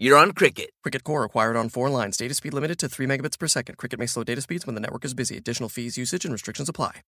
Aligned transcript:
you're 0.00 0.16
on 0.16 0.32
Cricket. 0.32 0.70
Cricket 0.82 1.04
Core 1.04 1.24
acquired 1.24 1.56
on 1.56 1.68
four 1.68 1.90
lines. 1.90 2.16
Data 2.16 2.32
speed 2.32 2.54
limited 2.54 2.78
to 2.78 2.88
3 2.88 3.06
megabits 3.06 3.38
per 3.38 3.46
second. 3.46 3.76
Cricket 3.76 3.98
may 3.98 4.06
slow 4.06 4.24
data 4.24 4.40
speeds 4.40 4.66
when 4.66 4.74
the 4.74 4.80
network 4.80 5.04
is 5.04 5.12
busy. 5.12 5.36
Additional 5.36 5.68
fees, 5.68 5.98
usage, 5.98 6.24
and 6.24 6.32
restrictions 6.32 6.70
apply. 6.70 7.02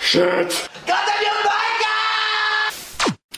Shit. 0.00 0.70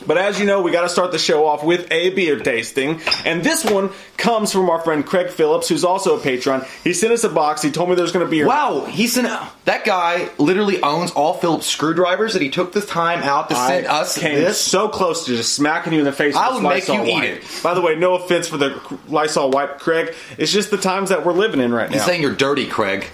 But 0.08 0.16
as 0.16 0.40
you 0.40 0.46
know, 0.46 0.62
we 0.62 0.72
got 0.72 0.82
to 0.82 0.88
start 0.88 1.12
the 1.12 1.18
show 1.18 1.46
off 1.46 1.62
with 1.62 1.86
a 1.92 2.08
beer 2.10 2.40
tasting. 2.40 3.02
And 3.26 3.44
this 3.44 3.62
one 3.62 3.90
comes 4.16 4.50
from 4.50 4.70
our 4.70 4.80
friend 4.80 5.04
Craig 5.04 5.28
Phillips, 5.28 5.68
who's 5.68 5.84
also 5.84 6.18
a 6.18 6.20
patron. 6.20 6.64
He 6.82 6.94
sent 6.94 7.12
us 7.12 7.24
a 7.24 7.28
box. 7.28 7.60
He 7.60 7.70
told 7.70 7.90
me 7.90 7.94
there's 7.94 8.10
going 8.10 8.24
to 8.24 8.30
be. 8.30 8.42
Wow, 8.42 8.86
he's 8.86 9.18
an 9.18 9.28
that 9.66 9.84
guy 9.84 10.30
literally 10.38 10.82
owns 10.82 11.10
all 11.10 11.34
Phillips 11.34 11.66
screwdrivers, 11.66 12.32
that 12.32 12.40
he 12.40 12.48
took 12.48 12.72
the 12.72 12.80
time 12.80 13.22
out 13.22 13.50
to 13.50 13.54
send 13.54 13.86
I 13.86 14.00
us 14.00 14.16
came 14.16 14.36
this. 14.36 14.58
so 14.58 14.88
close 14.88 15.26
to 15.26 15.36
just 15.36 15.52
smacking 15.54 15.92
you 15.92 15.98
in 15.98 16.06
the 16.06 16.12
face. 16.12 16.34
I 16.34 16.54
would 16.54 16.62
make 16.62 16.88
you 16.88 16.94
Lysol 16.94 17.06
eat 17.06 17.24
it. 17.24 17.60
By 17.62 17.74
the 17.74 17.82
way, 17.82 17.94
no 17.94 18.14
offense 18.14 18.48
for 18.48 18.56
the 18.56 18.80
Lysol 19.08 19.50
wipe, 19.50 19.78
Craig. 19.78 20.14
It's 20.38 20.50
just 20.50 20.70
the 20.70 20.78
times 20.78 21.10
that 21.10 21.26
we're 21.26 21.34
living 21.34 21.60
in 21.60 21.70
right 21.70 21.90
now. 21.90 21.96
He's 21.98 22.06
saying 22.06 22.22
you're 22.22 22.34
dirty, 22.34 22.66
Craig. 22.66 23.06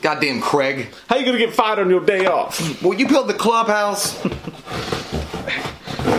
Goddamn, 0.00 0.40
Craig. 0.40 0.94
How 1.08 1.16
you 1.16 1.26
gonna 1.26 1.38
get 1.38 1.52
fired 1.52 1.80
on 1.80 1.90
your 1.90 2.04
day 2.04 2.26
off? 2.26 2.80
Well, 2.82 2.94
you 2.94 3.08
built 3.08 3.26
the 3.26 3.34
clubhouse. 3.34 4.16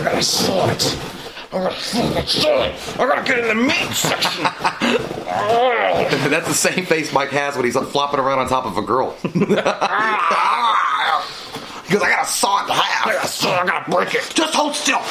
I 0.02 0.04
gotta 0.06 0.22
saw 0.24 0.68
it. 0.68 0.98
I 1.52 1.62
gotta 1.62 1.74
fucking 1.76 2.26
saw 2.26 2.64
it. 2.64 2.74
I 2.98 3.06
gotta 3.06 3.22
get 3.22 3.38
in 3.38 3.46
the 3.46 3.54
meat 3.54 3.92
section. 3.94 4.42
That's 6.28 6.48
the 6.48 6.54
same 6.54 6.84
face 6.84 7.12
Mike 7.12 7.28
has 7.30 7.54
when 7.54 7.64
he's 7.64 7.76
like, 7.76 7.86
flopping 7.86 8.18
around 8.18 8.40
on 8.40 8.48
top 8.48 8.66
of 8.66 8.76
a 8.76 8.82
girl. 8.82 9.16
Because 11.86 12.02
I 12.04 12.10
gotta 12.10 12.26
saw 12.28 12.60
it 12.64 12.68
in 12.68 12.74
half. 12.74 13.06
I 13.06 13.12
gotta 13.12 13.28
saw 13.28 13.54
it. 13.54 13.60
I 13.60 13.66
gotta 13.66 13.90
break 13.90 14.14
it. 14.14 14.32
Just 14.34 14.54
hold 14.54 14.74
still. 14.74 15.02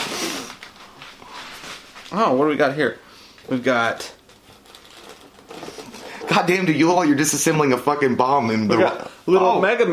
Oh, 2.11 2.33
what 2.33 2.45
do 2.45 2.49
we 2.49 2.55
got 2.55 2.73
here? 2.73 2.97
We've 3.47 3.63
got 3.63 4.11
Goddamn, 6.27 6.65
do 6.65 6.73
you 6.73 6.91
all 6.91 7.05
you're 7.05 7.15
disassembling 7.17 7.71
a 7.73 7.77
fucking 7.77 8.15
bomb 8.15 8.49
in 8.49 8.67
the 8.67 8.77
got 8.77 9.11
little 9.27 9.47
Oh, 9.47 9.61
Mega 9.61 9.85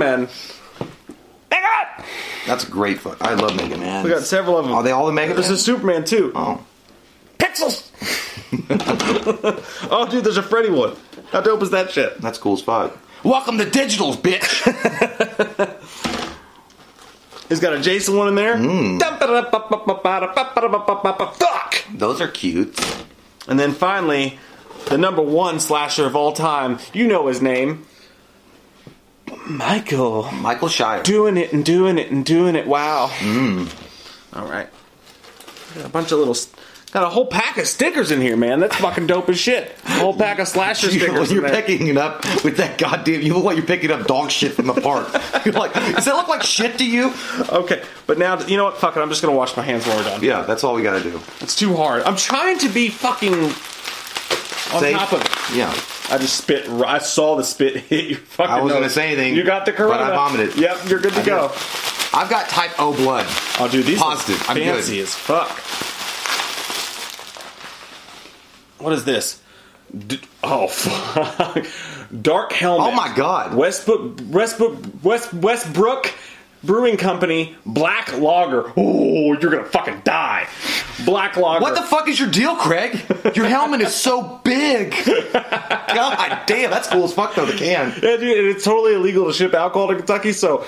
Men. 1.51 2.07
That's 2.47 2.67
a 2.67 2.71
great 2.71 2.99
fuck. 3.01 3.21
I 3.23 3.35
love 3.35 3.57
Mega 3.57 3.77
Man. 3.77 4.05
We 4.05 4.11
got 4.11 4.23
several 4.23 4.59
of 4.59 4.65
them. 4.65 4.75
Are 4.75 4.83
they 4.83 4.91
all 4.93 5.07
the 5.07 5.13
Mega 5.13 5.35
This 5.35 5.47
Man? 5.47 5.55
a 5.55 5.59
Superman 5.59 6.05
too. 6.05 6.33
Oh. 6.35 6.65
Pixels. 7.39 7.91
oh, 9.91 10.09
dude, 10.11 10.25
there's 10.25 10.37
a 10.37 10.43
Freddy 10.43 10.71
one. 10.71 10.97
How 11.31 11.41
dope 11.41 11.63
is 11.63 11.71
that 11.71 11.91
shit? 11.91 12.21
That's 12.21 12.39
cool 12.39 12.55
as 12.55 12.63
fuck. 12.63 12.97
Welcome 13.23 13.59
to 13.59 13.65
digitals, 13.65 14.17
bitch. 14.17 14.49
He's 17.49 17.61
got 17.61 17.73
a 17.73 17.81
Jason 17.81 18.17
one 18.17 18.29
in 18.29 18.35
there. 18.35 18.57
Mm. 18.57 18.99
Fuck. 21.39 21.85
Those 21.95 22.21
are 22.21 22.29
cute. 22.29 22.79
And 23.49 23.59
then 23.59 23.73
finally, 23.73 24.39
the 24.89 24.99
number 24.99 25.23
one 25.23 25.59
slasher 25.61 26.07
of 26.07 26.15
all 26.15 26.33
time. 26.33 26.79
You 26.93 27.07
know 27.07 27.27
his 27.27 27.41
name. 27.43 27.87
Michael. 29.47 30.31
Michael 30.33 30.69
Shire. 30.69 31.03
Doing 31.03 31.37
it 31.37 31.53
and 31.53 31.65
doing 31.65 31.99
it 31.99 32.11
and 32.11 32.25
doing 32.25 32.57
it. 32.57 32.67
Wow. 32.67 33.09
Mm. 33.19 33.73
All 34.35 34.47
right. 34.47 34.69
Got 35.75 35.87
a 35.87 35.89
bunch 35.89 36.13
of 36.13 36.19
little. 36.19 36.37
Got 36.91 37.03
a 37.03 37.11
whole 37.11 37.27
pack 37.27 37.59
of 37.59 37.67
stickers 37.67 38.11
in 38.11 38.23
here, 38.23 38.35
man. 38.37 38.61
That's 38.61 38.75
fucking 38.77 39.07
dope 39.09 39.29
as 39.29 39.39
shit. 39.39 39.77
A 39.85 39.91
whole 39.99 40.17
pack 40.17 40.39
of 40.39 40.49
slasher 40.49 40.91
stickers. 40.91 41.31
you're 41.31 41.43
there. 41.43 41.51
picking 41.61 41.87
it 41.89 41.99
up 41.99 42.25
with 42.43 42.57
that 42.57 42.79
goddamn. 42.79 43.21
You 43.21 43.35
look 43.35 43.45
like 43.45 43.59
you're 43.59 43.67
picking 43.67 43.91
up 43.91 44.07
dog 44.07 44.31
shit 44.31 44.53
from 44.53 44.69
the 44.69 44.73
park. 44.81 45.07
You're 45.45 45.53
like, 45.55 45.75
does 45.75 46.07
that 46.07 46.15
look 46.15 46.29
like 46.29 46.43
shit 46.43 46.79
to 46.79 46.87
you? 46.87 47.13
Okay, 47.51 47.83
but 48.07 48.19
now 48.19 48.41
you 48.47 48.57
know 48.57 48.65
what? 48.65 48.79
Fuck 48.79 48.97
it. 48.97 49.01
I'm 49.01 49.11
just 49.11 49.21
gonna 49.23 49.37
wash 49.37 49.55
my 49.57 49.63
hands 49.63 49.87
when 49.87 49.97
we're 49.99 50.03
done. 50.05 50.23
Yeah, 50.23 50.43
that's 50.43 50.65
all 50.65 50.75
we 50.75 50.83
gotta 50.83 51.03
do. 51.03 51.21
It's 51.41 51.55
too 51.55 51.77
hard. 51.77 52.03
I'm 52.05 52.17
trying 52.17 52.59
to 52.61 52.69
be 52.71 52.89
fucking 52.89 53.51
on 54.75 54.81
Safe? 54.81 54.97
top 54.97 55.13
of 55.13 55.21
it. 55.23 55.57
Yeah. 55.57 55.73
I 56.11 56.19
just 56.19 56.37
spit. 56.37 56.69
I 56.69 56.99
saw 56.99 57.37
the 57.37 57.45
spit 57.45 57.77
hit 57.91 58.05
your 58.11 58.19
fucking. 58.19 58.51
I 58.53 58.61
wasn't 58.61 58.81
nose. 58.81 58.81
gonna 58.81 58.91
say 58.91 59.07
anything, 59.09 59.35
You 59.35 59.45
got 59.45 59.67
the 59.67 59.73
corona. 59.73 59.99
but 60.05 60.13
I 60.13 60.17
vomited. 60.17 60.57
Yep, 60.57 60.89
you're 60.89 61.01
good 61.01 61.13
to 61.15 61.21
I 61.21 61.25
go. 61.25 61.49
did. 61.49 61.57
I've 62.15 62.31
got 62.31 62.49
type 62.49 62.71
O 62.81 62.95
blood. 62.95 63.27
Oh, 63.61 63.69
dude, 63.71 63.85
these 63.85 63.99
Positive. 64.01 64.41
are 64.43 64.51
I'm 64.53 64.57
good. 64.57 64.65
fancy 64.75 65.01
as 65.01 65.15
fuck. 65.15 65.51
What 68.83 68.93
is 68.93 69.05
this? 69.05 69.43
D- 70.07 70.21
oh 70.45 70.69
fuck! 70.69 71.67
Dark 72.23 72.53
helmet. 72.53 72.87
Oh 72.89 72.91
my 72.97 73.13
god. 73.15 73.55
Westbrook, 73.55 74.21
Westbrook, 74.31 74.77
West 75.03 75.33
Westbrook 75.35 76.13
Brewing 76.65 76.97
Company 76.97 77.57
Black 77.65 78.17
Lager. 78.19 78.73
Oh, 78.77 79.33
you're 79.41 79.51
gonna 79.51 79.65
fucking 79.65 80.03
die. 80.05 80.49
Black 81.05 81.37
Lager. 81.37 81.63
What 81.63 81.75
the 81.75 81.83
fuck 81.83 82.09
is 82.09 82.19
your 82.19 82.31
deal, 82.31 82.57
Craig? 82.57 83.01
Your 83.35 83.47
helmet 83.47 83.81
is 83.81 83.95
so 83.95 84.41
big. 84.45 84.91
God 85.33 86.41
damn, 86.47 86.71
that's 86.71 86.89
cool 86.89 87.05
as 87.05 87.13
fuck 87.15 87.35
though. 87.35 87.47
The 87.47 87.57
can. 87.57 87.91
Yeah, 88.03 88.17
dude, 88.17 88.39
and 88.39 88.49
it's 88.49 88.65
totally 88.65 88.95
illegal 88.95 89.27
to 89.27 89.33
ship 89.33 89.55
alcohol 89.55 89.89
to 89.89 89.97
Kentucky, 89.97 90.33
so 90.33 90.65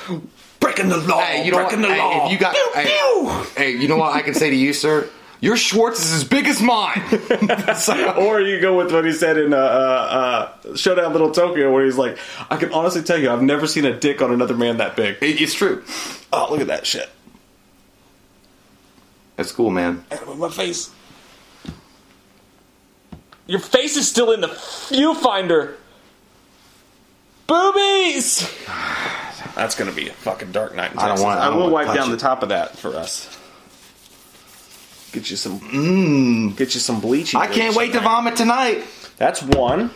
breaking 0.60 0.88
the 0.88 0.96
law. 0.98 1.20
Hey, 1.20 1.44
you 1.44 1.50
know 1.52 1.62
what? 1.62 1.70
the 1.70 1.86
Hey, 1.88 1.98
law. 1.98 2.26
if 2.26 2.32
you 2.32 2.38
got, 2.38 2.54
Pew, 2.54 2.70
hey, 2.74 2.84
pew. 2.84 3.28
hey, 3.56 3.70
you 3.76 3.88
know 3.88 3.96
what 3.96 4.14
I 4.14 4.22
can 4.22 4.34
say 4.34 4.50
to 4.50 4.56
you, 4.56 4.72
sir? 4.72 5.08
Your 5.42 5.56
Schwartz 5.56 6.04
is 6.04 6.12
as 6.12 6.24
big 6.24 6.46
as 6.46 6.60
mine. 6.60 7.00
So- 7.76 8.12
Or 8.18 8.40
you 8.40 8.60
go 8.60 8.76
with 8.76 8.92
what 8.92 9.04
he 9.06 9.12
said 9.12 9.38
in 9.38 9.54
uh, 9.54 9.56
uh, 9.56 9.60
uh, 10.70 10.76
Showdown 10.76 11.12
Little 11.12 11.30
Tokyo, 11.30 11.72
where 11.72 11.84
he's 11.84 11.96
like, 11.96 12.18
I 12.50 12.56
can 12.58 12.72
honestly 12.74 13.02
tell 13.02 13.16
you, 13.18 13.30
I've 13.30 13.42
never 13.42 13.66
seen 13.66 13.86
a 13.86 13.98
dick 13.98 14.20
on 14.20 14.32
another 14.32 14.54
man 14.54 14.76
that 14.78 14.96
big. 14.96 15.16
It- 15.22 15.40
it's 15.40 15.54
true. 15.54 15.82
Oh, 16.32 16.48
look 16.50 16.60
at 16.60 16.66
that 16.66 16.86
shit. 16.86 17.08
That's 19.36 19.52
cool, 19.52 19.70
man. 19.70 20.04
With 20.26 20.36
my 20.36 20.50
face. 20.50 20.90
Your 23.46 23.60
face 23.60 23.96
is 23.96 24.06
still 24.06 24.32
in 24.32 24.42
the 24.42 24.48
viewfinder. 24.48 25.76
Boobies! 27.48 28.46
That's 29.56 29.74
gonna 29.74 29.90
be 29.92 30.08
a 30.08 30.12
fucking 30.12 30.52
dark 30.52 30.76
night. 30.76 30.92
In 30.92 30.98
I 30.98 31.08
don't 31.08 31.20
want- 31.20 31.40
I 31.40 31.46
I 31.46 31.48
will 31.48 31.70
wipe 31.70 31.86
down 31.86 31.96
touch 31.96 32.08
the 32.10 32.16
top 32.16 32.42
of 32.42 32.50
that 32.50 32.76
for 32.78 32.94
us. 32.94 33.36
Get 35.12 35.30
you 35.30 35.36
some. 35.36 35.60
Mmm. 35.60 36.56
Get 36.56 36.74
you 36.74 36.80
some 36.80 37.00
bleaching. 37.00 37.40
I 37.40 37.46
can't 37.46 37.74
wait 37.76 37.88
in 37.90 37.96
to 37.96 38.00
vomit 38.00 38.36
tonight. 38.36 38.84
That's 39.16 39.42
one. 39.42 39.90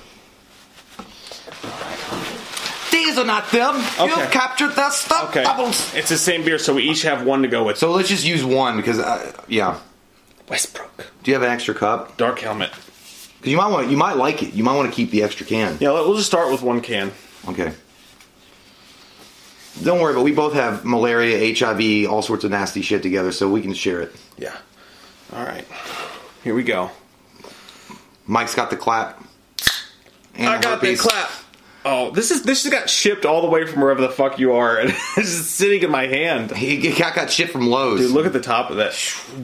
These 2.90 3.18
are 3.18 3.24
not 3.24 3.50
them. 3.50 3.76
Okay. 3.76 4.06
You've 4.06 4.30
captured 4.30 4.70
their 4.72 4.90
stuff 4.90 5.30
Okay. 5.30 5.44
bubbles. 5.44 5.92
It's 5.94 6.08
the 6.08 6.16
same 6.18 6.44
beer, 6.44 6.58
so 6.58 6.74
we 6.74 6.84
each 6.84 7.02
have 7.02 7.24
one 7.24 7.42
to 7.42 7.48
go 7.48 7.64
with. 7.64 7.78
So 7.78 7.90
let's 7.92 8.08
just 8.08 8.24
use 8.24 8.44
one 8.44 8.76
because, 8.76 8.98
uh, 8.98 9.32
yeah. 9.48 9.78
Westbrook. 10.48 11.06
Do 11.22 11.30
you 11.30 11.34
have 11.34 11.42
an 11.42 11.50
extra 11.50 11.74
cup? 11.74 12.16
Dark 12.16 12.38
helmet. 12.40 12.70
'Cause 12.70 13.50
you 13.50 13.56
might 13.56 13.68
want, 13.70 13.90
you 13.90 13.96
might 13.96 14.16
like 14.16 14.42
it. 14.42 14.54
You 14.54 14.64
might 14.64 14.74
want 14.76 14.90
to 14.90 14.94
keep 14.94 15.10
the 15.10 15.22
extra 15.22 15.44
can. 15.46 15.76
Yeah, 15.80 15.90
we'll 15.92 16.14
just 16.16 16.26
start 16.26 16.50
with 16.50 16.62
one 16.62 16.80
can. 16.80 17.12
Okay. 17.48 17.72
Don't 19.82 20.00
worry, 20.00 20.14
but 20.14 20.22
we 20.22 20.32
both 20.32 20.54
have 20.54 20.84
malaria, 20.84 21.38
HIV, 21.52 22.06
all 22.06 22.22
sorts 22.22 22.44
of 22.44 22.50
nasty 22.52 22.80
shit 22.80 23.02
together, 23.02 23.32
so 23.32 23.48
we 23.48 23.60
can 23.60 23.74
share 23.74 24.00
it. 24.00 24.14
Yeah. 24.38 24.52
All 25.34 25.44
right. 25.44 25.64
Here 26.42 26.54
we 26.54 26.62
go. 26.62 26.90
Mike's 28.26 28.54
got 28.54 28.70
the 28.70 28.76
clap. 28.76 29.22
And 30.36 30.48
I 30.48 30.60
got 30.60 30.80
the 30.80 30.96
clap. 30.96 31.30
Oh, 31.86 32.10
this 32.12 32.30
is 32.30 32.44
this 32.44 32.62
just 32.62 32.72
got 32.72 32.88
shipped 32.88 33.26
all 33.26 33.42
the 33.42 33.46
way 33.48 33.66
from 33.66 33.82
wherever 33.82 34.00
the 34.00 34.08
fuck 34.08 34.38
you 34.38 34.54
are, 34.54 34.78
and 34.80 34.88
it's 34.88 35.14
just 35.16 35.50
sitting 35.50 35.82
in 35.82 35.90
my 35.90 36.06
hand. 36.06 36.50
He 36.50 36.76
he 36.76 36.98
got, 36.98 37.14
got 37.14 37.30
shit 37.30 37.50
from 37.50 37.66
Lowe's. 37.66 38.00
Dude, 38.00 38.10
look 38.12 38.24
at 38.24 38.32
the 38.32 38.40
top 38.40 38.70
of 38.70 38.76
that. 38.78 38.94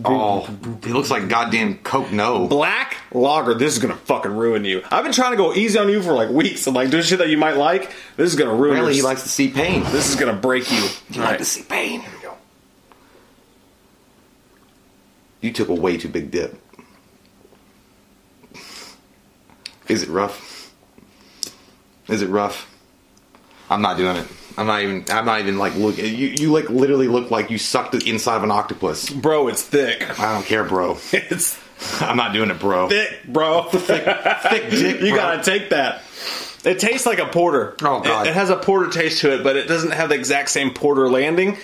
Oh, 0.07 0.49
it 0.83 0.87
looks 0.87 1.11
like 1.11 1.29
goddamn 1.29 1.79
Coke 1.79 2.13
No. 2.13 2.47
Black 2.47 2.97
lager. 3.13 3.53
This 3.53 3.75
is 3.75 3.79
gonna 3.79 3.95
fucking 3.97 4.35
ruin 4.35 4.65
you. 4.65 4.83
I've 4.91 5.05
been 5.05 5.13
trying 5.13 5.33
to 5.33 5.37
go 5.37 5.53
easy 5.53 5.79
on 5.79 5.91
you 5.91 6.03
for 6.03 6.13
like 6.13 6.31
weeks. 6.31 6.67
I'm 6.67 6.73
like, 6.73 6.91
doing 6.91 7.03
shit 7.03 7.19
that 7.19 7.29
you 7.29 7.37
might 7.37 7.57
like. 7.57 7.93
This 8.17 8.31
is 8.33 8.37
gonna 8.37 8.55
ruin. 8.55 8.71
Apparently, 8.71 8.95
your 8.95 9.03
he 9.03 9.07
likes 9.07 9.23
to 9.25 9.29
see 9.29 9.49
pain. 9.51 9.83
This 9.85 10.09
is 10.09 10.17
gonna 10.17 10.33
break 10.33 10.71
you. 10.73 10.79
You 11.11 11.17
All 11.17 11.19
like 11.21 11.29
right. 11.29 11.39
to 11.39 11.45
see 11.45 11.63
pain. 11.63 12.01
Here 12.01 12.11
we 12.17 12.23
go. 12.23 12.35
You 15.41 15.53
took 15.53 15.69
a 15.69 15.75
way 15.75 15.97
too 15.97 16.09
big 16.09 16.31
dip. 16.31 16.59
Is 19.89 20.03
it 20.03 20.09
rough? 20.09 20.73
Is 22.09 22.23
it 22.23 22.29
rough? 22.29 22.67
I'm 23.69 23.83
not 23.83 23.97
doing 23.97 24.17
it. 24.17 24.27
I'm 24.57 24.67
not 24.67 24.83
even. 24.83 25.05
I'm 25.11 25.25
not 25.25 25.41
even 25.41 25.59
like 25.59 25.75
look. 25.77 25.97
You, 25.97 26.05
you 26.05 26.53
like 26.53 26.69
literally 26.69 27.09
look 27.09 27.31
like 27.31 27.51
you 27.51 27.59
sucked 27.59 27.93
the 27.93 28.11
inside 28.11 28.37
of 28.37 28.43
an 28.43 28.51
octopus. 28.51 29.09
Bro, 29.09 29.49
it's 29.49 29.63
thick. 29.63 30.19
I 30.21 30.35
don't 30.35 30.45
care, 30.45 30.65
bro. 30.65 30.99
It's 31.13 31.59
I'm 32.03 32.17
not 32.17 32.35
doing 32.35 32.51
it, 32.51 32.59
bro. 32.61 32.89
thick, 32.89 33.25
bro. 33.27 33.63
Thick 33.63 34.05
dick. 34.71 35.01
You 35.01 35.13
bro. 35.13 35.17
gotta 35.17 35.43
take 35.43 35.71
that. 35.71 36.03
It 36.63 36.79
tastes 36.79 37.07
like 37.07 37.19
a 37.19 37.27
porter. 37.27 37.75
Oh, 37.81 38.01
God. 38.01 38.27
It, 38.27 38.31
it 38.31 38.35
has 38.35 38.51
a 38.51 38.57
porter 38.57 38.91
taste 38.91 39.21
to 39.23 39.33
it, 39.33 39.43
but 39.43 39.57
it 39.57 39.67
doesn't 39.67 39.93
have 39.93 40.11
the 40.11 40.15
exact 40.15 40.51
same 40.51 40.75
porter 40.75 41.09
landing. 41.09 41.57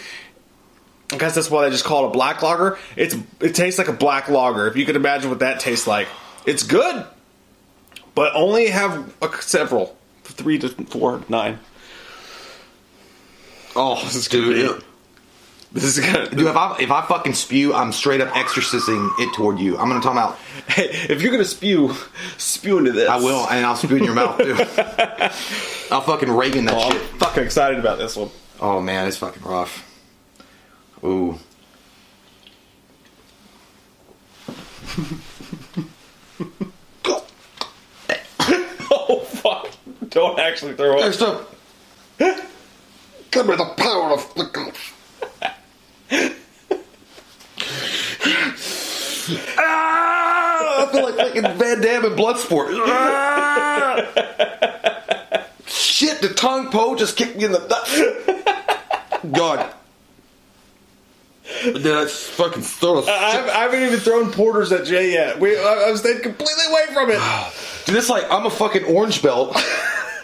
I 1.12 1.18
guess 1.18 1.34
that's 1.34 1.50
why 1.50 1.64
they 1.64 1.70
just 1.70 1.84
call 1.84 2.04
it 2.04 2.08
a 2.08 2.10
black 2.10 2.42
lager. 2.42 2.78
It's 2.96 3.14
it 3.40 3.54
tastes 3.54 3.78
like 3.78 3.88
a 3.88 3.92
black 3.92 4.28
lager. 4.28 4.66
If 4.66 4.76
you 4.76 4.84
could 4.84 4.96
imagine 4.96 5.30
what 5.30 5.38
that 5.38 5.60
tastes 5.60 5.86
like, 5.86 6.08
it's 6.44 6.62
good, 6.64 7.04
but 8.14 8.34
only 8.34 8.66
have 8.68 9.14
a, 9.22 9.32
several, 9.40 9.96
three 10.24 10.58
to 10.58 10.68
four, 10.68 11.22
nine. 11.28 11.58
Oh, 13.74 14.00
this 14.02 14.14
is 14.16 14.28
gonna 14.28 14.46
Dude, 14.46 14.78
be. 14.80 14.84
This 15.72 15.84
is 15.98 16.04
gonna. 16.04 16.28
Dude, 16.30 16.46
if 16.46 16.56
I 16.56 16.76
if 16.80 16.90
I 16.90 17.06
fucking 17.06 17.34
spew, 17.34 17.74
I'm 17.74 17.92
straight 17.92 18.20
up 18.20 18.34
exorcising 18.36 19.10
it 19.18 19.34
toward 19.34 19.58
you. 19.58 19.76
I'm 19.78 19.88
gonna 19.88 20.00
talk 20.00 20.12
about. 20.12 20.36
Hey, 20.68 20.88
if 21.10 21.22
you're 21.22 21.30
gonna 21.30 21.44
spew, 21.44 21.92
spew 22.38 22.78
into 22.78 22.92
this. 22.92 23.08
I 23.08 23.16
will, 23.16 23.46
and 23.48 23.64
I'll 23.66 23.76
spew 23.76 23.96
in 23.96 24.04
your 24.04 24.14
mouth 24.14 24.38
too. 24.38 24.54
I'll 25.94 26.00
fucking 26.00 26.30
Reagan 26.30 26.64
that 26.64 26.74
Oh, 26.74 26.80
I'm 26.80 26.92
shit. 26.92 27.02
fucking 27.20 27.44
excited 27.44 27.78
about 27.78 27.98
this 27.98 28.16
one. 28.16 28.30
Oh 28.60 28.80
man, 28.80 29.06
it's 29.06 29.18
fucking 29.18 29.42
rough. 29.42 29.85
Ooh. 31.04 31.38
Oh 39.08 39.20
fuck! 39.20 39.68
Don't 40.08 40.38
actually 40.40 40.74
throw 40.74 40.98
up. 40.98 41.12
stop. 41.12 41.54
Give 42.18 43.46
me 43.46 43.56
the 43.56 43.72
power 43.76 44.12
of 44.12 44.34
the 44.34 44.46
Ah, 49.58 50.88
I 50.88 50.92
feel 50.92 51.02
like 51.02 51.16
fucking 51.16 51.42
Van 51.58 51.80
Damme 51.80 52.06
in 52.06 52.12
Bloodsport. 52.12 52.68
Ah! 52.86 53.96
Shit, 55.66 56.20
the 56.20 56.28
tongue 56.34 56.70
pole 56.70 56.96
just 56.96 57.16
kicked 57.16 57.36
me 57.36 57.44
in 57.44 57.52
the. 57.52 57.60
God. 59.32 59.72
Dude, 61.62 61.82
that's 61.82 62.28
fucking 62.30 62.62
so 62.62 63.06
I 63.06 63.30
haven't, 63.30 63.50
I 63.50 63.60
haven't 63.60 63.82
even 63.82 64.00
thrown 64.00 64.32
porters 64.32 64.72
at 64.72 64.84
Jay 64.84 65.12
yet. 65.12 65.38
We, 65.38 65.56
I, 65.56 65.86
I've 65.88 65.98
stayed 65.98 66.22
completely 66.22 66.64
away 66.70 66.86
from 66.92 67.10
it. 67.10 67.20
Dude, 67.86 67.96
it's 67.96 68.10
like 68.10 68.24
I'm 68.30 68.46
a 68.46 68.50
fucking 68.50 68.84
orange 68.84 69.22
belt 69.22 69.56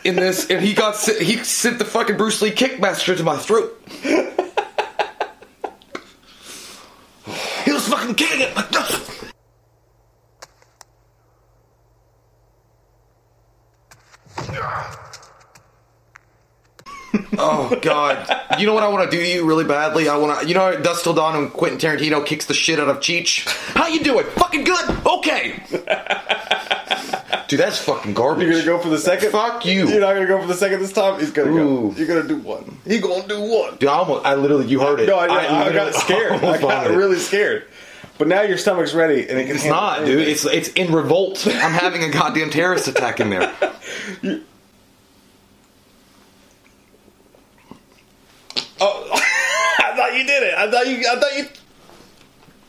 in 0.05 0.17
this, 0.17 0.51
and 0.51 0.61
he 0.61 0.75
got 0.75 0.97
he 0.99 1.37
sent 1.45 1.79
the 1.79 1.85
fucking 1.85 2.17
Bruce 2.17 2.43
Lee 2.43 2.51
kickmaster 2.51 3.17
to 3.17 3.23
my 3.23 3.37
throat. 3.37 3.81
he 7.65 7.73
was 7.73 7.87
fucking 7.89 8.17
kicking 8.17 8.41
it. 8.41 8.57
like 8.57 8.71
this. 8.71 9.09
oh 17.39 17.77
god! 17.83 18.59
You 18.59 18.67
know 18.67 18.75
what 18.75 18.83
I 18.83 18.89
want 18.89 19.11
to 19.11 19.17
do 19.17 19.23
to 19.23 19.29
you 19.29 19.47
really 19.47 19.65
badly? 19.65 20.09
I 20.09 20.17
want 20.17 20.41
to. 20.41 20.49
You 20.49 20.55
know, 20.55 20.81
Dusk 20.81 21.05
Till 21.05 21.15
Dawn 21.15 21.37
and 21.37 21.53
Quentin 21.53 21.79
Tarantino 21.79 22.25
kicks 22.25 22.47
the 22.47 22.55
shit 22.55 22.79
out 22.79 22.89
of 22.89 22.99
Cheech. 22.99 23.47
How 23.75 23.87
you 23.89 24.03
doing? 24.03 24.25
Fucking 24.27 24.65
good. 24.65 25.07
Okay. 25.07 25.63
Dude, 27.49 27.61
that's 27.61 27.79
fucking 27.79 28.15
garbage. 28.15 28.45
You're 28.47 28.53
gonna 28.55 28.65
go 28.65 28.79
for 28.79 28.89
the 28.89 28.99
second? 28.99 29.31
Fuck 29.31 29.67
you. 29.67 29.87
You're 29.87 30.01
not 30.01 30.15
gonna 30.15 30.27
go 30.27 30.41
for 30.41 30.47
the 30.47 30.55
second 30.55 30.81
this 30.81 30.93
time. 30.93 31.21
He's 31.21 31.31
gonna 31.31 31.51
Ooh. 31.53 31.91
go. 31.91 31.99
You're 31.99 32.07
gonna 32.07 32.27
do 32.27 32.39
one. 32.39 32.79
He 32.87 32.99
gonna 32.99 33.29
do 33.29 33.41
one. 33.43 33.77
Dude, 33.77 33.91
I 33.91 33.95
almost, 33.95 34.25
I 34.25 34.35
literally, 34.37 34.67
you 34.69 34.81
heard 34.81 35.01
it. 35.01 35.07
No, 35.07 35.19
I, 35.19 35.27
I, 35.27 35.65
I 35.67 35.73
got 35.73 35.95
scared. 35.95 36.33
I 36.43 36.59
got 36.59 36.61
vomited. 36.61 36.97
really 36.97 37.19
scared. 37.19 37.67
But 38.17 38.29
now 38.29 38.43
your 38.43 38.57
stomach's 38.57 38.95
ready, 38.95 39.29
and 39.29 39.39
it 39.39 39.47
can 39.47 39.57
It's 39.57 39.67
not, 39.67 40.05
dude. 40.07 40.27
It's 40.27 40.45
it's 40.45 40.69
in 40.69 40.93
revolt. 40.93 41.47
I'm 41.47 41.73
having 41.73 42.05
a 42.05 42.11
goddamn 42.11 42.51
terrorist 42.51 42.89
attack 42.89 43.21
in 43.21 43.31
there. 43.31 43.53
Oh, 48.85 49.09
I 49.13 49.95
thought 49.95 50.17
you 50.17 50.25
did 50.27 50.43
it. 50.43 50.55
I 50.55 50.69
thought 50.69 50.89
you. 50.89 50.97
I 51.09 51.21
thought 51.21 51.37
you. 51.37 51.47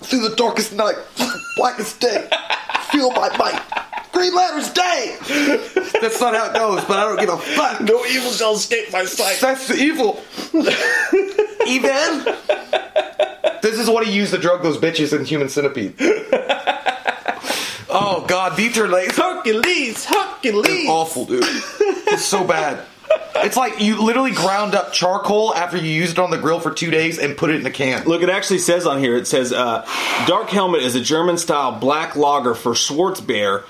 Through 0.02 0.30
the 0.30 0.36
darkest 0.36 0.74
night, 0.74 0.96
blackest 1.58 2.00
day, 2.00 2.30
feel 2.92 3.10
my 3.12 3.36
might. 3.38 3.60
Green 4.12 4.36
letters 4.36 4.72
day. 4.72 5.18
That's 6.00 6.22
not 6.22 6.36
how 6.36 6.52
it 6.52 6.54
goes, 6.54 6.86
but 6.86 7.00
I 7.00 7.06
don't 7.06 7.20
give 7.20 7.30
a 7.30 7.38
fuck. 7.38 7.82
No 7.82 8.06
evil 8.06 8.30
shall 8.30 8.54
escape 8.54 8.92
my 8.92 9.06
sight. 9.06 9.40
That's 9.42 9.68
the 9.68 9.76
evil. 9.76 10.22
Even. 11.66 12.26
This 13.64 13.80
is 13.80 13.90
what 13.90 14.06
he 14.06 14.14
used 14.14 14.34
to 14.34 14.38
drug 14.38 14.62
those 14.62 14.78
bitches 14.78 15.18
in 15.18 15.26
Human 15.26 15.50
Centipede. 15.50 15.96
Oh 17.90 18.24
God, 18.28 18.52
Dieter 18.54 18.88
like 18.88 19.16
Hercules, 19.16 20.06
Hercules. 20.06 20.66
It's 20.68 20.90
awful, 20.90 21.26
dude. 21.26 21.44
It's 21.44 22.26
so 22.26 22.44
bad. 22.44 22.86
It's 23.38 23.58
like 23.58 23.82
you 23.82 24.02
literally 24.02 24.32
ground 24.32 24.74
up 24.76 24.94
charcoal 24.94 25.54
after 25.54 25.78
you 25.78 25.90
used 25.90 26.14
it 26.14 26.20
on 26.20 26.32
the 26.32 26.38
grill 26.38 26.60
for 26.60 26.72
two 26.72 26.92
days 26.92 27.20
and 27.20 27.36
put 27.36 27.50
it 27.50 27.60
in 27.60 27.66
a 27.66 27.72
can. 27.72 28.06
Look, 28.06 28.22
it 28.22 28.30
actually 28.30 28.60
says 28.60 28.86
on 28.86 29.00
here. 29.00 29.16
It 29.18 29.28
says 29.28 29.52
uh, 29.52 29.86
Dark 30.28 30.50
Helmet 30.50 30.82
is 30.82 30.96
a 30.96 31.02
German-style 31.02 31.80
black 31.80 32.16
lager 32.16 32.54
for 32.56 32.72
Schwarzbier, 32.72 33.64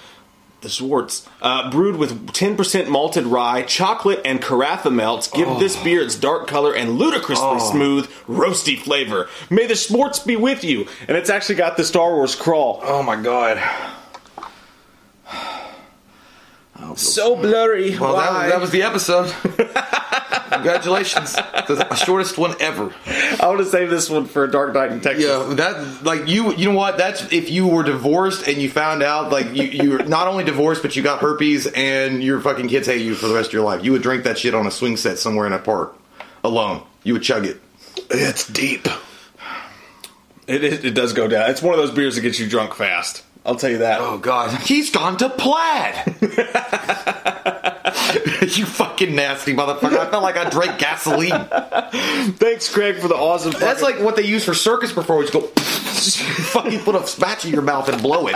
the 0.61 0.69
Schwartz, 0.69 1.27
uh, 1.41 1.69
brewed 1.71 1.95
with 1.97 2.27
10% 2.27 2.87
malted 2.87 3.25
rye, 3.25 3.63
chocolate, 3.63 4.21
and 4.23 4.41
carafa 4.41 4.93
malts. 4.93 5.27
Give 5.27 5.47
this 5.59 5.75
beer 5.83 6.01
its 6.01 6.15
dark 6.15 6.47
color 6.47 6.73
and 6.73 6.97
ludicrously 6.97 7.59
smooth, 7.59 8.07
roasty 8.27 8.77
flavor. 8.77 9.27
May 9.49 9.65
the 9.65 9.75
Schwartz 9.75 10.19
be 10.19 10.35
with 10.35 10.63
you. 10.63 10.87
And 11.07 11.17
it's 11.17 11.29
actually 11.29 11.55
got 11.55 11.77
the 11.77 11.83
Star 11.83 12.13
Wars 12.13 12.35
crawl. 12.35 12.79
Oh 12.83 13.01
my 13.03 13.21
god. 13.21 13.57
So 16.95 17.35
blurry. 17.35 17.97
Well, 17.97 18.15
that, 18.15 18.31
Why? 18.31 18.47
that 18.49 18.61
was 18.61 18.71
the 18.71 18.83
episode. 18.83 19.33
Congratulations, 20.51 21.33
the 21.33 21.95
shortest 21.95 22.37
one 22.37 22.55
ever. 22.59 22.93
I 23.07 23.47
want 23.47 23.59
to 23.59 23.65
save 23.65 23.89
this 23.89 24.09
one 24.09 24.25
for 24.25 24.45
Dark 24.45 24.73
Knight 24.73 24.91
in 24.91 25.01
Texas. 25.01 25.25
Yeah, 25.25 25.53
that 25.55 26.03
like 26.03 26.27
you. 26.27 26.53
You 26.53 26.69
know 26.69 26.77
what? 26.77 26.97
That's 26.97 27.31
if 27.33 27.49
you 27.49 27.67
were 27.67 27.83
divorced 27.83 28.47
and 28.47 28.57
you 28.57 28.69
found 28.69 29.01
out 29.01 29.31
like 29.31 29.53
you 29.55 29.63
you're 29.63 30.03
not 30.03 30.27
only 30.27 30.43
divorced 30.43 30.83
but 30.83 30.95
you 30.95 31.01
got 31.01 31.21
herpes 31.21 31.65
and 31.67 32.23
your 32.23 32.39
fucking 32.39 32.67
kids 32.67 32.87
hate 32.87 33.01
you 33.01 33.15
for 33.15 33.27
the 33.27 33.33
rest 33.33 33.47
of 33.47 33.53
your 33.53 33.63
life. 33.63 33.83
You 33.83 33.93
would 33.93 34.03
drink 34.03 34.25
that 34.25 34.37
shit 34.37 34.53
on 34.53 34.67
a 34.67 34.71
swing 34.71 34.95
set 34.95 35.17
somewhere 35.17 35.47
in 35.47 35.53
a 35.53 35.59
park 35.59 35.97
alone. 36.43 36.83
You 37.03 37.13
would 37.13 37.23
chug 37.23 37.45
it. 37.45 37.59
It's 38.09 38.47
deep. 38.47 38.87
It, 40.45 40.63
it, 40.63 40.85
it 40.85 40.91
does 40.93 41.13
go 41.13 41.27
down. 41.27 41.49
It's 41.49 41.61
one 41.61 41.73
of 41.73 41.79
those 41.79 41.91
beers 41.91 42.15
that 42.15 42.21
gets 42.21 42.39
you 42.39 42.47
drunk 42.47 42.73
fast. 42.73 43.23
I'll 43.45 43.55
tell 43.55 43.69
you 43.69 43.79
that. 43.79 43.99
Oh 44.01 44.17
god, 44.17 44.61
he's 44.61 44.89
gone 44.89 45.17
to 45.17 45.29
plaid. 45.29 46.15
you 48.41 48.65
fucking 48.65 49.15
nasty 49.15 49.53
motherfucker! 49.53 49.97
I 49.97 50.09
felt 50.09 50.23
like 50.23 50.37
I 50.37 50.49
drank 50.49 50.79
gasoline. 50.79 51.47
Thanks, 52.37 52.71
Craig, 52.73 52.97
for 52.97 53.07
the 53.07 53.15
awesome. 53.15 53.51
That's 53.59 53.81
like 53.81 53.99
what 53.99 54.15
they 54.15 54.23
use 54.25 54.43
for 54.45 54.53
circus 54.53 54.91
performers. 54.91 55.29
Go, 55.29 55.41
fucking 55.47 56.79
put 56.81 56.95
a 56.95 57.19
match 57.21 57.45
in 57.45 57.51
your 57.51 57.61
mouth 57.61 57.89
and 57.89 58.01
blow 58.01 58.27
it. 58.27 58.35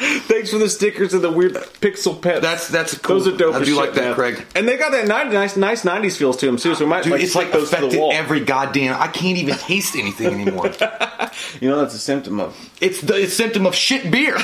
Thanks 0.00 0.50
for 0.50 0.58
the 0.58 0.68
stickers 0.68 1.12
and 1.14 1.22
the 1.22 1.30
weird 1.30 1.54
pixel 1.54 2.20
pets. 2.20 2.40
That's 2.40 2.68
that's 2.68 2.96
cool. 2.98 3.18
Those 3.18 3.28
are 3.28 3.36
dope. 3.36 3.54
I 3.54 3.58
do 3.60 3.64
shit, 3.66 3.76
like 3.76 3.94
that, 3.94 4.00
man. 4.02 4.14
Craig. 4.14 4.44
And 4.54 4.68
they 4.68 4.76
got 4.76 4.92
that 4.92 5.04
ni- 5.08 5.32
nice, 5.32 5.56
nice 5.56 5.84
'90s 5.84 6.16
feels 6.16 6.36
to 6.38 6.46
them 6.46 6.56
too. 6.56 6.74
So 6.74 6.84
we 6.84 6.90
might 6.90 7.02
Dude, 7.04 7.12
like, 7.14 7.22
it's 7.22 7.34
like 7.34 7.52
those 7.52 7.70
to 7.70 7.88
the 7.88 7.98
wall. 7.98 8.12
every 8.12 8.40
goddamn. 8.40 9.00
I 9.00 9.08
can't 9.08 9.36
even 9.38 9.54
taste 9.58 9.96
anything 9.96 10.28
anymore. 10.28 10.66
You 11.60 11.68
know, 11.68 11.78
that's 11.80 11.94
a 11.94 11.98
symptom 11.98 12.40
of. 12.40 12.56
it's 12.80 13.00
the 13.00 13.14
it's 13.22 13.34
symptom 13.34 13.66
of 13.66 13.74
shit 13.74 14.10
beer. 14.10 14.36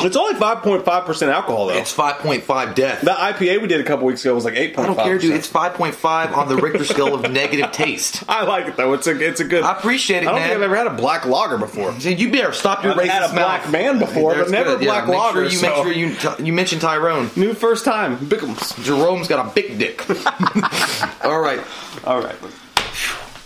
It's 0.00 0.16
only 0.16 0.34
five 0.38 0.58
point 0.62 0.84
five 0.84 1.04
percent 1.04 1.30
alcohol 1.32 1.66
though. 1.66 1.74
It's 1.76 1.92
five 1.92 2.18
point 2.18 2.44
five 2.44 2.74
death. 2.74 3.00
The 3.02 3.10
IPA 3.10 3.60
we 3.62 3.68
did 3.68 3.80
a 3.80 3.84
couple 3.84 4.06
weeks 4.06 4.24
ago 4.24 4.34
was 4.34 4.44
like 4.44 4.54
eight 4.54 4.78
I 4.78 4.86
don't 4.86 4.96
care, 4.96 5.18
dude. 5.18 5.34
It's 5.34 5.46
five 5.46 5.74
point 5.74 5.94
five 5.94 6.32
on 6.32 6.48
the 6.48 6.56
Richter 6.56 6.84
scale 6.84 7.14
of 7.14 7.30
negative 7.30 7.72
taste. 7.72 8.22
I 8.28 8.44
like 8.44 8.66
it 8.66 8.76
though. 8.76 8.92
It's 8.92 9.06
a 9.06 9.18
it's 9.20 9.40
a 9.40 9.44
good. 9.44 9.62
I 9.64 9.72
appreciate 9.76 10.18
it, 10.22 10.28
I 10.28 10.30
don't 10.30 10.34
man. 10.36 10.48
think 10.48 10.56
I've 10.56 10.62
ever 10.62 10.76
had 10.76 10.86
a 10.86 10.94
black 10.94 11.24
lager 11.26 11.58
before. 11.58 11.92
Dude, 11.92 12.20
you 12.20 12.30
better 12.30 12.52
stop 12.52 12.82
your 12.84 12.92
I've 12.92 12.98
racist 12.98 13.08
had 13.08 13.22
a 13.30 13.32
black 13.32 13.62
mouth. 13.64 13.72
man 13.72 13.98
before, 13.98 14.34
but 14.34 14.50
never 14.50 14.76
good, 14.76 14.82
yeah. 14.84 14.92
black 14.92 15.06
Make 15.08 15.16
lager, 15.18 15.38
Sure 15.40 15.44
you 15.50 15.58
so- 15.58 15.66
make 15.84 16.16
sure 16.26 16.36
you 16.38 16.44
you 16.46 16.52
mention 16.52 16.78
Tyrone. 16.78 17.30
New 17.36 17.54
first 17.54 17.84
time, 17.84 18.18
Bickums. 18.18 18.82
Jerome's 18.84 19.28
got 19.28 19.46
a 19.46 19.52
big 19.54 19.78
dick. 19.78 20.08
All 21.24 21.40
right, 21.40 21.60
All 22.04 22.20
right, 22.22 22.36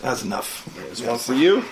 that's 0.02 0.22
enough. 0.22 0.68
There's 0.76 1.02
one 1.02 1.18
for 1.18 1.34
you. 1.34 1.64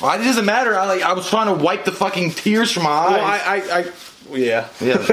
Well, 0.00 0.20
it 0.20 0.24
doesn't 0.24 0.44
matter. 0.44 0.78
I 0.78 0.86
like. 0.86 1.02
I 1.02 1.12
was 1.12 1.28
trying 1.28 1.46
to 1.56 1.62
wipe 1.62 1.84
the 1.84 1.92
fucking 1.92 2.32
tears 2.32 2.70
from 2.72 2.82
my 2.84 2.90
eyes. 2.90 3.10
Well, 3.12 3.24
I, 3.24 3.38
I, 3.38 3.78
I 3.78 3.92
yeah, 4.36 4.68
yeah, 4.80 4.96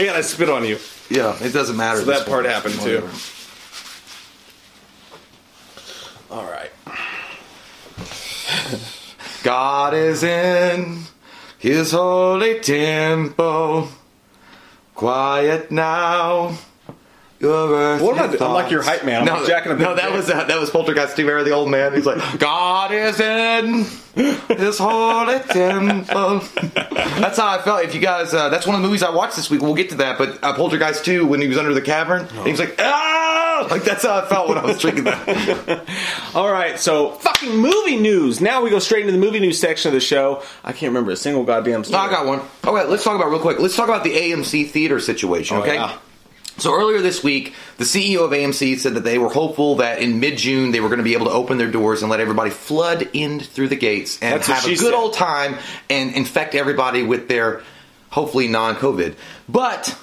yeah, 0.00 0.12
I 0.14 0.20
spit 0.22 0.48
on 0.48 0.64
you. 0.64 0.78
yeah. 1.10 1.36
It 1.42 1.52
doesn't 1.52 1.76
matter. 1.76 1.98
So 2.00 2.06
that 2.06 2.26
part 2.26 2.44
one. 2.44 2.52
happened, 2.52 2.80
too. 2.80 3.08
All 6.30 6.44
right. 6.44 6.70
God 9.42 9.94
is 9.94 10.22
in 10.22 11.02
His 11.58 11.92
holy 11.92 12.60
temple, 12.60 13.88
quiet 14.94 15.70
now. 15.70 16.56
What 17.40 18.18
am 18.18 18.30
I? 18.42 18.44
I'm 18.44 18.52
like 18.52 18.70
your 18.70 18.82
hype 18.82 19.04
man. 19.04 19.20
I'm 19.20 19.26
no, 19.26 19.34
like 19.34 19.46
Jack 19.46 19.66
and 19.66 19.78
the 19.78 19.84
no, 19.84 19.94
that 19.94 20.12
was 20.12 20.30
uh, 20.30 20.44
that 20.44 20.58
was 20.58 20.70
Poltergeist 20.70 21.12
Steve 21.12 21.28
Air, 21.28 21.44
the 21.44 21.50
old 21.50 21.70
man. 21.70 21.94
He's 21.94 22.06
like, 22.06 22.18
God 22.38 22.92
is 22.92 23.20
in 23.20 23.84
His 24.56 24.78
holy 24.78 25.38
temple. 25.40 26.40
That's 27.20 27.36
how 27.38 27.48
I 27.48 27.60
felt. 27.62 27.84
If 27.84 27.94
you 27.94 28.00
guys, 28.00 28.32
uh, 28.32 28.48
that's 28.48 28.66
one 28.66 28.74
of 28.76 28.80
the 28.82 28.86
movies 28.88 29.02
I 29.02 29.10
watched 29.10 29.36
this 29.36 29.50
week. 29.50 29.60
We'll 29.60 29.74
get 29.74 29.90
to 29.90 29.96
that. 29.96 30.16
But 30.16 30.42
uh, 30.42 30.54
Poltergeist 30.54 31.04
2, 31.04 31.26
when 31.26 31.40
he 31.42 31.48
was 31.48 31.58
under 31.58 31.74
the 31.74 31.82
cavern, 31.82 32.26
he 32.44 32.50
was 32.50 32.60
like, 32.60 32.76
ah! 32.78 33.66
Like 33.70 33.84
that's 33.84 34.02
how 34.04 34.18
I 34.22 34.26
felt 34.26 34.48
when 34.48 34.58
I 34.58 34.64
was 34.64 34.78
drinking 34.78 35.04
that. 35.04 35.84
All 36.34 36.50
right, 36.50 36.78
so 36.78 37.12
fucking 37.12 37.56
movie 37.56 37.96
news. 37.96 38.40
Now 38.40 38.62
we 38.62 38.68
go 38.70 38.78
straight 38.78 39.00
into 39.00 39.12
the 39.12 39.18
movie 39.18 39.40
news 39.40 39.58
section 39.58 39.88
of 39.88 39.94
the 39.94 40.00
show. 40.00 40.42
I 40.62 40.72
can't 40.72 40.90
remember 40.90 41.10
a 41.12 41.16
single 41.16 41.42
goddamn 41.44 41.84
story. 41.84 42.02
I 42.02 42.10
got 42.10 42.26
one. 42.26 42.40
Okay, 42.64 42.86
let's 42.88 43.02
talk 43.04 43.16
about 43.16 43.30
real 43.30 43.40
quick. 43.40 43.58
Let's 43.58 43.74
talk 43.76 43.88
about 43.88 44.04
the 44.04 44.14
AMC 44.14 44.70
theater 44.70 45.00
situation. 45.00 45.56
Oh, 45.56 45.62
Okay. 45.62 45.74
yeah. 45.76 45.98
So 46.58 46.74
earlier 46.74 47.02
this 47.02 47.22
week, 47.22 47.54
the 47.76 47.84
CEO 47.84 48.24
of 48.24 48.30
AMC 48.30 48.78
said 48.78 48.94
that 48.94 49.04
they 49.04 49.18
were 49.18 49.28
hopeful 49.28 49.76
that 49.76 50.00
in 50.00 50.20
mid-June 50.20 50.72
they 50.72 50.80
were 50.80 50.88
going 50.88 50.98
to 50.98 51.04
be 51.04 51.12
able 51.12 51.26
to 51.26 51.32
open 51.32 51.58
their 51.58 51.70
doors 51.70 52.02
and 52.02 52.10
let 52.10 52.20
everybody 52.20 52.50
flood 52.50 53.08
in 53.12 53.40
through 53.40 53.68
the 53.68 53.76
gates 53.76 54.22
and 54.22 54.34
That's 54.34 54.46
have 54.46 54.64
a 54.64 54.68
good 54.68 54.78
said. 54.78 54.94
old 54.94 55.12
time 55.12 55.56
and 55.90 56.14
infect 56.14 56.54
everybody 56.54 57.02
with 57.02 57.28
their 57.28 57.62
hopefully 58.08 58.48
non-COVID. 58.48 59.16
But 59.48 59.98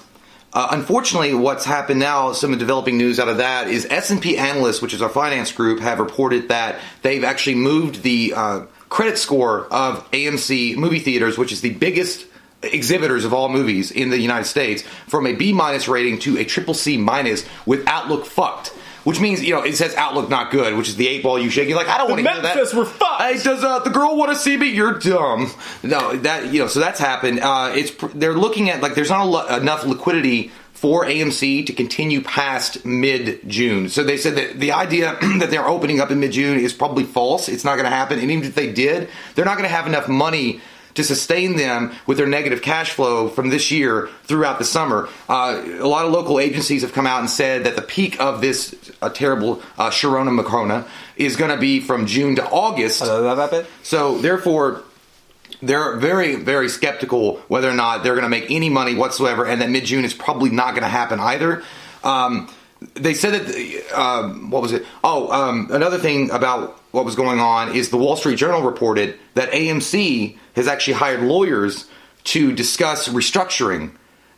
uh, 0.53 0.67
unfortunately, 0.69 1.33
what's 1.33 1.65
happened 1.65 1.99
now, 1.99 2.31
some 2.33 2.55
developing 2.59 2.97
news 2.99 3.19
out 3.19 3.27
of 3.27 3.37
that 3.37 3.67
is 3.67 3.87
S&P 3.89 4.37
analysts, 4.37 4.83
which 4.83 4.93
is 4.93 5.01
our 5.01 5.09
finance 5.09 5.51
group, 5.51 5.79
have 5.79 5.99
reported 5.99 6.49
that 6.49 6.79
they've 7.01 7.23
actually 7.23 7.55
moved 7.55 8.03
the 8.03 8.33
uh, 8.35 8.59
credit 8.89 9.17
score 9.17 9.65
of 9.73 10.09
AMC 10.11 10.77
movie 10.77 10.99
theaters, 10.99 11.39
which 11.39 11.51
is 11.51 11.61
the 11.61 11.71
biggest 11.71 12.27
exhibitors 12.63 13.25
of 13.25 13.33
all 13.33 13.49
movies 13.49 13.91
in 13.91 14.09
the 14.09 14.19
United 14.19 14.45
States, 14.45 14.83
from 15.07 15.27
a 15.27 15.33
B 15.33 15.53
minus 15.53 15.87
rating 15.87 16.19
to 16.19 16.37
a 16.37 16.45
triple 16.45 16.73
C 16.73 16.97
minus 16.97 17.45
with 17.65 17.87
Outlook 17.87 18.25
fucked. 18.25 18.73
Which 19.03 19.19
means, 19.19 19.43
you 19.43 19.53
know, 19.53 19.63
it 19.63 19.75
says 19.75 19.93
Outlook 19.95 20.29
not 20.29 20.49
good, 20.49 20.77
which 20.77 20.87
is 20.87 20.95
the 20.95 21.09
eight 21.09 21.23
ball 21.23 21.37
you 21.37 21.49
shake. 21.49 21.67
You're 21.67 21.77
like, 21.77 21.89
I 21.89 21.97
don't 21.97 22.09
want 22.09 22.23
to 22.23 22.31
hear 22.31 22.41
that. 22.41 22.55
Memphis 22.55 22.73
were 22.73 22.85
fucked. 22.85 23.21
Hey, 23.21 23.33
does 23.33 23.61
uh, 23.61 23.79
the 23.79 23.89
girl 23.89 24.15
want 24.15 24.31
to 24.31 24.37
see 24.37 24.55
me? 24.55 24.69
You're 24.69 24.97
dumb. 24.97 25.51
No, 25.83 26.15
that 26.15 26.53
you 26.53 26.59
know. 26.59 26.67
So 26.67 26.79
that's 26.79 27.01
happened. 27.01 27.41
Uh, 27.41 27.73
it's 27.75 27.91
they're 28.13 28.33
looking 28.33 28.69
at 28.69 28.81
like 28.81 28.95
there's 28.95 29.09
not 29.09 29.25
a 29.25 29.29
lo- 29.29 29.47
enough 29.57 29.85
liquidity 29.85 30.51
for 30.71 31.05
AMC 31.05 31.65
to 31.67 31.73
continue 31.73 32.21
past 32.21 32.85
mid 32.85 33.47
June. 33.47 33.89
So 33.89 34.03
they 34.03 34.17
said 34.17 34.35
that 34.35 34.59
the 34.59 34.71
idea 34.73 35.17
that 35.39 35.49
they're 35.49 35.67
opening 35.67 35.99
up 35.99 36.11
in 36.11 36.19
mid 36.19 36.31
June 36.31 36.59
is 36.59 36.73
probably 36.73 37.03
false. 37.03 37.49
It's 37.49 37.63
not 37.63 37.75
going 37.75 37.85
to 37.85 37.95
happen. 37.95 38.19
And 38.19 38.31
even 38.31 38.45
if 38.45 38.55
they 38.55 38.71
did, 38.71 39.09
they're 39.35 39.45
not 39.45 39.57
going 39.57 39.69
to 39.69 39.75
have 39.75 39.87
enough 39.87 40.07
money 40.07 40.61
to 40.95 41.03
sustain 41.03 41.55
them 41.57 41.91
with 42.05 42.17
their 42.17 42.27
negative 42.27 42.61
cash 42.61 42.91
flow 42.91 43.27
from 43.27 43.49
this 43.49 43.71
year 43.71 44.09
throughout 44.23 44.59
the 44.59 44.65
summer. 44.65 45.09
Uh, 45.27 45.61
a 45.79 45.87
lot 45.87 46.05
of 46.05 46.11
local 46.11 46.39
agencies 46.39 46.81
have 46.81 46.93
come 46.93 47.07
out 47.07 47.19
and 47.19 47.29
said 47.29 47.63
that 47.65 47.75
the 47.75 47.81
peak 47.81 48.19
of 48.19 48.41
this 48.41 48.91
uh, 49.01 49.09
terrible 49.09 49.61
uh, 49.77 49.89
Sharona 49.89 50.37
Macrona 50.39 50.87
is 51.15 51.35
going 51.35 51.51
to 51.51 51.57
be 51.57 51.79
from 51.79 52.05
June 52.05 52.35
to 52.35 52.49
August. 52.49 52.99
So 53.83 54.17
therefore, 54.19 54.83
they're 55.61 55.97
very, 55.97 56.35
very 56.35 56.69
skeptical 56.69 57.37
whether 57.47 57.69
or 57.69 57.73
not 57.73 58.03
they're 58.03 58.15
going 58.15 58.23
to 58.23 58.29
make 58.29 58.51
any 58.51 58.69
money 58.69 58.95
whatsoever, 58.95 59.45
and 59.45 59.61
that 59.61 59.69
mid 59.69 59.85
June 59.85 60.05
is 60.05 60.13
probably 60.13 60.49
not 60.49 60.71
going 60.71 60.83
to 60.83 60.89
happen 60.89 61.19
either. 61.19 61.63
Um, 62.03 62.49
they 62.95 63.13
said 63.13 63.33
that 63.33 63.97
um, 63.97 64.49
what 64.51 64.61
was 64.61 64.73
it? 64.73 64.85
Oh, 65.03 65.31
um, 65.31 65.69
another 65.71 65.97
thing 65.97 66.31
about 66.31 66.79
what 66.93 67.05
was 67.05 67.15
going 67.15 67.39
on 67.39 67.75
is 67.75 67.89
the 67.89 67.97
Wall 67.97 68.15
Street 68.15 68.37
Journal 68.37 68.61
reported 68.61 69.17
that 69.33 69.51
AMC 69.51 70.37
has 70.55 70.67
actually 70.67 70.93
hired 70.93 71.21
lawyers 71.21 71.89
to 72.25 72.53
discuss 72.53 73.09
restructuring. 73.09 73.95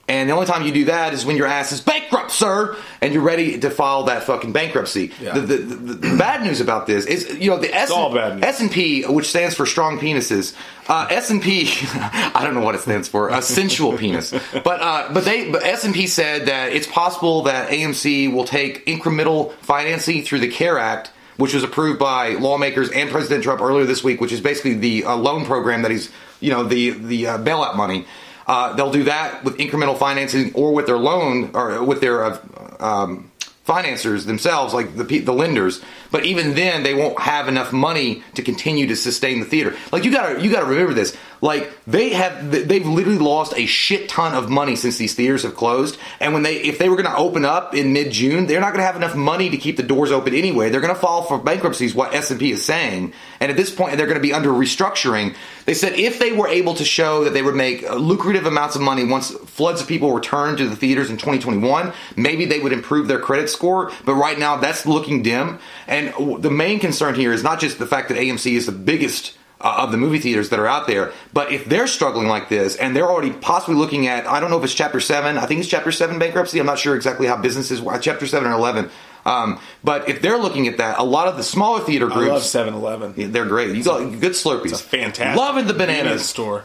And 0.08 0.30
the 0.30 0.34
only 0.34 0.46
time 0.46 0.66
you 0.66 0.72
do 0.72 0.86
that 0.86 1.14
is 1.14 1.26
when 1.26 1.36
your 1.36 1.48
ass 1.48 1.74
is 1.74 1.82
bankrupt, 1.82 2.32
sir, 2.32 2.78
and 3.02 3.14
you're 3.14 3.24
ready 3.24 3.60
to 3.60 3.70
file 3.70 4.04
that 4.04 4.24
fucking 4.24 4.54
bankruptcy. 4.54 5.08
The, 5.08 5.42
the, 5.42 5.58
the, 5.58 5.76
the 5.96 6.18
bad 6.20 6.44
news 6.44 6.62
about 6.62 6.88
this 6.88 7.06
is, 7.06 7.38
you 7.38 7.50
know, 7.50 7.58
the 7.58 7.74
S 7.76 7.92
all 7.92 8.14
bad 8.14 8.36
news. 8.36 8.46
S 8.46 8.62
and 8.62 8.72
P, 8.72 9.04
which 9.04 9.28
stands 9.28 9.54
for 9.54 9.66
strong 9.66 10.00
penises. 10.00 10.56
Uh, 10.88 11.08
S 11.10 11.32
and 11.32 11.42
P, 11.42 11.68
I 11.94 12.42
don't 12.44 12.54
know 12.54 12.62
what 12.62 12.76
it 12.76 12.82
stands 12.82 13.10
for, 13.10 13.30
a 13.30 13.42
sensual 13.42 13.98
penis. 13.98 14.32
But 14.54 14.82
uh, 14.82 15.10
but 15.12 15.26
they 15.26 15.52
but 15.52 15.64
S 15.66 15.84
and 15.84 15.94
P 15.94 16.08
said 16.08 16.46
that 16.46 16.72
it's 16.72 16.88
possible 16.88 17.42
that 17.44 17.70
AMC 17.70 18.32
will 18.32 18.46
take 18.46 18.86
incremental 18.86 19.52
financing 19.56 20.24
through 20.24 20.40
the 20.40 20.50
CARE 20.50 20.78
Act. 20.78 21.12
Which 21.38 21.54
was 21.54 21.64
approved 21.64 22.00
by 22.00 22.30
lawmakers 22.30 22.90
and 22.92 23.10
President 23.10 23.44
Trump 23.44 23.62
earlier 23.62 23.86
this 23.86 24.04
week, 24.04 24.22
which 24.22 24.32
is 24.32 24.40
basically 24.40 24.76
the 24.76 25.04
uh, 25.04 25.16
loan 25.18 25.46
program 25.46 25.82
that 25.82 25.92
he's, 25.92 26.10
you 26.40 26.52
know, 26.52 26.64
the 26.64 26.92
the 26.92 27.28
uh, 27.28 27.38
bailout 27.40 27.76
money. 27.76 28.06
Uh, 28.48 28.74
they'll 28.74 28.92
do 28.92 29.04
that 29.04 29.44
with 29.44 29.58
incremental 29.58 29.98
financing 29.98 30.54
or 30.54 30.74
with 30.74 30.86
their 30.86 30.98
loan 30.98 31.52
or 31.54 31.84
with 31.84 32.00
their 32.00 32.24
uh, 32.24 32.40
um, 32.80 33.32
financiers 33.66 34.26
themselves, 34.26 34.74
like 34.74 34.96
the 34.96 35.20
the 35.20 35.34
lenders. 35.34 35.82
But 36.12 36.26
even 36.26 36.54
then, 36.54 36.84
they 36.84 36.94
won't 36.94 37.20
have 37.20 37.48
enough 37.48 37.74
money 37.74 38.24
to 38.36 38.44
continue 38.44 38.88
to 38.88 38.96
sustain 38.96 39.40
the 39.40 39.46
theater. 39.46 39.76
Like 39.92 40.06
you 40.06 40.12
gotta 40.12 40.42
you 40.42 40.52
gotta 40.52 40.68
remember 40.68 40.94
this. 40.94 41.18
Like 41.42 41.72
they 41.86 42.10
have 42.10 42.52
they've 42.52 42.86
literally 42.86 43.20
lost 43.20 43.54
a 43.56 43.66
shit 43.66 44.10
ton 44.10 44.34
of 44.34 44.50
money 44.50 44.76
since 44.76 44.98
these 44.98 45.16
theaters 45.16 45.44
have 45.44 45.56
closed. 45.56 45.98
And 46.20 46.34
when 46.34 46.44
they 46.44 46.58
if 46.58 46.78
they 46.78 46.90
were 46.90 46.96
gonna 46.96 47.16
open 47.16 47.46
up 47.46 47.76
in 47.76 47.94
mid 47.94 48.12
June, 48.12 48.48
they're 48.48 48.62
not 48.62 48.74
gonna 48.74 48.86
have 48.86 48.96
enough 48.96 49.16
money 49.16 49.50
to 49.50 49.58
keep 49.58 49.78
the 49.78 49.84
doors 49.84 50.12
open 50.12 50.34
anyway. 50.34 50.70
They're 50.70 50.82
gonna 50.82 50.96
file 50.96 51.24
for 51.24 51.38
bankruptcies. 51.38 51.94
what 51.94 52.14
S 52.14 52.32
and 52.32 52.40
P 52.40 52.52
is 52.52 52.64
saying. 52.64 53.14
And 53.40 53.52
at 53.52 53.58
this 53.58 53.74
point, 53.74 53.98
they're 53.98 54.08
gonna 54.08 54.20
be 54.20 54.34
under 54.34 54.50
restructuring. 54.50 55.36
They 55.66 55.74
said 55.74 55.94
if 55.94 56.20
they 56.20 56.32
were 56.32 56.48
able 56.48 56.76
to 56.76 56.86
show 56.86 57.24
that 57.24 57.34
they 57.34 57.42
would 57.42 57.56
make 57.56 57.90
lucrative 57.92 58.46
amounts 58.46 58.76
of 58.76 58.82
money 58.82 59.04
once 59.04 59.32
floods 59.32 59.82
of 59.82 59.88
people 59.88 60.14
return 60.14 60.58
to 60.58 60.68
the 60.68 60.76
theaters 60.76 61.10
in 61.10 61.18
2021, 61.18 61.94
maybe 62.16 62.46
they 62.46 62.60
would 62.60 62.74
improve 62.74 63.08
their 63.08 63.20
credit 63.20 63.50
score. 63.50 63.92
But 64.06 64.16
right 64.16 64.38
now, 64.38 64.58
that's 64.58 64.86
looking 64.86 65.24
dim. 65.24 65.60
And 65.88 66.14
the 66.42 66.52
main 66.52 66.80
concern 66.80 67.16
here 67.16 67.34
is 67.34 67.44
not 67.44 67.60
just 67.60 67.80
the 67.80 67.88
fact 67.88 68.10
that 68.10 68.18
AMC 68.18 68.56
is 68.56 68.66
the 68.66 68.72
biggest 68.72 69.38
uh, 69.66 69.78
of 69.80 69.92
the 69.92 69.98
movie 69.98 70.20
theaters 70.20 70.50
that 70.50 70.60
are 70.60 70.68
out 70.68 70.86
there. 70.86 71.12
But 71.34 71.52
if 71.52 71.66
they're 71.66 71.88
struggling 71.88 72.28
like 72.28 72.50
this 72.50 72.76
and 72.76 72.96
they're 72.96 73.10
already 73.10 73.32
possibly 73.32 73.76
looking 73.76 74.08
at, 74.08 74.28
I 74.28 74.40
don't 74.40 74.52
know 74.52 74.60
if 74.60 74.64
it's 74.64 74.76
Chapter 74.76 75.00
7, 75.00 75.38
I 75.38 75.46
think 75.48 75.60
it's 75.60 75.70
Chapter 75.70 75.92
7 75.92 76.20
bankruptcy. 76.20 76.60
I'm 76.60 76.68
not 76.68 76.78
sure 76.78 76.96
exactly 76.96 77.26
how 77.28 77.36
businesses, 77.38 77.82
Chapter 78.02 78.28
7 78.28 78.48
or 78.48 78.54
11. 78.54 78.90
Um, 79.26 79.60
but 79.84 80.08
if 80.08 80.22
they're 80.22 80.38
looking 80.38 80.68
at 80.68 80.78
that, 80.78 81.00
a 81.00 81.04
lot 81.04 81.28
of 81.28 81.36
the 81.36 81.44
smaller 81.44 81.80
theater 81.80 82.06
I 82.06 82.10
love 82.10 82.16
groups, 82.26 82.46
7-Eleven. 82.54 83.16
yeah, 83.18 83.28
they're 83.28 83.48
great. 83.48 83.76
You 83.76 83.84
got 83.84 84.00
good 84.20 84.34
Slurpees. 84.34 84.66
It's 84.72 84.82
fantastic. 84.82 85.36
Loving 85.36 85.66
the 85.66 85.74
bananas. 85.74 86.30
store. 86.30 86.64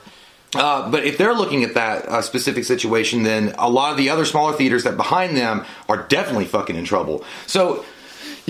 Uh, 0.55 0.91
but 0.91 1.05
if 1.05 1.17
they're 1.17 1.33
looking 1.33 1.63
at 1.63 1.75
that 1.75 2.05
uh, 2.07 2.21
specific 2.21 2.65
situation, 2.65 3.23
then 3.23 3.55
a 3.57 3.71
lot 3.71 3.93
of 3.93 3.97
the 3.97 4.11
other 4.11 4.25
smaller 4.25 4.53
theaters 4.53 4.85
that 4.85 4.97
behind 4.97 5.37
them 5.37 5.65
are 5.89 6.07
definitely 6.09 6.45
fucking 6.45 6.77
in 6.77 6.85
trouble. 6.85 7.25
So, 7.47 7.85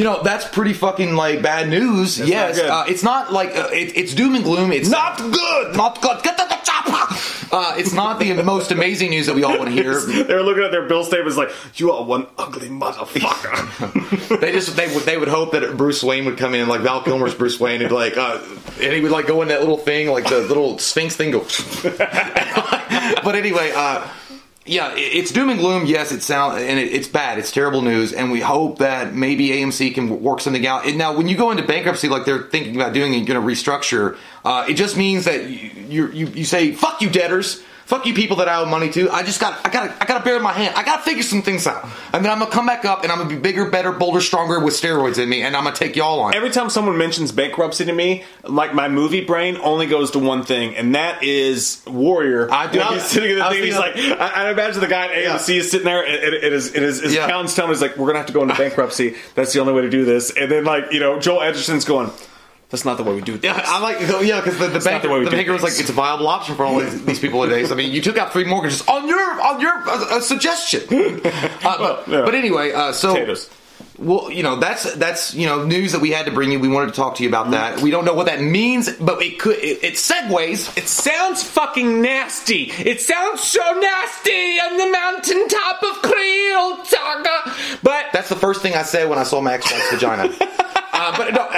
you 0.00 0.04
know, 0.04 0.23
that's 0.23 0.49
pretty 0.49 0.73
fucking 0.73 1.14
like 1.14 1.42
bad 1.42 1.69
news. 1.69 2.19
yes, 2.19 2.57
not 2.57 2.88
uh, 2.88 2.90
it's 2.90 3.02
not 3.02 3.35
like 3.35 3.50
uh, 3.50 3.69
it, 3.71 3.95
it's 3.99 4.14
doom 4.14 4.35
and 4.35 4.42
gloom. 4.42 4.73
It's 4.73 4.88
Not 4.88 5.19
good. 5.19 5.76
Not 5.76 6.00
good. 6.00 6.23
Get 6.23 6.38
to 6.38 6.47
the 6.49 6.57
chopper. 6.64 7.14
Uh, 7.52 7.75
it's 7.76 7.92
not 7.92 8.21
the 8.21 8.33
most 8.45 8.71
amazing 8.71 9.11
news 9.11 9.26
that 9.26 9.35
we 9.35 9.42
all 9.42 9.59
want 9.59 9.69
to 9.69 9.75
hear. 9.75 10.00
They're 10.25 10.40
looking 10.40 10.62
at 10.62 10.71
their 10.71 10.87
bill 10.87 11.02
statements 11.02 11.37
like, 11.37 11.50
"You 11.75 11.90
are 11.90 12.04
one 12.04 12.28
ugly 12.38 12.69
motherfucker." 12.69 14.38
they 14.40 14.52
just 14.52 14.76
they 14.76 14.87
would 14.95 15.02
they 15.02 15.19
would 15.19 15.26
hope 15.26 15.50
that 15.50 15.76
Bruce 15.76 16.00
Wayne 16.04 16.26
would 16.26 16.38
come 16.38 16.54
in 16.54 16.69
like 16.69 16.83
Val 16.83 17.02
Kilmer's 17.02 17.35
Bruce 17.35 17.59
Wayne 17.59 17.80
and 17.80 17.88
be 17.88 17.95
like 17.97 18.16
uh, 18.16 18.40
and 18.80 18.92
he 18.92 19.00
would 19.00 19.11
like 19.11 19.26
go 19.26 19.42
in 19.42 19.49
that 19.49 19.59
little 19.59 19.78
thing 19.78 20.09
like 20.09 20.28
the 20.28 20.38
little 20.42 20.78
Sphinx 20.78 21.16
thing 21.16 21.33
go. 21.33 21.40
but 23.25 23.35
anyway, 23.35 23.73
uh, 23.75 24.07
yeah, 24.67 24.93
it's 24.95 25.33
doom 25.33 25.49
and 25.49 25.59
gloom. 25.59 25.87
Yes, 25.87 26.12
it 26.12 26.23
sound 26.23 26.59
and 26.59 26.79
it's 26.79 27.09
bad. 27.09 27.38
It's 27.38 27.50
terrible 27.50 27.81
news, 27.81 28.12
and 28.12 28.31
we 28.31 28.40
hope 28.40 28.79
that 28.79 29.14
maybe 29.14 29.49
AMC 29.49 29.95
can 29.95 30.23
work 30.23 30.40
something 30.40 30.67
out. 30.67 30.87
And 30.87 30.99
now, 30.99 31.17
when 31.17 31.29
you 31.29 31.37
go 31.37 31.50
into 31.50 31.62
bankruptcy, 31.62 32.09
like 32.09 32.26
they're 32.26 32.43
thinking 32.43 32.76
about 32.76 32.93
doing, 32.93 33.14
and 33.14 33.26
going 33.26 33.40
to 33.40 33.47
restructure, 33.47 34.19
uh, 34.45 34.67
it 34.69 34.75
just 34.75 34.99
means 34.99 35.25
that 35.25 35.49
you 35.49 36.09
you 36.09 36.26
you 36.26 36.45
say 36.45 36.73
fuck 36.73 37.00
you 37.00 37.09
debtors. 37.09 37.62
Fuck 37.90 38.06
you 38.06 38.14
people 38.14 38.37
that 38.37 38.49
I 38.49 38.61
owe 38.61 38.66
money 38.66 38.88
to. 38.90 39.11
I 39.11 39.25
just 39.25 39.40
got 39.40 39.66
I 39.66 39.68
got 39.68 39.90
I 40.00 40.04
got 40.06 40.18
to 40.18 40.25
bear 40.25 40.38
my 40.38 40.52
hand. 40.52 40.76
I 40.76 40.85
got 40.85 40.99
to 40.99 41.02
figure 41.02 41.25
some 41.25 41.42
things 41.42 41.66
out. 41.66 41.85
And 42.12 42.25
then 42.25 42.30
I'm 42.30 42.38
to 42.38 42.47
come 42.47 42.64
back 42.64 42.85
up 42.85 43.02
and 43.02 43.11
I'm 43.11 43.18
to 43.18 43.25
be 43.25 43.35
bigger, 43.35 43.68
better, 43.68 43.90
bolder, 43.90 44.20
stronger 44.20 44.61
with 44.61 44.75
steroids 44.75 45.18
in 45.20 45.28
me 45.28 45.42
and 45.42 45.56
I'm 45.56 45.64
to 45.64 45.73
take 45.73 45.97
y'all 45.97 46.20
on. 46.20 46.32
Every 46.32 46.50
time 46.50 46.70
someone 46.70 46.97
mentions 46.97 47.32
bankruptcy 47.32 47.85
to 47.87 47.92
me, 47.92 48.23
like 48.44 48.75
my 48.75 48.87
movie 48.87 49.25
brain 49.25 49.56
only 49.61 49.87
goes 49.87 50.12
to 50.12 50.20
one 50.20 50.44
thing, 50.44 50.76
and 50.76 50.94
that 50.94 51.25
is 51.25 51.82
Warrior. 51.85 52.49
I 52.52 52.70
do- 52.70 52.80
he's 52.80 53.02
sitting 53.06 53.32
at 53.37 53.49
the 53.49 53.54
thing. 53.56 53.64
He's 53.64 53.76
like, 53.76 53.97
I, 53.97 54.47
I 54.47 54.50
imagine 54.52 54.80
the 54.80 54.87
guy 54.87 55.06
at 55.06 55.11
AMC 55.40 55.56
is 55.56 55.68
sitting 55.73 55.85
there, 55.87 56.06
and, 56.06 56.14
and, 56.14 56.35
and 56.44 56.52
his, 56.54 56.73
and 56.73 56.85
his, 56.85 57.00
his 57.02 57.12
Yeah. 57.14 57.25
accountant's 57.25 57.56
telling 57.56 57.70
him, 57.70 57.75
he's 57.75 57.82
like, 57.82 57.97
"We're 57.97 58.06
gonna 58.06 58.18
have 58.18 58.26
to 58.28 58.32
go 58.32 58.42
into 58.42 58.54
bankruptcy. 58.54 59.16
That's 59.35 59.52
the 59.52 59.59
only 59.59 59.73
way 59.73 59.82
to 59.82 59.90
do 59.90 60.04
this." 60.04 60.30
And 60.37 60.49
then, 60.49 60.62
like, 60.64 60.92
you 60.92 61.00
know, 61.00 61.18
Joel 61.18 61.42
Edgerton's 61.42 61.85
going, 61.85 62.12
"That's 62.70 62.84
not 62.84 62.96
the 62.96 63.04
way 63.04 63.14
we 63.14 63.20
do 63.20 63.36
this." 63.36 63.44
Yeah, 63.44 63.62
I 63.64 63.80
like 63.80 64.00
yeah 64.24 64.40
because 64.40 64.58
the, 64.58 64.68
the 64.68 64.80
banker 64.80 65.08
the 65.08 65.24
the 65.24 65.30
banker 65.30 65.52
was 65.52 65.62
like 65.62 65.78
it's 65.78 65.90
a 65.90 65.92
viable 65.92 66.28
option 66.28 66.54
for 66.54 66.64
all 66.64 66.80
these, 66.80 67.04
these 67.04 67.18
people 67.18 67.40
nowadays. 67.40 67.72
I 67.72 67.74
mean, 67.74 67.92
you 67.92 68.00
took 68.00 68.16
out 68.16 68.32
three 68.32 68.44
mortgages 68.44 68.86
on 68.88 69.08
your 69.08 69.20
on 69.20 69.60
your 69.60 69.72
uh, 69.72 70.16
uh, 70.16 70.20
suggestion. 70.20 70.80
Uh, 71.62 71.76
but, 71.78 72.08
yeah. 72.08 72.22
but 72.22 72.34
anyway, 72.34 72.72
uh, 72.72 72.90
so 72.92 73.12
Potatoes. 73.12 73.50
well, 73.98 74.30
you 74.30 74.42
know, 74.42 74.56
that's 74.58 74.94
that's 74.94 75.34
you 75.34 75.46
know 75.46 75.64
news 75.64 75.92
that 75.92 76.00
we 76.00 76.10
had 76.10 76.24
to 76.26 76.32
bring 76.32 76.50
you. 76.52 76.58
We 76.58 76.68
wanted 76.68 76.86
to 76.88 76.94
talk 76.94 77.16
to 77.16 77.22
you 77.22 77.28
about 77.28 77.50
that. 77.50 77.80
We 77.80 77.90
don't 77.90 78.04
know 78.04 78.14
what 78.14 78.26
that 78.26 78.40
means, 78.40 78.90
but 78.96 79.20
it 79.22 79.38
could 79.38 79.56
it, 79.56 79.84
it 79.84 79.94
segues. 79.94 80.76
It 80.78 80.88
sounds 80.88 81.42
fucking 81.42 82.00
nasty. 82.00 82.70
It 82.72 83.00
sounds 83.00 83.42
so 83.42 83.60
nasty 83.78 84.58
on 84.58 84.76
the 84.78 84.90
mountaintop 84.90 85.82
of 85.82 86.02
Creole 86.02 86.84
Saga. 86.84 87.54
But 87.82 88.06
That's 88.12 88.28
the 88.30 88.36
first 88.36 88.62
thing 88.62 88.74
I 88.74 88.82
said 88.82 89.08
when 89.08 89.18
I 89.18 89.24
saw 89.24 89.40
my 89.40 89.52
ex-wife's 89.54 89.90
vagina. 89.92 90.34
Uh, 91.00 91.16
but 91.16 91.33
no, 91.33 91.49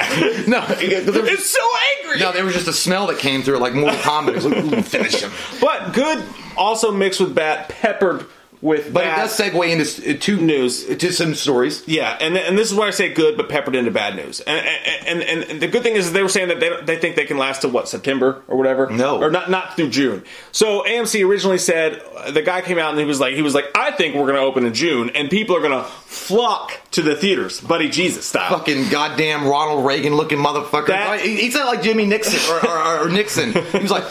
no, 0.61 0.65
it- 0.79 1.05
there 1.07 1.23
was- 1.23 1.31
it's 1.33 1.51
so 1.51 1.67
angry. 1.99 2.21
no, 2.21 2.33
there 2.33 2.45
was 2.45 2.55
just 2.55 2.69
a 2.69 2.73
smell 2.73 3.07
that 3.09 3.19
came 3.19 3.43
through, 3.43 3.59
like 3.59 3.75
Mortal 3.75 3.99
Kombat. 4.01 4.29
It 4.29 4.35
was 4.37 4.47
like, 4.47 4.85
finish 4.85 5.21
him. 5.21 5.33
But 5.61 5.93
good 5.93 6.23
also 6.57 6.93
mixed 6.93 7.19
with 7.21 7.35
bat, 7.35 7.69
peppered 7.69 8.27
with 8.63 8.93
But 8.95 9.05
bad. 9.05 9.19
it 9.19 9.23
does 9.23 9.37
segue 9.39 9.69
into 9.71 9.85
s- 9.85 9.99
uh, 9.99 10.17
to 10.19 10.37
News. 10.41 10.87
to 10.97 11.13
some 11.13 11.35
stories. 11.35 11.83
Yeah, 11.87 12.17
and 12.21 12.37
and 12.39 12.57
this 12.57 12.71
is 12.71 12.75
why 12.79 12.87
I 12.87 12.91
say 12.91 13.13
good, 13.13 13.37
but 13.37 13.49
peppered 13.51 13.75
into 13.75 13.91
bad 13.91 14.17
news. 14.17 14.41
And 14.41 14.65
and, 15.07 15.23
and, 15.23 15.43
and 15.51 15.61
the 15.61 15.67
good 15.69 15.83
thing 15.83 15.97
is 15.97 16.13
they 16.13 16.23
were 16.23 16.29
saying 16.31 16.49
that 16.49 16.61
they 16.61 16.71
they 16.83 16.97
think 16.97 17.17
they 17.17 17.27
can 17.27 17.37
last 17.39 17.63
to 17.63 17.69
what 17.69 17.89
September 17.89 18.43
or 18.49 18.57
whatever. 18.57 18.89
No. 18.89 19.21
or 19.23 19.31
not 19.31 19.51
not 19.51 19.77
through 19.77 19.91
June. 19.91 20.23
So 20.53 20.83
AMC 20.85 21.27
originally 21.29 21.59
said 21.59 22.01
uh, 22.17 22.31
the 22.31 22.43
guy 22.43 22.61
came 22.63 22.79
out 22.79 22.91
and 22.91 22.99
he 23.01 23.05
was 23.05 23.21
like 23.21 23.35
he 23.35 23.43
was 23.43 23.55
like 23.55 23.67
I 23.75 23.91
think 23.91 24.15
we're 24.15 24.23
going 24.27 24.37
to 24.37 24.41
open 24.43 24.65
in 24.65 24.73
June 24.75 25.11
and 25.11 25.29
people 25.29 25.57
are 25.57 25.61
going 25.61 25.73
to 25.83 25.85
flock 25.89 26.81
to 26.93 27.03
the 27.03 27.17
theaters, 27.17 27.61
Buddy 27.61 27.89
Jesus 27.89 28.25
style. 28.27 28.51
Fucking 28.59 28.89
goddamn 28.91 29.45
Ronald 29.47 29.85
Reagan 29.85 30.15
looking 30.15 30.39
motherfucker. 30.39 30.87
That- 30.87 31.21
he, 31.21 31.37
he 31.37 31.51
sounded 31.51 31.69
like 31.69 31.83
Jimmy 31.83 32.07
Nixon 32.07 32.39
or, 32.55 32.69
or, 32.69 32.99
or 33.01 33.09
Nixon. 33.09 33.53
He 33.73 33.79
was 33.79 33.91
like, 33.91 34.05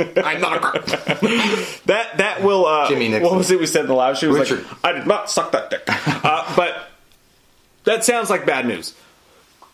I'm 0.00 0.40
not 0.40 0.64
a. 0.64 0.78
That 1.86 2.18
that 2.18 2.42
will. 2.42 2.66
Uh, 2.66 2.88
Jimmy 2.88 3.08
Nixon. 3.08 3.22
What 3.22 3.36
was 3.36 3.50
it 3.50 3.58
we 3.58 3.66
said 3.66 3.82
in 3.82 3.86
the 3.88 3.94
live? 3.94 4.18
She 4.18 4.26
was 4.26 4.38
Richard. 4.38 4.64
like, 4.64 4.84
"I 4.84 4.92
did 4.92 5.06
not 5.06 5.30
suck 5.30 5.52
that 5.52 5.70
dick," 5.70 5.82
uh, 5.88 6.54
but 6.56 6.88
that 7.84 8.04
sounds 8.04 8.30
like 8.30 8.46
bad 8.46 8.66
news, 8.66 8.94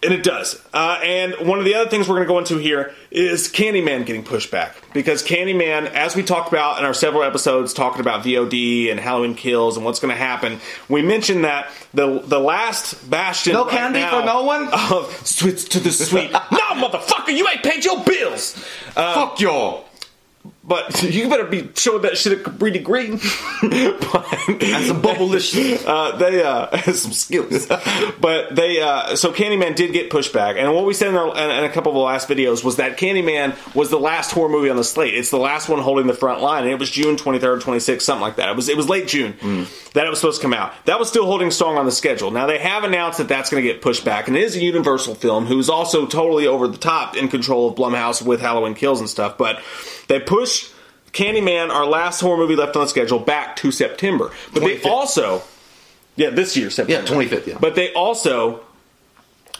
and 0.02 0.12
it 0.12 0.22
does. 0.22 0.60
Uh, 0.72 0.98
and 1.02 1.34
one 1.46 1.58
of 1.58 1.64
the 1.64 1.74
other 1.74 1.88
things 1.88 2.08
we're 2.08 2.16
going 2.16 2.26
to 2.26 2.32
go 2.32 2.38
into 2.38 2.58
here 2.58 2.92
is 3.10 3.48
Candyman 3.48 4.06
getting 4.06 4.22
pushed 4.24 4.50
back 4.50 4.76
because 4.92 5.22
Candyman, 5.22 5.86
as 5.92 6.16
we 6.16 6.22
talked 6.22 6.48
about 6.48 6.78
in 6.78 6.84
our 6.84 6.94
several 6.94 7.22
episodes, 7.22 7.72
talking 7.74 8.00
about 8.00 8.24
VOD 8.24 8.90
and 8.90 8.98
Halloween 8.98 9.34
Kills 9.34 9.76
and 9.76 9.84
what's 9.84 10.00
going 10.00 10.12
to 10.12 10.18
happen, 10.20 10.58
we 10.88 11.02
mentioned 11.02 11.44
that 11.44 11.70
the 11.94 12.20
the 12.24 12.38
last 12.40 13.08
bastion. 13.10 13.52
No 13.52 13.64
right 13.64 13.72
candy 13.72 14.00
now 14.00 14.20
for 14.20 14.26
no 14.26 14.42
one? 14.44 14.68
Of 14.72 15.26
sweets 15.26 15.64
to 15.64 15.80
the 15.80 15.90
sweet. 15.92 16.30
no, 16.32 16.38
motherfucker, 16.40 17.36
you 17.36 17.46
ain't 17.48 17.62
paid 17.62 17.84
your 17.84 18.02
bills. 18.02 18.56
Uh, 18.96 19.14
Fuck 19.14 19.40
y'all. 19.40 19.84
But 20.62 21.02
you 21.10 21.28
better 21.28 21.44
be 21.44 21.70
showing 21.74 22.02
that 22.02 22.16
shit 22.16 22.38
at 22.38 22.44
Cabrini 22.44 22.82
Green. 22.82 23.16
but, 23.62 24.62
And 24.62 24.86
some 24.86 25.02
bubblish. 25.02 25.54
uh, 25.86 26.16
they 26.16 26.42
uh, 26.42 26.76
some 26.92 27.12
skills, 27.12 27.66
but 28.20 28.54
they 28.54 28.80
uh, 28.80 29.16
so 29.16 29.32
Candyman 29.32 29.74
did 29.74 29.92
get 29.92 30.10
pushed 30.10 30.32
back, 30.32 30.56
and 30.58 30.72
what 30.74 30.84
we 30.84 30.94
said 30.94 31.08
in, 31.08 31.16
our, 31.16 31.28
in, 31.36 31.50
in 31.50 31.64
a 31.64 31.70
couple 31.70 31.92
of 31.92 31.96
the 31.96 32.02
last 32.02 32.28
videos 32.28 32.62
was 32.62 32.76
that 32.76 32.98
Candyman 32.98 33.56
was 33.74 33.90
the 33.90 33.98
last 33.98 34.32
horror 34.32 34.48
movie 34.48 34.70
on 34.70 34.76
the 34.76 34.84
slate. 34.84 35.14
It's 35.14 35.30
the 35.30 35.38
last 35.38 35.68
one 35.68 35.80
holding 35.80 36.06
the 36.06 36.14
front 36.14 36.40
line, 36.40 36.64
and 36.64 36.72
it 36.72 36.78
was 36.78 36.90
June 36.90 37.16
twenty 37.16 37.38
third, 37.38 37.60
twenty 37.62 37.80
sixth, 37.80 38.04
something 38.04 38.22
like 38.22 38.36
that. 38.36 38.48
It 38.48 38.56
was 38.56 38.68
it 38.68 38.76
was 38.76 38.88
late 38.88 39.08
June 39.08 39.66
that 39.94 40.06
it 40.06 40.10
was 40.10 40.20
supposed 40.20 40.40
to 40.40 40.44
come 40.44 40.54
out. 40.54 40.72
That 40.86 40.98
was 40.98 41.08
still 41.08 41.26
holding 41.26 41.50
strong 41.50 41.76
on 41.76 41.84
the 41.84 41.92
schedule. 41.92 42.30
Now 42.30 42.46
they 42.46 42.58
have 42.58 42.84
announced 42.84 43.18
that 43.18 43.28
that's 43.28 43.50
going 43.50 43.62
to 43.62 43.68
get 43.68 43.82
pushed 43.82 44.04
back, 44.04 44.28
and 44.28 44.36
it 44.36 44.42
is 44.42 44.56
a 44.56 44.60
Universal 44.60 45.16
film 45.16 45.46
who's 45.46 45.68
also 45.68 46.06
totally 46.06 46.46
over 46.46 46.68
the 46.68 46.78
top 46.78 47.16
in 47.16 47.28
control 47.28 47.68
of 47.68 47.76
Blumhouse 47.76 48.24
with 48.24 48.40
Halloween 48.40 48.74
Kills 48.74 49.00
and 49.00 49.08
stuff, 49.08 49.38
but 49.38 49.62
they 50.08 50.20
pushed. 50.20 50.59
Candyman, 51.12 51.70
our 51.70 51.86
last 51.86 52.20
horror 52.20 52.36
movie 52.36 52.56
left 52.56 52.76
on 52.76 52.86
schedule, 52.88 53.18
back 53.18 53.56
to 53.56 53.72
September. 53.72 54.30
But 54.52 54.60
they 54.60 54.82
also, 54.82 55.42
yeah, 56.16 56.30
this 56.30 56.56
year 56.56 56.70
September, 56.70 57.12
Yeah, 57.12 57.20
25th, 57.28 57.46
yeah. 57.46 57.58
But 57.60 57.74
they 57.74 57.92
also 57.94 58.60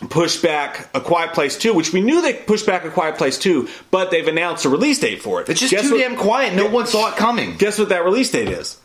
pushed 0.09 0.43
back 0.43 0.89
A 0.95 1.01
Quiet 1.01 1.33
Place 1.35 1.59
Two, 1.59 1.75
which 1.75 1.93
we 1.93 2.01
knew 2.01 2.23
they 2.23 2.33
pushed 2.35 2.67
back 2.67 2.85
A 2.85 2.91
Quiet 2.91 3.17
Place 3.19 3.37
Two, 3.39 3.69
but 3.91 4.11
they've 4.11 4.27
announced 4.27 4.65
a 4.65 4.69
release 4.69 4.99
date 5.01 5.23
for 5.23 5.41
it. 5.43 5.49
It's 5.49 5.61
just 5.61 5.73
Guess 5.73 5.83
too 5.83 5.93
what- 5.93 5.99
damn 6.01 6.17
quiet. 6.17 6.55
No 6.55 6.69
one 6.69 6.87
saw 6.87 7.11
it 7.11 7.17
coming. 7.17 7.57
Guess 7.57 7.79
what 7.79 7.89
that 7.91 8.05
release 8.05 8.31
date 8.31 8.49
is? 8.49 8.79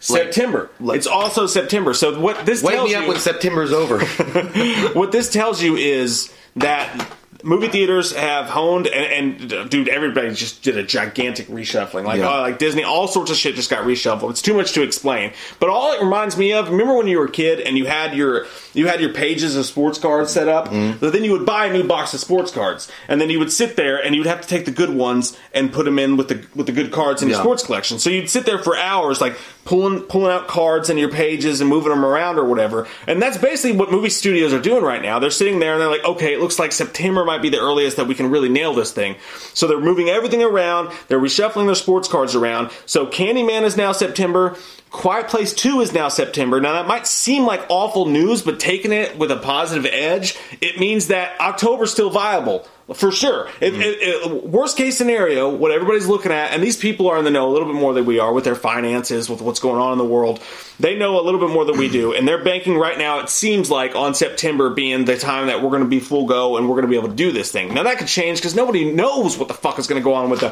September. 0.00 0.68
like- 0.80 0.96
it's 0.96 1.06
also 1.06 1.46
September. 1.46 1.94
So 1.94 2.18
what 2.18 2.44
this 2.46 2.62
Wake 2.62 2.74
tells 2.74 2.88
me 2.88 2.94
up 2.96 3.02
you, 3.04 3.08
when 3.10 3.20
September's 3.20 3.72
over. 3.72 4.00
what 4.94 5.12
this 5.12 5.30
tells 5.30 5.62
you 5.62 5.76
is 5.76 6.32
that 6.56 7.06
movie 7.42 7.68
theaters 7.68 8.12
have 8.12 8.46
honed 8.46 8.86
and, 8.86 9.40
and 9.50 9.70
dude 9.70 9.88
everybody 9.88 10.32
just 10.34 10.62
did 10.62 10.76
a 10.76 10.82
gigantic 10.82 11.48
reshuffling. 11.48 12.04
Like 12.04 12.18
Yeah. 12.20 12.30
uh, 12.30 12.40
like 12.42 12.58
disney 12.58 12.84
all 12.84 13.08
sorts 13.08 13.30
of 13.30 13.36
shit 13.36 13.54
just 13.56 13.70
got 13.70 13.84
reshuffled. 13.84 14.30
It's 14.30 14.42
too 14.42 14.54
much 14.54 14.72
to 14.72 14.82
explain. 14.82 15.32
But 15.58 15.68
all 15.68 15.92
it 15.92 16.00
reminds 16.02 16.36
me 16.36 16.52
of 16.52 16.68
remember 16.70 16.94
when 16.96 17.08
you 17.08 17.18
were 17.18 17.26
a 17.26 17.30
kid 17.30 17.60
and 17.60 17.76
you 17.76 17.86
had 17.86 18.14
your 18.14 18.46
you 18.74 18.86
had 18.88 19.00
your 19.00 19.12
pages 19.12 19.56
of 19.56 19.66
sports 19.66 19.98
cards 19.98 20.32
set 20.32 20.48
up? 20.48 20.68
Mm-hmm. 20.68 20.98
but 20.98 21.12
then 21.12 21.24
you 21.24 21.32
would 21.32 21.44
buy 21.46 21.66
a 21.66 21.72
new 21.72 21.84
box 21.84 22.14
of 22.14 22.20
sports 22.20 22.50
cards. 22.50 22.90
And 23.08 23.20
then 23.20 23.28
you 23.30 23.38
would 23.38 23.52
sit 23.52 23.76
there 23.76 24.02
and 24.02 24.14
you 24.14 24.20
would 24.20 24.28
have 24.28 24.40
to 24.40 24.48
take 24.48 24.64
the 24.64 24.70
good 24.70 24.90
ones 24.90 25.36
and 25.52 25.72
put 25.72 25.84
them 25.84 25.98
in 25.98 26.16
with 26.16 26.28
the 26.28 26.46
with 26.54 26.66
the 26.66 26.72
good 26.72 26.92
cards 26.92 27.22
in 27.22 27.28
your 27.28 27.38
sports 27.38 27.62
collection. 27.64 27.98
So 27.98 28.08
you'd 28.10 28.30
sit 28.30 28.46
there 28.46 28.58
for 28.58 28.76
hours 28.76 29.20
like 29.20 29.34
pulling 29.64 30.00
pulling 30.02 30.32
out 30.32 30.48
cards 30.48 30.90
in 30.90 30.98
your 30.98 31.10
pages 31.10 31.60
and 31.60 31.70
moving 31.70 31.90
them 31.90 32.04
around 32.04 32.38
or 32.38 32.44
whatever. 32.44 32.86
And 33.06 33.22
that's 33.22 33.38
basically 33.38 33.76
what 33.78 33.90
movie 33.90 34.10
studios 34.10 34.52
are 34.52 34.60
doing 34.60 34.82
right 34.82 35.02
now. 35.02 35.18
They're 35.18 35.30
sitting 35.30 35.60
there 35.60 35.72
and 35.72 35.80
they're 35.80 35.90
like 35.90 36.04
okay 36.04 36.34
it 36.34 36.40
looks 36.40 36.58
like 36.58 36.72
september 36.72 37.24
might 37.24 37.42
be 37.42 37.48
the 37.48 37.60
earliest 37.60 37.96
that 37.96 38.06
we 38.06 38.14
can 38.14 38.30
really 38.30 38.48
nail 38.48 38.74
this 38.74 38.92
thing. 38.92 39.16
So 39.54 39.66
they're 39.66 39.80
moving 39.80 40.08
everything 40.08 40.42
around. 40.42 40.92
They're 41.08 41.20
reshuffling 41.20 41.66
their 41.66 41.74
sports 41.74 42.08
cards 42.08 42.34
around. 42.34 42.70
So 42.86 43.06
candyman 43.06 43.62
is 43.62 43.76
now 43.76 43.92
september. 43.92 44.56
Quiet 44.92 45.28
Place 45.28 45.54
2 45.54 45.80
is 45.80 45.94
now 45.94 46.08
September. 46.08 46.60
Now, 46.60 46.74
that 46.74 46.86
might 46.86 47.06
seem 47.06 47.46
like 47.46 47.64
awful 47.70 48.04
news, 48.04 48.42
but 48.42 48.60
taking 48.60 48.92
it 48.92 49.16
with 49.16 49.30
a 49.30 49.38
positive 49.38 49.90
edge, 49.90 50.36
it 50.60 50.78
means 50.78 51.08
that 51.08 51.40
October's 51.40 51.90
still 51.90 52.10
viable. 52.10 52.68
For 52.94 53.10
sure. 53.12 53.48
If, 53.60 53.74
if- 53.74 53.96
if- 54.00 54.42
worst 54.44 54.76
case 54.76 54.96
scenario, 54.98 55.48
what 55.48 55.70
everybody's 55.70 56.06
looking 56.06 56.32
at, 56.32 56.52
and 56.52 56.62
these 56.62 56.76
people 56.76 57.08
are 57.08 57.18
in 57.18 57.24
the 57.24 57.30
know 57.30 57.48
a 57.48 57.52
little 57.52 57.66
bit 57.66 57.76
more 57.76 57.92
than 57.94 58.04
we 58.04 58.18
are 58.18 58.32
with 58.32 58.44
their 58.44 58.54
finances, 58.54 59.28
with 59.28 59.40
what's 59.40 59.60
going 59.60 59.80
on 59.80 59.92
in 59.92 59.98
the 59.98 60.04
world. 60.04 60.40
They 60.80 60.96
know 60.98 61.20
a 61.20 61.22
little 61.22 61.40
bit 61.40 61.50
more 61.50 61.64
than 61.64 61.78
we 61.78 61.88
do, 61.88 62.12
and 62.14 62.26
they're 62.26 62.42
banking 62.42 62.76
right 62.76 62.98
now, 62.98 63.20
it 63.20 63.28
seems 63.28 63.70
like, 63.70 63.94
on 63.94 64.14
September 64.14 64.70
being 64.70 65.04
the 65.04 65.16
time 65.16 65.46
that 65.46 65.62
we're 65.62 65.70
going 65.70 65.82
to 65.82 65.88
be 65.88 66.00
full 66.00 66.26
go 66.26 66.56
and 66.56 66.66
we're 66.68 66.74
going 66.74 66.82
to 66.86 66.88
be 66.90 66.96
able 66.96 67.08
to 67.08 67.14
do 67.14 67.30
this 67.32 67.50
thing. 67.52 67.72
Now, 67.74 67.84
that 67.84 67.98
could 67.98 68.08
change 68.08 68.38
because 68.38 68.54
nobody 68.54 68.90
knows 68.92 69.38
what 69.38 69.48
the 69.48 69.54
fuck 69.54 69.78
is 69.78 69.86
going 69.86 70.00
to 70.00 70.04
go 70.04 70.14
on 70.14 70.30
with 70.30 70.40
the. 70.40 70.50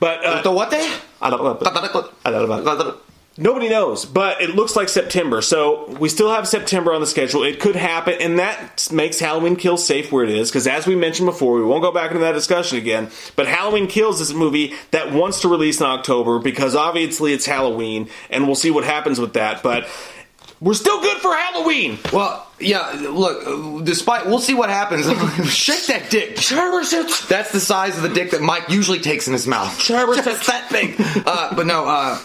But. 0.00 0.24
Uh, 0.24 0.42
the 0.42 0.50
what 0.50 0.70
day? 0.70 0.92
I 3.38 3.44
don't 3.44 3.58
know. 3.58 3.64
I 3.64 3.68
don't 3.68 3.68
know. 3.68 3.68
Nobody 3.68 3.68
knows, 3.68 4.04
but 4.04 4.40
it 4.42 4.50
looks 4.50 4.74
like 4.74 4.88
September. 4.88 5.42
So 5.42 5.86
we 6.00 6.08
still 6.08 6.30
have 6.30 6.48
September 6.48 6.92
on 6.92 7.00
the 7.00 7.06
schedule. 7.06 7.44
It 7.44 7.60
could 7.60 7.76
happen, 7.76 8.14
and 8.20 8.38
that 8.40 8.88
makes 8.92 9.20
Halloween 9.20 9.54
Kills 9.54 9.86
safe 9.86 10.10
where 10.10 10.24
it 10.24 10.30
is. 10.30 10.50
Because 10.50 10.66
as 10.66 10.86
we 10.86 10.96
mentioned 10.96 11.26
before, 11.26 11.54
we 11.54 11.62
won't 11.64 11.82
go 11.82 11.92
back 11.92 12.10
into 12.10 12.20
that 12.20 12.32
discussion 12.32 12.78
again. 12.78 13.10
But 13.36 13.46
Halloween 13.46 13.86
Kills 13.86 14.20
is 14.20 14.30
a 14.30 14.34
movie 14.34 14.74
that 14.90 15.12
wants 15.12 15.42
to 15.42 15.48
release 15.48 15.80
in 15.80 15.86
October 15.86 16.40
because 16.40 16.74
obviously 16.74 17.32
it's 17.32 17.46
Halloween, 17.46 18.08
and 18.30 18.46
we'll 18.46 18.56
see 18.56 18.70
what 18.70 18.84
happens 18.84 19.20
with 19.20 19.34
that. 19.34 19.62
But 19.62 19.88
we're 20.60 20.74
still 20.74 21.00
good 21.00 21.18
for 21.18 21.32
Halloween. 21.34 21.98
Well, 22.12 22.44
yeah. 22.58 22.90
Look, 23.08 23.84
despite 23.84 24.26
we'll 24.26 24.40
see 24.40 24.54
what 24.54 24.68
happens. 24.68 25.06
Shake 25.52 25.86
that 25.86 26.10
dick. 26.10 26.38
That's 27.28 27.52
the 27.52 27.60
size 27.60 27.96
of 27.96 28.02
the 28.02 28.08
dick 28.08 28.32
that 28.32 28.42
Mike 28.42 28.68
usually 28.68 28.98
takes 28.98 29.28
in 29.28 29.32
his 29.32 29.46
mouth. 29.46 29.78
Just 30.24 30.46
that 30.48 30.70
big. 30.72 30.96
Uh, 31.26 31.54
but 31.54 31.66
no, 31.66 31.86
uh, 31.86 32.18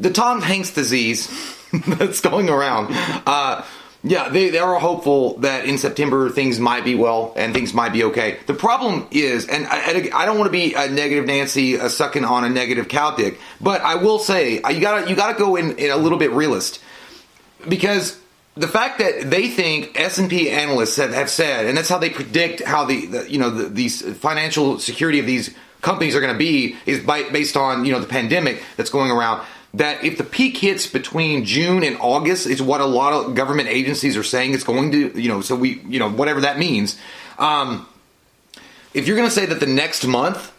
the 0.00 0.10
Tom 0.10 0.40
Hanks 0.42 0.70
disease 0.72 1.28
that's 1.86 2.20
going 2.20 2.48
around. 2.48 2.88
Uh, 3.26 3.64
yeah, 4.02 4.30
they, 4.30 4.48
they 4.48 4.58
are 4.58 4.78
hopeful 4.78 5.36
that 5.40 5.66
in 5.66 5.76
September 5.76 6.30
things 6.30 6.58
might 6.58 6.84
be 6.84 6.94
well 6.94 7.34
and 7.36 7.52
things 7.52 7.74
might 7.74 7.92
be 7.92 8.04
okay. 8.04 8.38
The 8.46 8.54
problem 8.54 9.06
is, 9.10 9.46
and 9.46 9.66
I, 9.66 10.10
I- 10.14 10.24
don't 10.24 10.38
want 10.38 10.48
to 10.48 10.52
be 10.52 10.72
a 10.72 10.88
negative 10.88 11.26
Nancy 11.26 11.78
uh, 11.78 11.90
sucking 11.90 12.24
on 12.24 12.44
a 12.44 12.48
negative 12.48 12.88
cow 12.88 13.14
dick, 13.14 13.38
but 13.60 13.82
I 13.82 13.96
will 13.96 14.18
say 14.18 14.62
uh, 14.62 14.70
you 14.70 14.80
gotta 14.80 15.08
you 15.08 15.14
gotta 15.14 15.38
go 15.38 15.56
in, 15.56 15.76
in 15.78 15.90
a 15.90 15.96
little 15.96 16.16
bit 16.18 16.30
realist 16.30 16.80
because 17.68 18.18
the 18.56 18.68
fact 18.68 18.98
that 19.00 19.30
they 19.30 19.48
think 19.48 19.98
S 20.00 20.16
and 20.18 20.30
P 20.30 20.50
analysts 20.50 20.96
have, 20.96 21.12
have 21.12 21.28
said, 21.28 21.66
and 21.66 21.76
that's 21.76 21.88
how 21.90 21.98
they 21.98 22.10
predict 22.10 22.62
how 22.64 22.86
the, 22.86 23.04
the 23.06 23.30
you 23.30 23.38
know 23.38 23.50
the, 23.50 23.64
these 23.68 24.00
financial 24.16 24.78
security 24.78 25.18
of 25.20 25.26
these 25.26 25.54
companies 25.82 26.14
are 26.16 26.20
going 26.20 26.32
to 26.32 26.38
be 26.38 26.76
is 26.86 27.04
by, 27.04 27.28
based 27.30 27.56
on 27.56 27.84
you 27.84 27.92
know 27.92 28.00
the 28.00 28.06
pandemic 28.08 28.62
that's 28.78 28.90
going 28.90 29.10
around. 29.10 29.44
That 29.74 30.02
if 30.02 30.18
the 30.18 30.24
peak 30.24 30.56
hits 30.56 30.86
between 30.88 31.44
June 31.44 31.84
and 31.84 31.96
August 32.00 32.46
is 32.48 32.60
what 32.60 32.80
a 32.80 32.86
lot 32.86 33.12
of 33.12 33.36
government 33.36 33.68
agencies 33.68 34.16
are 34.16 34.24
saying 34.24 34.52
it's 34.52 34.64
going 34.64 34.90
to 34.90 35.20
you 35.20 35.28
know 35.28 35.42
so 35.42 35.54
we 35.54 35.80
you 35.88 35.98
know 36.00 36.10
whatever 36.10 36.40
that 36.40 36.58
means. 36.58 36.98
Um, 37.38 37.86
if 38.94 39.06
you're 39.06 39.16
going 39.16 39.28
to 39.28 39.34
say 39.34 39.46
that 39.46 39.60
the 39.60 39.66
next 39.66 40.04
month 40.04 40.52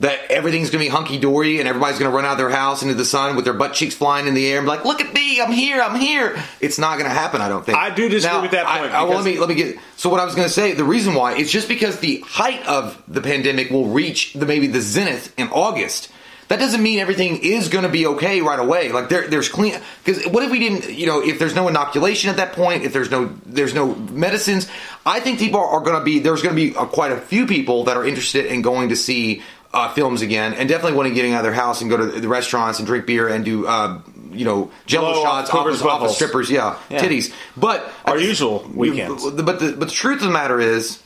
that 0.00 0.30
everything's 0.30 0.70
going 0.70 0.84
to 0.84 0.88
be 0.90 0.94
hunky 0.94 1.18
dory 1.18 1.58
and 1.58 1.66
everybody's 1.66 1.98
going 1.98 2.08
to 2.10 2.14
run 2.14 2.24
out 2.24 2.32
of 2.32 2.38
their 2.38 2.50
house 2.50 2.82
into 2.82 2.94
the 2.94 3.04
sun 3.04 3.34
with 3.34 3.44
their 3.44 3.54
butt 3.54 3.72
cheeks 3.72 3.94
flying 3.96 4.28
in 4.28 4.34
the 4.34 4.46
air 4.46 4.58
and 4.58 4.66
be 4.66 4.68
like, 4.68 4.84
"Look 4.84 5.00
at 5.00 5.12
me, 5.12 5.40
I'm 5.40 5.50
here, 5.50 5.80
I'm 5.80 5.98
here." 5.98 6.36
It's 6.60 6.78
not 6.78 6.98
going 6.98 7.08
to 7.10 7.14
happen. 7.16 7.40
I 7.40 7.48
don't 7.48 7.64
think. 7.66 7.76
I 7.78 7.88
do 7.92 8.08
disagree 8.08 8.36
Now, 8.36 8.42
with 8.42 8.50
that 8.52 8.66
I- 8.66 8.78
point, 8.80 8.92
I- 8.92 9.02
well, 9.04 9.16
let 9.16 9.24
me 9.24 9.38
let 9.38 9.48
me 9.48 9.54
get. 9.56 9.78
So 9.96 10.10
what 10.10 10.20
I 10.20 10.24
was 10.24 10.34
going 10.34 10.46
to 10.46 10.52
say, 10.52 10.72
the 10.74 10.84
reason 10.84 11.14
why 11.14 11.36
it's 11.36 11.50
just 11.50 11.68
because 11.68 11.98
the 12.00 12.18
height 12.20 12.64
of 12.66 13.02
the 13.08 13.22
pandemic 13.22 13.70
will 13.70 13.86
reach 13.88 14.34
the 14.34 14.44
maybe 14.46 14.66
the 14.66 14.82
zenith 14.82 15.32
in 15.38 15.48
August. 15.48 16.10
That 16.48 16.58
doesn't 16.58 16.82
mean 16.82 16.98
everything 16.98 17.38
is 17.38 17.68
going 17.68 17.84
to 17.84 17.90
be 17.90 18.06
okay 18.06 18.40
right 18.40 18.58
away. 18.58 18.90
Like 18.90 19.08
there, 19.08 19.28
there's 19.28 19.48
clean 19.48 19.78
because 20.04 20.24
what 20.26 20.42
if 20.42 20.50
we 20.50 20.58
didn't, 20.58 20.90
you 20.92 21.06
know, 21.06 21.20
if 21.22 21.38
there's 21.38 21.54
no 21.54 21.68
inoculation 21.68 22.30
at 22.30 22.36
that 22.36 22.52
point, 22.52 22.84
if 22.84 22.92
there's 22.92 23.10
no 23.10 23.32
there's 23.46 23.74
no 23.74 23.94
medicines, 23.94 24.68
I 25.04 25.20
think 25.20 25.38
people 25.38 25.60
are, 25.60 25.80
going 25.80 25.98
to 25.98 26.04
be 26.04 26.18
there's 26.20 26.42
going 26.42 26.54
to 26.56 26.60
be 26.70 26.74
uh, 26.76 26.86
quite 26.86 27.12
a 27.12 27.18
few 27.20 27.46
people 27.46 27.84
that 27.84 27.96
are 27.96 28.04
interested 28.06 28.46
in 28.46 28.62
going 28.62 28.88
to 28.90 28.96
see 28.96 29.42
uh, 29.74 29.92
films 29.92 30.22
again, 30.22 30.54
and 30.54 30.68
definitely 30.68 30.96
want 30.96 31.08
to 31.08 31.14
getting 31.14 31.34
out 31.34 31.40
of 31.40 31.44
their 31.44 31.52
house 31.52 31.82
and 31.82 31.90
go 31.90 31.96
to 31.98 32.06
the 32.06 32.28
restaurants 32.28 32.78
and 32.78 32.86
drink 32.86 33.06
beer 33.06 33.28
and 33.28 33.44
do. 33.44 33.66
Uh, 33.66 34.00
you 34.30 34.44
know, 34.44 34.70
jello 34.84 35.14
Blow 35.14 35.22
shots 35.22 35.48
off, 35.50 35.56
Cooper's 35.64 35.80
of- 35.80 35.86
off 35.86 35.92
of 35.94 36.00
bubbles. 36.00 36.14
strippers, 36.16 36.50
yeah, 36.50 36.78
Yeah. 36.90 37.00
titties. 37.02 37.32
But 37.56 37.90
Our 38.04 38.18
usual 38.18 38.70
weekends. 38.74 39.24
But 39.24 39.36
the, 39.38 39.42
but 39.42 39.58
the 39.80 39.86
truth 39.86 40.20
of 40.20 40.26
the 40.26 40.32
matter 40.32 40.60
is, 40.60 41.02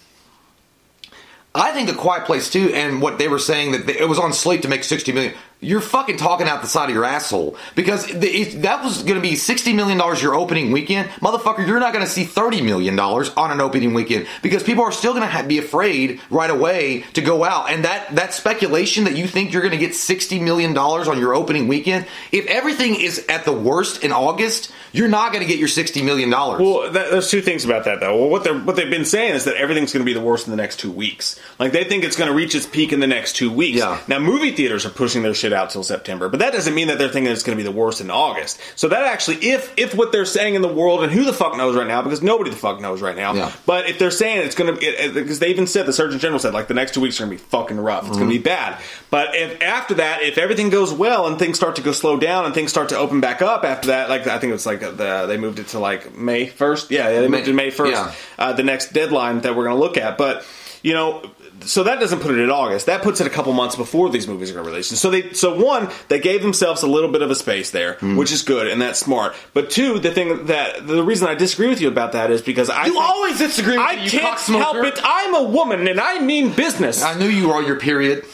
I 1.54 1.72
think 1.72 1.90
a 1.90 1.94
Quiet 1.94 2.24
Place 2.24 2.50
too, 2.50 2.72
and 2.74 3.02
what 3.02 3.18
they 3.18 3.28
were 3.28 3.38
saying 3.38 3.72
that 3.72 3.88
it 3.88 4.08
was 4.08 4.18
on 4.18 4.32
slate 4.32 4.62
to 4.62 4.68
make 4.68 4.84
sixty 4.84 5.12
million. 5.12 5.34
You're 5.62 5.80
fucking 5.80 6.16
talking 6.16 6.48
out 6.48 6.60
the 6.60 6.66
side 6.66 6.88
of 6.88 6.94
your 6.94 7.04
asshole 7.04 7.56
because 7.76 8.10
if 8.10 8.62
that 8.62 8.82
was 8.82 9.04
going 9.04 9.14
to 9.14 9.20
be 9.20 9.36
sixty 9.36 9.72
million 9.72 9.96
dollars 9.96 10.20
your 10.20 10.34
opening 10.34 10.72
weekend, 10.72 11.08
motherfucker. 11.20 11.64
You're 11.64 11.78
not 11.78 11.92
going 11.92 12.04
to 12.04 12.10
see 12.10 12.24
thirty 12.24 12.60
million 12.60 12.96
dollars 12.96 13.30
on 13.36 13.52
an 13.52 13.60
opening 13.60 13.94
weekend 13.94 14.26
because 14.42 14.64
people 14.64 14.82
are 14.82 14.90
still 14.90 15.12
going 15.12 15.22
to 15.22 15.28
ha- 15.28 15.44
be 15.44 15.58
afraid 15.58 16.20
right 16.30 16.50
away 16.50 17.04
to 17.12 17.22
go 17.22 17.44
out. 17.44 17.70
And 17.70 17.84
that 17.84 18.16
that 18.16 18.34
speculation 18.34 19.04
that 19.04 19.16
you 19.16 19.28
think 19.28 19.52
you're 19.52 19.62
going 19.62 19.70
to 19.70 19.78
get 19.78 19.94
sixty 19.94 20.40
million 20.40 20.74
dollars 20.74 21.06
on 21.06 21.18
your 21.18 21.32
opening 21.32 21.68
weekend, 21.68 22.06
if 22.32 22.44
everything 22.46 22.96
is 22.96 23.24
at 23.28 23.44
the 23.44 23.52
worst 23.52 24.02
in 24.02 24.10
August, 24.10 24.72
you're 24.92 25.06
not 25.06 25.32
going 25.32 25.44
to 25.44 25.48
get 25.48 25.60
your 25.60 25.68
sixty 25.68 26.02
million 26.02 26.28
dollars. 26.28 26.60
Well, 26.60 26.90
that, 26.90 27.12
there's 27.12 27.30
two 27.30 27.40
things 27.40 27.64
about 27.64 27.84
that 27.84 28.00
though. 28.00 28.18
Well, 28.18 28.30
what 28.30 28.42
they're, 28.42 28.58
what 28.58 28.74
they've 28.74 28.90
been 28.90 29.04
saying 29.04 29.36
is 29.36 29.44
that 29.44 29.54
everything's 29.54 29.92
going 29.92 30.04
to 30.04 30.10
be 30.10 30.12
the 30.12 30.20
worst 30.20 30.48
in 30.48 30.50
the 30.50 30.56
next 30.56 30.80
two 30.80 30.90
weeks. 30.90 31.38
Like 31.60 31.70
they 31.70 31.84
think 31.84 32.02
it's 32.02 32.16
going 32.16 32.30
to 32.30 32.36
reach 32.36 32.56
its 32.56 32.66
peak 32.66 32.92
in 32.92 32.98
the 32.98 33.06
next 33.06 33.36
two 33.36 33.52
weeks. 33.52 33.78
Yeah. 33.78 34.00
Now 34.08 34.18
movie 34.18 34.50
theaters 34.50 34.84
are 34.84 34.90
pushing 34.90 35.22
their 35.22 35.34
shit 35.34 35.51
out 35.52 35.70
till 35.70 35.82
September, 35.82 36.28
but 36.28 36.40
that 36.40 36.52
doesn't 36.52 36.74
mean 36.74 36.88
that 36.88 36.98
they're 36.98 37.08
thinking 37.08 37.32
it's 37.32 37.42
going 37.42 37.56
to 37.56 37.62
be 37.62 37.68
the 37.68 37.76
worst 37.76 38.00
in 38.00 38.10
August. 38.10 38.60
So 38.76 38.88
that 38.88 39.04
actually, 39.04 39.36
if 39.36 39.72
if 39.76 39.94
what 39.94 40.12
they're 40.12 40.24
saying 40.24 40.54
in 40.54 40.62
the 40.62 40.72
world, 40.72 41.02
and 41.02 41.12
who 41.12 41.24
the 41.24 41.32
fuck 41.32 41.56
knows 41.56 41.76
right 41.76 41.86
now, 41.86 42.02
because 42.02 42.22
nobody 42.22 42.50
the 42.50 42.56
fuck 42.56 42.80
knows 42.80 43.00
right 43.02 43.16
now. 43.16 43.34
Yeah. 43.34 43.52
But 43.66 43.88
if 43.88 43.98
they're 43.98 44.10
saying 44.10 44.46
it's 44.46 44.54
going 44.54 44.74
to, 44.74 44.80
be 44.80 45.12
because 45.12 45.38
they 45.38 45.48
even 45.48 45.66
said 45.66 45.86
the 45.86 45.92
Surgeon 45.92 46.18
General 46.18 46.38
said 46.38 46.54
like 46.54 46.68
the 46.68 46.74
next 46.74 46.94
two 46.94 47.00
weeks 47.00 47.20
are 47.20 47.26
going 47.26 47.36
to 47.36 47.42
be 47.42 47.48
fucking 47.48 47.78
rough. 47.78 48.06
It's 48.06 48.16
going 48.16 48.28
to 48.28 48.36
be 48.36 48.42
bad. 48.42 48.80
But 49.10 49.34
if 49.34 49.60
after 49.62 49.94
that, 49.94 50.22
if 50.22 50.38
everything 50.38 50.70
goes 50.70 50.92
well 50.92 51.26
and 51.26 51.38
things 51.38 51.56
start 51.56 51.76
to 51.76 51.82
go 51.82 51.92
slow 51.92 52.16
down 52.16 52.44
and 52.44 52.54
things 52.54 52.70
start 52.70 52.88
to 52.90 52.98
open 52.98 53.20
back 53.20 53.42
up 53.42 53.64
after 53.64 53.88
that, 53.88 54.08
like 54.08 54.26
I 54.26 54.38
think 54.38 54.52
it's 54.52 54.66
like 54.66 54.80
the, 54.80 55.26
they 55.26 55.36
moved 55.36 55.58
it 55.58 55.68
to 55.68 55.78
like 55.78 56.16
May 56.16 56.46
first. 56.46 56.90
Yeah, 56.90 57.08
yeah, 57.08 57.20
they 57.20 57.28
moved 57.28 57.44
it 57.44 57.50
to 57.50 57.52
May 57.52 57.70
first. 57.70 57.92
yeah. 57.92 58.12
Uh, 58.38 58.52
the 58.52 58.62
next 58.62 58.92
deadline 58.92 59.40
that 59.42 59.54
we're 59.56 59.64
going 59.64 59.76
to 59.76 59.80
look 59.82 59.96
at, 59.96 60.16
but 60.18 60.46
you 60.82 60.92
know. 60.94 61.22
So 61.64 61.82
that 61.84 62.00
doesn't 62.00 62.20
put 62.20 62.30
it 62.32 62.38
in 62.40 62.50
August. 62.50 62.86
That 62.86 63.02
puts 63.02 63.20
it 63.20 63.26
a 63.26 63.30
couple 63.30 63.52
months 63.52 63.76
before 63.76 64.10
these 64.10 64.26
movies 64.28 64.50
are 64.50 64.54
going 64.54 64.64
to 64.66 64.70
release. 64.70 64.88
So 64.88 65.10
they, 65.10 65.32
so 65.32 65.54
one, 65.62 65.88
they 66.08 66.18
gave 66.20 66.42
themselves 66.42 66.82
a 66.82 66.86
little 66.86 67.10
bit 67.10 67.22
of 67.22 67.30
a 67.30 67.34
space 67.34 67.70
there, 67.70 67.94
Hmm. 67.94 68.16
which 68.16 68.32
is 68.32 68.42
good 68.42 68.66
and 68.66 68.80
that's 68.82 68.98
smart. 68.98 69.34
But 69.54 69.70
two, 69.70 69.98
the 69.98 70.10
thing 70.10 70.46
that 70.46 70.86
the 70.86 71.02
reason 71.02 71.28
I 71.28 71.34
disagree 71.34 71.68
with 71.68 71.80
you 71.80 71.88
about 71.88 72.12
that 72.12 72.30
is 72.30 72.42
because 72.42 72.68
I 72.70 72.86
You 72.86 72.92
think- 72.92 73.04
always 73.04 73.38
disagree 73.38 73.76
with 73.78 73.86
I 73.86 73.96
me, 73.96 74.04
you 74.04 74.10
can't 74.10 74.38
help 74.38 74.76
it. 74.84 74.98
I'm 75.04 75.34
a 75.34 75.42
woman 75.42 75.86
and 75.88 76.00
I 76.00 76.20
mean 76.20 76.50
business. 76.52 77.02
I 77.02 77.14
knew 77.18 77.28
you 77.28 77.48
were 77.48 77.54
on 77.54 77.66
your 77.66 77.76
period. 77.76 78.24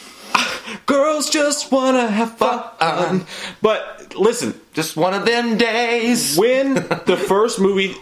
Girls 0.87 1.31
just 1.31 1.71
wanna 1.73 2.09
have 2.11 2.37
fun. 2.37 3.25
But 3.63 4.15
listen, 4.17 4.55
Just 4.73 4.97
one 4.97 5.13
of 5.15 5.25
them 5.27 5.57
days. 5.59 6.37
when 6.37 6.75
the 6.75 7.17
first 7.29 7.61
movie 7.61 7.95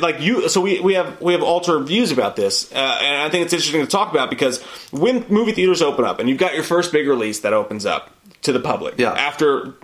like 0.00 0.20
you 0.20 0.48
so 0.48 0.60
we, 0.60 0.80
we 0.80 0.94
have 0.94 1.20
we 1.20 1.32
have 1.34 1.42
alter 1.42 1.78
views 1.80 2.10
about 2.10 2.36
this 2.36 2.72
uh, 2.72 2.98
and 3.02 3.22
i 3.22 3.28
think 3.28 3.44
it's 3.44 3.52
interesting 3.52 3.80
to 3.82 3.86
talk 3.86 4.10
about 4.10 4.28
because 4.30 4.62
when 4.90 5.24
movie 5.28 5.52
theaters 5.52 5.82
open 5.82 6.04
up 6.04 6.18
and 6.20 6.28
you've 6.28 6.38
got 6.38 6.54
your 6.54 6.64
first 6.64 6.90
big 6.92 7.06
release 7.06 7.40
that 7.40 7.52
opens 7.52 7.84
up 7.86 8.10
to 8.42 8.52
the 8.52 8.60
public 8.60 8.94
Yeah. 8.98 9.12
after 9.12 9.74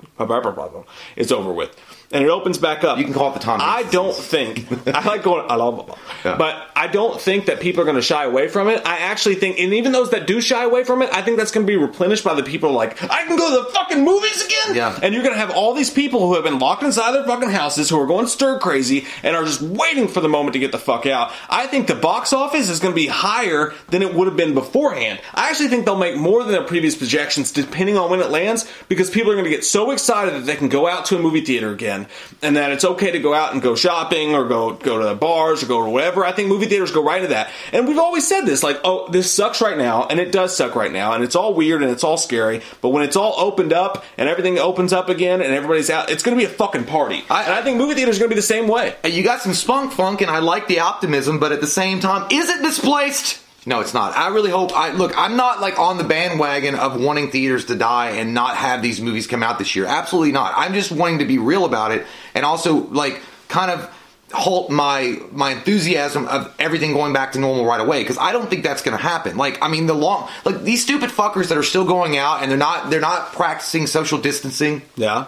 it's 1.17 1.31
over 1.33 1.53
with 1.53 1.77
and 2.11 2.25
it 2.25 2.31
opens 2.31 2.57
back 2.59 2.85
up 2.85 2.97
You 2.99 3.05
can 3.05 3.13
call 3.13 3.31
it 3.31 3.35
the 3.35 3.41
Tom 3.41 3.61
i 3.61 3.79
Hanks 3.81 3.93
don't 3.93 4.17
think 4.17 4.67
i 4.89 5.05
like 5.07 5.23
going 5.23 5.45
I 5.51 5.57
love 5.57 5.99
Yeah. 6.25 6.37
but 6.37 6.69
i 6.75 6.87
don't 6.87 7.21
think 7.21 7.47
that 7.47 7.61
people 7.61 7.83
are 7.83 7.85
going 7.85 7.97
to 7.97 8.03
shy 8.03 8.25
away 8.25 8.49
from 8.49 8.69
it 8.69 8.81
i 8.87 8.99
actually 8.99 9.35
think 9.35 9.59
and 9.61 9.75
even 9.75 9.93
those 9.93 10.11
that 10.11 10.27
do 10.27 10.41
shy 10.41 10.65
away 10.65 10.85
from 10.85 11.03
it 11.03 11.11
i 11.13 11.21
think 11.23 11.37
that's 11.37 11.51
going 11.51 11.67
to 11.67 11.71
be 11.71 11.77
replenished 11.77 12.25
by 12.25 12.35
the 12.35 12.43
people 12.43 12.73
like 12.73 13.03
i 13.11 13.25
can 13.25 13.37
go 13.37 13.49
to 13.59 13.65
the 13.65 13.71
fucking 13.75 14.05
movies 14.05 14.45
again 14.45 14.75
Yeah. 14.77 14.99
and 15.03 15.13
you're 15.13 15.23
going 15.23 15.35
to 15.35 15.39
have 15.41 15.51
all 15.51 15.75
these 15.75 15.91
people 15.91 16.27
who 16.27 16.35
have 16.35 16.45
been 16.45 16.59
locked 16.59 16.83
inside 16.83 17.13
their 17.13 17.25
fucking 17.25 17.51
houses 17.51 17.91
who 17.91 18.01
are 18.01 18.07
going 18.07 18.27
stir 18.27 18.59
crazy 18.59 19.07
and 19.23 19.37
are 19.37 19.45
just 19.45 19.61
waiting 19.61 20.09
for 20.09 20.21
the 20.21 20.29
moment 20.29 20.53
to 20.55 20.59
get 20.59 20.73
the 20.73 20.79
fuck 20.79 21.05
out. 21.07 21.31
I 21.51 21.67
think 21.67 21.87
the 21.87 21.95
box 21.95 22.33
office 22.33 22.69
is 22.69 22.81
going 22.81 22.93
to 22.93 22.97
be 22.97 23.07
higher 23.07 23.73
than 23.89 24.03
it 24.03 24.15
would 24.15 24.27
have 24.27 24.37
been 24.37 24.55
beforehand. 24.55 25.21
I 25.35 25.51
actually 25.51 25.69
think 25.69 25.85
they'll 25.85 25.97
make 25.99 26.17
more 26.17 26.43
than 26.43 26.53
their 26.53 26.63
previous 26.65 26.97
projections 26.97 27.53
depending 27.53 27.97
on 27.97 28.11
when 28.11 28.21
it 28.21 28.31
lands 28.31 28.71
because 28.89 29.11
people 29.11 29.31
are 29.33 29.35
going 29.35 29.45
to 29.45 29.51
get 29.51 29.65
so 29.65 29.91
excited 29.91 30.35
that 30.35 30.47
they 30.47 30.57
can 30.57 30.69
go 30.69 30.87
out 30.87 31.05
to 31.07 31.17
a 31.17 31.19
movie 31.21 31.45
theater 31.45 31.71
again 31.73 31.98
and 32.43 32.57
that 32.57 32.71
it's 32.73 32.85
okay 32.85 33.11
to 33.11 33.19
go 33.19 33.35
out 33.35 33.53
and 33.53 33.63
go 33.63 33.75
shopping 33.75 34.35
or 34.35 34.47
go 34.47 34.75
go 34.75 34.99
to 34.99 35.05
the 35.07 35.15
bars 35.15 35.63
or 35.63 35.67
go 35.67 35.85
to 35.85 35.91
whatever. 35.91 36.25
I 36.25 36.33
think 36.33 36.49
movie 36.49 36.67
theaters 36.67 36.93
go 36.93 37.03
right 37.03 37.23
to 37.23 37.29
that. 37.29 37.51
And 37.73 37.89
we've 37.89 37.99
always 37.99 38.27
said 38.27 38.43
this 38.43 38.63
like, 38.63 38.79
oh, 38.85 39.09
this 39.11 39.33
sucks 39.33 39.61
right 39.61 39.77
now 39.77 40.07
and 40.07 40.21
it 40.21 40.31
does 40.33 40.57
suck 40.57 40.75
right 40.75 40.93
now 40.93 41.15
and 41.15 41.25
it's 41.25 41.35
all 41.35 41.55
weird 41.55 41.83
and 41.83 41.91
it's 41.91 42.05
all 42.05 42.17
scary, 42.17 42.61
but 42.81 42.91
when 42.91 43.03
it's 43.03 43.17
all 43.17 43.35
opened 43.39 43.73
up 43.73 44.05
and 44.17 44.29
everything 44.29 44.59
opens 44.59 44.93
up 44.93 45.09
again 45.09 45.41
and 45.41 45.53
everybody's 45.53 45.91
out, 45.91 46.11
it's 46.11 46.23
going 46.23 46.37
to 46.39 46.41
be 46.47 46.51
a 46.51 46.55
fucking 46.55 46.85
party. 46.85 47.25
I- 47.29 47.45
and 47.45 47.53
I 47.55 47.63
think 47.63 47.79
movie 47.79 47.95
theaters 47.95 48.17
are 48.17 48.21
going 48.21 48.31
to 48.31 48.35
be 48.35 48.41
the 48.41 48.47
same 48.47 48.69
way. 48.69 48.95
You 49.05 49.23
got 49.23 49.41
some 49.41 49.55
spunk 49.55 49.93
funk, 49.93 50.21
and 50.21 50.31
I 50.31 50.41
like 50.41 50.69
the 50.69 50.81
optimism, 50.81 51.39
but 51.39 51.51
at 51.51 51.61
the 51.63 51.67
same 51.67 51.99
time, 52.01 52.27
is 52.31 52.49
it 52.51 52.61
misplaced? 52.61 53.41
No, 53.69 53.81
it's 53.81 53.93
not. 53.93 54.17
I 54.17 54.29
really 54.29 54.51
hope. 54.51 54.73
I 54.75 54.93
look. 54.93 55.13
I'm 55.19 55.37
not 55.37 55.61
like 55.61 55.79
on 55.79 55.99
the 55.99 56.05
bandwagon 56.05 56.75
of 56.75 56.99
wanting 56.99 57.31
theaters 57.31 57.67
to 57.67 57.75
die 57.75 58.13
and 58.13 58.33
not 58.33 58.57
have 58.57 58.81
these 58.81 58.99
movies 58.99 59.27
come 59.27 59.43
out 59.43 59.59
this 59.59 59.77
year. 59.77 59.85
Absolutely 59.85 60.33
not. 60.33 60.55
I'm 60.57 60.73
just 60.73 60.91
wanting 60.91 61.19
to 61.19 61.27
be 61.27 61.37
real 61.37 61.67
about 61.67 61.93
it, 61.93 62.07
and 62.35 62.47
also 62.47 62.87
like 62.87 63.21
kind 63.49 63.71
of 63.71 63.95
halt 64.33 64.71
my 64.71 65.19
my 65.33 65.53
enthusiasm 65.53 66.27
of 66.29 66.55
everything 66.59 66.95
going 66.95 67.13
back 67.13 67.33
to 67.33 67.39
normal 67.39 67.67
right 67.67 67.81
away 67.81 68.03
because 68.03 68.17
I 68.17 68.33
don't 68.33 68.49
think 68.49 68.63
that's 68.63 68.81
going 68.81 68.97
to 68.97 69.03
happen. 69.03 69.37
Like 69.37 69.59
I 69.63 69.69
mean 69.69 69.87
the 69.87 69.95
long 69.95 70.31
like 70.47 70.63
these 70.63 70.83
stupid 70.83 71.11
fuckers 71.11 71.49
that 71.49 71.59
are 71.59 71.63
still 71.63 71.85
going 71.85 72.17
out 72.17 72.43
and 72.43 72.51
they're 72.51 72.59
not 72.59 72.89
they're 72.89 73.01
not 73.01 73.33
practicing 73.33 73.87
social 73.87 74.19
distancing 74.19 74.81
Yeah. 74.97 75.27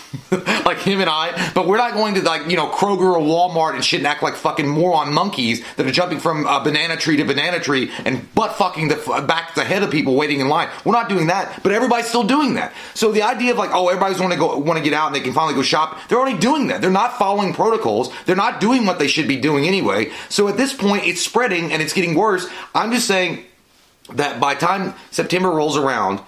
like 0.30 0.78
him 0.78 1.00
and 1.00 1.08
I, 1.08 1.52
but 1.54 1.66
we're 1.66 1.76
not 1.76 1.94
going 1.94 2.14
to 2.14 2.22
like 2.22 2.48
you 2.48 2.56
know 2.56 2.68
Kroger 2.68 3.14
or 3.14 3.18
Walmart 3.18 3.74
and 3.74 3.84
shit 3.84 4.00
and 4.00 4.06
act 4.06 4.22
like 4.22 4.34
fucking 4.34 4.66
moron 4.66 5.12
monkeys 5.12 5.62
that 5.76 5.86
are 5.86 5.90
jumping 5.92 6.18
from 6.20 6.46
uh, 6.46 6.62
banana 6.62 6.96
tree 6.96 7.16
to 7.16 7.24
banana 7.24 7.60
tree 7.60 7.90
and 8.04 8.32
butt 8.34 8.56
fucking 8.56 8.88
the 8.88 8.96
f- 8.96 9.26
back 9.26 9.54
the 9.54 9.64
head 9.64 9.82
of 9.82 9.90
people 9.90 10.14
waiting 10.14 10.40
in 10.40 10.48
line. 10.48 10.68
We're 10.84 10.92
not 10.92 11.08
doing 11.08 11.28
that, 11.28 11.62
but 11.62 11.72
everybody's 11.72 12.08
still 12.08 12.24
doing 12.24 12.54
that. 12.54 12.72
So 12.94 13.12
the 13.12 13.22
idea 13.22 13.52
of 13.52 13.58
like 13.58 13.70
oh 13.72 13.88
everybody's 13.88 14.20
want 14.20 14.32
to 14.32 14.38
go 14.38 14.56
want 14.58 14.78
to 14.78 14.84
get 14.84 14.94
out 14.94 15.06
and 15.06 15.14
they 15.14 15.20
can 15.20 15.32
finally 15.32 15.54
go 15.54 15.62
shop, 15.62 15.98
they're 16.08 16.18
already 16.18 16.38
doing 16.38 16.68
that. 16.68 16.80
They're 16.80 16.90
not 16.90 17.18
following 17.18 17.52
protocols. 17.54 18.10
They're 18.26 18.36
not 18.36 18.60
doing 18.60 18.86
what 18.86 18.98
they 18.98 19.08
should 19.08 19.28
be 19.28 19.36
doing 19.36 19.66
anyway. 19.66 20.10
So 20.28 20.48
at 20.48 20.56
this 20.56 20.72
point, 20.72 21.06
it's 21.06 21.20
spreading 21.20 21.72
and 21.72 21.82
it's 21.82 21.92
getting 21.92 22.14
worse. 22.14 22.48
I'm 22.74 22.92
just 22.92 23.06
saying 23.06 23.44
that 24.14 24.40
by 24.40 24.54
time 24.54 24.94
September 25.10 25.50
rolls 25.50 25.76
around, 25.76 26.20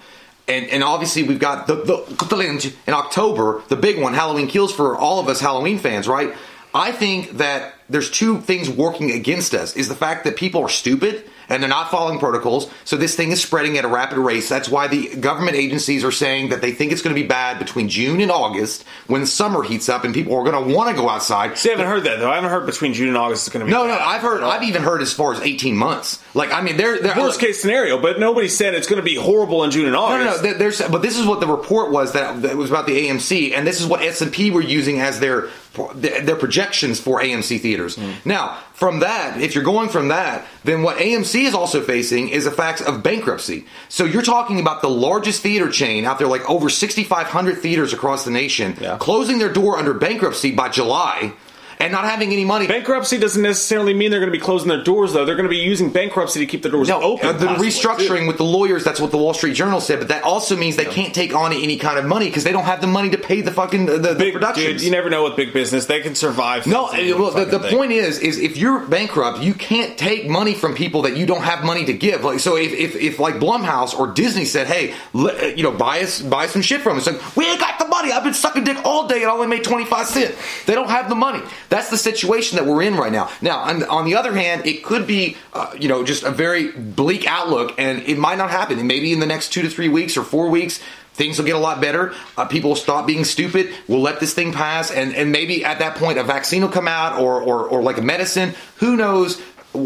and, 0.47 0.67
and 0.69 0.83
obviously 0.83 1.23
we've 1.23 1.39
got 1.39 1.67
the, 1.67 1.75
the 1.75 2.73
in 2.87 2.93
October, 2.93 3.63
the 3.67 3.75
big 3.75 3.99
one, 3.99 4.13
Halloween 4.13 4.47
Kills 4.47 4.73
for 4.73 4.95
all 4.95 5.19
of 5.19 5.27
us 5.27 5.39
Halloween 5.39 5.79
fans, 5.79 6.07
right? 6.07 6.33
I 6.73 6.91
think 6.91 7.37
that 7.37 7.75
there's 7.89 8.11
two 8.11 8.41
things 8.41 8.69
working 8.69 9.11
against 9.11 9.53
us 9.53 9.75
is 9.75 9.87
the 9.87 9.95
fact 9.95 10.25
that 10.25 10.35
people 10.35 10.61
are 10.61 10.69
stupid 10.69 11.29
and 11.49 11.61
they're 11.61 11.69
not 11.69 11.91
following 11.91 12.19
protocols. 12.19 12.69
So 12.83 12.95
this 12.97 13.15
thing 13.15 13.31
is 13.31 13.41
spreading 13.41 13.77
at 13.77 13.85
a 13.85 13.87
rapid 13.87 14.17
rate. 14.17 14.43
That's 14.49 14.69
why 14.69 14.87
the 14.87 15.15
government 15.15 15.55
agencies 15.57 16.03
are 16.03 16.11
saying 16.11 16.49
that 16.49 16.61
they 16.61 16.71
think 16.71 16.91
it's 16.91 17.01
going 17.01 17.15
to 17.15 17.21
be 17.21 17.27
bad 17.27 17.59
between 17.59 17.87
June 17.89 18.21
and 18.21 18.31
August 18.31 18.83
when 19.07 19.25
summer 19.25 19.63
heats 19.63 19.89
up 19.89 20.03
and 20.03 20.13
people 20.13 20.35
are 20.35 20.43
going 20.43 20.67
to 20.67 20.75
want 20.75 20.89
to 20.89 21.01
go 21.01 21.09
outside. 21.09 21.57
See, 21.57 21.69
I 21.69 21.73
haven't 21.73 21.87
heard 21.87 22.03
that 22.03 22.19
though. 22.19 22.29
I 22.31 22.35
haven't 22.35 22.49
heard 22.51 22.65
between 22.65 22.93
June 22.93 23.07
and 23.09 23.17
August 23.17 23.47
it's 23.47 23.53
going 23.53 23.61
to 23.61 23.65
be. 23.65 23.71
No, 23.71 23.87
no. 23.87 23.97
I've 23.97 24.21
heard, 24.21 24.43
I've 24.43 24.63
even 24.63 24.83
heard 24.83 25.01
as 25.01 25.13
far 25.13 25.33
as 25.33 25.39
18 25.41 25.75
months. 25.75 26.21
Like, 26.33 26.51
I 26.53 26.61
mean, 26.61 26.77
they're, 26.77 26.99
they're 27.01 27.15
worst 27.17 27.39
case 27.39 27.61
scenario, 27.61 28.01
but 28.01 28.19
nobody 28.19 28.47
said 28.47 28.73
it's 28.73 28.87
going 28.87 28.97
to 29.01 29.05
be 29.05 29.15
horrible 29.15 29.63
in 29.63 29.71
June 29.71 29.85
and 29.85 29.93
No, 29.93 30.01
August. 30.01 30.25
no, 30.25 30.35
no. 30.35 30.41
there- 30.41 30.57
There's, 30.65 30.81
but 30.81 31.01
this 31.01 31.17
is 31.17 31.25
what 31.25 31.39
the 31.39 31.47
report 31.47 31.91
was 31.91 32.13
that, 32.13 32.41
that 32.41 32.57
was 32.57 32.69
about 32.69 32.85
the 32.87 33.07
AMC, 33.07 33.53
and 33.55 33.65
this 33.67 33.79
is 33.79 33.87
what 33.87 34.01
S 34.01 34.21
and 34.21 34.31
P 34.33 34.51
were 34.51 34.61
using 34.61 34.99
as 34.99 35.19
their 35.19 35.49
their 35.95 36.35
projections 36.35 36.99
for 36.99 37.21
AMC 37.21 37.59
theaters. 37.61 37.95
Hmm. 37.95 38.11
Now, 38.25 38.57
from 38.73 38.99
that, 38.99 39.39
if 39.41 39.55
you're 39.55 39.63
going 39.63 39.89
from 39.89 40.09
that, 40.09 40.45
then 40.63 40.81
what 40.83 40.97
AMC 40.97 41.45
is 41.45 41.53
also 41.53 41.81
facing 41.81 42.29
is 42.29 42.45
the 42.45 42.51
facts 42.51 42.81
of 42.81 43.03
bankruptcy. 43.03 43.65
So 43.89 44.03
you're 44.05 44.21
talking 44.21 44.59
about 44.59 44.81
the 44.81 44.89
largest 44.89 45.41
theater 45.41 45.69
chain 45.69 46.05
out 46.05 46.17
there, 46.19 46.27
like 46.27 46.47
over 46.49 46.69
6,500 46.69 47.57
theaters 47.59 47.93
across 47.93 48.25
the 48.25 48.31
nation, 48.31 48.75
Yeah. 48.81 48.97
closing 48.99 49.39
their 49.39 49.51
door 49.51 49.77
under 49.77 49.93
bankruptcy 49.93 50.51
by 50.51 50.69
July. 50.69 51.33
And 51.79 51.91
not 51.91 52.05
having 52.05 52.31
any 52.31 52.45
money. 52.45 52.67
Bankruptcy 52.67 53.17
doesn't 53.17 53.41
necessarily 53.41 53.93
mean 53.93 54.11
they're 54.11 54.19
going 54.19 54.31
to 54.31 54.37
be 54.37 54.43
closing 54.43 54.69
their 54.69 54.83
doors, 54.83 55.13
though. 55.13 55.25
They're 55.25 55.35
going 55.35 55.43
to 55.47 55.49
be 55.49 55.57
using 55.57 55.91
bankruptcy 55.91 56.39
to 56.39 56.45
keep 56.45 56.61
the 56.63 56.69
doors 56.69 56.87
No, 56.87 57.01
open. 57.01 57.27
uh, 57.27 57.33
the 57.33 57.45
possibly, 57.47 57.67
restructuring 57.69 58.19
too. 58.21 58.27
with 58.27 58.37
the 58.37 58.43
lawyers, 58.43 58.83
that's 58.83 58.99
what 58.99 59.11
the 59.11 59.17
Wall 59.17 59.33
Street 59.33 59.53
Journal 59.55 59.81
said, 59.81 59.99
but 59.99 60.07
that 60.09 60.23
also 60.23 60.55
means 60.55 60.75
they 60.75 60.85
can't 60.85 61.13
take 61.13 61.33
on 61.35 61.51
any 61.53 61.77
kind 61.77 61.99
of 61.99 62.05
money 62.05 62.27
because 62.27 62.43
they 62.43 62.51
don't 62.51 62.63
have 62.65 62.81
the 62.81 62.87
money 62.87 63.09
to 63.09 63.17
pay 63.17 63.41
the 63.41 63.51
fucking 63.51 63.85
the, 63.85 63.97
the 63.97 64.15
Big, 64.15 64.33
productions. 64.33 64.65
dude, 64.67 64.81
you 64.81 64.91
never 64.91 65.09
know 65.09 65.23
with 65.23 65.35
big 65.35 65.53
business. 65.53 65.85
They 65.85 66.01
can 66.01 66.15
survive. 66.15 66.65
No, 66.67 66.85
uh, 66.87 66.91
well, 67.17 67.31
the, 67.31 67.45
the 67.45 67.59
point 67.69 67.91
is, 67.91 68.19
is 68.19 68.39
if 68.39 68.57
you're 68.57 68.79
bankrupt, 68.79 69.39
you 69.41 69.53
can't 69.53 69.97
take 69.97 70.27
money 70.29 70.53
from 70.53 70.75
people 70.75 71.03
that 71.03 71.17
you 71.17 71.25
don't 71.25 71.43
have 71.43 71.63
money 71.63 71.85
to 71.85 71.93
give. 71.93 72.23
Like, 72.23 72.39
so 72.39 72.55
if, 72.55 72.71
if, 72.73 72.95
if 72.95 73.19
like 73.19 73.35
Blumhouse 73.35 73.97
or 73.97 74.07
Disney 74.13 74.45
said, 74.45 74.67
"Hey, 74.67 74.93
uh, 75.13 75.31
you 75.55 75.63
know, 75.63 75.71
buy 75.71 76.01
us, 76.01 76.21
buy 76.21 76.47
some 76.47 76.61
shit 76.61 76.81
from 76.81 76.97
us," 76.97 77.07
like 77.07 77.35
we 77.35 77.45
ain't 77.45 77.59
got 77.59 77.79
the 77.79 77.87
money. 77.87 78.11
I've 78.11 78.23
been 78.23 78.33
sucking 78.33 78.63
dick 78.63 78.77
all 78.85 79.07
day 79.07 79.21
and 79.21 79.25
I 79.25 79.33
only 79.33 79.47
made 79.47 79.63
twenty 79.63 79.85
five 79.85 80.07
cent. 80.07 80.35
They 80.65 80.73
don't 80.75 80.89
have 80.89 81.09
the 81.09 81.15
money. 81.15 81.41
That's 81.75 81.89
the 81.89 81.97
situation 81.97 82.55
that 82.55 82.65
we're 82.65 82.83
in 82.83 82.95
right 82.95 83.11
now. 83.11 83.29
Now, 83.41 83.59
on, 83.59 83.83
on 83.83 84.05
the 84.05 84.15
other 84.15 84.33
hand, 84.33 84.65
it 84.65 84.81
could 84.81 85.05
be, 85.05 85.35
uh, 85.51 85.73
you 85.77 85.89
know, 85.89 86.05
just 86.05 86.23
a 86.23 86.31
very 86.31 86.71
bleak 86.71 87.27
outlook, 87.27 87.75
and 87.77 88.01
it 88.03 88.17
might 88.17 88.37
not 88.37 88.49
happen. 88.49 88.79
And 88.79 88.87
maybe 88.87 89.11
in 89.11 89.19
the 89.19 89.25
next 89.25 89.49
two 89.49 89.61
to 89.61 89.69
three 89.69 89.89
weeks 89.89 90.15
or 90.15 90.23
four 90.23 90.49
weeks. 90.49 90.79
Things 91.15 91.37
will 91.37 91.45
get 91.45 91.55
a 91.55 91.59
lot 91.59 91.79
better. 91.79 92.13
Uh, 92.37 92.43
people 92.43 92.71
will 92.71 92.75
stop 92.75 93.07
being 93.07 93.23
stupid. 93.23 93.73
We'll 93.87 94.01
let 94.01 94.19
this 94.19 94.33
thing 94.33 94.51
pass, 94.51 94.91
and, 94.91 95.15
and 95.15 95.31
maybe 95.31 95.63
at 95.63 95.79
that 95.79 95.95
point 95.95 96.17
a 96.17 96.23
vaccine 96.23 96.61
will 96.61 96.69
come 96.69 96.89
out, 96.89 97.19
or, 97.19 97.41
or 97.41 97.67
or 97.69 97.81
like 97.81 97.97
a 97.97 98.01
medicine. 98.01 98.53
Who 98.77 98.97
knows 98.97 99.41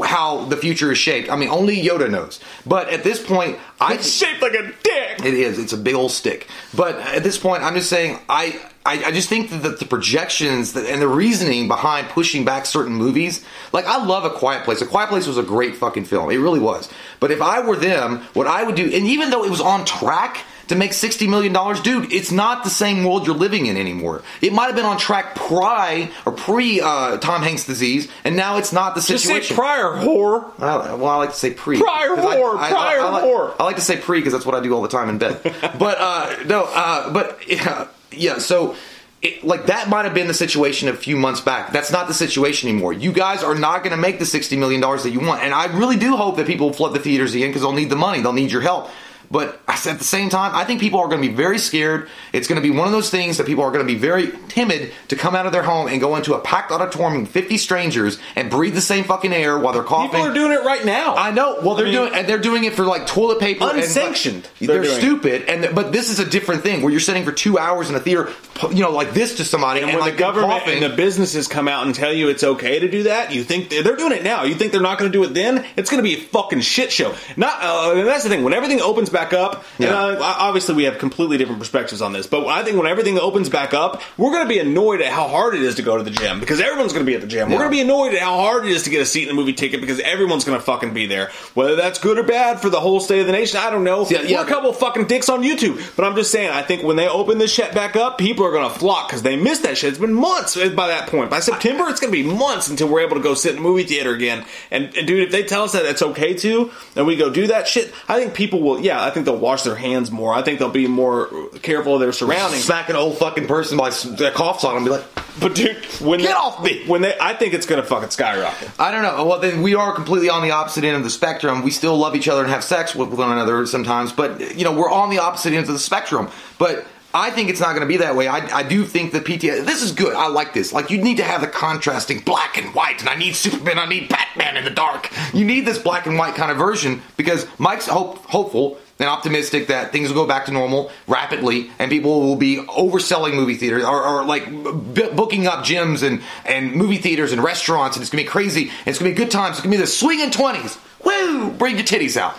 how 0.06 0.46
the 0.46 0.58
future 0.58 0.92
is 0.92 0.98
shaped? 0.98 1.30
I 1.30 1.36
mean, 1.36 1.50
only 1.50 1.78
Yoda 1.82 2.10
knows. 2.10 2.40
But 2.66 2.90
at 2.90 3.04
this 3.04 3.24
point, 3.26 3.58
I 3.80 3.96
It's 3.96 4.12
shaped 4.12 4.42
like 4.42 4.54
a 4.54 4.72
dick. 4.84 5.26
it 5.26 5.34
is. 5.34 5.60
It's 5.60 5.74
a 5.74 5.78
big 5.78 5.96
old 5.96 6.12
stick. 6.12 6.48
But 6.76 6.96
at 6.96 7.24
this 7.24 7.38
point, 7.38 7.64
I'm 7.64 7.76
just 7.76 7.90
saying, 7.90 8.20
I, 8.30 8.60
I, 8.86 9.06
I 9.06 9.12
just 9.12 9.30
think 9.30 9.50
that 9.52 9.80
the 9.80 9.86
projections 9.86 10.74
that, 10.74 10.86
and 10.86 11.02
the 11.02 11.08
reasoning 11.08 11.68
behind 11.68 12.08
pushing 12.10 12.46
back 12.46 12.66
certain 12.66 12.94
movies, 12.94 13.44
like 13.74 13.86
I 13.86 14.04
love 14.04 14.26
A 14.26 14.30
Quiet 14.32 14.64
Place. 14.66 14.82
A 14.82 14.86
Quiet 14.86 15.10
Place 15.10 15.28
was 15.28 15.38
a 15.38 15.44
great 15.44 15.76
fucking 15.76 16.06
film. 16.06 16.32
It 16.32 16.38
really 16.38 16.60
was. 16.60 16.90
But 17.20 17.32
if 17.32 17.42
I 17.42 17.60
were 17.60 17.76
them, 17.76 18.20
what 18.34 18.48
I 18.48 18.64
would 18.64 18.76
do, 18.76 18.84
and 18.84 19.06
even 19.06 19.30
though 19.30 19.44
it 19.44 19.52
was 19.52 19.62
on 19.62 19.86
track 19.86 20.44
to 20.70 20.76
make 20.76 20.92
$60 20.92 21.28
million, 21.30 21.54
dude, 21.84 22.12
it's 22.14 22.32
not 22.32 22.64
the 22.64 22.70
same 22.70 23.04
world 23.04 23.28
you're 23.28 23.36
living 23.36 23.66
in 23.66 23.76
anymore. 23.78 24.22
It 24.42 24.54
might 24.54 24.68
have 24.68 24.76
been 24.76 24.86
on 24.86 24.98
track 24.98 25.36
pri 25.36 26.10
or 26.26 26.32
pre 26.32 26.80
uh, 26.82 27.18
Tom 27.18 27.42
Hanks 27.44 27.66
disease, 27.66 28.08
and 28.24 28.36
now 28.36 28.58
it's 28.58 28.72
not 28.72 28.96
the 28.96 29.02
situation. 29.02 29.38
Just 29.40 29.50
say 29.50 29.56
prior 29.56 29.92
whore. 29.96 30.52
I, 30.60 30.94
well, 30.96 31.08
I 31.08 31.18
like 31.18 31.32
to 31.32 31.36
say 31.36 31.52
pre. 31.52 31.80
Prior 31.80 32.16
'cause 32.16 32.26
I- 32.26 32.38
whore, 32.38 32.58
I, 32.58 32.70
prior 32.72 33.00
I, 33.02 33.10
like, 33.10 33.24
whore. 33.24 33.56
I 33.60 33.64
like 33.66 33.76
to 33.76 33.82
say 33.82 33.98
pre 33.98 34.20
because 34.20 34.34
that's 34.34 34.46
what 34.46 34.56
I 34.56 34.62
do 34.62 34.74
all 34.74 34.82
the 34.82 34.88
time 34.88 35.10
in 35.10 35.18
bed. 35.18 35.42
but 35.78 35.98
uh, 36.00 36.36
no, 36.46 36.64
uh, 36.74 37.12
but 37.12 37.40
yeah, 37.48 37.88
yeah 38.12 38.38
so. 38.40 38.76
It, 39.22 39.44
like 39.44 39.66
that 39.66 39.90
might 39.90 40.06
have 40.06 40.14
been 40.14 40.28
the 40.30 40.34
situation 40.34 40.88
a 40.88 40.94
few 40.96 41.18
months 41.18 41.42
back. 41.42 41.74
That's 41.74 41.92
not 41.92 42.08
the 42.08 42.14
situation 42.14 42.70
anymore. 42.70 42.94
You 42.94 43.12
guys 43.12 43.44
are 43.44 43.54
not 43.54 43.80
going 43.84 43.92
to 43.92 43.98
make 44.02 44.18
the 44.18 44.26
sixty 44.26 44.56
million 44.56 44.80
dollars 44.80 45.04
that 45.04 45.10
you 45.12 45.20
want, 45.20 45.44
and 45.44 45.54
I 45.54 45.66
really 45.78 45.98
do 45.98 46.16
hope 46.16 46.38
that 46.38 46.48
people 46.48 46.72
flood 46.72 46.94
the 46.94 47.00
theaters 47.00 47.36
again 47.36 47.50
because 47.50 47.62
they'll 47.64 47.74
need 47.74 47.90
the 47.90 47.98
money. 47.98 48.22
They'll 48.22 48.32
need 48.32 48.50
your 48.50 48.62
help. 48.62 48.90
But 49.32 49.62
at 49.68 50.00
the 50.00 50.04
same 50.04 50.30
time, 50.30 50.56
I 50.56 50.66
think 50.66 50.80
people 50.82 51.00
are 51.00 51.08
going 51.08 51.22
to 51.22 51.28
be 51.28 51.34
very 51.34 51.60
scared. 51.60 52.10
It's 52.34 52.48
going 52.48 52.60
to 52.60 52.68
be 52.68 52.76
one 52.76 52.88
of 52.88 52.92
those 52.92 53.12
things 53.12 53.38
that 53.38 53.46
people 53.46 53.64
are 53.64 53.70
going 53.72 53.86
to 53.86 53.94
be 53.94 54.00
very 54.00 54.32
timid 54.48 54.92
to 55.10 55.16
come 55.16 55.36
out 55.36 55.46
of 55.46 55.52
their 55.52 55.62
home 55.62 55.88
and 55.88 56.02
go 56.02 56.16
into 56.16 56.34
a 56.34 56.40
packed 56.40 56.72
auditorium 56.72 57.22
with 57.22 57.32
50 57.32 57.58
strangers 57.58 58.18
and 58.36 58.50
breathe 58.50 58.74
the 58.74 58.82
same 58.82 59.04
fucking 59.04 59.32
air 59.32 59.60
while 59.60 59.72
they're 59.72 59.84
coughing. 59.84 60.10
People 60.10 60.26
are 60.28 60.34
doing 60.34 60.52
it 60.52 60.64
right 60.66 60.84
now. 60.84 61.16
I 61.16 61.30
know. 61.30 61.60
Well, 61.62 61.76
they're 61.76 61.86
I 61.86 61.90
mean- 61.92 61.98
doing 62.00 62.14
and 62.16 62.28
they're 62.28 62.40
doing 62.40 62.64
it 62.64 62.74
for 62.74 62.86
like 62.86 63.06
toilet 63.06 63.40
paper, 63.40 63.66
and- 63.66 63.78
Unsanctioned. 63.80 64.48
They're 64.60 64.68
They're, 64.68 64.84
doing 64.84 64.96
it. 64.98 65.00
stupid, 65.00 65.42
and 65.44 65.76
but 65.76 65.92
this 65.92 66.10
is 66.10 66.20
a 66.20 66.26
different 66.26 66.64
thing 66.64 66.82
where 66.82 66.90
you're 66.92 67.00
sitting 67.00 67.24
for 67.24 67.32
two 67.32 67.60
hours 67.60 67.90
in 67.90 67.96
a 67.96 68.00
theater, 68.00 68.30
you 68.72 68.82
know, 68.82 68.92
like 68.92 69.12
this 69.14 69.38
to 69.38 69.46
somebody, 69.46 69.82
And 69.82 69.90
and, 69.92 69.98
when 70.00 70.06
like 70.08 70.14
the 70.16 70.20
government 70.20 70.64
coughing. 70.64 70.84
and 70.84 70.92
the 70.92 70.96
businesses 70.96 71.48
come 71.48 71.68
out 71.68 71.86
and 71.86 71.94
tell 71.94 72.12
you 72.12 72.30
it's 72.30 72.44
okay 72.44 72.80
to 72.80 72.90
do 72.90 73.04
that, 73.04 73.32
you 73.32 73.44
think 73.44 73.70
they're 73.70 73.84
doing 73.96 74.12
it 74.14 74.24
now. 74.24 74.44
You 74.44 74.56
think 74.56 74.72
they're 74.72 74.82
not 74.82 74.98
going 74.98 75.12
to 75.12 75.16
do 75.16 75.24
it 75.24 75.36
then? 75.36 75.64
It's 75.76 75.92
going 75.92 76.04
to 76.04 76.10
be 76.10 76.16
a 76.16 76.20
fucking 76.20 76.62
shit 76.62 76.92
show. 76.92 77.14
Not. 77.38 77.60
Uh, 77.62 77.94
and 78.00 78.08
that's 78.08 78.24
the 78.24 78.30
thing. 78.30 78.44
When 78.44 78.54
everything 78.54 78.82
opens 78.82 79.10
back 79.10 79.19
up, 79.34 79.64
and 79.78 79.88
Yeah. 79.90 79.96
uh, 79.96 80.18
obviously 80.40 80.76
we 80.76 80.84
have 80.86 80.98
completely 80.98 81.38
different 81.38 81.60
perspectives 81.60 82.02
on 82.02 82.14
this, 82.14 82.28
but 82.28 82.46
I 82.48 82.64
think 82.64 82.78
when 82.78 82.88
everything 82.88 83.18
opens 83.20 83.50
back 83.50 83.74
up, 83.74 84.02
we're 84.18 84.32
going 84.32 84.44
to 84.44 84.50
be 84.50 84.60
annoyed 84.60 85.02
at 85.02 85.12
how 85.12 85.28
hard 85.28 85.56
it 85.56 85.62
is 85.62 85.76
to 85.76 85.82
go 85.82 85.98
to 85.98 86.04
the 86.04 86.10
gym 86.12 86.40
because 86.40 86.60
everyone's 86.62 86.94
going 86.94 87.06
to 87.06 87.10
be 87.10 87.16
at 87.16 87.22
the 87.22 87.28
gym. 87.28 87.50
We're 87.50 87.58
going 87.58 87.70
to 87.70 87.76
be 87.76 87.82
annoyed 87.82 88.14
at 88.14 88.22
how 88.22 88.38
hard 88.38 88.66
it 88.66 88.72
is 88.72 88.84
to 88.84 88.90
get 88.90 89.02
a 89.02 89.06
seat 89.06 89.24
in 89.24 89.30
a 89.32 89.34
movie 89.34 89.54
ticket 89.54 89.82
because 89.82 90.00
everyone's 90.00 90.44
going 90.46 90.58
to 90.58 90.64
fucking 90.64 90.94
be 90.94 91.06
there. 91.06 91.32
Whether 91.54 91.76
that's 91.76 92.00
good 92.00 92.18
or 92.18 92.24
bad 92.24 92.60
for 92.62 92.70
the 92.70 92.80
whole 92.80 93.00
state 93.00 93.20
of 93.22 93.26
the 93.28 93.32
nation, 93.34 93.60
I 93.60 93.70
don't 93.70 93.84
know. 93.84 94.06
Yeah, 94.10 94.22
yeah. 94.22 94.38
We're 94.40 94.46
a 94.46 94.50
couple 94.50 94.72
fucking 94.74 95.06
dicks 95.08 95.30
on 95.30 95.44
YouTube, 95.44 95.96
but 95.96 96.06
I'm 96.06 96.16
just 96.16 96.32
saying. 96.32 96.50
I 96.50 96.62
think 96.62 96.84
when 96.84 96.96
they 96.96 97.08
open 97.08 97.38
this 97.38 97.52
shit 97.54 97.74
back 97.74 97.96
up, 97.96 98.18
people 98.18 98.46
are 98.46 98.52
going 98.52 98.72
to 98.72 98.80
flock 98.80 99.08
because 99.10 99.22
they 99.22 99.36
missed 99.36 99.64
that 99.64 99.78
shit. 99.78 99.90
It's 99.90 100.00
been 100.00 100.14
months 100.14 100.56
by 100.56 100.88
that 100.88 101.08
point. 101.10 101.30
By 101.30 101.40
September, 101.40 101.86
it's 101.90 102.00
going 102.00 102.12
to 102.14 102.24
be 102.24 102.28
months 102.28 102.70
until 102.70 102.88
we're 102.88 103.02
able 103.02 103.16
to 103.18 103.22
go 103.24 103.34
sit 103.34 103.54
in 103.54 103.58
a 103.60 103.62
movie 103.62 103.84
theater 103.84 104.14
again. 104.14 104.46
And, 104.72 104.96
and 104.96 105.08
dude, 105.08 105.24
if 105.24 105.32
they 105.32 105.44
tell 105.44 105.64
us 105.64 105.74
that 105.74 105.86
it's 105.86 106.02
okay 106.02 106.34
to, 106.36 106.72
and 106.96 107.06
we 107.08 107.16
go 107.16 107.30
do 107.30 107.48
that 107.48 107.68
shit, 107.68 107.94
I 108.08 108.18
think 108.20 108.34
people 108.34 108.62
will. 108.62 108.80
Yeah, 108.80 109.09
I 109.10 109.12
think 109.12 109.26
they'll 109.26 109.38
wash 109.38 109.64
their 109.64 109.76
hands 109.76 110.12
more. 110.12 110.34
I 110.34 110.44
think 110.44 110.60
they'll 110.60 110.70
be 110.70 110.88
more 110.88 111.30
careful 111.64 111.96
of 111.96 112.00
their 112.00 112.12
surroundings. 112.12 112.64
smack 112.64 112.90
an 112.90 112.96
old 112.96 113.18
fucking 113.18 113.48
person 113.48 113.78
by 113.78 113.90
that 113.90 114.34
coughs 114.36 114.64
on 114.64 114.76
them, 114.76 114.84
and 114.84 114.86
be 114.86 114.92
like, 114.92 115.06
But 115.40 115.56
dude, 115.56 115.84
when 116.00 116.20
Get 116.20 116.28
they, 116.28 116.34
off 116.34 116.64
me! 116.64 116.86
When 116.86 117.02
they, 117.02 117.16
I 117.20 117.34
think 117.34 117.56
it's 117.56 117.66
going 117.66 117.82
to 117.82 117.88
fucking 117.88 118.12
skyrocket. 118.12 118.70
I 118.80 118.92
don't 118.92 119.02
know. 119.02 119.26
Well, 119.26 119.40
then 119.40 119.64
we 119.64 119.74
are 119.74 119.94
completely 119.94 120.30
on 120.30 120.44
the 120.44 120.52
opposite 120.52 120.84
end 120.84 120.96
of 120.96 121.04
the 121.04 121.10
spectrum. 121.10 121.64
We 121.64 121.72
still 121.72 121.98
love 121.98 122.16
each 122.16 122.28
other 122.28 122.44
and 122.44 122.52
have 122.52 122.64
sex 122.64 122.94
with 122.94 123.10
one 123.10 123.32
another 123.32 123.66
sometimes, 123.66 124.14
but 124.14 124.56
you 124.56 124.64
know 124.64 124.72
we're 124.72 124.92
on 124.92 125.10
the 125.10 125.20
opposite 125.20 125.54
ends 125.54 125.70
of 125.70 125.74
the 125.74 125.80
spectrum. 125.80 126.30
But 126.60 126.86
I 127.14 127.32
think 127.32 127.50
it's 127.50 127.60
not 127.60 127.70
going 127.70 127.82
to 127.82 127.88
be 127.88 127.98
that 127.98 128.16
way. 128.16 128.28
I, 128.28 128.60
I 128.60 128.64
do 128.64 128.86
think 128.86 129.12
the 129.12 129.20
PTA. 129.20 129.66
This 129.66 129.82
is 129.82 129.92
good. 129.92 130.14
I 130.14 130.28
like 130.28 130.54
this. 130.54 130.72
Like 130.72 130.92
you 130.92 131.02
need 131.02 131.18
to 131.18 131.24
have 131.24 131.42
the 131.42 131.48
contrasting 131.48 132.20
black 132.20 132.58
and 132.58 132.74
white, 132.76 133.00
and 133.00 133.10
I 133.10 133.16
need 133.16 133.36
Superman. 133.36 133.80
I 133.80 133.88
need 133.88 134.10
Batman 134.10 134.58
in 134.58 134.64
the 134.64 134.70
dark. 134.70 135.10
You 135.34 135.44
need 135.46 135.66
this 135.66 135.80
black 135.80 136.06
and 136.06 136.18
white 136.18 136.36
kind 136.36 136.52
of 136.52 136.58
version 136.58 137.02
because 137.18 137.48
Mike's 137.58 137.88
hope, 137.88 138.24
hopeful 138.26 138.78
and 139.00 139.08
optimistic 139.10 139.68
that 139.68 139.92
things 139.92 140.10
will 140.10 140.22
go 140.22 140.28
back 140.28 140.46
to 140.46 140.52
normal 140.52 140.92
rapidly 141.08 141.72
and 141.80 141.90
people 141.90 142.22
will 142.22 142.36
be 142.36 142.58
overselling 142.58 143.34
movie 143.34 143.56
theaters 143.56 143.84
or, 143.84 144.04
or 144.04 144.26
like 144.26 144.46
b- 144.94 145.10
booking 145.14 145.48
up 145.48 145.64
gyms 145.66 146.04
and, 146.06 146.22
and 146.46 146.74
movie 146.74 146.98
theaters 146.98 147.32
and 147.32 147.42
restaurants 147.44 147.96
and 147.96 148.02
it's 148.02 148.10
gonna 148.12 148.24
be 148.24 148.28
crazy 148.28 148.64
and 148.70 148.88
it's 148.88 149.00
gonna 149.00 149.12
be 149.12 149.16
good 149.16 149.32
times 149.32 149.58
it's 149.58 149.62
gonna 149.66 149.76
be 149.76 149.82
the 149.82 149.88
swinging 149.88 150.30
20s 150.30 150.78
woo! 151.04 151.50
Bring 151.52 151.76
your 151.78 151.86
titties 151.86 152.18
out. 152.18 152.36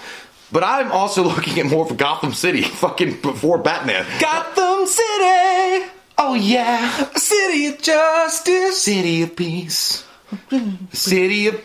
But 0.52 0.62
i'm 0.64 0.92
also 0.92 1.22
looking 1.34 1.58
at 1.58 1.66
more 1.66 1.86
for 1.86 1.94
gotham 1.94 2.32
city 2.34 2.62
fucking 2.82 3.20
before 3.22 3.58
batman. 3.58 4.04
Gotham 4.20 4.86
City, 4.86 5.90
oh 6.18 6.34
yeah. 6.40 6.90
City 7.14 7.66
of 7.66 7.80
justice. 7.80 8.82
city 8.82 9.22
of 9.22 9.36
peace. 9.36 10.04
City 10.92 11.46
of 11.48 11.60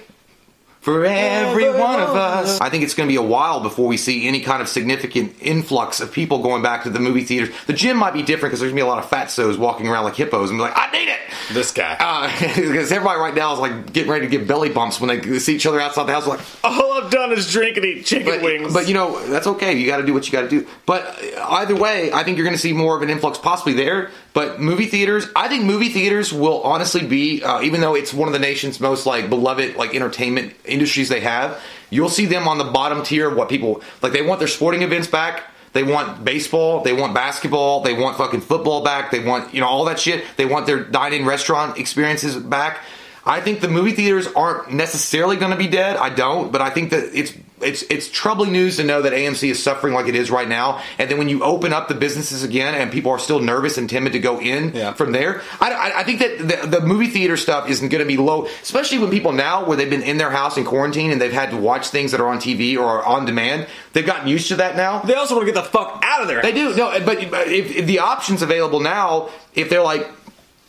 for 0.85 1.03
every 1.03 1.67
one 1.67 1.99
of 1.99 2.09
us. 2.15 2.61
I 2.61 2.69
think 2.69 2.83
it's 2.83 2.93
going 2.93 3.09
to 3.09 3.11
be 3.11 3.17
a 3.17 3.21
while 3.27 3.59
before 3.59 3.87
we 3.87 3.97
see 3.97 4.27
any 4.27 4.39
kind 4.41 4.61
of 4.61 4.69
significant 4.69 5.33
influx 5.41 5.99
of 5.99 6.11
people 6.11 6.43
going 6.43 6.61
back 6.61 6.83
to 6.83 6.91
the 6.91 6.99
movie 6.99 7.23
theaters. 7.23 7.49
The 7.65 7.73
gym 7.73 7.97
might 7.97 8.13
be 8.13 8.21
different 8.21 8.51
because 8.51 8.59
there's 8.59 8.71
going 8.71 8.77
to 8.77 8.83
be 8.83 8.87
a 8.87 8.93
lot 8.93 9.03
of 9.03 9.09
fatsos 9.09 9.57
walking 9.57 9.87
around 9.87 10.03
like 10.03 10.15
hippos 10.15 10.51
and 10.51 10.59
be 10.59 10.61
like, 10.61 10.73
I 10.75 10.91
need 10.91 11.09
it! 11.09 11.17
This 11.51 11.71
guy. 11.71 11.95
Because 12.55 12.91
everybody 12.91 13.19
right 13.19 13.33
now 13.33 13.53
is 13.53 13.59
like 13.59 13.93
getting 13.93 14.11
ready 14.11 14.27
to 14.27 14.37
get 14.37 14.47
belly 14.47 14.69
bumps 14.69 15.01
when 15.01 15.07
they 15.07 15.39
see 15.39 15.55
each 15.55 15.65
other 15.65 15.79
outside 15.79 16.03
the 16.05 16.13
house. 16.13 16.27
Like, 16.27 16.39
All 16.63 16.93
I've 16.93 17.09
done 17.11 17.31
is 17.31 17.51
drink 17.51 17.77
and 17.77 17.85
eat 17.85 18.05
chicken 18.05 18.27
but, 18.27 18.41
wings. 18.41 18.73
but 18.73 18.87
you 18.87 18.93
know 18.93 19.25
that's 19.27 19.47
okay. 19.47 19.73
You 19.77 19.87
got 19.87 19.97
to 19.97 20.05
do 20.05 20.13
what 20.13 20.25
you 20.25 20.31
got 20.31 20.41
to 20.41 20.49
do. 20.49 20.67
But 20.85 21.19
either 21.39 21.75
way, 21.75 22.11
I 22.11 22.23
think 22.23 22.37
you're 22.37 22.45
going 22.45 22.55
to 22.55 22.61
see 22.61 22.73
more 22.73 22.95
of 22.95 23.01
an 23.01 23.09
influx 23.09 23.37
possibly 23.37 23.73
there. 23.73 24.11
But 24.33 24.59
movie 24.59 24.85
theaters, 24.85 25.27
I 25.35 25.47
think 25.47 25.63
movie 25.63 25.89
theaters 25.89 26.33
will 26.33 26.61
honestly 26.63 27.05
be, 27.07 27.41
uh, 27.41 27.61
even 27.61 27.79
though 27.81 27.95
it's 27.95 28.13
one 28.13 28.27
of 28.27 28.33
the 28.33 28.39
nation's 28.39 28.79
most 28.79 29.05
like 29.05 29.29
beloved 29.29 29.77
like 29.77 29.95
entertainment 29.95 30.53
industries 30.75 31.09
they 31.09 31.21
have, 31.21 31.59
you'll 31.89 32.15
see 32.19 32.27
them 32.27 32.47
on 32.47 32.59
the 32.59 32.69
bottom 32.79 33.01
tier 33.01 33.27
of 33.29 33.35
what 33.35 33.49
people 33.49 33.81
like. 34.03 34.13
They 34.13 34.21
want 34.21 34.37
their 34.39 34.47
sporting 34.47 34.83
events 34.83 35.07
back. 35.07 35.43
They 35.73 35.83
want 35.83 36.23
baseball, 36.23 36.83
they 36.83 36.93
want 36.93 37.13
basketball, 37.13 37.81
they 37.81 37.93
want 37.93 38.15
fucking 38.15 38.39
football 38.39 38.81
back, 38.81 39.11
they 39.11 39.19
want, 39.19 39.53
you 39.53 39.59
know, 39.59 39.67
all 39.67 39.83
that 39.85 39.99
shit. 39.99 40.23
They 40.37 40.45
want 40.45 40.67
their 40.67 40.81
dine-in 40.85 41.25
restaurant 41.25 41.77
experiences 41.77 42.37
back. 42.37 42.79
I 43.25 43.41
think 43.41 43.59
the 43.59 43.67
movie 43.67 43.91
theaters 43.91 44.27
aren't 44.27 44.71
necessarily 44.71 45.35
going 45.35 45.51
to 45.51 45.57
be 45.57 45.67
dead. 45.67 45.97
I 45.97 46.11
don't, 46.11 46.49
but 46.49 46.61
I 46.61 46.69
think 46.69 46.91
that 46.91 47.09
it's 47.13 47.33
it's 47.65 47.83
it's 47.89 48.09
troubling 48.09 48.51
news 48.51 48.77
to 48.77 48.83
know 48.83 49.01
that 49.01 49.13
AMC 49.13 49.49
is 49.49 49.61
suffering 49.61 49.93
like 49.93 50.07
it 50.07 50.15
is 50.15 50.29
right 50.31 50.47
now. 50.47 50.81
And 50.99 51.09
then 51.09 51.17
when 51.17 51.27
you 51.29 51.43
open 51.43 51.73
up 51.73 51.87
the 51.87 51.95
businesses 51.95 52.43
again, 52.43 52.75
and 52.75 52.91
people 52.91 53.11
are 53.11 53.19
still 53.19 53.39
nervous 53.39 53.77
and 53.77 53.89
timid 53.89 54.13
to 54.13 54.19
go 54.19 54.39
in 54.39 54.73
Yeah. 54.75 54.93
from 54.93 55.11
there, 55.11 55.41
I, 55.59 55.71
I, 55.71 55.99
I 55.99 56.03
think 56.03 56.19
that 56.19 56.37
the, 56.37 56.79
the 56.79 56.85
movie 56.85 57.07
theater 57.07 57.37
stuff 57.37 57.69
isn't 57.69 57.89
going 57.89 58.03
to 58.03 58.07
be 58.07 58.17
low, 58.17 58.45
especially 58.61 58.99
when 58.99 59.09
people 59.11 59.31
now 59.31 59.65
where 59.65 59.75
they've 59.75 59.89
been 59.89 60.03
in 60.03 60.17
their 60.17 60.31
house 60.31 60.57
in 60.57 60.63
quarantine 60.65 61.11
and 61.11 61.19
they've 61.19 61.31
had 61.33 61.49
to 61.51 61.57
watch 61.57 61.87
things 61.89 62.11
that 62.11 62.21
are 62.21 62.27
on 62.27 62.37
TV 62.39 62.77
or 62.77 63.03
on 63.05 63.25
demand. 63.25 63.67
They've 63.93 64.05
gotten 64.05 64.27
used 64.27 64.47
to 64.49 64.55
that 64.57 64.75
now. 64.75 64.99
they 64.99 65.13
also 65.15 65.35
want 65.35 65.47
to 65.47 65.53
get 65.53 65.61
the 65.63 65.69
fuck 65.69 66.01
out 66.05 66.21
of 66.21 66.27
there. 66.27 66.41
They 66.41 66.51
do 66.51 66.75
no, 66.75 66.91
but 67.05 67.29
but 67.31 67.47
if, 67.47 67.75
if 67.75 67.85
the 67.85 67.99
options 67.99 68.41
available 68.41 68.79
now, 68.79 69.29
if 69.55 69.69
they're 69.69 69.81
like, 69.81 70.05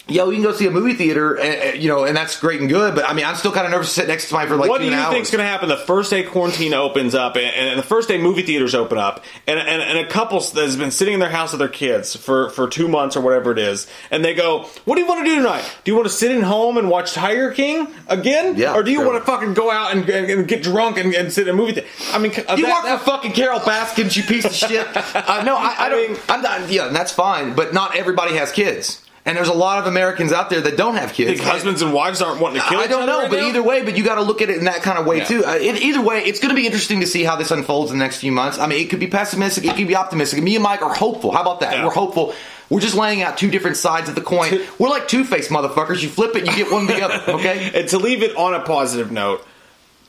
yeah, 0.09 0.25
we 0.25 0.35
can 0.35 0.43
go 0.45 0.53
see 0.53 0.67
a 0.67 0.71
movie 0.71 0.95
theater, 0.95 1.35
and, 1.35 1.55
and, 1.55 1.83
you 1.83 1.89
know, 1.89 2.05
and 2.05 2.17
that's 2.17 2.39
great 2.39 2.61
and 2.61 2.69
good. 2.71 2.95
But 2.95 3.09
I 3.09 3.13
mean, 3.13 3.25
I'm 3.25 3.35
still 3.35 3.51
kind 3.53 3.67
of 3.67 3.73
nervous 3.73 3.89
to 3.89 3.95
sit 3.95 4.09
next 4.09 4.25
to 4.25 4.29
somebody 4.31 4.49
for 4.49 4.57
like 4.57 4.71
what 4.71 4.81
do 4.81 4.87
you 4.87 4.95
hours. 4.95 5.13
think's 5.13 5.31
going 5.31 5.43
to 5.43 5.49
happen 5.49 5.69
the 5.69 5.77
first 5.77 6.11
day 6.11 6.23
quarantine 6.23 6.75
opens 6.75 7.15
up 7.15 7.35
and, 7.37 7.45
and 7.45 7.79
the 7.79 7.83
first 7.83 8.09
day 8.09 8.17
movie 8.19 8.43
theaters 8.43 8.75
open 8.75 8.99
up 8.99 9.25
and, 9.47 9.59
and, 9.59 9.83
and 9.83 9.99
a 9.99 10.07
couple 10.09 10.39
that's 10.41 10.77
been 10.77 10.91
sitting 10.91 11.15
in 11.15 11.21
their 11.21 11.29
house 11.31 11.53
with 11.53 11.59
their 11.59 11.69
kids 11.69 12.15
for, 12.15 12.51
for 12.51 12.69
two 12.69 12.87
months 12.89 13.17
or 13.17 13.21
whatever 13.21 13.51
it 13.53 13.59
is 13.59 13.87
and 14.11 14.25
they 14.25 14.35
go 14.35 14.65
what 14.85 14.95
do 14.97 15.01
you 15.03 15.07
want 15.09 15.25
to 15.25 15.31
do 15.31 15.37
tonight 15.37 15.65
do 15.85 15.91
you 15.91 15.97
want 15.97 16.07
to 16.07 16.13
sit 16.13 16.31
in 16.31 16.43
home 16.43 16.77
and 16.79 16.89
watch 16.89 17.13
tiger 17.13 17.51
king 17.53 17.89
again 18.09 18.57
Yeah, 18.57 18.75
or 18.75 18.83
do 18.83 18.91
you 18.91 19.05
want 19.05 19.19
to 19.19 19.25
fucking 19.25 19.55
go 19.55 19.71
out 19.71 19.93
and, 19.95 20.09
and, 20.09 20.31
and 20.31 20.49
get 20.49 20.63
drunk 20.63 20.99
and, 20.99 21.33
sit 21.33 21.49
in 21.49 21.55
a 21.55 21.57
movie 21.57 21.73
theater 21.73 21.89
i 22.13 22.19
mean 22.19 22.33
uh, 22.49 22.55
You 22.57 22.67
that- 22.67 22.73
work 22.75 22.85
that- 22.85 22.99
for 23.01 23.05
fucking 23.07 23.33
Carole 23.33 23.61
Baskin, 23.61 24.15
you 24.15 24.23
piece 24.23 24.45
of 24.45 24.55
shit. 24.55 24.87
Uh, 25.17 25.43
no, 25.45 25.57
I, 25.57 25.75
I 25.79 25.89
don't. 25.89 26.21
I'm 26.31 26.43
not. 26.43 26.71
Yeah, 26.71 26.87
and 26.87 26.95
that's 26.97 27.11
fine. 27.13 27.55
But 27.55 27.73
not 27.75 27.97
everybody 27.97 28.35
has 28.37 28.53
kids, 28.53 29.03
and 29.27 29.37
there's 29.37 29.49
a 29.49 29.53
lot 29.55 29.79
of 29.81 29.87
Americans 29.87 30.33
out 30.33 30.49
there 30.49 30.61
that 30.63 30.77
don't 30.79 30.95
have 30.97 31.13
kids. 31.13 31.33
think 31.39 31.43
husbands 31.43 31.83
and 31.83 31.93
wives 31.93 32.23
aren't 32.23 32.41
wanting 32.41 32.63
to 32.63 32.69
kill 32.69 32.79
I 32.81 32.87
don't 32.87 33.05
know, 33.07 33.21
right 33.23 33.31
but 33.31 33.41
now? 33.41 33.49
either 33.49 33.63
way, 33.63 33.83
but 33.83 33.97
you 33.99 34.05
got 34.05 34.15
to 34.15 34.23
look 34.23 34.41
at 34.41 34.49
it 34.49 34.57
in 34.57 34.65
that 34.65 34.83
kind 34.83 34.99
of 34.99 35.05
way 35.05 35.19
Yeah. 35.19 35.25
too. 35.25 35.45
Uh, 35.45 35.55
it, 35.61 35.83
either 35.83 36.01
way, 36.01 36.21
it's 36.25 36.41
going 36.41 36.51
to 36.51 36.57
be 36.57 36.65
interesting 36.65 37.01
to 37.01 37.07
see 37.07 37.25
how 37.25 37.37
this 37.37 37.51
unfolds 37.51 37.91
in 37.93 37.99
the 37.99 38.05
next 38.05 38.19
few 38.19 38.33
months. 38.33 38.59
I 38.59 38.67
mean, 38.67 38.81
it 38.81 38.89
could 38.89 39.01
be 39.01 39.09
pessimistic, 39.09 39.65
it 39.67 39.77
could 39.77 39.89
be 39.89 39.97
optimistic. 39.97 40.43
Me 40.43 40.55
and 40.57 40.63
Mike 40.63 40.81
are 40.83 40.95
hopeful. 40.95 41.33
How 41.33 41.43
about 41.43 41.61
that? 41.61 41.75
Yeah. 41.77 41.85
We're 41.85 41.91
hopeful. 41.93 42.35
We're 42.71 42.81
just 42.81 42.95
laying 42.97 43.23
out 43.23 43.37
two 43.37 43.51
different 43.51 43.77
sides 43.77 44.09
of 44.09 44.15
the 44.15 44.21
coin. 44.23 44.61
We're 44.79 44.89
like 44.89 45.07
two 45.09 45.25
faced 45.25 45.51
motherfuckers. 45.51 46.03
You 46.03 46.09
flip 46.09 46.35
it, 46.35 46.47
you 46.47 46.53
get 46.57 46.73
one 46.73 46.85
or 46.85 46.87
the 46.87 47.03
other. 47.05 47.33
Okay. 47.39 47.71
and 47.75 47.89
to 47.91 47.99
leave 47.99 48.23
it 48.23 48.37
on 48.37 48.55
a 48.55 48.61
positive 48.61 49.11
note, 49.13 49.47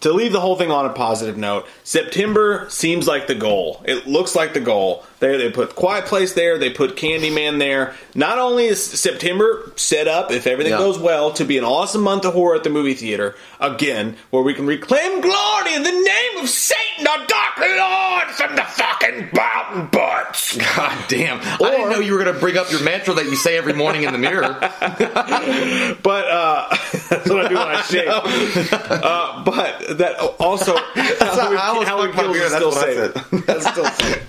to 0.02 0.14
leave 0.14 0.32
the 0.32 0.40
whole 0.40 0.56
thing 0.56 0.70
on 0.72 0.86
a 0.86 0.90
positive 0.94 1.38
note, 1.38 1.66
September 1.84 2.68
seems 2.70 3.08
like 3.08 3.26
the 3.28 3.34
goal. 3.36 3.82
It 3.86 4.06
looks 4.08 4.36
like 4.36 4.54
the 4.54 4.60
goal. 4.60 5.04
They, 5.20 5.36
they 5.38 5.50
put 5.52 5.76
Quiet 5.76 6.06
Place 6.06 6.34
there. 6.34 6.58
They 6.60 6.70
put 6.70 6.96
Candyman 6.96 7.58
there. 7.58 7.96
Not 8.14 8.38
only 8.38 8.66
is 8.68 8.84
September 8.84 9.72
set 9.76 10.08
up, 10.08 10.32
if 10.32 10.46
everything 10.46 10.74
Yeah. 10.74 10.78
goes 10.80 11.00
well, 11.00 11.32
to 11.34 11.44
be 11.46 11.58
an 11.58 11.64
awesome 11.64 12.02
month 12.02 12.24
of 12.26 12.34
horror 12.34 12.56
at 12.56 12.64
the 12.64 12.70
movie 12.70 12.94
theater 12.94 13.36
again, 13.60 14.16
where 14.30 14.44
we 14.44 14.54
can 14.54 14.68
reclaim 14.68 15.22
glory 15.22 15.74
in 15.74 15.82
the 15.84 15.92
name 15.92 16.38
of 16.44 16.48
Satan, 16.50 17.08
our 17.08 17.26
dark 17.26 17.58
lord, 17.58 18.28
from 18.36 18.56
the 18.56 18.62
fucking 18.64 19.30
mountain 19.34 19.88
butts. 19.92 20.56
God 20.76 20.98
damn! 21.08 21.40
I 21.42 21.58
didn't 21.72 21.90
know 21.90 22.00
you 22.00 22.14
were 22.14 22.24
going 22.24 22.34
to 22.34 22.40
bring 22.40 22.58
up 22.58 22.70
your 22.72 22.84
mantra 22.84 23.16
that 23.16 23.26
you 23.26 23.36
say 23.36 23.58
every 23.58 23.74
morning 23.74 24.04
in 24.04 24.12
the 24.14 24.20
mirror. 24.20 24.56
But 26.04 26.26
uh, 26.30 26.68
that's 27.10 27.30
what 27.30 27.46
I 27.46 27.50
do 27.50 27.56
when 27.56 27.68
I 27.68 27.82
shave. 27.82 28.08
uh, 28.08 29.44
but 29.44 29.98
that 29.98 30.20
also 30.40 30.76
Halloween, 30.78 31.58
I 31.58 31.68
almost 31.68 31.88
Halloween 31.88 32.14
fucked 32.14 32.28
my 32.28 32.34
Kills 32.34 32.34
beard, 32.34 32.46
is 32.46 32.52
that's 32.52 32.56
still 32.56 32.72
what 32.72 32.78
I 32.78 32.94
safe. 32.94 33.46
That's 33.46 33.68
still 33.68 33.86
safe. 33.86 34.24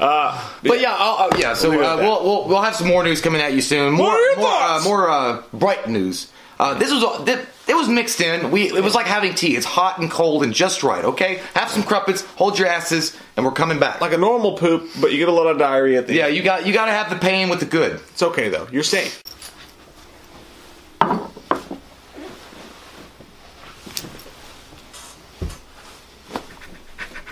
Uh, 0.00 0.50
But 0.62 0.80
yeah, 0.80 0.94
I'll, 0.98 1.30
uh, 1.30 1.36
yeah. 1.38 1.54
So 1.54 1.72
it 1.72 1.80
uh, 1.80 1.96
we'll, 1.98 2.22
we'll 2.24 2.48
we'll 2.48 2.62
have 2.62 2.74
some 2.74 2.88
more 2.88 3.04
news 3.04 3.20
coming 3.20 3.40
at 3.40 3.52
you 3.52 3.60
soon. 3.60 3.92
More 3.92 4.06
What 4.08 4.14
are 4.16 4.26
your 4.26 4.36
more, 4.36 4.52
uh, 4.62 4.82
more 4.84 5.10
uh, 5.10 5.42
bright 5.52 5.88
news. 5.88 6.30
Uh, 6.58 6.74
this 6.74 6.90
was 6.90 7.24
th- 7.26 7.46
it 7.66 7.74
was 7.74 7.88
mixed 7.88 8.20
in. 8.20 8.50
We 8.50 8.68
it 8.72 8.82
was 8.82 8.94
like 8.94 9.06
having 9.06 9.34
tea. 9.34 9.56
It's 9.56 9.66
hot 9.66 9.98
and 9.98 10.10
cold 10.10 10.44
and 10.44 10.54
just 10.54 10.82
right. 10.82 11.04
Okay, 11.04 11.40
have 11.54 11.68
some 11.68 11.82
crumpets, 11.82 12.22
hold 12.36 12.58
your 12.58 12.68
asses, 12.68 13.16
and 13.36 13.44
we're 13.44 13.52
coming 13.52 13.78
back. 13.78 14.00
like 14.00 14.12
a 14.12 14.18
normal 14.18 14.56
poop, 14.56 14.88
but 15.00 15.10
you 15.12 15.18
get 15.18 15.28
a 15.28 15.32
lot 15.32 15.46
of 15.48 15.58
diarrhea 15.58 15.98
at 15.98 16.06
the 16.06 16.14
yeah, 16.14 16.26
end. 16.26 16.36
you 16.36 16.42
got 16.42 16.66
you 16.66 16.72
got 16.72 16.86
to 16.86 16.92
have 16.92 17.10
the 17.10 17.16
pain 17.16 17.48
with 17.48 17.60
the 17.60 17.66
good. 17.66 18.00
It's 18.12 18.22
okay 18.22 18.48
though. 18.48 18.68
You're 18.70 18.82
safe. 18.84 19.20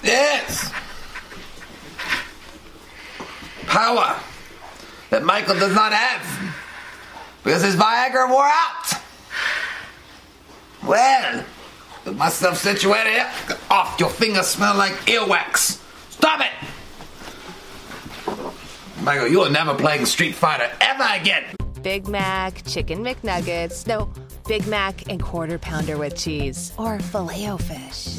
Yes, 0.02 0.72
power 3.72 4.20
that 5.08 5.24
Michael 5.24 5.54
does 5.54 5.74
not 5.74 5.92
have 5.92 6.54
because 7.42 7.62
his 7.62 7.74
Viagra 7.74 8.28
wore 8.28 8.44
out. 8.44 8.92
Well, 10.86 11.44
with 12.04 12.16
myself 12.16 12.58
situated 12.58 13.26
off 13.70 13.98
your 13.98 14.10
fingers 14.10 14.46
smell 14.46 14.76
like 14.76 14.92
earwax. 15.06 15.80
Stop 16.10 16.40
it! 16.40 16.52
Michael, 19.02 19.28
you 19.28 19.40
are 19.40 19.50
never 19.50 19.74
playing 19.74 20.06
Street 20.06 20.34
Fighter 20.34 20.70
ever 20.80 21.06
again. 21.10 21.44
Big 21.82 22.06
Mac, 22.06 22.64
Chicken 22.66 23.02
McNuggets, 23.02 23.86
no, 23.86 24.12
Big 24.46 24.66
Mac 24.66 25.08
and 25.10 25.20
Quarter 25.20 25.58
Pounder 25.58 25.96
with 25.96 26.16
cheese, 26.16 26.72
or 26.76 27.00
filet 27.00 27.50
o 27.50 27.56
fish. 27.56 28.18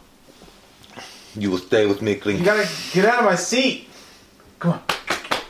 You 1.35 1.51
will 1.51 1.57
stay 1.57 1.85
with 1.85 2.01
me, 2.01 2.15
Clink. 2.15 2.39
You 2.39 2.45
gotta 2.45 2.69
get 2.93 3.05
out 3.05 3.19
of 3.19 3.25
my 3.25 3.35
seat. 3.35 3.87
Come 4.59 4.73
on. 4.73 4.81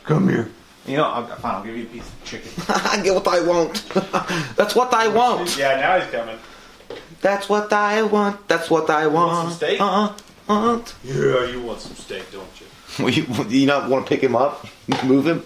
Come 0.03 0.29
here. 0.29 0.49
You 0.85 0.97
know, 0.97 1.03
I'll, 1.03 1.25
fine. 1.27 1.55
I'll 1.55 1.63
give 1.63 1.77
you 1.77 1.83
a 1.83 1.87
piece 1.87 2.07
of 2.07 2.23
chicken. 2.25 2.51
I 2.67 3.01
get 3.03 3.13
what 3.13 3.27
I 3.27 3.41
want. 3.41 3.83
That's 4.55 4.75
what 4.75 4.93
I 4.93 5.07
want. 5.07 5.57
yeah, 5.57 5.75
now 5.79 5.99
he's 5.99 6.09
coming. 6.11 6.37
That's 7.21 7.47
what 7.47 7.71
I 7.71 8.01
want. 8.03 8.47
That's 8.47 8.69
what 8.69 8.89
I 8.89 9.07
want. 9.07 9.31
want 9.31 9.49
some 9.49 9.57
steak? 9.57 9.79
Uh, 9.79 10.13
want. 10.47 10.95
Yeah, 11.03 11.45
you 11.45 11.61
want 11.61 11.81
some 11.81 11.95
steak, 11.95 12.31
don't 12.31 12.47
you? 12.59 12.67
Well, 12.99 13.09
you, 13.09 13.25
you 13.47 13.65
not 13.67 13.89
want 13.89 14.05
to 14.05 14.09
pick 14.09 14.21
him 14.21 14.35
up, 14.35 14.67
move 15.05 15.25
him? 15.25 15.45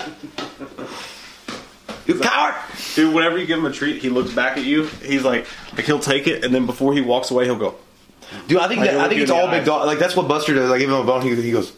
You 2.07 2.19
coward! 2.19 2.55
Dude, 2.95 3.13
whenever 3.13 3.37
you 3.37 3.45
give 3.45 3.59
him 3.59 3.65
a 3.65 3.71
treat, 3.71 4.01
he 4.01 4.09
looks 4.09 4.33
back 4.33 4.57
at 4.57 4.63
you. 4.63 4.85
He's 5.03 5.23
like, 5.23 5.45
like 5.73 5.85
he'll 5.85 5.99
take 5.99 6.25
it, 6.25 6.43
and 6.43 6.55
then 6.55 6.65
before 6.65 6.95
he 6.95 7.01
walks 7.01 7.29
away, 7.29 7.45
he'll 7.45 7.55
go. 7.55 7.75
Dude, 8.47 8.59
I 8.59 8.67
think 8.67 8.81
Like, 8.81 8.91
that, 8.91 8.99
I 8.99 9.09
think 9.09 9.21
it's 9.21 9.31
all 9.31 9.49
big 9.49 9.65
dog. 9.65 9.85
Like 9.85 9.99
that's 9.99 10.15
what 10.15 10.27
Buster 10.27 10.53
does. 10.53 10.71
I 10.71 10.77
give 10.79 10.89
him 10.89 10.95
a 10.95 11.03
bone. 11.03 11.21
He, 11.21 11.35
he 11.35 11.51
goes. 11.51 11.71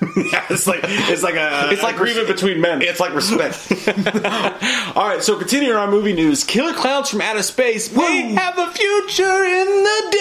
yeah, 0.16 0.44
it's 0.50 0.66
like 0.66 0.80
it's 0.82 1.22
like 1.22 1.36
a 1.36 1.68
It's 1.70 1.82
like 1.82 1.94
agreement 1.94 2.28
res- 2.28 2.34
between 2.40 2.60
men. 2.60 2.82
It's 2.82 2.98
like 2.98 3.14
respect. 3.14 3.70
All 4.96 5.06
right, 5.08 5.22
so 5.22 5.38
continuing 5.38 5.76
our 5.76 5.88
movie 5.90 6.12
news, 6.12 6.42
Killer 6.42 6.74
Clowns 6.74 7.10
from 7.10 7.20
Outer 7.20 7.42
Space 7.44 7.92
We 7.94 8.34
have 8.34 8.58
a 8.58 8.70
future 8.72 9.44
in 9.44 9.66
the 9.84 10.16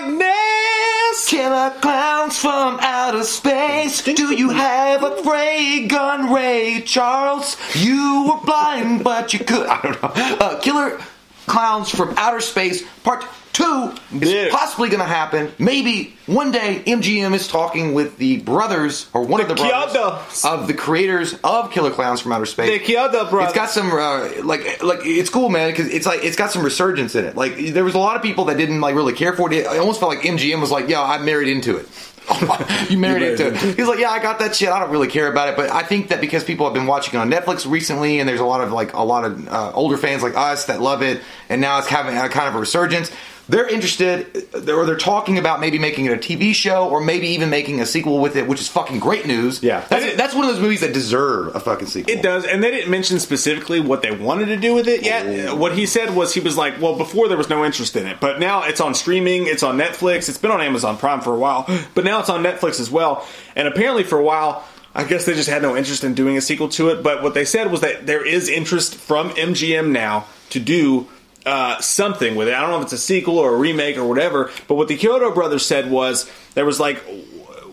darkness. 0.00 1.28
Killer 1.28 1.70
clowns 1.80 2.38
from 2.38 2.78
outer 2.80 3.24
space. 3.24 4.02
Do 4.02 4.34
you 4.34 4.50
have 4.50 5.02
a 5.02 5.22
ray 5.28 5.86
gun, 5.88 6.32
Ray 6.32 6.82
Charles? 6.84 7.56
You 7.74 8.26
were 8.28 8.44
blind, 8.44 9.04
but 9.04 9.32
you 9.32 9.38
could. 9.38 9.66
I 9.66 9.80
don't 9.80 10.02
know. 10.02 10.36
Uh, 10.40 10.60
Killer 10.60 11.00
clowns 11.46 11.88
from 11.90 12.14
outer 12.18 12.40
space, 12.40 12.82
part 13.04 13.24
two 13.54 13.94
Yeah. 14.12 14.48
possibly 14.50 14.88
going 14.90 15.00
to 15.00 15.06
happen. 15.06 15.50
Maybe 15.58 16.14
one 16.26 16.50
day 16.50 16.82
MGM 16.86 17.32
is 17.34 17.48
talking 17.48 17.94
with 17.94 18.18
the 18.18 18.38
brothers 18.38 19.08
or 19.14 19.22
one 19.22 19.40
of 19.40 19.48
the 19.48 19.54
brothers 19.54 19.94
Chiodos. 19.94 20.44
of 20.44 20.66
the 20.66 20.74
creators 20.74 21.34
of 21.42 21.70
Killer 21.70 21.90
Clowns 21.90 22.20
from 22.20 22.32
Outer 22.32 22.46
Space. 22.46 22.68
The 22.86 22.92
Chiodo 22.94 23.30
brothers. 23.30 23.50
It's 23.50 23.54
got 23.54 23.70
some 23.70 23.90
uh, 23.90 24.42
like 24.44 24.82
like 24.82 25.00
it's 25.04 25.30
cool, 25.30 25.48
man, 25.48 25.70
because 25.70 25.88
it's 25.88 26.04
like 26.04 26.22
it's 26.24 26.36
got 26.36 26.50
some 26.50 26.62
resurgence 26.62 27.14
in 27.14 27.24
it. 27.24 27.36
Like 27.36 27.56
there 27.56 27.84
was 27.84 27.94
a 27.94 27.98
lot 27.98 28.16
of 28.16 28.22
people 28.22 28.46
that 28.46 28.58
didn't 28.58 28.80
like 28.80 28.94
really 28.94 29.14
care 29.14 29.32
for 29.32 29.50
it. 29.52 29.66
I 29.66 29.78
almost 29.78 30.00
felt 30.00 30.14
like 30.14 30.24
MGM 30.24 30.60
was 30.60 30.70
like, 30.70 30.88
"Yeah, 30.88 31.02
I 31.02 31.18
married 31.18 31.48
into 31.48 31.76
it." 31.78 31.88
you 32.90 32.96
married 32.96 33.22
into 33.22 33.48
it. 33.48 33.56
He's 33.76 33.86
like, 33.86 33.98
"Yeah, 33.98 34.08
I 34.10 34.18
got 34.18 34.38
that 34.38 34.56
shit. 34.56 34.70
I 34.70 34.80
don't 34.80 34.90
really 34.90 35.08
care 35.08 35.30
about 35.30 35.48
it." 35.48 35.56
But 35.56 35.70
I 35.70 35.82
think 35.82 36.08
that 36.08 36.20
because 36.22 36.42
people 36.42 36.64
have 36.66 36.72
been 36.74 36.86
watching 36.86 37.14
it 37.14 37.22
on 37.22 37.30
Netflix 37.30 37.70
recently, 37.70 38.18
and 38.18 38.28
there's 38.28 38.40
a 38.40 38.46
lot 38.46 38.62
of 38.62 38.72
like 38.72 38.94
a 38.94 39.02
lot 39.02 39.24
of 39.24 39.46
uh, 39.46 39.72
older 39.74 39.98
fans 39.98 40.22
like 40.22 40.34
us 40.34 40.64
that 40.66 40.80
love 40.80 41.02
it, 41.02 41.20
and 41.50 41.60
now 41.60 41.78
it's 41.78 41.88
having 41.88 42.16
a 42.16 42.28
kind 42.30 42.48
of 42.48 42.54
a 42.54 42.58
resurgence. 42.58 43.10
They're 43.48 43.68
interested, 43.68 44.48
or 44.68 44.86
they're 44.86 44.96
talking 44.96 45.38
about 45.38 45.60
maybe 45.60 45.78
making 45.78 46.06
it 46.06 46.12
a 46.12 46.16
TV 46.16 46.54
show, 46.54 46.88
or 46.88 47.00
maybe 47.00 47.28
even 47.28 47.50
making 47.50 47.80
a 47.80 47.86
sequel 47.86 48.20
with 48.20 48.36
it, 48.36 48.46
which 48.46 48.60
is 48.60 48.68
fucking 48.68 49.00
great 49.00 49.26
news. 49.26 49.62
Yeah. 49.62 49.84
that's, 49.88 50.16
that's 50.16 50.34
one 50.34 50.44
of 50.46 50.50
those 50.52 50.62
movies 50.62 50.80
that 50.80 50.94
deserve 50.94 51.54
a 51.54 51.60
fucking 51.60 51.88
sequel. 51.88 52.12
It 52.12 52.22
does, 52.22 52.46
and 52.46 52.62
they 52.62 52.70
didn't 52.70 52.90
mention 52.90 53.18
specifically 53.20 53.80
what 53.80 54.00
they 54.02 54.10
wanted 54.10 54.46
to 54.46 54.56
do 54.56 54.74
with 54.74 54.88
it 54.88 55.04
yet. 55.04 55.48
Oh. 55.48 55.56
What 55.56 55.76
he 55.76 55.84
said 55.84 56.14
was 56.14 56.32
he 56.32 56.40
was 56.40 56.56
like, 56.56 56.80
well, 56.80 56.96
before 56.96 57.28
there 57.28 57.36
was 57.36 57.50
no 57.50 57.64
interest 57.64 57.96
in 57.96 58.06
it, 58.06 58.18
but 58.18 58.40
now 58.40 58.62
it's 58.62 58.80
on 58.80 58.94
streaming, 58.94 59.46
it's 59.46 59.62
on 59.62 59.76
Netflix, 59.76 60.28
it's 60.28 60.38
been 60.38 60.50
on 60.50 60.62
Amazon 60.62 60.96
Prime 60.96 61.20
for 61.20 61.34
a 61.34 61.38
while, 61.38 61.68
but 61.94 62.04
now 62.04 62.20
it's 62.20 62.30
on 62.30 62.42
Netflix 62.42 62.80
as 62.80 62.90
well. 62.90 63.26
And 63.54 63.68
apparently, 63.68 64.04
for 64.04 64.18
a 64.18 64.24
while, 64.24 64.64
I 64.94 65.04
guess 65.04 65.26
they 65.26 65.34
just 65.34 65.50
had 65.50 65.60
no 65.60 65.76
interest 65.76 66.04
in 66.04 66.14
doing 66.14 66.36
a 66.36 66.40
sequel 66.40 66.68
to 66.70 66.90
it. 66.90 67.02
But 67.02 67.22
what 67.22 67.34
they 67.34 67.44
said 67.44 67.70
was 67.70 67.80
that 67.80 68.06
there 68.06 68.24
is 68.24 68.48
interest 68.48 68.94
from 68.94 69.30
MGM 69.30 69.90
now 69.90 70.26
to 70.50 70.60
do. 70.60 71.08
Uh, 71.46 71.78
something 71.80 72.36
with 72.36 72.48
it. 72.48 72.54
I 72.54 72.60
don't 72.62 72.70
know 72.70 72.78
if 72.78 72.84
it's 72.84 72.94
a 72.94 72.98
sequel 72.98 73.38
or 73.38 73.54
a 73.54 73.56
remake 73.58 73.98
or 73.98 74.04
whatever. 74.04 74.50
But 74.66 74.76
what 74.76 74.88
the 74.88 74.96
Chiodo 74.96 75.34
brothers 75.34 75.66
said 75.66 75.90
was 75.90 76.30
there 76.54 76.64
was 76.64 76.80
like 76.80 77.04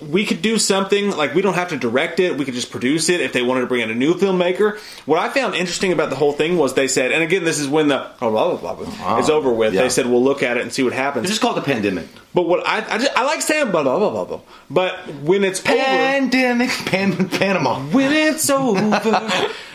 we 0.10 0.25
could 0.25 0.41
do 0.41 0.57
something 0.57 1.12
like 1.12 1.36
we 1.36 1.41
don't 1.41 1.53
have 1.53 1.69
to 1.69 1.77
direct 1.77 2.19
it. 2.19 2.38
We 2.38 2.45
could 2.45 2.53
just 2.53 2.71
produce 2.71 3.10
it 3.10 3.21
if 3.21 3.34
they 3.34 3.41
wanted 3.41 3.62
to 3.62 3.67
bring 3.67 3.81
in 3.81 3.91
a 3.91 3.95
new 3.95 4.13
filmmaker. 4.13 4.79
What 5.05 5.19
I 5.19 5.29
found 5.29 5.55
interesting 5.55 5.91
about 5.91 6.10
the 6.10 6.15
whole 6.15 6.34
thing 6.34 6.57
was 6.57 6.73
they 6.73 6.88
said, 6.88 7.12
and 7.12 7.21
again, 7.23 7.43
this 7.43 7.60
is 7.60 7.67
when 7.67 7.88
the 7.88 8.07
oh, 8.21 8.31
blah, 8.31 8.55
blah, 8.55 8.73
blah, 8.73 8.86
blah, 8.86 9.17
is 9.19 9.29
over 9.29 9.53
with. 9.53 9.73
Yeah. 9.73 9.84
They 9.84 9.89
said 9.89 10.07
we'll 10.07 10.23
look 10.23 10.41
at 10.41 10.57
it 10.57 10.63
and 10.63 10.73
see 10.73 10.84
what 10.84 10.93
happens. 10.93 11.25
It's 11.25 11.31
just 11.31 11.41
called 11.41 11.57
the 11.57 11.62
pandemic. 11.62 12.07
but 12.34 12.43
what 12.43 12.67
I 12.67 12.77
I, 12.77 12.97
just, 12.97 13.15
I 13.15 13.23
like 13.23 13.41
saying 13.41 13.71
blah 13.71 13.84
blah 13.84 13.99
blah 13.99 14.10
blah 14.10 14.25
blah. 14.25 14.41
But 14.69 15.07
when 15.21 15.43
it's 15.43 15.60
over, 15.60 15.77
Pandemic, 15.77 16.69
Pan, 16.69 17.29
Panama. 17.29 17.79
when 17.79 18.12
it's 18.12 18.49
over. 18.49 18.79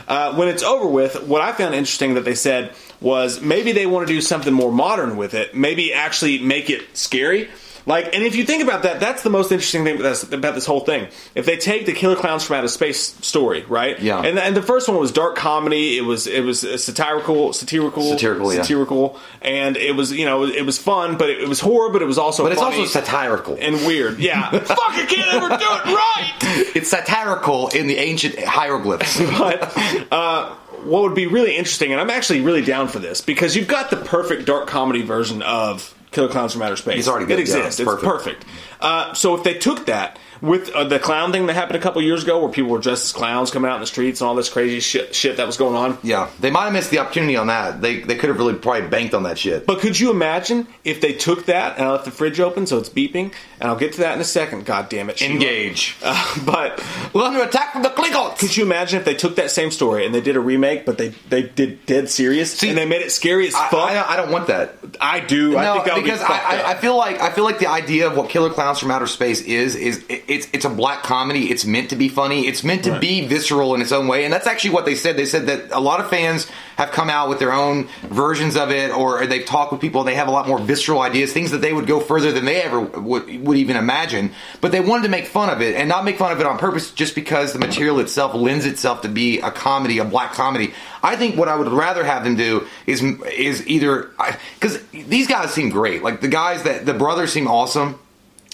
Uh, 0.08 0.34
when 0.34 0.48
it's 0.48 0.62
over 0.62 0.86
with, 0.86 1.22
what 1.24 1.42
I 1.42 1.52
found 1.52 1.74
interesting 1.74 2.14
that 2.14 2.24
they 2.24 2.34
said 2.34 2.72
was 3.00 3.40
maybe 3.40 3.72
they 3.72 3.86
want 3.86 4.06
to 4.06 4.12
do 4.12 4.20
something 4.20 4.52
more 4.52 4.72
modern 4.72 5.16
with 5.16 5.34
it. 5.34 5.54
Maybe 5.54 5.92
actually 5.92 6.38
make 6.38 6.70
it 6.70 6.96
scary. 6.96 7.50
Like, 7.86 8.14
and 8.14 8.24
if 8.24 8.34
you 8.34 8.44
think 8.44 8.64
about 8.64 8.82
that, 8.82 8.98
that's 8.98 9.22
the 9.22 9.30
most 9.30 9.52
interesting 9.52 9.84
thing 9.84 10.00
about 10.00 10.54
this, 10.54 10.66
whole 10.66 10.80
thing. 10.80 11.06
If 11.36 11.46
they 11.46 11.56
take 11.56 11.86
the 11.86 11.92
Killer 11.92 12.16
Clowns 12.16 12.42
from 12.44 12.56
Outer 12.56 12.66
Space 12.68 13.00
story, 13.24 13.62
right? 13.68 13.98
Yeah. 14.00 14.20
And, 14.22 14.38
and 14.40 14.56
the 14.56 14.62
first 14.62 14.88
one 14.88 14.98
was 14.98 15.12
dark 15.12 15.36
comedy. 15.36 15.96
It 15.96 16.00
was 16.00 16.26
it 16.26 16.40
was 16.40 16.60
satirical, 16.82 17.52
satirical, 17.52 18.02
Satirical, 18.10 18.52
yeah. 18.52 18.62
satirical, 18.62 19.18
and 19.40 19.76
it 19.76 19.94
was 19.94 20.12
you 20.12 20.24
know 20.24 20.44
it 20.44 20.66
was 20.66 20.78
fun, 20.78 21.16
but 21.16 21.30
it, 21.30 21.40
it 21.42 21.48
was 21.48 21.60
horror, 21.60 21.90
but 21.90 22.02
it 22.02 22.06
was 22.06 22.18
also 22.18 22.42
But 22.42 22.52
it's 22.52 22.60
also 22.60 22.84
satirical. 22.86 23.56
and 23.60 23.76
weird. 23.86 24.18
Yeah, 24.18 24.50
fuck, 24.58 24.78
I 24.80 25.06
can't 25.06 25.34
ever 25.34 25.48
do 25.48 25.54
it 25.54 25.84
right. 25.86 26.72
It's 26.76 26.90
satirical 26.90 27.68
in 27.68 27.86
the 27.86 27.98
ancient 27.98 28.38
hieroglyphs. 28.40 29.20
but 29.38 29.72
uh, 30.12 30.54
what 30.84 31.02
would 31.02 31.14
be 31.14 31.26
really 31.26 31.56
interesting, 31.56 31.92
and 31.92 32.00
I'm 32.00 32.10
actually 32.10 32.40
really 32.40 32.62
down 32.62 32.88
for 32.88 32.98
this 32.98 33.20
because 33.20 33.54
you've 33.54 33.68
got 33.68 33.90
the 33.90 33.96
perfect 33.96 34.44
dark 34.44 34.66
comedy 34.66 35.02
version 35.02 35.42
of 35.42 35.92
Killer 36.16 36.28
Clowns 36.28 36.54
from 36.54 36.62
Outer 36.62 36.76
Space. 36.76 36.98
It's 37.00 37.08
already 37.08 37.26
good, 37.26 37.38
It 37.38 37.42
exists. 37.42 37.78
yeah, 37.78 37.84
it's 37.84 38.02
perfect. 38.02 38.40
perfect. 38.40 38.44
Uh, 38.80 39.12
so 39.12 39.34
if 39.36 39.44
they 39.44 39.52
took 39.54 39.84
that 39.86 40.18
with 40.40 40.70
uh, 40.70 40.84
the 40.84 40.98
clown 40.98 41.32
thing 41.32 41.46
that 41.46 41.54
happened 41.54 41.76
a 41.76 41.82
couple 41.82 42.02
years 42.02 42.22
ago, 42.22 42.40
where 42.42 42.50
people 42.50 42.70
were 42.70 42.78
dressed 42.78 43.04
as 43.04 43.12
clowns 43.12 43.50
coming 43.50 43.70
out 43.70 43.74
in 43.74 43.80
the 43.80 43.86
streets 43.86 44.20
and 44.20 44.28
all 44.28 44.34
this 44.34 44.48
crazy 44.48 44.80
shit, 44.80 45.14
shit 45.14 45.36
that 45.38 45.46
was 45.46 45.56
going 45.56 45.74
on. 45.74 45.98
yeah, 46.02 46.30
they 46.40 46.50
might 46.50 46.64
have 46.64 46.72
missed 46.72 46.90
the 46.90 46.98
opportunity 46.98 47.36
on 47.36 47.46
that. 47.48 47.80
They 47.80 48.00
they 48.00 48.16
could 48.16 48.28
have 48.28 48.38
really 48.38 48.54
probably 48.54 48.88
banked 48.88 49.14
on 49.14 49.24
that 49.24 49.38
shit. 49.38 49.66
But 49.66 49.80
could 49.80 49.98
you 49.98 50.10
imagine 50.10 50.66
if 50.84 51.00
they 51.00 51.12
took 51.12 51.46
that 51.46 51.78
and 51.78 51.86
I 51.86 51.92
left 51.92 52.04
the 52.04 52.10
fridge 52.10 52.40
open 52.40 52.66
so 52.66 52.78
it's 52.78 52.88
beeping? 52.88 53.32
And 53.58 53.70
I'll 53.70 53.76
get 53.76 53.92
to 53.94 54.00
that 54.00 54.14
in 54.14 54.20
a 54.20 54.24
second. 54.24 54.66
God 54.66 54.88
damn 54.88 55.08
it, 55.08 55.18
Sheila. 55.18 55.34
Engage. 55.34 55.96
Uh, 56.02 56.36
but 56.44 56.84
We're 57.14 57.22
under 57.22 57.42
attack 57.42 57.72
from 57.72 57.82
the 57.82 57.88
Klingons. 57.88 58.38
Could 58.38 58.56
you 58.56 58.64
imagine 58.64 58.98
if 58.98 59.04
they 59.04 59.14
took 59.14 59.36
that 59.36 59.50
same 59.50 59.70
story 59.70 60.04
and 60.04 60.14
they 60.14 60.20
did 60.20 60.36
a 60.36 60.40
remake, 60.40 60.84
but 60.84 60.98
they 60.98 61.08
they 61.30 61.42
did 61.42 61.86
dead 61.86 62.10
serious 62.10 62.52
See, 62.52 62.68
and 62.68 62.76
they 62.76 62.84
made 62.86 63.02
it 63.02 63.12
scary 63.12 63.46
as 63.48 63.54
fuck? 63.54 63.74
I, 63.74 64.02
I 64.12 64.16
don't 64.16 64.30
want 64.30 64.48
that. 64.48 64.74
I 65.00 65.20
do. 65.20 65.56
I 65.56 65.64
no, 65.64 65.72
think 65.74 65.84
that 65.86 65.94
would 65.96 66.04
because 66.04 66.20
be 66.20 66.26
I, 66.26 66.62
I. 66.62 66.70
I 66.72 66.74
feel 66.74 66.96
like 66.96 67.20
I 67.20 67.30
feel 67.30 67.44
like 67.44 67.58
the 67.58 67.68
idea 67.68 68.06
of 68.08 68.16
what 68.16 68.28
Killer 68.28 68.50
Clowns 68.50 68.78
from 68.78 68.90
Outer 68.90 69.06
Space 69.06 69.40
is 69.40 69.74
is 69.74 70.04
it, 70.08 70.24
it's 70.28 70.48
it's 70.52 70.64
a 70.64 70.68
black 70.70 71.02
comedy. 71.02 71.50
It's 71.50 71.64
meant 71.64 71.90
to 71.90 71.96
be 71.96 72.08
funny. 72.08 72.46
It's 72.46 72.62
meant 72.64 72.84
to 72.84 72.92
Right. 72.92 73.00
be 73.00 73.26
visceral 73.26 73.74
in 73.74 73.80
its 73.82 73.92
own 73.92 74.08
way, 74.08 74.24
and 74.24 74.32
that's 74.32 74.46
actually 74.46 74.70
what 74.70 74.84
they 74.84 74.94
said. 74.94 75.16
They 75.16 75.24
said 75.26 75.46
that 75.46 75.66
a 75.72 75.80
lot 75.80 76.00
of 76.00 76.08
fans 76.10 76.46
have 76.76 76.90
come 76.92 77.08
out 77.08 77.28
with 77.28 77.38
their 77.38 77.52
own 77.52 77.88
versions 78.10 78.56
of 78.56 78.70
it, 78.70 78.90
or 78.94 79.26
they've 79.26 79.44
talked 79.46 79.72
with 79.72 79.80
people. 79.80 80.04
They 80.04 80.14
have 80.14 80.28
a 80.28 80.30
lot 80.30 80.46
more 80.46 80.58
visceral 80.58 81.00
ideas, 81.00 81.32
things 81.32 81.50
that 81.52 81.60
they 81.62 81.72
would 81.72 81.86
go 81.86 82.00
further 82.00 82.32
than 82.32 82.44
they 82.44 82.60
ever 82.62 82.80
would 82.80 83.46
would 83.46 83.56
even 83.56 83.76
imagine. 83.76 84.32
But 84.60 84.72
they 84.72 84.80
wanted 84.80 85.04
to 85.04 85.08
make 85.08 85.26
fun 85.26 85.48
of 85.50 85.60
it 85.62 85.74
and 85.76 85.88
not 85.88 86.04
make 86.04 86.18
fun 86.18 86.32
of 86.32 86.40
it 86.40 86.46
on 86.46 86.58
purpose, 86.58 86.90
just 86.90 87.14
because 87.14 87.52
the 87.52 87.58
material 87.58 87.98
itself 88.00 88.34
lends 88.34 88.66
itself 88.66 89.02
to 89.02 89.08
be 89.08 89.38
a 89.40 89.50
comedy, 89.50 89.98
a 89.98 90.04
black 90.04 90.32
comedy. 90.34 90.72
I 91.02 91.16
think 91.16 91.36
what 91.36 91.48
I 91.48 91.54
would 91.56 91.68
rather 91.68 92.04
have 92.04 92.24
them 92.24 92.36
do 92.36 92.66
is 92.86 93.02
is 93.02 93.66
either 93.66 94.10
because 94.58 94.82
these 94.92 95.26
guys 95.28 95.52
seem 95.52 95.70
great. 95.70 96.02
Like 96.02 96.20
the 96.20 96.28
guys 96.28 96.62
that 96.64 96.84
the 96.84 96.94
brothers 96.94 97.32
seem 97.32 97.46
awesome 97.46 97.98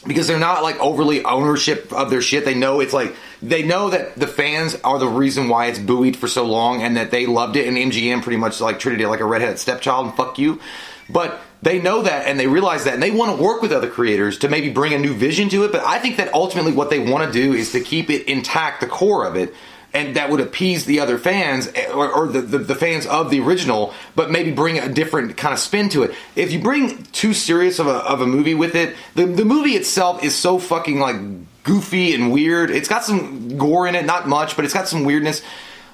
because 0.06 0.26
they're 0.26 0.38
not 0.38 0.62
like 0.62 0.78
overly 0.80 1.24
ownership 1.24 1.92
of 1.92 2.10
their 2.10 2.22
shit. 2.22 2.44
They 2.44 2.54
know 2.54 2.80
it's 2.80 2.92
like 2.92 3.14
they 3.40 3.62
know 3.62 3.90
that 3.90 4.16
the 4.16 4.26
fans 4.26 4.76
are 4.84 4.98
the 4.98 5.08
reason 5.08 5.48
why 5.48 5.66
it's 5.66 5.78
buoyed 5.78 6.16
for 6.16 6.28
so 6.28 6.44
long, 6.44 6.82
and 6.82 6.96
that 6.96 7.10
they 7.10 7.26
loved 7.26 7.56
it. 7.56 7.66
And 7.66 7.76
MGM 7.76 8.22
pretty 8.22 8.38
much 8.38 8.60
like 8.60 8.78
treated 8.78 9.00
it 9.00 9.08
like 9.08 9.20
a 9.20 9.24
redheaded 9.24 9.58
stepchild 9.58 10.06
and 10.06 10.16
fuck 10.16 10.38
you. 10.38 10.60
But 11.08 11.40
they 11.62 11.80
know 11.80 12.02
that 12.02 12.26
and 12.26 12.38
they 12.38 12.46
realize 12.46 12.84
that, 12.84 12.94
and 12.94 13.02
they 13.02 13.10
want 13.10 13.36
to 13.36 13.42
work 13.42 13.62
with 13.62 13.72
other 13.72 13.88
creators 13.88 14.38
to 14.38 14.48
maybe 14.48 14.70
bring 14.70 14.94
a 14.94 14.98
new 14.98 15.14
vision 15.14 15.48
to 15.50 15.64
it. 15.64 15.72
But 15.72 15.84
I 15.84 15.98
think 15.98 16.16
that 16.16 16.34
ultimately 16.34 16.72
what 16.72 16.90
they 16.90 16.98
want 16.98 17.30
to 17.30 17.32
do 17.32 17.52
is 17.52 17.72
to 17.72 17.80
keep 17.80 18.10
it 18.10 18.26
intact, 18.28 18.80
the 18.80 18.86
core 18.86 19.26
of 19.26 19.36
it. 19.36 19.54
And 19.94 20.16
that 20.16 20.30
would 20.30 20.40
appease 20.40 20.86
the 20.86 21.00
other 21.00 21.18
fans 21.18 21.68
eh, 21.74 21.90
or, 21.92 22.10
or 22.10 22.26
the, 22.28 22.40
the, 22.40 22.58
the 22.58 22.74
fans 22.74 23.06
of 23.06 23.30
the 23.30 23.40
original, 23.40 23.92
but 24.16 24.30
maybe 24.30 24.50
bring 24.50 24.78
a 24.78 24.88
different 24.88 25.36
kind 25.36 25.52
of 25.52 25.58
spin 25.58 25.90
to 25.90 26.02
it. 26.02 26.14
If 26.34 26.50
you 26.50 26.60
bring 26.60 27.02
too 27.12 27.34
serious 27.34 27.78
of 27.78 27.86
a, 27.86 27.96
of 27.96 28.20
a 28.20 28.26
movie 28.26 28.54
with 28.54 28.74
it, 28.74 28.96
the, 29.14 29.26
the 29.26 29.44
movie 29.44 29.72
itself 29.72 30.24
is 30.24 30.34
so 30.34 30.58
fucking 30.58 30.98
like 30.98 31.16
goofy 31.64 32.14
and 32.14 32.32
weird. 32.32 32.70
It's 32.70 32.88
got 32.88 33.04
some 33.04 33.56
gore 33.56 33.86
in 33.86 33.94
it, 33.94 34.04
not 34.06 34.28
much, 34.28 34.56
but 34.56 34.64
it's 34.64 34.74
got 34.74 34.88
some 34.88 35.04
weirdness. 35.04 35.42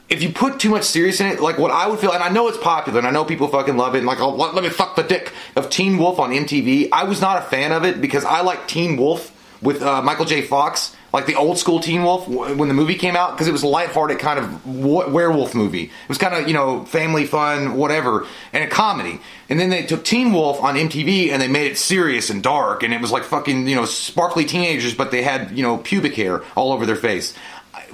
If 0.09 0.23
you 0.23 0.31
put 0.31 0.59
too 0.59 0.71
much 0.71 0.85
serious 0.85 1.21
in 1.21 1.27
it, 1.27 1.41
like 1.41 1.59
what 1.59 1.71
I 1.71 1.87
would 1.87 1.99
feel, 1.99 2.13
and 2.13 2.23
I 2.23 2.31
know 2.31 2.49
it's 2.49 2.57
popular, 2.57 2.99
and 2.99 3.07
I 3.07 3.11
know 3.11 3.25
people 3.25 3.49
fucking 3.49 3.77
love 3.77 3.95
it, 3.95 3.99
and 3.99 4.07
like, 4.07 4.21
oh, 4.21 4.35
let, 4.35 4.55
let 4.55 4.65
me 4.65 4.71
fuck 4.71 4.97
the 4.97 5.03
dick 5.03 5.33
of 5.55 5.69
Teen 5.69 5.99
Wolf 5.99 6.19
on 6.19 6.31
MTV. 6.31 6.89
I 6.93 7.05
was 7.05 7.21
not 7.21 7.43
a 7.43 7.45
fan 7.45 7.73
of 7.73 7.85
it 7.85 8.01
because 8.01 8.25
I 8.25 8.41
like 8.41 8.67
Teen 8.69 8.97
Wolf 8.97 9.35
with 9.61 9.83
uh, 9.83 10.03
Michael 10.03 10.25
J. 10.25 10.43
Fox, 10.43 10.95
like 11.13 11.27
the 11.27 11.35
old 11.35 11.59
school 11.59 11.81
Teen 11.81 12.03
Wolf 12.03 12.29
when 12.29 12.69
the 12.69 12.75
movie 12.75 12.95
came 12.95 13.17
out, 13.17 13.33
because 13.33 13.49
it 13.49 13.53
was 13.53 13.63
a 13.63 13.67
lighthearted 13.67 14.19
kind 14.19 14.39
of 14.39 14.67
werewolf 14.67 15.55
movie. 15.55 15.85
It 15.85 16.09
was 16.09 16.19
kind 16.19 16.35
of 16.35 16.47
you 16.47 16.55
know 16.55 16.85
family 16.85 17.27
fun, 17.27 17.75
whatever, 17.75 18.27
and 18.53 18.65
a 18.65 18.69
comedy. 18.69 19.21
And 19.49 19.59
then 19.59 19.71
they 19.71 19.87
took 19.87 20.05
Teen 20.05 20.33
Wolf 20.33 20.63
on 20.63 20.75
MTV 20.75 21.31
and 21.31 21.41
they 21.41 21.49
made 21.49 21.73
it 21.73 21.79
serious 21.79 22.29
and 22.29 22.43
dark, 22.43 22.83
and 22.83 22.93
it 22.93 23.01
was 23.01 23.11
like 23.11 23.25
fucking 23.25 23.67
you 23.67 23.75
know 23.75 23.85
sparkly 23.85 24.45
teenagers, 24.45 24.95
but 24.95 25.11
they 25.11 25.23
had 25.23 25.57
you 25.57 25.63
know 25.63 25.79
pubic 25.79 26.15
hair 26.15 26.43
all 26.57 26.73
over 26.73 26.87
their 26.87 26.97
face 26.97 27.35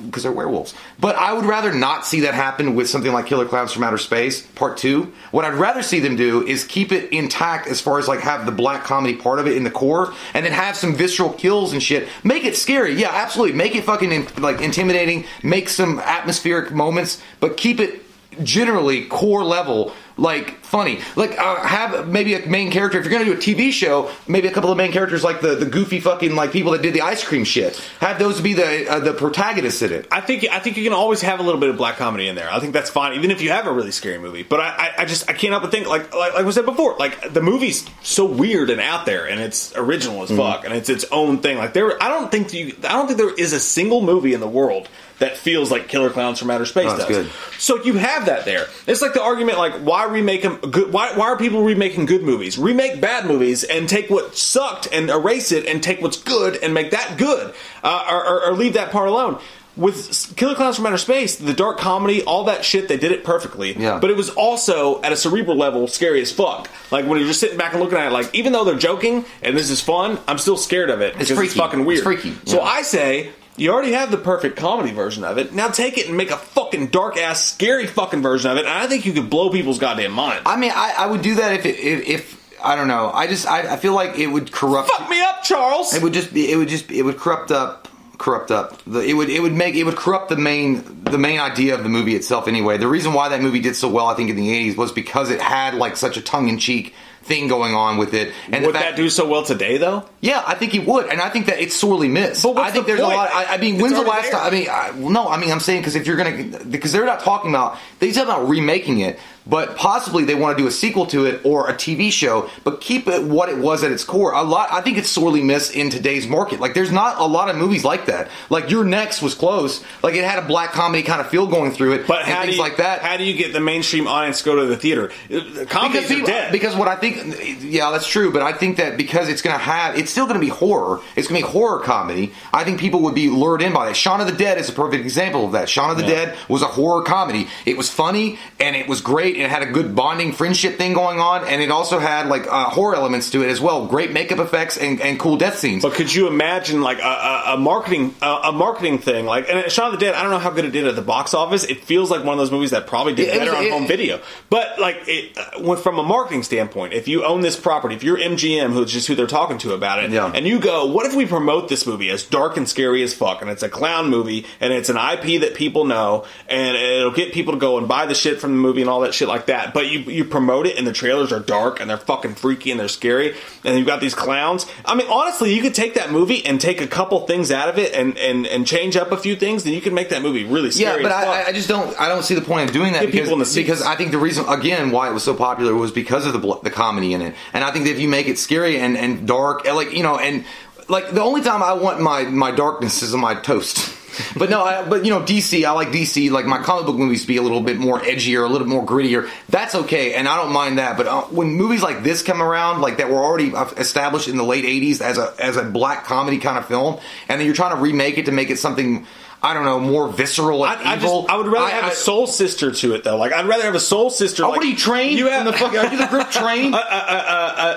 because 0.04 0.22
they're 0.22 0.32
werewolves. 0.32 0.74
But 0.98 1.16
I 1.16 1.32
would 1.32 1.44
rather 1.44 1.72
not 1.72 2.06
see 2.06 2.20
that 2.20 2.34
happen 2.34 2.74
with 2.74 2.88
something 2.88 3.12
like 3.12 3.26
Killer 3.26 3.46
Clowns 3.46 3.72
from 3.72 3.82
Outer 3.82 3.98
Space 3.98 4.42
Part 4.42 4.76
Two. 4.76 5.12
What 5.30 5.44
I'd 5.44 5.54
rather 5.54 5.82
see 5.82 6.00
them 6.00 6.16
do 6.16 6.46
is 6.46 6.64
keep 6.64 6.92
it 6.92 7.12
intact 7.12 7.66
as 7.66 7.80
far 7.80 7.98
as 7.98 8.08
like 8.08 8.20
have 8.20 8.46
the 8.46 8.52
black 8.52 8.84
comedy 8.84 9.16
part 9.16 9.38
of 9.38 9.46
it 9.46 9.56
in 9.56 9.64
the 9.64 9.70
core, 9.70 10.12
and 10.34 10.44
then 10.44 10.52
have 10.52 10.76
some 10.76 10.94
visceral 10.94 11.32
kills 11.32 11.72
and 11.72 11.82
shit. 11.82 12.08
Make 12.22 12.44
it 12.44 12.56
scary, 12.56 12.94
yeah, 12.94 13.10
absolutely. 13.10 13.56
Make 13.56 13.74
it 13.74 13.84
fucking 13.84 14.12
in, 14.12 14.26
like 14.38 14.60
intimidating. 14.60 15.24
Make 15.42 15.68
some 15.68 15.98
atmospheric 15.98 16.72
moments, 16.72 17.20
but 17.40 17.56
keep 17.56 17.80
it 17.80 18.02
generally 18.42 19.04
core 19.06 19.44
level 19.44 19.92
like 20.16 20.64
funny 20.64 21.00
like 21.16 21.38
uh, 21.38 21.56
have 21.66 22.08
maybe 22.08 22.34
a 22.34 22.46
main 22.46 22.70
character 22.70 22.98
if 22.98 23.04
you're 23.04 23.12
gonna 23.12 23.24
do 23.24 23.32
a 23.32 23.36
tv 23.36 23.72
show 23.72 24.10
maybe 24.28 24.48
a 24.48 24.52
couple 24.52 24.70
of 24.70 24.76
main 24.76 24.92
characters 24.92 25.24
like 25.24 25.40
the, 25.40 25.56
the 25.56 25.66
goofy 25.66 26.00
fucking 26.00 26.34
like 26.34 26.52
people 26.52 26.72
that 26.72 26.82
did 26.82 26.94
the 26.94 27.00
ice 27.02 27.24
cream 27.24 27.44
shit 27.44 27.76
have 28.00 28.18
those 28.18 28.40
be 28.40 28.54
the 28.54 28.88
uh, 28.88 29.00
the 29.00 29.12
protagonists 29.12 29.82
in 29.82 29.92
it 29.92 30.08
I 30.10 30.20
think 30.20 30.44
I 30.50 30.60
think 30.60 30.76
you 30.76 30.84
can 30.84 30.92
always 30.92 31.22
have 31.22 31.40
a 31.40 31.42
little 31.42 31.60
bit 31.60 31.70
of 31.70 31.76
black 31.76 31.96
comedy 31.96 32.28
in 32.28 32.36
there. 32.36 32.50
I 32.50 32.60
think 32.60 32.72
that's 32.72 32.90
fine, 32.90 33.14
even 33.14 33.30
if 33.30 33.40
you 33.40 33.50
have 33.50 33.66
a 33.66 33.72
really 33.72 33.90
scary 33.90 34.18
movie. 34.18 34.44
But 34.44 34.60
I, 34.60 34.68
I, 34.68 34.92
I 34.98 35.04
just 35.06 35.28
I 35.28 35.32
can't 35.32 35.50
help 35.50 35.62
but 35.64 35.72
think 35.72 35.88
like, 35.88 36.14
like 36.14 36.34
like 36.34 36.46
I 36.46 36.50
said 36.50 36.64
before, 36.64 36.96
like 36.98 37.32
the 37.32 37.40
movie's 37.40 37.84
so 38.02 38.24
weird 38.24 38.70
and 38.70 38.80
out 38.80 39.06
there, 39.06 39.28
and 39.28 39.40
it's 39.40 39.74
original 39.74 40.22
as 40.22 40.30
fuck, 40.30 40.64
and 40.64 40.72
it's 40.72 40.88
its 40.88 41.04
own 41.10 41.38
thing. 41.38 41.58
Like 41.58 41.72
there, 41.72 42.00
I 42.02 42.08
don't 42.08 42.30
think 42.30 42.52
you, 42.52 42.76
I 42.84 42.92
don't 42.92 43.06
think 43.06 43.18
there 43.18 43.34
is 43.34 43.52
a 43.52 43.60
single 43.60 44.02
movie 44.02 44.34
in 44.34 44.40
the 44.40 44.48
world 44.48 44.88
that 45.24 45.36
feels 45.36 45.70
like 45.70 45.88
Killer 45.88 46.10
Clowns 46.10 46.38
from 46.38 46.50
Outer 46.50 46.66
Space 46.66 46.86
Oh, 46.90 46.96
that's 46.96 47.08
does. 47.08 47.26
good. 47.26 47.32
So 47.58 47.82
you 47.82 47.94
have 47.94 48.26
that 48.26 48.44
there. 48.44 48.66
It's 48.86 49.02
like 49.02 49.14
the 49.14 49.22
argument 49.22 49.58
like 49.58 49.74
why 49.80 50.04
remake 50.06 50.42
them 50.42 50.56
good 50.58 50.92
why 50.92 51.16
why 51.16 51.26
are 51.26 51.36
people 51.36 51.62
remaking 51.64 52.06
good 52.06 52.22
movies? 52.22 52.58
Remake 52.58 53.00
bad 53.00 53.26
movies 53.26 53.64
and 53.64 53.88
take 53.88 54.10
what 54.10 54.36
sucked 54.36 54.88
and 54.92 55.10
erase 55.10 55.50
it 55.52 55.66
and 55.66 55.82
take 55.82 56.00
what's 56.00 56.22
good 56.22 56.56
and 56.62 56.72
make 56.74 56.90
that 56.92 57.16
good. 57.18 57.54
Uh, 57.82 58.06
or, 58.10 58.26
or, 58.26 58.46
or 58.46 58.52
leave 58.54 58.74
that 58.74 58.90
part 58.90 59.08
alone. 59.08 59.38
With 59.76 60.36
Killer 60.36 60.54
Clowns 60.54 60.76
from 60.76 60.86
Outer 60.86 60.98
Space, 60.98 61.34
the 61.34 61.52
dark 61.52 61.78
comedy, 61.78 62.22
all 62.22 62.44
that 62.44 62.64
shit, 62.64 62.86
they 62.86 62.96
did 62.96 63.10
it 63.10 63.24
perfectly. 63.24 63.76
Yeah. 63.76 63.98
But 63.98 64.10
it 64.10 64.16
was 64.16 64.30
also 64.30 65.02
at 65.02 65.10
a 65.10 65.16
cerebral 65.16 65.56
level 65.56 65.88
scary 65.88 66.22
as 66.22 66.30
fuck. 66.30 66.70
Like 66.92 67.06
when 67.06 67.18
you're 67.18 67.26
just 67.26 67.40
sitting 67.40 67.58
back 67.58 67.72
and 67.72 67.82
looking 67.82 67.98
at 67.98 68.06
it, 68.06 68.12
like 68.12 68.32
even 68.36 68.52
though 68.52 68.62
they're 68.62 68.76
joking 68.78 69.24
and 69.42 69.56
this 69.56 69.70
is 69.70 69.80
fun, 69.80 70.20
I'm 70.28 70.38
still 70.38 70.56
scared 70.56 70.90
of 70.90 71.00
it 71.00 71.14
because 71.14 71.28
it's 71.30 71.36
freaky. 71.38 71.58
fucking 71.58 71.84
weird. 71.84 71.98
It's 71.98 72.04
freaky, 72.06 72.36
So. 72.46 72.60
I 72.60 72.82
say 72.82 73.32
you 73.56 73.70
already 73.72 73.92
have 73.92 74.10
the 74.10 74.16
perfect 74.16 74.56
comedy 74.56 74.92
version 74.92 75.24
of 75.24 75.38
it. 75.38 75.52
Now 75.54 75.68
take 75.68 75.96
it 75.98 76.08
and 76.08 76.16
make 76.16 76.30
a 76.30 76.36
fucking 76.36 76.88
dark 76.88 77.16
ass, 77.16 77.44
scary 77.44 77.86
fucking 77.86 78.22
version 78.22 78.50
of 78.50 78.56
it. 78.56 78.64
And 78.66 78.68
I 78.74 78.86
think 78.86 79.06
you 79.06 79.12
could 79.12 79.30
blow 79.30 79.50
people's 79.50 79.78
goddamn 79.78 80.12
mind. 80.12 80.42
i 80.46 80.56
mean 80.56 80.72
i, 80.74 80.94
I 80.98 81.06
would 81.06 81.22
do 81.22 81.36
that 81.36 81.52
if 81.54 81.66
it, 81.66 81.78
if, 81.78 82.08
if 82.08 82.58
i 82.64 82.74
don't 82.76 82.88
know 82.88 83.10
i 83.12 83.26
just 83.26 83.46
I, 83.46 83.74
I 83.74 83.76
feel 83.76 83.94
like 83.94 84.18
it 84.18 84.26
would 84.28 84.50
corrupt 84.52 84.88
Fuck 84.90 85.08
me 85.10 85.20
up, 85.20 85.42
Charles. 85.42 85.94
it 85.94 86.02
would 86.02 86.12
just 86.14 86.32
be 86.34 86.50
it 86.50 86.56
would 86.56 86.68
just 86.68 86.90
it 86.90 87.02
would 87.02 87.16
corrupt 87.18 87.50
up 87.50 87.88
corrupt 88.16 88.50
up 88.50 88.80
the, 88.86 89.00
it 89.00 89.12
would 89.14 89.28
it 89.28 89.40
would 89.40 89.52
make 89.52 89.74
it 89.74 89.84
would 89.84 89.96
corrupt 89.96 90.28
the 90.28 90.36
main 90.36 90.82
the 91.04 91.18
main 91.18 91.38
idea 91.40 91.74
of 91.74 91.82
the 91.82 91.88
movie 91.88 92.14
itself 92.14 92.46
anyway 92.48 92.78
the 92.78 92.86
reason 92.88 93.12
why 93.12 93.28
that 93.28 93.42
movie 93.42 93.60
did 93.60 93.74
so 93.76 93.88
well 93.88 94.06
i 94.06 94.14
think 94.14 94.30
in 94.30 94.36
the 94.36 94.48
80s 94.70 94.76
was 94.76 94.92
because 94.92 95.30
it 95.30 95.40
had 95.40 95.74
like 95.74 95.96
such 95.96 96.16
a 96.16 96.22
tongue-in-cheek 96.22 96.94
thing 97.24 97.48
going 97.48 97.74
on 97.74 97.96
with 97.96 98.12
it 98.14 98.32
and 98.52 98.64
Would 98.66 98.74
fact- 98.74 98.84
that 98.84 98.96
do 98.96 99.08
so 99.08 99.26
well 99.28 99.42
today, 99.42 99.78
though? 99.78 100.04
yeah, 100.20 100.42
I 100.46 100.54
think 100.54 100.72
he 100.72 100.78
would, 100.78 101.06
and 101.06 101.20
I 101.20 101.30
think 101.30 101.46
that 101.46 101.58
it's 101.60 101.74
sorely 101.74 102.08
missed. 102.08 102.42
But 102.42 102.54
what's 102.54 102.68
I 102.68 102.72
think 102.72 102.86
the 102.86 102.92
there's 102.92 103.00
point? 103.00 103.14
a 103.14 103.16
lot. 103.16 103.30
I, 103.32 103.54
I 103.54 103.56
mean, 103.58 103.74
It's 103.74 103.82
when's 103.82 103.94
the 103.94 104.02
last 104.02 104.30
there. 104.30 104.32
time? 104.32 104.46
I 104.46 104.50
mean, 104.50 104.68
I, 104.70 104.90
well, 104.92 105.10
no, 105.10 105.28
I 105.28 105.38
mean, 105.38 105.50
I'm 105.50 105.60
saying 105.60 105.80
because 105.80 105.96
if 105.96 106.06
you're 106.06 106.16
gonna, 106.16 106.58
because 106.70 106.92
they're 106.92 107.06
not 107.06 107.20
talking 107.20 107.50
about, 107.50 107.78
they 107.98 108.12
talk 108.12 108.24
about 108.24 108.48
remaking 108.48 109.00
it, 109.00 109.18
but 109.46 109.76
possibly 109.76 110.24
they 110.24 110.34
want 110.34 110.56
to 110.56 110.62
do 110.62 110.66
a 110.66 110.70
sequel 110.70 111.06
to 111.06 111.26
it 111.26 111.40
or 111.44 111.68
a 111.68 111.74
TV 111.74 112.10
show, 112.10 112.48
but 112.64 112.80
keep 112.80 113.06
it 113.08 113.22
what 113.24 113.48
it 113.48 113.58
was 113.58 113.84
at 113.84 113.92
its 113.92 114.04
core. 114.04 114.32
A 114.32 114.42
lot, 114.42 114.72
I 114.72 114.80
think 114.80 114.96
it's 114.98 115.08
sorely 115.10 115.42
missed 115.42 115.74
in 115.74 115.90
today's 115.90 116.26
market. 116.26 116.60
Like, 116.60 116.74
there's 116.74 116.90
not 116.92 117.18
a 117.20 117.24
lot 117.24 117.48
of 117.50 117.56
movies 117.56 117.84
like 117.84 118.06
that. 118.06 118.28
Like, 118.50 118.70
You're 118.70 118.84
Next 118.84 119.20
was 119.22 119.34
close. 119.34 119.82
Like, 120.02 120.14
it 120.14 120.24
had 120.24 120.38
a 120.42 120.46
black 120.46 120.72
comedy 120.72 121.02
kind 121.02 121.20
of 121.20 121.28
feel 121.28 121.46
going 121.46 121.72
through 121.72 121.92
it, 121.94 122.06
But 122.06 122.22
and 122.22 122.28
how 122.32 122.40
do 122.40 122.46
things 122.46 122.56
you, 122.56 122.62
like 122.62 122.76
that. 122.78 123.02
How 123.02 123.16
do 123.16 123.24
you 123.24 123.34
get 123.34 123.52
the 123.52 123.60
mainstream 123.60 124.06
audience 124.06 124.38
to 124.38 124.44
go 124.44 124.56
to 124.56 124.66
the 124.66 124.76
theater? 124.76 125.10
Comedies 125.28 125.68
because 125.68 126.04
are 126.10 126.14
people, 126.14 126.26
dead. 126.26 126.52
because 126.52 126.76
what 126.76 126.88
I 126.88 126.96
think, 126.96 127.62
yeah, 127.62 127.90
that's 127.90 128.06
true. 128.08 128.32
But 128.32 128.42
I 128.42 128.52
think 128.52 128.78
that 128.78 128.96
because 128.96 129.28
it's 129.28 129.42
going 129.42 129.56
to 129.56 129.62
have, 129.62 129.98
it's 129.98 130.10
still 130.10 130.24
going 130.26 130.40
to 130.40 130.40
be 130.40 130.48
horror. 130.48 131.00
It's 131.16 131.28
going 131.28 131.40
to 131.40 131.46
be 131.46 131.52
horror 131.52 131.80
comedy. 131.80 132.32
I 132.52 132.64
think 132.64 132.80
people 132.80 133.00
would 133.02 133.14
be 133.14 133.28
lured 133.28 133.62
in 133.62 133.72
by 133.72 133.86
that. 133.86 133.96
Shaun 133.96 134.20
of 134.20 134.26
the 134.26 134.32
Dead 134.32 134.58
is 134.58 134.68
a 134.68 134.72
perfect 134.72 135.02
example 135.04 135.44
of 135.44 135.52
that. 135.52 135.68
Shaun 135.68 135.90
of 135.90 135.96
the 135.96 136.02
Yeah. 136.04 136.26
Dead 136.26 136.38
was 136.48 136.62
a 136.62 136.66
horror 136.66 137.02
comedy. 137.02 137.48
It 137.66 137.76
was 137.76 137.90
funny 137.90 138.38
and 138.58 138.74
it 138.76 138.88
was 138.88 139.00
great. 139.00 139.33
And 139.34 139.42
it 139.42 139.50
had 139.50 139.62
a 139.62 139.70
good 139.72 139.94
bonding 139.96 140.32
friendship 140.32 140.76
thing 140.78 140.92
going 140.94 141.18
on, 141.20 141.44
and 141.46 141.60
it 141.60 141.70
also 141.70 141.98
had 141.98 142.28
like 142.28 142.46
uh, 142.46 142.70
horror 142.70 142.94
elements 142.94 143.30
to 143.30 143.42
it 143.42 143.48
as 143.50 143.60
well. 143.60 143.86
Great 143.86 144.12
makeup 144.12 144.38
effects 144.38 144.76
and, 144.76 145.00
and 145.00 145.18
cool 145.18 145.36
death 145.36 145.58
scenes. 145.58 145.82
But 145.82 145.94
could 145.94 146.12
you 146.14 146.26
imagine 146.28 146.80
like 146.82 146.98
a, 146.98 147.02
a, 147.02 147.54
a 147.54 147.56
marketing 147.56 148.14
a, 148.22 148.26
a 148.44 148.52
marketing 148.52 148.98
thing 148.98 149.26
like 149.26 149.48
and 149.48 149.70
Shaun 149.70 149.86
of 149.92 149.98
the 149.98 150.04
Dead? 150.04 150.14
I 150.14 150.22
don't 150.22 150.30
know 150.30 150.38
how 150.38 150.50
good 150.50 150.64
it 150.64 150.70
did 150.70 150.86
at 150.86 150.96
the 150.96 151.02
box 151.02 151.34
office. 151.34 151.64
It 151.64 151.84
feels 151.84 152.10
like 152.10 152.22
one 152.24 152.34
of 152.34 152.38
those 152.38 152.52
movies 152.52 152.70
that 152.70 152.86
probably 152.86 153.14
did 153.14 153.28
It- 153.28 153.34
it 153.34 153.38
better 153.38 153.50
was- 153.52 153.58
on 153.60 153.64
it- 153.66 153.72
home 153.72 153.86
video. 153.86 154.20
But 154.50 154.78
like 154.78 155.02
it, 155.06 155.36
uh, 155.36 155.74
from 155.76 155.98
a 155.98 156.02
marketing 156.02 156.42
standpoint, 156.44 156.92
if 156.92 157.08
you 157.08 157.24
own 157.24 157.40
this 157.40 157.56
property, 157.58 157.94
if 157.94 158.04
you're 158.04 158.18
MGM, 158.18 158.72
who's 158.72 158.92
just 158.92 159.08
who 159.08 159.14
they're 159.14 159.26
talking 159.26 159.58
to 159.58 159.72
about 159.72 160.02
it, 160.02 160.10
Yeah. 160.10 160.30
and 160.32 160.46
you 160.46 160.58
go, 160.60 160.86
what 160.86 161.06
if 161.06 161.14
we 161.14 161.26
promote 161.26 161.68
this 161.68 161.86
movie 161.86 162.10
as 162.10 162.22
dark 162.22 162.56
and 162.56 162.68
scary 162.68 163.02
as 163.02 163.12
fuck, 163.14 163.42
and 163.42 163.50
it's 163.50 163.62
a 163.62 163.68
clown 163.68 164.10
movie, 164.10 164.46
and 164.60 164.72
it's 164.72 164.88
an 164.88 164.96
IP 164.96 165.40
that 165.40 165.54
people 165.54 165.84
know, 165.84 166.24
and 166.48 166.76
it'll 166.76 167.10
get 167.10 167.32
people 167.32 167.52
to 167.54 167.58
go 167.58 167.78
and 167.78 167.88
buy 167.88 168.06
the 168.06 168.14
shit 168.14 168.40
from 168.40 168.52
the 168.52 168.58
movie 168.58 168.80
and 168.80 168.90
all 168.90 169.00
that 169.00 169.14
shit 169.14 169.23
like 169.28 169.46
that. 169.46 169.74
But 169.74 169.90
you 169.90 170.00
you 170.00 170.24
promote 170.24 170.66
it, 170.66 170.76
and 170.76 170.86
the 170.86 170.92
trailers 170.92 171.32
are 171.32 171.40
dark 171.40 171.80
and 171.80 171.88
they're 171.88 171.96
fucking 171.96 172.34
freaky 172.34 172.70
and 172.70 172.78
they're 172.78 172.88
scary, 172.88 173.34
and 173.64 173.78
you've 173.78 173.86
got 173.86 174.00
these 174.00 174.14
clowns. 174.14 174.66
I 174.84 174.94
mean, 174.94 175.08
honestly, 175.08 175.54
you 175.54 175.62
could 175.62 175.74
take 175.74 175.94
that 175.94 176.10
movie 176.10 176.44
and 176.44 176.60
take 176.60 176.80
a 176.80 176.86
couple 176.86 177.26
things 177.26 177.50
out 177.50 177.68
of 177.68 177.78
it 177.78 177.92
and 177.92 178.16
and 178.18 178.46
and 178.46 178.66
change 178.66 178.96
up 178.96 179.12
a 179.12 179.16
few 179.16 179.36
things, 179.36 179.64
then 179.64 179.72
you 179.72 179.80
can 179.80 179.94
make 179.94 180.10
that 180.10 180.22
movie 180.22 180.44
really 180.44 180.70
scary. 180.70 181.02
Yeah, 181.02 181.08
but. 181.08 181.12
I, 181.12 181.44
I 181.46 181.52
just 181.52 181.68
don't. 181.68 181.98
I 182.00 182.08
don't 182.08 182.22
see 182.22 182.34
the 182.34 182.42
point 182.42 182.68
of 182.68 182.74
doing 182.74 182.92
that 182.92 183.00
Get 183.00 183.06
because, 183.06 183.20
people 183.26 183.32
in 183.34 183.38
the 183.38 183.46
seats. 183.46 183.68
because 183.68 183.82
I 183.82 183.96
think 183.96 184.10
the 184.10 184.18
reason 184.18 184.46
again 184.48 184.90
why 184.90 185.08
it 185.08 185.12
was 185.12 185.22
so 185.22 185.34
popular 185.34 185.74
was 185.74 185.92
because 185.92 186.26
of 186.26 186.32
the 186.32 186.58
the 186.62 186.70
comedy 186.70 187.12
in 187.12 187.22
it, 187.22 187.34
and 187.52 187.64
I 187.64 187.70
think 187.70 187.84
that 187.86 187.92
if 187.92 188.00
you 188.00 188.08
make 188.08 188.26
it 188.26 188.38
scary 188.38 188.78
and 188.78 188.96
and 188.96 189.26
dark, 189.26 189.64
like 189.64 189.92
you 189.92 190.02
know, 190.02 190.18
and 190.18 190.44
like 190.88 191.10
the 191.10 191.22
only 191.22 191.42
time 191.42 191.62
I 191.62 191.72
want 191.72 192.00
my 192.00 192.24
my 192.24 192.50
darkness 192.50 193.02
is 193.02 193.14
on 193.14 193.20
my 193.20 193.34
toast. 193.34 193.96
But 194.36 194.50
no, 194.50 194.62
I, 194.62 194.88
but 194.88 195.04
you 195.04 195.10
know, 195.10 195.20
DC. 195.20 195.64
I 195.64 195.72
like 195.72 195.88
DC. 195.88 196.30
Like 196.30 196.46
my 196.46 196.58
comic 196.58 196.86
book 196.86 196.96
movies 196.96 197.24
be 197.26 197.36
a 197.36 197.42
little 197.42 197.60
bit 197.60 197.78
more 197.78 198.00
edgier, 198.00 198.44
a 198.44 198.52
little 198.52 198.66
more 198.66 198.84
grittier. 198.84 199.28
That's 199.48 199.74
okay, 199.74 200.14
and 200.14 200.28
I 200.28 200.36
don't 200.36 200.52
mind 200.52 200.78
that. 200.78 200.96
But 200.96 201.06
uh, 201.06 201.22
when 201.24 201.48
movies 201.48 201.82
like 201.82 202.02
this 202.02 202.22
come 202.22 202.42
around, 202.42 202.80
like 202.80 202.98
that 202.98 203.10
were 203.10 203.22
already 203.22 203.54
uh, 203.54 203.66
established 203.76 204.28
in 204.28 204.36
the 204.36 204.44
late 204.44 204.64
'80s 204.64 205.00
as 205.00 205.18
a 205.18 205.34
as 205.38 205.56
a 205.56 205.64
black 205.64 206.04
comedy 206.04 206.38
kind 206.38 206.58
of 206.58 206.66
film, 206.66 206.98
and 207.28 207.40
then 207.40 207.46
you're 207.46 207.56
trying 207.56 207.74
to 207.74 207.80
remake 207.80 208.18
it 208.18 208.26
to 208.26 208.32
make 208.32 208.50
it 208.50 208.58
something. 208.58 209.06
I 209.44 209.54
don't 209.54 209.64
know, 209.64 209.78
more 209.78 210.08
visceral 210.08 210.64
and 210.66 210.80
I, 210.80 210.92
I 210.92 210.96
evil. 210.96 211.22
just 211.22 211.32
I 211.32 211.36
would 211.36 211.46
rather 211.48 211.70
have 211.70 211.84
a 211.84 211.88
a 211.88 211.94
soul 211.94 212.26
sister 212.26 212.72
to 212.72 212.94
it 212.94 213.04
though. 213.04 213.16
Like 213.16 213.32
I'd 213.32 213.46
rather 213.46 213.64
have 213.64 213.74
a 213.74 213.80
soul 213.80 214.10
sister. 214.10 214.44
Oh, 214.44 214.48
like, 214.48 214.56
what 214.58 214.66
are 214.66 214.70
you 214.70 214.76
trained? 214.76 215.18
You 215.18 215.26
have 215.28 215.44
the 215.44 215.52
fucking 215.52 215.78
are 215.78 215.92
you 215.92 215.98
the 215.98 216.06
grip 216.06 216.30
trained? 216.32 216.74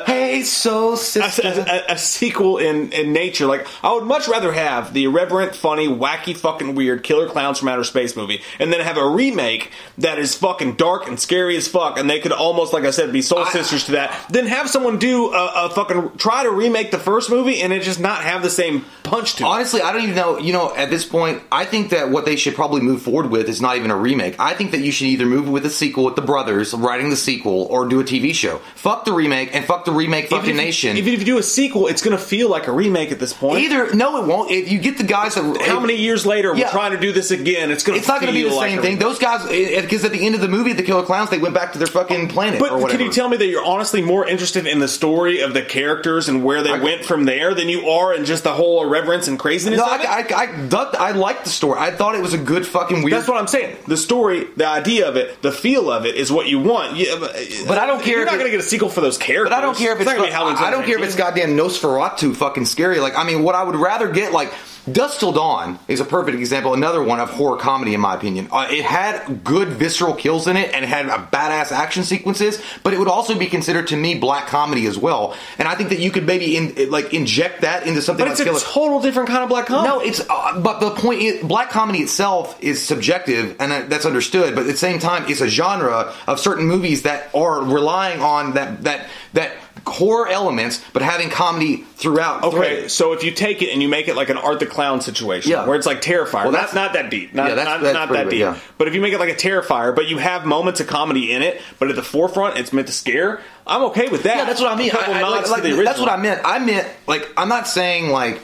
hey, 0.05 0.43
soul 0.43 0.93
a, 0.93 0.97
sister. 0.97 1.65
a- 1.68 1.93
a 1.93 1.97
sequel 1.97 2.57
in, 2.57 2.91
in 2.93 3.13
nature. 3.13 3.45
Like 3.45 3.68
I 3.84 3.93
would 3.93 4.05
much 4.05 4.28
rather 4.28 4.51
have 4.51 4.93
the 4.93 5.05
irreverent, 5.05 5.55
funny, 5.55 5.88
wacky, 5.88 6.36
fucking 6.36 6.76
weird 6.76 7.03
Killer 7.03 7.28
Clowns 7.28 7.59
from 7.59 7.68
Outer 7.70 7.84
Space 7.84 8.15
movie, 8.15 8.41
and 8.59 8.72
then 8.72 8.80
have 8.80 8.97
a 8.97 9.07
remake 9.07 9.72
that 9.97 10.20
is 10.20 10.36
fucking 10.36 10.76
dark 10.76 11.07
and 11.07 11.20
scary 11.20 11.57
as 11.57 11.68
fuck, 11.68 11.97
and 11.97 12.09
they 12.09 12.20
could 12.20 12.32
almost, 12.32 12.74
like 12.74 12.84
I 12.86 12.91
said, 12.91 13.11
be 13.11 13.22
soul 13.22 13.45
sisters 13.45 13.86
to 13.86 13.91
that. 13.93 14.28
Then 14.30 14.47
have 14.47 14.70
someone 14.70 14.99
do 14.99 15.32
a, 15.34 15.65
a 15.65 15.70
fucking 15.70 16.18
try 16.18 16.43
to 16.43 16.51
remake 16.51 16.91
the 16.91 16.99
first 16.99 17.30
movie, 17.30 17.61
and 17.61 17.74
it 17.74 17.82
just 17.84 17.99
not 17.99 18.22
have 18.24 18.41
the 18.41 18.49
same 18.49 18.86
punch 19.03 19.36
to 19.36 19.43
it. 19.43 19.47
Honestly, 19.47 19.82
I 19.82 19.91
don't 19.91 20.03
even 20.03 20.15
know. 20.15 20.38
You 20.38 20.53
know, 20.53 20.74
at 20.76 20.89
this 20.89 21.05
point, 21.05 21.41
I 21.51 21.57
think 21.66 21.89
that 21.91 22.10
what 22.10 22.26
they 22.26 22.36
should 22.36 22.55
probably 22.55 22.82
move 22.82 23.01
forward 23.01 23.30
with 23.32 23.47
is 23.49 23.62
not 23.62 23.78
even 23.78 23.91
a 23.91 23.95
remake. 23.95 24.36
I 24.39 24.53
think 24.53 24.72
that 24.72 24.82
you 24.82 24.91
should 24.91 25.08
either 25.08 25.26
move 25.26 25.47
with 25.47 25.66
a 25.66 25.70
sequel 25.70 26.05
with 26.05 26.16
the 26.16 26.22
brothers 26.22 26.74
writing 26.74 27.10
the 27.10 27.16
sequel, 27.16 27.68
or 27.70 27.88
do 27.88 27.99
a 27.99 28.03
TV 28.03 28.34
show. 28.34 28.58
Fuck 28.76 29.05
the 29.05 29.14
remake 29.14 29.53
and 29.55 29.66
fuck 29.66 29.86
the 29.86 29.91
remake 29.91 30.30
fucking 30.30 30.49
Even 30.49 30.60
if, 30.60 30.66
nation. 30.66 30.97
Even 30.97 31.14
if 31.14 31.20
you 31.20 31.26
do 31.26 31.38
a 31.38 31.43
sequel, 31.43 31.88
it's 31.88 32.01
going 32.01 32.18
to 32.18 32.24
feel 32.24 32.49
like 32.49 32.68
a 32.68 32.72
remake 32.72 33.12
at 33.12 33.20
this 33.20 33.34
point. 33.34 33.60
Either 33.60 33.93
no, 33.95 34.22
it 34.24 34.28
won't. 34.28 34.51
If 34.51 34.72
you 34.72 34.80
get 34.80 34.97
the 34.97 35.03
guys 35.03 35.36
that 35.36 35.62
How 35.62 35.80
many 35.80 35.95
years 35.95 36.26
later 36.26 36.55
Yeah. 36.55 36.66
we're 36.66 36.72
trying 36.72 36.91
to 36.91 36.99
do 36.99 37.12
this 37.12 37.32
again? 37.32 37.72
It's 37.72 37.84
going 37.84 37.95
to 37.95 37.99
It's 37.99 38.08
not 38.08 38.22
going 38.22 38.34
to 38.34 38.39
be 38.39 38.47
the 38.47 38.55
like 38.55 38.72
same 38.72 38.82
thing. 38.82 38.99
Those 38.99 39.20
guys, 39.20 39.47
because 39.47 40.03
at 40.05 40.12
the 40.12 40.26
end 40.26 40.36
of 40.36 40.41
the 40.41 40.47
movie, 40.47 40.74
the 40.74 40.84
Killer 40.84 41.03
Clowns, 41.03 41.30
they 41.30 41.38
went 41.39 41.53
back 41.55 41.74
to 41.74 41.78
their 41.80 41.88
fucking 41.88 42.26
oh, 42.30 42.34
planet. 42.34 42.62
or 42.62 42.82
But 42.82 42.91
can 42.91 42.99
you 42.99 43.12
tell 43.12 43.30
me 43.30 43.38
that 43.38 43.47
you're 43.47 43.66
honestly 43.66 44.01
more 44.01 44.28
interested 44.28 44.68
in 44.68 44.80
the 44.80 44.88
story 44.88 45.39
of 45.41 45.53
the 45.53 45.62
characters 45.64 46.30
and 46.30 46.43
where 46.43 46.62
they 46.62 46.74
I- 46.74 46.80
went 46.80 47.05
from 47.05 47.26
there 47.26 47.53
than 47.53 47.70
you 47.70 47.89
are 47.89 48.14
in 48.14 48.26
just 48.26 48.43
the 48.43 48.53
whole 48.53 48.84
irreverence 48.84 49.28
and 49.28 49.39
craziness 49.39 49.78
No, 49.80 49.86
of 49.86 50.01
it? 50.01 50.08
I, 50.08 50.22
I, 50.22 50.45
I, 50.45 51.10
I 51.10 51.12
liked 51.12 51.47
the 51.48 51.54
story. 51.54 51.80
I 51.80 51.91
thought 51.91 52.16
it 52.16 52.22
was 52.22 52.34
a 52.34 52.38
good 52.38 52.66
fucking 52.68 53.04
weird. 53.04 53.14
That's 53.14 53.28
what 53.28 53.38
I'm 53.39 53.48
saying. 53.48 53.78
The 53.88 53.98
story, 53.98 54.45
the 54.56 54.68
idea 54.68 55.08
of 55.08 55.16
it, 55.16 55.41
the 55.41 55.52
feel 55.52 55.91
of 55.91 56.06
it 56.06 56.16
is 56.16 56.32
what 56.32 56.48
you 56.48 56.60
want. 56.60 56.95
Yeah, 56.98 57.16
but, 57.20 57.36
uh, 57.36 57.39
But 57.68 57.78
I 57.78 57.86
don't 57.88 58.02
care 58.04 58.18
You're 58.18 58.26
not 58.26 58.36
it- 58.39 58.43
to 58.43 58.50
get 58.50 58.60
a 58.60 58.64
sequel 58.64 58.89
for 58.89 59.02
those 59.02 59.18
characters. 59.18 59.50
But 59.50 59.58
I 59.58 59.62
don't 59.62 59.78
care 59.78 59.93
if 59.93 60.00
it's, 60.00 60.06
not 60.06 60.18
going 60.18 60.28
to 60.28 60.32
be 60.32 60.36
Halloween. 60.36 60.58
I 60.58 60.70
don't 60.72 60.86
care 60.86 60.98
if 60.98 61.04
it's 61.04 61.16
goddamn 61.16 61.58
Nosferatu 61.58 62.36
fucking 62.36 62.66
scary. 62.66 63.00
Like 63.00 63.18
I 63.18 63.24
mean, 63.24 63.43
what 63.43 63.56
I 63.56 63.64
would 63.64 63.76
rather 63.76 64.10
get 64.10 64.32
like 64.34 64.54
Dusk 64.92 65.20
Till 65.20 65.32
Dawn 65.34 65.80
is 65.88 66.00
a 66.00 66.06
perfect 66.06 66.38
example, 66.38 66.74
another 66.74 67.04
one 67.04 67.20
of 67.20 67.30
horror 67.30 67.58
comedy 67.58 67.94
in 67.94 68.00
my 68.00 68.16
opinion. 68.16 68.48
Uh, 68.52 68.68
it 68.70 68.86
had 68.86 69.44
good 69.44 69.70
visceral 69.70 70.14
kills 70.14 70.48
in 70.48 70.56
it 70.56 70.74
and 70.74 70.86
it 70.86 70.88
had 70.88 71.08
a 71.08 71.28
badass 71.32 71.72
action 71.72 72.04
sequences, 72.04 72.62
but 72.84 72.94
it 72.94 73.00
would 73.00 73.08
also 73.10 73.38
be 73.38 73.48
considered 73.48 73.88
to 73.88 73.98
me 73.98 74.18
black 74.18 74.48
comedy 74.48 74.86
as 74.86 74.98
well. 74.98 75.36
And 75.58 75.68
I 75.68 75.76
think 75.76 75.90
that 75.90 76.00
you 76.00 76.10
could 76.10 76.26
maybe 76.26 76.56
in, 76.56 76.90
like 76.90 77.14
inject 77.14 77.62
that 77.62 77.86
into 77.86 78.02
something. 78.02 78.24
But 78.26 78.30
like 78.30 78.40
it's 78.40 78.42
a 78.42 78.46
Killer- 78.46 78.60
total 78.60 79.02
different 79.02 79.28
kind 79.30 79.44
of 79.44 79.50
black 79.50 79.66
comedy. 79.66 79.88
no, 79.90 80.00
it's 80.00 80.22
uh, 80.30 80.60
but 80.62 80.80
the 80.80 80.92
point 80.92 81.22
is, 81.22 81.44
black 81.44 81.70
comedy 81.70 82.00
itself 82.00 82.58
is 82.64 82.82
subjective, 82.82 83.56
and 83.60 83.72
that, 83.72 83.90
that's 83.90 84.06
understood. 84.06 84.56
But 84.56 84.62
at 84.62 84.68
the 84.68 84.78
same 84.78 85.00
time, 85.00 85.26
it's 85.30 85.42
a 85.42 85.50
genre 85.50 86.14
of 86.28 86.40
certain 86.40 86.66
movies 86.66 87.04
that 87.04 87.30
are 87.36 87.62
relying 87.62 88.22
on 88.22 88.54
that 88.54 88.84
that 88.84 89.10
that 89.34 89.52
horror 89.88 90.28
elements, 90.28 90.84
but 90.94 91.02
having 91.02 91.30
comedy 91.30 91.78
throughout. 91.96 92.44
Okay, 92.44 92.58
thread. 92.58 92.92
so 92.92 93.14
if 93.14 93.24
you 93.24 93.32
take 93.32 93.62
it 93.62 93.72
and 93.72 93.82
you 93.82 93.88
make 93.88 94.08
it 94.08 94.16
like 94.16 94.30
an 94.30 94.38
Art 94.38 94.60
the 94.60 94.66
Clown 94.66 95.02
situation, 95.02 95.52
Yeah. 95.52 95.66
where 95.66 95.76
it's 95.76 95.86
like 95.88 96.02
Terrifier, 96.02 96.44
Well, 96.44 96.52
that's 96.52 96.74
not 96.74 96.94
that 96.94 97.10
deep, 97.10 97.34
not, 97.34 97.50
Yeah, 97.50 97.56
that's- 97.56 97.76
not, 97.76 97.82
that's 97.84 97.94
not 97.94 98.12
that 98.12 98.24
big, 98.26 98.32
deep. 98.32 98.40
yeah. 98.42 98.56
But 98.78 98.88
if 98.88 98.94
you 98.96 99.02
make 99.02 99.14
it 99.14 99.20
like 99.20 99.30
a 99.32 99.36
Terrifier, 99.36 99.96
but 99.96 100.08
you 100.08 100.18
have 100.20 100.46
moments 100.46 100.80
of 100.80 100.88
comedy 100.88 101.32
in 101.32 101.42
it, 101.42 101.62
but 101.80 101.90
at 101.90 101.96
the 101.96 102.04
forefront 102.04 102.58
it's 102.58 102.72
meant 102.72 102.88
to 102.88 102.94
scare, 102.94 103.42
I'm 103.66 103.84
okay 103.86 104.10
with 104.10 104.24
that. 104.24 104.38
Yeah, 104.38 104.46
that's 104.46 104.62
what 104.62 104.72
I 104.72 104.76
mean. 104.76 104.92
I- 104.94 105.20
I- 105.22 105.28
like- 105.28 105.50
like, 105.50 105.64
that's 105.64 106.00
what 106.00 106.10
I 106.12 106.18
meant. 106.18 106.42
I 106.46 106.60
meant 106.60 106.88
like 107.08 107.28
I'm 107.38 107.50
not 107.50 107.68
saying 107.68 108.10
like. 108.10 108.40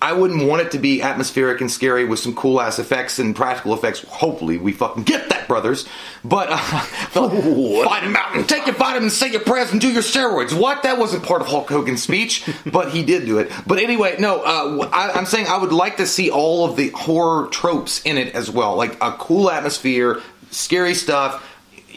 I 0.00 0.12
wouldn't 0.12 0.46
want 0.46 0.62
it 0.62 0.70
to 0.72 0.78
be 0.78 1.02
atmospheric 1.02 1.60
and 1.60 1.70
scary 1.70 2.04
with 2.04 2.20
some 2.20 2.34
cool 2.34 2.60
ass 2.60 2.78
effects 2.78 3.18
and 3.18 3.34
practical 3.34 3.74
effects. 3.74 4.02
Hopefully, 4.04 4.56
we 4.56 4.72
fucking 4.72 5.02
get 5.02 5.28
that, 5.30 5.48
brothers. 5.48 5.86
But 6.24 6.48
uh, 6.50 6.56
vitamin 7.12 8.12
mountain, 8.12 8.44
take 8.44 8.66
your 8.66 8.76
vitamins, 8.76 9.16
say 9.16 9.32
your 9.32 9.40
prayers, 9.40 9.72
and 9.72 9.80
do 9.80 9.90
your 9.90 10.02
steroids. 10.02 10.58
What? 10.58 10.84
That 10.84 10.98
wasn't 10.98 11.24
part 11.24 11.40
of 11.40 11.48
Hulk 11.48 11.68
Hogan's 11.68 12.02
speech, 12.02 12.48
but 12.66 12.90
he 12.90 13.02
did 13.02 13.26
do 13.26 13.38
it. 13.38 13.50
But 13.66 13.80
anyway, 13.80 14.16
no. 14.20 14.40
Uh, 14.40 14.88
I, 14.92 15.10
I'm 15.12 15.26
saying 15.26 15.46
I 15.48 15.58
would 15.58 15.72
like 15.72 15.96
to 15.96 16.06
see 16.06 16.30
all 16.30 16.64
of 16.64 16.76
the 16.76 16.90
horror 16.90 17.48
tropes 17.48 18.00
in 18.02 18.18
it 18.18 18.34
as 18.34 18.48
well, 18.48 18.76
like 18.76 18.96
a 19.02 19.12
cool 19.12 19.50
atmosphere, 19.50 20.22
scary 20.50 20.94
stuff 20.94 21.44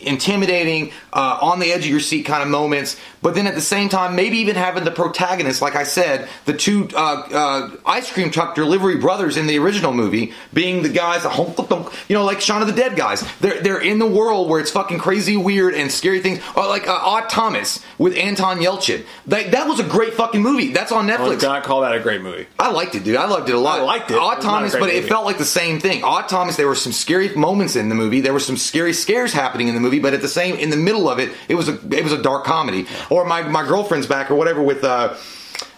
intimidating, 0.04 0.92
uh, 1.14 1.38
on 1.42 1.60
the 1.60 1.72
edge 1.72 1.86
of 1.86 1.92
your 1.92 2.00
seat 2.00 2.24
kind 2.24 2.42
of 2.42 2.50
moments. 2.50 2.98
But 3.22 3.36
then 3.36 3.48
at 3.48 3.56
the 3.56 3.62
same 3.62 3.90
time, 3.90 4.16
maybe 4.16 4.38
even 4.38 4.56
having 4.56 4.84
the 4.84 4.92
protagonist, 4.92 5.62
like 5.62 5.76
I 5.76 5.84
said, 5.84 6.28
the 6.46 6.54
two 6.54 6.90
uh, 6.94 6.98
uh, 7.32 7.72
ice 7.86 8.12
cream 8.12 8.32
truck 8.32 8.56
delivery 8.56 8.98
brothers 8.98 9.38
in 9.38 9.48
the 9.48 9.60
original 9.60 9.94
movie, 9.94 10.34
being 10.54 10.82
the 10.82 10.90
guys, 10.90 11.24
you 11.24 12.16
know, 12.16 12.26
like 12.26 12.42
Shaun 12.42 12.62
of 12.62 12.68
the 12.68 12.74
Dead 12.74 12.96
guys. 12.96 13.24
They're 13.40 13.62
they're 13.62 13.82
in 13.82 14.00
the 14.00 14.08
world 14.08 14.50
where 14.50 14.60
it's 14.60 14.72
fucking 14.72 15.00
crazy, 15.00 15.38
weird, 15.38 15.76
and 15.76 15.92
scary 15.92 16.20
things. 16.20 16.42
Or 16.56 16.66
like 16.68 16.88
uh, 16.88 17.00
Odd 17.02 17.30
Thomas 17.30 17.84
with 17.98 18.16
Anton 18.18 18.60
Yelchin. 18.60 19.06
That 19.28 19.52
that 19.52 19.68
was 19.68 19.80
a 19.80 19.84
great 19.84 20.14
fucking 20.14 20.42
movie. 20.42 20.74
That's 20.74 20.92
on 20.92 21.10
I 21.10 21.22
would 21.22 21.38
Netflix. 21.40 21.44
not 21.44 21.64
call 21.64 21.82
that 21.82 21.94
a 21.96 22.00
great 22.00 22.22
movie. 22.22 22.48
I 22.58 22.72
liked 22.72 22.96
it, 22.96 23.04
dude. 23.04 23.18
I 23.18 23.28
loved 23.28 23.50
it 23.50 23.56
a 23.56 23.60
lot. 23.60 23.80
I 23.80 23.84
liked 23.84 24.10
it. 24.12 24.16
It 24.16 24.20
Odd 24.20 24.40
a 24.40 24.42
Thomas, 24.42 24.76
but 24.76 24.90
it 24.90 25.06
felt 25.06 25.26
like 25.26 25.38
the 25.38 25.46
same 25.46 25.80
thing. 25.80 26.04
Odd 26.04 26.28
Thomas, 26.28 26.56
there 26.58 26.68
were 26.68 26.76
some 26.76 26.92
scary 26.92 27.34
moments 27.36 27.76
in 27.76 27.90
the 27.90 27.96
movie. 27.96 28.22
There 28.22 28.34
were 28.34 28.40
some 28.40 28.58
scary 28.58 28.94
scares 28.94 29.32
happening 29.34 29.68
in 29.68 29.76
the 29.76 29.82
movie, 29.82 30.00
but 30.00 30.14
at 30.14 30.22
the 30.22 30.28
same, 30.28 30.56
in 30.56 30.70
the 30.72 30.78
middle 30.78 31.08
of 31.10 31.20
it, 31.20 31.32
it 31.48 31.56
was 31.56 31.70
a 31.70 31.74
it 31.96 32.04
was 32.04 32.14
a 32.14 32.22
dark 32.22 32.46
comedy. 32.46 32.88
Or 33.12 33.26
my 33.26 33.44
my 33.44 33.68
girlfriend's 33.68 34.08
back 34.08 34.32
or 34.32 34.36
whatever 34.36 34.62
with. 34.64 34.84
uh 34.84 35.16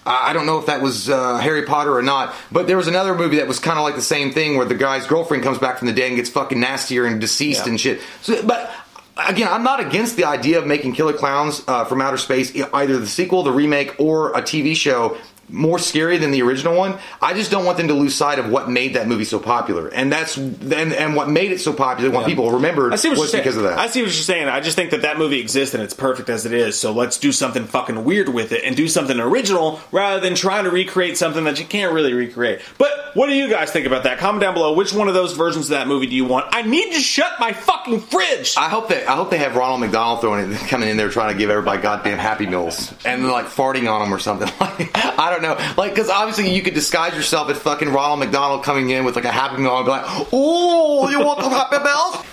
I 0.05 0.33
don't 0.33 0.45
know 0.45 0.59
if 0.59 0.65
that 0.65 0.81
was 0.81 1.09
uh, 1.09 1.37
Harry 1.37 1.63
Potter 1.63 1.95
or 1.95 2.01
not, 2.01 2.35
but 2.51 2.67
there 2.67 2.75
was 2.75 2.89
another 2.89 3.15
movie 3.15 3.37
that 3.37 3.47
was 3.47 3.59
kind 3.59 3.77
of 3.79 3.85
like 3.85 3.95
the 3.95 4.01
same 4.01 4.33
thing 4.33 4.57
where 4.57 4.65
the 4.65 4.75
guy's 4.75 5.07
girlfriend 5.07 5.43
comes 5.43 5.59
back 5.59 5.77
from 5.77 5.87
the 5.87 5.93
dead 5.93 6.07
and 6.07 6.17
gets 6.17 6.29
fucking 6.29 6.59
nastier 6.59 7.05
and 7.05 7.21
deceased 7.21 7.63
Yeah. 7.63 7.69
and 7.69 7.79
shit. 7.79 8.01
So, 8.21 8.45
but 8.45 8.69
again, 9.15 9.47
I'm 9.49 9.63
not 9.63 9.79
against 9.79 10.17
the 10.17 10.25
idea 10.25 10.59
of 10.59 10.67
making 10.67 10.91
Killer 10.95 11.13
Clowns 11.13 11.63
uh, 11.69 11.85
from 11.85 12.01
Outer 12.01 12.17
Space, 12.17 12.53
either 12.73 12.99
the 12.99 13.07
sequel, 13.07 13.43
the 13.43 13.53
remake, 13.53 13.95
or 13.97 14.31
a 14.33 14.41
TV 14.41 14.75
show 14.75 15.15
more 15.49 15.77
scary 15.79 16.17
than 16.17 16.31
the 16.31 16.41
original 16.41 16.75
one. 16.75 16.97
I 17.21 17.33
just 17.33 17.51
don't 17.51 17.65
want 17.65 17.77
them 17.77 17.87
to 17.89 17.93
lose 17.93 18.15
sight 18.15 18.39
of 18.39 18.49
what 18.49 18.69
made 18.69 18.95
that 18.95 19.07
movie 19.07 19.25
so 19.25 19.39
popular, 19.39 19.87
and 19.87 20.11
that's 20.11 20.37
and, 20.37 20.73
and 20.73 21.15
what 21.15 21.29
made 21.29 21.51
it 21.51 21.59
so 21.59 21.73
popular. 21.73 22.09
What 22.11 22.25
people 22.25 22.51
remembered 22.51 22.93
I 22.93 22.95
see 22.95 23.09
what 23.09 23.17
was 23.17 23.19
you're 23.19 23.27
saying. 23.27 23.43
because 23.43 23.57
of 23.57 23.63
that. 23.63 23.77
I 23.77 23.87
see 23.87 24.01
what 24.01 24.07
you're 24.07 24.13
saying. 24.13 24.47
I 24.47 24.59
just 24.61 24.75
think 24.75 24.91
that 24.91 25.03
that 25.03 25.17
movie 25.17 25.39
exists 25.39 25.73
and 25.73 25.83
it's 25.83 25.93
perfect 25.93 26.29
as 26.29 26.45
it 26.45 26.53
is. 26.53 26.79
So 26.79 26.91
let's 26.91 27.17
do 27.17 27.31
something 27.31 27.65
fucking 27.65 28.03
weird 28.03 28.29
with 28.29 28.51
it 28.51 28.63
and 28.63 28.75
do 28.75 28.87
something 28.87 29.19
original 29.19 29.79
rather 29.91 30.19
than 30.19 30.35
trying 30.35 30.63
to 30.65 30.71
recreate 30.71 31.17
something 31.17 31.43
that 31.43 31.59
you 31.59 31.65
can't 31.65 31.93
really 31.93 32.13
recreate. 32.13 32.61
But 32.77 32.91
what 33.13 33.27
do 33.27 33.33
you 33.33 33.49
guys 33.49 33.71
think 33.71 33.85
about 33.85 34.03
that? 34.03 34.17
Comment 34.17 34.41
down 34.41 34.53
below. 34.53 34.73
Which 34.73 34.93
one 34.93 35.07
of 35.07 35.13
those 35.13 35.33
versions 35.33 35.65
of 35.65 35.71
that 35.71 35.87
movie 35.87 36.07
do 36.07 36.15
you 36.15 36.25
want? 36.25 36.47
I 36.51 36.63
need 36.63 36.93
to 36.93 36.99
shut 36.99 37.39
my 37.39 37.53
fucking 37.53 37.99
fridge. 38.01 38.55
I 38.57 38.69
hope 38.69 38.89
that 38.89 39.07
I 39.07 39.15
hope 39.15 39.29
they 39.29 39.37
have 39.37 39.55
Ronald 39.55 39.81
McDonald 39.81 40.21
throwing 40.21 40.51
it, 40.51 40.57
coming 40.67 40.89
in 40.89 40.97
there 40.97 41.09
trying 41.09 41.33
to 41.33 41.37
give 41.37 41.49
everybody 41.49 41.81
goddamn 41.81 42.17
Happy 42.17 42.45
Meals 42.45 42.93
and 43.05 43.27
like 43.27 43.45
farting 43.45 43.91
on 43.91 44.01
them 44.01 44.13
or 44.13 44.19
something. 44.19 44.49
Like 44.59 44.91
I 45.19 45.29
don't 45.33 45.41
know, 45.41 45.73
like 45.77 45.93
because 45.93 46.09
obviously 46.09 46.53
you 46.53 46.61
could 46.61 46.73
disguise 46.73 47.13
yourself 47.15 47.49
as 47.49 47.57
fucking 47.57 47.89
Ronald 47.89 48.19
McDonald 48.19 48.63
coming 48.63 48.89
in 48.89 49.03
with 49.05 49.15
like 49.15 49.25
a 49.25 49.31
Happy 49.31 49.57
Meal 49.61 49.77
and 49.77 49.85
be 49.85 49.91
like, 49.91 50.05
"Oh, 50.31 51.09
you 51.09 51.19
want 51.19 51.41
some 51.41 51.51
Happy 51.51 51.79
Meals?" 51.83 52.25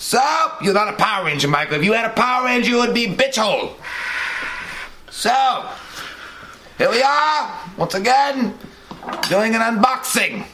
So, 0.00 0.20
you're 0.62 0.74
not 0.74 0.88
a 0.94 0.96
Power 0.96 1.24
Ranger, 1.24 1.48
Michael. 1.48 1.74
If 1.76 1.84
you 1.84 1.92
had 1.92 2.04
a 2.08 2.14
Power 2.14 2.44
Ranger, 2.44 2.70
you 2.70 2.76
would 2.78 2.94
be 2.94 3.08
bitch 3.08 3.36
hole. 3.36 3.76
So, 5.10 5.68
here 6.78 6.88
we 6.88 7.02
are, 7.02 7.60
once 7.76 7.94
again, 7.94 8.54
doing 9.28 9.56
an 9.56 9.60
unboxing. 9.60 10.46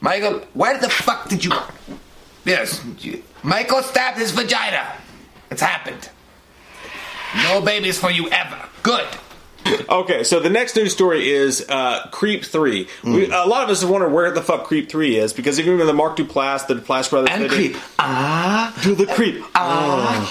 Michael, 0.00 0.40
where 0.54 0.76
the 0.78 0.90
fuck 0.90 1.28
did 1.28 1.44
you... 1.44 1.52
Yes, 2.44 2.84
you- 2.98 3.22
Michael 3.44 3.82
stabbed 3.82 4.18
his 4.18 4.32
vagina. 4.32 4.84
It's 5.50 5.62
happened. 5.62 6.08
No 7.44 7.60
babies 7.60 7.98
for 7.98 8.10
you 8.10 8.28
ever. 8.30 8.58
Good. 8.82 9.06
Okay, 9.88 10.24
so 10.24 10.40
the 10.40 10.50
next 10.50 10.74
news 10.76 10.92
story 10.92 11.28
is 11.30 11.68
uh, 11.68 12.08
Creep 12.12 12.44
Three. 12.44 12.88
We, 13.04 13.26
Hmm. 13.26 13.32
a 13.32 13.46
lot 13.46 13.62
of 13.64 13.70
us 13.70 13.80
have 13.82 13.90
wondered 13.90 14.10
where 14.10 14.30
the 14.30 14.42
fuck 14.42 14.64
Creep 14.64 14.88
Three 14.90 15.16
is 15.16 15.32
because 15.32 15.58
if 15.58 15.66
you 15.66 15.72
remember 15.72 15.92
the 15.92 15.96
Mark 15.96 16.16
Duplass, 16.16 16.66
the 16.66 16.74
Duplass 16.76 17.10
brothers, 17.10 17.30
And 17.32 17.48
creep. 17.50 17.76
Ah, 17.98 18.76
do 18.82 18.94
the 18.94 19.06
Creep. 19.06 19.42
Ah. 19.54 20.26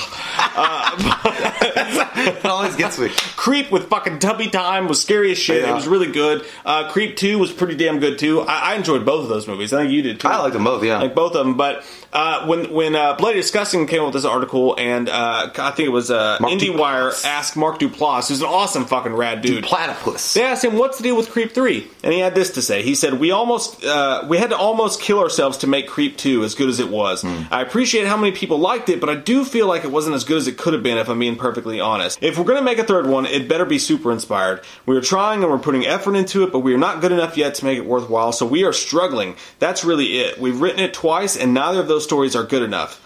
It 2.20 2.46
always 2.46 2.76
gets 2.76 3.00
me. 3.00 3.10
Creep 3.38 3.72
with 3.72 3.88
fucking 3.90 4.20
Tubby 4.20 4.50
Time 4.50 4.88
was 4.88 5.02
scary 5.02 5.32
as 5.32 5.38
shit. 5.38 5.64
Yeah. 5.64 5.72
It 5.72 5.74
was 5.74 5.88
really 5.88 6.12
good. 6.12 6.46
Uh, 6.66 6.90
Creep 6.92 7.16
Two 7.16 7.40
was 7.40 7.52
pretty 7.52 7.76
damn 7.76 8.00
good 8.00 8.20
too. 8.20 8.42
I, 8.42 8.74
I 8.74 8.76
enjoyed 8.76 9.06
both 9.06 9.24
of 9.24 9.30
those 9.30 9.48
movies. 9.48 9.72
I 9.74 9.82
think 9.82 9.94
you 9.94 10.02
did 10.02 10.20
too. 10.20 10.28
I 10.28 10.38
liked 10.38 10.54
them 10.54 10.64
both, 10.66 10.84
yeah. 10.84 11.00
like 11.00 11.16
both 11.16 11.34
of 11.36 11.46
them. 11.46 11.56
But 11.56 11.86
uh, 12.12 12.46
when 12.46 12.74
when 12.74 12.96
uh, 12.96 13.16
Bloody 13.16 13.38
Disgusting 13.40 13.88
came 13.88 14.02
up 14.02 14.08
with 14.08 14.16
this 14.16 14.26
article, 14.26 14.76
and 14.78 15.08
uh, 15.08 15.50
I 15.58 15.72
think 15.72 15.88
it 15.88 15.92
was 15.92 16.12
uh, 16.12 16.38
Mark 16.42 16.54
IndieWire 16.54 17.26
asked 17.26 17.56
Mark 17.56 17.80
Duplass, 17.80 18.28
who's 18.30 18.42
an 18.42 18.48
awesome 18.48 18.86
fucking 18.86 19.14
rad 19.20 19.42
dude. 19.42 19.64
Platypus. 19.64 20.34
They 20.34 20.44
asked 20.44 20.64
him, 20.64 20.78
"What's 20.78 20.98
the 20.98 21.04
deal 21.04 21.16
with 21.16 21.30
Creep 21.30 21.54
3? 21.54 21.88
And 22.04 22.14
he 22.14 22.20
had 22.20 22.34
this 22.34 22.50
to 22.52 22.62
say. 22.62 22.82
He 22.82 22.96
said, 22.96 23.20
"We 23.20 23.32
almost, 23.32 23.84
uh, 23.84 24.24
we 24.28 24.38
had 24.38 24.50
to 24.50 24.58
almost 24.58 25.02
kill 25.02 25.20
ourselves 25.20 25.58
to 25.58 25.68
make 25.68 25.88
Creep 25.88 26.18
2 26.18 26.44
as 26.44 26.56
good 26.56 26.70
as 26.70 26.80
it 26.80 26.90
was. 26.90 27.24
I 27.52 27.62
appreciate 27.62 28.08
how 28.08 28.18
many 28.18 28.32
people 28.32 28.60
liked 28.60 28.90
it, 28.90 29.00
but 29.00 29.10
I 29.10 29.16
do 29.16 29.44
feel 29.46 29.68
like 29.68 29.84
it 29.84 29.92
wasn't 29.92 30.16
as 30.16 30.24
good 30.24 30.38
as 30.38 30.48
it 30.48 30.58
could 30.58 30.74
have 30.74 30.84
been. 30.84 30.98
If 30.98 31.10
I'm 31.10 31.20
being 31.20 31.36
perfectly 31.36 31.80
honest, 31.80 32.18
if 32.22 32.38
we're 32.38 32.46
gonna 32.46 32.62
make 32.62 32.80
a 32.80 32.84
third 32.84 33.08
one, 33.08 33.26
it 33.26 33.48
better 33.48 33.66
be 33.66 33.78
super 33.78 34.12
inspired. 34.12 34.62
We 34.86 34.96
are 34.96 35.02
trying 35.02 35.44
and 35.44 35.52
we're 35.52 35.60
putting 35.60 35.86
effort 35.86 36.16
into 36.16 36.44
it, 36.44 36.52
but 36.52 36.60
we 36.60 36.74
are 36.74 36.78
not 36.78 37.02
good 37.02 37.12
enough 37.12 37.38
yet 37.38 37.56
to 37.56 37.66
make 37.66 37.78
it 37.78 37.86
worthwhile. 37.86 38.32
So 38.32 38.46
we 38.46 38.64
are 38.64 38.74
struggling. 38.74 39.36
That's 39.60 39.84
really 39.84 40.20
it. 40.20 40.40
We've 40.40 40.60
written 40.60 40.80
it 40.80 40.94
twice, 40.94 41.36
and 41.36 41.54
neither 41.54 41.82
of 41.82 41.88
those 41.88 42.04
stories 42.04 42.36
are 42.36 42.44
good 42.44 42.64
enough." 42.64 43.00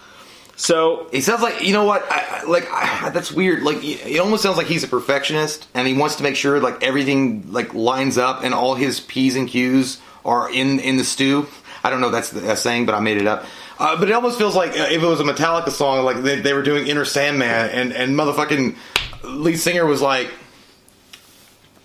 So 0.56 1.08
he 1.10 1.20
sounds 1.20 1.42
like 1.42 1.62
you 1.62 1.72
know 1.72 1.84
what? 1.84 2.04
I, 2.10 2.40
I- 2.42 2.44
like 2.44 2.68
I, 2.70 3.10
that's 3.10 3.32
weird. 3.32 3.62
Like 3.62 3.78
it 3.82 4.18
almost 4.18 4.42
sounds 4.42 4.56
like 4.56 4.66
he's 4.66 4.84
a 4.84 4.88
perfectionist, 4.88 5.66
and 5.74 5.86
he 5.88 5.94
wants 5.94 6.16
to 6.16 6.22
make 6.22 6.36
sure 6.36 6.60
like 6.60 6.82
everything 6.82 7.50
like 7.52 7.74
lines 7.74 8.18
up, 8.18 8.44
and 8.44 8.52
all 8.54 8.74
his 8.74 9.00
p's 9.00 9.34
and 9.36 9.48
q's 9.48 10.00
are 10.24 10.50
in 10.52 10.78
in 10.80 10.96
the 10.96 11.04
stew. 11.04 11.46
I 11.82 11.90
don't 11.90 12.00
know 12.00 12.10
that's 12.10 12.32
a 12.32 12.56
saying, 12.56 12.86
but 12.86 12.94
I 12.94 13.00
made 13.00 13.16
it 13.18 13.26
up. 13.26 13.44
Uh, 13.78 13.98
but 13.98 14.08
it 14.08 14.12
almost 14.12 14.38
feels 14.38 14.54
like 14.54 14.70
uh, 14.70 14.86
if 14.90 15.02
it 15.02 15.06
was 15.06 15.20
a 15.20 15.24
Metallica 15.24 15.70
song, 15.70 16.04
like 16.04 16.22
they, 16.22 16.40
they 16.40 16.52
were 16.52 16.62
doing 16.62 16.88
Enter 16.88 17.04
Sandman, 17.04 17.70
and 17.70 17.92
and 17.92 18.14
motherfucking 18.16 18.76
lead 19.24 19.56
singer 19.56 19.84
was 19.86 20.00
like. 20.02 20.30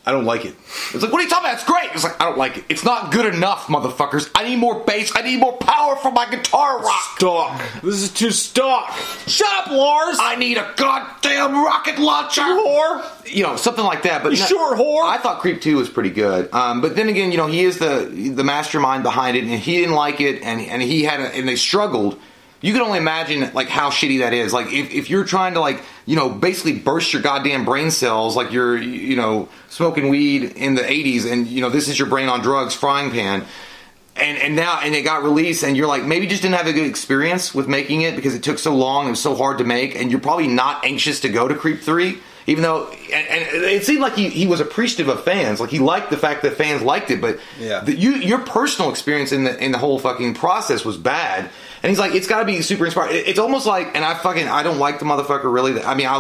I 0.06 0.12
don't 0.12 0.26
like 0.26 0.46
it. 0.46 0.56
It's 0.94 1.04
like, 1.04 1.12
what 1.12 1.20
are 1.20 1.24
you 1.24 1.30
talking 1.30 1.46
about? 1.46 1.56
It's 1.56 1.66
great. 1.66 1.92
It's 1.94 2.04
like, 2.04 2.20
I 2.20 2.26
don't 2.26 2.38
like 2.38 2.58
it. 2.58 2.64
It's 2.70 2.84
not 2.84 3.12
good 3.12 3.32
enough, 3.32 3.68
motherfuckers. 3.68 4.32
I 4.34 4.44
need 4.48 4.56
more 4.56 4.84
bass. 4.84 5.12
I 5.16 5.22
need 5.22 5.40
more 5.40 5.56
power 5.58 5.96
for 5.98 6.10
my 6.12 6.28
guitar 6.30 6.82
rock. 6.82 7.18
stock. 7.18 7.62
This 7.84 8.02
is 8.02 8.12
too 8.12 8.32
stock. 8.32 8.96
Shut 9.28 9.48
up, 9.54 9.68
Lars. 9.72 10.18
I 10.20 10.36
need 10.36 10.58
a 10.58 10.74
goddamn 10.78 11.64
rocket 11.64 12.00
launcher, 12.00 12.42
whore. 12.42 13.06
You 13.32 13.44
know, 13.44 13.56
something 13.56 13.84
like 13.84 14.04
that. 14.04 14.24
But 14.24 14.32
You 14.32 14.38
sure, 14.38 14.76
whore? 14.76 15.04
I 15.04 15.18
thought 15.18 15.42
Creep 15.42 15.62
Two 15.62 15.78
was 15.78 15.90
pretty 15.90 16.10
good. 16.12 16.52
Um, 16.54 16.82
but 16.82 16.96
then 16.96 17.10
again, 17.10 17.32
you 17.32 17.38
know, 17.38 17.48
he 17.48 17.64
is 17.64 17.78
the 17.78 18.06
the 18.34 18.44
mastermind 18.44 19.04
behind 19.04 19.38
it, 19.38 19.44
and 19.44 19.52
he 19.52 19.78
didn't 19.78 19.96
like 19.96 20.22
it, 20.22 20.42
and 20.42 20.60
and 20.62 20.82
he 20.82 21.04
had 21.04 21.20
a, 21.20 21.28
and 21.36 21.48
they 21.48 21.56
struggled. 21.56 22.18
You 22.62 22.74
can 22.74 22.82
only 22.82 22.98
imagine 22.98 23.52
like 23.54 23.70
how 23.70 23.90
shitty 23.90 24.20
that 24.20 24.34
is. 24.34 24.52
Like 24.52 24.74
if, 24.74 24.92
if 24.92 25.10
you're 25.10 25.24
trying 25.24 25.54
to 25.54 25.60
like 25.62 25.82
you 26.06 26.16
know 26.16 26.30
basically 26.30 26.78
burst 26.78 27.14
your 27.14 27.22
goddamn 27.22 27.64
brain 27.66 27.90
cells, 27.92 28.36
like 28.36 28.52
you're 28.52 28.78
you 28.78 29.16
know 29.16 29.48
smoking 29.70 30.10
weed 30.10 30.44
in 30.58 30.76
the 30.76 30.82
'80s, 30.82 31.32
and 31.32 31.48
you 31.48 31.62
know 31.62 31.70
this 31.70 31.88
is 31.88 31.98
your 31.98 32.10
brain 32.10 32.28
on 32.28 32.42
drugs 32.42 32.74
frying 32.74 33.12
pan 33.12 33.46
and 34.18 34.38
and 34.40 34.56
now 34.56 34.80
and 34.84 34.94
it 34.94 35.04
got 35.04 35.24
released 35.24 35.64
and 35.64 35.78
you're 35.78 35.88
like 35.88 36.04
maybe 36.04 36.28
just 36.28 36.42
didn't 36.42 36.56
have 36.56 36.68
a 36.68 36.74
good 36.74 36.86
experience 36.88 37.56
with 37.56 37.70
making 37.70 38.02
it 38.02 38.18
because 38.18 38.36
it 38.36 38.44
took 38.44 38.60
so 38.60 38.76
long 38.76 39.08
and 39.08 39.18
so 39.18 39.34
hard 39.36 39.60
to 39.60 39.64
make 39.64 39.96
and 39.96 40.12
you're 40.12 40.20
probably 40.20 40.48
not 40.48 40.84
anxious 40.84 41.22
to 41.22 41.30
go 41.30 41.48
to 41.48 41.56
creep 41.56 41.80
3 41.80 42.18
even 42.48 42.62
though 42.64 42.90
and, 42.90 43.14
and 43.14 43.64
it 43.64 43.86
seemed 43.86 44.02
like 44.02 44.16
he, 44.16 44.28
he 44.28 44.46
was 44.46 44.60
appreciative 44.60 45.08
of 45.08 45.24
fans 45.24 45.62
like 45.62 45.70
he 45.70 45.80
liked 45.80 46.10
the 46.10 46.18
fact 46.18 46.42
that 46.42 46.56
fans 46.56 46.82
liked 46.82 47.12
it 47.12 47.22
but 47.22 47.40
Yeah. 47.62 47.80
the, 47.80 47.96
you 47.96 48.16
your 48.16 48.40
personal 48.40 48.90
experience 48.92 49.32
in 49.32 49.46
the 49.46 49.58
in 49.64 49.72
the 49.72 49.78
whole 49.78 50.00
fucking 50.00 50.34
process 50.34 50.84
was 50.84 50.98
bad 50.98 51.50
and 51.82 51.90
he's 51.90 52.00
like 52.00 52.14
it's 52.14 52.28
got 52.28 52.40
to 52.40 52.46
be 52.46 52.62
super 52.62 52.86
inspired 52.86 53.12
It- 53.12 53.28
it's 53.28 53.40
almost 53.40 53.66
like 53.66 53.96
and 53.96 54.04
i 54.06 54.14
fucking 54.14 54.48
i 54.48 54.64
don't 54.64 54.80
like 54.80 55.00
the 55.00 55.06
motherfucker 55.06 55.52
really 55.52 55.82
i 55.84 55.94
mean 55.96 56.08
i 56.08 56.18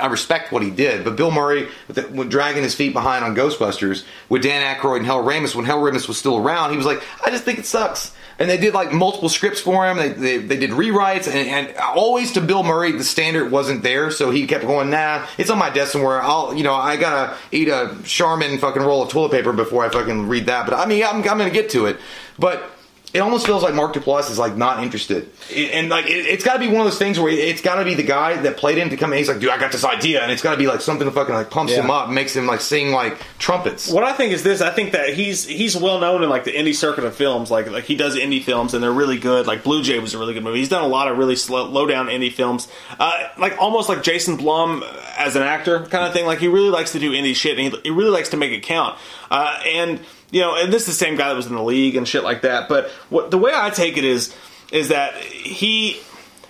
i, 0.00 0.06
respect 0.06 0.52
what 0.52 0.62
he 0.62 0.70
did 0.70 1.04
but 1.04 1.16
bill 1.16 1.30
murray 1.30 1.68
with 1.88 2.30
dragging 2.30 2.62
his 2.62 2.74
feet 2.74 2.92
behind 2.92 3.24
on 3.24 3.34
ghostbusters 3.34 4.04
with 4.28 4.42
dan 4.42 4.62
Aykroyd 4.76 4.98
and 4.98 5.06
hell 5.06 5.22
ramis 5.22 5.54
when 5.54 5.64
hell 5.64 5.80
ramis 5.80 6.08
was 6.08 6.18
still 6.18 6.36
around 6.38 6.70
he 6.70 6.76
was 6.76 6.86
like 6.86 7.02
i 7.24 7.30
just 7.30 7.44
think 7.44 7.58
it 7.58 7.66
sucks 7.66 8.12
and 8.38 8.50
they 8.50 8.56
did 8.56 8.74
like 8.74 8.92
multiple 8.92 9.28
scripts 9.28 9.60
for 9.60 9.88
him. 9.88 9.96
They, 9.96 10.08
they, 10.08 10.38
they 10.38 10.56
did 10.56 10.70
rewrites, 10.70 11.28
and, 11.28 11.48
and 11.68 11.76
always 11.78 12.32
to 12.32 12.40
Bill 12.40 12.64
Murray, 12.64 12.90
the 12.90 13.04
standard 13.04 13.52
wasn't 13.52 13.84
there, 13.84 14.10
so 14.10 14.32
he 14.32 14.48
kept 14.48 14.64
going. 14.66 14.90
Nah, 14.90 15.24
it's 15.38 15.50
on 15.50 15.58
my 15.58 15.70
desk 15.70 15.92
somewhere. 15.92 16.20
I'll, 16.20 16.52
you 16.52 16.64
know, 16.64 16.74
I 16.74 16.96
gotta 16.96 17.36
eat 17.52 17.68
a 17.68 17.96
Charmin 18.02 18.58
fucking 18.58 18.82
roll 18.82 19.04
of 19.04 19.08
toilet 19.08 19.30
paper 19.30 19.52
before 19.52 19.84
I 19.84 19.88
fucking 19.88 20.26
read 20.26 20.46
that. 20.46 20.68
But 20.68 20.74
I 20.74 20.86
mean, 20.86 21.04
I'm, 21.04 21.18
I'm 21.18 21.22
gonna 21.22 21.48
get 21.50 21.70
to 21.70 21.86
it. 21.86 21.98
But 22.36 22.68
it 23.14 23.20
almost 23.20 23.46
feels 23.46 23.62
like 23.62 23.74
Mark 23.74 23.94
Duplass 23.94 24.28
is 24.30 24.38
like 24.38 24.56
not 24.56 24.82
interested, 24.82 25.30
It- 25.48 25.70
and 25.72 25.88
like 25.88 26.06
it, 26.06 26.26
it's 26.26 26.44
got 26.44 26.54
to 26.54 26.58
be 26.58 26.66
one 26.66 26.78
of 26.78 26.84
those 26.84 26.98
things 26.98 27.18
where 27.18 27.30
it's 27.32 27.62
got 27.62 27.76
to 27.76 27.84
be 27.84 27.94
the 27.94 28.02
guy 28.02 28.36
that 28.42 28.56
played 28.56 28.76
him 28.76 28.90
to 28.90 28.96
come 28.96 29.12
in. 29.12 29.18
He's 29.18 29.28
like, 29.28 29.38
dude, 29.38 29.50
I 29.50 29.58
got 29.58 29.70
this 29.72 29.84
idea, 29.84 30.20
and 30.22 30.32
it's 30.32 30.42
got 30.42 30.50
to 30.50 30.56
be 30.58 30.66
like 30.66 30.80
something 30.80 31.06
that 31.06 31.12
fucking 31.12 31.34
like 31.34 31.48
pumps 31.48 31.72
Yeah. 31.72 31.82
him 31.82 31.90
up, 31.90 32.10
makes 32.10 32.34
him 32.34 32.46
like 32.46 32.60
sing 32.60 32.90
like 32.90 33.18
trumpets. 33.38 33.88
What 33.90 34.02
I 34.04 34.12
think 34.12 34.32
is 34.32 34.42
this: 34.42 34.60
I 34.60 34.70
think 34.70 34.92
that 34.92 35.14
he's 35.14 35.46
he's 35.46 35.76
well 35.76 36.00
known 36.00 36.22
in 36.24 36.28
like 36.28 36.44
the 36.44 36.52
indie 36.52 36.74
circuit 36.74 37.04
of 37.04 37.14
films. 37.14 37.50
Like 37.50 37.70
like 37.70 37.84
he 37.84 37.94
does 37.94 38.16
indie 38.16 38.42
films, 38.42 38.74
and 38.74 38.82
they're 38.82 38.92
really 38.92 39.18
good. 39.18 39.46
Like 39.46 39.62
Blue 39.62 39.82
Jay 39.82 39.98
was 40.00 40.12
a 40.14 40.18
really 40.18 40.34
good 40.34 40.42
movie. 40.44 40.58
He's 40.58 40.68
done 40.68 40.82
a 40.84 40.88
lot 40.88 41.06
of 41.08 41.16
really 41.16 41.36
slow, 41.36 41.64
low 41.66 41.86
down 41.86 42.08
indie 42.08 42.32
films, 42.32 42.66
uh, 42.98 43.28
like 43.38 43.56
almost 43.60 43.88
like 43.88 44.02
Jason 44.02 44.36
Blum 44.36 44.82
as 45.16 45.36
an 45.36 45.42
actor 45.42 45.80
kind 45.86 46.04
of 46.04 46.12
thing. 46.12 46.26
Like 46.26 46.40
he 46.40 46.48
really 46.48 46.70
likes 46.70 46.90
to 46.92 46.98
do 46.98 47.12
indie 47.12 47.36
shit, 47.36 47.56
and 47.58 47.72
he, 47.72 47.80
he 47.84 47.90
really 47.90 48.10
likes 48.10 48.30
to 48.30 48.36
make 48.36 48.50
it 48.50 48.64
count. 48.64 48.98
Uh, 49.30 49.60
and 49.66 50.00
you 50.34 50.40
know, 50.40 50.56
and 50.56 50.72
this 50.72 50.82
is 50.82 50.86
the 50.88 51.04
same 51.04 51.14
guy 51.16 51.28
that 51.28 51.36
was 51.36 51.46
in 51.46 51.54
the 51.54 51.62
league 51.62 51.94
and 51.94 52.08
shit 52.08 52.24
like 52.24 52.42
that. 52.42 52.68
But 52.68 52.90
what 53.08 53.30
the 53.30 53.38
way 53.38 53.52
I 53.54 53.70
take 53.70 53.96
it 53.96 54.04
is 54.04 54.34
is 54.72 54.88
that 54.88 55.14
he 55.16 56.00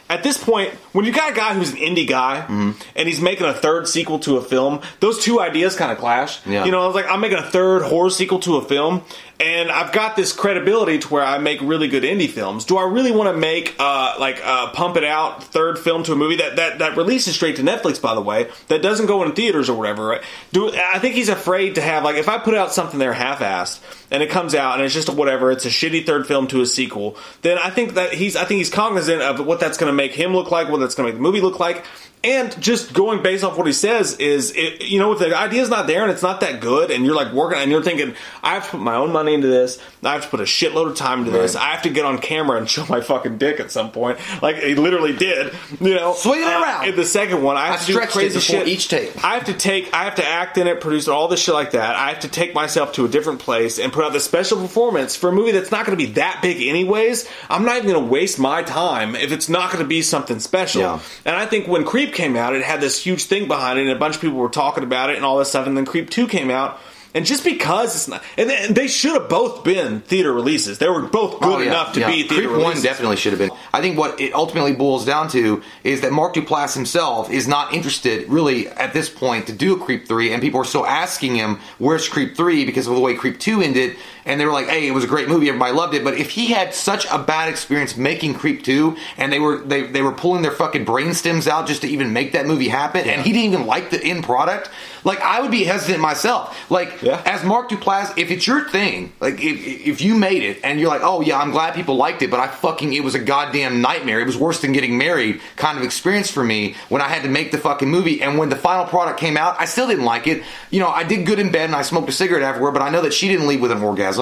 at 0.09 0.23
this 0.23 0.43
point, 0.43 0.73
when 0.93 1.05
you 1.05 1.13
got 1.13 1.33
a 1.33 1.35
guy 1.35 1.55
who's 1.55 1.71
an 1.73 1.79
indie 1.79 2.07
guy 2.07 2.43
Mm-hmm. 2.43 2.73
and 2.97 3.09
he's 3.09 3.21
making 3.21 3.47
a 3.47 3.55
third 3.55 3.89
sequel 3.89 4.19
to 4.21 4.37
a 4.37 4.43
film, 4.43 4.81
those 5.01 5.19
two 5.23 5.41
ideas 5.41 5.77
kind 5.77 5.93
of 5.93 5.99
clash. 5.99 6.45
Yeah. 6.47 6.65
You 6.65 6.71
know, 6.73 6.83
I 6.83 6.87
was 6.87 6.95
like, 6.95 7.07
I'm 7.09 7.21
making 7.21 7.39
a 7.39 7.43
third 7.43 7.83
horror 7.83 8.11
sequel 8.11 8.39
to 8.41 8.57
a 8.57 8.63
film, 8.65 9.03
and 9.41 9.71
I've 9.71 9.93
got 9.93 10.17
this 10.17 10.33
credibility 10.33 10.99
to 11.01 11.09
where 11.09 11.23
I 11.23 11.39
make 11.39 11.61
really 11.61 11.89
good 11.89 12.05
indie 12.05 12.31
films. 12.31 12.65
Do 12.65 12.77
I 12.77 12.85
really 12.85 13.11
want 13.11 13.35
to 13.35 13.37
make 13.37 13.75
uh, 13.79 14.17
like 14.19 14.41
uh, 14.45 14.71
pump 14.71 14.97
it 14.97 15.05
out 15.05 15.43
third 15.43 15.79
film 15.79 16.05
to 16.05 16.13
a 16.13 16.17
movie 16.17 16.37
that, 16.37 16.57
that 16.57 16.79
that 16.79 16.97
releases 16.97 17.35
straight 17.35 17.57
to 17.57 17.63
Netflix? 17.63 18.01
By 18.01 18.15
the 18.15 18.21
way, 18.21 18.49
that 18.69 18.83
doesn't 18.83 19.07
go 19.07 19.23
in 19.25 19.33
theaters 19.33 19.69
or 19.69 19.77
whatever. 19.77 20.07
Right? 20.07 20.23
Do 20.53 20.73
I 20.73 20.99
think 20.99 21.15
he's 21.15 21.29
afraid 21.29 21.75
to 21.75 21.81
have 21.81 22.05
like 22.05 22.17
if 22.17 22.29
I 22.29 22.39
put 22.39 22.55
out 22.55 22.73
something 22.73 22.99
there 22.99 23.13
half-assed 23.13 23.81
and 24.11 24.23
it 24.23 24.31
comes 24.31 24.55
out 24.55 24.75
and 24.75 24.85
it's 24.85 24.95
just 24.95 25.09
whatever, 25.09 25.51
it's 25.51 25.65
a 25.65 25.71
shitty 25.71 26.07
third 26.07 26.27
film 26.27 26.47
to 26.49 26.61
a 26.61 26.67
sequel. 26.67 27.17
Then 27.43 27.59
I 27.59 27.71
think 27.71 27.95
that 27.95 28.13
he's 28.13 28.37
I 28.37 28.45
think 28.45 28.59
he's 28.59 28.71
cognizant 28.71 29.21
of 29.21 29.45
what 29.45 29.59
that's 29.59 29.79
going 29.79 29.91
to 29.91 29.97
make 29.97 30.13
him 30.13 30.33
look 30.33 30.51
like, 30.51 30.69
what 30.69 30.79
that's 30.79 30.95
going 30.95 31.09
to 31.09 31.13
make 31.13 31.19
the 31.19 31.23
movie 31.23 31.41
look 31.41 31.59
like. 31.59 31.85
And 32.25 32.59
just 32.61 32.95
going 32.95 33.23
based 33.23 33.45
off 33.45 33.59
what 33.59 33.67
he 33.67 33.75
says 33.75 34.17
is, 34.17 34.53
it, 34.57 34.83
you 34.83 34.99
know, 34.99 35.13
if 35.13 35.19
the 35.19 35.37
idea's 35.37 35.69
not 35.69 35.87
there 35.87 36.03
and 36.03 36.11
it's 36.11 36.23
not 36.23 36.41
that 36.41 36.61
good, 36.63 36.91
and 36.91 37.05
you're 37.05 37.15
like 37.15 37.35
working 37.35 37.59
and 37.59 37.71
you're 37.71 37.83
thinking, 37.83 38.15
I 38.43 38.55
have 38.55 38.65
to 38.65 38.71
put 38.71 38.81
my 38.81 38.95
own 38.95 39.13
money 39.13 39.35
into 39.35 39.47
this, 39.47 39.79
I 40.03 40.15
have 40.15 40.23
to 40.23 40.29
put 40.29 40.41
a 40.41 40.45
shitload 40.45 40.91
of 40.91 40.97
time 40.97 41.19
into 41.21 41.33
this, 41.33 41.55
I 41.55 41.73
have 41.73 41.83
to 41.83 41.91
get 41.91 42.07
on 42.07 42.17
camera 42.19 42.57
and 42.57 42.69
show 42.69 42.87
my 42.87 43.03
fucking 43.03 43.37
dick 43.37 43.61
at 43.61 43.71
some 43.71 43.93
point, 43.93 44.19
like 44.41 44.57
he 44.57 44.75
literally 44.75 45.15
did, 45.15 45.55
you 45.81 45.95
know, 45.95 46.15
Swing 46.15 46.41
it 46.41 46.47
uh, 46.47 46.63
around. 46.63 46.89
In 46.89 46.97
the 46.97 47.05
second 47.05 47.43
one, 47.43 47.59
I 47.59 47.67
have 47.67 47.83
I 47.83 47.85
to 47.85 47.93
do 47.93 48.01
crazy 48.07 48.41
shit. 48.41 48.69
each 48.69 48.89
take. 48.89 49.23
I 49.23 49.35
have 49.35 49.45
to 49.45 49.53
take, 49.53 49.93
I 49.93 50.05
have 50.05 50.15
to 50.15 50.27
act 50.27 50.57
in 50.57 50.67
it, 50.67 50.81
produce 50.81 51.09
all 51.09 51.29
this 51.29 51.41
shit 51.41 51.55
like 51.55 51.73
that. 51.73 51.95
I 51.95 52.09
have 52.09 52.21
to 52.21 52.29
take 52.29 52.55
myself 52.55 52.95
to 52.95 53.05
a 53.05 53.09
different 53.09 53.41
place 53.41 53.79
and 53.79 53.93
put 53.93 54.03
out 54.03 54.15
this 54.15 54.25
special 54.25 54.59
performance 54.59 55.15
for 55.15 55.29
a 55.29 55.33
movie 55.33 55.53
that's 55.53 55.71
not 55.71 55.85
going 55.85 55.99
to 55.99 56.03
be 56.07 56.13
that 56.13 56.41
big 56.41 56.67
anyways. 56.67 57.29
I'm 57.51 57.67
not 57.67 57.77
even 57.77 57.91
going 57.91 58.03
to 58.03 58.11
waste 58.11 58.39
my 58.39 58.63
time 58.63 59.15
if 59.15 59.31
it's 59.31 59.51
not 59.51 59.71
going 59.71 59.85
to 59.85 59.89
be 59.89 60.01
something 60.01 60.41
special. 60.41 60.81
Yeah. 60.81 61.01
And 61.27 61.37
I 61.37 61.45
think 61.45 61.69
when 61.69 61.85
Creep 61.85 62.14
came 62.15 62.37
out, 62.37 62.55
it 62.55 62.63
had 62.63 62.81
this 62.81 63.03
huge 63.03 63.25
thing 63.25 63.47
behind 63.49 63.79
it, 63.79 63.83
and 63.83 63.91
a 63.91 63.97
bunch 63.99 64.15
of 64.17 64.21
people 64.23 64.39
were 64.39 64.49
talking 64.49 64.85
about 64.85 65.11
it 65.11 65.17
and 65.17 65.25
all 65.25 65.39
this 65.39 65.51
stuff. 65.51 65.67
And 65.67 65.77
then 65.77 65.85
Creep 65.85 66.09
Two 66.11 66.27
came 66.27 66.51
out. 66.51 66.81
And 67.17 67.25
just 67.25 67.45
because 67.45 67.95
it's 67.95 68.09
not, 68.09 68.25
and 68.37 68.51
they- 68.51 68.67
they 68.71 68.87
should 68.89 69.13
have 69.13 69.29
both 69.29 69.63
been 69.63 70.01
theater 70.01 70.33
releases. 70.33 70.79
They 70.79 70.89
were 70.89 71.03
both 71.03 71.39
good 71.39 71.53
Oh, 71.55 71.59
yeah, 71.61 71.67
enough 71.69 71.93
to 71.93 72.01
yeah. 72.01 72.09
be 72.09 72.23
theater 72.25 72.35
Creep 72.35 72.51
releases. 72.51 72.75
One 72.75 72.83
definitely 72.83 73.17
should 73.19 73.31
have 73.33 73.39
been. 73.39 73.53
I 73.73 73.81
think 73.81 73.97
what 73.97 74.21
it 74.21 74.35
ultimately 74.35 74.73
boils 74.73 75.05
down 75.05 75.29
to 75.29 75.63
is 75.85 76.01
that 76.01 76.11
Mark 76.11 76.35
Duplass 76.35 76.75
himself 76.75 77.31
is 77.31 77.47
not 77.47 77.73
interested, 77.73 78.29
really, 78.29 78.67
at 78.67 78.95
this 78.95 79.09
point, 79.09 79.47
to 79.47 79.53
do 79.53 79.75
a 79.75 79.79
Creep 79.79 80.09
Three, 80.09 80.33
and 80.33 80.43
people 80.43 80.61
are 80.61 80.65
still 80.65 80.85
asking 80.89 81.37
him, 81.37 81.61
"Where's 81.79 82.09
Creep 82.09 82.37
3? 82.37 82.65
because 82.65 82.89
of 82.89 82.95
the 82.97 83.01
way 83.01 83.15
Creep 83.15 83.39
Two 83.39 83.63
ended, 83.63 83.95
and 84.27 84.41
they 84.41 84.47
were 84.47 84.53
like, 84.53 84.69
"Hey, 84.69 84.87
it 84.87 84.93
was 84.93 85.05
a 85.05 85.09
great 85.09 85.29
movie, 85.29 85.49
everybody 85.49 85.73
loved 85.73 85.95
it." 85.95 86.05
But 86.05 86.15
if 86.15 86.31
he 86.31 86.47
had 86.47 86.75
such 86.75 87.07
a 87.11 87.19
bad 87.19 87.49
experience 87.49 87.97
making 87.97 88.35
Creep 88.35 88.65
Two, 88.65 88.97
and 89.17 89.33
they 89.33 89.39
were 89.41 89.59
they 89.59 89.83
they 89.83 90.03
were 90.03 90.13
pulling 90.13 90.43
their 90.43 90.53
fucking 90.53 90.85
brain 90.85 91.15
stems 91.15 91.47
out 91.49 91.67
just 91.67 91.83
to 91.83 91.89
even 91.89 92.13
make 92.13 92.33
that 92.33 92.47
movie 92.47 92.69
happen, 92.69 93.09
and 93.09 93.23
he 93.23 93.33
didn't 93.33 93.53
even 93.53 93.67
like 93.67 93.91
the 93.91 94.03
end 94.03 94.25
product, 94.25 94.71
like 95.05 95.21
I 95.21 95.41
would 95.41 95.51
be 95.51 95.65
hesitant 95.65 96.01
myself. 96.01 96.57
Like 96.71 97.03
Yeah. 97.03 97.23
as 97.27 97.45
Mark 97.45 97.69
Duplass, 97.71 98.17
if 98.17 98.31
it's 98.31 98.47
your 98.47 98.69
thing, 98.69 99.13
like 99.21 99.35
if, 99.35 99.87
if 99.87 100.01
you 100.01 100.15
made 100.15 100.43
it 100.43 100.61
and 100.65 100.81
you're 100.81 100.89
like, 100.89 101.03
oh 101.03 101.21
yeah, 101.21 101.39
I'm 101.39 101.51
glad 101.51 101.75
people 101.75 101.97
liked 101.97 102.23
it, 102.23 102.31
but 102.31 102.41
I 102.41 102.47
fucking 102.49 102.93
it 102.95 103.05
was 103.05 103.15
a 103.15 103.19
goddamn 103.19 103.81
nightmare. 103.81 104.21
It 104.21 104.27
was 104.27 104.37
worse 104.37 104.61
than 104.61 104.73
getting 104.73 104.97
married 104.99 105.41
kind 105.57 105.77
of 105.79 105.85
experience 105.85 106.31
for 106.31 106.43
me 106.45 106.75
when 106.89 107.03
I 107.03 107.09
had 107.09 107.23
to 107.25 107.29
make 107.29 107.51
the 107.53 107.59
fucking 107.59 107.89
movie. 107.91 108.23
And 108.23 108.39
when 108.39 108.49
the 108.49 108.57
final 108.57 108.85
product 108.87 109.19
came 109.21 109.37
out, 109.37 109.57
I 109.59 109.67
still 109.67 109.87
didn't 109.87 110.05
like 110.05 110.27
it. 110.27 110.43
You 110.71 110.81
know, 110.81 110.89
I 110.89 111.05
did 111.05 111.27
good 111.27 111.39
in 111.39 111.51
bed 111.51 111.67
and 111.67 111.75
I 111.77 111.83
smoked 111.83 112.09
a 112.09 112.13
cigarette 112.13 112.43
afterward, 112.43 112.73
but 112.73 112.83
I 112.83 112.91
know 112.91 113.03
that 113.03 113.13
she 113.13 113.29
didn't 113.29 113.47
leave 113.47 113.61
with 113.61 113.71
an 113.71 113.83
orgasm. 113.83 114.14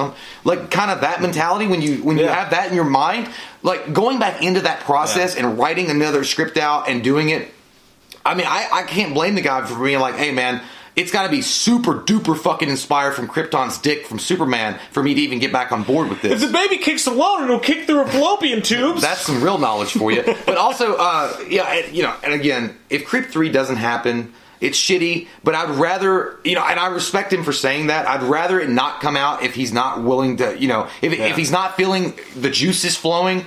Like 0.43 0.71
kind 0.71 0.91
of 0.91 1.01
that 1.01 1.21
mentality 1.21 1.67
when 1.67 1.81
you 1.81 2.03
when 2.03 2.17
you 2.17 2.27
have 2.27 2.51
that 2.51 2.69
in 2.69 2.75
your 2.75 2.85
mind, 2.85 3.29
like 3.61 3.93
going 3.93 4.19
back 4.19 4.41
into 4.41 4.61
that 4.61 4.81
process 4.81 5.35
and 5.35 5.57
writing 5.57 5.89
another 5.89 6.23
script 6.23 6.57
out 6.57 6.87
and 6.89 7.03
doing 7.03 7.29
it 7.29 7.51
I 8.25 8.35
mean, 8.35 8.47
I, 8.47 8.69
I 8.71 8.83
can't 8.83 9.13
blame 9.13 9.35
the 9.35 9.41
guy 9.41 9.65
for 9.65 9.83
being 9.83 9.99
like, 9.99 10.15
hey, 10.15 10.31
man, 10.31 10.61
it's 10.95 11.11
got 11.11 11.23
to 11.23 11.29
be 11.29 11.41
super 11.41 11.95
duper 11.95 12.37
fucking 12.37 12.69
inspired 12.69 13.13
from 13.13 13.27
Krypton's 13.27 13.77
dick 13.79 14.05
from 14.05 14.19
Superman 14.19 14.79
for 14.91 15.03
me 15.03 15.13
to 15.13 15.21
even 15.21 15.39
get 15.39 15.51
back 15.51 15.71
on 15.71 15.83
board 15.83 16.09
with 16.09 16.21
this. 16.21 16.41
If 16.41 16.47
the 16.47 16.53
baby 16.53 16.77
kicks 16.77 17.07
alone, 17.07 17.43
it'll 17.43 17.59
kick 17.59 17.85
through 17.85 18.01
a 18.01 18.07
fallopian 18.07 18.61
tubes. 18.61 19.01
That's 19.01 19.21
some 19.21 19.43
real 19.43 19.57
knowledge 19.57 19.91
for 19.91 20.11
you. 20.11 20.23
But 20.45 20.57
also, 20.57 20.95
uh, 20.95 21.37
yeah, 21.49 21.85
you 21.87 22.03
know, 22.03 22.15
and 22.23 22.33
again, 22.33 22.77
if 22.89 23.05
Creep 23.05 23.25
3 23.25 23.49
doesn't 23.49 23.77
happen, 23.77 24.33
it's 24.63 24.77
shitty, 24.79 25.27
but 25.43 25.53
I'd 25.55 25.69
rather, 25.71 26.37
you 26.43 26.55
know, 26.55 26.63
and 26.65 26.79
I 26.79 26.87
respect 26.87 27.31
him 27.33 27.43
for 27.43 27.53
saying 27.53 27.87
that. 27.87 28.07
I'd 28.07 28.23
rather 28.23 28.59
it 28.59 28.69
not 28.69 29.01
come 29.01 29.15
out 29.17 29.43
if 29.43 29.53
he's 29.53 29.71
not 29.73 30.01
willing 30.01 30.37
to, 30.37 30.57
you 30.59 30.67
know, 30.67 30.87
if, 31.01 31.13
if 31.13 31.35
he's 31.35 31.51
not 31.51 31.75
feeling 31.75 32.13
the 32.35 32.49
juices 32.49 32.95
flowing. 32.95 33.45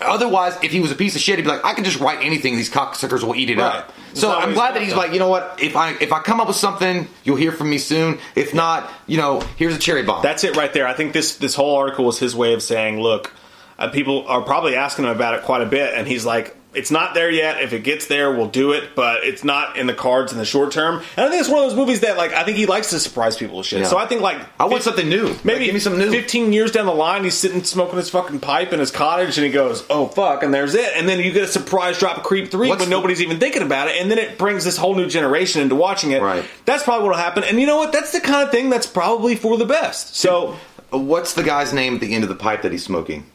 Otherwise, 0.00 0.58
if 0.62 0.72
he 0.72 0.80
was 0.80 0.90
a 0.90 0.94
piece 0.96 1.14
of 1.14 1.20
shit, 1.22 1.36
he'd 1.38 1.42
be 1.42 1.48
like, 1.48 1.64
I 1.64 1.72
can 1.72 1.84
just 1.84 2.00
write 2.00 2.18
anything; 2.24 2.56
these 2.56 2.68
cocksuckers 2.70 3.22
will 3.22 3.36
eat 3.36 3.48
it 3.48 3.58
Right. 3.58 3.76
up. 3.76 3.92
So 4.12 4.32
I'm 4.32 4.52
glad 4.52 4.74
that 4.74 4.82
he's 4.82 4.94
like, 4.94 5.12
you 5.12 5.18
know 5.18 5.28
what? 5.28 5.58
If 5.62 5.76
I 5.76 5.90
if 6.00 6.12
I 6.12 6.20
come 6.20 6.40
up 6.40 6.48
with 6.48 6.56
something, 6.56 7.08
you'll 7.24 7.36
hear 7.36 7.52
from 7.52 7.70
me 7.70 7.78
soon. 7.78 8.18
If 8.34 8.54
not, 8.54 8.90
you 9.06 9.16
know, 9.16 9.40
here's 9.56 9.74
a 9.74 9.78
cherry 9.78 10.02
bomb. 10.02 10.22
That's 10.22 10.44
it 10.44 10.56
right 10.56 10.72
there. 10.72 10.86
I 10.86 10.94
think 10.94 11.12
this 11.12 11.36
this 11.36 11.54
whole 11.54 11.76
article 11.76 12.04
was 12.04 12.18
his 12.18 12.34
way 12.34 12.54
of 12.54 12.62
saying, 12.62 13.00
look, 13.00 13.32
uh, 13.78 13.88
people 13.88 14.26
are 14.28 14.42
probably 14.42 14.74
asking 14.76 15.04
him 15.06 15.10
about 15.12 15.34
it 15.34 15.42
quite 15.44 15.62
a 15.62 15.66
bit, 15.66 15.94
and 15.94 16.06
he's 16.06 16.24
like, 16.24 16.56
it's 16.74 16.90
not 16.90 17.14
there 17.14 17.30
yet. 17.30 17.62
If 17.62 17.72
it 17.72 17.80
gets 17.84 18.06
there, 18.06 18.32
we'll 18.32 18.48
do 18.48 18.72
it, 18.72 18.94
but 18.94 19.24
it's 19.24 19.44
not 19.44 19.76
in 19.76 19.86
the 19.86 19.94
cards 19.94 20.32
in 20.32 20.38
the 20.38 20.44
short 20.44 20.72
term. 20.72 21.02
And 21.16 21.26
I 21.26 21.28
think 21.30 21.40
it's 21.40 21.48
one 21.48 21.62
of 21.62 21.70
those 21.70 21.76
movies 21.76 22.00
that, 22.00 22.16
like, 22.16 22.32
I 22.32 22.44
think 22.44 22.56
he 22.56 22.66
likes 22.66 22.90
to 22.90 23.00
surprise 23.00 23.36
people 23.36 23.58
with 23.58 23.66
shit. 23.66 23.80
Yeah. 23.80 23.86
So 23.86 23.96
I 23.98 24.06
think, 24.06 24.20
like, 24.20 24.38
I 24.60 24.64
want 24.66 24.82
something 24.82 25.08
new. 25.08 25.34
Maybe 25.44 25.52
Like, 25.58 25.64
give 25.66 25.74
me 25.74 25.80
something 25.80 26.00
new. 26.00 26.10
15 26.10 26.52
years 26.52 26.70
down 26.72 26.86
the 26.86 26.94
line, 26.94 27.24
he's 27.24 27.34
sitting 27.34 27.62
smoking 27.64 27.96
his 27.96 28.10
fucking 28.10 28.40
pipe 28.40 28.72
in 28.72 28.80
his 28.80 28.90
cottage, 28.90 29.36
and 29.38 29.44
he 29.46 29.52
goes, 29.52 29.84
"Oh 29.90 30.06
fuck!" 30.06 30.42
and 30.42 30.52
there's 30.52 30.74
it. 30.74 30.90
And 30.96 31.08
then 31.08 31.18
you 31.20 31.32
get 31.32 31.44
a 31.44 31.48
surprise 31.48 31.98
drop 31.98 32.18
of 32.18 32.22
Creep 32.24 32.50
Three 32.50 32.68
What's 32.68 32.80
when 32.80 32.88
the- 32.90 32.96
nobody's 32.96 33.22
even 33.22 33.38
thinking 33.38 33.62
about 33.62 33.88
it, 33.88 33.96
and 34.00 34.10
then 34.10 34.18
it 34.18 34.38
brings 34.38 34.64
this 34.64 34.76
whole 34.76 34.94
new 34.94 35.06
generation 35.08 35.62
into 35.62 35.74
watching 35.74 36.10
it. 36.12 36.22
Right. 36.22 36.44
That's 36.64 36.82
probably 36.82 37.06
what'll 37.08 37.22
happen. 37.22 37.44
And 37.44 37.60
you 37.60 37.66
know 37.66 37.76
what? 37.76 37.92
That's 37.92 38.12
the 38.12 38.20
kind 38.20 38.42
of 38.42 38.50
thing 38.50 38.70
that's 38.70 38.86
probably 38.86 39.36
for 39.36 39.56
the 39.56 39.66
best. 39.66 40.16
So. 40.16 40.56
What's 40.90 41.34
the 41.34 41.42
guy's 41.42 41.72
name 41.72 41.96
at 41.96 42.00
the 42.00 42.14
end 42.14 42.22
of 42.22 42.28
the 42.28 42.36
pipe 42.36 42.62
that 42.62 42.70
he's 42.70 42.84
smoking? 42.84 43.26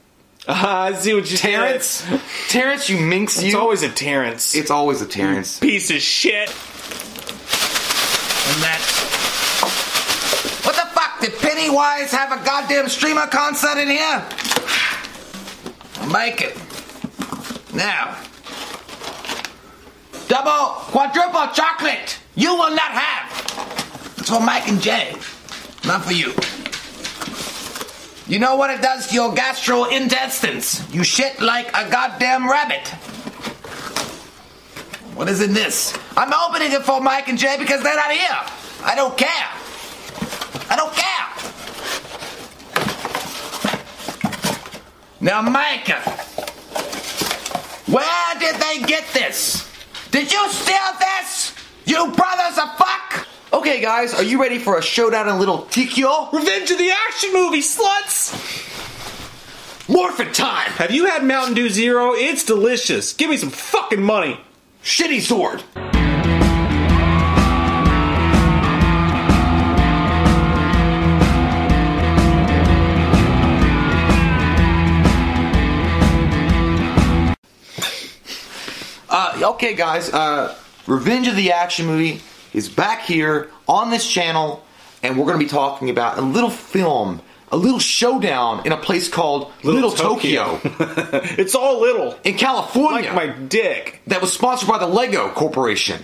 Ah, 0.51 0.85
I 0.85 0.93
see 0.93 1.13
what 1.13 1.29
you 1.29 1.37
did. 1.37 1.41
Terrence. 1.41 2.03
Terrence, 2.47 2.89
you 2.89 2.97
minx. 2.97 3.39
You. 3.39 3.45
It's 3.45 3.53
you. 3.53 3.59
always 3.59 3.83
a 3.83 3.89
Terrence. 3.89 4.55
It's 4.55 4.71
always 4.71 4.99
a 4.99 5.05
Terrence. 5.05 5.59
piece 5.59 5.91
of 5.91 6.01
shit. 6.01 6.49
And 8.49 8.63
that. 8.63 8.81
What 10.65 10.75
the 10.75 10.87
fuck? 10.99 11.19
Did 11.21 11.37
Pennywise 11.39 12.11
have 12.11 12.31
a 12.31 12.43
goddamn 12.43 12.89
streamer 12.89 13.27
concert 13.27 13.77
in 13.77 13.89
here? 13.89 14.25
I'll 15.97 16.09
make 16.09 16.41
it. 16.41 16.57
Now. 17.75 18.17
Double, 20.27 20.81
quadruple 20.91 21.47
chocolate. 21.53 22.17
You 22.35 22.55
will 22.55 22.71
not 22.75 22.91
have. 22.91 24.15
It's 24.17 24.29
for 24.29 24.39
Mike 24.39 24.67
and 24.67 24.81
Jay. 24.81 25.13
Not 25.85 26.05
for 26.05 26.13
you. 26.13 26.33
You 28.29 28.37
know 28.37 28.57
what 28.57 28.69
it 28.69 28.79
does 28.79 29.07
to 29.07 29.15
your 29.15 29.33
gastrointestines? 29.33 30.93
You 30.93 31.03
shit 31.03 31.41
like 31.41 31.67
a 31.69 31.89
goddamn 31.89 32.47
rabbit. 32.47 32.87
What 35.17 35.27
is 35.27 35.41
in 35.41 35.55
this? 35.55 35.97
I'm 36.15 36.31
opening 36.31 36.71
it 36.71 36.83
for 36.83 37.01
Mike 37.01 37.27
and 37.27 37.39
Jay 37.39 37.57
because 37.57 37.81
they're 37.81 37.95
not 37.95 38.11
here. 38.11 38.39
I 38.83 38.93
don't 38.93 39.17
care. 39.17 39.49
I 40.69 40.75
don't 40.75 40.93
care. 40.93 41.25
Now, 45.21 45.41
Micah, 45.41 46.01
where 47.87 48.39
did 48.39 48.61
they 48.61 48.85
get 48.85 49.05
this? 49.11 49.67
Did 50.11 50.31
you 50.31 50.49
steal 50.49 50.93
this? 50.99 51.55
You 51.85 52.11
brothers 52.11 52.59
of 52.59 52.77
fuck? 52.77 53.27
Okay, 53.51 53.81
guys, 53.81 54.13
are 54.13 54.21
you 54.21 54.39
ready 54.39 54.59
for 54.59 54.77
a 54.77 54.81
showdown 54.81 55.27
in 55.27 55.39
Little 55.39 55.63
Tokyo? 55.63 56.29
Revenge 56.31 56.69
of 56.69 56.77
the 56.77 56.91
Action 56.91 57.33
movie, 57.33 57.61
sluts! 57.61 58.37
Morphin 59.89 60.31
time! 60.31 60.69
Have 60.73 60.91
you 60.91 61.07
had 61.07 61.23
Mountain 61.23 61.55
Dew 61.55 61.67
Zero? 61.67 62.13
It's 62.13 62.43
delicious. 62.43 63.11
Give 63.13 63.31
me 63.31 63.37
some 63.37 63.49
fucking 63.49 64.03
money. 64.03 64.39
Shitty 64.83 65.21
sword! 65.21 65.63
Uh, 79.09 79.53
okay, 79.53 79.73
guys. 79.73 80.13
Uh, 80.13 80.55
Revenge 80.85 81.27
of 81.27 81.35
the 81.35 81.51
Action 81.51 81.87
movie 81.87 82.21
is 82.53 82.69
back 82.69 83.01
here 83.03 83.49
on 83.67 83.89
this 83.89 84.07
channel, 84.09 84.63
and 85.03 85.17
we're 85.17 85.25
going 85.25 85.39
to 85.39 85.43
be 85.45 85.49
talking 85.49 85.89
about 85.89 86.17
a 86.17 86.21
little 86.21 86.49
film, 86.49 87.21
a 87.51 87.57
little 87.57 87.79
showdown 87.79 88.65
in 88.65 88.71
a 88.71 88.77
place 88.77 89.07
called 89.07 89.51
Little, 89.63 89.91
Tokyo. 89.91 90.59
it's 90.63 91.55
all 91.55 91.81
little. 91.81 92.17
in 92.23 92.35
California 92.35 93.11
Like 93.11 93.15
my 93.15 93.27
dick. 93.27 94.01
that 94.07 94.21
was 94.21 94.33
sponsored 94.33 94.69
by 94.69 94.77
the 94.77 94.87
Lego 94.87 95.29
Corporation 95.29 96.03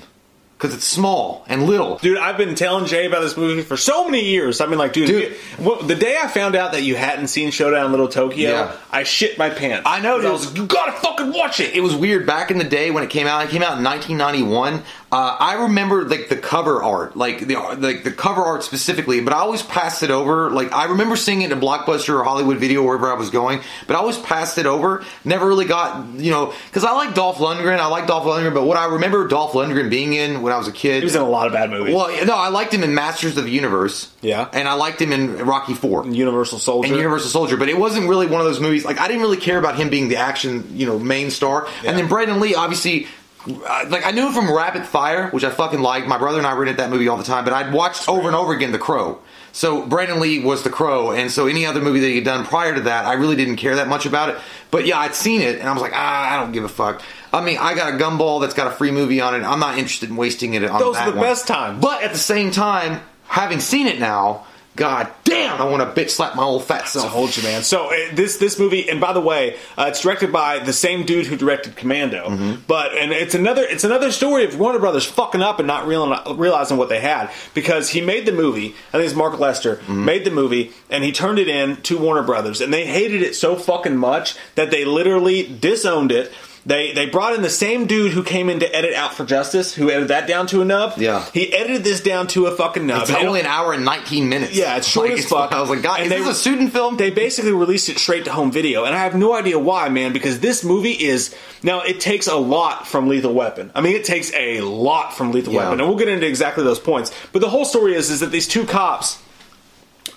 because 0.58 0.74
it's 0.74 0.86
small 0.86 1.44
and 1.50 1.66
little. 1.68 1.98
Dude, 1.98 2.18
I've 2.18 2.38
been 2.38 2.56
telling 2.56 2.86
Jay 2.86 3.06
about 3.06 3.20
this 3.20 3.36
movie 3.36 3.62
for 3.62 3.76
so 3.76 4.06
many 4.06 4.24
years. 4.24 4.62
I've 4.62 4.70
been 4.70 4.80
like, 4.80 4.94
dude, 4.94 5.08
Dude. 5.08 5.36
well, 5.60 5.82
the 5.82 5.96
day 5.96 6.16
I 6.18 6.28
found 6.30 6.56
out 6.56 6.72
that 6.72 6.84
you 6.84 6.96
hadn't 6.96 7.28
seen 7.28 7.52
Showdown 7.52 7.88
in 7.88 7.92
Little 7.92 8.08
Tokyo, 8.08 8.50
Yeah. 8.52 8.76
I 8.90 9.04
shit 9.04 9.38
my 9.38 9.50
pants. 9.50 9.84
I 9.86 10.00
know, 10.00 10.16
'Cause 10.16 10.22
I 10.22 10.24
dude. 10.24 10.32
was 10.32 10.48
like, 10.48 10.58
you 10.58 10.66
gotta 10.68 10.92
fucking 10.94 11.34
watch 11.34 11.60
it. 11.60 11.76
It 11.76 11.82
was 11.82 11.94
weird 11.94 12.26
back 12.26 12.52
in 12.52 12.58
the 12.58 12.64
day 12.64 12.90
when 12.90 13.04
it 13.04 13.10
came 13.10 13.28
out. 13.28 13.44
It 13.44 13.50
came 13.50 13.62
out 13.64 13.78
in 13.78 13.84
1991. 13.84 14.82
Uh, 15.16 15.38
I 15.40 15.54
remember 15.64 16.04
like 16.04 16.28
the 16.28 16.36
cover 16.36 16.84
art, 16.84 17.16
like 17.16 17.40
the 17.48 17.56
like 17.56 18.04
the 18.04 18.12
cover 18.12 18.42
art 18.42 18.64
specifically, 18.64 19.22
but 19.22 19.32
I 19.32 19.38
always 19.38 19.62
passed 19.62 20.04
it 20.04 20.12
over. 20.12 20.52
Like 20.52 20.74
I 20.74 20.88
remember 20.88 21.16
seeing 21.16 21.42
it 21.42 21.54
in 21.54 21.58
a 21.58 21.62
Blockbuster 21.62 22.20
or 22.20 22.24
Hollywood 22.26 22.58
Video 22.58 22.84
wherever 22.84 23.10
I 23.10 23.14
was 23.14 23.30
going, 23.30 23.62
but 23.88 23.96
I 23.96 24.00
always 24.00 24.18
passed 24.18 24.58
it 24.58 24.66
over. 24.66 25.06
Never 25.24 25.48
really 25.48 25.64
got 25.64 26.06
you 26.16 26.32
know 26.32 26.54
because 26.68 26.84
I 26.84 26.92
like 26.92 27.16
Dolph 27.16 27.38
Lundgren. 27.38 27.80
I 27.80 27.88
like 27.88 28.08
Dolph 28.08 28.26
Lundgren, 28.26 28.54
but 28.54 28.66
what 28.66 28.76
I 28.76 28.88
remember 28.88 29.26
Dolph 29.30 29.54
Lundgren 29.54 29.90
being 29.90 30.12
in 30.12 30.42
when 30.42 30.52
I 30.52 30.58
was 30.58 30.68
a 30.68 30.74
kid. 30.74 30.98
He 30.98 31.06
was 31.06 31.16
in 31.16 31.22
a 31.22 31.30
lot 31.30 31.48
of 31.48 31.54
bad 31.54 31.70
movies. 31.70 31.96
well, 31.96 32.26
no, 32.26 32.36
I 32.36 32.50
liked 32.50 32.74
him 32.74 32.84
in 32.84 32.94
Masters 32.94 33.38
of 33.38 33.46
the 33.46 33.52
Universe. 33.52 34.12
Yeah. 34.22 34.50
and 34.52 34.68
I 34.68 34.74
liked 34.74 35.02
him 35.02 35.14
in 35.14 35.38
Rocky 35.38 35.76
Four. 35.76 36.06
Universal 36.08 36.60
Soldier. 36.60 36.88
and 36.90 36.98
Universal 36.98 37.30
Soldier, 37.30 37.56
but 37.56 37.70
it 37.70 37.78
wasn't 37.78 38.10
really 38.10 38.28
one 38.28 38.42
of 38.42 38.48
those 38.48 38.60
movies. 38.60 38.84
Like 38.84 39.00
I 39.00 39.08
didn't 39.08 39.22
really 39.22 39.38
care 39.38 39.60
about 39.60 39.78
him 39.78 39.90
being 39.90 40.10
the 40.10 40.18
action, 40.18 40.78
you 40.78 40.86
know, 40.86 41.00
main 41.00 41.32
star. 41.32 41.70
And 41.86 41.98
then 41.98 42.10
Brandon 42.10 42.42
Lee, 42.42 42.54
obviously, 42.54 43.08
like 43.48 44.06
I 44.06 44.12
knew 44.12 44.32
from 44.32 44.52
Rapid 44.52 44.86
Fire, 44.86 45.30
which 45.30 45.44
I 45.44 45.50
fucking 45.50 45.82
liked. 45.82 46.08
My 46.08 46.18
brother 46.18 46.38
and 46.40 46.48
I 46.48 46.56
rented 46.56 46.78
that 46.78 46.90
movie 46.90 47.08
all 47.08 47.18
the 47.18 47.24
time, 47.24 47.44
but 47.44 47.54
I'd 47.54 47.74
watched 47.74 48.08
over 48.10 48.28
and 48.28 48.36
over 48.36 48.54
again 48.54 48.72
The 48.72 48.80
Crow. 48.80 49.20
So 49.52 49.86
Brandon 49.86 50.20
Lee 50.20 50.40
was 50.44 50.64
The 50.64 50.70
Crow, 50.70 51.12
and 51.12 51.32
so 51.32 51.48
any 51.48 51.66
other 51.66 51.80
movie 51.82 52.00
that 52.02 52.08
he 52.08 52.16
had 52.16 52.26
done 52.26 52.46
prior 52.46 52.76
to 52.76 52.82
that, 52.82 53.06
I 53.06 53.14
really 53.14 53.36
didn't 53.38 53.56
care 53.58 53.76
that 53.78 53.88
much 53.88 54.06
about 54.06 54.30
it. 54.30 54.36
But 54.72 54.86
yeah, 54.86 55.00
I'd 55.00 55.16
seen 55.16 55.42
it, 55.42 55.60
and 55.60 55.70
I 55.70 55.72
was 55.74 55.82
like, 55.82 55.94
ah, 55.96 56.34
I 56.36 56.42
don't 56.42 56.52
give 56.52 56.64
a 56.66 56.70
fuck. 56.70 57.02
I 57.32 57.42
mean, 57.44 57.58
I 57.60 57.74
got 57.76 57.94
a 57.94 57.98
gumball 57.98 58.42
that's 58.42 58.54
got 58.54 58.68
a 58.68 58.72
free 58.72 58.92
movie 58.92 59.22
on 59.22 59.34
it. 59.36 59.44
I'm 59.44 59.60
not 59.60 59.78
interested 59.78 60.10
in 60.10 60.16
wasting 60.18 60.54
it 60.56 60.64
on 60.66 60.80
Those 60.80 60.96
that 60.96 61.08
are 61.08 61.12
the 61.12 61.18
one. 61.18 61.26
best 61.26 61.48
times. 61.48 61.82
But 61.82 62.04
at 62.04 62.12
the 62.12 62.18
same 62.20 62.52
time, 62.52 63.02
having 63.28 63.60
seen 63.60 63.88
it 63.88 64.00
now, 64.00 64.46
god 64.76 65.10
damn, 65.24 65.62
I 65.62 65.66
want 65.66 65.82
to 65.96 66.02
bitch 66.02 66.10
slap 66.10 66.36
my 66.36 66.44
old 66.44 66.64
fat 66.66 66.84
I 66.84 66.86
self. 66.88 67.12
told 67.12 67.36
you, 67.38 67.44
man. 67.44 67.64
So 67.64 67.88
uh, 67.88 67.96
this 68.14 68.38
this 68.38 68.60
movie, 68.60 68.90
and 68.90 69.00
by 69.00 69.14
the 69.14 69.22
way, 69.22 69.56
uh, 69.78 69.86
it's 69.90 70.02
directed 70.02 70.32
by 70.32 70.60
the 70.60 70.74
same 70.74 71.06
dude 71.06 71.26
who 71.28 71.36
directed 71.38 71.76
Commando. 71.76 72.30
Mm-hmm. 72.30 72.62
But 72.68 72.98
and 72.98 73.12
it's 73.12 73.36
another 73.36 73.64
it's 73.64 73.84
another 73.84 74.12
story 74.12 74.46
of 74.46 74.60
Warner 74.60 74.80
Brothers 74.80 75.06
fucking 75.06 75.42
up 75.42 75.60
and 75.60 75.68
not 75.68 75.88
real, 75.88 76.14
realizing 76.36 76.78
what 76.78 76.90
they 76.90 77.00
had 77.00 77.30
because 77.54 77.90
he 77.90 78.02
made 78.02 78.26
the 78.26 78.32
movie. 78.32 78.76
I 78.90 78.98
think 78.98 79.06
it's 79.06 79.16
Mark 79.16 79.40
Lester 79.40 79.76
Mm-hmm. 79.76 80.06
made 80.06 80.24
the 80.26 80.32
movie 80.32 80.72
and 80.90 81.04
he 81.04 81.12
turned 81.12 81.40
it 81.40 81.48
in 81.48 81.78
to 81.84 81.98
Warner 81.98 82.24
Brothers, 82.24 82.62
and 82.62 82.74
they 82.74 82.86
hated 82.86 83.22
it 83.22 83.36
so 83.36 83.56
fucking 83.56 83.98
much 83.98 84.36
that 84.56 84.72
they 84.72 84.86
literally 84.86 85.44
disowned 85.60 86.12
it. 86.12 86.32
They 86.68 86.94
they 86.94 87.06
brought 87.06 87.34
in 87.36 87.44
the 87.44 87.50
same 87.50 87.86
dude 87.86 88.12
who 88.14 88.24
came 88.24 88.50
in 88.50 88.60
to 88.62 88.76
edit 88.76 88.96
Out 88.96 89.14
for 89.14 89.24
Justice, 89.24 89.76
who 89.76 89.92
edited 89.92 90.08
that 90.08 90.28
down 90.28 90.48
to 90.48 90.62
a 90.62 90.66
nub. 90.66 90.94
Yeah. 90.98 91.24
he 91.32 91.54
edited 91.54 91.84
this 91.84 92.02
down 92.02 92.26
to 92.30 92.48
a 92.48 92.56
fucking 92.56 92.88
nub. 92.88 93.04
It's 93.04 93.12
And 93.12 93.28
only 93.28 93.40
an 93.42 93.46
hour 93.46 93.72
and 93.74 93.86
19 93.86 94.28
minutes. 94.30 94.56
yeah, 94.56 94.76
it's 94.78 94.88
short 94.88 95.10
Like, 95.10 95.20
as 95.20 95.26
fuck. 95.30 95.52
I 95.52 95.62
was 95.62 95.70
like, 95.70 95.84
God, 95.84 96.00
And 96.00 96.12
is 96.12 96.26
this 96.26 96.38
a 96.38 96.40
student 96.40 96.72
film? 96.74 96.98
They 96.98 97.12
basically 97.12 97.52
released 97.52 97.88
it 97.90 98.00
straight 98.00 98.26
to 98.26 98.32
home 98.32 98.52
video, 98.52 98.84
and 98.86 98.96
I 98.96 99.00
have 99.04 99.16
no 99.16 99.36
idea 99.36 99.60
why, 99.60 99.90
man. 99.90 100.12
Because 100.12 100.40
this 100.40 100.64
movie 100.64 100.94
is 100.94 101.36
now 101.62 101.82
it 101.82 102.00
takes 102.00 102.26
a 102.28 102.36
lot 102.36 102.88
from 102.88 103.08
Lethal 103.10 103.34
Weapon. 103.34 103.70
I 103.76 103.82
mean, 103.82 103.96
it 103.96 104.04
takes 104.06 104.34
a 104.34 104.62
lot 104.62 105.14
from 105.16 105.32
Lethal 105.32 105.54
Yeah. 105.54 105.60
Weapon, 105.66 105.80
and 105.82 105.88
we'll 105.88 106.00
get 106.00 106.08
into 106.08 106.26
exactly 106.26 106.64
those 106.64 106.80
points. 106.80 107.12
But 107.32 107.42
the 107.42 107.50
whole 107.50 107.66
story 107.66 107.94
is 107.94 108.10
is 108.10 108.22
that 108.22 108.32
these 108.32 108.48
two 108.48 108.66
cops. 108.66 109.20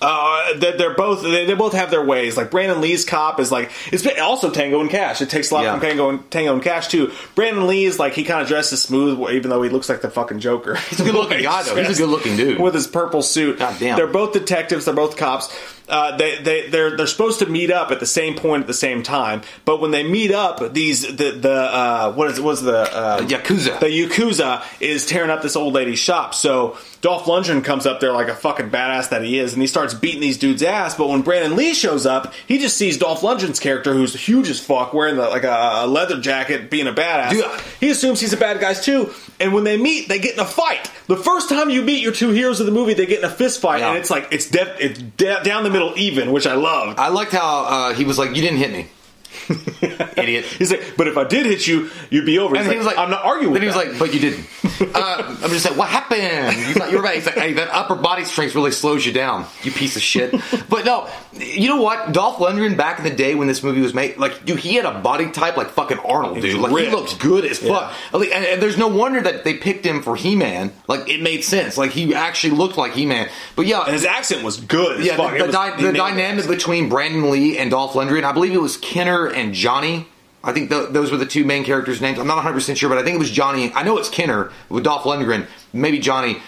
Uh, 0.01 0.57
they're, 0.59 0.77
they're 0.77 0.93
both 0.95 1.23
they, 1.23 1.45
they 1.45 1.53
both 1.55 1.73
have 1.73 1.91
their 1.91 2.03
ways. 2.05 2.37
Like 2.37 2.51
Brandon 2.51 2.79
Lee's 2.79 3.03
cop 3.05 3.39
is 3.39 3.51
like 3.51 3.71
it's 3.91 4.05
also 4.19 4.49
Tango 4.49 4.79
and 4.81 4.89
Cash. 4.89 5.21
It 5.21 5.29
takes 5.29 5.51
a 5.51 5.55
lot 5.55 5.63
Yeah. 5.63 5.71
from 5.73 5.81
Tango 5.81 6.09
and 6.09 6.31
Tango 6.31 6.53
and 6.53 6.63
Cash 6.63 6.87
too. 6.87 7.11
Brandon 7.35 7.67
Lee 7.67 7.83
is 7.85 7.99
like 7.99 8.13
he 8.13 8.23
kind 8.23 8.41
of 8.41 8.47
dresses 8.47 8.81
smooth, 8.81 9.19
even 9.31 9.49
though 9.49 9.61
he 9.61 9.69
looks 9.69 9.89
like 9.89 10.01
the 10.01 10.09
fucking 10.09 10.39
Joker. 10.39 10.75
He's 10.75 10.99
a 11.01 11.03
good 11.03 11.15
looking 11.15 11.41
guy, 11.43 11.63
though. 11.63 11.75
He's 11.75 11.99
a 11.99 12.03
good 12.03 12.09
looking 12.09 12.37
dude. 12.37 12.59
with 12.61 12.75
his 12.75 12.87
purple 12.87 13.21
suit. 13.21 13.59
God 13.59 13.75
damn. 13.79 13.97
They're 13.97 14.07
both 14.07 14.31
detectives. 14.33 14.85
They're 14.85 14.93
both 14.93 15.17
cops. 15.17 15.53
Uh, 15.89 16.15
they 16.17 16.37
they 16.43 16.69
they're 16.69 16.95
they're 16.95 17.07
supposed 17.07 17.39
to 17.39 17.47
meet 17.47 17.71
up 17.71 17.89
at 17.89 17.99
the 17.99 18.05
same 18.05 18.35
point 18.35 18.61
at 18.61 18.67
the 18.67 18.73
same 18.75 19.01
time. 19.01 19.41
But 19.65 19.81
when 19.81 19.89
they 19.89 20.03
meet 20.03 20.31
up, 20.31 20.71
these 20.73 21.01
the 21.01 21.31
the 21.31 21.51
uh, 21.51 22.13
what 22.13 22.29
is 22.29 22.37
it 22.37 22.43
was 22.43 22.61
the 22.61 22.77
uh, 22.77 23.21
Yakuza. 23.21 23.79
the 23.79 23.87
Yakuza 23.87 24.63
is 24.79 25.07
tearing 25.07 25.31
up 25.31 25.41
this 25.41 25.55
old 25.55 25.73
lady's 25.73 25.97
shop. 25.97 26.35
So 26.35 26.77
Dolph 27.01 27.23
Lundgren 27.25 27.63
comes 27.63 27.85
up 27.85 27.99
there 28.01 28.11
like 28.11 28.27
a 28.27 28.35
fucking 28.35 28.69
badass 28.71 29.09
that 29.09 29.23
he 29.23 29.39
is, 29.39 29.53
and 29.53 29.61
he 29.61 29.67
starts 29.67 29.93
beating 29.93 30.19
these 30.21 30.37
dudes' 30.37 30.61
ass. 30.63 30.95
But 30.95 31.07
when 31.07 31.21
Brandon 31.21 31.55
Lee 31.55 31.73
shows 31.73 32.05
up, 32.05 32.33
he 32.47 32.57
just 32.57 32.75
sees 32.77 32.97
Dolph 32.97 33.21
Lundgren's 33.21 33.59
character, 33.59 33.93
who's 33.93 34.13
huge 34.13 34.49
as 34.49 34.59
fuck, 34.59 34.93
wearing 34.93 35.15
the, 35.15 35.29
like 35.29 35.43
a, 35.45 35.71
a 35.83 35.87
leather 35.87 36.19
jacket, 36.19 36.69
being 36.69 36.87
a 36.87 36.93
badass. 36.93 37.31
Dude. 37.31 37.45
he 37.79 37.89
assumes 37.89 38.19
he's 38.19 38.33
a 38.33 38.37
bad 38.37 38.59
guy 38.59 38.73
too. 38.73 39.13
And 39.39 39.53
when 39.53 39.63
they 39.63 39.77
meet, 39.77 40.09
they 40.09 40.19
get 40.19 40.33
in 40.33 40.39
a 40.41 40.45
fight. 40.45 40.91
The 41.07 41.15
first 41.15 41.47
time 41.47 41.69
you 41.69 41.81
meet 41.81 42.03
your 42.03 42.11
two 42.11 42.31
heroes 42.31 42.59
of 42.59 42.65
the 42.65 42.71
movie, 42.73 42.93
they 42.93 43.05
get 43.05 43.19
in 43.19 43.25
a 43.25 43.29
fist 43.29 43.61
fight, 43.61 43.79
Yeah. 43.79 43.89
and 43.89 43.97
it's 43.97 44.09
like 44.09 44.27
it's 44.31 44.49
de- 44.49 44.83
it's 44.85 44.99
de- 44.99 45.43
down 45.43 45.63
the 45.63 45.69
middle 45.69 45.93
even, 45.97 46.31
which 46.33 46.45
I 46.45 46.55
love. 46.55 46.95
I 46.99 47.07
liked 47.07 47.31
how 47.31 47.63
uh, 47.65 47.93
he 47.93 48.03
was 48.03 48.17
like, 48.19 48.35
"You 48.35 48.41
didn't 48.41 48.57
hit 48.59 48.71
me, 48.71 48.87
idiot." 50.17 50.45
He's 50.57 50.71
like, 50.71 50.93
but 50.97 51.07
if 51.07 51.17
I 51.17 51.23
did 51.23 51.45
hit 51.45 51.67
you, 51.67 51.89
you'd 52.09 52.25
be 52.25 52.39
over. 52.39 52.55
He's 52.55 52.65
And 52.65 52.71
he 52.71 52.77
was 52.77 52.87
like, 52.87 52.97
I'm 52.97 53.09
not 53.09 53.23
arguing. 53.23 53.53
Then 53.53 53.61
he 53.61 53.67
was 53.67 53.75
that. 53.75 53.89
like, 53.89 53.99
"But 53.99 54.13
you 54.13 54.19
didn't." 54.19 54.45
uh, 54.95 55.37
I'm 55.43 55.49
just 55.49 55.65
like, 55.65 55.77
"What 55.77 55.89
happened?" 55.89 56.57
You 56.67 56.73
thought 56.73 56.91
you 56.91 56.97
were 56.97 57.03
right. 57.03 57.15
He's 57.15 57.25
like, 57.25 57.35
"Hey, 57.35 57.53
that 57.53 57.69
upper 57.69 57.95
body 57.95 58.25
strength 58.25 58.55
really 58.55 58.71
slows 58.71 59.05
you 59.05 59.13
down, 59.13 59.45
you 59.63 59.71
piece 59.71 59.95
of 59.95 60.01
shit." 60.01 60.33
but 60.69 60.85
no, 60.85 61.09
you 61.33 61.67
know 61.67 61.81
what? 61.81 62.11
Dolph 62.11 62.37
Lundgren 62.37 62.77
back 62.77 62.97
in 62.99 63.03
the 63.03 63.09
day 63.15 63.35
when 63.35 63.47
this 63.47 63.63
movie 63.63 63.81
was 63.81 63.93
made, 63.93 64.17
like, 64.17 64.45
dude, 64.45 64.59
he 64.59 64.75
had 64.75 64.85
a 64.85 64.99
body 64.99 65.31
type 65.31 65.57
like 65.57 65.69
fucking 65.69 65.99
Arnold, 65.99 66.41
dude. 66.41 66.59
Like, 66.59 66.71
he 66.71 66.89
looks 66.89 67.13
good 67.13 67.45
as 67.45 67.59
fuck. 67.59 67.93
Like, 68.13 68.31
and, 68.31 68.45
and 68.45 68.61
there's 68.61 68.77
no 68.77 68.87
wonder 68.87 69.21
that 69.21 69.43
they 69.43 69.55
picked 69.55 69.85
him 69.85 70.01
for 70.01 70.15
He-Man. 70.15 70.71
Like, 70.87 71.09
it 71.09 71.21
made 71.21 71.43
sense. 71.43 71.77
Like, 71.77 71.91
he 71.91 72.13
actually 72.15 72.55
looked 72.55 72.77
like 72.77 72.93
He-Man. 72.93 73.29
But 73.55 73.65
yeah, 73.65 73.83
and 73.83 73.93
his 73.93 74.05
accent 74.05 74.43
was 74.43 74.57
good. 74.57 74.99
As 74.99 75.05
yeah, 75.05 75.15
the, 75.15 75.37
the, 75.37 75.45
was- 75.47 75.79
he 75.79 75.85
the 75.85 75.93
dynamic 75.93 76.47
between 76.47 76.89
Brandon 76.89 77.29
Lee 77.29 77.57
and 77.57 77.71
Dolph 77.71 77.93
Lundgren, 77.93 78.23
I 78.23 78.31
believe 78.31 78.53
it 78.53 78.61
was 78.61 78.77
Kenner 78.77 79.18
and 79.27 79.53
Johnny. 79.53 80.07
I 80.43 80.53
think 80.53 80.69
th- 80.69 80.89
those 80.89 81.11
were 81.11 81.17
the 81.17 81.25
two 81.25 81.43
main 81.43 81.65
characters' 81.65 81.99
names. 81.99 82.17
I'm 82.17 82.27
not 82.27 82.35
100 82.35 82.53
percent 82.53 82.77
sure, 82.77 82.89
but 82.89 82.97
I 82.97 83.03
think 83.03 83.15
it 83.15 83.19
was 83.19 83.31
Johnny. 83.31 83.71
I 83.73 83.83
know 83.83 83.97
it's 83.97 84.09
Kenner 84.09 84.51
with 84.69 84.83
Dolph 84.83 85.03
Lundgren, 85.03 85.47
maybe 85.73 85.99
Johnny. 85.99 86.41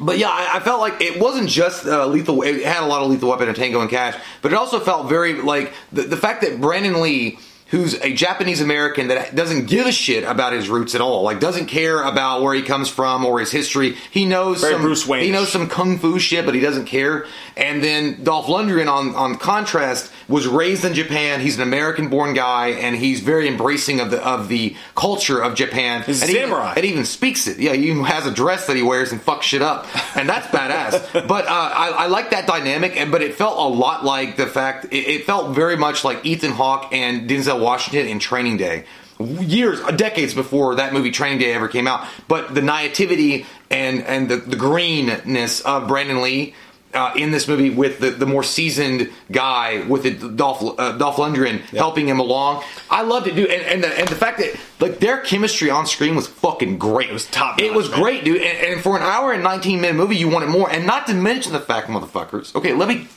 But 0.00 0.18
yeah, 0.18 0.28
I, 0.28 0.56
I 0.56 0.60
felt 0.60 0.80
like 0.80 1.00
it 1.00 1.20
wasn't 1.20 1.48
just 1.48 1.86
uh, 1.86 2.06
lethal. 2.06 2.42
It 2.42 2.64
had 2.64 2.82
a 2.82 2.86
lot 2.86 3.02
of 3.02 3.10
lethal 3.10 3.30
weapon 3.30 3.48
and 3.48 3.56
Tango 3.56 3.80
and 3.80 3.90
Cash, 3.90 4.20
but 4.42 4.52
it 4.52 4.54
also 4.56 4.78
felt 4.78 5.08
very 5.08 5.34
like 5.40 5.72
the, 5.92 6.02
the 6.02 6.16
fact 6.16 6.42
that 6.42 6.60
Brandon 6.60 7.00
Lee, 7.00 7.38
who's 7.68 7.94
a 7.94 8.12
Japanese 8.14 8.60
American 8.60 9.08
that 9.08 9.34
doesn't 9.34 9.66
give 9.66 9.86
a 9.86 9.92
shit 9.92 10.24
about 10.24 10.52
his 10.52 10.68
roots 10.68 10.94
at 10.94 11.00
all, 11.00 11.22
like 11.22 11.38
doesn't 11.40 11.66
care 11.66 12.02
about 12.02 12.42
where 12.42 12.54
he 12.54 12.62
comes 12.62 12.88
from 12.88 13.24
or 13.24 13.40
his 13.40 13.50
history. 13.50 13.94
He 14.10 14.24
knows 14.24 14.60
Very 14.60 14.72
some 14.74 14.82
Bruce 14.82 15.06
Wayne-ish. 15.06 15.26
He 15.26 15.32
knows 15.32 15.50
some 15.52 15.68
kung 15.68 15.98
fu 15.98 16.18
shit, 16.18 16.44
but 16.46 16.54
he 16.54 16.60
doesn't 16.60 16.86
care. 16.86 17.26
And 17.56 17.82
then 17.82 18.22
Dolph 18.24 18.46
Lundgren, 18.46 18.90
on 18.90 19.14
on 19.14 19.36
contrast, 19.36 20.10
was 20.28 20.46
raised 20.46 20.84
in 20.84 20.94
Japan. 20.94 21.40
He's 21.40 21.56
an 21.56 21.62
American-born 21.62 22.34
guy, 22.34 22.68
and 22.68 22.94
he's 22.96 23.20
very 23.20 23.48
embracing 23.48 24.00
of 24.00 24.10
the 24.10 24.24
of 24.26 24.48
the 24.48 24.74
culture 24.94 25.40
of 25.42 25.54
Japan. 25.54 26.02
He's 26.02 26.22
a 26.22 26.26
and 26.26 26.30
even- 26.30 26.42
samurai. 26.48 26.74
and 26.76 26.84
even 26.84 27.04
speaks 27.04 27.46
it. 27.46 27.58
Yeah, 27.58 27.72
he 27.74 27.90
even 27.90 28.04
has 28.04 28.26
a 28.26 28.30
dress 28.30 28.66
that 28.68 28.76
he 28.76 28.82
wears 28.82 29.12
and 29.12 29.20
fucks 29.20 29.42
shit 29.42 29.60
up, 29.62 29.86
and 30.16 30.28
that's 30.28 30.46
badass. 30.48 31.26
But 31.28 31.46
uh, 31.46 31.50
I, 31.50 31.88
I 31.90 32.06
like 32.06 32.30
that 32.30 32.46
dynamic, 32.46 32.96
and 32.96 33.10
but 33.12 33.20
it 33.22 33.34
felt 33.34 33.58
a 33.58 33.68
lot 33.68 34.04
like 34.04 34.36
the 34.36 34.46
fact 34.46 34.86
it, 34.86 34.96
it 34.96 35.24
felt 35.24 35.54
very 35.54 35.76
much 35.76 36.04
like 36.04 36.24
Ethan 36.24 36.52
Hawke 36.52 36.92
and 36.92 37.28
Denzel 37.28 37.57
Washington 37.60 38.06
in 38.06 38.18
Training 38.18 38.56
Day. 38.56 38.84
Years, 39.20 39.80
decades 39.96 40.32
before 40.32 40.76
that 40.76 40.92
movie 40.92 41.10
Training 41.10 41.38
Day 41.38 41.52
ever 41.52 41.66
came 41.66 41.88
out, 41.88 42.06
but 42.28 42.54
the 42.54 42.62
naivety 42.62 43.46
and 43.70 44.02
and 44.04 44.28
the, 44.28 44.36
the 44.36 44.54
greenness 44.54 45.60
of 45.62 45.88
Brandon 45.88 46.22
Lee 46.22 46.54
uh, 46.94 47.12
in 47.16 47.32
this 47.32 47.48
movie 47.48 47.68
with 47.68 47.98
the, 47.98 48.10
the 48.10 48.26
more 48.26 48.44
seasoned 48.44 49.10
guy 49.32 49.84
with 49.88 50.04
the 50.04 50.12
Dolph 50.28 50.62
uh, 50.78 50.92
Dolph 50.96 51.16
Lundgren 51.16 51.58
helping 51.76 52.06
him 52.06 52.20
along. 52.20 52.62
I 52.90 53.02
loved 53.02 53.26
it, 53.26 53.34
dude, 53.34 53.50
and 53.50 53.62
and 53.62 53.82
the, 53.82 53.88
and 53.98 54.06
the 54.08 54.14
fact 54.14 54.38
that 54.38 54.54
like 54.78 55.00
their 55.00 55.18
chemistry 55.22 55.68
on 55.68 55.86
screen 55.86 56.14
was 56.14 56.28
fucking 56.28 56.78
great. 56.78 57.10
It 57.10 57.12
was 57.12 57.26
top 57.26 57.60
It 57.60 57.74
was 57.74 57.90
man. 57.90 58.00
great, 58.00 58.24
dude. 58.24 58.40
And, 58.40 58.74
and 58.74 58.80
for 58.80 58.96
an 58.96 59.02
hour 59.02 59.32
and 59.32 59.42
nineteen 59.42 59.80
minute 59.80 59.96
movie, 59.96 60.14
you 60.16 60.28
wanted 60.28 60.48
more. 60.50 60.70
And 60.70 60.86
not 60.86 61.08
to 61.08 61.14
mention 61.14 61.52
the 61.52 61.60
fact, 61.60 61.88
motherfuckers. 61.88 62.54
Okay, 62.54 62.72
let 62.72 62.86
me 62.88 63.08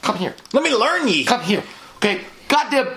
come 0.00 0.16
here. 0.16 0.34
Let 0.54 0.62
me 0.62 0.74
learn 0.74 1.06
ye. 1.06 1.24
Come 1.26 1.42
here. 1.42 1.62
Okay, 1.96 2.22
goddamn 2.48 2.88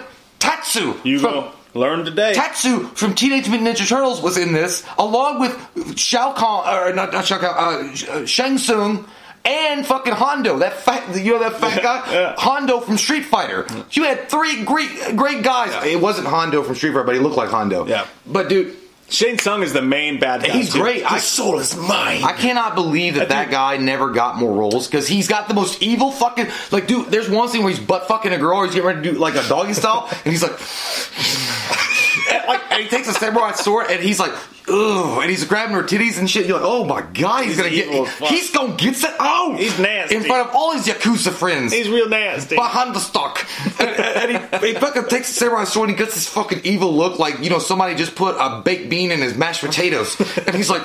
Tatsu. 0.44 0.94
You 1.04 1.20
from- 1.20 1.32
go 1.32 1.52
learn 1.74 2.06
today. 2.06 2.34
Tatsu 2.34 2.88
from 2.96 3.16
Teenage 3.16 3.48
Mutant 3.50 3.70
Ninja 3.78 3.88
Turtles 3.88 4.22
was 4.22 4.38
in 4.38 4.54
this, 4.54 4.84
along 4.98 5.40
with 5.40 5.98
Shao 5.98 6.34
Kahn, 6.34 6.68
or 6.90 6.94
not, 6.94 7.12
not 7.14 7.26
Shao 7.26 7.38
Kahn, 7.40 7.50
uh, 7.50 8.12
uh, 8.12 8.26
Shang 8.26 8.58
Tsung, 8.58 9.08
and 9.46 9.86
fucking 9.86 10.14
Hondo, 10.14 10.60
that 10.60 10.74
fat, 10.82 11.16
you 11.18 11.34
know 11.34 11.40
that 11.40 11.60
fat 11.60 11.82
guy, 11.82 12.12
Yeah. 12.14 12.36
Hondo 12.38 12.80
from 12.80 12.98
Street 12.98 13.26
Fighter. 13.26 13.66
You 13.92 14.04
had 14.04 14.30
three 14.30 14.64
great, 14.64 15.16
great 15.16 15.44
guys. 15.44 15.72
It 15.86 16.00
wasn't 16.00 16.28
Hondo 16.28 16.62
from 16.64 16.76
Street 16.76 16.92
Fighter, 16.92 17.04
but 17.04 17.16
he 17.16 17.22
looked 17.22 17.36
like 17.38 17.50
Hondo. 17.50 17.86
Yeah. 17.88 18.06
but 18.26 18.48
dude, 18.50 18.74
Shang 19.14 19.38
Tsung 19.38 19.62
is 19.62 19.74
the 19.74 19.82
main 19.84 20.20
bad 20.20 20.42
guy. 20.42 20.50
He's 20.54 20.74
great. 20.74 21.04
I- 21.06 21.16
His 21.18 21.24
soul 21.26 21.60
is 21.60 21.76
mine. 21.78 22.24
I 22.24 22.34
cannot 22.34 22.74
believe 22.74 23.14
that 23.16 23.30
that 23.30 23.52
guy 23.52 23.78
never 23.78 24.10
got 24.10 24.38
more 24.38 24.52
roles 24.58 24.88
because 24.88 25.08
he's 25.08 25.28
got 25.28 25.48
the 25.48 25.54
most 25.54 25.84
evil 25.84 26.10
fucking 26.12 26.48
like 26.72 26.88
dude. 26.88 27.10
There's 27.12 27.30
one 27.30 27.48
scene 27.48 27.62
where 27.64 27.72
he's 27.72 27.80
butt 27.84 28.08
fucking 28.08 28.34
a 28.34 28.40
girl. 28.40 28.58
Or 28.58 28.66
he's 28.66 28.74
getting 28.74 28.88
ready 28.88 29.04
to 29.04 29.12
do 29.14 29.20
like 29.20 29.36
a 29.36 29.48
doggy 29.48 29.74
style, 29.74 30.10
and 30.26 30.32
he's 30.34 30.42
like, 30.42 30.52
and, 32.32 32.48
like, 32.48 32.62
and 32.72 32.82
he 32.84 32.90
takes 32.90 33.08
a 33.08 33.14
samurai 33.14 33.52
sword, 33.52 33.88
and 33.92 34.02
he's 34.02 34.20
like, 34.20 34.32
ugh, 34.68 35.22
and 35.22 35.30
he's 35.30 35.44
grabbing 35.46 35.76
her 35.76 35.84
titties 35.84 36.18
and 36.20 36.30
shit. 36.30 36.46
You're 36.46 36.58
like, 36.60 36.68
oh 36.68 36.84
my 36.86 37.02
god, 37.02 37.46
he's, 37.46 37.58
He's 37.58 37.58
gonna 37.58 37.70
get, 37.70 38.30
he's 38.30 38.52
gonna 38.52 38.76
get 38.76 38.96
that 38.98 39.16
out. 39.20 39.58
He's 39.60 39.78
nasty. 39.80 40.16
in 40.16 40.24
front 40.24 40.48
of 40.50 40.56
all 40.56 40.74
his 40.74 40.86
yakuza 40.88 41.32
friends. 41.32 41.74
He's 41.74 41.90
real 41.90 42.10
nasty. 42.10 42.56
Behind 42.56 42.96
the 42.96 43.00
stock, 43.00 43.46
and, 43.80 43.90
and 43.90 44.62
he, 44.64 44.68
he 44.68 44.74
fucking 44.76 45.06
takes 45.06 45.30
the 45.30 45.34
samurai 45.40 45.64
sword. 45.66 45.90
and 45.90 45.98
He 45.98 46.04
gets 46.04 46.16
this 46.16 46.28
fucking 46.30 46.62
evil 46.64 46.94
look, 46.96 47.20
like 47.20 47.40
you 47.40 47.50
know 47.50 47.60
somebody 47.60 47.96
just 47.96 48.16
put 48.16 48.36
a 48.40 48.62
baked 48.64 48.90
bean 48.90 49.12
in 49.12 49.22
his 49.22 49.36
mashed 49.36 49.62
potatoes, 49.62 50.20
and 50.38 50.56
he's 50.56 50.70
like, 50.70 50.84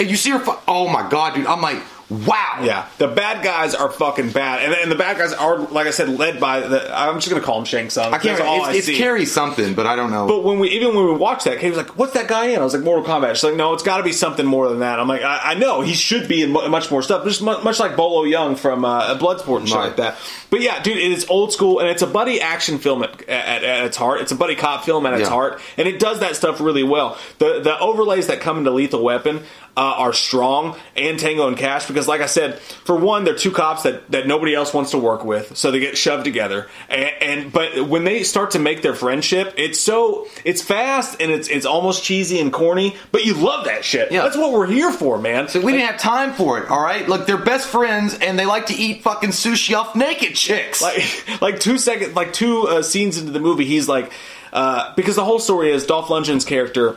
and 0.00 0.10
you 0.10 0.16
see 0.16 0.30
her. 0.30 0.38
fu- 0.38 0.52
Oh 0.66 0.88
my 0.88 1.08
god, 1.08 1.34
dude! 1.34 1.46
I'm 1.46 1.60
like, 1.60 1.82
wow. 2.10 2.60
Yeah, 2.62 2.86
the 2.98 3.08
bad 3.08 3.44
guys 3.44 3.74
are 3.74 3.90
fucking 3.90 4.30
bad, 4.30 4.62
and, 4.62 4.72
and 4.74 4.90
the 4.90 4.94
bad 4.96 5.18
guys 5.18 5.32
are, 5.32 5.58
like 5.58 5.86
I 5.86 5.90
said, 5.90 6.08
led 6.08 6.40
by 6.40 6.60
the. 6.60 6.96
I'm 6.96 7.16
just 7.16 7.28
gonna 7.30 7.42
call 7.44 7.58
him 7.58 7.64
Shang 7.64 7.90
Tsung. 7.90 8.12
I 8.14 8.18
can't. 8.18 8.38
That's 8.38 8.40
all 8.48 8.58
It's, 8.60 8.68
I 8.68 8.72
it's 8.74 8.86
see. 8.86 8.96
Cary 8.96 9.26
something, 9.26 9.74
but 9.74 9.86
I 9.86 9.94
don't 9.96 10.10
know. 10.10 10.26
But 10.26 10.44
when 10.44 10.58
we 10.58 10.70
even 10.70 10.94
when 10.94 11.04
we 11.06 11.12
watched 11.12 11.44
that, 11.44 11.58
he 11.58 11.68
was 11.68 11.76
like, 11.76 11.98
"What's 11.98 12.12
that 12.14 12.28
guy 12.28 12.46
in?" 12.46 12.60
I 12.60 12.64
was 12.64 12.73
like, 12.74 12.82
"Mortal 12.82 13.04
Kombat." 13.04 13.34
She's 13.34 13.44
like, 13.44 13.54
"No, 13.56 13.72
it's 13.72 13.82
got 13.82 13.96
to 13.98 14.02
be 14.02 14.12
something 14.12 14.44
more 14.44 14.68
than 14.68 14.80
that." 14.80 14.98
I'm 15.00 15.08
like, 15.08 15.22
"I, 15.22 15.52
I 15.52 15.54
know 15.54 15.80
he 15.80 15.94
should 15.94 16.28
be 16.28 16.42
in 16.42 16.50
mu- 16.52 16.68
much 16.68 16.90
more 16.90 17.02
stuff, 17.02 17.24
just 17.24 17.40
mu- 17.40 17.62
much 17.62 17.78
like 17.80 17.96
Bolo 17.96 18.24
Yeung 18.24 18.58
from 18.58 18.84
uh, 18.84 19.16
Bloodsport 19.18 19.60
and 19.60 19.68
shit 19.68 19.76
Right. 19.78 19.86
like 19.86 19.96
that." 19.96 20.16
But 20.50 20.60
yeah, 20.60 20.82
dude, 20.82 20.98
it 20.98 21.10
is 21.12 21.26
old 21.28 21.52
school, 21.52 21.80
and 21.80 21.88
it's 21.88 22.02
a 22.02 22.06
buddy 22.06 22.40
action 22.40 22.78
film 22.78 23.02
at, 23.02 23.22
at, 23.28 23.64
at 23.64 23.84
its 23.86 23.96
heart. 23.96 24.20
It's 24.20 24.32
a 24.32 24.36
buddy 24.36 24.54
cop 24.54 24.84
film 24.84 25.06
at 25.06 25.14
its 25.14 25.22
Yeah. 25.22 25.28
heart, 25.30 25.60
and 25.76 25.88
it 25.88 25.98
does 25.98 26.20
that 26.20 26.36
stuff 26.36 26.60
really 26.60 26.82
well. 26.84 27.16
The 27.38 27.60
the 27.60 27.78
overlays 27.78 28.26
that 28.26 28.40
come 28.40 28.58
into 28.58 28.70
Lethal 28.70 29.02
Weapon. 29.02 29.42
Uh, 29.76 29.80
are 29.98 30.12
strong 30.12 30.76
and 30.94 31.18
Tango 31.18 31.48
and 31.48 31.56
Cash 31.56 31.88
because, 31.88 32.06
like 32.06 32.20
I 32.20 32.26
said, 32.26 32.60
for 32.60 32.94
one, 32.94 33.24
they're 33.24 33.34
two 33.34 33.50
cops 33.50 33.82
that, 33.82 34.08
that 34.12 34.24
nobody 34.28 34.54
else 34.54 34.72
wants 34.72 34.92
to 34.92 34.98
work 34.98 35.24
with, 35.24 35.56
so 35.56 35.72
they 35.72 35.80
get 35.80 35.98
shoved 35.98 36.24
together. 36.24 36.68
And, 36.88 37.10
and 37.20 37.52
but 37.52 37.88
when 37.88 38.04
they 38.04 38.22
start 38.22 38.52
to 38.52 38.60
make 38.60 38.82
their 38.82 38.94
friendship, 38.94 39.54
it's 39.56 39.80
so 39.80 40.28
it's 40.44 40.62
fast 40.62 41.20
and 41.20 41.32
it's 41.32 41.48
it's 41.48 41.66
almost 41.66 42.04
cheesy 42.04 42.38
and 42.38 42.52
corny, 42.52 42.96
but 43.10 43.24
you 43.24 43.34
love 43.34 43.64
that 43.64 43.84
shit. 43.84 44.12
Yeah. 44.12 44.22
That's 44.22 44.36
what 44.36 44.52
we're 44.52 44.68
here 44.68 44.92
for, 44.92 45.18
man. 45.18 45.48
So 45.48 45.60
we 45.60 45.72
didn't 45.72 45.88
have 45.88 46.00
time 46.00 46.34
for 46.34 46.58
it, 46.58 46.70
all 46.70 46.80
right? 46.80 47.08
Look, 47.08 47.26
they're 47.26 47.36
best 47.36 47.66
friends 47.66 48.14
and 48.14 48.38
they 48.38 48.46
like 48.46 48.66
to 48.66 48.74
eat 48.74 49.02
fucking 49.02 49.30
sushi 49.30 49.76
off 49.76 49.96
naked 49.96 50.36
chicks. 50.36 50.82
like 50.82 51.02
like 51.40 51.58
two 51.58 51.78
second 51.78 52.14
like 52.14 52.32
two 52.32 52.68
uh, 52.68 52.82
scenes 52.82 53.18
into 53.18 53.32
the 53.32 53.40
movie 53.40 53.64
he's 53.64 53.88
like 53.88 54.12
uh, 54.52 54.94
because 54.94 55.16
the 55.16 55.24
whole 55.24 55.40
story 55.40 55.72
is 55.72 55.84
Dolph 55.84 56.06
Lundgren's 56.06 56.44
character 56.44 56.96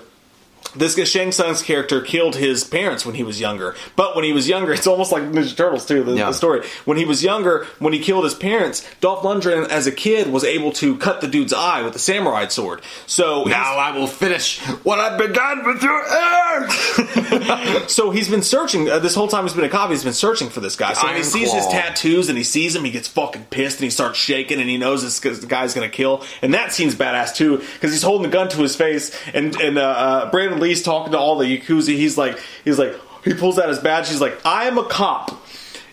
this 0.78 0.96
guy 0.96 1.04
Shang 1.04 1.32
Tsung's 1.32 1.62
character 1.62 2.02
killed 2.02 2.36
his 2.36 2.64
parents 2.64 3.06
when 3.06 3.16
he 3.16 3.24
was 3.24 3.40
younger. 3.40 3.76
But 3.96 4.16
when 4.16 4.24
he 4.26 4.34
was 4.34 4.48
younger, 4.48 4.74
it's 4.78 4.88
almost 4.88 5.12
like 5.12 5.24
Ninja 5.24 5.56
Turtles 5.56 5.86
too. 5.86 6.04
The, 6.04 6.14
Yeah. 6.14 6.28
the 6.28 6.34
story 6.34 6.66
when 6.86 6.98
he 6.98 7.06
was 7.06 7.24
younger, 7.24 7.66
when 7.80 7.94
he 7.94 8.00
killed 8.00 8.24
his 8.24 8.34
parents, 8.34 8.88
Dolph 9.02 9.24
Lundgren 9.24 9.68
as 9.70 9.88
a 9.88 9.92
kid 9.92 10.32
was 10.32 10.44
able 10.44 10.72
to 10.74 10.98
cut 10.98 11.22
the 11.22 11.28
dude's 11.28 11.54
eye 11.54 11.82
with 11.82 11.96
a 11.96 12.00
samurai 12.00 12.48
sword. 12.48 12.82
So 13.06 13.44
now 13.46 13.78
I 13.78 13.92
will 13.98 14.08
finish 14.08 14.60
what 14.84 15.00
I've 15.00 15.18
begun 15.18 15.66
with 15.66 15.82
your 15.84 16.02
ear. 16.06 16.70
so 17.88 18.12
he's 18.12 18.30
been 18.30 18.42
searching 18.42 18.90
uh, 18.90 19.00
this 19.00 19.16
whole 19.16 19.28
time. 19.28 19.44
He's 19.44 19.54
been 19.54 19.66
a 19.66 19.70
cop. 19.70 19.90
He's 19.90 20.04
been 20.04 20.14
searching 20.14 20.50
for 20.50 20.60
this 20.60 20.76
guy. 20.76 20.94
So 20.94 21.06
when 21.08 21.16
he 21.16 21.24
sees 21.24 21.52
his 21.54 21.66
tattoos 21.68 22.30
and 22.30 22.38
he 22.38 22.44
sees 22.44 22.76
him, 22.76 22.84
he 22.84 22.92
gets 22.92 23.08
fucking 23.08 23.46
pissed 23.50 23.78
and 23.78 23.84
he 23.86 23.90
starts 23.90 24.18
shaking 24.18 24.60
and 24.60 24.70
he 24.70 24.78
knows 24.78 25.02
this 25.04 25.20
guy's 25.46 25.74
gonna 25.74 25.90
kill. 25.90 26.24
And 26.42 26.54
that 26.54 26.72
scene's 26.74 26.96
badass 26.96 27.36
too 27.36 27.58
because 27.58 27.92
he's 27.92 28.04
holding 28.04 28.30
the 28.30 28.34
gun 28.36 28.50
to 28.50 28.62
his 28.62 28.76
face 28.76 29.18
and 29.34 29.56
and 29.60 29.78
uh, 29.78 29.82
uh, 29.82 30.32
Brandon 30.32 30.60
Lee's 30.68 30.84
talking 30.84 31.12
to 31.14 31.18
all 31.18 31.38
the 31.38 31.46
yakuza. 31.46 31.90
He's 31.96 32.18
like 32.18 32.40
he's 32.64 32.78
like 32.78 32.96
he 33.24 33.34
pulls 33.34 33.58
out 33.60 33.70
his 33.70 33.80
badge. 33.80 34.10
He's 34.10 34.22
like 34.22 34.46
I 34.46 34.66
am 34.66 34.78
a 34.78 34.84
cop. 34.86 35.44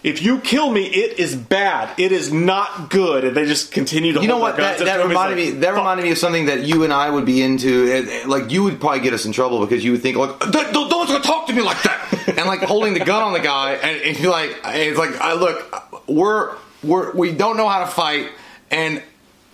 If 0.03 0.20
you 0.20 0.39
kill 0.41 0.70
me, 0.70 0.85
it 0.85 1.18
is 1.18 1.35
bad. 1.35 1.99
It 1.99 2.12
is 2.12 2.31
not 2.31 2.91
good. 2.91 3.25
And 3.25 3.35
they 3.35 3.47
just 3.47 3.72
continue 3.72 4.12
to. 4.12 4.20
You 4.20 4.29
know 4.29 4.37
what? 4.37 4.59
That, 4.59 4.79
that. 4.81 4.99
He's 5.01 5.09
reminded 5.09 5.39
like, 5.43 5.55
me. 5.55 5.61
That 5.61 5.68
"Fuck." 5.68 5.77
reminded 5.79 6.03
me 6.03 6.12
of 6.12 6.18
something 6.18 6.45
that 6.47 6.64
you 6.64 6.85
and 6.85 6.93
I 6.93 7.09
would 7.09 7.25
be 7.25 7.41
into. 7.41 7.87
It- 7.87 8.09
it- 8.09 8.29
Like 8.29 8.51
you 8.51 8.64
would 8.64 8.81
probably 8.81 9.01
get 9.01 9.14
us 9.14 9.25
in 9.25 9.33
trouble 9.33 9.61
because 9.64 9.83
you 9.83 9.93
would 9.93 10.03
think 10.03 10.18
like, 10.18 10.39
"Don't, 10.41 10.72
don't, 10.75 10.91
don't 10.91 11.25
talk 11.25 11.47
to 11.47 11.55
me 11.55 11.62
like 11.62 11.83
that," 11.85 12.25
and 12.39 12.47
like 12.47 12.61
holding 12.61 12.93
the 12.93 13.01
gun 13.01 13.22
on 13.22 13.33
the 13.33 13.41
guy, 13.41 13.72
and, 13.77 14.03
and 14.03 14.18
you're 14.20 14.31
like, 14.31 14.55
it's 14.66 14.99
like, 14.99 15.18
I 15.22 15.33
look, 15.33 16.07
we're 16.07 16.55
we're 16.83 17.12
we 17.14 17.33
don't 17.33 17.57
know 17.57 17.66
how 17.68 17.81
to 17.81 17.87
fight, 17.91 18.29
and. 18.70 19.03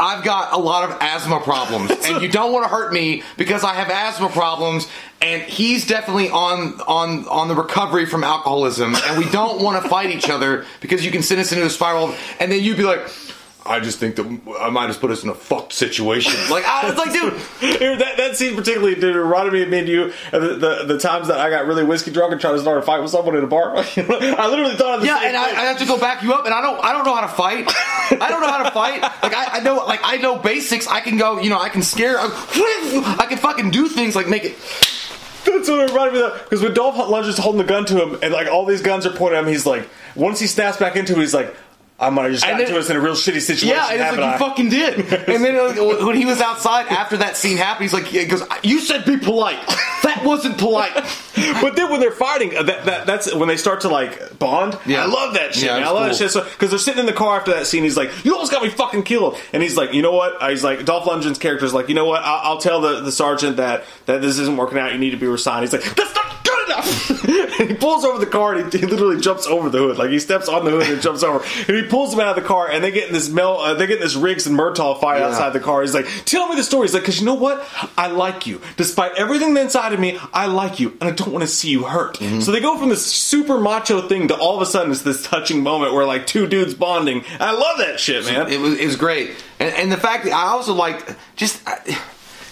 I've 0.00 0.24
got 0.24 0.54
a 0.54 0.58
lot 0.58 0.88
of 0.88 0.96
asthma 1.00 1.40
problems, 1.40 1.90
and 2.06 2.22
you 2.22 2.28
don't 2.28 2.52
want 2.52 2.64
to 2.64 2.70
hurt 2.70 2.90
me 2.90 3.22
because 3.36 3.62
I 3.62 3.74
have 3.74 3.90
asthma 3.90 4.30
problems, 4.30 4.88
and 5.20 5.42
he's 5.42 5.86
definitely 5.86 6.30
on 6.30 6.80
on 6.88 7.28
on 7.28 7.48
the 7.48 7.54
recovery 7.54 8.06
from 8.06 8.24
alcoholism, 8.24 8.94
and 8.94 9.18
we 9.18 9.30
don't 9.30 9.60
want 9.62 9.82
to 9.82 9.88
fight 9.90 10.08
each 10.10 10.30
other 10.30 10.64
because 10.80 11.04
you 11.04 11.10
can 11.10 11.22
send 11.22 11.40
us 11.40 11.52
into 11.52 11.66
a 11.66 11.70
spiral, 11.70 12.14
and 12.40 12.50
then 12.50 12.62
you'd 12.64 12.78
be 12.78 12.84
like, 12.84 13.06
I 13.66 13.80
just 13.80 13.98
think 13.98 14.16
that 14.16 14.40
I 14.60 14.70
might 14.70 14.86
just 14.86 15.00
put 15.00 15.10
us 15.10 15.22
in 15.22 15.28
a 15.28 15.34
fucked 15.34 15.72
situation. 15.72 16.32
Like, 16.50 16.64
I 16.64 16.88
was 16.88 16.98
like, 16.98 17.12
dude, 17.12 18.00
that, 18.00 18.16
that 18.16 18.36
scene 18.36 18.56
particularly 18.56 18.96
dude, 18.96 19.14
reminded 19.14 19.52
me 19.52 19.62
of 19.62 19.68
me 19.68 19.78
and 19.78 19.88
you 19.88 20.12
and 20.32 20.42
the, 20.42 20.54
the, 20.56 20.84
the 20.94 20.98
times 20.98 21.28
that 21.28 21.38
I 21.38 21.48
got 21.48 21.66
really 21.66 21.84
whiskey 21.84 22.10
drunk 22.10 22.32
and 22.32 22.40
tried 22.40 22.52
to 22.52 22.58
start 22.58 22.78
a 22.78 22.82
fight 22.82 23.00
with 23.00 23.10
someone 23.12 23.36
in 23.36 23.44
a 23.44 23.46
bar. 23.46 23.76
I 23.76 24.48
literally 24.48 24.74
thought 24.74 24.96
of 24.96 25.00
the 25.02 25.06
yeah, 25.06 25.22
and 25.22 25.36
I. 25.36 25.50
I 25.50 25.64
have 25.66 25.78
to 25.78 25.86
go 25.86 25.98
back 25.98 26.22
you 26.24 26.32
up, 26.32 26.44
and 26.46 26.54
I 26.54 26.60
don't, 26.60 26.82
I 26.84 26.92
don't 26.92 27.04
know 27.04 27.14
how 27.14 27.20
to 27.20 27.28
fight. 27.28 27.66
I 28.20 28.30
don't 28.30 28.40
know 28.40 28.50
how 28.50 28.64
to 28.64 28.70
fight. 28.72 29.02
Like, 29.02 29.34
I, 29.34 29.58
I 29.58 29.60
know, 29.60 29.76
like, 29.76 30.00
I 30.02 30.16
know 30.16 30.38
basics. 30.38 30.88
I 30.88 31.00
can 31.00 31.16
go, 31.16 31.38
you 31.38 31.50
know, 31.50 31.60
I 31.60 31.68
can 31.68 31.82
scare, 31.82 32.16
I 32.18 33.26
can 33.28 33.38
fucking 33.38 33.70
do 33.70 33.88
things 33.88 34.16
like 34.16 34.28
make 34.28 34.44
it. 34.44 34.56
That's 35.44 35.68
what 35.68 35.80
it 35.80 35.90
reminded 35.90 36.14
me 36.14 36.22
of. 36.22 36.44
Because 36.44 36.62
when 36.62 36.74
Dolph 36.74 36.96
Lundgren's 36.96 37.38
holding 37.38 37.58
the 37.58 37.66
gun 37.66 37.84
to 37.86 38.02
him, 38.02 38.18
and 38.22 38.32
like 38.32 38.48
all 38.48 38.66
these 38.66 38.82
guns 38.82 39.06
are 39.06 39.12
pointed 39.12 39.38
at 39.38 39.44
him, 39.44 39.50
he's 39.50 39.66
like, 39.66 39.88
once 40.14 40.40
he 40.40 40.46
snaps 40.46 40.78
back 40.78 40.96
into 40.96 41.12
it, 41.12 41.18
he's 41.18 41.34
like, 41.34 41.54
I 42.00 42.10
might 42.10 42.22
have 42.24 42.32
just 42.32 42.44
gotten 42.44 42.58
then- 42.58 42.68
to 42.72 42.78
us 42.78 42.88
in 42.88 42.96
a 42.96 43.00
real 43.00 43.14
shitty 43.14 43.40
situation. 43.40 43.68
Yeah, 43.68 43.90
and 43.90 44.00
it's 44.00 44.10
like 44.12 44.20
I?" 44.20 44.32
you 44.32 44.38
fucking 44.38 44.68
did. 44.70 44.98
And 45.30 45.44
then 45.44 45.54
uh, 45.56 46.06
when 46.06 46.16
he 46.16 46.24
was 46.24 46.40
outside 46.40 46.88
after 46.88 47.18
that 47.18 47.36
scene 47.36 47.56
happened, 47.56 47.84
he's 47.84 47.92
like, 47.92 48.06
he 48.06 48.24
goes, 48.24 48.42
"You 48.62 48.80
said 48.80 49.04
be 49.04 49.18
polite. 49.18 49.58
That 50.02 50.24
wasn't 50.24 50.56
polite." 50.56 50.94
but 51.60 51.76
then 51.76 51.90
when 51.90 52.00
they're 52.00 52.10
fighting, 52.10 52.56
uh, 52.56 52.62
that, 52.62 52.84
that 52.86 53.06
that's 53.06 53.34
when 53.34 53.48
they 53.48 53.58
start 53.58 53.82
to 53.82 53.88
like 53.88 54.38
bond. 54.38 54.78
Yeah. 54.86 55.04
I 55.04 55.06
love 55.06 55.34
that 55.34 55.54
shit. 55.54 55.64
Yeah. 55.64 55.76
I 55.76 55.90
love 55.90 55.98
cool. 55.98 56.08
that 56.08 56.16
shit. 56.16 56.30
So 56.30 56.42
because 56.42 56.70
they're 56.70 56.78
sitting 56.78 57.00
in 57.00 57.06
the 57.06 57.12
car 57.12 57.36
after 57.36 57.52
that 57.52 57.66
scene, 57.66 57.84
he's 57.84 57.98
like, 57.98 58.24
"You 58.24 58.32
almost 58.32 58.50
got 58.50 58.62
me 58.62 58.70
fucking 58.70 59.02
killed," 59.02 59.36
and 59.52 59.62
he's 59.62 59.76
like, 59.76 59.92
"You 59.92 60.00
know 60.00 60.12
what?" 60.12 60.42
He's 60.50 60.64
like, 60.64 60.86
Dolph 60.86 61.04
Lundgren's 61.04 61.38
character 61.38 61.66
is 61.66 61.74
like, 61.74 61.88
"You 61.90 61.94
know 61.94 62.06
what? 62.06 62.22
I'll, 62.22 62.52
I'll 62.52 62.58
tell 62.58 62.80
the, 62.80 63.00
the 63.02 63.12
sergeant 63.12 63.58
that 63.58 63.84
that 64.06 64.22
this 64.22 64.38
isn't 64.38 64.56
working 64.56 64.78
out. 64.78 64.92
You 64.92 64.98
need 64.98 65.10
to 65.10 65.18
be 65.18 65.26
resigned." 65.26 65.64
He's 65.64 65.72
like, 65.74 65.84
"That's 65.94 66.14
not 66.14 66.44
good 66.44 66.66
enough." 66.66 67.60
and 67.60 67.68
he 67.68 67.74
pulls 67.76 68.04
over 68.04 68.18
the 68.18 68.30
car 68.30 68.54
and 68.54 68.72
he, 68.72 68.78
he 68.78 68.86
literally 68.86 69.20
jumps 69.20 69.46
over 69.46 69.68
the 69.68 69.78
hood. 69.78 69.98
Like 69.98 70.10
he 70.10 70.18
steps 70.18 70.48
on 70.48 70.64
the 70.64 70.70
hood 70.70 70.88
and 70.88 71.02
jumps 71.02 71.22
over, 71.22 71.44
and 71.68 71.76
he 71.76 71.82
pulls 71.90 72.14
him 72.14 72.20
out 72.20 72.36
of 72.36 72.42
the 72.42 72.48
car, 72.48 72.70
and 72.70 72.82
they 72.82 72.90
get 72.90 73.08
in 73.08 73.12
this 73.12 73.28
Mel, 73.28 73.58
uh, 73.60 73.74
they 73.74 73.86
get 73.86 73.96
in 73.96 74.02
this 74.02 74.14
Riggs 74.16 74.46
and 74.46 74.58
Murtaugh 74.58 75.00
fight 75.00 75.18
Yeah. 75.18 75.26
outside 75.28 75.52
the 75.52 75.60
car. 75.60 75.82
He's 75.82 75.94
like, 75.94 76.06
"Tell 76.24 76.48
me 76.48 76.56
the 76.56 76.62
story." 76.62 76.86
He's 76.86 76.94
like, 76.94 77.04
"Cause 77.04 77.18
you 77.20 77.26
know 77.26 77.34
what? 77.34 77.66
I 77.98 78.06
like 78.06 78.46
you, 78.46 78.60
despite 78.76 79.12
everything 79.16 79.56
inside 79.56 79.92
of 79.92 80.00
me. 80.00 80.18
I 80.32 80.46
like 80.46 80.80
you, 80.80 80.96
and 81.00 81.10
I 81.10 81.12
don't 81.12 81.32
want 81.32 81.42
to 81.42 81.48
see 81.48 81.68
you 81.68 81.84
hurt." 81.84 82.18
Mm-hmm. 82.18 82.40
So 82.40 82.52
they 82.52 82.60
go 82.60 82.78
from 82.78 82.88
this 82.88 83.04
super 83.04 83.58
macho 83.60 84.00
thing 84.08 84.28
to 84.28 84.34
all 84.36 84.56
of 84.56 84.62
a 84.62 84.66
sudden 84.66 84.90
it's 84.92 85.02
this 85.02 85.22
touching 85.26 85.62
moment 85.62 85.92
where 85.92 86.06
like 86.06 86.26
two 86.26 86.46
dudes 86.46 86.74
bonding. 86.74 87.24
I 87.38 87.52
love 87.52 87.78
that 87.78 88.00
shit, 88.00 88.24
man. 88.24 88.48
It 88.50 88.60
was 88.60 88.78
it 88.78 88.86
was 88.86 88.96
great, 88.96 89.32
and, 89.58 89.74
and 89.74 89.92
the 89.92 89.96
fact 89.96 90.24
that 90.24 90.32
I 90.32 90.44
also 90.48 90.72
liked 90.72 91.14
just. 91.36 91.60
I, 91.68 91.98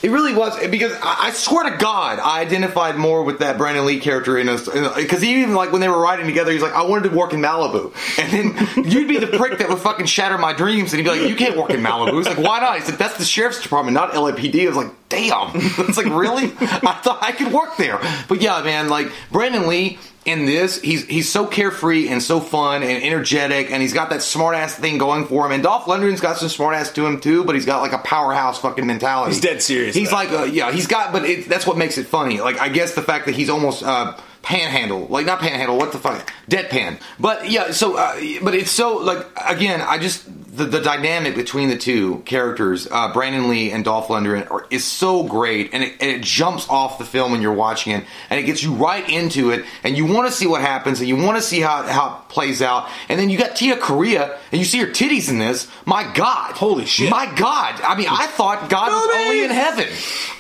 it 0.03 0.11
really 0.11 0.35
was 0.35 0.59
because 0.69 0.93
I, 1.03 1.29
I 1.29 1.31
swear 1.33 1.71
to 1.71 1.77
God, 1.77 2.19
I 2.21 2.41
identified 2.41 2.97
more 2.97 3.25
with 3.25 3.41
that 3.41 3.59
Brandon 3.59 3.85
Lee 3.85 3.99
character 3.99 4.39
in 4.39 4.47
because 4.47 5.25
even 5.25 5.55
like 5.55 5.73
when 5.73 5.81
they 5.81 5.89
were 5.89 6.01
riding 6.01 6.27
together, 6.27 6.53
he's 6.53 6.63
like, 6.63 6.75
"I 6.75 6.83
wanted 6.83 7.11
to 7.11 7.17
work 7.17 7.33
in 7.33 7.41
Malibu," 7.41 7.93
and 8.19 8.55
then 8.55 8.85
you'd 8.91 9.09
be 9.09 9.19
the 9.19 9.27
prick 9.27 9.59
that 9.59 9.69
would 9.69 9.79
fucking 9.79 10.07
shatter 10.07 10.39
my 10.39 10.53
dreams, 10.53 10.93
and 10.93 11.01
he'd 11.01 11.11
be 11.11 11.19
like, 11.19 11.29
"You 11.29 11.37
can't 11.37 11.57
work 11.57 11.71
in 11.71 11.81
Malibu." 11.81 12.17
He's 12.17 12.27
like, 12.27 12.39
"Why 12.39 12.61
not?" 12.61 12.77
He 12.79 12.85
said, 12.85 12.99
"That's 12.99 13.19
the 13.19 13.25
sheriff's 13.25 13.63
department, 13.63 13.95
not 13.95 14.13
LAPD." 14.13 14.65
I 14.65 14.69
was 14.69 14.77
like, 14.77 14.93
"Damn!" 15.09 15.51
it's 15.55 15.97
like 15.97 16.07
really, 16.07 16.45
I 16.61 17.01
thought 17.03 17.19
I 17.21 17.33
could 17.33 17.53
work 17.53 17.77
there, 17.77 17.99
but 18.29 18.41
yeah, 18.41 18.63
man, 18.63 18.89
like 18.89 19.11
Brandon 19.33 19.67
Lee 19.67 19.99
in 20.29 20.45
this, 20.45 20.81
he's 20.81 21.07
he's 21.07 21.29
so 21.29 21.47
carefree 21.47 22.09
and 22.09 22.22
so 22.22 22.39
fun 22.39 22.83
and 22.83 23.03
energetic, 23.03 23.70
and 23.70 23.81
he's 23.81 23.95
got 23.95 24.11
that 24.11 24.22
smart 24.22 24.55
ass 24.55 24.74
thing 24.74 24.99
going 24.99 25.26
for 25.26 25.47
him. 25.47 25.53
And 25.53 25.62
Dolph 25.62 25.87
Lundgren's 25.87 26.20
got 26.20 26.37
some 26.37 26.49
smart 26.49 26.74
ass 26.74 26.93
to 26.93 27.07
him 27.07 27.20
too, 27.20 27.45
but 27.45 27.55
he's 27.55 27.66
got 27.66 27.81
like 27.81 27.93
a 27.93 27.99
powerhouse 27.99 28.61
fucking 28.61 28.87
mentality. 28.87 29.33
He's 29.33 29.41
dead 29.41 29.62
serious 29.62 29.95
He's 29.95 30.12
like, 30.12 30.31
uh, 30.31 30.45
yeah, 30.45 30.70
he's 30.70 30.87
got, 30.87 31.12
but 31.12 31.24
it, 31.24 31.49
that's 31.49 31.66
what 31.66 31.79
makes 31.79 31.99
it 31.99 32.07
funny. 32.07 32.41
Like 32.41 32.61
I 32.61 32.68
guess 32.68 32.95
the 32.95 33.03
fact 33.03 33.26
that 33.26 33.35
he's 33.35 33.51
almost. 33.51 33.83
Uh, 33.83 34.16
Panhandle, 34.43 35.07
like 35.09 35.26
not 35.26 35.41
panhandle, 35.41 35.76
what 35.76 35.93
the 35.93 35.99
fuck, 35.99 36.32
deadpan. 36.49 37.01
But 37.18 37.51
yeah, 37.51 37.72
so 37.72 37.97
uh, 37.97 38.18
but 38.43 38.55
it's 38.55 38.70
so 38.70 38.97
like 38.97 39.26
again, 39.47 39.80
I 39.80 39.99
just 39.99 40.24
the, 40.57 40.64
the 40.64 40.80
dynamic 40.80 41.34
between 41.34 41.68
the 41.68 41.76
two 41.76 42.20
characters, 42.20 42.89
uh, 42.91 43.12
Brandon 43.12 43.49
Lee 43.49 43.70
and 43.70 43.84
Dolph 43.84 44.09
Lundgren, 44.09 44.51
are, 44.51 44.66
is 44.70 44.84
so 44.84 45.22
great, 45.24 45.70
and 45.72 45.82
it, 45.82 45.95
and 46.01 46.11
it 46.11 46.22
jumps 46.22 46.68
off 46.68 46.99
the 46.99 47.05
film 47.05 47.32
when 47.32 47.43
you're 47.43 47.53
watching 47.53 47.93
it, 47.93 48.05
and 48.30 48.41
it 48.41 48.45
gets 48.45 48.62
you 48.62 48.74
right 48.74 49.09
into 49.09 49.51
it, 49.51 49.64
and 49.84 49.97
you 49.97 50.07
want 50.07 50.28
to 50.28 50.32
see 50.32 50.47
what 50.47 50.61
happens, 50.61 51.01
and 51.01 51.09
you 51.09 51.16
want 51.16 51.36
to 51.36 51.43
see 51.43 51.61
how 51.61 51.82
how 51.82 52.22
it 52.22 52.32
plays 52.32 52.62
out, 52.62 52.89
and 53.09 53.18
then 53.18 53.30
you 53.30 53.39
got 53.39 53.57
Tia 53.57 53.76
Carrere, 53.76 54.36
and 54.53 54.59
you 54.59 54.64
see 54.64 54.78
her 54.78 54.86
titties 54.86 55.28
in 55.28 55.39
this. 55.39 55.68
My 55.84 56.11
God, 56.14 56.57
Holy 56.59 56.86
shit. 56.86 57.11
My 57.11 57.26
God, 57.36 57.80
I 57.82 57.97
mean, 57.97 58.09
I 58.11 58.26
thought 58.26 58.68
God 58.68 58.91
was 58.91 59.16
only 59.16 59.45
in 59.45 59.51
heaven. 59.51 59.86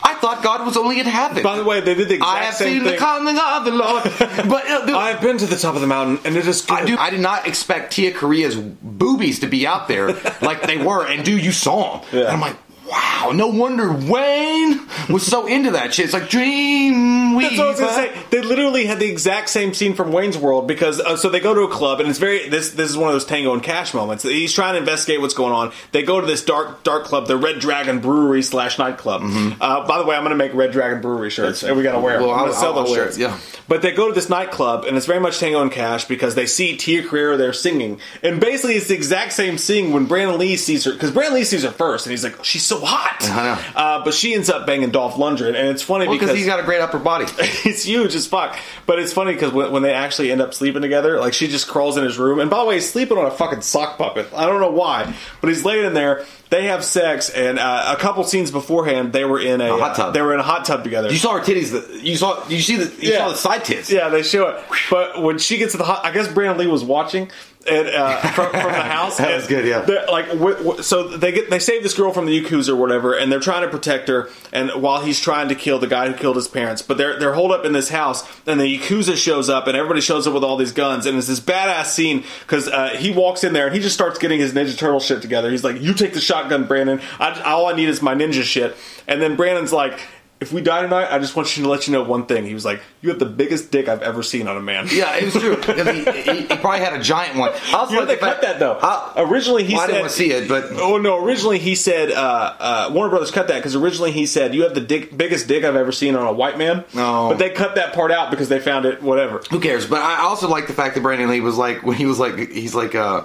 I 0.02 0.14
thought 0.14 0.42
God 0.42 0.66
was 0.66 0.76
only 0.76 0.98
in 0.98 1.06
heaven. 1.06 1.42
By 1.42 1.56
the 1.56 1.64
way, 1.64 1.80
they 1.80 1.94
did 1.94 2.08
the 2.08 2.14
exact 2.14 2.30
I 2.30 2.42
have 2.44 2.54
same 2.54 2.74
seen 2.74 2.82
thing. 2.82 2.92
the 2.92 2.98
coming 2.98 3.38
of 3.38 3.64
the 3.64 3.70
Lord. 3.70 3.87
But 4.48 4.66
uh, 4.70 4.86
the, 4.86 4.96
I've 4.96 5.20
been 5.20 5.38
to 5.38 5.46
the 5.46 5.56
top 5.56 5.74
of 5.74 5.80
the 5.80 5.86
mountain, 5.86 6.20
and 6.24 6.36
it 6.36 6.46
is 6.46 6.62
good. 6.62 6.78
I, 6.78 6.84
do, 6.84 6.96
I 6.96 7.10
did 7.10 7.20
not 7.20 7.46
expect 7.46 7.92
Tia 7.92 8.12
Carrere's 8.12 8.56
boobies 8.56 9.40
to 9.40 9.46
be 9.46 9.66
out 9.66 9.88
there 9.88 10.12
like 10.40 10.62
they 10.62 10.78
were, 10.78 11.06
and 11.06 11.24
dude, 11.24 11.44
you 11.44 11.52
saw 11.52 11.98
them. 11.98 12.08
Yeah. 12.12 12.20
And 12.20 12.30
I'm 12.30 12.40
like, 12.40 12.56
wow, 12.90 13.30
no 13.34 13.48
wonder 13.48 13.92
Wayne 13.92 14.80
was 15.08 15.26
so 15.26 15.46
into 15.46 15.72
that 15.72 15.94
shit. 15.94 16.06
It's 16.06 16.14
like 16.14 16.28
Dream 16.28 17.38
That's 17.38 17.56
what 17.58 17.66
I 17.66 17.70
was 17.70 17.80
gonna 17.80 17.92
say. 17.92 18.20
They 18.30 18.42
literally 18.42 18.86
had 18.86 18.98
the 18.98 19.08
exact 19.08 19.48
same 19.48 19.74
scene 19.74 19.94
from 19.94 20.12
Wayne's 20.12 20.36
World 20.38 20.66
because 20.68 21.00
uh, 21.00 21.16
so 21.16 21.28
they 21.28 21.40
go 21.40 21.54
to 21.54 21.62
a 21.62 21.68
club 21.68 22.00
and 22.00 22.08
it's 22.08 22.18
very 22.18 22.48
this 22.48 22.70
this 22.72 22.90
is 22.90 22.96
one 22.96 23.08
of 23.08 23.14
those 23.14 23.24
Tango 23.24 23.52
and 23.52 23.62
Cash 23.62 23.94
moments. 23.94 24.22
He's 24.24 24.52
trying 24.52 24.74
to 24.74 24.78
investigate 24.80 25.20
what's 25.20 25.34
going 25.34 25.52
on. 25.52 25.72
They 25.92 26.02
go 26.02 26.20
to 26.20 26.26
this 26.26 26.44
dark 26.44 26.82
dark 26.84 27.04
club, 27.04 27.26
the 27.26 27.36
Red 27.36 27.58
Dragon 27.60 28.00
Brewery 28.00 28.42
slash 28.42 28.78
nightclub. 28.78 29.22
Uh, 29.60 29.86
by 29.86 29.98
the 29.98 30.04
way, 30.04 30.16
I'm 30.16 30.22
going 30.24 30.30
to 30.30 30.36
make 30.36 30.54
Red 30.54 30.72
Dragon 30.72 31.00
Brewery 31.00 31.30
shirts 31.30 31.62
and 31.62 31.76
we 31.76 31.82
got 31.82 31.92
to 31.92 32.00
wear. 32.00 32.20
Well, 32.20 32.30
I'm 32.30 32.38
going 32.38 32.48
I'll- 32.48 32.54
to 32.54 32.60
sell 32.60 32.72
I'll- 32.78 32.86
I'll 32.86 32.94
shirts. 32.94 33.18
yeah. 33.18 33.38
But 33.68 33.82
they 33.82 33.92
go 33.92 34.08
to 34.08 34.14
this 34.14 34.28
nightclub 34.30 34.84
and 34.84 34.96
it's 34.96 35.06
very 35.06 35.20
much 35.20 35.38
Tango 35.38 35.60
and 35.60 35.70
Cash 35.70 36.06
because 36.06 36.34
they 36.34 36.46
see 36.46 36.76
Tia 36.76 37.02
Carrere 37.06 37.36
there 37.36 37.52
singing 37.52 38.00
and 38.22 38.40
basically 38.40 38.74
it's 38.76 38.88
the 38.88 38.94
exact 38.94 39.32
same 39.32 39.58
scene 39.58 39.92
when 39.92 40.06
Brandon 40.06 40.38
Lee 40.38 40.56
sees 40.56 40.84
her 40.84 40.92
because 40.92 41.10
Brandon 41.10 41.34
Lee 41.34 41.44
sees 41.44 41.64
her 41.64 41.70
first 41.70 42.06
and 42.06 42.10
he's 42.10 42.24
like 42.24 42.42
she's 42.44 42.62
so 42.64 42.77
hot. 42.80 43.18
I 43.22 43.44
know. 43.44 43.80
Uh, 43.80 44.04
but 44.04 44.14
she 44.14 44.34
ends 44.34 44.48
up 44.50 44.66
banging 44.66 44.90
Dolph 44.90 45.14
Lundgren 45.14 45.48
and 45.48 45.68
it's 45.68 45.82
funny 45.82 46.06
because 46.06 46.28
because 46.28 46.36
he's 46.36 46.46
got 46.46 46.60
a 46.60 46.62
great 46.62 46.80
upper 46.80 46.98
body. 46.98 47.26
he's 47.62 47.84
huge 47.84 48.14
as 48.14 48.26
fuck. 48.26 48.58
But 48.86 48.98
it's 48.98 49.12
funny 49.12 49.32
because 49.32 49.52
when, 49.52 49.72
when 49.72 49.82
they 49.82 49.92
actually 49.92 50.30
end 50.30 50.40
up 50.40 50.54
sleeping 50.54 50.82
together, 50.82 51.18
like 51.18 51.32
she 51.34 51.48
just 51.48 51.68
crawls 51.68 51.96
in 51.96 52.04
his 52.04 52.18
room. 52.18 52.38
And 52.38 52.50
by 52.50 52.60
the 52.60 52.64
way, 52.66 52.74
he's 52.76 52.90
sleeping 52.90 53.18
on 53.18 53.26
a 53.26 53.30
fucking 53.30 53.62
sock 53.62 53.98
puppet. 53.98 54.28
I 54.34 54.46
don't 54.46 54.60
know 54.60 54.70
why, 54.70 55.14
but 55.40 55.48
he's 55.48 55.64
laying 55.64 55.84
in 55.84 55.94
there. 55.94 56.24
They 56.50 56.64
have 56.64 56.82
sex, 56.82 57.28
and 57.28 57.58
uh, 57.58 57.94
a 57.94 58.00
couple 58.00 58.24
scenes 58.24 58.50
beforehand, 58.50 59.12
they 59.12 59.26
were 59.26 59.38
in 59.38 59.60
a, 59.60 59.74
A 59.74 59.78
hot 59.78 59.96
tub. 59.96 60.14
They 60.14 60.22
were 60.22 60.32
in 60.32 60.40
a 60.40 60.44
hot 60.44 60.64
tub 60.64 60.82
together. 60.82 61.10
You 61.12 61.18
saw 61.18 61.34
her 61.38 61.44
titties. 61.44 61.72
The, 61.72 62.00
you 62.02 62.16
saw. 62.16 62.46
You 62.48 62.62
see 62.62 62.76
the. 62.76 63.04
You 63.04 63.12
saw 63.12 63.28
the 63.28 63.34
side 63.34 63.64
tits. 63.66 63.90
Yeah, 63.90 64.08
they 64.08 64.22
show 64.22 64.48
it. 64.48 64.64
But 64.90 65.22
when 65.22 65.36
she 65.38 65.58
gets 65.58 65.72
to 65.72 65.78
the 65.78 65.84
hot, 65.84 66.06
I 66.06 66.10
guess 66.10 66.26
Brandon 66.32 66.56
Lee 66.58 66.66
was 66.66 66.82
watching 66.82 67.30
and 67.66 67.88
uh, 67.88 68.16
from, 68.32 68.50
from 68.50 68.72
the 68.72 68.82
house. 68.82 69.18
That 69.28 69.34
was 69.36 69.46
good, 69.46 69.66
yeah. 69.66 69.80
Like, 70.10 70.28
w- 70.28 70.56
w- 70.56 70.82
so 70.82 71.08
they 71.08 71.32
get 71.32 71.50
they 71.50 71.58
save 71.58 71.82
this 71.82 71.94
girl 71.94 72.12
from 72.12 72.26
the 72.26 72.40
yakuza 72.42 72.70
or 72.70 72.76
whatever, 72.76 73.14
and 73.14 73.30
they're 73.30 73.40
trying 73.40 73.62
to 73.62 73.68
protect 73.68 74.08
her. 74.08 74.30
And 74.52 74.70
while 74.82 75.02
he's 75.02 75.20
trying 75.20 75.48
to 75.48 75.54
kill 75.54 75.78
the 75.78 75.86
guy 75.86 76.08
who 76.08 76.14
killed 76.14 76.36
his 76.36 76.48
parents, 76.48 76.82
but 76.82 76.96
they're 76.98 77.18
they're 77.18 77.34
holed 77.34 77.52
up 77.52 77.64
in 77.64 77.72
this 77.72 77.88
house, 77.88 78.24
and 78.46 78.60
the 78.60 78.78
yakuza 78.78 79.16
shows 79.16 79.48
up, 79.48 79.66
and 79.66 79.76
everybody 79.76 80.00
shows 80.00 80.26
up 80.26 80.34
with 80.34 80.44
all 80.44 80.56
these 80.56 80.72
guns, 80.72 81.04
and 81.04 81.18
it's 81.18 81.26
this 81.26 81.40
badass 81.40 81.86
scene 81.86 82.24
because 82.40 82.68
uh, 82.68 82.90
he 82.90 83.10
walks 83.10 83.42
in 83.44 83.52
there 83.52 83.66
and 83.66 83.74
he 83.74 83.80
just 83.80 83.94
starts 83.94 84.18
getting 84.18 84.40
his 84.40 84.52
Ninja 84.52 84.76
Turtle 84.76 85.00
shit 85.00 85.20
together. 85.20 85.50
He's 85.50 85.64
like, 85.64 85.80
"You 85.80 85.94
take 85.94 86.14
the 86.14 86.20
shotgun, 86.20 86.66
Brandon. 86.66 87.00
I, 87.18 87.40
all 87.42 87.66
I 87.66 87.74
need 87.74 87.88
is 87.88 88.00
my 88.00 88.14
ninja 88.14 88.42
shit." 88.42 88.76
And 89.06 89.20
then 89.20 89.36
Brandon's 89.36 89.72
like. 89.72 89.98
If 90.40 90.52
we 90.52 90.60
die 90.60 90.82
tonight, 90.82 91.08
I 91.10 91.18
just 91.18 91.34
want 91.34 91.56
you 91.56 91.64
to 91.64 91.68
let 91.68 91.88
you 91.88 91.92
know 91.92 92.04
one 92.04 92.26
thing. 92.26 92.44
He 92.46 92.54
was 92.54 92.64
like, 92.64 92.80
"You 93.02 93.08
have 93.10 93.18
the 93.18 93.26
biggest 93.26 93.72
dick 93.72 93.88
I've 93.88 94.02
ever 94.02 94.22
seen 94.22 94.46
on 94.46 94.56
a 94.56 94.60
man." 94.60 94.86
Yeah, 94.88 95.16
it 95.16 95.24
was 95.24 95.34
true. 95.34 95.56
he, 95.62 96.04
he, 96.22 96.40
he 96.42 96.46
probably 96.46 96.78
had 96.78 96.92
a 96.92 97.02
giant 97.02 97.36
one. 97.36 97.50
I 97.72 97.72
also 97.78 97.94
You 97.94 98.00
know 98.00 98.06
like 98.06 98.08
they 98.08 98.14
the 98.26 98.32
cut 98.32 98.42
that 98.42 98.60
though. 98.60 98.78
I- 98.80 99.14
originally, 99.16 99.64
he 99.64 99.74
well, 99.74 99.82
I 99.82 99.86
said, 99.86 99.92
didn't 99.94 100.00
want 100.02 100.12
to 100.12 100.16
see 100.16 100.30
it, 100.30 100.48
but 100.48 100.64
"Oh 100.80 100.96
no!" 100.98 101.24
Originally, 101.24 101.58
he 101.58 101.74
said 101.74 102.12
uh, 102.12 102.54
uh, 102.60 102.90
Warner 102.92 103.10
Brothers 103.10 103.32
cut 103.32 103.48
that 103.48 103.56
because 103.56 103.74
originally 103.74 104.12
he 104.12 104.26
said 104.26 104.54
you 104.54 104.62
have 104.62 104.74
the 104.74 104.80
dick, 104.80 105.16
biggest 105.18 105.48
dick 105.48 105.64
I've 105.64 105.74
ever 105.74 105.90
seen 105.90 106.14
on 106.14 106.24
a 106.28 106.32
white 106.32 106.56
man. 106.56 106.84
No. 106.94 107.30
but 107.30 107.38
they 107.38 107.50
cut 107.50 107.74
that 107.74 107.92
part 107.92 108.12
out 108.12 108.30
because 108.30 108.48
they 108.48 108.60
found 108.60 108.86
it 108.86 109.02
whatever. 109.02 109.42
who 109.50 109.58
cares? 109.58 109.86
But 109.86 110.02
I 110.02 110.20
also 110.20 110.48
like 110.48 110.68
the 110.68 110.72
fact 110.72 110.94
that 110.94 111.00
Brandon 111.00 111.28
Lee 111.28 111.40
was 111.40 111.56
like 111.56 111.82
when 111.82 111.96
he 111.96 112.06
was 112.06 112.20
like 112.20 112.38
he's 112.52 112.76
like 112.76 112.94
uh 112.94 113.24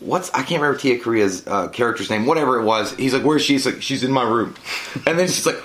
what's 0.00 0.30
I 0.30 0.38
can't 0.44 0.62
remember 0.62 0.78
Tia 0.78 0.98
Carrere's 0.98 1.46
uh, 1.46 1.68
character's 1.68 2.08
name, 2.08 2.24
whatever 2.24 2.58
it 2.58 2.64
was. 2.64 2.94
He's 2.94 3.12
like, 3.12 3.22
"Where's 3.22 3.42
she?" 3.42 3.52
He's 3.52 3.66
like, 3.66 3.82
"She's 3.82 4.02
in 4.02 4.10
my 4.12 4.22
room," 4.26 4.54
and 5.06 5.18
then 5.18 5.26
she's 5.28 5.44
like. 5.44 5.62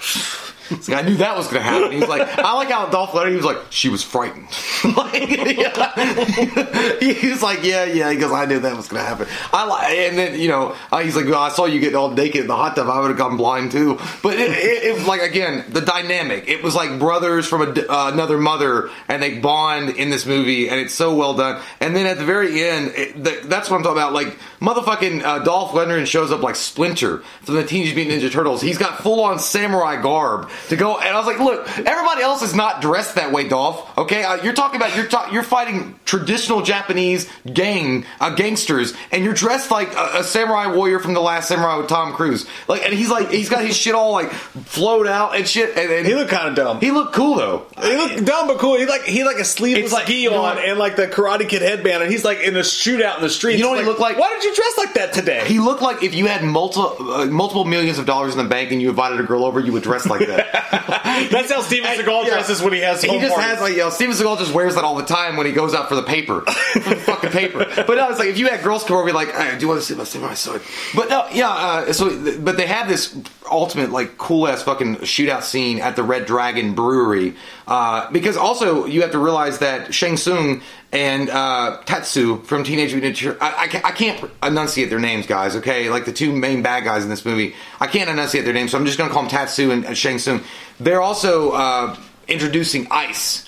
Like, 0.71 0.89
I 0.89 1.01
knew 1.01 1.15
that 1.17 1.35
was 1.35 1.47
going 1.47 1.57
to 1.57 1.63
happen. 1.63 1.91
He's 1.91 2.07
like, 2.07 2.27
I 2.37 2.53
like 2.53 2.69
how 2.69 2.87
Dolph 2.87 3.11
Lundgren. 3.11 3.29
He 3.31 3.35
was 3.35 3.45
like, 3.45 3.57
she 3.69 3.89
was 3.89 4.03
frightened. 4.03 4.47
like, 4.97 5.29
yeah. 5.29 6.99
He 6.99 7.29
was 7.29 7.41
like, 7.41 7.63
yeah, 7.63 7.85
yeah. 7.85 8.09
because 8.13 8.31
I 8.31 8.45
knew 8.45 8.59
that 8.59 8.75
was 8.75 8.87
going 8.87 9.01
to 9.03 9.07
happen. 9.07 9.27
I 9.51 9.65
like, 9.65 9.89
and 9.89 10.17
then 10.17 10.39
you 10.39 10.47
know, 10.47 10.75
uh, 10.91 10.99
he's 10.99 11.15
like, 11.15 11.25
well, 11.25 11.41
I 11.41 11.49
saw 11.49 11.65
you 11.65 11.79
get 11.79 11.95
all 11.95 12.11
naked 12.11 12.41
in 12.41 12.47
the 12.47 12.55
hot 12.55 12.75
tub. 12.75 12.87
I 12.87 12.99
would 12.99 13.09
have 13.09 13.17
gone 13.17 13.37
blind 13.37 13.71
too. 13.71 13.99
But 14.21 14.35
it, 14.39 14.51
it, 14.51 14.99
it 14.99 15.07
like 15.07 15.21
again 15.21 15.65
the 15.69 15.81
dynamic. 15.81 16.47
It 16.47 16.63
was 16.63 16.75
like 16.75 16.99
brothers 16.99 17.47
from 17.47 17.61
a, 17.61 17.71
uh, 17.71 18.11
another 18.11 18.37
mother, 18.37 18.89
and 19.07 19.21
they 19.21 19.39
bond 19.39 19.89
in 19.89 20.09
this 20.09 20.25
movie, 20.25 20.69
and 20.69 20.79
it's 20.79 20.93
so 20.93 21.15
well 21.15 21.33
done. 21.33 21.61
And 21.79 21.95
then 21.95 22.05
at 22.05 22.17
the 22.17 22.25
very 22.25 22.63
end, 22.63 22.91
the, 23.15 23.41
that's 23.45 23.69
what 23.69 23.77
I'm 23.77 23.83
talking 23.83 23.97
about. 23.97 24.13
Like 24.13 24.37
motherfucking 24.59 25.23
uh, 25.23 25.39
Dolph 25.39 25.71
Lundgren 25.71 26.05
shows 26.05 26.31
up 26.31 26.41
like 26.41 26.55
Splinter 26.55 27.19
from 27.41 27.55
the 27.55 27.65
Teenage 27.65 27.95
Mutant 27.95 28.21
Ninja 28.21 28.31
Turtles. 28.31 28.61
He's 28.61 28.77
got 28.77 29.01
full 29.01 29.21
on 29.23 29.39
samurai 29.39 30.01
garb 30.01 30.49
to 30.67 30.75
go, 30.75 30.97
and 30.99 31.09
I 31.09 31.17
was 31.17 31.25
like, 31.25 31.39
look, 31.39 31.67
everybody 31.79 32.21
else 32.21 32.41
is 32.41 32.53
not 32.53 32.81
dressed 32.81 33.15
that 33.15 33.31
way, 33.31 33.47
Dolph. 33.47 33.97
Okay, 33.97 34.23
uh, 34.23 34.43
you're 34.43 34.53
talking 34.53 34.75
about 34.75 34.95
you're 34.95 35.07
ta- 35.07 35.29
you're 35.31 35.43
fighting 35.43 35.97
traditional 36.05 36.61
Japanese 36.61 37.29
gang 37.51 38.05
uh, 38.19 38.35
gangsters, 38.35 38.93
and 39.11 39.23
you're 39.23 39.33
dressed 39.33 39.71
like 39.71 39.93
a, 39.95 40.19
a 40.19 40.23
samurai 40.23 40.67
warrior 40.73 40.99
from 40.99 41.13
the 41.13 41.21
Last 41.21 41.47
Samurai 41.47 41.77
with 41.77 41.87
Tom 41.87 42.13
Cruise. 42.13 42.45
Like, 42.67 42.83
and 42.83 42.93
he's 42.93 43.09
like, 43.09 43.29
he's 43.31 43.49
got 43.49 43.63
his 43.65 43.75
shit 43.75 43.95
all 43.95 44.11
like 44.11 44.31
flowed 44.31 45.07
out 45.07 45.35
and 45.35 45.47
shit. 45.47 45.77
And, 45.77 45.91
and 45.91 46.05
He 46.07 46.13
looked 46.15 46.31
kind 46.31 46.47
of 46.49 46.55
dumb. 46.55 46.79
he 46.79 46.91
looked 46.91 47.13
cool 47.13 47.35
though. 47.37 47.65
He 47.81 47.95
looked 47.95 48.25
dumb 48.25 48.47
but 48.47 48.57
cool. 48.59 48.77
He 48.77 48.85
like 48.85 49.03
he 49.03 49.17
had, 49.19 49.27
like 49.27 49.37
a 49.39 49.45
sleeveless 49.45 49.91
like- 49.93 50.07
gi 50.07 50.15
you 50.15 50.29
know 50.29 50.37
on 50.43 50.55
what? 50.55 50.65
and 50.65 50.77
like 50.77 50.95
the 50.95 51.07
Karate 51.07 51.47
Kid 51.47 51.61
headband, 51.61 52.03
and 52.03 52.11
he's 52.11 52.23
like 52.25 52.39
in 52.39 52.55
a 52.55 52.59
shootout 52.61 53.17
in 53.17 53.21
the 53.23 53.29
street. 53.29 53.57
You 53.57 53.63
know 53.63 53.69
what 53.71 53.79
he 53.79 53.85
looked 53.85 53.99
like? 53.99 54.17
Why 54.17 54.33
did 54.33 54.43
you 54.43 54.55
dress 54.55 54.77
like 54.77 54.93
that 54.95 55.13
today? 55.13 55.45
He 55.47 55.59
looked 55.59 55.81
like 55.81 56.03
if 56.03 56.13
you 56.15 56.25
had 56.27 56.43
multiple 56.43 56.95
uh, 57.13 57.25
multiple 57.25 57.65
millions 57.65 57.97
of 57.99 58.05
dollars 58.05 58.35
in 58.35 58.37
the 58.43 58.49
bank 58.49 58.71
and 58.71 58.81
you 58.81 58.89
invited 58.89 59.19
a 59.19 59.23
girl 59.23 59.43
over, 59.45 59.59
you 59.59 59.71
would 59.73 59.83
dress 59.83 60.05
like 60.05 60.25
that. 60.27 60.48
That's 61.31 61.51
how 61.51 61.61
Steven 61.61 61.89
Seagal 61.91 62.23
Yeah. 62.25 62.29
dresses 62.31 62.61
when 62.61 62.73
he 62.73 62.79
has. 62.79 63.01
He 63.01 63.07
just 63.19 63.33
parties. 63.35 63.49
has 63.51 63.61
like 63.61 63.71
you 63.73 63.79
know 63.79 63.89
Steven 63.89 64.15
Seagal 64.15 64.39
just 64.39 64.53
wears 64.53 64.75
that 64.75 64.83
all 64.83 64.95
the 64.95 65.05
time 65.05 65.37
when 65.37 65.45
he 65.45 65.51
goes 65.51 65.73
out 65.73 65.89
for 65.89 65.95
the 65.95 66.03
paper, 66.03 66.41
for 66.73 66.79
the 66.89 66.95
fucking 66.95 67.31
paper. 67.31 67.65
But 67.75 67.87
no, 67.95 68.09
it's 68.09 68.19
like 68.19 68.29
if 68.29 68.37
you 68.37 68.47
had 68.47 68.63
girls 68.63 68.83
come 68.83 68.97
over, 68.97 69.05
be 69.05 69.11
like, 69.11 69.31
hey, 69.33 69.55
"Do 69.57 69.61
you 69.61 69.67
want 69.67 69.79
to 69.81 69.85
see 69.85 69.95
my 69.95 70.03
samurai 70.03 70.33
sword?" 70.33 70.61
But 70.95 71.09
no, 71.09 71.27
yeah. 71.31 71.49
Uh, 71.49 71.93
so, 71.93 72.39
but 72.39 72.57
they 72.57 72.67
have 72.67 72.87
this 72.87 73.15
ultimate 73.51 73.91
like 73.91 74.17
cool 74.17 74.47
ass 74.47 74.63
fucking 74.63 74.97
shootout 74.97 75.43
scene 75.43 75.79
at 75.79 75.95
the 75.95 76.03
Red 76.03 76.25
Dragon 76.25 76.73
Brewery 76.75 77.35
uh, 77.67 78.09
because 78.11 78.37
also 78.37 78.85
you 78.85 79.01
have 79.01 79.11
to 79.11 79.19
realize 79.19 79.59
that 79.59 79.93
Shang 79.93 80.17
Tsung 80.17 80.61
and 80.91 81.29
uh, 81.29 81.81
Tatsu 81.85 82.41
from 82.43 82.63
Teenage 82.63 82.93
Mutant 82.93 83.15
Ninja. 83.15 83.37
I, 83.39 83.63
I, 83.63 83.67
can't- 83.67 83.85
I 83.85 83.91
can't 83.91 84.31
enunciate 84.41 84.89
their 84.89 84.99
names, 84.99 85.27
guys. 85.27 85.55
Okay, 85.57 85.89
like 85.89 86.05
the 86.05 86.13
two 86.13 86.31
main 86.35 86.61
bad 86.61 86.83
guys 86.83 87.03
in 87.03 87.09
this 87.09 87.25
movie, 87.25 87.53
I 87.79 87.87
can't 87.87 88.09
enunciate 88.09 88.45
their 88.45 88.53
names, 88.53 88.71
so 88.71 88.77
I'm 88.77 88.85
just 88.85 88.97
gonna 88.97 89.11
call 89.11 89.21
them 89.23 89.31
Tatsu 89.31 89.71
and, 89.71 89.85
and 89.85 89.97
Shang 89.97 90.17
Tsung. 90.19 90.41
They're 90.79 91.01
also 91.01 91.51
uh, 91.51 91.95
introducing 92.27 92.87
ice 92.91 93.47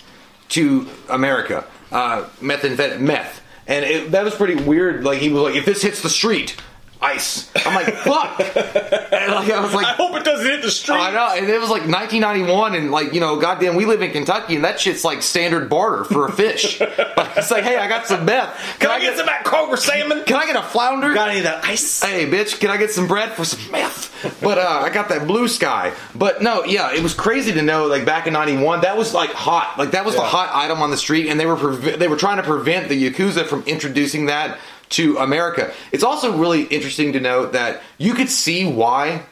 to 0.50 0.86
America, 1.08 1.64
uh, 1.90 2.24
methamphetamine, 2.40 3.00
meth, 3.00 3.42
and 3.66 3.84
it, 3.84 4.10
that 4.12 4.24
was 4.24 4.34
pretty 4.34 4.56
weird. 4.56 5.02
Like 5.04 5.18
he 5.18 5.30
was 5.30 5.42
like, 5.42 5.54
if 5.56 5.64
this 5.64 5.82
hits 5.82 6.02
the 6.02 6.10
street. 6.10 6.56
Ice. 7.02 7.50
I'm 7.66 7.74
like, 7.74 7.92
fuck. 7.94 8.38
And 8.40 9.32
like 9.34 9.50
I 9.50 9.60
was 9.60 9.74
like, 9.74 9.86
I 9.86 9.92
hope 9.94 10.16
it 10.16 10.24
doesn't 10.24 10.46
hit 10.46 10.62
the 10.62 10.70
street. 10.70 10.96
I 10.96 11.10
know, 11.12 11.34
and 11.36 11.48
it 11.48 11.60
was 11.60 11.68
like 11.70 11.82
1991, 11.82 12.74
and 12.74 12.90
like 12.90 13.12
you 13.12 13.20
know, 13.20 13.38
goddamn, 13.40 13.74
we 13.74 13.84
live 13.86 14.02
in 14.02 14.12
Kentucky, 14.12 14.54
and 14.54 14.64
that 14.64 14.80
shit's 14.80 15.04
like 15.04 15.22
standard 15.22 15.68
barter 15.68 16.04
for 16.04 16.26
a 16.26 16.32
fish. 16.32 16.80
Like, 17.14 17.36
it's 17.36 17.50
like, 17.50 17.64
hey, 17.64 17.76
I 17.76 17.88
got 17.88 18.06
some 18.06 18.24
meth. 18.24 18.78
Can 18.78 18.90
I 18.90 18.98
get 18.98 19.16
some 19.16 19.22
of 19.22 19.26
that 19.26 19.44
Kroger 19.44 19.76
salmon? 19.76 20.24
Can 20.24 20.36
I 20.36 20.46
get 20.46 20.56
a 20.56 20.62
flounder? 20.62 21.12
Got 21.12 21.28
any 21.28 21.38
of 21.38 21.44
that 21.44 21.64
ice? 21.64 22.02
Hey, 22.02 22.28
bitch, 22.28 22.58
can 22.58 22.70
I 22.70 22.76
get 22.78 22.90
some 22.90 23.06
bread 23.06 23.32
for 23.32 23.44
some 23.44 23.70
meth? 23.70 24.40
But 24.40 24.58
uh, 24.58 24.80
I 24.82 24.90
got 24.90 25.08
that 25.10 25.26
blue 25.26 25.46
sky. 25.48 25.92
But 26.14 26.42
no, 26.42 26.64
yeah, 26.64 26.92
it 26.94 27.02
was 27.02 27.12
crazy 27.14 27.52
to 27.52 27.62
know. 27.62 27.86
Like 27.86 28.04
back 28.04 28.26
in 28.26 28.32
'91, 28.32 28.82
that 28.82 28.96
was 28.96 29.12
like 29.12 29.30
hot. 29.30 29.78
Like 29.78 29.90
that 29.92 30.04
was 30.04 30.14
the 30.14 30.22
hot 30.22 30.50
item 30.54 30.80
on 30.80 30.90
the 30.90 30.96
street, 30.96 31.28
and 31.28 31.38
they 31.38 31.46
were 31.46 31.56
preve- 31.56 31.98
they 31.98 32.08
were 32.08 32.16
trying 32.16 32.38
to 32.38 32.42
prevent 32.42 32.88
the 32.88 33.10
yakuza 33.10 33.44
from 33.46 33.62
introducing 33.64 34.26
that 34.26 34.58
to 34.92 35.18
America. 35.18 35.72
It's 35.90 36.04
also 36.04 36.36
really 36.36 36.62
interesting 36.64 37.12
to 37.14 37.20
note 37.20 37.52
that 37.52 37.82
you 37.98 38.14
could 38.14 38.28
see 38.28 38.66
why 38.66 39.22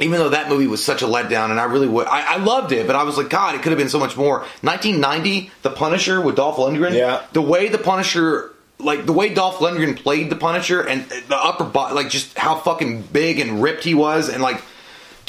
even 0.00 0.18
though 0.18 0.30
that 0.30 0.48
movie 0.48 0.66
was 0.66 0.82
such 0.82 1.02
a 1.02 1.06
letdown, 1.06 1.50
and 1.50 1.60
I 1.60 1.64
really 1.64 1.86
would, 1.86 2.06
I, 2.06 2.34
I 2.34 2.36
loved 2.38 2.72
it, 2.72 2.86
but 2.86 2.96
I 2.96 3.02
was 3.02 3.18
like, 3.18 3.28
God, 3.28 3.54
it 3.54 3.62
could 3.62 3.70
have 3.70 3.78
been 3.78 3.90
so 3.90 3.98
much 3.98 4.16
more. 4.16 4.40
1990, 4.62 5.50
The 5.62 5.70
Punisher 5.70 6.20
with 6.22 6.36
Dolph 6.36 6.56
Lundgren. 6.56 6.94
Yeah. 6.94 7.22
The 7.32 7.42
way 7.42 7.68
the 7.68 7.76
Punisher, 7.76 8.50
like 8.78 9.04
the 9.04 9.12
way 9.12 9.34
Dolph 9.34 9.56
Lundgren 9.58 9.96
played 9.96 10.30
the 10.30 10.36
Punisher, 10.36 10.80
and 10.80 11.02
uh, 11.02 11.16
the 11.28 11.36
upper 11.36 11.64
body, 11.64 11.94
like 11.94 12.08
just 12.08 12.38
how 12.38 12.56
fucking 12.56 13.02
big 13.02 13.40
and 13.40 13.62
ripped 13.62 13.84
he 13.84 13.94
was, 13.94 14.28
and 14.28 14.42
like. 14.42 14.62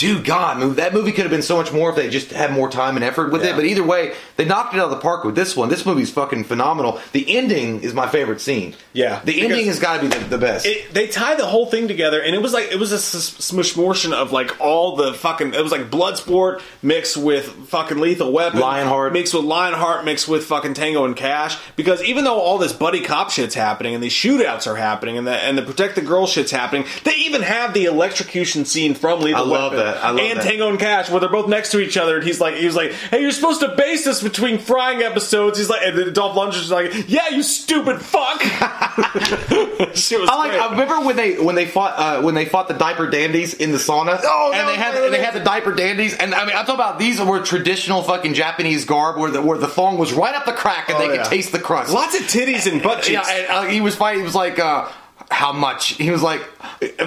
Dude, 0.01 0.25
God, 0.25 0.77
that 0.77 0.95
movie 0.95 1.11
could 1.11 1.25
have 1.25 1.29
been 1.31 1.43
so 1.43 1.55
much 1.57 1.71
more 1.71 1.91
if 1.91 1.95
they 1.95 2.09
just 2.09 2.31
had 2.31 2.51
more 2.51 2.71
time 2.71 2.95
and 2.95 3.05
effort 3.05 3.31
with 3.31 3.43
Yeah. 3.43 3.51
it. 3.51 3.55
But 3.55 3.65
either 3.65 3.83
way, 3.83 4.13
they 4.35 4.45
knocked 4.45 4.73
it 4.73 4.79
out 4.79 4.85
of 4.85 4.89
the 4.89 4.97
park 4.97 5.23
with 5.23 5.35
this 5.35 5.55
one. 5.55 5.69
This 5.69 5.85
movie's 5.85 6.09
fucking 6.09 6.45
phenomenal. 6.45 6.99
The 7.11 7.37
ending 7.37 7.83
is 7.83 7.93
my 7.93 8.07
favorite 8.07 8.41
scene. 8.41 8.73
Yeah, 8.93 9.21
the 9.23 9.41
ending 9.43 9.67
has 9.67 9.79
got 9.79 9.97
to 9.97 10.01
be 10.01 10.07
the, 10.07 10.17
the 10.25 10.37
best. 10.39 10.65
It, 10.65 10.91
they 10.91 11.05
tie 11.05 11.35
the 11.35 11.45
whole 11.45 11.67
thing 11.67 11.87
together, 11.87 12.19
and 12.19 12.33
it 12.33 12.41
was 12.41 12.51
like 12.51 12.71
it 12.71 12.79
was 12.79 12.91
a 12.91 12.97
smushmortion 12.97 14.11
of 14.13 14.31
like 14.31 14.59
all 14.59 14.95
the 14.95 15.13
fucking. 15.13 15.53
It 15.53 15.61
was 15.61 15.71
like 15.71 15.89
Bloodsport 15.91 16.61
mixed 16.81 17.17
with 17.17 17.45
fucking 17.67 17.99
Lethal 17.99 18.31
Weapon, 18.31 18.59
Lionheart. 18.59 19.13
mixed 19.13 19.33
with 19.33 19.43
Lionheart, 19.43 20.03
mixed 20.05 20.27
with 20.27 20.45
fucking 20.45 20.73
Tango 20.73 21.05
and 21.05 21.15
Cash. 21.15 21.57
Because 21.75 22.01
even 22.03 22.23
though 22.23 22.39
all 22.39 22.57
this 22.57 22.73
buddy 22.73 23.01
cop 23.01 23.29
shit's 23.29 23.55
happening, 23.55 23.93
and 23.93 24.03
these 24.03 24.13
shootouts 24.13 24.65
are 24.65 24.75
happening, 24.77 25.17
and 25.17 25.27
the 25.27 25.31
and 25.35 25.57
the 25.57 25.61
protect 25.61 25.95
the 25.95 26.01
girl 26.01 26.27
shit's 26.27 26.51
happening, 26.51 26.85
they 27.03 27.13
even 27.17 27.41
have 27.41 27.73
the 27.73 27.85
electrocution 27.85 28.65
scene 28.65 28.93
from 28.93 29.21
Lethal 29.21 29.41
I 29.41 29.45
love 29.47 29.73
Weapon. 29.73 29.90
That. 29.93 30.03
I 30.03 30.09
love 30.11 30.19
and 30.19 30.39
that. 30.39 30.43
Tango 30.45 30.69
and 30.69 30.79
Cash, 30.79 31.09
where 31.09 31.19
they're 31.19 31.29
both 31.29 31.47
next 31.49 31.71
to 31.71 31.79
each 31.79 31.97
other, 31.97 32.15
and 32.17 32.25
he's 32.25 32.39
like, 32.39 32.55
he 32.55 32.65
was 32.65 32.75
like, 32.75 32.91
"Hey, 32.91 33.21
you're 33.21 33.31
supposed 33.31 33.59
to 33.61 33.69
base 33.75 34.05
this 34.05 34.21
between 34.23 34.57
frying 34.59 35.01
episodes." 35.01 35.57
He's 35.57 35.69
like, 35.69 35.81
and 35.83 35.97
then 35.97 36.13
Dolph 36.13 36.35
Lundgren's 36.35 36.71
like, 36.71 37.09
"Yeah, 37.09 37.29
you 37.29 37.43
stupid 37.43 38.01
fuck." 38.01 38.41
Shit 39.95 40.19
was 40.19 40.29
I 40.29 40.35
like. 40.37 40.51
great. 40.51 40.61
I 40.61 40.71
remember 40.71 41.01
when 41.05 41.15
they 41.15 41.37
when 41.39 41.55
they 41.55 41.65
fought 41.65 41.93
uh, 41.97 42.21
when 42.21 42.35
they 42.35 42.45
fought 42.45 42.67
the 42.67 42.73
diaper 42.73 43.09
dandies 43.09 43.53
in 43.53 43.71
the 43.71 43.77
sauna. 43.77 44.19
Oh, 44.23 44.51
and 44.53 44.67
they 44.67 44.75
had 44.75 44.93
really- 44.93 45.05
and 45.07 45.13
they 45.15 45.21
had 45.23 45.33
the 45.33 45.39
diaper 45.43 45.73
dandies, 45.73 46.15
and 46.15 46.33
I 46.33 46.45
mean, 46.45 46.55
I'm 46.55 46.65
talking 46.65 46.75
about 46.75 46.99
these 46.99 47.19
were 47.21 47.39
traditional 47.41 48.01
fucking 48.03 48.33
Japanese 48.33 48.85
garb 48.85 49.17
where 49.17 49.31
the 49.31 49.41
where 49.41 49.57
the 49.57 49.67
thong 49.67 49.97
was 49.97 50.13
right 50.13 50.35
up 50.35 50.45
the 50.45 50.53
crack 50.53 50.89
and 50.89 50.97
Oh, 50.97 50.99
they 51.07 51.15
yeah. 51.15 51.23
could 51.23 51.29
taste 51.29 51.51
the 51.51 51.59
crust. 51.59 51.91
Lots 51.91 52.15
of 52.15 52.21
titties 52.27 52.71
and 52.71 52.81
butt 52.81 53.09
Yeah, 53.09 53.23
and, 53.27 53.47
uh, 53.47 53.61
he 53.63 53.81
was 53.81 53.95
fighting. 53.95 54.19
He 54.21 54.25
was 54.25 54.35
like, 54.35 54.59
uh, 54.59 54.89
"How 55.31 55.51
much?" 55.53 55.89
He 55.93 56.11
was 56.11 56.21
like, 56.21 56.41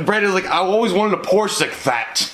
"Brandon 0.04 0.32
was 0.32 0.34
like, 0.42 0.46
I 0.50 0.58
always 0.58 0.92
wanted 0.92 1.18
a 1.20 1.22
Porsche 1.22 1.60
like 1.60 1.82
that." 1.84 2.30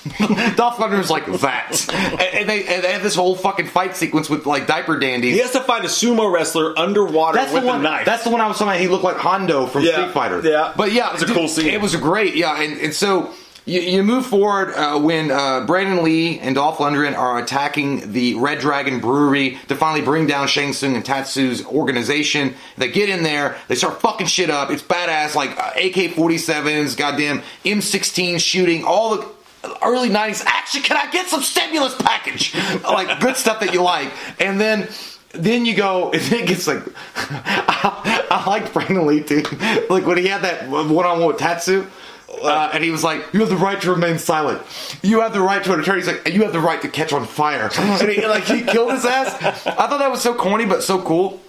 Dolph 0.57 0.77
Lundgren 0.77 0.99
was 0.99 1.11
like 1.11 1.27
that, 1.41 1.87
and, 1.93 2.21
and 2.21 2.49
they 2.49 2.67
and 2.67 2.83
they 2.85 2.93
have 2.93 3.03
this 3.03 3.15
whole 3.15 3.35
fucking 3.37 3.67
fight 3.67 3.97
sequence 3.97 4.31
with 4.31 4.47
like 4.47 4.67
diaper 4.67 4.99
dandies. 4.99 5.35
he 5.35 5.41
has 5.41 5.53
to 5.53 5.61
find 5.61 5.85
a 5.85 5.89
sumo 5.89 6.33
wrestler 6.33 6.79
underwater 6.79 7.37
That's 7.39 7.53
with 7.53 7.63
the 7.63 7.69
one. 7.69 7.81
a 7.81 7.83
knife. 7.83 8.07
That's 8.07 8.25
the 8.25 8.31
one 8.31 8.41
I 8.41 8.47
was 8.47 8.57
talking 8.59 8.69
about. 8.73 8.81
He 8.81 8.89
looked 8.89 9.05
like 9.05 9.17
Honda 9.17 9.67
from 9.67 9.83
Yeah, 9.85 9.93
Street 9.93 10.13
Fighter. 10.13 10.41
yeah. 10.43 10.73
but 10.77 10.93
yeah, 10.93 11.09
It 11.09 11.15
was 11.15 11.23
a 11.23 11.27
dude, 11.27 11.37
cool 11.37 11.49
scene. 11.49 11.67
It 11.69 11.81
was 11.81 11.95
a 11.95 11.99
great, 11.99 12.35
yeah, 12.37 12.61
and, 12.63 12.79
and 12.81 12.95
so. 12.95 13.33
You, 13.67 13.81
you 13.81 14.03
move 14.03 14.27
forward 14.27 14.73
uh, 14.75 14.99
when 14.99 15.31
uh, 15.31 15.67
Brandon 15.67 16.03
Lee 16.03 16.39
and 16.39 16.55
Dolph 16.55 16.79
Lundgren 16.79 17.17
are 17.17 17.39
attacking 17.39 18.13
the 18.13 18.35
Red 18.35 18.59
Dragon 18.59 19.01
Brewery 19.01 19.59
to 19.69 19.77
finally 19.77 20.03
bring 20.03 20.27
down 20.27 20.49
Shang 20.49 20.73
Tsung 20.73 20.97
and 20.97 21.05
Tatsu's 21.05 21.65
organization. 21.67 22.55
They 22.79 22.91
get 22.91 23.09
in 23.09 23.23
there, 23.23 23.57
they 23.69 23.75
start 23.75 24.01
fucking 24.01 24.29
shit 24.29 24.51
up. 24.51 24.71
It's 24.71 24.83
badass, 24.83 25.35
like 25.35 25.51
uh, 25.51 25.73
AK 25.77 26.15
47s, 26.15 26.97
goddamn 26.97 27.43
M16 27.65 28.41
shooting, 28.41 28.85
all 28.85 29.17
the 29.17 29.29
early 29.83 30.09
90s 30.09 30.43
action. 30.47 30.83
Can 30.83 30.97
I 30.97 31.11
get 31.11 31.29
some 31.29 31.43
stimulus 31.43 31.95
package? 31.97 32.55
like 32.85 33.21
good 33.21 33.37
stuff 33.37 33.61
that 33.61 33.75
you 33.75 33.83
like. 33.83 34.11
And 34.41 34.61
then 34.61 34.89
then 35.33 35.65
you 35.65 35.75
go, 35.77 36.11
and 36.13 36.33
it 36.33 36.47
gets 36.47 36.67
like, 36.67 36.83
I, 37.17 38.27
I 38.31 38.49
liked 38.49 38.73
Brandon 38.73 39.07
Lee 39.07 39.23
too. 39.23 39.43
Like 39.89 40.07
when 40.07 40.19
he 40.19 40.27
had 40.27 40.43
that 40.43 40.69
one 40.69 40.91
on 40.91 41.21
one 41.21 41.29
with 41.29 41.39
Tatsu. 41.39 41.87
Uh, 42.43 42.71
and 42.73 42.83
he 42.83 42.91
was 42.91 43.03
like, 43.05 43.23
"You 43.33 43.41
have 43.41 43.49
the 43.49 43.57
right 43.57 43.81
to 43.83 43.91
remain 43.91 44.19
silent. 44.19 44.63
You 45.03 45.21
have 45.21 45.33
the 45.33 45.41
right 45.43 45.63
to 45.65 45.73
an 45.75 45.81
attorney." 45.81 45.99
He's 46.01 46.07
like, 46.07 46.23
"And 46.25 46.35
you 46.35 46.43
have 46.45 46.53
the 46.53 46.61
right 46.61 46.81
to 46.83 46.89
catch 46.89 47.13
on 47.13 47.27
fire." 47.27 47.71
And 47.77 48.11
he, 48.11 48.27
like 48.27 48.45
he 48.45 48.63
killed 48.63 48.93
his 48.93 49.05
ass. 49.05 49.35
I 49.67 49.87
thought 49.87 49.99
that 49.99 50.11
was 50.11 50.23
so 50.23 50.35
corny, 50.35 50.65
but 50.65 50.83
so 50.83 51.03
cool. 51.03 51.41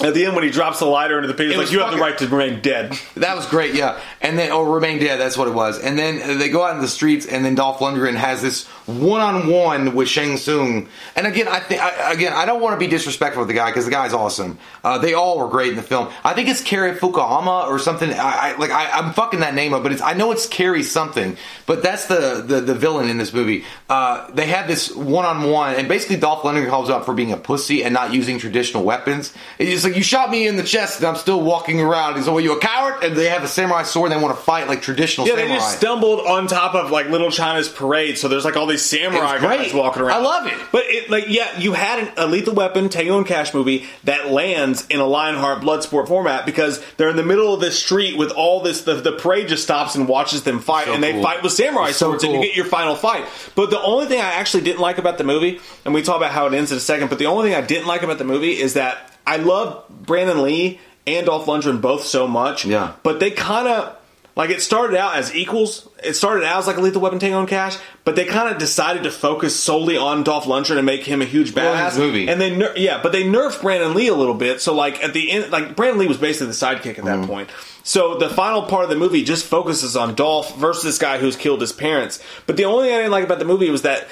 At 0.00 0.14
the 0.14 0.24
end, 0.26 0.36
when 0.36 0.44
he 0.44 0.50
drops 0.50 0.78
the 0.78 0.86
lighter 0.86 1.16
into 1.16 1.26
the 1.26 1.34
pit, 1.34 1.46
he's 1.46 1.56
It 1.56 1.58
like, 1.58 1.72
"You 1.72 1.80
have 1.80 1.90
the 1.90 1.98
right 1.98 2.16
to 2.18 2.28
remain 2.28 2.60
dead." 2.60 2.96
That 3.16 3.34
was 3.34 3.46
great, 3.46 3.74
yeah. 3.74 3.98
And 4.20 4.38
then, 4.38 4.52
or 4.52 4.72
remain 4.72 5.00
dead. 5.00 5.18
That's 5.18 5.36
what 5.36 5.48
it 5.48 5.54
was. 5.54 5.78
And 5.80 5.98
then 5.98 6.38
they 6.38 6.48
go 6.48 6.62
out 6.62 6.76
in 6.76 6.80
the 6.80 6.88
streets, 6.88 7.26
and 7.26 7.44
then 7.44 7.56
Dolph 7.56 7.80
Lundgren 7.80 8.14
has 8.14 8.40
this 8.40 8.66
one-on-one 8.86 9.94
with 9.94 10.08
Shang 10.08 10.36
Tsung. 10.36 10.88
And 11.16 11.26
again, 11.26 11.48
I 11.48 11.60
think 11.60 11.80
I, 11.82 12.12
again, 12.12 12.32
I 12.32 12.46
don't 12.46 12.60
want 12.60 12.74
to 12.74 12.78
be 12.78 12.86
disrespectful 12.86 13.42
of 13.42 13.48
the 13.48 13.54
guy 13.54 13.70
because 13.70 13.86
the 13.86 13.90
guy's 13.90 14.12
awesome. 14.12 14.58
Uh, 14.84 14.98
they 14.98 15.14
all 15.14 15.38
were 15.38 15.48
great 15.48 15.70
in 15.70 15.76
the 15.76 15.82
film. 15.82 16.08
I 16.22 16.32
think 16.32 16.48
it's 16.48 16.62
Cary 16.62 16.92
Fukuhama 16.92 17.66
or 17.66 17.78
something. 17.80 18.12
I, 18.12 18.52
I 18.52 18.56
like 18.56 18.70
I, 18.70 18.90
I'm 18.90 19.12
fucking 19.14 19.40
that 19.40 19.54
name 19.54 19.74
up, 19.74 19.82
but 19.82 19.90
it's 19.90 20.02
I 20.02 20.12
know 20.12 20.30
it's 20.30 20.46
Cary 20.46 20.84
something. 20.84 21.36
But 21.66 21.82
that's 21.82 22.06
the 22.06 22.44
the, 22.46 22.60
the 22.60 22.74
villain 22.74 23.08
in 23.08 23.18
this 23.18 23.32
movie. 23.32 23.64
Uh, 23.88 24.30
they 24.30 24.46
have 24.46 24.68
this 24.68 24.94
one-on-one, 24.94 25.74
and 25.74 25.88
basically 25.88 26.16
Dolph 26.16 26.42
Lundgren 26.42 26.68
calls 26.68 26.88
out 26.88 27.04
for 27.04 27.14
being 27.14 27.32
a 27.32 27.36
pussy 27.36 27.82
and 27.82 27.92
not 27.92 28.12
using 28.12 28.38
traditional 28.38 28.84
weapons. 28.84 29.32
It's 29.58 29.87
like 29.88 29.96
you 29.96 30.02
shot 30.02 30.30
me 30.30 30.46
in 30.46 30.56
the 30.56 30.62
chest, 30.62 30.98
and 30.98 31.06
I'm 31.06 31.16
still 31.16 31.40
walking 31.40 31.80
around. 31.80 32.16
He's 32.16 32.26
like, 32.26 32.34
"Well, 32.34 32.44
you 32.44 32.56
a 32.56 32.60
coward?" 32.60 33.02
And 33.02 33.16
they 33.16 33.28
have 33.28 33.42
a 33.42 33.48
samurai 33.48 33.82
sword. 33.82 34.12
and 34.12 34.20
They 34.20 34.24
want 34.24 34.36
to 34.36 34.42
fight 34.42 34.68
like 34.68 34.82
traditional 34.82 35.26
Yeah, 35.26 35.34
samurai. 35.34 35.48
they 35.48 35.54
just 35.54 35.78
stumbled 35.78 36.20
on 36.26 36.46
top 36.46 36.74
of 36.74 36.90
like 36.90 37.08
Little 37.08 37.30
China's 37.30 37.68
parade, 37.68 38.18
so 38.18 38.28
there's 38.28 38.44
like 38.44 38.56
all 38.56 38.66
these 38.66 38.82
samurai 38.84 39.38
guys 39.38 39.74
walking 39.74 40.02
around. 40.02 40.20
I 40.20 40.22
love 40.24 40.46
it. 40.46 40.54
But 40.70 40.84
it, 40.86 41.10
like, 41.10 41.24
yeah, 41.28 41.58
you 41.58 41.72
had 41.72 41.98
an, 42.00 42.12
a 42.16 42.26
Lethal 42.26 42.54
Weapon 42.54 42.88
Tango 42.88 43.16
and 43.18 43.26
Cash 43.26 43.54
movie 43.54 43.86
that 44.04 44.30
lands 44.30 44.86
in 44.88 45.00
a 45.00 45.06
Lionheart 45.06 45.60
Bloodsport 45.62 46.06
format 46.08 46.46
because 46.46 46.82
they're 46.96 47.10
in 47.10 47.16
the 47.16 47.24
middle 47.24 47.54
of 47.54 47.60
this 47.60 47.78
street 47.78 48.16
with 48.16 48.30
all 48.30 48.60
this. 48.60 48.82
The, 48.82 48.94
the 48.94 49.12
parade 49.12 49.48
just 49.48 49.62
stops 49.62 49.94
and 49.94 50.06
watches 50.08 50.42
them 50.42 50.60
fight, 50.60 50.86
So 50.86 50.94
and 50.94 51.02
they 51.02 51.20
fight 51.22 51.42
with 51.42 51.52
samurai 51.52 51.92
so 51.92 52.10
swords, 52.10 52.24
and 52.24 52.32
you 52.34 52.42
get 52.42 52.54
your 52.56 52.64
final 52.66 52.94
fight. 52.94 53.26
But 53.54 53.70
the 53.70 53.80
only 53.80 54.06
thing 54.06 54.20
I 54.20 54.34
actually 54.34 54.64
didn't 54.64 54.80
like 54.80 54.98
about 54.98 55.18
the 55.18 55.24
movie, 55.24 55.60
and 55.84 55.94
we 55.94 56.02
talk 56.02 56.16
about 56.16 56.32
how 56.32 56.46
it 56.46 56.54
ends 56.54 56.70
in 56.70 56.76
a 56.76 56.80
second, 56.80 57.08
but 57.08 57.18
the 57.18 57.26
only 57.26 57.48
thing 57.50 57.56
I 57.56 57.66
didn't 57.66 57.86
like 57.86 58.02
about 58.02 58.18
the 58.18 58.24
movie 58.24 58.60
is 58.60 58.74
that 58.74 59.10
I 59.28 59.36
love 59.36 59.84
Brandon 59.90 60.42
Lee 60.42 60.80
and 61.06 61.26
Dolph 61.26 61.46
Lundgren 61.46 61.80
both 61.80 62.04
so 62.04 62.26
much. 62.26 62.64
Yeah. 62.64 62.94
But 63.02 63.20
they 63.20 63.30
kind 63.30 63.68
of 63.68 63.96
like 64.36 64.50
it 64.50 64.62
started 64.62 64.96
out 64.96 65.16
as 65.16 65.34
equals. 65.34 65.88
It 66.02 66.14
started 66.14 66.44
out 66.44 66.58
as 66.60 66.66
like 66.66 66.76
a 66.76 66.80
Lethal 66.80 67.00
Weapon 67.02 67.18
Tango 67.18 67.40
and 67.40 67.48
Cash, 67.48 67.76
but 68.04 68.14
they 68.14 68.24
kind 68.24 68.48
of 68.52 68.58
decided 68.58 69.02
to 69.02 69.10
focus 69.10 69.58
solely 69.58 69.96
on 69.96 70.22
Dolph 70.22 70.44
Lundgren 70.44 70.76
and 70.76 70.86
make 70.86 71.02
him 71.02 71.20
a 71.20 71.24
huge 71.24 71.52
badass. 71.54 71.90
his 71.90 71.98
movie. 71.98 72.28
And 72.28 72.40
they 72.40 72.54
ner- 72.56 72.72
yeah, 72.76 73.00
but 73.02 73.10
they 73.12 73.24
nerfed 73.24 73.60
Brandon 73.62 73.94
Lee 73.94 74.06
a 74.08 74.14
little 74.14 74.34
bit. 74.34 74.60
So 74.60 74.74
like 74.74 75.02
at 75.02 75.12
the 75.12 75.30
end, 75.30 75.50
like 75.50 75.74
Brandon 75.76 75.98
Lee 75.98 76.06
was 76.08 76.18
basically 76.18 76.46
the 76.48 76.52
sidekick 76.52 76.98
at 76.98 77.04
that 77.04 77.18
Mm-hmm. 77.18 77.26
point. 77.26 77.50
So 77.82 78.16
the 78.18 78.28
final 78.28 78.62
part 78.62 78.84
of 78.84 78.90
the 78.90 78.96
movie 78.96 79.24
just 79.24 79.46
focuses 79.46 79.96
on 79.96 80.14
Dolph 80.14 80.56
versus 80.58 80.84
this 80.84 80.98
guy 80.98 81.18
who's 81.18 81.36
killed 81.36 81.60
his 81.62 81.72
parents. 81.72 82.22
But 82.46 82.56
the 82.58 82.66
only 82.66 82.86
thing 82.88 82.94
I 82.94 82.98
didn't 82.98 83.12
like 83.12 83.24
about 83.24 83.38
the 83.38 83.44
movie 83.46 83.70
was 83.70 83.82
that 83.82 84.06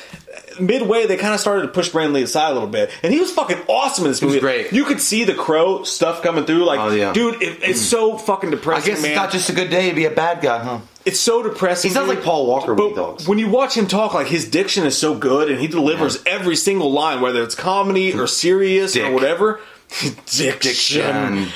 midway 0.60 1.06
they 1.06 1.16
kind 1.16 1.34
of 1.34 1.40
started 1.40 1.62
to 1.62 1.68
push 1.68 1.88
Brandon 1.90 2.14
Lee 2.14 2.22
aside 2.22 2.50
a 2.50 2.54
little 2.54 2.68
bit, 2.68 2.90
and 3.02 3.12
he 3.12 3.20
was 3.20 3.30
fucking 3.32 3.58
awesome 3.68 4.04
in 4.04 4.10
this 4.10 4.20
was 4.20 4.28
movie. 4.34 4.40
great. 4.40 4.72
You 4.72 4.84
could 4.84 5.00
see 5.00 5.24
the 5.24 5.34
crow 5.34 5.82
stuff 5.84 6.22
coming 6.22 6.44
through. 6.44 6.64
Like, 6.64 6.80
Oh, 6.80 6.90
yeah. 6.90 7.12
dude, 7.12 7.42
it, 7.42 7.58
it's 7.62 7.80
so 7.80 8.16
fucking 8.18 8.50
depressing. 8.50 8.92
I 8.92 8.94
depressing. 8.94 8.94
guess 8.94 9.02
man. 9.02 9.10
it's 9.12 9.16
not 9.16 9.30
just 9.32 9.50
a 9.50 9.52
good 9.52 9.70
day 9.70 9.88
to 9.90 9.94
be 9.94 10.04
a 10.06 10.10
bad 10.10 10.40
guy, 10.40 10.62
huh? 10.62 10.78
It's 11.04 11.20
so 11.20 11.42
depressing. 11.42 11.90
He 11.90 11.94
sounds 11.94 12.08
dude. 12.08 12.16
like 12.16 12.24
Paul 12.24 12.46
Walker 12.46 12.74
when 12.74 12.76
but 12.76 12.88
he 12.88 12.94
talks. 12.94 13.28
When 13.28 13.38
you 13.38 13.48
watch 13.48 13.76
him 13.76 13.86
talk, 13.86 14.12
like 14.14 14.26
his 14.26 14.50
diction 14.50 14.84
is 14.84 14.98
so 14.98 15.16
good, 15.16 15.50
and 15.50 15.60
he 15.60 15.68
delivers 15.68 16.22
every 16.26 16.56
single 16.56 16.90
line, 16.90 17.20
whether 17.20 17.42
it's 17.44 17.54
comedy 17.54 18.12
or 18.12 18.26
serious 18.26 18.92
Dick. 18.94 19.04
or 19.06 19.12
whatever. 19.12 19.60
diction. 20.26 20.58
Diction. 20.60 21.48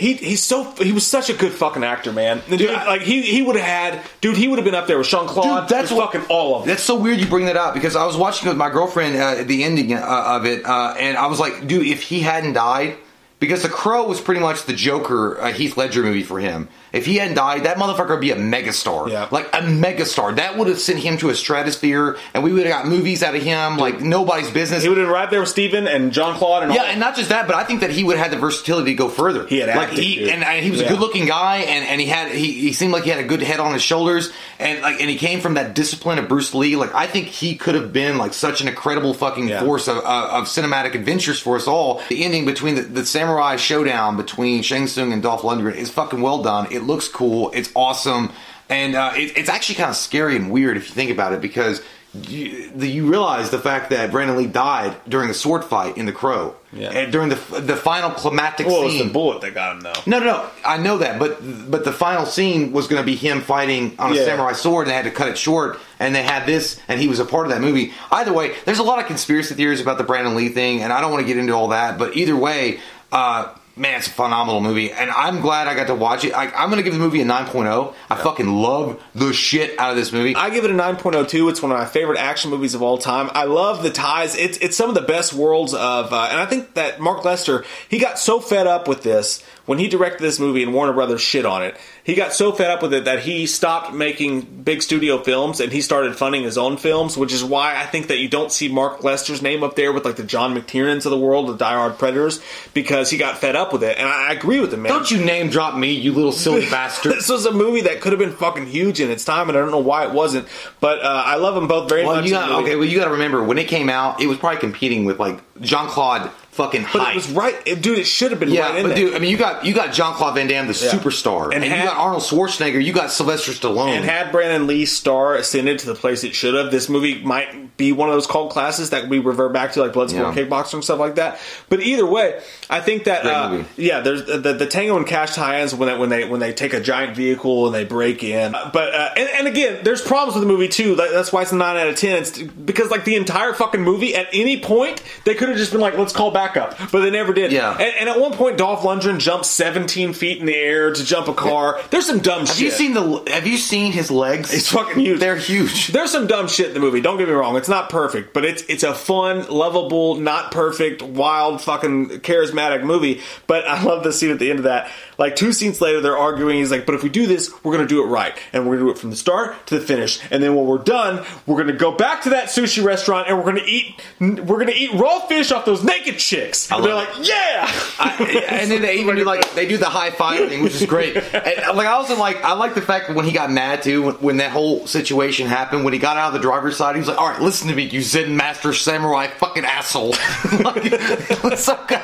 He 0.00 0.14
he's 0.14 0.42
so 0.42 0.64
he 0.72 0.92
was 0.92 1.06
such 1.06 1.28
a 1.28 1.34
good 1.34 1.52
fucking 1.52 1.84
actor, 1.84 2.10
man. 2.12 2.42
The 2.48 2.56
Dude, 2.56 2.70
like 2.70 3.02
he 3.02 3.20
he 3.22 3.42
would 3.42 3.54
have 3.56 3.64
had, 3.94 4.00
dude. 4.22 4.36
He 4.36 4.48
would 4.48 4.58
have 4.58 4.64
been 4.64 4.74
up 4.74 4.86
there 4.86 4.96
with 4.98 5.06
Jean 5.08 5.26
Claude. 5.28 5.68
Dude, 5.68 5.78
that's 5.78 5.92
what- 5.92 6.12
fucking 6.12 6.26
all 6.30 6.56
of 6.56 6.62
them. 6.62 6.70
That's 6.70 6.82
so 6.82 6.96
weird 6.96 7.20
you 7.20 7.26
bring 7.26 7.44
that 7.44 7.56
up 7.58 7.74
because 7.74 7.94
I 7.96 8.06
was 8.06 8.16
watching 8.16 8.48
with 8.48 8.56
my 8.56 8.70
girlfriend 8.70 9.16
uh, 9.16 9.44
the 9.44 9.62
ending 9.62 9.92
uh, 9.92 9.98
of 10.00 10.46
it, 10.46 10.64
uh, 10.64 10.94
and 10.98 11.16
I 11.18 11.26
was 11.26 11.38
like, 11.38 11.66
dude, 11.66 11.86
if 11.86 12.02
he 12.02 12.20
hadn't 12.20 12.54
died, 12.54 12.96
because 13.40 13.62
The 13.62 13.68
Crow 13.68 14.06
was 14.08 14.20
pretty 14.20 14.40
much 14.40 14.64
the 14.64 14.72
Joker 14.74 15.38
uh, 15.40 15.52
Heath 15.52 15.76
Ledger 15.76 16.02
movie 16.02 16.22
for 16.22 16.38
him. 16.40 16.68
If 16.92 17.06
he 17.06 17.16
hadn't 17.16 17.34
died, 17.36 17.64
that 17.64 17.76
motherfucker 17.76 18.10
would 18.10 18.20
be 18.20 18.30
a 18.32 18.36
megastar. 18.36 19.08
Yeah. 19.08 19.28
Like 19.30 19.46
a 19.54 19.58
megastar. 19.60 20.36
That 20.36 20.56
would 20.58 20.68
have 20.68 20.78
sent 20.78 20.98
him 20.98 21.16
to 21.18 21.30
a 21.30 21.34
stratosphere, 21.34 22.16
and 22.34 22.42
we 22.42 22.52
would 22.52 22.66
have 22.66 22.72
got 22.82 22.86
movies 22.86 23.22
out 23.22 23.34
of 23.34 23.42
him 23.42 23.76
like 23.76 24.00
nobody's 24.00 24.50
business. 24.50 24.82
He 24.82 24.88
would 24.88 24.98
have 24.98 25.06
been 25.06 25.12
right 25.12 25.30
there 25.30 25.40
with 25.40 25.48
Steven 25.48 25.86
and 25.86 26.12
John 26.12 26.36
Claude 26.36 26.64
and 26.64 26.74
Yeah, 26.74 26.80
all. 26.82 26.86
and 26.86 27.00
not 27.00 27.16
just 27.16 27.28
that, 27.28 27.46
but 27.46 27.54
I 27.56 27.64
think 27.64 27.80
that 27.80 27.90
he 27.90 28.02
would 28.04 28.16
have 28.16 28.26
had 28.30 28.32
the 28.36 28.40
versatility 28.40 28.92
to 28.92 28.96
go 28.96 29.08
further. 29.08 29.46
He 29.46 29.58
had 29.58 29.74
like 29.76 29.90
he 29.90 30.30
and, 30.30 30.42
and 30.42 30.64
he 30.64 30.70
was 30.70 30.80
Yeah. 30.80 30.86
a 30.86 30.90
good-looking 30.90 31.26
guy, 31.26 31.58
and, 31.58 31.86
and 31.86 32.00
he 32.00 32.06
had 32.08 32.32
he, 32.32 32.52
he 32.52 32.72
seemed 32.72 32.92
like 32.92 33.04
he 33.04 33.10
had 33.10 33.20
a 33.20 33.26
good 33.26 33.42
head 33.42 33.60
on 33.60 33.72
his 33.72 33.82
shoulders, 33.82 34.32
and 34.58 34.80
like 34.82 35.00
and 35.00 35.08
he 35.10 35.16
came 35.16 35.40
from 35.40 35.54
that 35.54 35.74
discipline 35.74 36.18
of 36.18 36.28
Bruce 36.28 36.54
Lee. 36.54 36.76
Like 36.76 36.94
I 36.94 37.06
think 37.06 37.26
he 37.28 37.54
could 37.56 37.74
have 37.74 37.92
been 37.92 38.18
like 38.18 38.34
such 38.34 38.60
an 38.60 38.68
incredible 38.68 39.14
fucking 39.14 39.48
Yeah. 39.48 39.60
force 39.60 39.88
of, 39.88 39.98
of, 39.98 40.04
of 40.04 40.44
cinematic 40.46 40.94
adventures 40.94 41.38
for 41.40 41.56
us 41.56 41.66
all. 41.66 42.02
The 42.08 42.24
ending 42.24 42.44
between 42.46 42.74
the, 42.74 42.82
the 42.82 43.06
samurai 43.06 43.56
showdown 43.56 44.16
between 44.16 44.62
Shang 44.62 44.86
Tsung 44.86 45.12
and 45.12 45.22
Dolph 45.22 45.42
Lundgren 45.42 45.74
is 45.76 45.90
fucking 45.90 46.20
well 46.20 46.42
done. 46.42 46.66
It 46.70 46.79
looks 46.82 47.08
cool. 47.08 47.50
It's 47.54 47.70
awesome, 47.74 48.32
and 48.68 48.94
uh, 48.94 49.12
it, 49.14 49.36
it's 49.36 49.48
actually 49.48 49.76
kind 49.76 49.90
of 49.90 49.96
scary 49.96 50.36
and 50.36 50.50
weird 50.50 50.76
if 50.76 50.88
you 50.88 50.94
think 50.94 51.10
about 51.10 51.32
it 51.32 51.40
because. 51.40 51.82
You, 52.12 52.72
the, 52.72 52.88
you 52.88 53.08
realize 53.08 53.50
the 53.50 53.60
fact 53.60 53.90
that 53.90 54.10
Brandon 54.10 54.36
Lee 54.36 54.48
died 54.48 54.96
during 55.08 55.28
the 55.28 55.34
sword 55.34 55.62
fight 55.64 55.96
in 55.96 56.06
The 56.06 56.12
Crow, 56.12 56.56
Yeah. 56.72 56.90
and 56.90 57.12
during 57.12 57.28
the 57.28 57.36
the 57.60 57.76
final 57.76 58.10
climactic 58.10 58.66
well, 58.66 58.80
it 58.82 58.84
was 58.86 58.98
the 58.98 59.04
bullet 59.10 59.42
that 59.42 59.54
got 59.54 59.76
him 59.76 59.82
though. 59.82 59.92
No, 60.06 60.18
no, 60.18 60.24
no. 60.24 60.50
I 60.64 60.76
know 60.78 60.98
that, 60.98 61.20
but 61.20 61.38
but 61.70 61.84
the 61.84 61.92
final 61.92 62.26
scene 62.26 62.72
was 62.72 62.88
going 62.88 63.00
to 63.00 63.06
be 63.06 63.14
him 63.14 63.42
fighting 63.42 63.94
on 64.00 64.10
a 64.10 64.16
Yeah. 64.16 64.24
samurai 64.24 64.54
sword, 64.54 64.88
and 64.88 64.90
they 64.90 64.96
had 64.96 65.04
to 65.04 65.12
cut 65.12 65.28
it 65.28 65.38
short. 65.38 65.78
And 66.00 66.12
they 66.12 66.24
had 66.24 66.46
this, 66.46 66.80
and 66.88 67.00
he 67.00 67.06
was 67.06 67.20
a 67.20 67.24
part 67.24 67.46
of 67.46 67.52
that 67.52 67.60
movie. 67.60 67.92
Either 68.10 68.32
way, 68.32 68.56
there's 68.64 68.80
a 68.80 68.82
lot 68.82 68.98
of 68.98 69.06
conspiracy 69.06 69.54
theories 69.54 69.80
about 69.80 69.96
the 69.96 70.02
Brandon 70.02 70.34
Lee 70.34 70.48
thing, 70.48 70.82
and 70.82 70.92
I 70.92 71.00
don't 71.00 71.12
want 71.12 71.22
to 71.22 71.28
get 71.32 71.38
into 71.38 71.52
all 71.52 71.68
that. 71.68 71.96
But 71.96 72.16
either 72.16 72.34
way, 72.34 72.80
uh, 73.12 73.54
man, 73.76 73.98
it's 73.98 74.06
a 74.06 74.10
phenomenal 74.10 74.60
movie, 74.60 74.92
and 74.92 75.10
I'm 75.10 75.40
glad 75.40 75.66
I 75.66 75.74
got 75.74 75.86
to 75.86 75.94
watch 75.94 76.24
it. 76.24 76.32
I, 76.32 76.46
I'm 76.50 76.70
going 76.70 76.76
to 76.76 76.82
give 76.82 76.92
the 76.92 76.98
movie 76.98 77.20
a 77.20 77.24
9.0. 77.24 77.94
I 78.10 78.16
fucking 78.16 78.46
love 78.46 79.02
the 79.14 79.32
shit 79.32 79.78
out 79.78 79.90
of 79.90 79.96
this 79.96 80.12
movie. 80.12 80.34
I 80.34 80.50
give 80.50 80.64
it 80.64 80.70
a 80.70 80.74
9.02. 80.74 81.50
It's 81.50 81.62
one 81.62 81.72
of 81.72 81.78
my 81.78 81.86
favorite 81.86 82.18
action 82.18 82.50
movies 82.50 82.74
of 82.74 82.82
all 82.82 82.98
time. 82.98 83.30
I 83.34 83.44
love 83.44 83.82
the 83.82 83.90
ties. 83.90 84.36
It's 84.36 84.58
it's 84.58 84.76
some 84.76 84.88
of 84.88 84.94
the 84.94 85.02
best 85.02 85.32
worlds 85.32 85.74
of, 85.74 86.12
uh, 86.12 86.28
and 86.30 86.38
I 86.38 86.46
think 86.46 86.74
that 86.74 87.00
Mark 87.00 87.24
Lester 87.24 87.64
he 87.88 87.98
got 87.98 88.18
so 88.18 88.40
fed 88.40 88.66
up 88.66 88.88
with 88.88 89.02
this 89.02 89.42
when 89.70 89.78
he 89.78 89.86
directed 89.86 90.20
this 90.20 90.40
movie 90.40 90.64
and 90.64 90.74
Warner 90.74 90.92
Brothers 90.92 91.20
shit 91.20 91.46
on 91.46 91.62
it, 91.62 91.76
he 92.02 92.16
got 92.16 92.32
so 92.32 92.50
fed 92.50 92.72
up 92.72 92.82
with 92.82 92.92
it 92.92 93.04
that 93.04 93.20
he 93.20 93.46
stopped 93.46 93.94
making 93.94 94.40
big 94.64 94.82
studio 94.82 95.22
films 95.22 95.60
and 95.60 95.70
he 95.70 95.80
started 95.80 96.16
funding 96.16 96.42
his 96.42 96.58
own 96.58 96.76
films, 96.76 97.16
which 97.16 97.32
is 97.32 97.44
why 97.44 97.76
I 97.80 97.86
think 97.86 98.08
that 98.08 98.18
you 98.18 98.28
don't 98.28 98.50
see 98.50 98.66
Mark 98.68 99.04
Lester's 99.04 99.42
name 99.42 99.62
up 99.62 99.76
there 99.76 99.92
with 99.92 100.04
like 100.04 100.16
the 100.16 100.24
John 100.24 100.56
McTiernans 100.56 101.04
of 101.06 101.12
the 101.12 101.18
world, 101.20 101.46
the 101.48 101.56
Die 101.56 101.72
Hard 101.72 101.98
Predators, 101.98 102.40
because 102.74 103.10
he 103.10 103.16
got 103.16 103.38
fed 103.38 103.54
up 103.54 103.72
with 103.72 103.84
it. 103.84 103.96
And 103.96 104.08
I, 104.08 104.30
I 104.30 104.32
agree 104.32 104.58
with 104.58 104.74
him, 104.74 104.82
man. 104.82 104.90
Don't 104.90 105.08
you 105.08 105.24
name 105.24 105.50
drop 105.50 105.76
me, 105.76 105.92
you 105.92 106.12
little 106.14 106.32
silly 106.32 106.62
bastard. 106.70 107.12
this 107.12 107.28
was 107.28 107.46
a 107.46 107.52
movie 107.52 107.82
that 107.82 108.00
could 108.00 108.10
have 108.10 108.18
been 108.18 108.32
fucking 108.32 108.66
huge 108.66 108.98
in 109.00 109.08
its 109.08 109.24
time, 109.24 109.48
and 109.48 109.56
I 109.56 109.60
don't 109.60 109.70
know 109.70 109.78
why 109.78 110.04
it 110.04 110.10
wasn't. 110.10 110.48
But 110.80 110.98
uh, 110.98 111.22
I 111.24 111.36
love 111.36 111.54
them 111.54 111.68
both 111.68 111.88
very 111.88 112.04
Well, 112.04 112.16
much. 112.16 112.24
you 112.24 112.32
got, 112.32 112.50
okay, 112.64 112.74
well, 112.74 112.86
you 112.86 112.98
got 112.98 113.04
to 113.04 113.12
remember 113.12 113.44
when 113.44 113.56
it 113.58 113.68
came 113.68 113.88
out, 113.88 114.20
it 114.20 114.26
was 114.26 114.36
probably 114.36 114.58
competing 114.58 115.04
with 115.04 115.20
like 115.20 115.38
Jean 115.60 115.86
Claude 115.86 116.28
fucking 116.60 116.86
but 116.92 117.10
it 117.10 117.14
was 117.14 117.30
right, 117.30 117.64
dude. 117.80 117.98
It 117.98 118.06
should 118.06 118.30
have 118.30 118.40
been 118.40 118.50
yeah, 118.50 118.68
right 118.68 118.76
in 118.76 118.82
but 118.82 118.88
there. 118.88 118.96
dude, 119.06 119.14
I 119.14 119.18
mean, 119.18 119.30
you 119.30 119.36
got 119.36 119.64
you 119.64 119.72
got 119.74 119.92
John 119.92 120.14
Claude 120.14 120.34
Van 120.34 120.46
Damme, 120.46 120.66
the 120.66 120.72
Yeah. 120.72 120.90
superstar, 120.92 121.44
And 121.46 121.54
and, 121.54 121.64
had- 121.64 121.78
you 121.84 121.84
got 121.90 121.96
Arnold 121.96 122.22
Schwarzenegger, 122.22 122.82
you 122.84 122.92
got 122.92 123.10
Sylvester 123.10 123.52
Stallone. 123.52 123.90
And 123.96 124.04
had 124.04 124.30
Brandon 124.32 124.66
Lee's 124.66 124.92
star 124.96 125.34
ascended 125.34 125.78
to 125.80 125.86
the 125.86 125.94
place 125.94 126.24
it 126.24 126.34
should 126.34 126.54
have, 126.54 126.70
this 126.70 126.88
movie 126.88 127.22
might 127.22 127.76
be 127.76 127.92
one 127.92 128.08
of 128.10 128.14
those 128.14 128.26
cult 128.26 128.50
classes 128.50 128.90
that 128.90 129.08
we 129.08 129.18
revert 129.18 129.52
back 129.54 129.72
to, 129.72 129.80
like 129.82 129.92
Bloodsport, 129.92 130.36
Yeah. 130.36 130.44
Kickboxer, 130.44 130.74
and 130.74 130.84
stuff 130.84 130.98
like 130.98 131.14
that. 131.14 131.38
But 131.70 131.80
either 131.80 132.04
way, 132.04 132.40
I 132.68 132.80
think 132.80 133.04
that 133.04 133.24
uh, 133.24 133.64
yeah, 133.76 134.00
there's 134.00 134.26
the, 134.26 134.38
the, 134.38 134.52
the 134.52 134.66
Tango 134.66 134.96
and 134.96 135.06
Cash 135.06 135.34
tie-ins 135.34 135.74
when 135.74 135.88
they, 135.88 135.96
when 135.96 136.08
they 136.10 136.24
when 136.28 136.40
they 136.40 136.52
take 136.52 136.74
a 136.74 136.80
giant 136.80 137.16
vehicle 137.16 137.66
and 137.66 137.74
they 137.74 137.84
break 137.84 138.22
in. 138.22 138.54
Uh, 138.54 138.70
But 138.72 138.94
uh, 138.94 139.10
and, 139.16 139.28
and 139.30 139.46
again, 139.48 139.80
there's 139.82 140.02
problems 140.02 140.34
with 140.34 140.42
the 140.46 140.52
movie 140.52 140.68
too. 140.68 140.94
That's 140.94 141.32
why 141.32 141.42
it's 141.42 141.52
a 141.52 141.56
nine 141.56 141.76
out 141.78 141.88
of 141.88 141.96
ten. 141.96 142.18
It's 142.18 142.38
because 142.42 142.90
like 142.90 143.04
the 143.04 143.16
entire 143.16 143.54
fucking 143.54 143.80
movie, 143.80 144.14
at 144.14 144.28
any 144.32 144.60
point 144.60 145.02
they 145.24 145.34
could 145.34 145.48
have 145.48 145.56
just 145.56 145.72
been 145.72 145.80
like, 145.80 145.96
let's 145.96 146.12
call 146.12 146.30
backup, 146.54 146.90
but 146.90 147.00
they 147.00 147.10
never 147.10 147.32
did. 147.32 147.52
Yeah. 147.52 147.72
And, 147.72 147.94
and 148.00 148.08
at 148.08 148.20
one 148.20 148.32
point, 148.32 148.58
Dolph 148.58 148.80
Lundgren 148.80 149.18
jumps 149.18 149.48
17 149.50 150.12
feet 150.12 150.38
in 150.38 150.46
the 150.46 150.56
air 150.56 150.92
to 150.92 151.04
jump 151.04 151.28
a 151.28 151.34
car. 151.34 151.80
There's 151.90 152.06
some 152.06 152.20
dumb 152.20 152.46
have 152.46 152.56
shit. 152.56 152.60
you 152.60 152.70
seen 152.70 152.94
the? 152.94 153.22
Have 153.30 153.46
you 153.46 153.56
seen 153.56 153.92
his 153.92 154.10
legs? 154.10 154.52
It's 154.52 154.68
fucking 154.68 154.98
huge. 154.98 155.20
They're 155.20 155.36
huge. 155.36 155.88
There's 155.88 156.10
some 156.10 156.26
dumb 156.26 156.48
shit 156.48 156.68
in 156.68 156.74
the 156.74 156.80
movie. 156.80 157.00
Don't 157.00 157.18
get 157.18 157.28
me 157.28 157.34
wrong. 157.34 157.56
It's 157.56 157.68
not 157.68 157.90
perfect, 157.90 158.34
but 158.34 158.44
it's 158.44 158.62
it's 158.62 158.82
a 158.82 158.94
fun, 158.94 159.46
lovable, 159.48 160.16
not 160.16 160.52
perfect, 160.52 161.02
wild, 161.02 161.60
fucking 161.62 162.20
charismatic 162.20 162.84
movie. 162.84 163.20
But 163.46 163.66
I 163.66 163.82
love 163.82 164.04
the 164.04 164.12
scene 164.12 164.30
at 164.30 164.38
the 164.38 164.50
end 164.50 164.60
of 164.60 164.64
that. 164.64 164.90
Like 165.20 165.36
two 165.36 165.52
scenes 165.52 165.80
later, 165.80 166.00
they're 166.00 166.16
arguing. 166.18 166.56
He's 166.56 166.70
like, 166.70 166.86
"But 166.86 166.94
if 166.96 167.02
we 167.02 167.10
do 167.10 167.26
this, 167.26 167.52
we're 167.62 167.72
gonna 167.76 167.86
do 167.86 168.02
it 168.02 168.06
right, 168.06 168.34
and 168.54 168.64
we're 168.66 168.76
gonna 168.76 168.86
do 168.86 168.90
it 168.90 168.98
from 168.98 169.10
the 169.10 169.16
start 169.16 169.54
to 169.66 169.78
the 169.78 169.84
finish. 169.84 170.18
And 170.30 170.42
then 170.42 170.54
when 170.56 170.64
we're 170.66 170.78
done, 170.78 171.24
we're 171.46 171.58
gonna 171.58 171.74
go 171.76 171.92
back 171.92 172.22
to 172.22 172.30
that 172.30 172.46
sushi 172.46 172.82
restaurant 172.82 173.28
and 173.28 173.36
we're 173.38 173.44
gonna 173.44 173.60
eat 173.66 174.00
we're 174.18 174.58
gonna 174.58 174.72
eat 174.74 174.94
raw 174.94 175.18
fish 175.20 175.52
off 175.52 175.64
those 175.66 175.84
naked 175.84 176.18
chicks." 176.18 176.72
And 176.72 176.82
they're 176.82 176.94
like, 176.94 177.10
"Yeah." 177.20 177.70
I- 178.00 178.46
and 178.48 178.70
then 178.70 178.80
they 178.82 178.96
even 178.96 179.14
do 179.16 179.24
like 179.24 179.52
they 179.54 179.66
do 179.66 179.76
the 179.76 179.86
high 179.90 180.10
five 180.10 180.48
thing, 180.48 180.62
which 180.62 180.74
is 180.74 180.86
great. 180.86 181.16
And, 181.34 181.76
like 181.76 181.86
I 181.86 181.92
also 181.92 182.16
like 182.16 182.42
I 182.42 182.52
like 182.54 182.74
the 182.74 182.80
fact 182.80 183.08
that 183.08 183.14
when 183.16 183.26
he 183.26 183.32
got 183.32 183.50
mad 183.50 183.82
too, 183.82 184.02
when, 184.02 184.14
when 184.16 184.36
that 184.38 184.52
whole 184.52 184.86
situation 184.86 185.46
happened, 185.46 185.84
when 185.84 185.92
he 185.92 185.98
got 185.98 186.16
out 186.16 186.28
of 186.28 186.32
the 186.32 186.38
driver's 186.38 186.76
side, 186.78 186.94
he 186.94 187.00
was 187.00 187.08
like, 187.08 187.18
"All 187.18 187.28
right, 187.28 187.40
listen 187.42 187.68
to 187.68 187.74
me, 187.74 187.82
you 187.84 188.00
Zen 188.00 188.36
Master 188.36 188.72
Samurai, 188.72 189.26
fucking 189.26 189.64
asshole." 189.66 190.10
like, 190.64 190.76
it 190.84 191.42
was 191.42 191.62
so 191.62 191.78
good. 191.86 192.00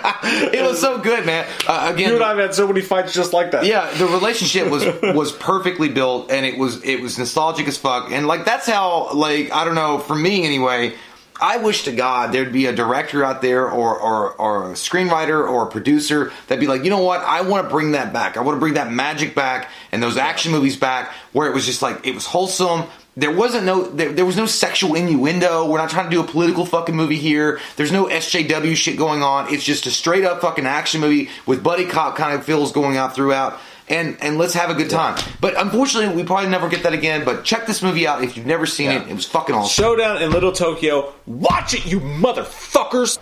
It 0.53 0.63
was 0.63 0.81
so 0.81 0.99
good, 0.99 1.25
man. 1.25 1.47
Uh, 1.67 1.93
again, 1.95 2.11
you 2.11 2.17
and 2.17 2.25
I've 2.25 2.37
had 2.39 2.55
so 2.55 2.67
many 2.69 2.83
fights 2.83 3.06
just 3.15 3.33
like 3.33 3.51
that. 3.53 3.67
yeah, 3.67 3.93
the 3.95 4.07
relationship 4.07 4.71
was 4.71 4.85
was 5.15 5.33
perfectly 5.33 5.89
built, 5.89 6.31
and 6.31 6.47
it 6.47 6.59
was 6.59 6.83
it 6.85 7.01
was 7.01 7.19
nostalgic 7.19 7.67
as 7.69 7.77
fuck, 7.77 8.11
and 8.11 8.27
like 8.27 8.45
that's 8.45 8.67
how 8.67 9.13
like 9.15 9.53
I 9.53 9.65
don't 9.65 9.75
know 9.75 9.99
for 9.99 10.15
me 10.15 10.45
anyway. 10.45 10.95
I 11.39 11.59
wish 11.59 11.85
to 11.85 11.93
God 11.93 12.33
there'd 12.33 12.51
be 12.53 12.65
a 12.65 12.73
director 12.75 13.23
out 13.23 13.43
there 13.43 13.71
or 13.71 13.99
or, 13.99 14.33
or 14.33 14.71
a 14.71 14.73
screenwriter 14.73 15.47
or 15.47 15.65
a 15.65 15.71
producer 15.71 16.33
that'd 16.47 16.61
be 16.61 16.67
like, 16.67 16.83
you 16.83 16.89
know 16.89 17.03
what, 17.03 17.21
I 17.21 17.43
want 17.43 17.67
to 17.67 17.71
bring 17.71 17.93
that 17.93 18.13
back. 18.13 18.39
I 18.39 18.41
want 18.41 18.57
to 18.57 18.61
bring 18.61 18.75
that 18.75 18.91
magic 18.91 19.35
back 19.35 19.69
and 19.93 20.03
those 20.03 20.17
action 20.17 20.51
movies 20.51 20.79
back 20.79 21.13
where 21.33 21.47
it 21.47 21.55
was 21.55 21.67
just 21.67 21.83
like 21.83 22.07
it 22.07 22.15
was 22.15 22.25
wholesome. 22.25 22.85
There 23.19 23.33
wasn't 23.33 23.65
no 23.65 23.85
there, 23.89 24.13
there 24.13 24.27
was 24.27 24.37
no 24.37 24.45
sexual 24.45 24.95
innuendo. 24.95 25.67
We're 25.67 25.79
not 25.79 25.89
trying 25.89 26.05
to 26.05 26.11
do 26.11 26.21
a 26.21 26.27
political 26.27 26.67
fucking 26.67 26.95
movie 26.95 27.17
here. 27.17 27.61
There's 27.77 27.91
no 27.91 28.07
SJW 28.07 28.77
shit 28.77 28.99
going 28.99 29.23
on. 29.23 29.53
It's 29.53 29.65
just 29.65 29.87
a 29.87 29.91
straight 29.91 30.25
up 30.25 30.43
fucking 30.43 30.67
action 30.67 31.01
movie 31.01 31.31
with 31.47 31.63
buddy 31.63 31.87
cop 31.87 32.17
kind 32.17 32.39
of 32.39 32.45
feels 32.45 32.73
going 32.73 32.99
out 32.99 33.15
throughout. 33.15 33.59
And 33.89 34.19
and 34.21 34.37
let's 34.37 34.53
have 34.53 34.69
a 34.69 34.75
good 34.75 34.91
time. 34.91 35.19
But 35.41 35.59
unfortunately, 35.59 36.15
we 36.15 36.25
probably 36.25 36.51
never 36.51 36.69
get 36.69 36.83
that 36.83 36.93
again. 36.93 37.25
But 37.25 37.43
check 37.43 37.67
this 37.67 37.83
movie 37.83 38.07
out 38.07 38.23
if 38.23 38.37
you've 38.37 38.45
never 38.45 38.67
seen 38.67 38.91
it. 38.91 39.09
It 39.09 39.15
was 39.15 39.25
fucking 39.25 39.55
awesome. 39.55 39.83
Showdown 39.83 40.21
in 40.21 40.31
Little 40.31 40.53
Tokyo. 40.53 41.15
Watch 41.25 41.73
it, 41.73 41.87
you 41.87 42.01
motherfuckers. 42.01 43.19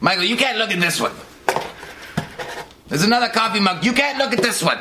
Michael, 0.00 0.24
you 0.24 0.36
can't 0.36 0.56
look 0.56 0.70
at 0.70 0.80
this 0.80 0.98
one. 0.98 1.12
There's 2.88 3.02
another 3.02 3.28
coffee 3.28 3.60
mug. 3.60 3.84
You 3.84 3.92
can't 3.92 4.16
look 4.16 4.32
at 4.32 4.42
this 4.42 4.62
one. 4.62 4.78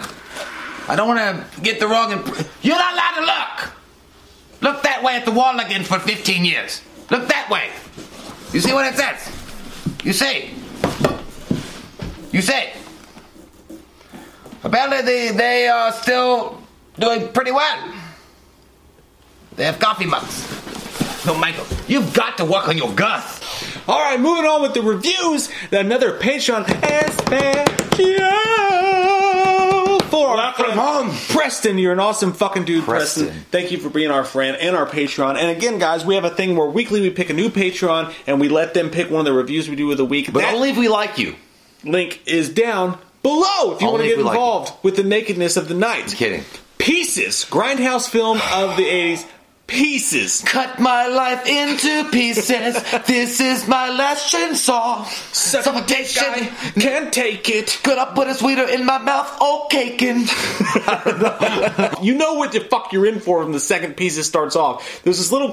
I 0.88 0.96
don't 0.96 1.08
want 1.08 1.20
to 1.54 1.62
get 1.62 1.80
the 1.80 1.88
wrong 1.88 2.12
imp- 2.12 2.28
You're 2.62 2.78
not 2.78 2.94
allowed 2.94 3.16
to 3.16 3.22
look. 3.22 3.74
Look 4.62 4.84
that 4.84 5.04
way 5.04 5.16
at 5.16 5.26
the 5.26 5.32
wall 5.32 5.60
again 5.60 5.84
for 5.84 6.00
15 6.00 6.46
years. 6.46 6.82
Look 7.10 7.28
that 7.28 7.50
way. 7.50 7.70
You 8.54 8.62
see 8.62 8.74
what 8.74 8.86
it 8.92 8.98
says? 8.98 9.32
You 10.04 10.14
see? 10.14 10.52
You 12.32 12.42
see? 12.42 12.70
Apparently 14.64 15.02
they, 15.02 15.32
they 15.32 15.68
are 15.68 15.92
still 15.92 16.62
doing 17.00 17.28
pretty 17.30 17.52
well. 17.52 17.94
They 19.56 19.66
have 19.66 19.80
coffee 19.80 20.06
mugs. 20.06 20.44
No, 21.26 21.36
Michael, 21.38 21.66
you've 21.88 22.14
got 22.14 22.38
to 22.38 22.46
work 22.46 22.68
on 22.68 22.78
your 22.78 22.92
girth. 22.94 23.88
All 23.88 24.00
right, 24.00 24.20
moving 24.20 24.46
on 24.46 24.62
with 24.62 24.74
the 24.74 24.82
reviews. 24.82 25.50
Another 25.72 26.18
Patreon 26.18 26.66
special 27.12 28.85
for 30.36 30.42
our 30.42 30.54
from 30.54 30.72
home. 30.72 31.16
Preston. 31.30 31.78
You're 31.78 31.94
an 31.94 32.00
awesome 32.00 32.34
fucking 32.34 32.66
dude, 32.66 32.84
Preston. 32.84 33.26
Preston. 33.26 33.46
Thank 33.52 33.72
you 33.72 33.78
for 33.78 33.90
being 33.90 34.12
our 34.12 34.24
friend 34.24 34.58
and 34.58 34.76
our 34.76 34.86
Patreon. 34.86 35.38
And 35.38 35.50
again, 35.50 35.80
guys, 35.80 36.06
we 36.06 36.16
have 36.16 36.26
a 36.26 36.30
thing 36.30 36.56
where 36.56 36.68
weekly 36.68 37.02
we 37.02 37.10
pick 37.10 37.30
a 37.30 37.34
new 37.34 37.50
Patreon 37.50 38.14
and 38.28 38.40
we 38.40 38.50
let 38.50 38.74
them 38.74 38.90
pick 38.90 39.10
one 39.10 39.20
of 39.20 39.26
the 39.26 39.34
reviews 39.34 39.70
we 39.70 39.76
do 39.76 39.90
of 39.92 39.98
the 39.98 40.06
week. 40.06 40.32
But 40.32 40.42
that 40.42 40.54
only 40.54 40.70
if 40.70 40.78
we 40.78 40.88
like 40.88 41.18
you. 41.18 41.36
link 41.84 42.22
is 42.26 42.50
down 42.50 42.98
below 43.24 43.74
if 43.74 43.82
you 43.82 43.88
want 43.88 44.02
to 44.02 44.08
get 44.08 44.18
we 44.18 44.24
like 44.24 44.36
involved 44.36 44.74
with 44.84 44.96
the 44.96 45.04
nakedness 45.04 45.58
of 45.58 45.68
the 45.68 45.74
night. 45.74 46.12
I'm 46.12 46.18
Kidding. 46.18 46.44
Pieces, 46.78 47.46
grindhouse 47.50 48.10
film 48.10 48.40
of 48.54 48.78
the 48.78 48.84
80s. 48.84 49.26
Pieces. 49.68 50.42
Cut 50.46 50.80
my 50.80 51.08
life 51.08 51.48
into 51.48 52.10
pieces. 52.12 52.76
this 53.08 53.40
is 53.40 53.68
my 53.68 53.90
last 53.90 54.32
chainsaw. 54.32 55.06
Suffocation. 55.34 56.50
Can't 56.80 57.12
take 57.12 57.50
it. 57.50 57.80
Could 57.84 57.98
I 57.98 58.14
put 58.14 58.28
a 58.28 58.36
sweeter 58.36 58.68
in 58.68 58.86
my 58.86 59.00
mouth? 59.00 59.36
Oh, 59.42 59.68
caking. 59.70 60.26
You 62.06 62.14
know 62.14 62.36
what 62.36 62.52
the 62.52 62.60
fuck 62.60 62.94
you're 62.94 63.06
in 63.06 63.20
for 63.20 63.42
from 63.42 63.52
the 63.52 63.60
second 63.60 63.98
piece 63.98 64.24
starts 64.26 64.56
off. 64.56 65.02
There's 65.04 65.18
this 65.18 65.32
little. 65.32 65.52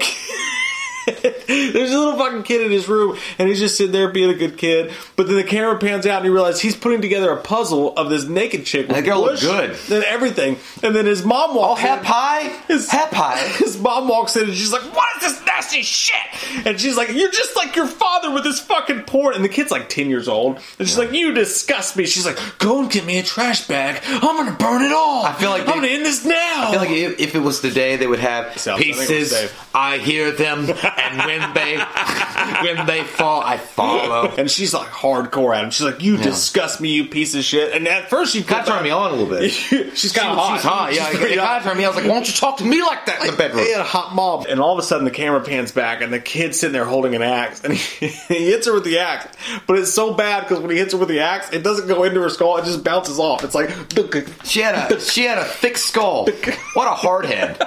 There's 1.47 1.91
a 1.91 1.97
little 1.99 2.17
fucking 2.17 2.43
kid 2.43 2.61
in 2.61 2.71
his 2.71 2.87
room, 2.87 3.17
and 3.37 3.47
he's 3.49 3.59
just 3.59 3.77
sitting 3.77 3.91
there 3.91 4.09
being 4.09 4.29
a 4.29 4.33
good 4.35 4.57
kid. 4.57 4.91
But 5.15 5.27
then 5.27 5.35
the 5.35 5.43
camera 5.43 5.77
pans 5.77 6.05
out, 6.05 6.17
and 6.17 6.25
you 6.25 6.33
realize 6.33 6.61
he's 6.61 6.75
putting 6.75 7.01
together 7.01 7.31
a 7.31 7.37
puzzle 7.41 7.93
of 7.97 8.09
this 8.09 8.25
naked 8.25 8.65
chick. 8.65 8.87
with 8.87 8.95
that 8.95 9.03
girl 9.05 9.21
looked 9.21 9.41
good. 9.41 9.75
Then 9.87 10.03
everything. 10.07 10.57
And 10.81 10.95
then 10.95 11.05
his 11.05 11.23
mom 11.25 11.51
Oh, 11.53 11.57
walks 11.57 11.81
in. 11.81 11.87
hep 11.87 12.03
high? 12.03 12.47
His, 12.67 12.89
Hep 12.89 13.11
high? 13.11 13.37
His 13.57 13.77
mom 13.79 14.07
walks 14.07 14.35
in, 14.35 14.43
and 14.45 14.53
she's 14.53 14.71
like, 14.71 14.81
"What 14.95 15.07
is 15.17 15.21
this 15.33 15.45
nasty 15.45 15.81
shit?" 15.81 16.65
And 16.65 16.79
she's 16.79 16.95
like, 16.97 17.09
"You're 17.09 17.31
just 17.31 17.55
like 17.55 17.75
your 17.75 17.87
father 17.87 18.31
with 18.31 18.43
this 18.43 18.59
fucking 18.59 19.01
porn." 19.03 19.35
And 19.35 19.43
the 19.43 19.49
kid's 19.49 19.71
like 19.71 19.89
ten 19.89 20.09
years 20.09 20.27
old, 20.27 20.59
and 20.79 20.87
she's 20.87 20.97
like, 20.97 21.11
"You 21.11 21.33
disgust 21.33 21.95
me." 21.97 22.05
She's 22.05 22.25
like, 22.25 22.37
"Go 22.59 22.81
and 22.81 22.89
get 22.91 23.05
me 23.05 23.19
a 23.19 23.23
trash 23.23 23.67
bag. 23.67 24.01
I'm 24.05 24.37
gonna 24.37 24.57
burn 24.57 24.83
it 24.83 24.91
all. 24.93 25.25
I 25.25 25.33
feel 25.33 25.49
like 25.49 25.61
I'm 25.67 25.75
gonna 25.75 25.87
end 25.87 26.05
this 26.05 26.23
now." 26.25 26.33
I 26.67 26.71
feel 26.71 26.79
like 26.79 26.89
if, 26.91 27.19
if 27.19 27.35
it 27.35 27.39
was 27.39 27.59
today, 27.61 27.95
they 27.97 28.07
would 28.07 28.19
have 28.19 28.57
Sounds- 28.59 28.79
I 28.79 28.83
think 28.83 28.95
it 28.95 28.99
was 28.99 29.07
pieces. 29.07 29.51
I 29.73 29.97
hear 29.97 30.31
them, 30.31 30.65
and 30.97 31.17
when 31.25 31.53
they 31.53 31.77
when 32.63 32.85
they 32.85 33.03
fall, 33.03 33.41
I 33.41 33.57
follow. 33.57 34.33
And 34.37 34.49
she's 34.49 34.73
like 34.73 34.87
hardcore 34.89 35.55
at 35.55 35.63
him. 35.63 35.69
She's 35.71 35.85
like, 35.85 36.01
"You 36.01 36.17
disgust 36.17 36.81
me, 36.81 36.89
you 36.93 37.05
piece 37.05 37.35
of 37.35 37.43
shit." 37.43 37.73
And 37.73 37.87
at 37.87 38.09
first, 38.09 38.33
she 38.33 38.43
Kind 38.43 38.61
of 38.61 38.67
turned 38.67 38.83
me 38.83 38.89
on 38.91 39.11
a 39.11 39.15
little 39.15 39.27
bit. 39.27 39.51
she's 39.95 40.11
kind 40.11 40.29
of 40.29 40.37
hot. 40.37 40.55
She's 40.55 40.63
hot, 40.63 40.93
yeah. 40.93 41.05
She's 41.07 41.15
It 41.15 41.19
pretty 41.19 41.35
kind 41.37 41.57
of 41.57 41.63
turned 41.63 41.77
me. 41.77 41.85
I 41.85 41.87
was 41.87 41.95
like, 41.97 42.05
"Why 42.05 42.13
don't 42.13 42.27
you 42.27 42.33
talk 42.33 42.57
to 42.57 42.65
me 42.65 42.81
like 42.81 43.05
that 43.05 43.21
in 43.21 43.27
the 43.27 43.37
bedroom?" 43.37 43.65
A 43.75 43.83
hot 43.83 44.13
mom. 44.15 44.45
And 44.49 44.59
all 44.59 44.73
of 44.73 44.79
a 44.79 44.83
sudden, 44.83 45.05
the 45.05 45.11
camera 45.11 45.41
pans 45.41 45.71
back, 45.71 46.01
and 46.01 46.11
the 46.13 46.19
kid's 46.19 46.59
sitting 46.59 46.73
there 46.73 46.85
holding 46.85 47.15
an 47.15 47.21
axe. 47.21 47.63
And 47.63 47.73
he, 47.73 48.07
he 48.27 48.51
hits 48.51 48.67
her 48.67 48.73
with 48.73 48.83
the 48.83 48.99
axe. 48.99 49.35
But 49.67 49.79
it's 49.79 49.93
so 49.93 50.13
bad 50.13 50.41
because 50.41 50.59
when 50.59 50.71
he 50.71 50.77
hits 50.77 50.93
her 50.93 50.99
with 50.99 51.09
the 51.09 51.19
axe, 51.19 51.51
it 51.51 51.63
doesn't 51.63 51.87
go 51.87 52.03
into 52.03 52.21
her 52.21 52.29
skull, 52.29 52.57
it 52.57 52.65
just 52.65 52.83
bounces 52.83 53.19
off. 53.19 53.43
It's 53.43 53.55
like. 53.55 53.69
She 54.43 54.59
had 54.59 54.91
a 54.91 54.99
she 54.99 55.23
had 55.23 55.37
a 55.37 55.45
thick 55.45 55.77
skull. 55.77 56.27
What 56.73 56.87
a 56.87 56.91
hard 56.95 57.25
head. 57.25 57.57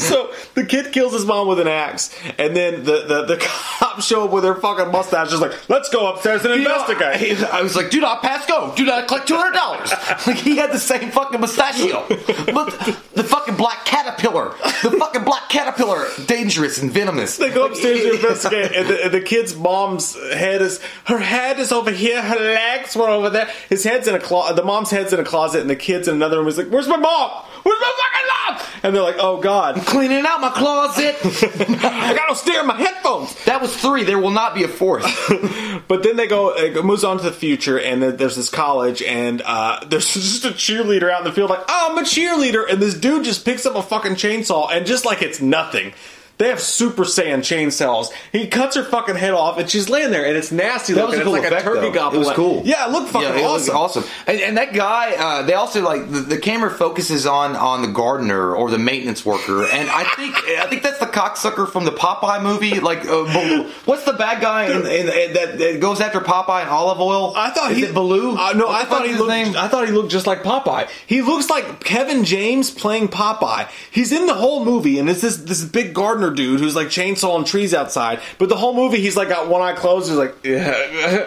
so 0.00 0.32
the 0.54 0.64
kid 0.64 0.92
kills 0.92 1.12
his 1.12 1.24
mom 1.24 1.46
with 1.48 1.60
an 1.60 1.68
axe, 1.68 2.14
and 2.38 2.49
then 2.56 2.84
the, 2.84 3.04
the, 3.06 3.24
the 3.24 3.36
cops 3.40 4.06
show 4.06 4.24
up 4.24 4.30
with 4.30 4.42
their 4.44 4.54
fucking 4.54 4.90
mustache, 4.92 5.30
just 5.30 5.42
like, 5.42 5.52
let's 5.68 5.88
go 5.88 6.12
upstairs 6.12 6.44
and 6.44 6.54
You 6.54 6.64
know, 6.68 6.80
investigate. 6.82 7.38
he- 7.38 7.44
I 7.44 7.62
was 7.62 7.76
like, 7.76 7.90
do 7.90 8.00
not 8.00 8.22
pass 8.22 8.46
go. 8.46 8.72
Do 8.76 8.84
not 8.84 9.08
collect 9.08 9.28
two 9.28 9.36
hundred 9.36 9.54
dollars. 9.54 9.92
Like 10.26 10.36
he 10.36 10.56
had 10.56 10.70
the 10.72 10.78
same 10.78 11.10
fucking 11.10 11.40
mustachio. 11.40 12.06
Look, 12.52 12.76
the 13.14 13.24
fucking 13.24 13.56
black 13.56 13.84
caterpillar. 13.84 14.50
The 14.82 14.90
fucking 14.98 15.24
black 15.24 15.48
caterpillar, 15.48 16.06
dangerous 16.26 16.80
and 16.82 16.90
venomous. 16.90 17.36
They 17.36 17.50
go 17.50 17.66
upstairs 17.66 18.00
to 18.02 18.12
investigate, 18.14 18.72
and 18.72 18.88
the, 18.88 19.04
and 19.06 19.14
the 19.14 19.20
kid's 19.20 19.56
mom's 19.56 20.14
head 20.34 20.60
is 20.62 20.80
her 21.06 21.18
head 21.18 21.58
is 21.58 21.72
over 21.72 21.90
here, 21.90 22.20
her 22.22 22.36
legs 22.38 22.94
were 22.96 23.08
over 23.08 23.30
there. 23.30 23.48
His 23.68 23.82
head's 23.84 24.06
in 24.08 24.14
a 24.14 24.20
closet. 24.20 24.56
The 24.56 24.64
mom's 24.64 24.90
head's 24.90 25.12
in 25.12 25.20
a 25.20 25.24
closet, 25.24 25.60
and 25.62 25.70
the 25.70 25.76
kid's 25.76 26.06
in 26.08 26.14
another 26.14 26.36
room. 26.38 26.46
He's 26.46 26.58
like, 26.58 26.68
"Where's 26.68 26.88
my 26.88 26.96
mom? 26.96 27.30
Where's 27.62 27.80
my 27.80 27.92
fucking 28.00 28.28
mom?" 28.28 28.80
And 28.82 28.94
they're 28.94 29.02
like, 29.02 29.16
"Oh 29.18 29.40
God, 29.40 29.78
I'm 29.78 29.84
Cleaning 29.84 30.24
out 30.26 30.40
my 30.40 30.50
closet. 30.50 31.16
I 31.24 32.14
got 32.14 32.28
to 32.28 32.34
steer 32.36 32.64
my 32.64 32.76
headphones." 32.76 33.34
that 33.44 33.60
was 33.60 33.76
three. 33.76 34.04
There 34.04 34.18
will 34.18 34.30
not 34.30 34.54
be 34.54 34.64
a 34.64 34.68
fourth. 34.68 35.04
But 35.88 36.04
then 36.04 36.14
they 36.14 36.28
go, 36.28 36.56
it 36.56 36.84
moves 36.84 37.02
on 37.02 37.16
to 37.16 37.24
the 37.24 37.32
future, 37.32 37.76
and 37.76 38.00
there's 38.00 38.36
this 38.36 38.48
college, 38.48 39.02
and 39.02 39.42
uh, 39.44 39.84
there's 39.88 40.14
just 40.14 40.44
a 40.44 40.50
cheerleader 40.50 41.10
out 41.10 41.22
in 41.22 41.24
the 41.24 41.32
field, 41.32 41.50
like, 41.50 41.64
oh, 41.68 41.88
I'm 41.90 41.98
a 41.98 42.02
cheerleader, 42.02 42.64
and 42.70 42.80
this 42.80 42.94
dude 42.94 43.24
just 43.24 43.44
picks 43.44 43.66
up 43.66 43.74
a 43.74 43.82
fucking 43.82 44.12
chainsaw, 44.12 44.70
and 44.70 44.86
just 44.86 45.04
like 45.04 45.20
it's 45.20 45.40
nothing. 45.40 45.92
They 46.40 46.48
have 46.48 46.58
Super 46.58 47.04
Saiyan 47.04 47.40
chainsaws. 47.40 48.10
He 48.32 48.46
cuts 48.48 48.74
her 48.74 48.82
fucking 48.82 49.16
head 49.16 49.32
off, 49.34 49.58
and 49.58 49.68
she's 49.68 49.90
laying 49.90 50.10
there, 50.10 50.24
and 50.24 50.36
it's 50.38 50.50
nasty 50.50 50.94
That 50.94 51.06
was 51.06 51.10
looking. 51.16 51.24
cool 51.26 51.34
it's 51.34 51.42
like 51.44 51.52
effect, 51.52 51.66
a 51.66 51.68
turkey 51.74 51.80
though. 51.88 51.92
gobble. 51.92 52.16
It 52.16 52.18
was 52.20 52.32
cool. 52.32 52.62
Yeah, 52.64 52.88
it 52.88 52.92
looked 52.92 53.10
fucking 53.10 53.28
yeah, 53.28 53.40
it 53.40 53.44
awesome. 53.44 53.76
awesome. 53.76 54.04
And, 54.26 54.40
and 54.40 54.56
that 54.56 54.72
guy, 54.72 55.12
uh, 55.18 55.42
they 55.42 55.52
also 55.52 55.82
like 55.82 56.10
the, 56.10 56.20
the 56.20 56.38
camera 56.38 56.70
focuses 56.70 57.26
on 57.26 57.56
on 57.56 57.82
the 57.82 57.88
gardener 57.88 58.54
or 58.56 58.70
the 58.70 58.78
maintenance 58.78 59.24
worker, 59.24 59.64
and 59.66 59.90
I 59.90 60.04
think 60.16 60.34
I 60.58 60.66
think 60.66 60.82
that's 60.82 60.98
the 60.98 61.06
cocksucker 61.06 61.70
from 61.70 61.84
the 61.84 61.92
Popeye 61.92 62.42
movie. 62.42 62.80
Like, 62.80 63.04
uh, 63.06 63.68
what's 63.84 64.04
the 64.04 64.14
bad 64.14 64.40
guy 64.40 64.64
in, 64.70 64.86
in, 64.86 65.08
in 65.08 65.32
that, 65.34 65.58
that 65.58 65.78
goes 65.80 66.00
after 66.00 66.20
Popeye 66.20 66.62
and 66.62 66.70
olive 66.70 67.00
oil? 67.00 67.34
I 67.36 67.50
thought 67.50 67.72
Is 67.72 67.86
he 67.86 67.92
Baloo. 67.92 68.36
Uh, 68.38 68.54
no, 68.54 68.70
I 68.70 68.84
thought 68.84 69.06
he 69.06 69.14
looked. 69.14 69.28
name? 69.28 69.54
I 69.56 69.68
thought 69.68 69.86
he 69.86 69.92
looked 69.92 70.10
just 70.10 70.26
like 70.26 70.42
Popeye. 70.42 70.88
He 71.06 71.20
looks 71.20 71.50
like 71.50 71.84
Kevin 71.84 72.24
James 72.24 72.70
playing 72.70 73.08
Popeye. 73.08 73.68
He's 73.90 74.10
in 74.10 74.24
the 74.24 74.34
whole 74.34 74.64
movie, 74.64 74.98
and 74.98 75.10
it's 75.10 75.20
this 75.20 75.36
this 75.36 75.62
big 75.64 75.92
gardener 75.92 76.29
dude 76.30 76.60
who's 76.60 76.76
like 76.76 76.88
chainsawing 76.88 77.46
trees 77.46 77.74
outside. 77.74 78.20
But 78.38 78.48
the 78.48 78.56
whole 78.56 78.74
movie, 78.74 79.00
he's 79.00 79.16
like 79.16 79.28
got 79.28 79.48
one 79.48 79.62
eye 79.62 79.74
closed. 79.74 80.08
He's 80.08 80.16
like, 80.16 80.34
yeah. 80.44 80.74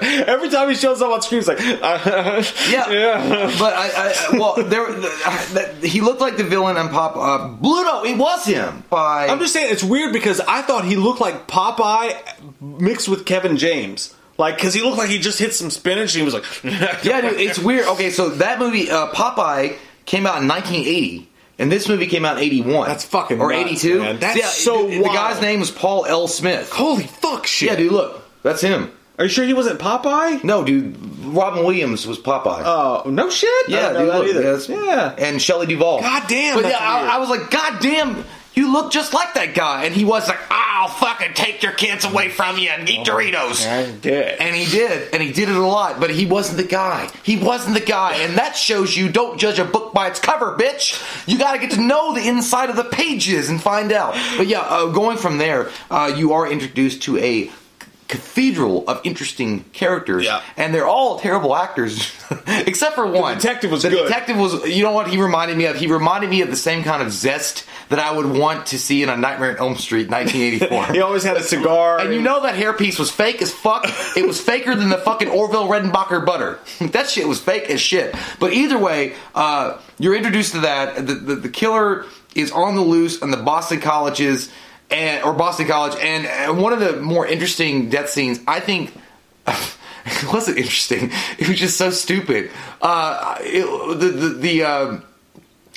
Every 0.27 0.49
time 0.49 0.69
he 0.69 0.75
shows 0.75 1.01
up 1.01 1.11
on 1.11 1.21
screen, 1.21 1.41
he's 1.41 1.47
like, 1.47 1.59
Yeah, 1.59 2.89
yeah. 2.89 3.55
but 3.59 3.73
I, 3.73 3.89
I 3.95 4.37
well, 4.37 4.55
there 4.55 4.91
that, 4.93 5.75
he 5.83 6.01
looked 6.01 6.21
like 6.21 6.37
the 6.37 6.43
villain 6.43 6.77
on 6.77 6.89
Pop 6.89 7.15
uh, 7.15 7.55
Bluto. 7.61 8.05
It 8.05 8.17
was 8.17 8.45
him. 8.45 8.83
By 8.89 9.27
I'm 9.27 9.39
just 9.39 9.53
saying 9.53 9.71
it's 9.71 9.83
weird 9.83 10.13
because 10.13 10.39
I 10.41 10.61
thought 10.61 10.85
he 10.85 10.95
looked 10.95 11.21
like 11.21 11.47
Popeye 11.47 12.17
mixed 12.61 13.07
with 13.07 13.25
Kevin 13.25 13.57
James. 13.57 14.15
Like, 14.37 14.55
because 14.55 14.73
he 14.73 14.81
looked 14.81 14.97
like 14.97 15.09
he 15.09 15.19
just 15.19 15.37
hit 15.37 15.53
some 15.53 15.69
spinach 15.69 16.15
and 16.15 16.19
he 16.21 16.23
was 16.23 16.33
like, 16.33 16.45
yeah, 17.03 17.21
dude, 17.21 17.39
it's 17.39 17.59
weird. 17.59 17.85
Okay, 17.87 18.09
so 18.09 18.29
that 18.29 18.59
movie 18.59 18.89
uh, 18.89 19.07
Popeye 19.11 19.77
came 20.05 20.25
out 20.25 20.41
in 20.41 20.47
1980. 20.47 21.29
And 21.59 21.71
this 21.71 21.87
movie 21.87 22.07
came 22.07 22.25
out 22.25 22.37
in 22.37 22.43
81. 22.43 22.87
That's 22.87 23.03
fucking 23.05 23.39
Or 23.39 23.51
nuts, 23.51 23.85
82. 23.85 23.99
man. 23.99 24.19
That's 24.19 24.63
so 24.63 24.87
the, 24.87 24.97
the 24.97 25.03
guy's 25.03 25.39
name 25.41 25.59
was 25.59 25.69
Paul 25.71 26.05
L. 26.05 26.27
Smith. 26.27 26.71
Holy 26.71 27.03
fuck 27.03 27.45
shit. 27.45 27.69
Yeah, 27.69 27.75
dude, 27.75 27.91
look. 27.91 28.21
That's 28.41 28.61
him. 28.61 28.91
Are 29.19 29.25
you 29.25 29.29
sure 29.29 29.45
he 29.45 29.53
wasn't 29.53 29.79
Popeye? 29.79 30.43
No, 30.43 30.63
dude. 30.63 30.97
Robin 31.23 31.63
Williams 31.63 32.07
was 32.07 32.17
Popeye. 32.17 32.63
Oh, 32.65 33.07
no 33.09 33.29
shit? 33.29 33.47
I 33.49 33.63
yeah, 33.67 33.93
didn't 33.93 33.93
know 33.93 33.99
dude, 33.99 34.09
that 34.09 34.17
look. 34.17 34.27
either. 34.29 34.41
That's- 34.41 34.69
Yeah. 34.69 35.15
And 35.27 35.39
Shelley 35.41 35.67
Duvall. 35.67 36.01
God 36.01 36.23
damn, 36.27 36.55
But 36.55 36.63
that's 36.63 36.73
yeah, 36.73 36.97
weird. 36.99 37.09
I, 37.11 37.15
I 37.15 37.19
was 37.19 37.29
like, 37.29 37.51
God 37.51 37.79
damn, 37.81 38.25
you 38.53 38.71
look 38.71 38.91
just 38.91 39.13
like 39.13 39.33
that 39.33 39.53
guy. 39.55 39.85
And 39.85 39.93
he 39.93 40.05
was 40.05 40.27
like, 40.27 40.39
I'll 40.49 40.89
fucking 40.89 41.33
take 41.33 41.63
your 41.63 41.71
kids 41.71 42.05
away 42.05 42.29
from 42.29 42.57
you 42.57 42.69
and 42.69 42.89
eat 42.89 43.05
Doritos. 43.05 43.67
I 43.67 43.91
did. 43.91 44.39
And 44.39 44.55
he 44.55 44.65
did, 44.65 45.13
and 45.13 45.21
he 45.23 45.31
did 45.31 45.49
it 45.49 45.55
a 45.55 45.65
lot, 45.65 45.99
but 45.99 46.09
he 46.09 46.25
wasn't 46.25 46.57
the 46.57 46.67
guy. 46.67 47.09
He 47.23 47.37
wasn't 47.37 47.75
the 47.75 47.85
guy, 47.85 48.17
and 48.17 48.37
that 48.37 48.55
shows 48.55 48.95
you 48.95 49.09
don't 49.09 49.39
judge 49.39 49.59
a 49.59 49.65
book 49.65 49.93
by 49.93 50.07
its 50.09 50.19
cover, 50.19 50.57
bitch. 50.57 51.01
You 51.27 51.37
gotta 51.37 51.59
get 51.59 51.71
to 51.71 51.81
know 51.81 52.13
the 52.13 52.27
inside 52.27 52.69
of 52.69 52.75
the 52.75 52.83
pages 52.83 53.49
and 53.49 53.61
find 53.61 53.91
out. 53.91 54.13
But 54.37 54.47
yeah, 54.47 54.61
uh, 54.61 54.87
going 54.87 55.17
from 55.17 55.37
there, 55.37 55.69
uh, 55.89 56.13
you 56.15 56.33
are 56.33 56.49
introduced 56.51 57.03
to 57.03 57.17
a 57.17 57.51
cathedral 58.13 58.87
of 58.87 59.01
interesting 59.03 59.63
characters, 59.73 60.25
Yeah. 60.25 60.41
and 60.57 60.73
they're 60.73 60.87
all 60.87 61.19
terrible 61.19 61.55
actors, 61.55 62.11
except 62.47 62.95
for 62.95 63.05
one. 63.07 63.35
detective 63.37 63.71
was 63.71 63.83
the 63.83 63.89
good. 63.89 64.03
detective 64.07 64.37
was. 64.37 64.53
You 64.67 64.83
know 64.83 64.91
what 64.91 65.07
he 65.07 65.17
reminded 65.21 65.57
me 65.57 65.65
of? 65.65 65.75
He 65.75 65.87
reminded 65.87 66.29
me 66.29 66.41
of 66.41 66.49
the 66.49 66.55
same 66.55 66.83
kind 66.83 67.01
of 67.01 67.11
zest 67.11 67.65
that 67.89 67.99
I 67.99 68.11
would 68.15 68.25
want 68.27 68.67
to 68.67 68.79
see 68.79 69.03
in 69.03 69.09
a 69.09 69.17
Nightmare 69.17 69.51
on 69.51 69.57
Elm 69.57 69.75
Street, 69.75 70.09
1984. 70.09 70.83
He 70.93 71.01
always 71.01 71.23
had 71.23 71.37
a 71.37 71.43
cigar. 71.43 71.99
And 71.99 72.13
you 72.13 72.21
know 72.21 72.41
that 72.43 72.55
hairpiece 72.55 72.99
was 72.99 73.11
fake 73.11 73.41
as 73.41 73.51
fuck. 73.51 73.85
It 74.15 74.25
was 74.27 74.39
faker 74.39 74.75
than 74.75 74.89
the 74.89 74.97
fucking 74.97 75.27
Orville 75.29 75.67
Redenbacher 75.67 76.25
butter. 76.25 76.59
that 76.81 77.09
shit 77.09 77.27
was 77.27 77.39
fake 77.39 77.69
as 77.69 77.81
shit. 77.81 78.15
But 78.39 78.53
either 78.53 78.77
way, 78.77 79.15
uh, 79.35 79.79
you're 79.99 80.15
introduced 80.15 80.51
to 80.53 80.61
that. 80.61 80.95
The, 80.95 81.13
the, 81.15 81.35
the 81.35 81.49
killer 81.49 82.05
is 82.35 82.51
on 82.51 82.75
the 82.75 82.81
loose 82.81 83.21
and 83.21 83.31
the 83.33 83.37
Boston 83.37 83.79
colleges 83.79 84.49
and 84.89 85.23
or 85.23 85.33
Boston 85.33 85.67
College. 85.67 85.95
And 85.99 86.25
uh, 86.25 86.53
one 86.61 86.73
of 86.73 86.79
the 86.79 86.97
more 87.01 87.25
interesting 87.27 87.89
death 87.89 88.09
scenes, 88.09 88.39
I 88.47 88.59
think. 88.59 88.93
It 90.05 90.33
wasn't 90.33 90.57
interesting. 90.57 91.11
It 91.37 91.47
was 91.47 91.57
just 91.57 91.77
so 91.77 91.89
stupid. 91.89 92.51
Uh, 92.81 93.37
it, 93.39 93.99
the 93.99 94.07
the 94.09 94.29
the, 94.29 94.63
um, 94.63 95.03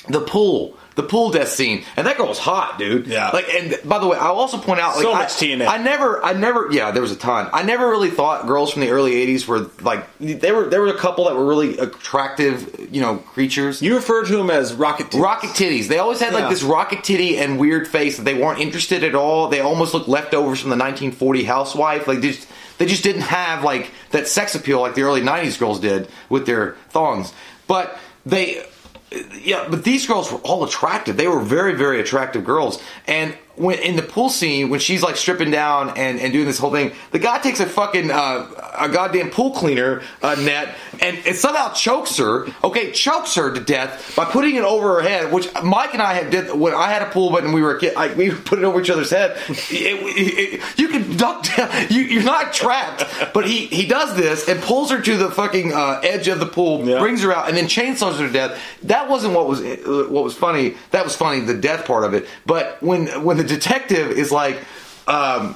the 0.09 0.19
pool, 0.19 0.77
the 0.97 1.03
pool 1.03 1.31
death 1.31 1.47
scene, 1.47 1.85
and 1.95 2.05
that 2.05 2.17
girl 2.17 2.27
was 2.27 2.37
hot, 2.39 2.77
dude. 2.77 3.07
Yeah. 3.07 3.29
Like, 3.29 3.47
and 3.53 3.77
by 3.85 3.99
the 3.99 4.07
way, 4.07 4.17
I'll 4.17 4.35
also 4.35 4.57
point 4.57 4.81
out, 4.81 4.95
like, 4.95 5.03
So 5.03 5.13
I- 5.13 5.19
much 5.19 5.29
TNA. 5.35 5.65
I 5.67 5.77
never, 5.77 6.21
I 6.25 6.33
never, 6.33 6.67
yeah, 6.71 6.91
there 6.91 7.01
was 7.01 7.11
a 7.13 7.15
ton. 7.15 7.49
I 7.53 7.63
never 7.63 7.87
really 7.89 8.09
thought 8.09 8.45
girls 8.47 8.71
from 8.73 8.81
the 8.81 8.89
early 8.89 9.13
'80s 9.13 9.47
were 9.47 9.69
like 9.81 10.05
there 10.19 10.53
were 10.53 10.65
there 10.69 10.81
were 10.81 10.87
a 10.89 10.97
couple 10.97 11.25
that 11.25 11.35
were 11.35 11.45
really 11.45 11.77
attractive, 11.77 12.89
you 12.91 12.99
know, 13.01 13.17
creatures. 13.17 13.81
You 13.81 13.95
refer 13.95 14.25
to 14.25 14.35
them 14.37 14.49
as 14.49 14.73
Rocket 14.73 15.07
Titties. 15.11 15.21
Rocket 15.21 15.49
titties. 15.51 15.87
They 15.87 15.99
always 15.99 16.19
had 16.19 16.33
like 16.33 16.43
Yeah. 16.43 16.49
this 16.49 16.63
rocket 16.63 17.03
titty 17.03 17.37
and 17.37 17.59
weird 17.59 17.87
face 17.87 18.17
that 18.17 18.23
they 18.23 18.33
weren't 18.33 18.59
interested 18.59 19.03
at 19.03 19.15
all. 19.15 19.47
They 19.49 19.59
almost 19.59 19.93
looked 19.93 20.07
leftovers 20.09 20.59
from 20.59 20.71
the 20.71 20.75
1940 20.77 21.43
housewife. 21.43 22.07
Like 22.07 22.21
they 22.21 22.31
just, 22.31 22.47
they 22.79 22.85
just 22.87 23.03
didn't 23.03 23.21
have 23.21 23.63
like 23.63 23.91
that 24.11 24.27
sex 24.27 24.55
appeal 24.55 24.81
like 24.81 24.95
the 24.95 25.03
early 25.03 25.21
90s 25.21 25.59
girls 25.59 25.79
did 25.79 26.07
with 26.29 26.45
their 26.45 26.75
thongs. 26.89 27.33
But 27.67 27.97
they, 28.25 28.65
yeah, 29.11 29.67
but 29.69 29.83
these 29.83 30.05
girls 30.05 30.31
were 30.31 30.39
all 30.39 30.63
attractive. 30.63 31.17
They 31.17 31.27
were 31.27 31.39
very, 31.39 31.73
very 31.73 31.99
attractive 31.99 32.43
girls. 32.43 32.81
And 33.07 33.37
when 33.57 33.79
in 33.79 33.95
the 33.95 34.03
pool 34.03 34.29
scene, 34.29 34.69
when 34.69 34.79
she's 34.79 35.01
like 35.01 35.15
stripping 35.17 35.51
down 35.51 35.89
and, 35.97 36.19
and 36.19 36.31
doing 36.31 36.45
this 36.45 36.59
whole 36.59 36.71
thing, 36.71 36.91
the 37.11 37.19
guy 37.19 37.39
takes 37.39 37.59
a 37.59 37.65
fucking 37.65 38.11
uh, 38.11 38.47
a 38.79 38.87
goddamn 38.89 39.29
pool 39.31 39.51
cleaner 39.51 40.01
uh, 40.21 40.35
net 40.35 40.75
and, 41.01 41.17
and 41.25 41.35
somehow 41.35 41.73
chokes 41.73 42.17
her. 42.17 42.47
Okay, 42.63 42.91
chokes 42.91 43.35
her 43.35 43.53
to 43.53 43.59
death 43.59 44.13
by 44.15 44.25
putting 44.25 44.55
it 44.55 44.63
over 44.63 44.95
her 44.95 45.01
head. 45.01 45.33
Which 45.33 45.49
Mike 45.63 45.93
and 45.93 46.01
I 46.01 46.13
had 46.13 46.29
did 46.29 46.53
when 46.53 46.73
I 46.73 46.89
had 46.91 47.01
a 47.01 47.09
pool, 47.09 47.31
but 47.31 47.43
when 47.43 47.51
we 47.53 47.61
were 47.61 47.75
a 47.75 47.79
kid, 47.79 47.95
I, 47.95 48.13
we 48.13 48.29
put 48.31 48.59
it 48.59 48.65
over 48.65 48.79
each 48.79 48.89
other's 48.89 49.09
head. 49.09 49.37
It- 49.49 49.71
it- 49.71 50.53
it- 50.53 50.61
you 50.77 50.87
can 50.89 51.17
duck 51.17 51.43
down. 51.55 51.69
You, 51.89 52.01
you're 52.01 52.23
not 52.23 52.53
trapped. 52.53 53.05
But 53.33 53.47
he 53.47 53.65
he 53.67 53.87
does 53.87 54.15
this 54.15 54.47
and 54.47 54.61
pulls 54.61 54.91
her 54.91 55.01
to 55.01 55.17
the 55.17 55.31
fucking 55.31 55.73
uh, 55.73 56.01
edge 56.03 56.27
of 56.27 56.39
the 56.39 56.45
pool, 56.45 56.85
Yeah. 56.87 56.99
brings 56.99 57.21
her 57.23 57.33
out, 57.33 57.47
and 57.47 57.55
then 57.57 57.65
chainsaws 57.65 58.19
her 58.19 58.27
to 58.27 58.33
death. 58.33 58.59
That 58.83 59.09
wasn't 59.09 59.33
what 59.33 59.47
was 59.47 59.61
uh, 59.61 60.07
what 60.09 60.23
was 60.23 60.35
funny. 60.35 60.75
That 60.91 61.03
was 61.03 61.15
funny, 61.15 61.39
the 61.41 61.53
death 61.55 61.85
part 61.85 62.03
of 62.03 62.13
it. 62.13 62.27
But 62.45 62.77
when 62.83 63.07
when 63.23 63.37
the 63.37 63.46
detective 63.47 64.11
is 64.11 64.31
like. 64.31 64.59
Um, 65.07 65.55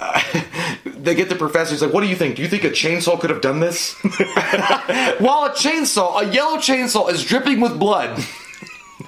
they 0.84 1.14
get 1.14 1.28
the 1.28 1.36
professor. 1.36 1.72
He's 1.72 1.82
like, 1.82 1.92
"What 1.92 2.00
do 2.00 2.08
you 2.08 2.16
think? 2.16 2.36
Do 2.36 2.42
you 2.42 2.48
think 2.48 2.64
a 2.64 2.70
chainsaw 2.70 3.20
could 3.20 3.30
have 3.30 3.42
done 3.42 3.60
this?" 3.60 3.94
While 4.02 5.44
a 5.44 5.50
chainsaw, 5.50 6.22
a 6.22 6.32
yellow 6.32 6.56
chainsaw, 6.56 7.10
is 7.10 7.24
dripping 7.24 7.60
with 7.60 7.78
blood. 7.78 8.24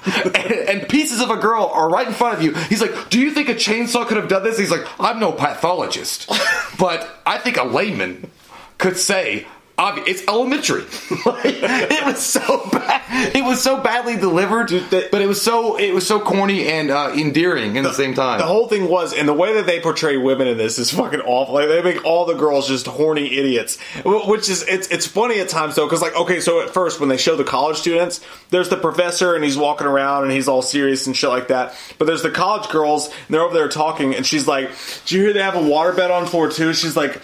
and, 0.05 0.36
and 0.36 0.89
pieces 0.89 1.20
of 1.20 1.31
a 1.31 1.36
girl 1.36 1.70
are 1.73 1.89
right 1.89 2.07
in 2.07 2.12
front 2.12 2.36
of 2.36 2.43
you. 2.43 2.55
He's 2.55 2.81
like, 2.81 3.11
"Do 3.11 3.19
you 3.20 3.31
think 3.31 3.49
a 3.49 3.55
chainsaw 3.55 4.07
could 4.07 4.16
have 4.16 4.28
done 4.28 4.43
this?" 4.43 4.59
He's 4.59 4.70
like, 4.70 4.86
"I'm 5.01 5.19
no 5.19 5.32
pathologist, 5.32 6.31
but 6.78 7.09
I 7.24 7.39
think 7.39 7.57
a 7.57 7.65
layman 7.65 8.31
could 8.78 8.97
say." 8.97 9.47
Obvi- 9.78 10.07
It's 10.07 10.27
elementary. 10.28 10.85
Like, 11.24 11.44
it 11.44 12.05
was 12.05 12.20
so 12.20 12.69
bad. 12.73 13.36
It 13.36 13.44
was 13.44 13.62
so 13.62 13.81
badly 13.81 14.16
delivered, 14.16 14.70
but 14.90 15.23
it 15.23 15.27
was 15.27 15.40
so 15.40 15.77
it 15.77 15.94
was 15.94 16.07
so 16.07 16.19
corny 16.19 16.66
and 16.66 16.90
uh, 16.90 17.12
endearing 17.15 17.77
in 17.77 17.85
the, 17.85 17.93
same 17.93 18.15
time. 18.15 18.39
The 18.39 18.47
whole 18.47 18.66
thing 18.66 18.89
was, 18.89 19.15
and 19.15 19.28
the 19.28 19.32
way 19.32 19.55
that 19.55 19.66
they 19.66 19.81
portray 19.81 20.16
women 20.16 20.49
in 20.49 20.59
this 20.59 20.78
is 20.78 20.90
fucking 20.90 21.20
awful. 21.20 21.55
Like 21.55 21.69
they 21.69 21.82
make 21.82 22.05
all 22.05 22.24
the 22.24 22.35
girls 22.35 22.66
just 22.66 22.86
horny 22.86 23.39
idiots, 23.39 23.78
which 24.05 24.49
is 24.49 24.65
it's 24.66 24.89
it's 24.89 25.07
funny 25.07 25.39
at 25.39 25.49
times 25.49 25.77
though, 25.77 25.86
because 25.86 26.03
like 26.03 26.16
okay, 26.16 26.40
so 26.40 26.61
at 26.61 26.70
first 26.70 26.99
when 26.99 27.09
they 27.09 27.16
show 27.16 27.36
the 27.36 27.44
college 27.44 27.77
students, 27.77 28.20
there's 28.51 28.69
the 28.69 28.77
professor 28.77 29.35
and 29.35 29.44
he's 29.44 29.57
walking 29.57 29.86
around 29.86 30.24
and 30.24 30.32
he's 30.32 30.49
all 30.49 30.62
serious 30.62 31.07
and 31.07 31.16
shit 31.16 31.31
like 31.31 31.49
that. 31.49 31.77
But 31.99 32.07
there's 32.07 32.23
the 32.23 32.31
college 32.31 32.69
girls 32.70 33.07
and 33.07 33.15
they're 33.28 33.43
over 33.43 33.55
there 33.55 33.69
talking, 33.69 34.15
and 34.15 34.27
she's 34.27 34.49
like, 34.49 34.70
"Do 35.07 35.16
you 35.16 35.23
hear 35.23 35.32
they 35.32 35.43
have 35.43 35.55
a 35.55 35.59
waterbed 35.59 36.11
on 36.11 36.27
floor 36.27 36.51
too?" 36.51 36.74
She's 36.74 36.97
like, 36.97 37.23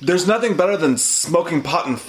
"There's 0.00 0.26
nothing 0.26 0.56
better 0.56 0.76
than 0.76 0.96
smoking 0.98 1.62
pot 1.62 1.86
and." 1.86 2.00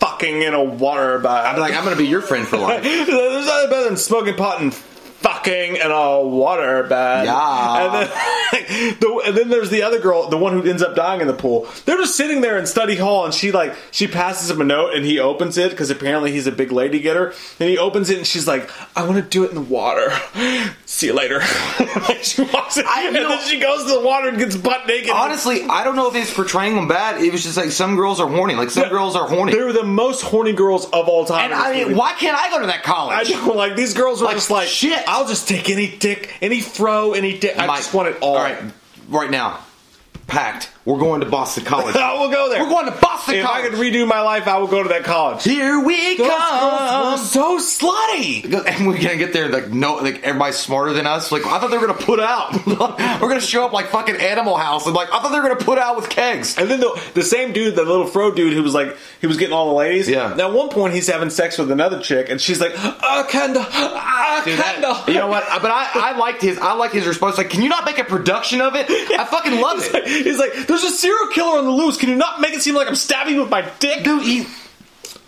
Fucking 0.00 0.40
in 0.40 0.54
a 0.54 0.64
water 0.64 1.18
bath. 1.18 1.44
I'm 1.44 1.60
like, 1.60 1.74
I'm 1.74 1.84
gonna 1.84 1.94
be 1.94 2.06
your 2.06 2.22
friend 2.22 2.48
for 2.48 2.56
life. 2.56 2.82
There's 2.84 3.06
nothing 3.46 3.68
better 3.68 3.84
than 3.84 3.98
smoking 3.98 4.34
pot 4.34 4.62
and 4.62 4.72
fucking 5.20 5.76
in 5.76 5.90
a 5.90 6.20
water 6.20 6.82
bed. 6.84 7.24
Yeah. 7.26 7.84
And 7.84 7.94
then, 7.94 8.96
the, 9.00 9.22
and 9.26 9.36
then 9.36 9.48
there's 9.48 9.70
the 9.70 9.82
other 9.82 9.98
girl, 10.00 10.28
the 10.28 10.36
one 10.38 10.52
who 10.52 10.68
ends 10.68 10.82
up 10.82 10.94
dying 10.96 11.20
in 11.20 11.26
the 11.26 11.34
pool. 11.34 11.68
They're 11.84 11.96
just 11.98 12.16
sitting 12.16 12.40
there 12.40 12.58
in 12.58 12.66
study 12.66 12.96
hall, 12.96 13.24
and 13.24 13.34
she 13.34 13.52
like 13.52 13.74
she 13.90 14.06
passes 14.06 14.50
him 14.50 14.60
a 14.60 14.64
note, 14.64 14.94
and 14.94 15.04
he 15.04 15.18
opens 15.18 15.58
it 15.58 15.70
because 15.70 15.90
apparently 15.90 16.32
he's 16.32 16.46
a 16.46 16.52
big 16.52 16.72
lady 16.72 17.00
getter. 17.00 17.34
And 17.58 17.68
he 17.68 17.78
opens 17.78 18.10
it, 18.10 18.18
and 18.18 18.26
she's 18.26 18.46
like, 18.48 18.70
"I 18.96 19.04
want 19.04 19.16
to 19.16 19.22
do 19.22 19.44
it 19.44 19.50
in 19.50 19.54
the 19.54 19.60
water. 19.60 20.10
See 20.86 21.06
you 21.06 21.14
later." 21.14 21.40
Like, 22.08 22.22
she 22.24 22.42
walks 22.42 22.76
in, 22.76 22.84
I 22.88 23.02
and 23.06 23.14
know- 23.14 23.28
then 23.28 23.46
she 23.46 23.60
goes 23.60 23.84
to 23.84 23.92
the 23.92 24.00
water 24.00 24.28
and 24.28 24.38
gets 24.38 24.56
butt 24.56 24.86
naked. 24.86 25.10
Honestly, 25.10 25.62
I 25.64 25.84
don't 25.84 25.96
know 25.96 26.08
if 26.08 26.14
it's 26.14 26.32
portraying 26.32 26.74
them 26.74 26.88
bad. 26.88 27.20
It 27.20 27.30
was 27.32 27.42
just 27.42 27.56
like 27.56 27.70
some 27.72 27.94
girls 27.94 28.20
are 28.20 28.28
horny. 28.28 28.54
Like 28.54 28.70
some 28.70 28.88
girls 28.88 29.16
are 29.16 29.28
horny. 29.28 29.52
They're 29.52 29.72
the 29.72 29.84
most 29.84 30.22
horny 30.22 30.52
girls 30.52 30.86
of 30.86 31.08
all 31.08 31.24
time. 31.24 31.44
And 31.46 31.54
I 31.54 31.72
mean, 31.72 31.82
movie. 31.88 31.94
why 31.94 32.12
can't 32.14 32.36
I 32.36 32.48
go 32.50 32.60
to 32.60 32.66
that 32.68 32.82
college? 32.84 33.30
I 33.30 33.46
know, 33.46 33.52
like 33.52 33.76
these 33.76 33.92
girls 33.94 34.20
were 34.20 34.26
Like, 34.28 34.36
just 34.36 34.50
like, 34.50 34.68
shit. 34.68 35.02
I'll 35.10 35.26
just 35.26 35.48
take 35.48 35.68
any 35.68 35.88
dick, 35.88 36.36
any 36.40 36.60
fro, 36.60 37.14
any 37.14 37.36
dick. 37.36 37.58
I 37.58 37.66
Mike, 37.66 37.78
just 37.78 37.92
want 37.92 38.10
it 38.10 38.18
all. 38.20 38.36
All 38.36 38.44
right, 38.44 38.62
right 39.08 39.28
now, 39.28 39.58
packed. 40.28 40.70
We're 40.86 40.98
going 40.98 41.20
to 41.20 41.26
Boston 41.26 41.64
College. 41.64 41.94
I 42.00 42.14
will 42.18 42.30
go 42.30 42.48
there. 42.48 42.62
We're 42.62 42.70
going 42.70 42.86
to 42.86 42.92
Boston 42.98 43.42
College. 43.42 43.44
If 43.44 43.46
I 43.46 43.68
could 43.68 43.72
redo 43.78 44.08
my 44.08 44.22
life, 44.22 44.48
I 44.48 44.58
will 44.58 44.66
go 44.66 44.82
to 44.82 44.88
that 44.88 45.04
college. 45.04 45.44
Here 45.44 45.78
we 45.78 46.16
Those 46.16 46.26
come. 46.28 47.12
were 47.12 47.18
so 47.18 47.58
slutty. 47.58 48.44
And 48.66 48.86
we're 48.88 48.94
gonna 49.00 49.16
get 49.18 49.32
there 49.34 49.48
like 49.50 49.68
no, 49.68 49.96
like 49.96 50.22
everybody's 50.22 50.56
smarter 50.56 50.92
than 50.94 51.06
us. 51.06 51.30
Like 51.30 51.44
I 51.46 51.58
thought 51.60 51.70
they 51.70 51.76
were 51.78 51.86
gonna 51.86 51.98
put 51.98 52.18
out. 52.18 52.54
we're 52.66 53.28
gonna 53.28 53.40
show 53.42 53.66
up 53.66 53.72
like 53.72 53.88
fucking 53.88 54.16
Animal 54.16 54.56
House, 54.56 54.86
and 54.86 54.94
like 54.94 55.08
I 55.12 55.20
thought 55.20 55.30
they 55.32 55.38
were 55.38 55.48
gonna 55.48 55.60
put 55.64 55.78
out 55.78 55.96
with 55.96 56.08
kegs. 56.08 56.56
And 56.56 56.70
then 56.70 56.80
the, 56.80 56.98
the 57.14 57.22
same 57.22 57.52
dude, 57.52 57.76
the 57.76 57.84
little 57.84 58.06
fro 58.06 58.32
dude 58.34 58.54
who 58.54 58.62
was 58.62 58.72
like, 58.74 58.96
he 59.20 59.26
was 59.26 59.36
getting 59.36 59.52
all 59.52 59.66
the 59.68 59.74
ladies. 59.74 60.08
Yeah. 60.08 60.34
At 60.34 60.52
one 60.52 60.70
point, 60.70 60.94
he's 60.94 61.08
having 61.08 61.28
sex 61.30 61.58
with 61.58 61.70
another 61.70 62.00
chick, 62.00 62.30
and 62.30 62.40
she's 62.40 62.60
like, 62.60 62.72
ah, 62.76 63.26
kinda, 63.30 63.60
ah, 63.70 64.42
Dude, 64.44 64.58
that- 64.58 65.04
you 65.08 65.14
know 65.14 65.28
what? 65.28 65.44
But 65.60 65.70
I, 65.70 65.90
I 65.94 66.16
liked 66.18 66.40
his. 66.42 66.58
I 66.58 66.72
liked 66.72 66.94
his 66.94 67.06
response. 67.06 67.36
Like, 67.36 67.50
can 67.50 67.62
you 67.62 67.68
not 67.68 67.84
make 67.84 67.98
a 67.98 68.04
production 68.04 68.60
of 68.62 68.74
it? 68.74 68.86
I 68.90 69.24
fucking 69.26 69.60
love 69.60 69.76
He's 69.80 69.86
it, 69.88 69.92
like, 69.94 70.06
he's 70.06 70.38
like, 70.38 70.52
there's 70.70 70.84
a 70.84 70.90
serial 70.90 71.26
killer 71.32 71.58
on 71.58 71.64
the 71.64 71.70
loose. 71.70 71.96
Can 71.96 72.08
you 72.08 72.14
not 72.14 72.40
make 72.40 72.54
it 72.54 72.62
seem 72.62 72.76
like 72.76 72.86
I'm 72.86 72.94
stabbing 72.94 73.38
with 73.40 73.50
my 73.50 73.68
dick? 73.80 74.04
dude. 74.04 74.22
He. 74.22 74.46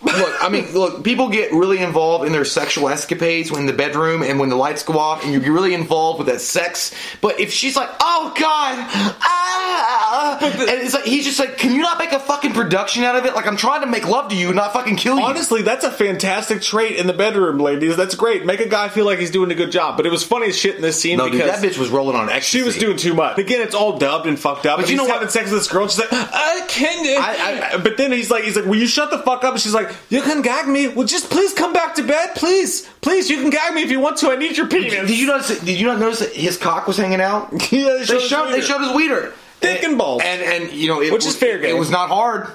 Look, 0.04 0.42
I 0.42 0.48
mean, 0.48 0.72
look. 0.72 1.04
People 1.04 1.28
get 1.28 1.52
really 1.52 1.78
involved 1.78 2.26
in 2.26 2.32
their 2.32 2.44
sexual 2.44 2.88
escapades 2.88 3.50
when 3.50 3.60
in 3.60 3.66
the 3.66 3.72
bedroom 3.72 4.22
and 4.22 4.40
when 4.40 4.48
the 4.48 4.56
lights 4.56 4.82
go 4.82 4.98
off, 4.98 5.22
and 5.24 5.32
you 5.32 5.38
get 5.40 5.50
really 5.50 5.74
involved 5.74 6.18
with 6.18 6.26
that 6.28 6.40
sex. 6.40 6.92
But 7.20 7.38
if 7.40 7.52
she's 7.52 7.76
like, 7.76 7.88
"Oh 8.00 8.32
God," 8.38 8.78
ah, 9.22 10.38
and 10.40 10.82
it's 10.82 10.94
like 10.94 11.04
he's 11.04 11.24
just 11.24 11.38
like, 11.38 11.56
"Can 11.56 11.72
you 11.74 11.82
not 11.82 11.98
make 11.98 12.12
a 12.12 12.18
fucking 12.18 12.52
production 12.52 13.04
out 13.04 13.16
of 13.16 13.24
it? 13.24 13.34
Like 13.34 13.46
I'm 13.46 13.56
trying 13.56 13.80
to 13.82 13.86
make 13.86 14.06
love 14.08 14.28
to 14.30 14.36
you, 14.36 14.52
not 14.52 14.72
fucking 14.72 14.96
kill 14.96 15.18
you." 15.18 15.24
Honestly, 15.24 15.62
that's 15.62 15.84
a 15.84 15.90
fantastic 15.90 16.62
trait 16.62 16.96
in 16.96 17.06
the 17.06 17.12
bedroom, 17.12 17.58
ladies. 17.58 17.96
That's 17.96 18.14
great. 18.14 18.44
Make 18.44 18.60
a 18.60 18.68
guy 18.68 18.88
feel 18.88 19.04
like 19.06 19.18
he's 19.18 19.30
doing 19.30 19.50
a 19.50 19.54
good 19.54 19.70
job. 19.72 19.96
But 19.96 20.06
it 20.06 20.10
was 20.12 20.24
funny 20.24 20.48
as 20.48 20.58
shit 20.58 20.76
in 20.76 20.82
this 20.82 21.00
scene 21.00 21.18
no, 21.18 21.24
dude, 21.28 21.40
because 21.40 21.60
that 21.60 21.66
bitch 21.70 21.78
was 21.78 21.90
rolling 21.90 22.16
on 22.16 22.28
ecstasy. 22.28 22.58
she 22.58 22.64
was 22.64 22.76
doing 22.76 22.96
too 22.96 23.14
much. 23.14 23.38
Again, 23.38 23.60
it's 23.60 23.74
all 23.74 23.98
dubbed 23.98 24.26
and 24.26 24.38
fucked 24.38 24.66
up. 24.66 24.76
But 24.78 24.82
and 24.84 24.90
you 24.90 24.96
he's 24.96 24.98
know 24.98 25.04
what? 25.04 25.14
having 25.14 25.28
sex 25.28 25.50
with 25.50 25.60
this 25.60 25.68
girl. 25.68 25.82
And 25.82 25.90
she's 25.90 26.00
like, 26.00 26.12
I 26.12 26.64
can't. 26.68 26.92
I- 27.22 27.74
I- 27.74 27.76
but 27.78 27.96
then 27.96 28.12
he's 28.12 28.30
like, 28.30 28.44
he's 28.44 28.56
like, 28.56 28.64
will 28.64 28.76
you 28.76 28.86
shut 28.86 29.10
the 29.10 29.18
fuck 29.18 29.44
up? 29.44 29.52
And 29.54 29.60
she's 29.60 29.74
like, 29.74 29.91
you 30.08 30.22
can 30.22 30.42
gag 30.42 30.68
me. 30.68 30.88
Well, 30.88 31.06
just 31.06 31.30
please 31.30 31.52
come 31.54 31.72
back 31.72 31.94
to 31.96 32.02
bed, 32.02 32.34
please, 32.34 32.88
please. 33.00 33.28
You 33.30 33.36
can 33.40 33.50
gag 33.50 33.74
me 33.74 33.82
if 33.82 33.90
you 33.90 34.00
want 34.00 34.16
to. 34.18 34.30
I 34.30 34.36
need 34.36 34.56
your 34.56 34.66
penis. 34.68 34.92
Did 34.92 35.18
you 35.18 35.26
notice? 35.26 35.60
Did 35.60 35.78
you 35.80 35.86
not 35.86 35.98
notice 35.98 36.20
that 36.20 36.32
his 36.32 36.56
cock 36.56 36.86
was 36.86 36.96
hanging 36.96 37.20
out? 37.20 37.50
Yeah, 37.72 38.04
They 38.06 38.18
showed, 38.20 38.50
they 38.52 38.60
showed 38.60 38.80
his 38.82 38.94
wiener, 38.94 39.32
Thick 39.60 39.82
and 39.84 39.96
balls. 39.98 40.22
and 40.24 40.42
and 40.42 40.72
you 40.72 40.88
know, 40.88 41.00
it 41.00 41.12
Which 41.12 41.24
was, 41.24 41.34
is 41.34 41.36
fair 41.40 41.58
game. 41.58 41.74
It 41.76 41.78
was 41.78 41.90
not 41.90 42.08
hard. 42.08 42.48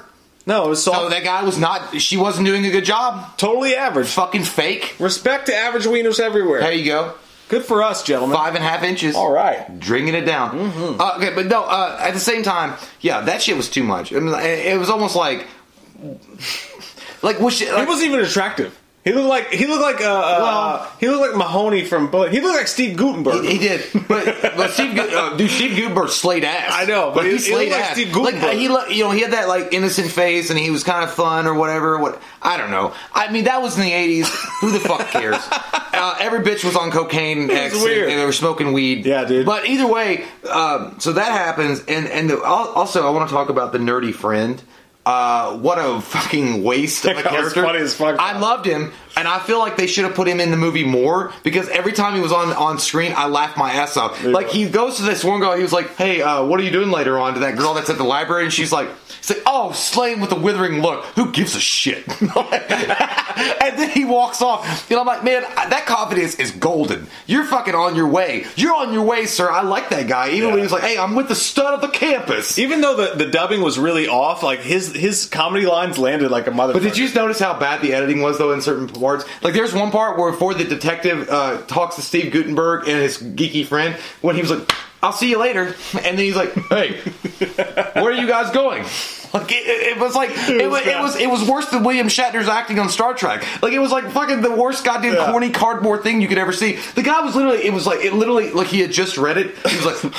No, 0.46 0.66
it 0.66 0.70
was 0.70 0.84
So 0.84 0.92
soft. 0.94 1.10
that 1.10 1.24
guy 1.26 1.44
was 1.44 1.58
not. 1.60 2.00
She 2.00 2.16
wasn't 2.18 2.46
doing 2.46 2.66
a 2.66 2.70
good 2.72 2.86
job. 2.86 3.38
totally 3.38 3.76
average. 3.76 4.08
Fucking 4.08 4.44
fake. 4.46 4.96
Respect 5.00 5.48
to 5.48 5.56
average 5.56 5.84
wieners 5.86 6.20
everywhere. 6.22 6.62
There 6.62 6.72
you 6.72 6.86
go. 6.86 7.14
Good 7.50 7.64
for 7.66 7.82
us, 7.84 8.04
gentlemen. 8.04 8.36
Five 8.36 8.56
and 8.56 8.64
a 8.64 8.68
half 8.68 8.84
inches. 8.84 9.16
All 9.16 9.32
right. 9.32 9.80
Drinking 9.80 10.16
it 10.16 10.26
down. 10.26 10.58
Uh, 11.00 11.14
okay, 11.18 11.34
but 11.34 11.46
no. 11.48 11.64
Uh, 11.64 11.98
at 12.02 12.14
the 12.14 12.20
same 12.20 12.44
time, 12.44 12.76
yeah, 13.02 13.22
that 13.22 13.42
shit 13.42 13.56
was 13.58 13.70
too 13.70 13.84
much. 13.84 14.12
I 14.14 14.20
mean, 14.20 14.34
it 14.38 14.78
was 14.78 14.90
almost 14.90 15.16
like, 15.16 15.48
like 17.22 17.40
was 17.40 17.54
she, 17.56 17.66
He 17.66 17.72
wasn't 17.86 18.08
even 18.12 18.20
attractive. 18.26 18.78
He 19.04 19.14
looked 19.14 19.30
like 19.30 19.54
he 19.54 19.68
looked 19.68 19.82
like 19.84 20.02
uh, 20.02 20.10
uh, 20.14 20.40
Well- 20.42 20.92
he 21.00 21.08
looked 21.08 21.22
like 21.30 21.38
Mahoney 21.38 21.86
from 21.86 22.12
Bullet. 22.12 22.34
He 22.34 22.42
looked 22.42 22.58
like 22.58 22.68
Steve 22.68 22.98
Guttenberg. 22.98 23.46
He 23.46 23.58
did, 23.58 23.86
but 24.10 24.26
but 24.58 24.72
Steve, 24.72 25.00
uh, 25.00 25.34
dude, 25.38 25.50
Steve 25.50 25.78
Guttenberg 25.78 26.10
slayed 26.10 26.44
ass. 26.44 26.74
I 26.74 26.84
know, 26.84 27.12
but 27.16 27.24
he, 27.24 27.30
he- 27.32 27.38
he 27.38 27.44
slayed 27.44 27.70
looked 27.70 27.80
like 27.80 27.90
ass. 27.92 27.94
Steve 27.96 28.08
like 28.08 28.34
Guttenberg. 28.34 28.50
uh, 28.50 28.60
he, 28.60 28.68
lo- 28.68 28.86
you 28.88 29.04
know, 29.06 29.12
he 29.12 29.22
had 29.22 29.32
that 29.32 29.48
like 29.48 29.72
innocent 29.72 30.12
face, 30.12 30.50
and 30.50 30.60
he 30.60 30.72
was 30.72 30.84
kind 30.84 31.06
of 31.06 31.12
fun 31.14 31.48
or 31.48 31.54
whatever. 31.54 31.98
What 31.98 32.22
I 32.42 32.58
don't 32.58 32.70
know. 32.70 32.94
I 33.14 33.32
mean, 33.32 33.46
that 33.46 33.62
was 33.62 33.78
in 33.78 33.84
the 33.86 33.92
'80s. 33.92 34.28
Who 34.60 34.72
the 34.72 34.80
fuck 34.82 35.08
cares? 35.08 35.38
uh, 35.72 36.18
every 36.20 36.40
bitch 36.40 36.66
was 36.66 36.76
on 36.76 36.92
cocaine 36.92 37.44
and 37.44 37.52
X, 37.52 37.76
and 37.76 37.86
they 38.20 38.26
were 38.26 38.34
smoking 38.34 38.74
weed. 38.74 39.06
Yeah, 39.06 39.24
dude. 39.24 39.46
But 39.46 39.70
either 39.70 39.88
way, 39.88 40.26
um, 40.52 41.00
so 41.00 41.14
that 41.14 41.32
happens, 41.32 41.80
and 41.88 42.08
and 42.08 42.30
the, 42.30 42.44
also 42.44 43.08
I 43.08 43.12
want 43.12 43.30
to 43.30 43.34
talk 43.34 43.48
about 43.48 43.72
the 43.72 43.78
nerdy 43.80 44.14
friend. 44.14 44.62
Uh, 45.08 45.56
what 45.60 45.78
a 45.78 46.02
fucking 46.02 46.64
waste 46.64 47.06
of 47.06 47.12
a 47.12 47.14
That 47.24 47.24
guy 47.24 47.42
was 47.42 47.54
character! 47.54 47.88
fuck. 47.88 48.20
I 48.20 48.38
loved 48.38 48.66
him, 48.66 48.92
and 49.16 49.26
I 49.26 49.40
feel 49.40 49.58
like 49.58 49.78
they 49.78 49.88
should 49.88 50.04
have 50.04 50.16
put 50.16 50.28
him 50.28 50.42
in 50.42 50.52
the 50.52 50.58
movie 50.58 50.84
more 50.84 51.32
because 51.44 51.70
every 51.70 51.94
time 51.94 52.14
he 52.14 52.20
was 52.20 52.34
on 52.34 52.52
on 52.52 52.78
screen, 52.78 53.14
I 53.16 53.28
laughed 53.28 53.58
my 53.58 53.72
ass 53.72 53.96
off. 53.96 54.22
Like 54.26 54.50
he 54.50 54.68
goes 54.70 54.98
to 54.98 55.04
this 55.04 55.24
one 55.24 55.40
girl, 55.40 55.56
he 55.56 55.64
was 55.64 55.72
like, 55.72 55.96
"Hey, 55.96 56.22
uh, 56.22 56.44
what 56.44 56.60
are 56.60 56.64
you 56.64 56.72
doing 56.72 56.92
later 56.92 57.18
on?" 57.18 57.36
To 57.36 57.40
that 57.40 57.56
girl 57.56 57.74
that's 57.74 57.90
at 57.90 57.98
the 57.98 58.04
library, 58.04 58.44
and 58.44 58.52
she's 58.54 58.74
like, 58.74 58.90
"He's 59.28 59.38
like, 59.38 59.44
oh, 59.46 59.72
slaying 59.74 60.20
with 60.20 60.32
a 60.32 60.40
withering 60.40 60.82
look. 60.82 61.06
Who 61.16 61.32
gives 61.32 61.56
a 61.56 61.60
shit?" 61.60 62.08
and 62.22 63.78
then 63.78 63.90
he 63.90 64.06
walks 64.06 64.42
off, 64.42 64.88
You 64.90 64.96
know, 64.96 65.02
I'm 65.02 65.08
like, 65.08 65.24
"Man, 65.24 65.44
that 65.44 65.86
confidence 65.86 66.36
is 66.36 66.52
golden. 66.52 67.08
You're 67.26 67.46
fucking 67.46 67.76
on 67.76 67.96
your 67.96 68.08
way. 68.08 68.46
You're 68.56 68.76
on 68.76 68.94
your 68.94 69.04
way, 69.04 69.26
sir. 69.26 69.50
I 69.50 69.62
like 69.62 69.90
that 69.90 70.08
guy. 70.08 70.30
Even 70.32 70.52
when 70.52 70.60
he's 70.60 70.72
like, 70.72 70.84
"Hey, 70.84 70.98
I'm 70.98 71.16
with 71.16 71.28
the 71.28 71.36
stud 71.36 71.74
of 71.74 71.82
the 71.82 71.90
campus." 71.90 72.58
Even 72.58 72.82
though 72.82 72.96
the, 72.96 73.26
the 73.26 73.30
dubbing 73.30 73.62
was 73.62 73.78
really 73.78 74.08
off, 74.08 74.44
like 74.44 74.60
his 74.60 74.94
his 74.94 75.26
comedy 75.26 75.66
lines 75.66 75.98
landed 75.98 76.32
like 76.32 76.48
a 76.48 76.52
mother. 76.52 76.74
But 76.74 76.84
did 76.84 76.98
you 76.98 77.12
notice 77.14 77.40
how 77.40 77.58
bad 77.58 77.82
the 77.82 77.94
editing 77.94 78.22
was 78.22 78.38
though 78.38 78.54
in 78.54 78.62
certain 78.62 78.88
parts? 78.88 79.26
Like 79.42 79.54
there's 79.54 79.74
one 79.74 79.92
part 79.92 80.18
where 80.18 80.32
before 80.32 80.54
the 80.54 80.64
detective 80.64 81.30
uh, 81.30 81.62
talks 81.64 81.96
to 81.96 82.02
Steve 82.02 82.32
Guttenberg 82.32 82.88
and 82.88 83.02
his 83.02 83.18
geeky 83.18 83.66
friend 83.66 83.96
when 84.22 84.36
he 84.36 84.42
was 84.42 84.52
like, 84.52 84.72
"I'll 85.04 85.12
see 85.14 85.30
you 85.30 85.40
later," 85.40 85.76
and 85.94 86.18
then 86.18 86.18
he's 86.18 86.36
like, 86.36 86.54
"Hey, 86.70 87.00
where 87.94 88.06
are 88.06 88.12
you 88.14 88.28
guys 88.28 88.52
going?" 88.52 88.84
Like 89.34 89.52
it, 89.52 89.98
it 89.98 90.00
was 90.00 90.16
like 90.16 90.30
it, 90.32 90.70
was, 90.70 90.88
it 90.88 91.00
was 91.00 91.16
it 91.18 91.30
was 91.30 91.48
worse 91.48 91.70
than 91.70 91.84
William 91.84 92.08
Shatner's 92.08 92.48
acting 92.48 92.80
on 92.80 92.90
Star 92.90 93.14
Trek. 93.14 93.46
Like 93.62 93.74
it 93.74 93.80
was 93.80 93.92
like 93.92 94.10
fucking 94.12 94.42
the 94.42 94.52
worst 94.56 94.86
goddamn 94.86 95.16
Yeah. 95.16 95.32
corny 95.32 95.50
cardboard 95.50 96.02
thing 96.04 96.22
you 96.22 96.30
could 96.30 96.38
ever 96.38 96.54
see. 96.54 96.78
The 96.96 97.04
guy 97.04 97.20
was 97.22 97.36
literally 97.36 97.66
it 97.66 97.74
was 97.74 97.86
like 97.86 98.00
it 98.06 98.14
literally 98.14 98.52
like 98.52 98.68
he 98.68 98.80
had 98.80 98.92
just 98.92 99.18
read 99.18 99.38
it. 99.38 99.56
He 99.68 99.76
was 99.76 99.86
like, 99.86 100.14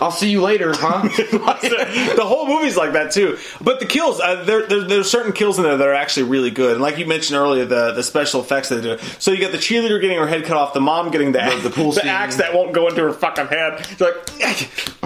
"I'll 0.00 0.10
see 0.10 0.30
you 0.30 0.42
later, 0.42 0.72
huh?" 0.74 1.02
the 2.16 2.24
whole 2.24 2.46
movie's 2.46 2.76
like 2.76 2.92
that 2.92 3.12
too. 3.12 3.38
But 3.60 3.80
the 3.80 3.86
kills, 3.86 4.20
uh, 4.20 4.44
there, 4.44 4.66
there, 4.66 4.82
there's 4.84 5.10
certain 5.10 5.32
kills 5.32 5.58
in 5.58 5.64
there 5.64 5.76
that 5.76 5.86
are 5.86 5.94
actually 5.94 6.24
really 6.24 6.50
good. 6.50 6.74
And 6.74 6.82
like 6.82 6.98
you 6.98 7.06
mentioned 7.06 7.38
earlier, 7.38 7.64
the, 7.64 7.92
the 7.92 8.02
special 8.02 8.40
effects 8.40 8.68
they 8.68 8.80
do. 8.80 8.98
So 9.18 9.30
you 9.32 9.40
got 9.40 9.52
the 9.52 9.58
cheerleader 9.58 10.00
getting 10.00 10.18
her 10.18 10.26
head 10.26 10.44
cut 10.44 10.56
off, 10.56 10.74
the 10.74 10.80
mom 10.80 11.10
getting 11.10 11.32
the, 11.32 11.38
The- 11.38 11.56
the 11.68 11.70
pool 11.70 11.92
the 11.92 12.06
axe 12.06 12.36
that 12.36 12.54
won't 12.54 12.72
go 12.72 12.88
into 12.88 13.02
her 13.02 13.12
fucking 13.12 13.46
head. 13.46 13.84
She's 13.86 14.00
like, 14.00 14.14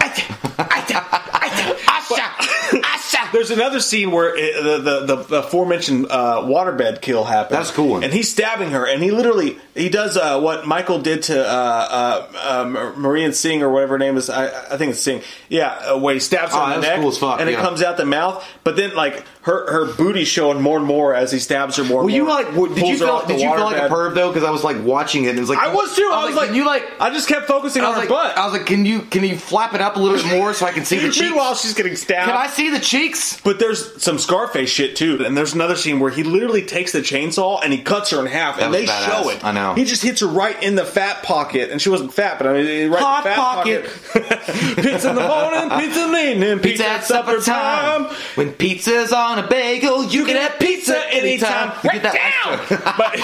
There's 3.32 3.50
another 3.50 3.80
scene 3.80 4.10
where 4.10 4.34
it, 4.36 4.62
the, 4.62 4.78
the 4.78 5.00
the 5.06 5.22
the 5.24 5.38
aforementioned 5.40 6.06
uh, 6.10 6.42
waterbed 6.42 7.00
kill 7.00 7.24
happens. 7.24 7.56
That's 7.58 7.70
a 7.70 7.74
cool 7.74 7.88
one. 7.90 8.04
And 8.04 8.12
he's 8.12 8.30
stabbing 8.30 8.70
her, 8.70 8.86
and 8.86 9.02
he 9.02 9.10
literally 9.10 9.58
he 9.74 9.88
does 9.88 10.16
uh, 10.16 10.40
what 10.40 10.66
Michael 10.66 11.00
did 11.00 11.22
to 11.24 11.40
uh, 11.40 11.48
uh, 11.50 12.32
uh, 12.36 12.98
Marian 12.98 13.32
Singh 13.32 13.62
or 13.62 13.70
whatever 13.70 13.94
her 13.94 13.98
name 13.98 14.16
is. 14.16 14.28
I, 14.30 14.46
I 14.74 14.76
think 14.76 14.90
it's 14.92 15.00
Singh. 15.00 15.22
Yeah, 15.48 15.68
uh, 15.70 15.98
where 15.98 16.14
he 16.14 16.20
stabs 16.20 16.52
her 16.54 16.60
Oh, 16.60 16.66
in 16.74 16.80
the 16.80 16.86
neck, 16.86 17.00
cool 17.00 17.08
as 17.08 17.18
fuck, 17.18 17.40
and 17.40 17.48
it 17.48 17.56
comes 17.56 17.82
out 17.82 17.96
the 17.96 18.04
mouth. 18.04 18.46
But 18.64 18.76
then 18.76 18.94
like 18.94 19.24
her 19.42 19.70
her 19.70 19.92
booty's 19.94 20.28
showing 20.28 20.60
more 20.60 20.78
and 20.78 20.86
more 20.86 21.14
as 21.14 21.32
he 21.32 21.38
stabs 21.38 21.76
her 21.76 21.84
more. 21.84 22.02
Were 22.02 22.08
and 22.08 22.16
you 22.16 22.24
more. 22.24 22.34
like? 22.42 22.74
Did 22.74 22.86
you 22.88 22.98
feel? 22.98 23.26
Did 23.26 23.40
you 23.40 23.50
feel 23.54 23.64
like 23.64 23.76
a 23.82 23.88
perv 23.92 24.14
though? 24.14 24.28
Because 24.28 24.44
I 24.44 24.50
was 24.50 24.64
like 24.64 24.82
watching 24.84 25.24
it. 25.24 25.30
and 25.30 25.38
It 25.38 25.40
was 25.40 25.50
like 25.50 25.58
I 25.58 25.72
was 25.74 25.94
too. 25.96 26.08
I 26.12 26.26
was 26.26 26.36
like, 26.36 26.48
can 26.48 26.56
you 26.56 26.66
like? 26.66 26.84
I 27.00 27.10
just 27.10 27.28
kept 27.28 27.46
focusing 27.46 27.82
on 27.82 27.94
was 27.94 28.02
her 28.04 28.08
butt. 28.08 28.36
I 28.36 28.44
was 28.44 28.52
like, 28.52 28.66
can 28.66 28.84
you 28.84 29.00
can 29.02 29.24
you 29.24 29.36
flap 29.36 29.74
it 29.74 29.80
up 29.80 29.96
a 29.96 29.98
little 29.98 30.18
bit 30.18 30.38
more 30.38 30.52
so 30.54 30.66
I 30.66 30.72
can 30.72 30.84
see 30.84 30.96
the 30.98 31.02
cheeks? 31.10 31.20
Meanwhile, 31.20 31.54
she's 31.54 31.74
getting 31.74 31.96
stabbed. 31.96 32.28
Can 32.30 32.36
I 32.36 32.46
see 32.46 32.70
the 32.70 32.80
cheeks? 32.80 33.09
But 33.42 33.58
there's 33.58 34.02
some 34.02 34.18
Scarface 34.18 34.70
shit 34.70 34.96
too, 34.96 35.24
and 35.24 35.36
there's 35.36 35.54
another 35.54 35.76
scene 35.76 36.00
where 36.00 36.10
he 36.10 36.22
literally 36.22 36.62
takes 36.62 36.92
the 36.92 37.00
chainsaw 37.00 37.60
and 37.62 37.72
he 37.72 37.80
cuts 37.82 38.10
her 38.10 38.20
in 38.20 38.26
half, 38.26 38.58
and 38.58 38.72
they 38.72 38.86
badass. 38.86 39.06
show 39.06 39.28
it. 39.30 39.44
I 39.44 39.52
know. 39.52 39.74
He 39.74 39.84
just 39.84 40.02
hits 40.02 40.20
her 40.20 40.26
right 40.26 40.60
in 40.62 40.74
the 40.74 40.84
fat 40.84 41.22
pocket, 41.22 41.70
and 41.70 41.80
she 41.80 41.88
wasn't 41.88 42.12
fat, 42.12 42.38
but 42.38 42.46
I 42.48 42.52
mean, 42.62 42.90
right 42.90 43.02
Hot 43.02 43.24
in 43.24 43.30
the 43.30 43.34
fat 43.34 43.36
pocket. 43.36 43.84
pocket. 44.12 44.76
pizza 44.84 45.10
in 45.10 45.14
the 45.16 45.26
morning, 45.28 45.70
pizza 45.80 46.04
in 46.04 46.12
the 46.12 46.30
evening, 46.30 46.58
pizza, 46.58 46.82
Pizza 46.84 46.86
at 46.88 47.04
supper 47.04 47.40
time. 47.40 48.04
When 48.36 48.52
pizza's 48.52 49.12
on 49.12 49.38
a 49.38 49.46
bagel, 49.48 50.04
you 50.04 50.24
can 50.24 50.36
have 50.36 50.58
pizza 50.58 50.98
anytime. 51.12 51.72
You 51.84 51.90
Right 51.90 52.02
get 52.02 52.12
that 52.12 52.14
extra. 52.16 52.80
But 53.00 53.16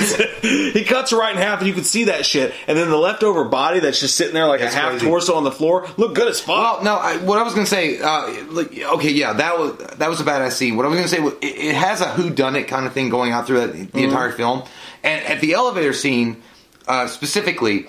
he 0.42 0.84
cuts 0.84 1.10
her 1.10 1.18
right 1.18 1.34
in 1.34 1.40
half, 1.40 1.58
and 1.60 1.68
you 1.68 1.74
can 1.74 1.84
see 1.84 2.04
that 2.04 2.24
shit. 2.26 2.54
And 2.66 2.76
then 2.76 2.88
the 2.90 2.96
leftover 2.96 3.44
body 3.44 3.80
that's 3.80 4.00
just 4.00 4.16
sitting 4.16 4.34
there 4.34 4.46
like 4.46 4.60
That's 4.60 4.74
a 4.74 4.78
half 4.78 4.90
crazy. 4.92 5.06
torso 5.06 5.34
on 5.36 5.44
the 5.44 5.52
floor, 5.52 5.86
look 5.96 6.14
good 6.14 6.28
as 6.28 6.40
fuck. 6.40 6.82
Well, 6.82 6.84
no. 6.84 6.96
I, 6.96 7.16
what 7.18 7.38
I 7.38 7.42
was 7.42 7.54
gonna 7.54 7.66
say, 7.66 7.98
uh, 8.00 8.44
like, 8.50 8.69
okay, 8.94 9.10
yeah, 9.10 9.32
that 9.34 9.58
was 9.58 9.76
that 9.98 10.08
was 10.08 10.20
a 10.20 10.24
badass 10.24 10.52
scene. 10.52 10.76
What 10.76 10.86
I 10.86 10.88
was 10.88 10.96
gonna 10.98 11.08
say, 11.08 11.20
was 11.20 11.34
it, 11.40 11.46
it 11.58 11.74
has 11.74 12.00
a 12.00 12.08
who 12.08 12.30
done 12.30 12.56
it 12.56 12.64
kind 12.68 12.86
of 12.86 12.92
thing 12.92 13.08
going 13.10 13.32
on 13.32 13.44
through 13.44 13.60
the, 13.60 13.66
the 13.68 13.78
Mm-hmm. 13.86 13.98
entire 13.98 14.32
film, 14.32 14.62
and 15.02 15.24
at 15.26 15.40
the 15.40 15.52
elevator 15.54 15.92
scene. 15.92 16.42
uh, 16.88 17.06
specifically. 17.06 17.86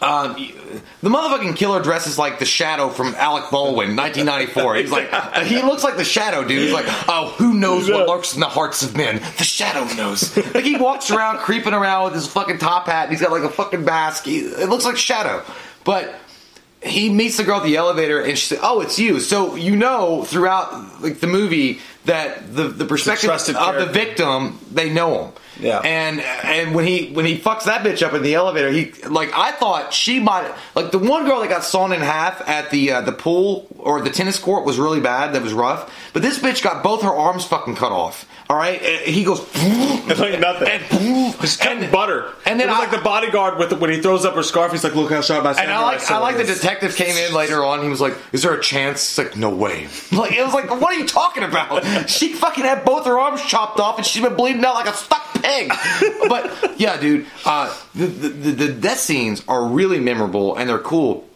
Um, 0.00 0.34
the 1.00 1.08
motherfucking 1.08 1.56
killer 1.56 1.80
dresses 1.80 2.18
like 2.18 2.38
the 2.40 2.44
Shadow 2.44 2.88
from 2.88 3.14
Alec 3.14 3.44
Baldwin, 3.52 3.94
1994. 3.96 4.74
He's 4.76 4.90
like, 4.90 5.08
uh, 5.12 5.44
he 5.44 5.62
looks 5.62 5.84
like 5.84 5.96
the 5.96 6.04
Shadow, 6.04 6.42
dude. 6.42 6.58
He's 6.62 6.72
like, 6.72 6.86
oh, 7.08 7.34
who 7.38 7.54
knows 7.54 7.88
what 7.88 8.08
lurks 8.08 8.34
in 8.34 8.40
the 8.40 8.48
hearts 8.48 8.82
of 8.82 8.96
men? 8.96 9.22
The 9.38 9.44
Shadow 9.44 9.84
knows. 9.94 10.36
like 10.54 10.64
he 10.64 10.76
walks 10.76 11.10
around, 11.10 11.38
creeping 11.38 11.72
around 11.72 12.04
with 12.06 12.14
his 12.14 12.26
fucking 12.26 12.58
top 12.58 12.86
hat. 12.86 13.04
And 13.04 13.12
he's 13.12 13.20
got 13.22 13.30
like 13.30 13.44
a 13.44 13.48
fucking 13.48 13.84
mask. 13.84 14.24
He, 14.24 14.40
it 14.40 14.68
looks 14.68 14.84
like 14.84 14.96
Shadow, 14.96 15.44
but 15.84 16.12
he 16.82 17.08
meets 17.08 17.36
the 17.36 17.44
girl 17.44 17.58
at 17.58 17.64
the 17.64 17.76
elevator 17.76 18.20
and 18.20 18.38
she 18.38 18.46
said, 18.46 18.60
"Oh, 18.62 18.80
it's 18.80 18.98
you." 18.98 19.20
So 19.20 19.56
you 19.56 19.76
know 19.76 20.24
throughout 20.24 21.02
like 21.02 21.20
the 21.20 21.26
movie 21.26 21.80
that 22.04 22.54
the 22.54 22.68
the 22.68 22.84
perspective 22.84 23.30
of 23.30 23.36
trusted 23.44 23.56
the 23.56 23.86
victim, 23.92 24.58
they 24.72 24.90
know 24.90 25.24
him. 25.24 25.32
Yeah. 25.60 25.78
And 25.80 26.20
and 26.20 26.74
when 26.74 26.84
he 26.86 27.12
when 27.12 27.24
he 27.26 27.38
fucks 27.38 27.64
that 27.64 27.82
bitch 27.84 28.06
up 28.06 28.12
in 28.14 28.22
the 28.22 28.34
elevator, 28.34 28.70
he 28.70 28.92
like 29.08 29.30
I 29.34 29.52
thought 29.52 29.92
she 29.94 30.20
might 30.20 30.52
like 30.74 30.90
the 30.92 30.98
one 30.98 31.24
girl 31.26 31.40
that 31.40 31.48
got 31.48 31.64
sawn 31.64 31.92
in 31.92 32.00
half 32.00 32.46
at 32.48 32.70
the 32.70 32.92
uh, 32.92 33.00
the 33.00 33.12
pool 33.12 33.66
or 33.78 34.00
the 34.02 34.10
tennis 34.10 34.38
court 34.38 34.64
was 34.66 34.78
really 34.78 35.00
bad. 35.00 35.34
That 35.34 35.42
was 35.42 35.52
rough. 35.52 35.92
But 36.12 36.22
this 36.22 36.38
bitch 36.38 36.62
got 36.62 36.82
both 36.82 37.02
her 37.02 37.10
arms 37.14 37.44
fucking 37.46 37.76
cut 37.76 37.92
off. 37.92 38.28
All 38.48 38.56
right. 38.56 38.80
And 38.80 39.00
he 39.12 39.24
goes 39.24 39.40
like 40.18 40.38
nothing. 40.38 40.68
and, 40.68 41.40
Just 41.40 41.60
cutting 41.60 41.82
and- 41.84 41.92
butter. 41.92 42.32
And 42.46 42.60
then 42.60 42.68
it 42.68 42.70
was 42.72 42.78
I- 42.78 42.82
like 42.86 42.90
the 42.90 43.02
bodyguard 43.04 43.58
with 43.58 43.70
the, 43.70 43.76
when 43.76 43.90
he 43.90 44.00
throws 44.00 44.24
up 44.24 44.34
her 44.34 44.42
scarf. 44.42 44.72
He's 44.72 44.84
like, 44.84 44.94
"Look 44.94 45.10
how 45.10 45.20
sharp 45.20 45.42
my 45.44 45.50
And 45.52 45.70
I 45.70 45.82
like, 45.82 45.96
I 46.00 46.04
samurai 46.04 46.22
like 46.26 46.36
the 46.36 46.44
detective 46.44 46.94
came 46.96 47.16
in 47.16 47.34
later 47.34 47.64
on. 47.64 47.82
He 47.82 47.88
was 47.88 48.00
like, 48.00 48.14
"Is 48.32 48.42
there 48.42 48.54
a 48.54 48.60
chance?" 48.62 49.00
It's 49.00 49.18
like, 49.18 49.36
"No 49.36 49.50
way." 49.50 49.88
Like 50.12 50.32
it 50.32 50.44
was 50.44 50.54
like, 50.54 50.70
"What 50.70 50.84
are 50.84 50.94
you 50.94 51.06
talking 51.06 51.42
about?" 51.42 51.84
She 52.08 52.32
fucking 52.34 52.64
had 52.64 52.84
both 52.84 53.04
her 53.06 53.18
arms 53.18 53.42
chopped 53.42 53.80
off, 53.80 53.96
and 53.98 54.06
she's 54.06 54.22
been 54.22 54.36
bleeding 54.36 54.64
out 54.64 54.74
like 54.74 54.86
a 54.88 54.92
stuck 54.94 55.25
but 56.28 56.78
yeah, 56.78 56.98
dude, 57.00 57.26
uh, 57.44 57.74
the, 57.94 58.06
the 58.06 58.28
the 58.28 58.72
death 58.72 58.98
scenes 58.98 59.42
are 59.48 59.64
really 59.64 60.00
memorable 60.00 60.56
and 60.56 60.68
they're 60.68 60.78
cool. 60.78 61.28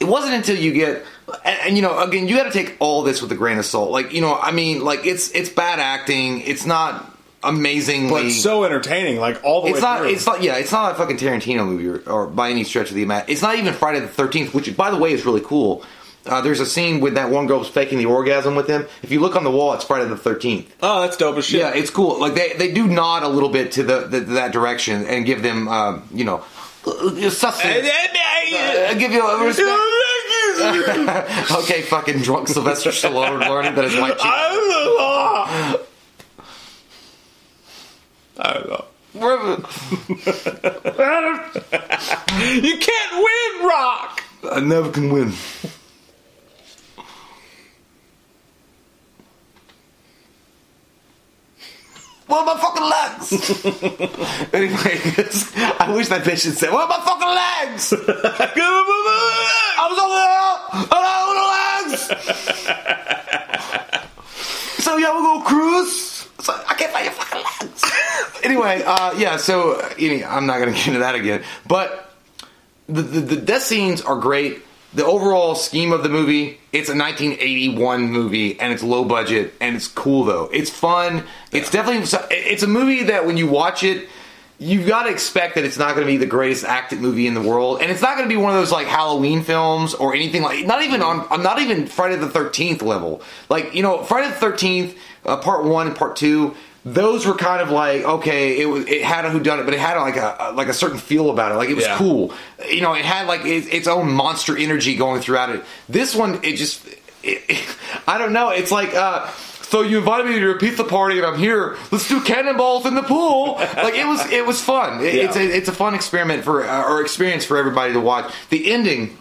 It 0.00 0.08
wasn't 0.08 0.34
until 0.34 0.56
you 0.56 0.72
get, 0.72 1.04
and, 1.44 1.60
and, 1.60 1.76
you 1.76 1.82
know, 1.82 1.98
again, 1.98 2.26
you 2.26 2.34
got 2.34 2.44
to 2.44 2.50
take 2.50 2.74
all 2.80 3.02
this 3.02 3.20
with 3.20 3.30
a 3.32 3.34
grain 3.34 3.58
of 3.58 3.66
salt. 3.66 3.90
Like 3.90 4.12
you 4.12 4.20
know, 4.20 4.34
I 4.34 4.50
mean, 4.50 4.82
like 4.82 5.04
it's 5.04 5.30
it's 5.32 5.50
bad 5.50 5.78
acting. 5.78 6.40
It's 6.40 6.66
not 6.66 7.06
amazingly 7.42 8.10
but 8.10 8.24
it's 8.26 8.42
so 8.42 8.64
entertaining, 8.64 9.18
like 9.18 9.42
all 9.44 9.62
the 9.62 9.68
it's 9.68 9.76
way 9.76 9.80
not. 9.80 9.98
through. 9.98 10.08
It's 10.08 10.26
not. 10.26 10.42
Yeah, 10.42 10.56
it's 10.56 10.72
not 10.72 10.92
a 10.92 10.94
fucking 10.96 11.16
Tarantino 11.16 11.66
movie, 11.66 11.88
or, 11.88 11.98
or 12.10 12.26
by 12.26 12.50
any 12.50 12.64
stretch 12.64 12.90
of 12.90 12.96
the 12.96 13.02
imagination. 13.02 13.32
It's 13.32 13.42
not 13.42 13.56
even 13.56 13.72
Friday 13.74 14.00
the 14.00 14.08
Thirteenth, 14.08 14.54
which, 14.54 14.74
by 14.76 14.90
the 14.90 14.96
way, 14.96 15.12
is 15.12 15.24
really 15.24 15.42
cool. 15.42 15.84
Uh, 16.26 16.40
there's 16.42 16.60
a 16.60 16.66
scene 16.66 17.00
with 17.00 17.14
that 17.14 17.30
one 17.30 17.46
girl 17.46 17.64
faking 17.64 17.98
the 17.98 18.04
orgasm 18.06 18.54
with 18.54 18.68
him. 18.68 18.86
If 19.02 19.10
you 19.10 19.20
look 19.20 19.36
on 19.36 19.44
the 19.44 19.50
wall, 19.50 19.72
it's 19.72 19.84
Friday 19.84 20.06
the 20.08 20.16
Thirteenth. 20.16 20.72
oh, 20.82 21.00
that's 21.00 21.16
dope 21.16 21.36
as 21.38 21.46
shit. 21.46 21.60
Yeah, 21.60 21.72
it's 21.74 21.90
cool. 21.90 22.20
Like 22.20 22.34
they 22.34 22.52
they 22.54 22.72
do 22.72 22.86
nod 22.86 23.22
a 23.22 23.28
little 23.28 23.48
bit 23.48 23.72
to 23.72 23.82
the, 23.82 24.00
the 24.06 24.20
that 24.20 24.52
direction 24.52 25.06
and 25.06 25.24
give 25.24 25.42
them, 25.42 25.66
um, 25.68 26.06
you 26.12 26.24
know, 26.24 26.44
sustenance. 26.84 27.88
Uh, 27.88 28.94
give 28.98 29.12
you 29.12 29.26
a 29.26 29.44
respect. 29.44 29.78
okay, 31.52 31.80
fucking 31.82 32.18
drunk 32.20 32.48
Sylvester 32.48 32.90
Stallone 32.90 33.40
learning 33.48 33.74
that 33.76 33.84
his 33.84 33.96
white 33.96 34.18
chick. 34.18 34.26
I 34.26 35.78
don't 38.54 38.68
know. 38.68 38.84
You 42.40 42.78
can't 42.78 43.12
win, 43.14 43.68
Rock. 43.68 44.22
I 44.50 44.60
never 44.60 44.90
can 44.90 45.12
win. 45.12 45.32
What 52.30 52.46
are 52.46 52.54
my 52.54 52.60
fucking 52.62 52.86
legs? 52.86 53.32
anyway, 54.54 55.00
I 55.80 55.92
wish 55.92 56.06
that 56.08 56.22
bitch 56.22 56.44
had 56.44 56.54
said, 56.54 56.70
"What 56.72 56.88
are 56.88 56.98
my 56.98 57.00
fucking 57.04 57.28
legs?" 57.74 57.92
I 57.92 59.84
was 59.90 59.98
over 59.98 60.14
there, 60.14 60.54
and 60.78 60.88
I 60.92 61.04
legs. 61.90 62.02
so 64.84 64.96
yeah, 64.96 65.12
we're 65.12 65.22
gonna 65.22 65.44
cruise. 65.44 66.28
So 66.38 66.52
I 66.68 66.74
can't 66.74 66.92
find 66.92 67.04
your 67.04 67.14
fucking 67.14 67.42
legs. 67.68 67.82
anyway, 68.44 68.82
uh, 68.86 69.12
yeah. 69.18 69.36
So 69.36 69.80
any- 69.98 70.24
I'm 70.24 70.46
not 70.46 70.60
gonna 70.60 70.70
get 70.70 70.86
into 70.86 71.00
that 71.00 71.16
again, 71.16 71.42
but 71.66 72.14
the, 72.88 73.02
the, 73.02 73.20
the 73.20 73.36
death 73.36 73.62
scenes 73.64 74.02
are 74.02 74.16
great. 74.20 74.62
The 74.92 75.04
overall 75.04 75.54
scheme 75.54 75.92
of 75.92 76.02
the 76.02 76.08
movie, 76.08 76.58
it's 76.72 76.88
a 76.88 76.96
1981 76.96 78.10
movie 78.10 78.58
and 78.58 78.72
it's 78.72 78.82
low 78.82 79.04
budget 79.04 79.54
and 79.60 79.76
it's 79.76 79.86
cool 79.86 80.24
though. 80.24 80.50
It's 80.52 80.70
fun. 80.70 81.24
It's 81.52 81.70
definitely 81.70 82.08
it's 82.30 82.62
a 82.64 82.66
movie 82.66 83.04
that 83.04 83.24
when 83.24 83.36
you 83.36 83.46
watch 83.46 83.84
it, 83.84 84.08
you've 84.60 84.86
got 84.86 85.04
to 85.04 85.10
expect 85.10 85.54
that 85.56 85.64
it's 85.64 85.78
not 85.78 85.94
going 85.94 86.06
to 86.06 86.12
be 86.12 86.18
the 86.18 86.26
greatest 86.26 86.64
acted 86.64 87.00
movie 87.00 87.26
in 87.26 87.34
the 87.34 87.40
world, 87.40 87.80
and 87.80 87.90
it's 87.90 88.02
not 88.02 88.16
going 88.16 88.28
to 88.28 88.32
be 88.32 88.36
one 88.36 88.52
of 88.52 88.58
those 88.58 88.70
like 88.70 88.86
Halloween 88.86 89.42
films 89.42 89.94
or 89.94 90.14
anything 90.14 90.42
like. 90.42 90.64
Not 90.66 90.82
even 90.82 91.02
on. 91.02 91.26
I'm 91.30 91.42
not 91.42 91.58
even 91.58 91.86
Friday 91.86 92.16
the 92.16 92.28
Thirteenth 92.28 92.82
level. 92.82 93.22
Like 93.48 93.74
you 93.74 93.82
know, 93.82 94.04
Friday 94.04 94.28
the 94.28 94.36
Thirteenth, 94.36 94.96
uh, 95.24 95.38
Part 95.38 95.64
One 95.64 95.88
and 95.88 95.96
Part 95.96 96.16
Two. 96.16 96.54
Those 96.84 97.26
were 97.26 97.34
kind 97.34 97.60
of 97.60 97.70
like 97.70 98.04
okay, 98.04 98.58
it 98.60 98.64
was 98.66 98.86
it 98.86 99.02
had 99.02 99.26
a 99.26 99.30
whodunit, 99.30 99.64
but 99.66 99.74
it 99.74 99.80
had 99.80 99.98
like 99.98 100.16
a 100.16 100.52
like 100.54 100.68
a 100.68 100.72
certain 100.72 100.98
feel 100.98 101.28
about 101.30 101.52
it. 101.52 101.56
Like 101.56 101.68
it 101.68 101.74
was 101.74 101.84
Yeah. 101.84 101.98
cool. 101.98 102.32
You 102.70 102.80
know, 102.80 102.94
it 102.94 103.04
had 103.04 103.26
like 103.26 103.44
its, 103.44 103.66
its 103.66 103.86
own 103.86 104.10
monster 104.10 104.56
energy 104.56 104.96
going 104.96 105.20
throughout 105.20 105.50
it. 105.50 105.62
This 105.90 106.14
one, 106.14 106.40
it 106.42 106.56
just, 106.56 106.86
it, 107.22 107.66
I 108.06 108.16
don't 108.18 108.32
know. 108.32 108.50
It's 108.50 108.70
like. 108.72 108.94
uh 108.94 109.30
so 109.70 109.82
you 109.82 109.98
invited 109.98 110.26
me 110.26 110.32
to 110.32 110.40
your 110.40 110.58
pizza 110.58 110.82
party, 110.82 111.18
and 111.18 111.24
I'm 111.24 111.38
here. 111.38 111.76
Let's 111.92 112.08
do 112.08 112.20
cannonballs 112.20 112.86
in 112.86 112.96
the 112.96 113.04
pool. 113.04 113.54
Like 113.76 113.94
it 113.94 114.04
was, 114.04 114.20
it 114.32 114.44
was 114.44 114.60
fun. 114.60 115.00
It- 115.00 115.14
It's 115.14 115.36
a, 115.36 115.42
it's 115.42 115.68
a 115.68 115.72
fun 115.72 115.94
experiment 115.94 116.42
for 116.42 116.64
uh, 116.68 116.88
or 116.90 117.00
experience 117.02 117.44
for 117.44 117.56
everybody 117.56 117.92
to 117.92 118.00
watch. 118.00 118.32
The 118.48 118.72
ending, 118.72 119.16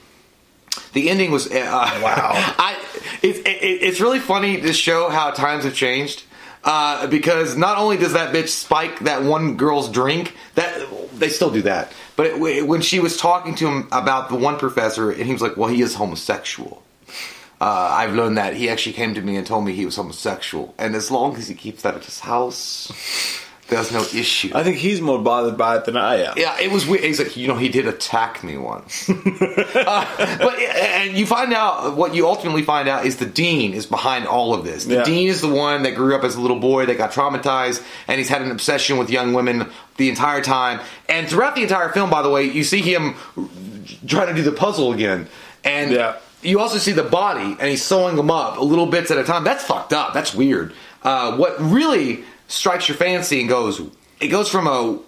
the 0.94 1.10
ending 1.12 1.30
was 1.30 1.46
uh, 1.52 1.52
wow. 2.02 2.32
I 2.58 2.78
it, 3.22 3.46
it, 3.46 3.84
it's 3.84 4.00
really 4.02 4.18
funny 4.20 4.60
to 4.62 4.74
show 4.74 5.10
how 5.10 5.30
times 5.30 5.66
have 5.66 5.76
changed. 5.76 6.24
Uh, 6.64 7.08
because 7.08 7.56
not 7.56 7.78
only 7.78 7.96
does 7.98 8.14
that 8.14 8.34
bitch 8.34 8.50
spike 8.50 9.00
that 9.00 9.24
one 9.24 9.56
girl's 9.56 9.90
drink, 9.90 10.36
that 10.56 10.88
they 11.14 11.30
still 11.30 11.50
do 11.50 11.62
that. 11.62 11.94
But 12.18 12.28
it, 12.28 12.68
when 12.68 12.82
she 12.82 13.00
was 13.00 13.16
talking 13.16 13.56
to 13.56 13.68
him 13.68 13.88
about 13.92 14.30
the 14.30 14.36
one 14.36 14.58
professor, 14.58 15.10
and 15.10 15.24
he 15.24 15.32
was 15.32 15.42
like, 15.42 15.56
"Well, 15.56 15.70
he 15.70 15.82
is 15.82 15.96
homosexual." 15.96 16.84
Uh, 17.62 17.90
I've 17.92 18.14
learned 18.14 18.38
that 18.38 18.56
he 18.56 18.70
actually 18.70 18.94
came 18.94 19.14
to 19.16 19.22
me 19.22 19.36
and 19.36 19.46
told 19.46 19.66
me 19.66 19.74
he 19.74 19.86
was 19.86 19.96
homosexual, 19.96 20.74
and 20.78 20.96
as 20.96 21.10
long 21.10 21.36
as 21.38 21.48
he 21.48 21.56
keeps 21.56 21.82
that 21.84 21.96
at 21.96 22.04
his 22.04 22.20
house, 22.20 22.92
there's 23.70 23.92
no 23.92 24.02
issue. 24.02 24.52
I 24.54 24.64
think 24.64 24.78
he's 24.78 25.00
more 25.02 25.20
bothered 25.20 25.58
by 25.58 25.78
it 25.78 25.86
than 25.86 25.96
I 25.98 26.16
am. 26.24 26.34
Yeah, 26.38 26.60
it 26.60 26.72
was 26.72 26.86
weird. 26.86 27.04
He's 27.04 27.20
like, 27.20 27.38
you 27.38 27.48
know, 27.48 27.56
he 27.56 27.70
did 27.70 27.88
attack 27.88 28.44
me 28.44 28.58
once. 28.58 29.10
uh, 29.10 30.38
but 30.40 30.60
and 30.60 31.18
you 31.18 31.26
find 31.26 31.54
out 31.54 31.96
what 31.96 32.14
you 32.16 32.28
ultimately 32.28 32.64
find 32.64 32.88
out 32.90 33.06
is 33.06 33.18
the 33.18 33.26
dean 33.26 33.74
is 33.74 33.86
behind 33.86 34.28
all 34.28 34.54
of 34.54 34.64
this. 34.66 34.86
The 34.86 34.96
Yeah. 34.96 35.04
dean 35.04 35.28
is 35.30 35.42
the 35.42 35.48
one 35.48 35.84
that 35.84 35.96
grew 35.96 36.16
up 36.16 36.24
as 36.24 36.36
a 36.36 36.42
little 36.42 36.60
boy 36.60 36.86
that 36.88 36.98
got 36.98 37.12
traumatized, 37.12 37.84
and 38.08 38.18
he's 38.18 38.30
had 38.30 38.42
an 38.42 38.52
obsession 38.52 38.98
with 38.98 39.10
young 39.10 39.34
women 39.34 39.70
the 39.98 40.10
entire 40.10 40.42
time. 40.42 40.80
And 41.08 41.28
throughout 41.30 41.56
the 41.56 41.64
entire 41.64 41.90
film, 41.90 42.10
by 42.10 42.22
the 42.22 42.30
way, 42.30 42.44
you 42.46 42.64
see 42.64 42.82
him 42.82 43.16
trying 44.08 44.28
to 44.28 44.34
do 44.34 44.42
the 44.44 44.52
puzzle 44.52 44.94
again, 44.94 45.28
and 45.64 45.92
Yeah. 45.92 46.14
you 46.42 46.60
also 46.60 46.78
see 46.78 46.92
the 46.92 47.04
body, 47.04 47.56
and 47.60 47.70
he's 47.70 47.84
sewing 47.84 48.16
them 48.16 48.32
up 48.32 48.58
a 48.58 48.64
little 48.64 48.86
bits 48.86 49.12
at 49.12 49.18
a 49.18 49.24
time. 49.24 49.44
That's 49.44 49.64
fucked 49.64 49.94
up. 49.94 50.14
That's 50.14 50.34
weird. 50.34 50.74
Uh, 51.04 51.36
what 51.38 51.56
really 51.62 52.24
strikes 52.50 52.90
your 52.90 52.98
fancy 52.98 53.40
and 53.40 53.48
goes, 53.48 53.82
it 54.20 54.28
goes 54.28 54.50
from 54.50 54.68
a 54.68 55.00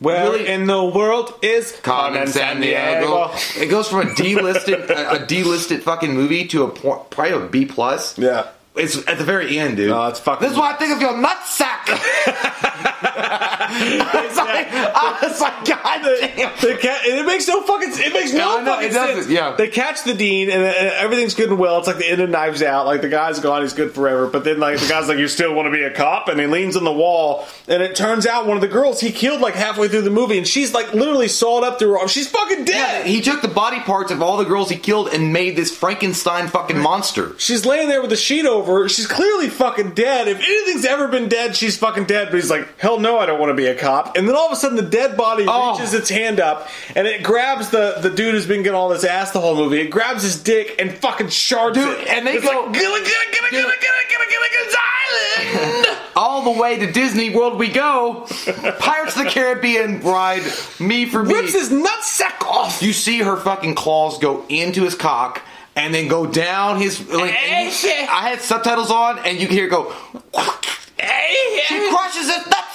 Where 0.00 0.30
Really- 0.32 0.46
in 0.48 0.66
the 0.66 0.82
world 0.84 1.32
is 1.42 1.72
Carmen 1.82 2.26
Sandiego. 2.26 3.30
It 3.60 3.66
goes 3.66 3.86
from 3.88 4.00
a 4.00 4.04
delisted 4.16 4.88
a, 4.90 5.12
a 5.12 5.18
delisted 5.26 5.82
fucking 5.82 6.12
movie 6.14 6.46
to 6.48 6.64
a 6.64 6.68
probably 6.70 7.30
a 7.32 7.40
B 7.48 7.64
plus. 7.66 8.18
Yeah. 8.18 8.48
It's 8.74 8.96
at 9.08 9.18
the 9.18 9.24
very 9.24 9.58
end, 9.58 9.76
dude. 9.76 9.90
No, 9.90 10.06
it's 10.06 10.20
fucking- 10.20 10.42
This 10.42 10.52
is 10.52 10.58
why 10.58 10.72
I 10.72 10.76
think 10.76 10.94
of 10.94 11.00
your 11.00 11.12
nutsack. 11.12 11.86
it's 13.72 14.36
like, 14.36 14.68
I 14.70 15.18
was 15.22 15.40
like, 15.40 15.64
God 15.64 16.02
damn. 16.02 16.52
They 16.60 16.76
ca- 16.76 17.00
and 17.06 17.18
it 17.18 17.26
makes 17.26 17.46
no 17.48 17.62
fucking. 17.62 17.90
It 17.92 18.12
makes 18.12 18.32
no 18.32 18.38
Yeah, 18.38 18.60
I 18.60 18.60
know, 18.64 18.72
fucking 18.72 18.88
it 18.88 18.92
doesn't, 18.92 19.16
sense. 19.24 19.30
yeah. 19.30 19.54
They 19.56 19.68
catch 19.68 20.04
the 20.04 20.14
dean, 20.14 20.50
and, 20.50 20.62
and 20.62 20.88
everything's 20.94 21.34
good 21.34 21.48
and 21.50 21.58
well. 21.58 21.78
It's 21.78 21.86
like 21.86 21.98
the 21.98 22.08
end 22.10 22.20
of 22.20 22.30
Knives 22.30 22.62
Out. 22.62 22.86
Like 22.86 23.00
the 23.00 23.08
guy's 23.08 23.40
gone, 23.40 23.62
he's 23.62 23.72
good 23.72 23.92
forever. 23.94 24.26
But 24.26 24.44
then, 24.44 24.58
like 24.58 24.78
the 24.80 24.88
guy's 24.88 25.08
like, 25.08 25.18
"You 25.18 25.28
still 25.28 25.54
want 25.54 25.66
to 25.66 25.70
be 25.72 25.82
a 25.82 25.90
cop?" 25.92 26.28
And 26.28 26.40
he 26.40 26.46
leans 26.46 26.76
on 26.76 26.84
the 26.84 26.92
wall, 26.92 27.46
and 27.68 27.82
it 27.82 27.94
turns 27.96 28.26
out 28.26 28.46
one 28.46 28.56
of 28.56 28.60
the 28.60 28.68
girls 28.68 29.00
he 29.00 29.12
killed 29.12 29.40
like 29.40 29.54
halfway 29.54 29.88
through 29.88 30.02
the 30.02 30.10
movie, 30.10 30.38
and 30.38 30.46
she's 30.46 30.72
like 30.74 30.92
literally 30.94 31.28
sawed 31.28 31.64
up 31.64 31.78
through 31.78 31.90
her 31.92 31.98
arm. 31.98 32.08
She's 32.08 32.28
fucking 32.28 32.64
dead. 32.64 33.06
Yeah, 33.06 33.10
he 33.12 33.20
took 33.20 33.42
the 33.42 33.48
body 33.48 33.80
parts 33.80 34.10
of 34.10 34.22
all 34.22 34.36
the 34.36 34.44
girls 34.44 34.68
he 34.70 34.76
killed 34.76 35.08
and 35.08 35.32
made 35.32 35.56
this 35.56 35.74
Frankenstein 35.76 36.48
fucking 36.48 36.78
monster. 36.78 37.34
She's 37.38 37.64
laying 37.66 37.88
there 37.88 38.02
with 38.02 38.12
a 38.12 38.16
sheet 38.16 38.46
over 38.46 38.82
her. 38.82 38.88
She's 38.88 39.06
clearly 39.06 39.48
fucking 39.48 39.94
dead. 39.94 40.28
If 40.28 40.38
anything's 40.38 40.84
ever 40.84 41.08
been 41.08 41.28
dead, 41.28 41.56
she's 41.56 41.76
fucking 41.76 42.04
dead. 42.04 42.28
But 42.30 42.36
he's 42.36 42.50
like, 42.50 42.78
hell 42.78 42.98
no, 42.98 43.18
I 43.18 43.26
don't 43.26 43.38
want 43.40 43.50
to 43.50 43.54
be 43.54 43.59
a 43.66 43.74
cop. 43.74 44.16
And 44.16 44.28
then 44.28 44.34
all 44.36 44.46
of 44.46 44.52
a 44.52 44.56
sudden, 44.56 44.76
the 44.76 44.82
dead 44.82 45.16
body 45.16 45.44
Oh. 45.48 45.72
reaches 45.72 45.94
its 45.94 46.08
hand 46.10 46.40
up 46.40 46.68
and 46.94 47.06
it 47.06 47.22
grabs 47.22 47.70
the, 47.70 47.96
the 48.00 48.10
dude 48.10 48.34
who's 48.34 48.46
been 48.46 48.62
getting 48.62 48.76
all 48.76 48.88
this 48.88 49.04
ass 49.04 49.30
the 49.32 49.40
whole 49.40 49.56
movie. 49.56 49.80
It 49.80 49.88
grabs 49.90 50.22
his 50.22 50.42
dick 50.42 50.76
and 50.78 50.92
fucking 50.92 51.28
shards 51.28 51.76
Dude, 51.76 51.98
it. 51.98 52.08
and 52.08 52.26
they 52.26 52.34
It's 52.34 52.44
go- 52.44 52.62
like, 52.64 52.72
"Gilla, 52.72 52.98
gilla, 52.98 53.04
gilla, 53.04 53.50
gilla, 53.50 53.50
gilla, 53.50 53.72
gilla, 53.80 54.26
gilla, 54.28 54.48
gilla, 54.50 55.96
all 56.16 56.42
the 56.54 56.60
way 56.60 56.78
to 56.78 56.90
Disney 56.92 57.30
World 57.30 57.58
we 57.58 57.68
go. 57.68 58.26
Pirates 58.78 59.16
of 59.16 59.24
the 59.24 59.30
Caribbean 59.30 60.00
ride, 60.00 60.42
me 60.78 61.06
for 61.06 61.22
me. 61.24 61.34
Rips 61.34 61.52
his 61.54 61.70
nutsack 61.70 62.42
off. 62.46 62.82
you 62.82 62.92
see 62.92 63.18
her 63.20 63.36
fucking 63.36 63.74
claws 63.74 64.18
go 64.18 64.44
into 64.48 64.82
his 64.84 64.94
cock 64.94 65.42
and 65.76 65.94
then 65.94 66.08
go 66.08 66.26
down 66.26 66.78
his. 66.80 67.00
Like, 67.08 67.30
you- 67.32 67.90
I 68.10 68.28
had 68.28 68.40
subtitles 68.40 68.90
on, 68.90 69.18
and 69.20 69.40
you 69.40 69.46
can 69.46 69.56
hear 69.56 69.68
go. 69.68 69.92
She 70.98 71.88
crushes 71.90 72.26
his 72.28 72.44
nutsack. 72.44 72.69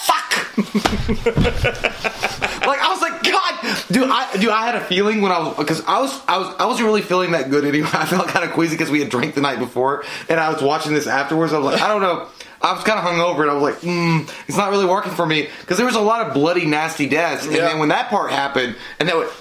like 1.45 2.79
I 2.79 2.87
was 2.89 3.01
like, 3.01 3.23
God, 3.23 3.85
dude, 3.91 4.09
I 4.09 4.37
dude, 4.39 4.49
I 4.49 4.65
had 4.65 4.75
a 4.75 4.81
feeling 4.81 5.21
when 5.21 5.31
I 5.31 5.39
was 5.39 5.57
because 5.57 5.81
I 5.85 5.99
was 6.01 6.21
I 6.27 6.37
was 6.37 6.55
I 6.59 6.65
wasn't 6.65 6.85
really 6.87 7.01
feeling 7.01 7.31
that 7.31 7.49
good 7.49 7.65
anyway. 7.65 7.89
I 7.93 8.05
felt 8.05 8.27
kind 8.27 8.45
of 8.45 8.53
queasy 8.53 8.75
because 8.75 8.89
we 8.89 8.99
had 8.99 9.09
drank 9.09 9.35
the 9.35 9.41
night 9.41 9.59
before, 9.59 10.03
and 10.29 10.39
I 10.39 10.51
was 10.51 10.61
watching 10.61 10.93
this 10.93 11.07
afterwards. 11.07 11.53
I 11.53 11.57
was 11.59 11.73
like, 11.73 11.81
I 11.81 11.87
don't 11.87 12.01
know. 12.01 12.27
I 12.61 12.73
was 12.73 12.83
kind 12.83 12.97
of 12.97 13.05
hungover, 13.05 13.41
and 13.41 13.51
I 13.51 13.53
was 13.53 13.63
like, 13.63 13.81
mm, 13.81 14.29
it's 14.47 14.57
not 14.57 14.71
really 14.71 14.85
working 14.85 15.11
for 15.11 15.25
me 15.25 15.49
because 15.61 15.77
there 15.77 15.85
was 15.85 15.95
a 15.95 16.01
lot 16.01 16.25
of 16.25 16.33
bloody, 16.33 16.65
nasty 16.65 17.07
deaths. 17.07 17.45
And 17.45 17.55
Yeah. 17.55 17.67
then 17.67 17.79
when 17.79 17.89
that 17.89 18.09
part 18.09 18.31
happened, 18.31 18.75
and 18.99 19.07
then 19.09 19.17
went, 19.17 19.31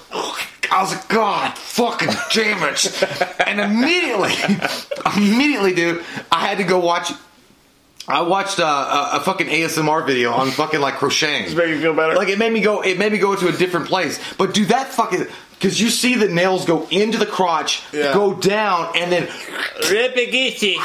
I 0.71 0.81
was 0.81 0.91
like, 0.93 1.07
God, 1.07 1.57
fucking 1.57 2.09
damn 2.33 2.61
it! 2.63 3.03
and 3.47 3.59
immediately, 3.61 4.33
immediately, 5.15 5.73
dude, 5.73 6.03
I 6.31 6.45
had 6.45 6.57
to 6.57 6.63
go 6.65 6.79
watch. 6.79 7.11
I 8.07 8.21
watched 8.21 8.59
uh, 8.59 8.63
a, 9.13 9.17
a 9.17 9.19
fucking 9.21 9.47
ASMR 9.47 10.05
video 10.05 10.31
on 10.31 10.51
fucking 10.51 10.79
like 10.79 10.95
crocheting. 10.95 11.55
make 11.57 11.69
you 11.69 11.79
feel 11.81 11.95
better? 11.95 12.15
Like 12.15 12.27
it 12.29 12.37
made 12.37 12.53
me 12.53 12.61
go. 12.61 12.81
It 12.81 12.99
made 12.99 13.11
me 13.11 13.17
go 13.17 13.35
to 13.35 13.47
a 13.47 13.51
different 13.51 13.87
place. 13.87 14.19
But 14.37 14.53
do 14.53 14.65
that 14.67 14.89
fucking 14.89 15.25
because 15.53 15.81
you 15.81 15.89
see 15.89 16.15
the 16.15 16.27
nails 16.27 16.65
go 16.65 16.85
into 16.91 17.17
the 17.17 17.25
crotch, 17.25 17.81
Yeah. 17.91 18.13
go 18.13 18.33
down, 18.35 18.91
and 18.95 19.11
then 19.11 19.27
Ripagisi. 19.83 20.75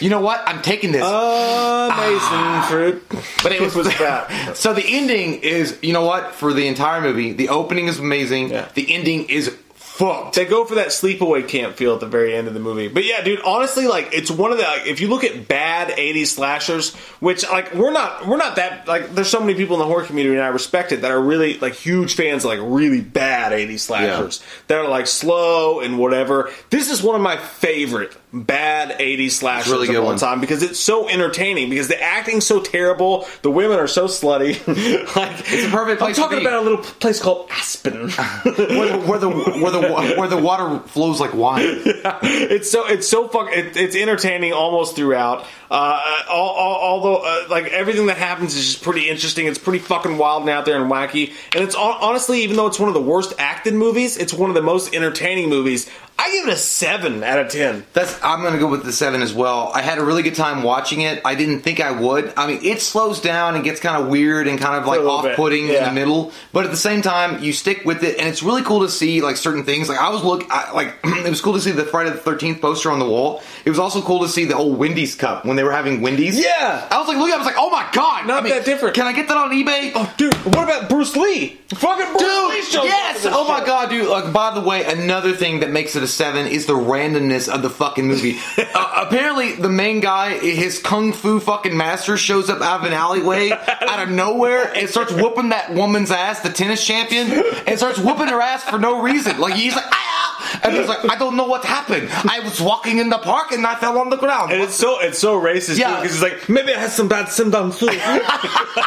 you 0.00 0.10
know 0.10 0.20
what? 0.20 0.42
I'm 0.46 0.62
taking 0.62 0.92
this. 0.92 1.02
Amazing 1.04 2.62
fruit. 2.68 3.04
But 3.42 3.52
it 3.52 3.60
was, 3.60 3.74
was 3.76 3.88
bad. 3.88 4.56
So 4.56 4.72
the 4.74 4.84
ending 4.84 5.42
is, 5.42 5.78
you 5.82 5.92
know 5.92 6.04
what? 6.04 6.34
For 6.34 6.52
the 6.52 6.66
entire 6.66 7.00
movie, 7.00 7.32
the 7.32 7.50
opening 7.50 7.86
is 7.86 7.98
amazing. 7.98 8.50
Yeah. 8.50 8.68
The 8.74 8.92
ending 8.94 9.28
is 9.28 9.56
fucked. 9.96 10.34
They 10.34 10.44
go 10.44 10.64
for 10.64 10.74
that 10.76 10.88
sleepaway 10.88 11.48
camp 11.48 11.76
feel 11.76 11.94
at 11.94 12.00
the 12.00 12.06
very 12.06 12.34
end 12.34 12.48
of 12.48 12.54
the 12.54 12.60
movie. 12.60 12.88
But 12.88 13.04
yeah, 13.04 13.22
dude, 13.22 13.40
honestly, 13.40 13.86
like 13.86 14.10
it's 14.12 14.30
one 14.30 14.52
of 14.52 14.58
the 14.58 14.64
like, 14.64 14.86
if 14.86 15.00
you 15.00 15.08
look 15.08 15.24
at 15.24 15.48
bad 15.48 15.88
'80s 15.96 16.26
slashers, 16.26 16.94
which 17.20 17.48
like 17.48 17.74
we're 17.74 17.92
not 17.92 18.26
we're 18.26 18.36
not 18.36 18.56
that 18.56 18.86
like 18.86 19.14
there's 19.14 19.30
so 19.30 19.40
many 19.40 19.54
people 19.54 19.76
in 19.76 19.80
the 19.80 19.86
horror 19.86 20.04
community 20.04 20.36
and 20.36 20.44
I 20.44 20.48
respect 20.48 20.92
it 20.92 21.02
that 21.02 21.10
are 21.10 21.20
really 21.20 21.58
like 21.58 21.74
huge 21.74 22.14
fans 22.14 22.44
of 22.44 22.50
like 22.50 22.60
really 22.62 23.00
bad 23.00 23.52
'80s 23.52 23.80
slashers 23.80 24.42
that 24.68 24.78
are 24.78 24.88
like 24.88 25.06
slow 25.06 25.80
and 25.80 25.98
whatever. 25.98 26.50
This 26.70 26.90
is 26.90 27.02
one 27.02 27.14
of 27.14 27.22
my 27.22 27.36
favorite 27.36 28.14
bad 28.32 28.98
'80s 28.98 29.32
slashers 29.32 29.72
really 29.72 29.88
of 29.88 29.96
all 30.02 30.06
one. 30.06 30.18
time 30.18 30.40
because 30.40 30.62
it's 30.62 30.78
so 30.78 31.08
entertaining 31.08 31.70
because 31.70 31.88
the 31.88 32.00
acting's 32.00 32.46
so 32.46 32.60
terrible, 32.60 33.26
the 33.42 33.50
women 33.50 33.78
are 33.78 33.86
so 33.86 34.06
slutty. 34.06 34.54
like 35.16 35.32
It's 35.52 35.66
a 35.66 35.70
perfect 35.70 36.02
I'm 36.02 36.06
place 36.06 36.16
to 36.16 36.22
talking 36.22 36.40
about 36.40 36.54
a 36.54 36.60
little 36.60 36.78
place 36.78 37.20
called 37.20 37.48
Aspen. 37.50 38.10
where, 38.10 38.88
the, 38.88 38.98
where 39.06 39.18
the 39.18 39.30
where 39.30 39.70
the 39.70 40.14
where 40.18 40.28
the 40.28 40.36
water 40.36 40.80
flows 40.88 41.20
like 41.20 41.34
wine. 41.34 41.62
it's 41.64 42.70
so 42.70 42.86
it's 42.86 43.08
so 43.08 43.28
fuck 43.28 43.48
it, 43.50 43.76
it's 43.76 43.96
entertaining 43.96 44.52
almost 44.52 44.96
throughout. 44.96 45.46
Uh, 45.68 46.22
all, 46.28 46.50
all, 46.50 46.76
although 46.76 47.16
uh, 47.24 47.46
like 47.50 47.66
everything 47.68 48.06
that 48.06 48.16
happens 48.16 48.54
is 48.54 48.64
just 48.64 48.82
pretty 48.82 49.08
interesting. 49.08 49.46
It's 49.46 49.58
pretty 49.58 49.80
fucking 49.80 50.16
wild 50.16 50.42
and 50.42 50.50
out 50.50 50.64
there 50.64 50.80
and 50.80 50.90
wacky. 50.90 51.32
And 51.54 51.64
it's 51.64 51.74
hon- 51.74 51.98
honestly, 52.00 52.42
even 52.42 52.56
though 52.56 52.66
it's 52.68 52.78
one 52.78 52.88
of 52.88 52.94
the 52.94 53.00
worst 53.00 53.34
acted 53.38 53.74
movies, 53.74 54.16
it's 54.16 54.32
one 54.32 54.48
of 54.50 54.54
the 54.54 54.62
most 54.62 54.94
entertaining 54.94 55.48
movies. 55.48 55.90
I 56.18 56.30
give 56.32 56.48
it 56.48 56.52
a 56.54 56.56
seven 56.56 57.22
out 57.22 57.38
of 57.38 57.50
ten. 57.50 57.84
That's 57.92 58.18
I'm 58.22 58.42
gonna 58.42 58.58
go 58.58 58.68
with 58.68 58.84
the 58.84 58.92
seven 58.92 59.22
as 59.22 59.34
well. 59.34 59.70
I 59.74 59.82
had 59.82 59.98
a 59.98 60.04
really 60.04 60.22
good 60.22 60.34
time 60.34 60.62
watching 60.62 61.02
it. 61.02 61.20
I 61.24 61.34
didn't 61.34 61.60
think 61.60 61.78
I 61.80 61.90
would. 61.90 62.32
I 62.36 62.46
mean, 62.46 62.60
it 62.64 62.80
slows 62.80 63.20
down 63.20 63.54
and 63.54 63.62
gets 63.62 63.80
kind 63.80 64.02
of 64.02 64.08
weird 64.08 64.48
and 64.48 64.58
kind 64.58 64.80
of 64.80 64.86
like 64.86 65.00
off-putting 65.00 65.68
in 65.68 65.84
the 65.84 65.92
middle, 65.92 66.32
but 66.52 66.64
at 66.64 66.70
the 66.70 66.76
same 66.76 67.02
time, 67.02 67.42
you 67.42 67.52
stick 67.52 67.84
with 67.84 68.02
it, 68.02 68.18
and 68.18 68.28
it's 68.28 68.42
really 68.42 68.62
cool 68.62 68.80
to 68.80 68.88
see 68.88 69.20
like 69.20 69.36
certain 69.36 69.64
things. 69.64 69.88
Like 69.88 69.98
I 69.98 70.08
was 70.08 70.24
look, 70.24 70.44
I, 70.50 70.72
like 70.72 70.94
it 71.04 71.28
was 71.30 71.40
cool 71.40 71.52
to 71.52 71.60
see 71.60 71.70
the 71.70 71.84
Friday 71.84 72.10
the 72.10 72.16
Thirteenth 72.16 72.60
poster 72.60 72.90
on 72.90 72.98
the 72.98 73.08
wall. 73.08 73.42
It 73.64 73.70
was 73.70 73.78
also 73.78 74.00
cool 74.00 74.20
to 74.20 74.28
see 74.28 74.44
the 74.46 74.56
old 74.56 74.78
Wendy's 74.78 75.14
cup 75.14 75.44
when 75.44 75.56
they 75.56 75.64
were 75.64 75.72
having 75.72 76.00
Wendy's. 76.00 76.38
Yeah. 76.38 76.88
I 76.90 76.98
was 76.98 77.08
like, 77.08 77.18
look, 77.18 77.30
I 77.30 77.36
was 77.36 77.46
like, 77.46 77.56
oh 77.58 77.70
my 77.70 77.86
god, 77.92 78.26
Not 78.26 78.40
I 78.40 78.42
mean, 78.42 78.52
that 78.54 78.64
different. 78.64 78.94
Can 78.94 79.06
I 79.06 79.12
get 79.12 79.28
that 79.28 79.36
on 79.36 79.50
eBay? 79.50 79.92
Oh, 79.94 80.12
dude, 80.16 80.34
what 80.34 80.64
about 80.64 80.88
Bruce 80.88 81.14
Lee? 81.16 81.58
Fucking 81.68 82.06
Bruce 82.12 82.22
Lee 82.22 82.62
Dude, 82.70 82.76
up 82.80 82.84
yes! 82.84 83.26
Oh 83.28 83.46
my 83.46 83.58
shit. 83.58 83.66
god, 83.66 83.90
dude! 83.90 84.08
Like, 84.08 84.32
by 84.32 84.54
the 84.54 84.60
way, 84.60 84.84
another 84.84 85.32
thing 85.32 85.60
that 85.60 85.70
makes 85.70 85.96
it 85.96 86.02
a 86.06 86.08
seven 86.08 86.46
is 86.46 86.66
the 86.66 86.74
randomness 86.74 87.52
of 87.52 87.62
the 87.62 87.70
fucking 87.70 88.06
movie. 88.06 88.38
uh, 88.58 89.06
apparently, 89.06 89.52
the 89.52 89.68
main 89.68 90.00
guy, 90.00 90.38
his 90.38 90.78
kung 90.78 91.12
fu 91.12 91.40
fucking 91.40 91.76
master, 91.76 92.16
shows 92.16 92.48
up 92.48 92.62
out 92.62 92.80
of 92.80 92.86
an 92.86 92.92
alleyway 92.92 93.50
out 93.50 94.00
of 94.00 94.08
nowhere 94.08 94.72
and 94.74 94.88
starts 94.88 95.12
whooping 95.12 95.48
that 95.48 95.74
woman's 95.74 96.10
ass, 96.12 96.40
the 96.40 96.50
tennis 96.50 96.86
champion, 96.86 97.26
and 97.66 97.76
starts 97.76 97.98
whooping 97.98 98.28
her 98.28 98.40
ass 98.40 98.62
for 98.62 98.78
no 98.78 99.02
reason. 99.02 99.38
Like 99.40 99.54
he's 99.54 99.74
like, 99.74 99.84
ah! 99.90 100.15
And 100.62 100.74
he's 100.74 100.88
like, 100.88 101.08
I 101.10 101.16
don't 101.16 101.36
know 101.36 101.46
what 101.46 101.64
happened. 101.64 102.08
I 102.10 102.40
was 102.40 102.60
walking 102.60 102.98
in 102.98 103.08
the 103.08 103.18
park 103.18 103.52
and 103.52 103.66
I 103.66 103.74
fell 103.76 103.98
on 103.98 104.10
the 104.10 104.16
ground. 104.16 104.52
And 104.52 104.62
it's 104.62 104.74
so 104.74 105.00
it's 105.00 105.18
so 105.18 105.40
racist 105.40 105.78
Yeah. 105.78 106.00
because 106.00 106.12
he's 106.14 106.22
like 106.22 106.48
maybe 106.48 106.72
I 106.74 106.78
had 106.78 106.90
some 106.90 107.08
bad 107.08 107.28
symptoms 107.28 107.78
too. 107.78 107.86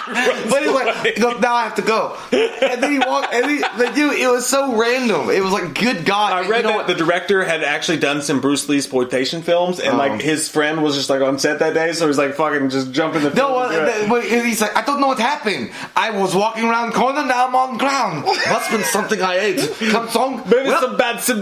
But 0.09 0.63
he's 0.63 0.71
like, 0.71 1.39
now 1.39 1.53
I 1.53 1.63
have 1.63 1.75
to 1.75 1.81
go. 1.81 2.17
And 2.31 2.81
then 2.83 2.91
he 2.91 2.99
walked, 2.99 3.33
and 3.33 3.49
he, 3.49 3.59
like, 3.61 3.93
dude, 3.95 4.17
it 4.17 4.27
was 4.29 4.47
so 4.47 4.75
random. 4.75 5.29
It 5.29 5.43
was 5.43 5.51
like, 5.51 5.73
good 5.75 6.05
God. 6.05 6.33
I 6.33 6.47
read 6.47 6.57
you 6.57 6.63
know 6.63 6.69
that 6.69 6.75
what? 6.77 6.87
the 6.87 6.95
director 6.95 7.43
had 7.43 7.63
actually 7.63 7.99
done 7.99 8.21
some 8.21 8.41
Bruce 8.41 8.67
Lee 8.69 8.77
exploitation 8.77 9.41
films, 9.41 9.79
and 9.79 9.93
Oh. 9.93 9.97
like 9.97 10.21
his 10.21 10.49
friend 10.49 10.81
was 10.83 10.95
just 10.95 11.09
like 11.09 11.21
on 11.21 11.37
set 11.39 11.59
that 11.59 11.73
day, 11.73 11.93
so 11.93 12.07
he's 12.07 12.17
like 12.17 12.33
fucking 12.35 12.69
just 12.69 12.91
jump 12.91 13.15
in 13.15 13.23
the. 13.23 13.29
No, 13.31 13.57
uh, 13.59 13.69
and 13.71 14.03
do 14.03 14.09
but 14.09 14.23
he's 14.23 14.61
like, 14.61 14.75
I 14.75 14.81
don't 14.81 14.99
know 14.99 15.07
what 15.07 15.19
happened. 15.19 15.71
I 15.95 16.09
was 16.11 16.35
walking 16.35 16.63
around 16.65 16.89
the 16.89 16.95
corner, 16.95 17.23
now 17.25 17.47
I'm 17.47 17.55
on 17.55 17.73
the 17.73 17.79
ground. 17.79 18.25
Must 18.25 18.45
have 18.45 18.71
been 18.71 18.83
something 18.87 19.21
I 19.21 19.37
ate. 19.37 19.59
Come 19.91 20.09
song. 20.09 20.43
Maybe 20.49 20.69
Well, 20.69 20.81
some 20.81 20.97
bad 20.97 21.19
symptoms 21.21 21.38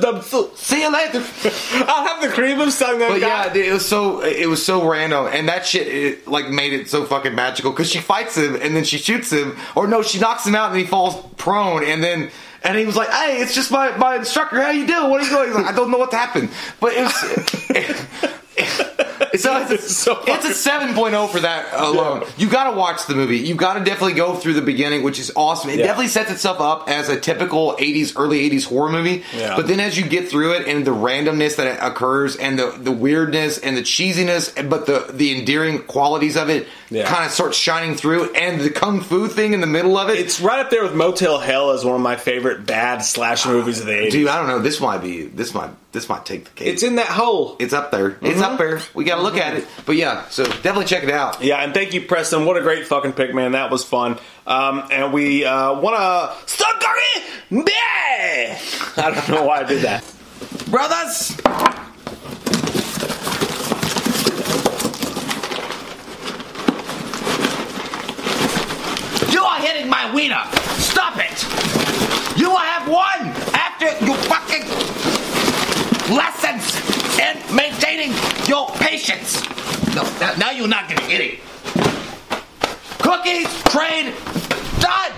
see 0.55 0.81
you 0.81 0.91
later. 0.91 1.23
I'll 1.87 2.07
have 2.07 2.21
the 2.21 2.29
cream 2.29 2.59
of 2.59 2.71
something. 2.73 3.07
But 3.07 3.21
yeah, 3.21 3.51
dude, 3.51 3.65
it 3.65 3.73
was 3.73 3.87
so 3.87 4.21
it 4.23 4.47
was 4.47 4.65
so 4.65 4.87
random, 4.87 5.27
and 5.31 5.47
that 5.49 5.65
shit 5.65 5.87
it, 5.87 6.27
like 6.27 6.49
made 6.49 6.73
it 6.73 6.89
so 6.89 7.05
fucking 7.05 7.35
magical 7.35 7.71
because 7.71 7.89
she 7.89 7.99
fights 7.99 8.37
him 8.37 8.55
and 8.55 8.75
then 8.75 8.83
she 8.83 8.97
shoots 8.97 9.31
him, 9.31 9.57
or 9.75 9.87
no, 9.87 10.01
she 10.01 10.19
knocks 10.19 10.45
him 10.45 10.55
out 10.55 10.71
and 10.71 10.79
he 10.79 10.85
falls 10.85 11.15
prone, 11.37 11.83
and 11.83 12.03
then 12.03 12.29
and 12.63 12.77
he 12.77 12.85
was 12.85 12.95
like, 12.95 13.09
"Hey, 13.09 13.41
it's 13.41 13.55
just 13.55 13.71
my 13.71 13.95
my 13.97 14.15
instructor. 14.17 14.61
How 14.61 14.71
you 14.71 14.85
doing? 14.87 15.09
What 15.09 15.21
are 15.21 15.25
you 15.25 15.29
doing?" 15.29 15.53
Like, 15.53 15.73
"I 15.73 15.75
don't 15.75 15.91
know 15.91 15.97
what 15.97 16.11
happened," 16.11 16.49
but 16.79 16.93
it 16.93 17.03
was. 17.03 18.33
So 19.37 19.57
it's, 19.61 19.71
It's 19.87 19.95
so 19.95 20.21
it's 20.25 20.45
a 20.45 20.69
7.0 20.69 21.29
for 21.29 21.39
that 21.41 21.73
alone. 21.73 22.23
You 22.37 22.49
gotta 22.49 22.75
watch 22.77 23.05
the 23.07 23.15
movie. 23.15 23.37
You 23.37 23.55
gotta 23.55 23.83
definitely 23.83 24.13
go 24.13 24.35
through 24.35 24.53
the 24.53 24.61
beginning, 24.61 25.03
which 25.03 25.19
is 25.19 25.31
awesome. 25.35 25.69
It 25.69 25.79
Yeah. 25.79 25.85
definitely 25.87 26.07
sets 26.09 26.31
itself 26.31 26.59
up 26.59 26.89
as 26.89 27.09
a 27.09 27.19
typical 27.19 27.75
80s, 27.79 28.13
early 28.17 28.49
80s 28.49 28.65
horror 28.65 28.89
movie. 28.91 29.23
Yeah. 29.35 29.55
But 29.55 29.67
then 29.67 29.79
as 29.79 29.97
you 29.97 30.05
get 30.07 30.29
through 30.29 30.53
it 30.53 30.67
and 30.67 30.85
the 30.85 30.91
randomness 30.91 31.55
that 31.57 31.85
occurs 31.85 32.35
and 32.35 32.57
the, 32.59 32.71
the 32.77 32.91
weirdness 32.91 33.57
and 33.57 33.75
the 33.77 33.81
cheesiness, 33.83 34.51
but 34.69 34.85
the, 34.85 35.07
the 35.13 35.37
endearing 35.39 35.83
qualities 35.83 36.35
of 36.37 36.49
it 36.49 36.67
Yeah. 36.89 37.05
kind 37.07 37.25
of 37.25 37.31
starts 37.31 37.57
shining 37.57 37.95
through 37.95 38.33
and 38.33 38.61
the 38.61 38.69
kung 38.69 39.01
fu 39.01 39.27
thing 39.27 39.53
in 39.53 39.61
the 39.61 39.67
middle 39.67 39.97
of 39.97 40.09
it. 40.09 40.19
It's 40.19 40.39
right 40.39 40.59
up 40.59 40.69
there 40.69 40.83
with 40.83 40.95
Motel 40.95 41.39
Hell 41.39 41.71
as 41.71 41.83
one 41.83 41.95
of 41.95 42.01
my 42.01 42.15
favorite 42.15 42.65
bad 42.65 42.99
slasher 42.99 43.49
movies 43.49 43.79
of 43.79 43.87
the 43.87 43.91
80s. 43.93 44.11
Dude, 44.11 44.27
I 44.27 44.37
don't 44.37 44.47
know. 44.47 44.59
This 44.59 44.79
might 44.79 44.99
be, 44.99 45.23
this 45.23 45.53
might, 45.53 45.71
this 45.91 46.07
might 46.07 46.25
take 46.25 46.45
the 46.45 46.51
cake. 46.51 46.67
It's 46.67 46.83
in 46.83 46.95
that 46.95 47.07
hole. 47.07 47.55
It's 47.59 47.73
up 47.73 47.91
there. 47.91 48.17
It's 48.21 48.41
up 48.41 48.57
there. 48.57 48.79
We 48.93 49.03
gotta 49.03 49.21
look 49.21 49.37
at 49.37 49.55
it. 49.55 49.67
But 49.85 49.97
yeah, 49.97 50.27
so 50.29 50.45
definitely 50.45 50.85
check 50.85 51.03
it 51.03 51.11
out. 51.11 51.43
Yeah, 51.43 51.57
and 51.57 51.73
thank 51.73 51.93
you, 51.93 52.01
Preston. 52.01 52.45
What 52.45 52.57
a 52.57 52.61
great 52.61 52.87
fucking 52.87 53.13
pick, 53.13 53.33
man. 53.33 53.51
That 53.51 53.69
was 53.71 53.83
fun. 53.83 54.17
Um, 54.45 54.87
and 54.91 55.11
we 55.11 55.43
uh, 55.45 55.79
want 55.79 55.97
to. 55.97 56.55
Stokari! 56.55 56.97
I 58.97 59.11
don't 59.13 59.29
know 59.29 59.43
why 59.45 59.59
I 59.59 59.63
did 59.63 59.83
that. 59.83 60.03
Brothers! 60.69 61.37
You 69.31 69.43
are 69.43 69.59
hitting 69.59 69.89
my 69.89 70.11
wiener! 70.13 70.43
Stop 70.79 71.17
it! 71.17 72.39
You 72.39 72.49
will 72.49 72.57
have 72.57 72.87
one 72.89 73.27
after 73.53 73.87
you 74.05 74.13
fucking 74.27 74.65
lessons 76.15 76.75
in 77.19 77.55
maintaining 77.55 78.11
your 78.47 78.67
patience. 78.75 79.43
No, 79.95 80.03
now, 80.19 80.33
now 80.37 80.51
you're 80.51 80.67
not 80.67 80.87
gonna 80.87 81.07
get 81.07 81.21
it. 81.21 81.39
Cookies, 82.99 83.47
trade, 83.63 84.13
done! 84.79 85.11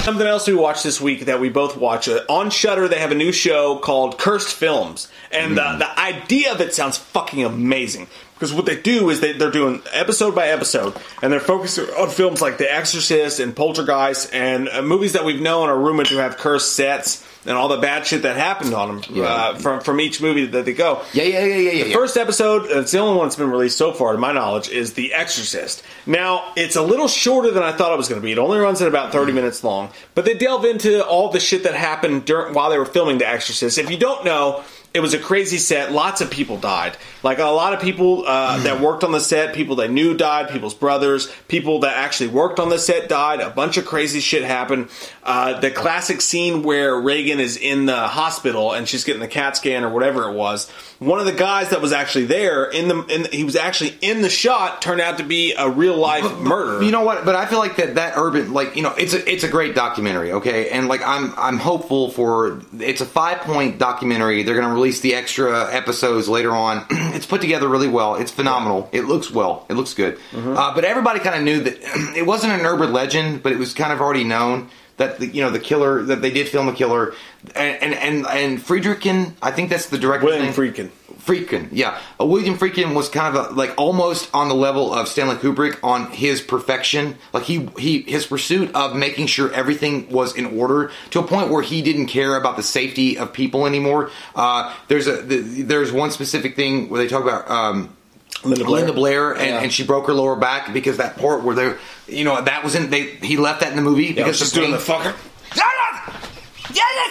Something 0.00 0.26
else 0.26 0.46
we 0.46 0.54
watched 0.54 0.82
this 0.82 1.00
week 1.00 1.26
that 1.26 1.40
we 1.40 1.50
both 1.50 1.76
watch 1.76 2.08
uh, 2.08 2.24
on 2.28 2.50
Shudder. 2.50 2.88
They 2.88 2.98
have 2.98 3.12
a 3.12 3.14
new 3.14 3.32
show 3.32 3.78
called 3.78 4.18
Cursed 4.18 4.54
Films, 4.54 5.08
and 5.30 5.58
uh, 5.58 5.76
the 5.76 6.00
idea 6.00 6.52
of 6.52 6.60
it 6.60 6.74
sounds 6.74 6.96
fucking 6.98 7.44
amazing. 7.44 8.08
Because 8.40 8.54
what 8.54 8.64
they 8.64 8.80
do 8.80 9.10
is 9.10 9.20
they, 9.20 9.34
they're 9.34 9.50
doing 9.50 9.82
episode 9.92 10.34
by 10.34 10.48
episode, 10.48 10.96
and 11.20 11.30
they're 11.30 11.40
focusing 11.40 11.84
on 11.90 12.08
films 12.08 12.40
like 12.40 12.56
The 12.56 12.72
Exorcist 12.72 13.38
and 13.38 13.54
Poltergeist, 13.54 14.32
and 14.32 14.66
uh, 14.70 14.80
movies 14.80 15.12
that 15.12 15.26
we've 15.26 15.42
known 15.42 15.68
are 15.68 15.78
rumored 15.78 16.06
to 16.06 16.16
have 16.16 16.38
cursed 16.38 16.74
sets 16.74 17.22
and 17.46 17.56
all 17.56 17.68
the 17.68 17.76
bad 17.78 18.06
shit 18.06 18.22
that 18.22 18.36
happened 18.36 18.72
on 18.74 18.88
them 19.00 19.14
Yeah. 19.16 19.24
uh, 19.24 19.54
from 19.58 19.80
from 19.80 19.98
each 20.00 20.20
movie 20.22 20.44
that 20.46 20.64
they 20.64 20.72
go. 20.74 21.02
Yeah, 21.12 21.24
yeah, 21.24 21.44
yeah, 21.44 21.54
yeah, 21.56 21.70
yeah. 21.72 21.84
The 21.84 21.92
first 21.92 22.16
episode, 22.16 22.62
uh, 22.70 22.80
it's 22.80 22.92
the 22.92 22.98
only 22.98 23.16
one 23.18 23.26
that's 23.26 23.36
been 23.36 23.50
released 23.50 23.76
so 23.78 23.92
far, 23.92 24.12
to 24.12 24.18
my 24.18 24.32
knowledge, 24.32 24.68
is 24.70 24.94
The 24.94 25.12
Exorcist. 25.12 25.82
Now, 26.06 26.52
it's 26.56 26.76
a 26.76 26.82
little 26.82 27.08
shorter 27.08 27.50
than 27.50 27.62
I 27.62 27.72
thought 27.72 27.92
it 27.92 27.96
was 27.98 28.08
going 28.08 28.20
to 28.22 28.24
be. 28.24 28.32
It 28.32 28.38
only 28.38 28.58
runs 28.58 28.80
at 28.82 28.88
about 28.88 29.12
30 29.12 29.32
minutes 29.32 29.62
long, 29.64 29.90
but 30.14 30.24
they 30.24 30.34
delve 30.34 30.64
into 30.64 31.04
all 31.06 31.28
the 31.30 31.40
shit 31.40 31.62
that 31.64 31.74
happened 31.74 32.24
during, 32.24 32.54
while 32.54 32.70
they 32.70 32.78
were 32.78 32.86
filming 32.86 33.18
The 33.18 33.28
Exorcist. 33.28 33.76
If 33.78 33.90
you 33.90 33.98
don't 33.98 34.24
know, 34.24 34.62
it 34.92 35.00
was 35.00 35.14
a 35.14 35.18
crazy 35.18 35.58
set. 35.58 35.92
Lots 35.92 36.20
of 36.20 36.30
people 36.30 36.56
died. 36.56 36.96
Like 37.22 37.38
a 37.38 37.44
lot 37.44 37.74
of 37.74 37.80
people 37.80 38.24
uh, 38.26 38.58
that 38.64 38.80
worked 38.80 39.04
on 39.04 39.12
the 39.12 39.20
set, 39.20 39.54
people 39.54 39.76
they 39.76 39.86
knew 39.86 40.16
died, 40.16 40.50
people's 40.50 40.74
brothers, 40.74 41.32
people 41.46 41.80
that 41.80 41.96
actually 41.96 42.30
worked 42.30 42.58
on 42.58 42.70
the 42.70 42.78
set 42.78 43.08
died. 43.08 43.40
A 43.40 43.50
bunch 43.50 43.76
of 43.76 43.86
crazy 43.86 44.18
shit 44.18 44.42
happened. 44.42 44.88
Uh, 45.22 45.60
the 45.60 45.70
classic 45.70 46.20
scene 46.22 46.62
where 46.62 46.98
Regan 46.98 47.40
is 47.40 47.58
in 47.58 47.84
the 47.84 48.08
hospital 48.08 48.72
and 48.72 48.88
she's 48.88 49.04
getting 49.04 49.20
the 49.20 49.28
CAT 49.28 49.56
scan 49.56 49.84
or 49.84 49.90
whatever 49.90 50.30
it 50.30 50.34
was. 50.34 50.70
One 50.98 51.18
of 51.18 51.26
the 51.26 51.32
guys 51.32 51.70
that 51.70 51.82
was 51.82 51.92
actually 51.92 52.24
there 52.24 52.64
in 52.64 52.88
the, 52.88 53.04
in 53.04 53.24
he 53.30 53.44
was 53.44 53.56
actually 53.56 53.96
in 54.00 54.22
the 54.22 54.30
shot 54.30 54.80
turned 54.80 55.00
out 55.00 55.18
to 55.18 55.24
be 55.24 55.52
a 55.52 55.68
real 55.68 55.96
life 55.96 56.38
murder. 56.38 56.82
You 56.82 56.90
know 56.90 57.04
what? 57.04 57.26
But 57.26 57.34
I 57.34 57.46
feel 57.46 57.58
like 57.58 57.76
that 57.76 57.96
that 57.96 58.14
urban, 58.16 58.54
like 58.54 58.76
you 58.76 58.82
know, 58.82 58.94
it's 58.94 59.12
a 59.12 59.30
it's 59.30 59.44
a 59.44 59.48
great 59.48 59.74
documentary. 59.74 60.32
Okay, 60.32 60.70
and 60.70 60.88
like 60.88 61.02
I'm 61.04 61.34
I'm 61.36 61.58
hopeful 61.58 62.10
for 62.10 62.60
it's 62.78 63.00
a 63.02 63.06
five 63.06 63.40
point 63.40 63.78
documentary. 63.78 64.42
They're 64.42 64.54
going 64.54 64.68
to 64.68 64.74
release 64.74 65.00
the 65.00 65.14
extra 65.14 65.72
episodes 65.72 66.28
later 66.28 66.52
on. 66.52 66.86
it's 66.90 67.26
put 67.26 67.40
together 67.42 67.68
really 67.68 67.88
well. 67.88 68.14
It's 68.16 68.30
phenomenal. 68.30 68.88
It 68.92 69.02
looks 69.02 69.30
well. 69.30 69.66
It 69.68 69.74
looks 69.74 69.94
good. 69.94 70.18
Uh, 70.34 70.74
but 70.74 70.84
everybody 70.84 71.20
kind 71.20 71.36
of 71.36 71.42
knew 71.42 71.60
that 71.62 71.78
it 72.16 72.26
wasn't 72.26 72.52
an 72.52 72.64
urban 72.64 72.92
legend, 72.92 73.42
but 73.42 73.52
it 73.52 73.58
was 73.58 73.74
kind 73.74 73.92
of 73.92 74.00
already 74.00 74.24
known 74.24 74.70
that 75.00 75.18
the, 75.18 75.26
you 75.26 75.42
know 75.42 75.50
the 75.50 75.58
killer 75.58 76.02
that 76.02 76.20
they 76.20 76.30
did 76.30 76.48
film 76.48 76.68
a 76.68 76.74
killer 76.74 77.14
and 77.56 77.94
and 77.94 78.26
and, 78.26 78.58
Friedrichsen. 78.58 79.32
I 79.42 79.50
think 79.50 79.70
that's 79.70 79.86
the 79.86 79.98
director. 79.98 80.26
William 80.26 80.52
Friedkin. 80.52 80.90
Friedkin, 81.20 81.68
yeah. 81.72 81.98
Uh, 82.20 82.26
William 82.26 82.56
Friedkin 82.56 82.94
was 82.94 83.08
kind 83.08 83.34
of 83.34 83.50
a, 83.50 83.54
like 83.54 83.74
almost 83.76 84.30
on 84.34 84.48
the 84.48 84.54
level 84.54 84.92
of 84.92 85.08
Stanley 85.08 85.36
Kubrick 85.36 85.78
on 85.82 86.10
his 86.10 86.40
perfection. 86.40 87.16
Like 87.32 87.44
he 87.44 87.66
he 87.78 88.02
his 88.02 88.26
pursuit 88.26 88.74
of 88.74 88.94
making 88.94 89.26
sure 89.26 89.52
everything 89.52 90.10
was 90.10 90.36
in 90.36 90.58
order 90.58 90.90
to 91.10 91.20
a 91.20 91.22
point 91.22 91.50
where 91.50 91.62
he 91.62 91.82
didn't 91.82 92.06
care 92.06 92.36
about 92.36 92.56
the 92.56 92.62
safety 92.62 93.16
of 93.18 93.32
people 93.32 93.66
anymore. 93.66 94.10
Uh, 94.34 94.74
there's 94.88 95.06
a 95.06 95.22
the, 95.22 95.62
there's 95.62 95.92
one 95.92 96.10
specific 96.10 96.56
thing 96.56 96.90
where 96.90 97.02
they 97.02 97.08
talk 97.08 97.22
about. 97.22 97.50
Um, 97.50 97.96
Linda 98.44 98.64
Blair. 98.64 98.78
Linda 98.80 98.92
Blair, 98.92 99.32
and, 99.32 99.40
Yeah. 99.46 99.60
and 99.60 99.72
she 99.72 99.84
broke 99.84 100.06
her 100.06 100.14
lower 100.14 100.36
back 100.36 100.72
because 100.72 100.96
that 100.96 101.16
part 101.18 101.42
where 101.42 101.54
they, 101.54 101.74
you 102.08 102.24
know, 102.24 102.40
that 102.40 102.64
was 102.64 102.74
in. 102.74 102.90
They 102.90 103.02
he 103.22 103.36
left 103.36 103.60
that 103.60 103.70
in 103.70 103.76
the 103.76 103.82
movie 103.82 104.04
Yeah, 104.06 104.12
because 104.14 104.38
she's 104.38 104.52
doing 104.52 104.70
the 104.72 104.78
fucker. 104.78 105.14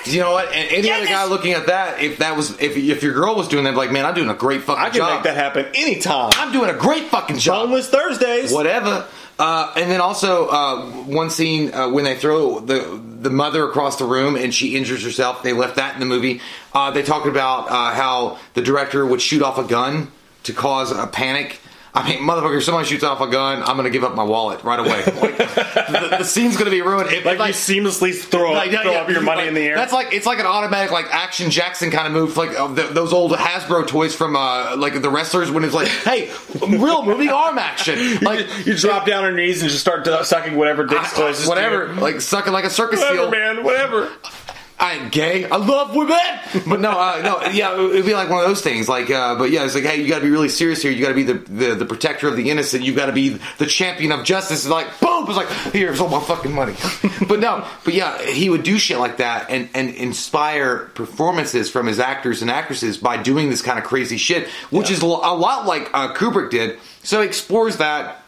You 0.06 0.22
know 0.22 0.32
what? 0.32 0.48
And 0.54 0.72
any 0.72 0.90
other 0.92 1.06
guy 1.06 1.26
looking 1.26 1.54
at 1.54 1.68
that, 1.68 2.02
if 2.02 2.20
that 2.20 2.36
was 2.36 2.52
if 2.60 2.76
if 2.78 3.04
your 3.04 3.14
girl 3.14 3.36
was 3.36 3.48
doing 3.48 3.66
that, 3.66 3.76
like 3.76 3.92
man, 3.92 4.06
I'm 4.06 4.16
doing 4.16 4.30
a 4.30 4.34
great 4.34 4.64
fucking 4.64 4.82
I 4.82 4.90
can 4.90 4.98
job. 4.98 5.14
make 5.16 5.24
that 5.24 5.36
happen 5.36 5.68
anytime. 5.76 6.32
I'm 6.36 6.52
doing 6.52 6.70
a 6.70 6.74
great 6.74 7.06
fucking 7.06 7.38
job. 7.38 7.68
Boneless 7.68 7.90
Thursdays. 7.90 8.52
Whatever. 8.52 9.06
Uh, 9.38 9.72
and 9.78 9.90
then 9.92 10.02
also 10.02 10.48
uh, 10.48 10.82
one 11.06 11.30
scene 11.30 11.74
uh, 11.74 11.90
when 11.90 12.04
they 12.06 12.16
throw 12.16 12.60
the 12.60 13.00
the 13.22 13.30
mother 13.30 13.66
across 13.70 13.98
the 13.98 14.06
room 14.06 14.36
and 14.36 14.54
she 14.54 14.76
injures 14.76 15.04
herself. 15.04 15.44
They 15.44 15.54
left 15.54 15.76
that 15.76 15.94
in 15.94 16.00
the 16.00 16.06
movie. 16.06 16.42
Uh, 16.74 16.92
they 16.92 17.04
talked 17.04 17.28
about 17.28 17.70
uh, 17.70 17.94
how 17.94 18.40
the 18.54 18.62
director 18.62 19.06
would 19.06 19.22
shoot 19.22 19.42
off 19.42 19.58
a 19.58 19.64
gun 19.64 20.12
to 20.44 20.54
cause 20.54 20.92
a 20.92 21.08
panic. 21.08 21.60
I 21.92 22.08
mean, 22.08 22.20
motherfucker, 22.20 22.58
if 22.58 22.64
someone 22.64 22.86
shoots 22.86 23.04
off 23.04 23.20
a 23.20 23.28
gun, 23.28 23.64
I'm 23.64 23.76
gonna 23.76 23.90
give 23.90 24.04
up 24.04 24.14
my 24.14 24.24
wallet 24.24 24.64
right 24.64 24.80
away. 24.80 25.04
Like, 25.20 25.38
the, 25.38 26.16
the 26.20 26.24
scene's 26.24 26.56
gonna 26.56 26.70
be 26.70 26.82
ruined. 26.82 27.12
If, 27.12 27.26
Like, 27.26 27.40
like, 27.40 27.50
you 27.50 27.54
seamlessly 27.54 28.16
throw, 28.16 28.54
like, 28.54 28.72
yeah, 28.72 28.84
throw 28.84 28.92
yeah, 28.92 29.02
up 29.02 29.10
your 29.10 29.22
money 29.22 29.48
in 29.48 29.54
the 29.54 29.62
air. 29.62 29.76
That's 29.76 29.92
like 29.92 30.14
it's 30.14 30.26
like 30.26 30.40
an 30.40 30.46
automatic 30.46 30.92
like 30.92 31.08
action 31.10 31.50
Jackson 31.50 31.90
kind 31.90 32.06
of 32.08 32.14
move, 32.14 32.38
like 32.38 32.58
uh, 32.58 32.74
th 32.74 32.92
those 32.92 33.12
old 33.12 33.32
Hasbro 33.32 33.88
toys 33.88 34.16
from 34.16 34.36
uh, 34.36 34.76
like 34.78 35.02
the 35.02 35.10
wrestlers 35.10 35.52
when 35.52 35.64
it's 35.64 35.74
like, 35.74 35.88
hey, 36.08 36.32
real 36.62 37.04
moving 37.04 37.30
arm 37.30 37.58
action, 37.58 38.20
like 38.22 38.46
you 38.66 38.76
drop 38.76 39.06
down 39.06 39.24
on 39.26 39.32
your 39.32 39.38
knees 39.38 39.62
and 39.62 39.72
just 39.72 39.82
start 39.82 40.06
sucking 40.26 40.56
whatever 40.56 40.86
dick's 40.86 41.12
closest. 41.14 41.50
whatever, 41.50 41.88
you. 41.88 42.00
like 42.00 42.22
sucking 42.22 42.54
like 42.54 42.66
a 42.66 42.70
circus 42.70 43.00
whatever, 43.00 43.18
seal. 43.18 43.32
man, 43.32 43.64
whatever. 43.64 44.12
I 44.80 44.94
ain't 44.94 45.12
gay. 45.12 45.44
I 45.44 45.58
love 45.58 45.94
women, 45.94 46.18
but 46.66 46.80
no, 46.80 46.92
uh, 46.92 47.22
no, 47.22 47.52
yeah, 47.52 47.78
it'd 47.78 48.06
be 48.06 48.14
like 48.14 48.30
one 48.30 48.42
of 48.42 48.48
those 48.48 48.62
things. 48.62 48.88
Like, 48.88 49.12
uh, 49.12 49.36
but 49.36 49.52
yeah, 49.52 49.66
it's 49.66 49.76
like, 49.76 49.84
hey, 49.84 50.02
you 50.02 50.08
got 50.08 50.20
to 50.20 50.24
be 50.24 50.32
really 50.32 50.48
serious 50.48 50.82
here. 50.82 50.90
You 50.90 51.02
got 51.02 51.10
to 51.10 51.16
be 51.16 51.24
the, 51.24 51.34
the 51.34 51.76
the 51.76 51.86
protector 51.86 52.30
of 52.30 52.38
the 52.38 52.50
innocent. 52.50 52.86
You 52.86 52.96
got 52.96 53.08
to 53.08 53.12
be 53.12 53.40
the 53.58 53.66
champion 53.66 54.14
of 54.14 54.24
justice. 54.24 54.60
It's 54.60 54.72
like, 54.72 54.88
boom, 55.02 55.26
it's 55.28 55.36
like, 55.36 55.50
here's 55.74 56.00
all 56.00 56.08
my 56.08 56.22
fucking 56.22 56.54
money. 56.54 56.76
but 57.28 57.42
no, 57.42 57.68
but 57.84 57.94
yeah, 57.94 58.22
he 58.22 58.50
would 58.50 58.64
do 58.64 58.78
shit 58.78 59.00
like 59.00 59.18
that 59.18 59.50
and 59.50 59.68
and 59.74 59.90
inspire 59.90 60.86
performances 60.96 61.70
from 61.70 61.86
his 61.86 62.00
actors 62.00 62.42
and 62.42 62.50
actresses 62.50 62.98
by 62.98 63.22
doing 63.22 63.50
this 63.50 63.62
kind 63.62 63.80
of 63.80 63.84
crazy 63.84 64.18
shit, 64.18 64.48
which 64.72 64.90
is 64.90 65.02
a 65.02 65.06
lot 65.06 65.66
like 65.66 65.90
uh, 65.94 66.14
Kubrick 66.14 66.52
did. 66.52 66.80
So 67.04 67.22
he 67.22 67.28
explores 67.28 67.78
that 67.78 68.24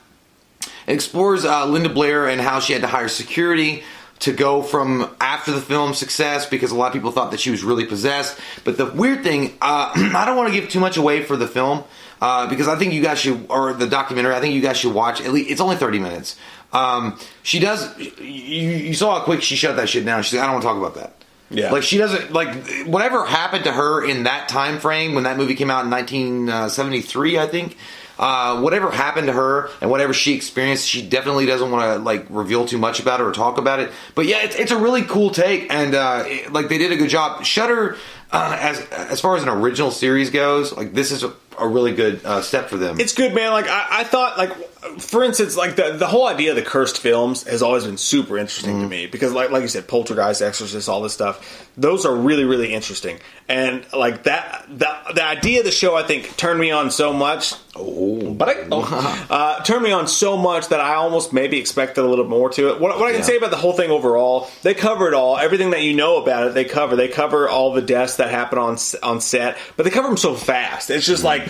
explores 0.88 1.46
uh, 1.46 1.66
Linda 1.66 1.90
Blair 1.90 2.28
and 2.28 2.42
how 2.42 2.60
she 2.60 2.74
had 2.74 2.82
to 2.82 2.88
hire 2.88 3.08
security 3.08 3.84
to 4.22 4.32
go 4.32 4.62
from 4.62 5.14
after 5.20 5.52
the 5.52 5.62
film 5.62 5.94
success 5.94 6.46
because 6.46 6.72
a 6.72 6.76
lot 6.76 6.88
of 6.88 6.94
people 6.94 7.12
thought 7.12 7.32
that 7.32 7.40
she 7.40 7.52
was 7.52 7.64
really 7.64 7.86
possessed. 7.86 8.40
But 8.64 8.78
the 8.78 8.86
weird 8.86 9.24
thing, 9.24 9.58
uh, 9.62 9.92
I 10.16 10.26
don't 10.26 10.38
want 10.38 10.54
to 10.54 10.60
give 10.60 10.70
too 10.70 10.80
much 10.80 10.98
away 10.98 11.24
for 11.24 11.36
the 11.36 11.48
film 11.48 11.84
uh, 12.22 12.48
because 12.48 12.68
I 12.68 12.78
think 12.78 12.94
you 12.94 13.02
guys 13.02 13.20
should, 13.20 13.48
or 13.50 13.74
the 13.74 13.88
documentary, 13.88 14.36
I 14.36 14.40
think 14.40 14.54
you 14.54 14.62
guys 14.62 14.78
should 14.78 14.94
watch. 14.94 15.22
At 15.22 15.32
least 15.34 15.52
it's 15.52 15.62
only 15.62 15.76
thirty 15.76 16.00
minutes. 16.00 16.38
Um, 16.72 17.20
she 17.44 17.60
does. 17.60 17.98
You, 18.00 18.16
you 18.22 18.94
saw 18.94 19.20
how 19.20 19.26
quick 19.26 19.42
she 19.42 19.56
shut 19.56 19.76
that 19.76 19.90
shit 19.90 20.06
down. 20.06 20.24
She's 20.24 20.34
like, 20.34 20.44
I 20.44 20.46
don't 20.46 20.54
want 20.54 20.64
to 20.64 20.68
talk 20.68 20.78
about 20.78 20.96
that. 20.96 21.22
Yeah. 21.50 21.72
Like 21.72 21.84
she 21.84 21.98
doesn't 21.98 22.32
like 22.32 22.86
whatever 22.86 23.26
happened 23.26 23.66
to 23.66 23.72
her 23.72 24.06
in 24.08 24.24
that 24.24 24.48
time 24.48 24.80
frame 24.80 25.16
when 25.16 25.26
that 25.26 25.36
movie 25.36 25.56
came 25.56 25.70
out 25.70 25.84
in 25.84 25.92
1973, 25.92 27.40
I 27.40 27.48
think. 27.48 27.76
Uh, 28.20 28.62
whatever 28.62 28.92
happened 28.92 29.26
to 29.28 29.34
her 29.34 29.70
and 29.82 29.90
whatever 29.90 30.14
she 30.14 30.34
experienced, 30.36 30.88
she 30.88 31.02
definitely 31.02 31.46
doesn't 31.48 31.72
want 31.72 31.84
to 31.84 31.98
like 32.04 32.26
reveal 32.30 32.66
too 32.68 32.78
much 32.78 33.00
about 33.00 33.20
it 33.20 33.24
or 33.24 33.32
talk 33.32 33.58
about 33.58 33.80
it. 33.80 33.90
But 34.14 34.28
yeah, 34.28 34.44
it's, 34.44 34.56
it's 34.56 34.72
a 34.72 34.78
really 34.78 35.02
cool 35.02 35.32
take, 35.32 35.74
and 35.74 35.96
uh, 35.96 36.24
it- 36.28 36.54
like 36.54 36.70
they 36.70 36.78
did 36.78 36.92
a 36.92 36.98
good 36.98 37.10
job. 37.10 37.44
Shudder, 37.44 37.98
uh, 38.32 38.58
as 38.60 38.80
as 38.92 39.20
far 39.22 39.36
as 39.38 39.44
an 39.44 39.50
original 39.50 39.90
series 39.92 40.30
goes, 40.30 40.72
like 40.76 40.94
this 40.94 41.12
is 41.12 41.24
a, 41.24 41.34
a 41.60 41.68
really 41.68 41.94
good 41.96 42.24
uh, 42.24 42.42
step 42.44 42.70
for 42.70 42.78
them. 42.78 43.00
It's 43.00 43.14
good, 43.14 43.34
man. 43.34 43.52
Like 43.54 43.68
I, 43.68 43.88
I 43.92 44.04
thought, 44.04 44.38
like 44.38 44.52
for 45.00 45.24
instance, 45.24 45.58
like 45.58 45.76
the 45.76 45.94
the 45.94 46.08
whole 46.08 46.28
idea 46.28 46.52
of 46.52 46.56
the 46.58 46.62
cursed 46.62 47.00
films 47.00 47.44
has 47.44 47.62
always 47.64 47.86
been 47.86 47.98
super 47.98 48.38
interesting 48.38 48.74
Mm-hmm. 48.76 48.82
to 48.84 48.88
me 48.90 49.08
because, 49.08 49.34
like 49.34 49.50
like 49.50 49.64
you 49.64 49.68
said, 49.68 49.88
Poltergeist, 49.88 50.42
Exorcist, 50.44 50.88
all 50.88 51.02
this 51.02 51.14
stuff. 51.14 51.68
Those 51.76 52.06
are 52.06 52.16
really 52.16 52.44
really 52.44 52.72
interesting, 52.74 53.18
and 53.50 53.84
like 53.94 54.24
that 54.24 54.66
the 54.70 54.90
the 55.16 55.24
idea 55.26 55.60
of 55.60 55.66
the 55.66 55.72
show, 55.72 55.96
I 55.96 56.04
think, 56.04 56.38
turned 56.38 56.60
me 56.60 56.70
on 56.72 56.92
so 56.92 57.12
much. 57.14 57.54
Oh, 57.74 58.34
but 58.34 58.50
I, 58.50 58.56
oh, 58.70 59.26
uh, 59.30 59.64
turned 59.64 59.84
me 59.84 59.94
on 59.94 60.06
so 60.06 60.36
much 60.36 60.68
that 60.68 60.82
I 60.82 60.96
almost 60.96 61.32
maybe 61.32 61.58
expected 61.58 62.04
a 62.04 62.08
little 62.08 62.28
more 62.28 62.50
to 62.50 62.68
it. 62.70 62.82
What, 62.82 63.00
what 63.00 63.08
I 63.08 63.12
can 63.12 63.22
Yeah. 63.22 63.26
say 63.26 63.38
about 63.38 63.50
the 63.52 63.56
whole 63.58 63.72
thing 63.72 63.90
overall, 63.92 64.50
they 64.62 64.74
cover 64.74 65.08
it 65.08 65.14
all. 65.14 65.38
Everything 65.38 65.70
that 65.70 65.82
you 65.82 65.94
know 65.96 66.18
about 66.22 66.48
it, 66.48 66.54
they 66.54 66.66
cover. 66.66 66.98
They 66.98 67.08
cover 67.08 67.48
all 67.48 67.72
the 67.72 67.82
deaths 67.82 68.18
that 68.18 68.30
happen 68.30 68.60
on 68.60 68.78
on 69.04 69.22
set, 69.22 69.58
but 69.78 69.84
they 69.84 69.90
cover 69.90 70.10
them 70.10 70.18
so 70.18 70.34
fast. 70.36 70.90
It's 70.90 71.06
just 71.06 71.24
like 71.24 71.44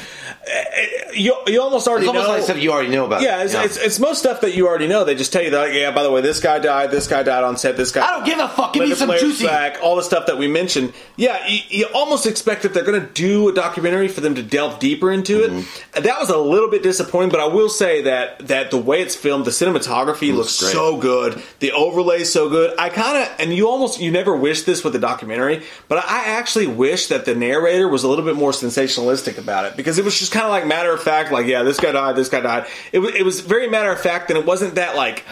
eh, 0.48 1.12
you 1.16 1.36
you 1.48 1.60
almost 1.62 1.88
already 1.88 2.06
Mm-hmm. 2.06 2.16
It's 2.18 2.26
almost 2.26 2.28
know 2.28 2.34
like 2.36 2.44
stuff 2.44 2.62
you 2.62 2.72
already 2.72 2.90
know 2.90 3.06
about. 3.06 3.22
yeah, 3.24 3.44
it's, 3.44 3.54
It's, 3.56 3.78
it's 3.78 4.00
most 4.00 4.20
stuff 4.20 4.42
that 4.42 4.54
you 4.56 4.68
already 4.68 4.88
know. 4.88 5.04
They 5.04 5.16
just 5.16 5.34
tell 5.34 5.42
you 5.42 5.50
that, 5.52 5.58
like, 5.70 5.74
yeah, 5.74 5.90
by 5.92 6.04
the 6.04 6.12
way, 6.12 6.22
this 6.22 6.40
guy 6.40 6.60
died, 6.60 6.92
this 6.92 7.08
guy 7.08 7.24
died 7.24 7.44
on 7.44 7.58
set, 7.58 7.78
this 7.78 7.92
guy. 7.92 8.06
I 8.08 8.12
don't 8.18 8.26
give 8.26 8.38
a 8.40 8.48
fuck. 8.48 8.74
Give 8.74 8.88
me 8.88 8.94
some 8.96 9.10
juicy. 9.18 9.46
Back, 9.48 9.80
all 9.82 9.96
the 9.96 10.04
stuff 10.04 10.28
that 10.28 10.38
we 10.38 10.48
mentioned. 10.48 10.94
Yeah, 11.16 11.46
you, 11.48 11.62
you 11.70 11.86
almost 11.96 12.26
expect 12.28 12.62
that 12.64 12.74
they're 12.76 12.84
going 12.84 13.02
to 13.02 13.08
do 13.14 13.50
a 13.50 13.54
documentary 13.54 14.08
for 14.08 14.22
them 14.22 14.36
to 14.36 14.44
delve 14.44 14.78
deeper 14.80 15.12
into 15.12 15.32
Mm-hmm. 15.42 15.98
it. 15.98 16.04
That 16.04 16.11
was 16.20 16.30
a 16.30 16.38
little 16.38 16.70
bit 16.70 16.84
disappointing, 16.84 17.30
but 17.30 17.40
I 17.40 17.46
will 17.46 17.70
say 17.70 18.04
that 18.04 18.48
that 18.48 18.72
the 18.72 18.78
way 18.78 19.02
it's 19.02 19.16
filmed, 19.16 19.46
the 19.46 19.52
cinematography 19.52 20.34
looks, 20.34 20.60
great. 20.60 20.72
so 20.72 20.98
good, 20.98 21.42
the 21.60 21.72
overlay's 21.72 22.32
so 22.32 22.50
good. 22.50 22.78
I 22.80 22.90
kind 22.90 23.18
of, 23.18 23.36
and 23.40 23.54
you 23.54 23.68
almost, 23.68 24.00
you 24.00 24.12
never 24.12 24.36
wish 24.36 24.64
this 24.64 24.84
with 24.84 24.96
a 24.96 25.00
documentary, 25.00 25.64
but 25.88 26.04
I 26.06 26.26
actually 26.26 26.68
wish 26.68 27.08
that 27.08 27.26
the 27.26 27.36
narrator 27.36 27.88
was 27.88 28.04
a 28.04 28.08
little 28.08 28.26
bit 28.26 28.36
more 28.36 28.52
sensationalistic 28.52 29.38
about 29.38 29.66
it 29.66 29.76
because 29.76 29.98
it 29.98 30.06
was 30.06 30.18
just 30.18 30.32
kind 30.32 30.46
of 30.46 30.52
like 30.52 30.66
matter 30.66 30.94
of 30.94 31.02
fact, 31.02 31.32
like, 31.32 31.46
yeah, 31.46 31.64
this 31.64 31.80
guy 31.80 31.92
died, 31.92 32.16
this 32.16 32.30
guy 32.30 32.42
died. 32.42 32.68
It 32.92 33.00
was, 33.00 33.16
it 33.16 33.24
was 33.24 33.42
very 33.42 33.70
matter 33.70 33.92
of 33.92 34.00
fact, 34.00 34.30
and 34.30 34.40
it 34.40 34.46
wasn't 34.46 34.76
that 34.76 34.96
like 34.96 35.24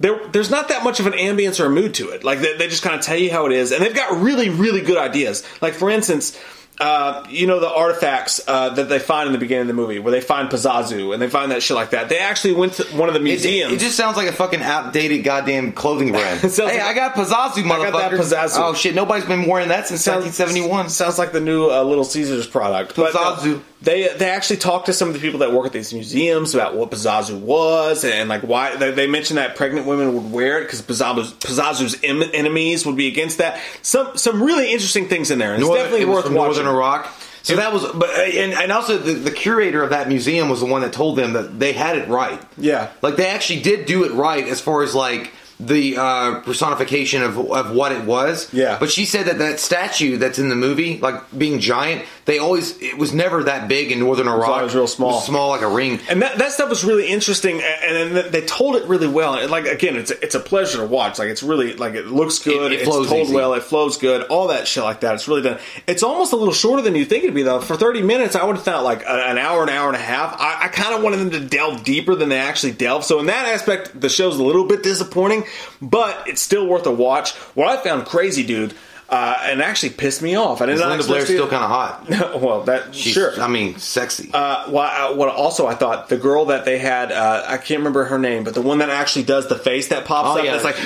there, 0.00 0.26
there's 0.28 0.50
not 0.50 0.68
that 0.68 0.82
much 0.82 0.98
of 0.98 1.06
an 1.06 1.12
ambience 1.12 1.60
or 1.60 1.66
a 1.66 1.70
mood 1.70 1.94
to 1.94 2.08
it. 2.08 2.24
Like 2.24 2.40
they, 2.40 2.56
they 2.56 2.68
just 2.68 2.82
kind 2.82 2.96
of 2.96 3.02
tell 3.02 3.18
you 3.18 3.30
how 3.30 3.46
it 3.46 3.52
is, 3.52 3.70
and 3.70 3.84
they've 3.84 3.94
got 3.94 4.20
really, 4.20 4.48
really 4.48 4.80
good 4.80 4.98
ideas. 4.98 5.46
Like 5.60 5.74
for 5.74 5.90
instance, 5.90 6.38
uh, 6.80 7.24
you 7.28 7.46
know, 7.46 7.60
the 7.60 7.68
artifacts 7.70 8.40
uh, 8.48 8.70
that 8.70 8.88
they 8.88 8.98
find 8.98 9.26
in 9.26 9.32
the 9.32 9.38
beginning 9.38 9.62
of 9.62 9.66
the 9.68 9.74
movie, 9.74 9.98
where 9.98 10.10
they 10.10 10.20
find 10.20 10.48
Pazuzu 10.48 11.12
and 11.12 11.20
they 11.20 11.28
find 11.28 11.52
that 11.52 11.62
shit 11.62 11.76
like 11.76 11.90
that. 11.90 12.08
They 12.08 12.18
actually 12.18 12.54
went 12.54 12.72
to 12.74 12.84
one 12.96 13.08
of 13.08 13.14
the 13.14 13.20
museums. 13.20 13.72
it 13.74 13.80
just 13.80 13.96
sounds 13.96 14.16
like 14.16 14.28
a 14.28 14.32
fucking 14.32 14.62
outdated 14.62 15.22
goddamn 15.22 15.72
clothing 15.72 16.12
brand. 16.12 16.40
It 16.50 16.56
hey, 16.56 16.64
like- 16.64 16.80
I 16.80 16.94
got 16.94 17.14
Pazuzu, 17.14 17.62
motherfucker. 17.64 17.86
I 17.86 17.90
got 17.90 18.10
that 18.10 18.20
Pazuzu. 18.20 18.56
Oh 18.56 18.74
shit, 18.74 18.94
nobody's 18.94 19.26
been 19.26 19.46
wearing 19.46 19.68
that 19.68 19.86
since 19.88 20.06
1971. 20.06 20.88
Sounds 20.88 21.18
like 21.18 21.32
the 21.32 21.40
new 21.40 21.70
uh, 21.70 21.82
Little 21.82 22.04
Caesars 22.04 22.46
product. 22.46 22.96
But, 22.96 23.14
uh, 23.14 23.58
they 23.82 24.08
they 24.08 24.28
actually 24.28 24.58
talked 24.58 24.86
to 24.86 24.92
some 24.92 25.08
of 25.08 25.14
the 25.14 25.20
people 25.20 25.40
that 25.40 25.52
work 25.52 25.64
at 25.66 25.72
these 25.72 25.92
museums 25.94 26.54
about 26.54 26.76
what 26.76 26.90
Pazuzu 26.90 27.40
was 27.40 28.04
and, 28.04 28.28
like 28.28 28.42
why 28.42 28.76
they, 28.76 28.90
they 28.90 29.06
mentioned 29.06 29.38
that 29.38 29.56
pregnant 29.56 29.86
women 29.86 30.12
would 30.14 30.30
wear 30.32 30.58
it 30.60 30.64
because 30.64 30.82
Pazuzu's, 30.82 31.32
Pazuzu's 31.34 31.98
em- 32.04 32.30
enemies 32.34 32.84
would 32.84 32.96
be 32.96 33.08
against 33.08 33.38
that. 33.38 33.58
Some 33.80 34.16
some 34.18 34.42
really 34.42 34.70
interesting 34.70 35.08
things 35.08 35.30
in 35.30 35.38
there. 35.38 35.54
It's 35.54 35.62
Northern- 35.62 35.84
definitely 35.84 36.02
it 36.02 36.08
worth 36.08 36.24
watching. 36.24 36.34
Northern 36.34 36.66
Iraq. 36.70 37.12
So 37.42 37.56
that 37.56 37.72
was, 37.72 37.82
but 37.92 38.10
uh, 38.10 38.22
and, 38.22 38.52
and 38.52 38.70
also 38.70 38.98
the, 38.98 39.12
the 39.14 39.30
curator 39.30 39.82
of 39.82 39.90
that 39.90 40.08
museum 40.08 40.48
was 40.48 40.60
the 40.60 40.66
one 40.66 40.82
that 40.82 40.92
told 40.92 41.16
them 41.16 41.32
that 41.32 41.58
they 41.58 41.72
had 41.72 41.96
it 41.96 42.08
right. 42.08 42.40
Yeah. 42.58 42.90
like 43.02 43.16
they 43.16 43.28
actually 43.28 43.60
did 43.62 43.86
do 43.86 44.04
it 44.04 44.12
right 44.12 44.46
as 44.46 44.60
far 44.60 44.82
as 44.82 44.94
like 44.94 45.32
the 45.66 45.96
uh, 45.98 46.40
personification 46.40 47.22
of 47.22 47.38
of 47.38 47.74
what 47.74 47.92
it 47.92 48.04
was. 48.04 48.52
Yeah. 48.52 48.78
but 48.80 48.90
she 48.90 49.04
said 49.04 49.26
that 49.26 49.38
that 49.38 49.60
statue 49.60 50.16
that's 50.16 50.38
in 50.38 50.48
the 50.48 50.56
movie, 50.56 50.98
like 50.98 51.16
being 51.36 51.60
giant, 51.60 52.04
they 52.24 52.38
always 52.38 52.80
it 52.80 52.96
was 52.96 53.12
never 53.12 53.44
that 53.44 53.68
big 53.68 53.92
in 53.92 53.98
Northern 54.00 54.26
Iraq. 54.28 54.60
It 54.60 54.64
was 54.64 54.74
real 54.74 54.86
small. 54.86 55.10
It 55.10 55.14
was 55.16 55.26
small 55.26 55.48
like 55.50 55.60
a 55.62 55.68
ring. 55.68 56.00
And 56.08 56.22
that, 56.22 56.38
that 56.38 56.52
stuff 56.52 56.68
was 56.70 56.82
really 56.84 57.06
interesting, 57.08 57.60
and, 57.62 58.16
and 58.16 58.32
they 58.32 58.40
told 58.42 58.76
it 58.76 58.84
really 58.88 59.06
well. 59.08 59.34
And 59.34 59.50
like 59.50 59.66
again, 59.66 59.96
it's 59.96 60.10
a, 60.10 60.22
it's 60.22 60.34
a 60.34 60.40
pleasure 60.40 60.78
to 60.78 60.86
watch. 60.86 61.18
Like 61.18 61.28
it's 61.28 61.42
really 61.42 61.74
like 61.74 61.94
it 61.94 62.06
looks 62.06 62.38
good. 62.38 62.72
It- 62.72 62.80
it 62.80 62.80
it's 62.80 62.88
flows 62.88 63.08
told 63.08 63.26
easy. 63.26 63.34
well. 63.34 63.54
It 63.54 63.62
flows 63.62 63.96
good. 63.98 64.22
All 64.28 64.48
that 64.48 64.66
shit 64.66 64.82
like 64.84 65.00
that. 65.00 65.14
It's 65.14 65.28
really 65.28 65.42
done. 65.42 65.58
It's 65.86 66.02
almost 66.02 66.32
a 66.32 66.36
little 66.36 66.54
shorter 66.54 66.82
than 66.82 66.94
you 66.94 67.04
think 67.04 67.24
it'd 67.24 67.34
be 67.34 67.42
though. 67.42 67.60
For 67.60 67.76
thirty 67.76 68.00
minutes, 68.02 68.34
I 68.36 68.44
would 68.44 68.56
have 68.56 68.64
thought 68.64 68.82
like 68.84 69.02
an 69.06 69.36
hour, 69.38 69.62
an 69.62 69.68
hour 69.68 69.88
and 69.88 69.96
a 69.96 70.00
half. 70.00 70.34
I, 70.40 70.64
I 70.64 70.68
kind 70.68 70.94
of 70.94 71.02
wanted 71.02 71.18
them 71.18 71.30
to 71.32 71.40
delve 71.40 71.84
deeper 71.84 72.14
than 72.14 72.28
they 72.30 72.38
actually 72.38 72.72
delve. 72.72 73.04
So 73.04 73.18
in 73.20 73.26
that 73.26 73.46
aspect, 73.46 74.00
the 74.00 74.08
show's 74.08 74.38
a 74.38 74.42
little 74.42 74.64
bit 74.64 74.82
disappointing, 74.82 75.44
but 75.80 76.26
it's 76.26 76.42
still 76.42 76.66
worth 76.66 76.86
a 76.86 76.90
watch. 76.90 77.32
What 77.54 77.68
I 77.68 77.82
found 77.82 78.06
crazy, 78.06 78.44
dude. 78.44 78.74
Uh, 79.10 79.36
and 79.42 79.60
actually 79.60 79.90
pissed 79.90 80.22
me 80.22 80.36
off. 80.36 80.62
I 80.62 80.66
did 80.66 80.78
Linda 80.78 80.96
not 80.98 81.06
Blair's 81.08 81.24
still 81.24 81.48
kind 81.48 81.64
of 81.64 81.68
hot. 81.68 82.08
well, 82.40 82.62
that 82.62 82.94
She's, 82.94 83.12
sure. 83.12 83.40
I 83.40 83.48
mean, 83.48 83.76
sexy. 83.76 84.30
Uh, 84.32 84.66
well, 84.70 84.84
I, 84.84 85.10
what 85.16 85.28
also 85.28 85.66
I 85.66 85.74
thought 85.74 86.08
the 86.08 86.16
girl 86.16 86.44
that 86.46 86.64
they 86.64 86.78
had, 86.78 87.10
uh, 87.10 87.44
I 87.48 87.56
can't 87.56 87.80
remember 87.80 88.04
her 88.04 88.20
name, 88.20 88.44
but 88.44 88.54
the 88.54 88.62
one 88.62 88.78
that 88.78 88.88
actually 88.88 89.24
does 89.24 89.48
the 89.48 89.58
face 89.58 89.88
that 89.88 90.04
pops 90.04 90.28
Oh, 90.28 90.38
up, 90.38 90.44
yeah. 90.44 90.52
that's 90.56 90.64
like 90.64 90.76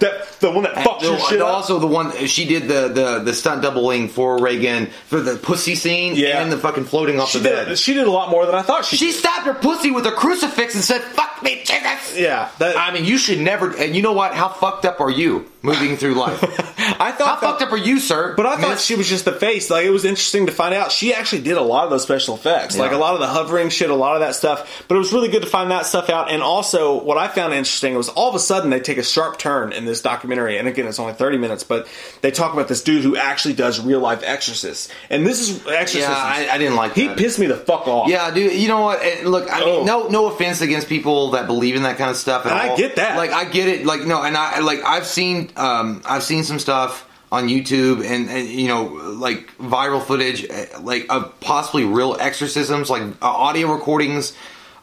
that 0.00 0.36
the 0.40 0.50
one 0.50 0.64
that 0.64 0.74
fucks 0.74 1.02
your 1.02 1.18
shit 1.18 1.38
the- 1.38 1.46
up. 1.46 1.54
also 1.54 1.78
the 1.78 1.86
one 1.86 2.12
she 2.26 2.44
did 2.46 2.64
the, 2.68 2.88
the 2.88 3.18
the 3.24 3.32
stunt 3.34 3.62
doubling 3.62 4.08
for 4.08 4.38
Regan 4.38 4.86
for 5.06 5.20
the 5.20 5.36
pussy 5.36 5.74
scene 5.74 6.14
Yeah. 6.16 6.42
and 6.42 6.52
the 6.52 6.58
fucking 6.58 6.84
floating 6.84 7.20
off 7.20 7.30
She 7.30 7.38
the 7.38 7.48
did, 7.48 7.66
bed. 7.68 7.78
she 7.78 7.94
did 7.94 8.06
a 8.06 8.10
lot 8.10 8.30
more 8.30 8.46
than 8.46 8.54
I 8.54 8.62
thought 8.62 8.84
she. 8.84 8.96
She 8.96 9.06
did. 9.06 9.14
stabbed 9.16 9.46
her 9.46 9.54
pussy 9.54 9.90
with 9.90 10.06
a 10.06 10.12
crucifix 10.12 10.74
and 10.74 10.84
said, 10.84 11.00
"Fuck 11.02 11.42
me, 11.42 11.62
Jesus." 11.64 12.16
Yeah, 12.18 12.50
that, 12.58 12.76
I 12.76 12.92
mean, 12.92 13.04
you 13.04 13.18
should 13.18 13.40
never. 13.40 13.74
And 13.76 13.96
you 13.96 14.02
know 14.02 14.12
what? 14.12 14.34
How 14.34 14.48
fucked 14.48 14.84
up 14.84 15.00
are 15.00 15.10
you 15.10 15.50
moving 15.62 15.96
through 15.96 16.14
life? 16.14 16.38
I 17.00 17.10
thought 17.14 17.40
How 17.40 17.50
fucked 17.50 17.62
up 17.62 17.72
are 17.72 17.76
you, 17.76 17.98
sir? 17.98 18.34
But 18.36 18.46
I 18.46 18.56
thought 18.56 18.78
she 18.78 18.94
was 18.94 19.08
just 19.08 19.24
the 19.24 19.32
face. 19.32 19.70
Like 19.70 19.84
it 19.86 19.90
was 19.90 20.04
interesting 20.04 20.46
to 20.46 20.52
find 20.52 20.74
out 20.74 20.92
she 20.92 21.12
actually 21.14 21.42
did 21.42 21.56
a 21.56 21.62
lot 21.62 21.84
of 21.84 21.90
those 21.90 22.02
special 22.02 22.34
effects, 22.34 22.76
like 22.76 22.92
a 22.92 22.96
lot 22.96 23.14
of 23.14 23.20
the 23.20 23.26
hovering 23.26 23.68
shit, 23.70 23.90
a 23.90 23.94
lot 23.94 24.14
of 24.14 24.20
that 24.20 24.34
stuff. 24.34 24.84
But 24.88 24.96
it 24.96 24.98
was 24.98 25.12
really 25.12 25.28
good 25.28 25.42
to 25.42 25.48
find 25.48 25.70
that 25.70 25.86
stuff 25.86 26.10
out. 26.10 26.30
And 26.30 26.42
also, 26.42 27.02
what 27.02 27.16
I 27.18 27.28
found 27.28 27.52
interesting 27.54 27.94
was 27.94 28.08
all 28.10 28.28
of 28.28 28.34
a 28.34 28.38
sudden 28.38 28.70
they 28.70 28.80
take 28.80 28.98
a 28.98 29.02
sharp 29.02 29.38
turn 29.38 29.72
in 29.72 29.84
this 29.84 30.00
documentary. 30.02 30.58
And 30.58 30.68
again, 30.68 30.86
it's 30.86 30.98
only 30.98 31.14
thirty 31.14 31.38
minutes, 31.38 31.64
but 31.64 31.86
they 32.20 32.30
talk 32.30 32.52
about 32.52 32.68
this 32.68 32.82
dude 32.82 33.02
who 33.02 33.16
actually 33.16 33.54
does 33.54 33.80
real 33.80 34.00
life 34.00 34.22
exorcists. 34.22 34.88
And 35.10 35.26
this 35.26 35.40
is 35.40 35.66
exorcism. 35.66 36.10
Yeah, 36.12 36.16
I- 36.18 36.48
I 36.52 36.58
didn't 36.58 36.76
like 36.76 36.94
He 36.94 37.06
that. 37.08 37.16
pissed 37.18 37.38
me 37.38 37.46
the 37.46 37.56
fuck 37.56 37.88
off. 37.88 38.08
Yeah, 38.08 38.30
dude. 38.30 38.52
You 38.52 38.68
know 38.68 38.80
what? 38.82 39.02
And 39.02 39.28
look, 39.30 39.52
I 39.52 39.60
mean, 39.60 39.68
Oh. 39.80 39.84
no, 39.84 40.08
no 40.08 40.26
offense 40.26 40.60
against 40.60 40.88
people 40.88 41.30
that 41.32 41.46
believe 41.46 41.76
in 41.76 41.82
that 41.84 41.96
kind 41.98 42.10
of 42.10 42.16
stuff. 42.16 42.46
I 42.46 42.68
all. 42.70 42.76
get 42.76 42.96
that. 42.96 43.16
Like, 43.16 43.30
I 43.32 43.44
get 43.44 43.68
it. 43.68 43.86
Like, 43.86 44.02
no, 44.02 44.22
and 44.22 44.36
I 44.36 44.60
like 44.60 44.80
I've 44.84 45.06
seen, 45.06 45.50
um, 45.56 46.02
I've 46.04 46.22
seen 46.22 46.44
some 46.44 46.58
stuff 46.58 47.03
on 47.34 47.48
YouTube 47.48 48.04
and, 48.04 48.30
and 48.30 48.48
you 48.48 48.68
know, 48.68 48.84
like 48.84 49.56
viral 49.58 50.02
footage, 50.02 50.46
eh, 50.48 50.66
like 50.80 51.06
of 51.10 51.38
possibly 51.40 51.84
real 51.84 52.16
exorcisms, 52.18 52.88
like 52.88 53.02
uh, 53.02 53.26
audio 53.26 53.72
recordings, 53.72 54.36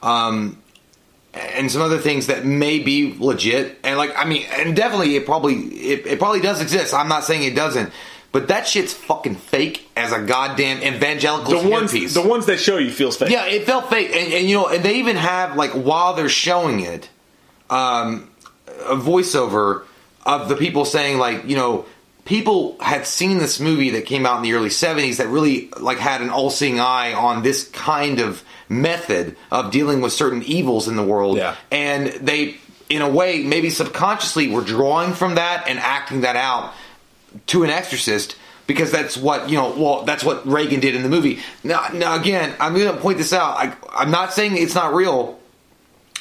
um, 0.03 0.61
and 1.33 1.71
some 1.71 1.81
other 1.81 1.97
things 1.97 2.27
that 2.27 2.45
may 2.45 2.79
be 2.79 3.15
legit. 3.17 3.79
And 3.83 3.97
like, 3.97 4.11
I 4.17 4.25
mean, 4.25 4.45
and 4.51 4.75
definitely 4.75 5.15
it 5.15 5.25
probably 5.25 5.55
it, 5.55 6.05
it 6.05 6.19
probably 6.19 6.41
does 6.41 6.61
exist. 6.61 6.93
I'm 6.93 7.07
not 7.07 7.23
saying 7.23 7.43
it 7.43 7.55
doesn't. 7.55 7.91
But 8.33 8.47
that 8.47 8.65
shit's 8.65 8.93
fucking 8.93 9.35
fake 9.35 9.89
as 9.97 10.13
a 10.13 10.21
goddamn 10.21 10.81
evangelical 10.81 11.61
the 11.61 11.69
ones, 11.69 11.91
piece. 11.91 12.13
the 12.13 12.25
ones 12.25 12.45
they 12.45 12.55
show 12.55 12.77
you 12.77 12.89
feels 12.89 13.17
fake. 13.17 13.29
Yeah, 13.29 13.45
it 13.45 13.65
felt 13.65 13.89
fake, 13.89 14.07
and, 14.15 14.31
and 14.33 14.47
you 14.47 14.55
know, 14.55 14.67
and 14.67 14.83
they 14.83 14.99
even 14.99 15.17
have 15.17 15.57
like 15.57 15.71
while 15.71 16.13
they're 16.13 16.29
showing 16.29 16.79
it, 16.79 17.09
um, 17.69 18.29
a 18.67 18.95
voiceover 18.95 19.83
of 20.25 20.47
the 20.47 20.55
people 20.55 20.85
saying 20.85 21.17
like, 21.17 21.45
you 21.45 21.55
know, 21.55 21.85
people 22.25 22.77
had 22.79 23.05
seen 23.07 23.37
this 23.39 23.59
movie 23.59 23.89
that 23.91 24.05
came 24.05 24.25
out 24.25 24.37
in 24.37 24.43
the 24.43 24.53
early 24.53 24.69
'70s 24.69 25.17
that 25.17 25.27
really 25.27 25.69
like 25.79 25.97
had 25.97 26.21
an 26.21 26.29
all-seeing 26.29 26.79
eye 26.79 27.13
on 27.13 27.43
this 27.43 27.67
kind 27.69 28.19
of 28.19 28.43
method 28.69 29.35
of 29.51 29.71
dealing 29.71 30.01
with 30.01 30.13
certain 30.13 30.43
evils 30.43 30.87
in 30.87 30.95
the 30.95 31.03
world, 31.03 31.37
Yeah. 31.37 31.55
and 31.71 32.07
they, 32.07 32.57
in 32.89 33.01
a 33.01 33.09
way, 33.09 33.43
maybe 33.43 33.69
subconsciously 33.69 34.49
were 34.49 34.61
drawing 34.61 35.13
from 35.13 35.35
that 35.35 35.67
and 35.67 35.79
acting 35.79 36.21
that 36.21 36.35
out 36.35 36.73
to 37.47 37.63
an 37.63 37.69
exorcist 37.69 38.35
because 38.67 38.91
that's 38.91 39.17
what 39.17 39.49
you 39.49 39.57
know 39.57 39.73
well 39.77 40.03
that's 40.03 40.23
what 40.23 40.45
regan 40.47 40.79
did 40.79 40.95
in 40.95 41.03
the 41.03 41.09
movie. 41.09 41.39
Now, 41.63 41.87
now 41.93 42.15
again 42.15 42.53
i'm 42.59 42.73
going 42.73 42.93
to 42.93 43.01
point 43.01 43.17
this 43.17 43.33
out. 43.33 43.57
I, 43.57 43.73
i'm 43.93 44.11
not 44.11 44.33
saying 44.33 44.57
it's 44.57 44.75
not 44.75 44.93
real 44.93 45.39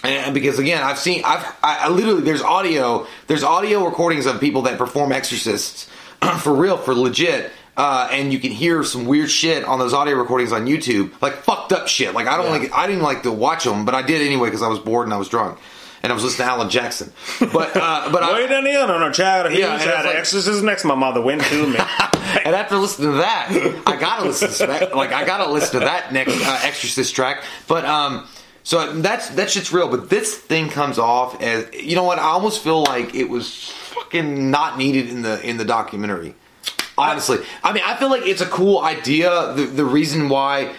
and 0.02 0.32
because 0.34 0.58
again 0.58 0.82
i've 0.82 0.98
seen 0.98 1.22
i've 1.24 1.44
I, 1.62 1.78
I 1.82 1.88
literally 1.88 2.22
there's 2.22 2.42
audio 2.42 3.06
there's 3.26 3.42
audio 3.42 3.84
recordings 3.84 4.26
of 4.26 4.40
people 4.40 4.62
that 4.62 4.78
perform 4.78 5.12
exorcists 5.12 5.88
for 6.40 6.54
real 6.54 6.76
for 6.76 6.94
legit 6.94 7.50
uh, 7.76 8.08
and 8.12 8.30
you 8.30 8.38
can 8.38 8.50
hear 8.50 8.82
some 8.84 9.06
weird 9.06 9.30
shit 9.30 9.64
on 9.64 9.78
those 9.78 9.94
audio 9.94 10.16
recordings 10.16 10.52
on 10.52 10.66
YouTube, 10.66 11.12
like 11.22 11.32
fucked 11.34 11.72
up 11.72 11.88
shit. 11.88 12.12
Like 12.12 12.26
I 12.26 12.36
don't 12.36 12.50
like, 12.50 12.70
I 12.74 12.86
didn't 12.86 13.02
like 13.02 13.22
to 13.22 13.32
watch 13.32 13.64
them, 13.64 13.86
but 13.86 13.94
I 13.94 14.02
did 14.02 14.20
anyway 14.20 14.48
because 14.48 14.60
I 14.60 14.68
was 14.68 14.78
bored 14.78 15.06
and 15.06 15.14
I 15.14 15.16
was 15.16 15.30
drunk, 15.30 15.58
and 16.02 16.12
I 16.12 16.14
was 16.14 16.22
listening 16.22 16.46
to 16.48 16.52
Alan 16.52 16.68
Jackson. 16.68 17.10
But 17.38 17.74
uh, 17.76 18.08
but 18.12 18.22
I, 18.22 18.34
Wait 18.34 18.52
on 18.52 18.64
the 18.64 18.74
other 18.74 18.98
no 18.98 19.10
child. 19.10 19.50
He 19.52 19.60
Yeah, 19.60 19.72
was 19.74 19.86
at 19.86 20.04
like- 20.04 20.16
exorcism 20.16 20.66
next. 20.66 20.84
My 20.84 20.96
mother 20.96 21.22
went 21.22 21.42
to 21.42 21.66
me. 21.68 21.76
and 22.44 22.54
after 22.54 22.76
listening 22.76 23.12
to 23.12 23.16
that, 23.18 23.82
I 23.86 23.96
gotta 23.98 24.24
listen 24.26 24.50
to 24.50 24.66
that. 24.66 24.94
Like 24.94 25.12
I 25.12 25.24
gotta 25.24 25.50
listen 25.50 25.80
to 25.80 25.86
that 25.86 26.12
next 26.12 26.34
uh, 26.44 26.60
Exorcist 26.64 27.14
track. 27.14 27.44
But 27.66 27.86
um, 27.86 28.26
so 28.70 28.92
that's 29.00 29.26
that 29.38 29.50
shit's 29.50 29.72
real. 29.72 29.88
But 29.88 30.08
this 30.10 30.28
thing 30.36 30.68
comes 30.70 30.98
off 30.98 31.40
as 31.42 31.58
you 31.74 31.94
know 31.96 32.04
what? 32.10 32.18
I 32.18 32.28
almost 32.36 32.62
feel 32.62 32.82
like 32.94 33.14
it 33.14 33.28
was 33.28 33.46
fucking 33.94 34.50
not 34.50 34.78
needed 34.78 35.08
in 35.14 35.22
the 35.22 35.34
in 35.48 35.56
the 35.56 35.64
documentary. 35.64 36.34
Honestly, 36.96 37.38
I 37.64 37.72
mean, 37.72 37.82
I 37.86 37.96
feel 37.96 38.10
like 38.10 38.26
it's 38.26 38.42
a 38.42 38.46
cool 38.58 38.78
idea. 38.96 39.30
The 39.56 39.64
the 39.80 39.84
reason 39.98 40.28
why. 40.28 40.74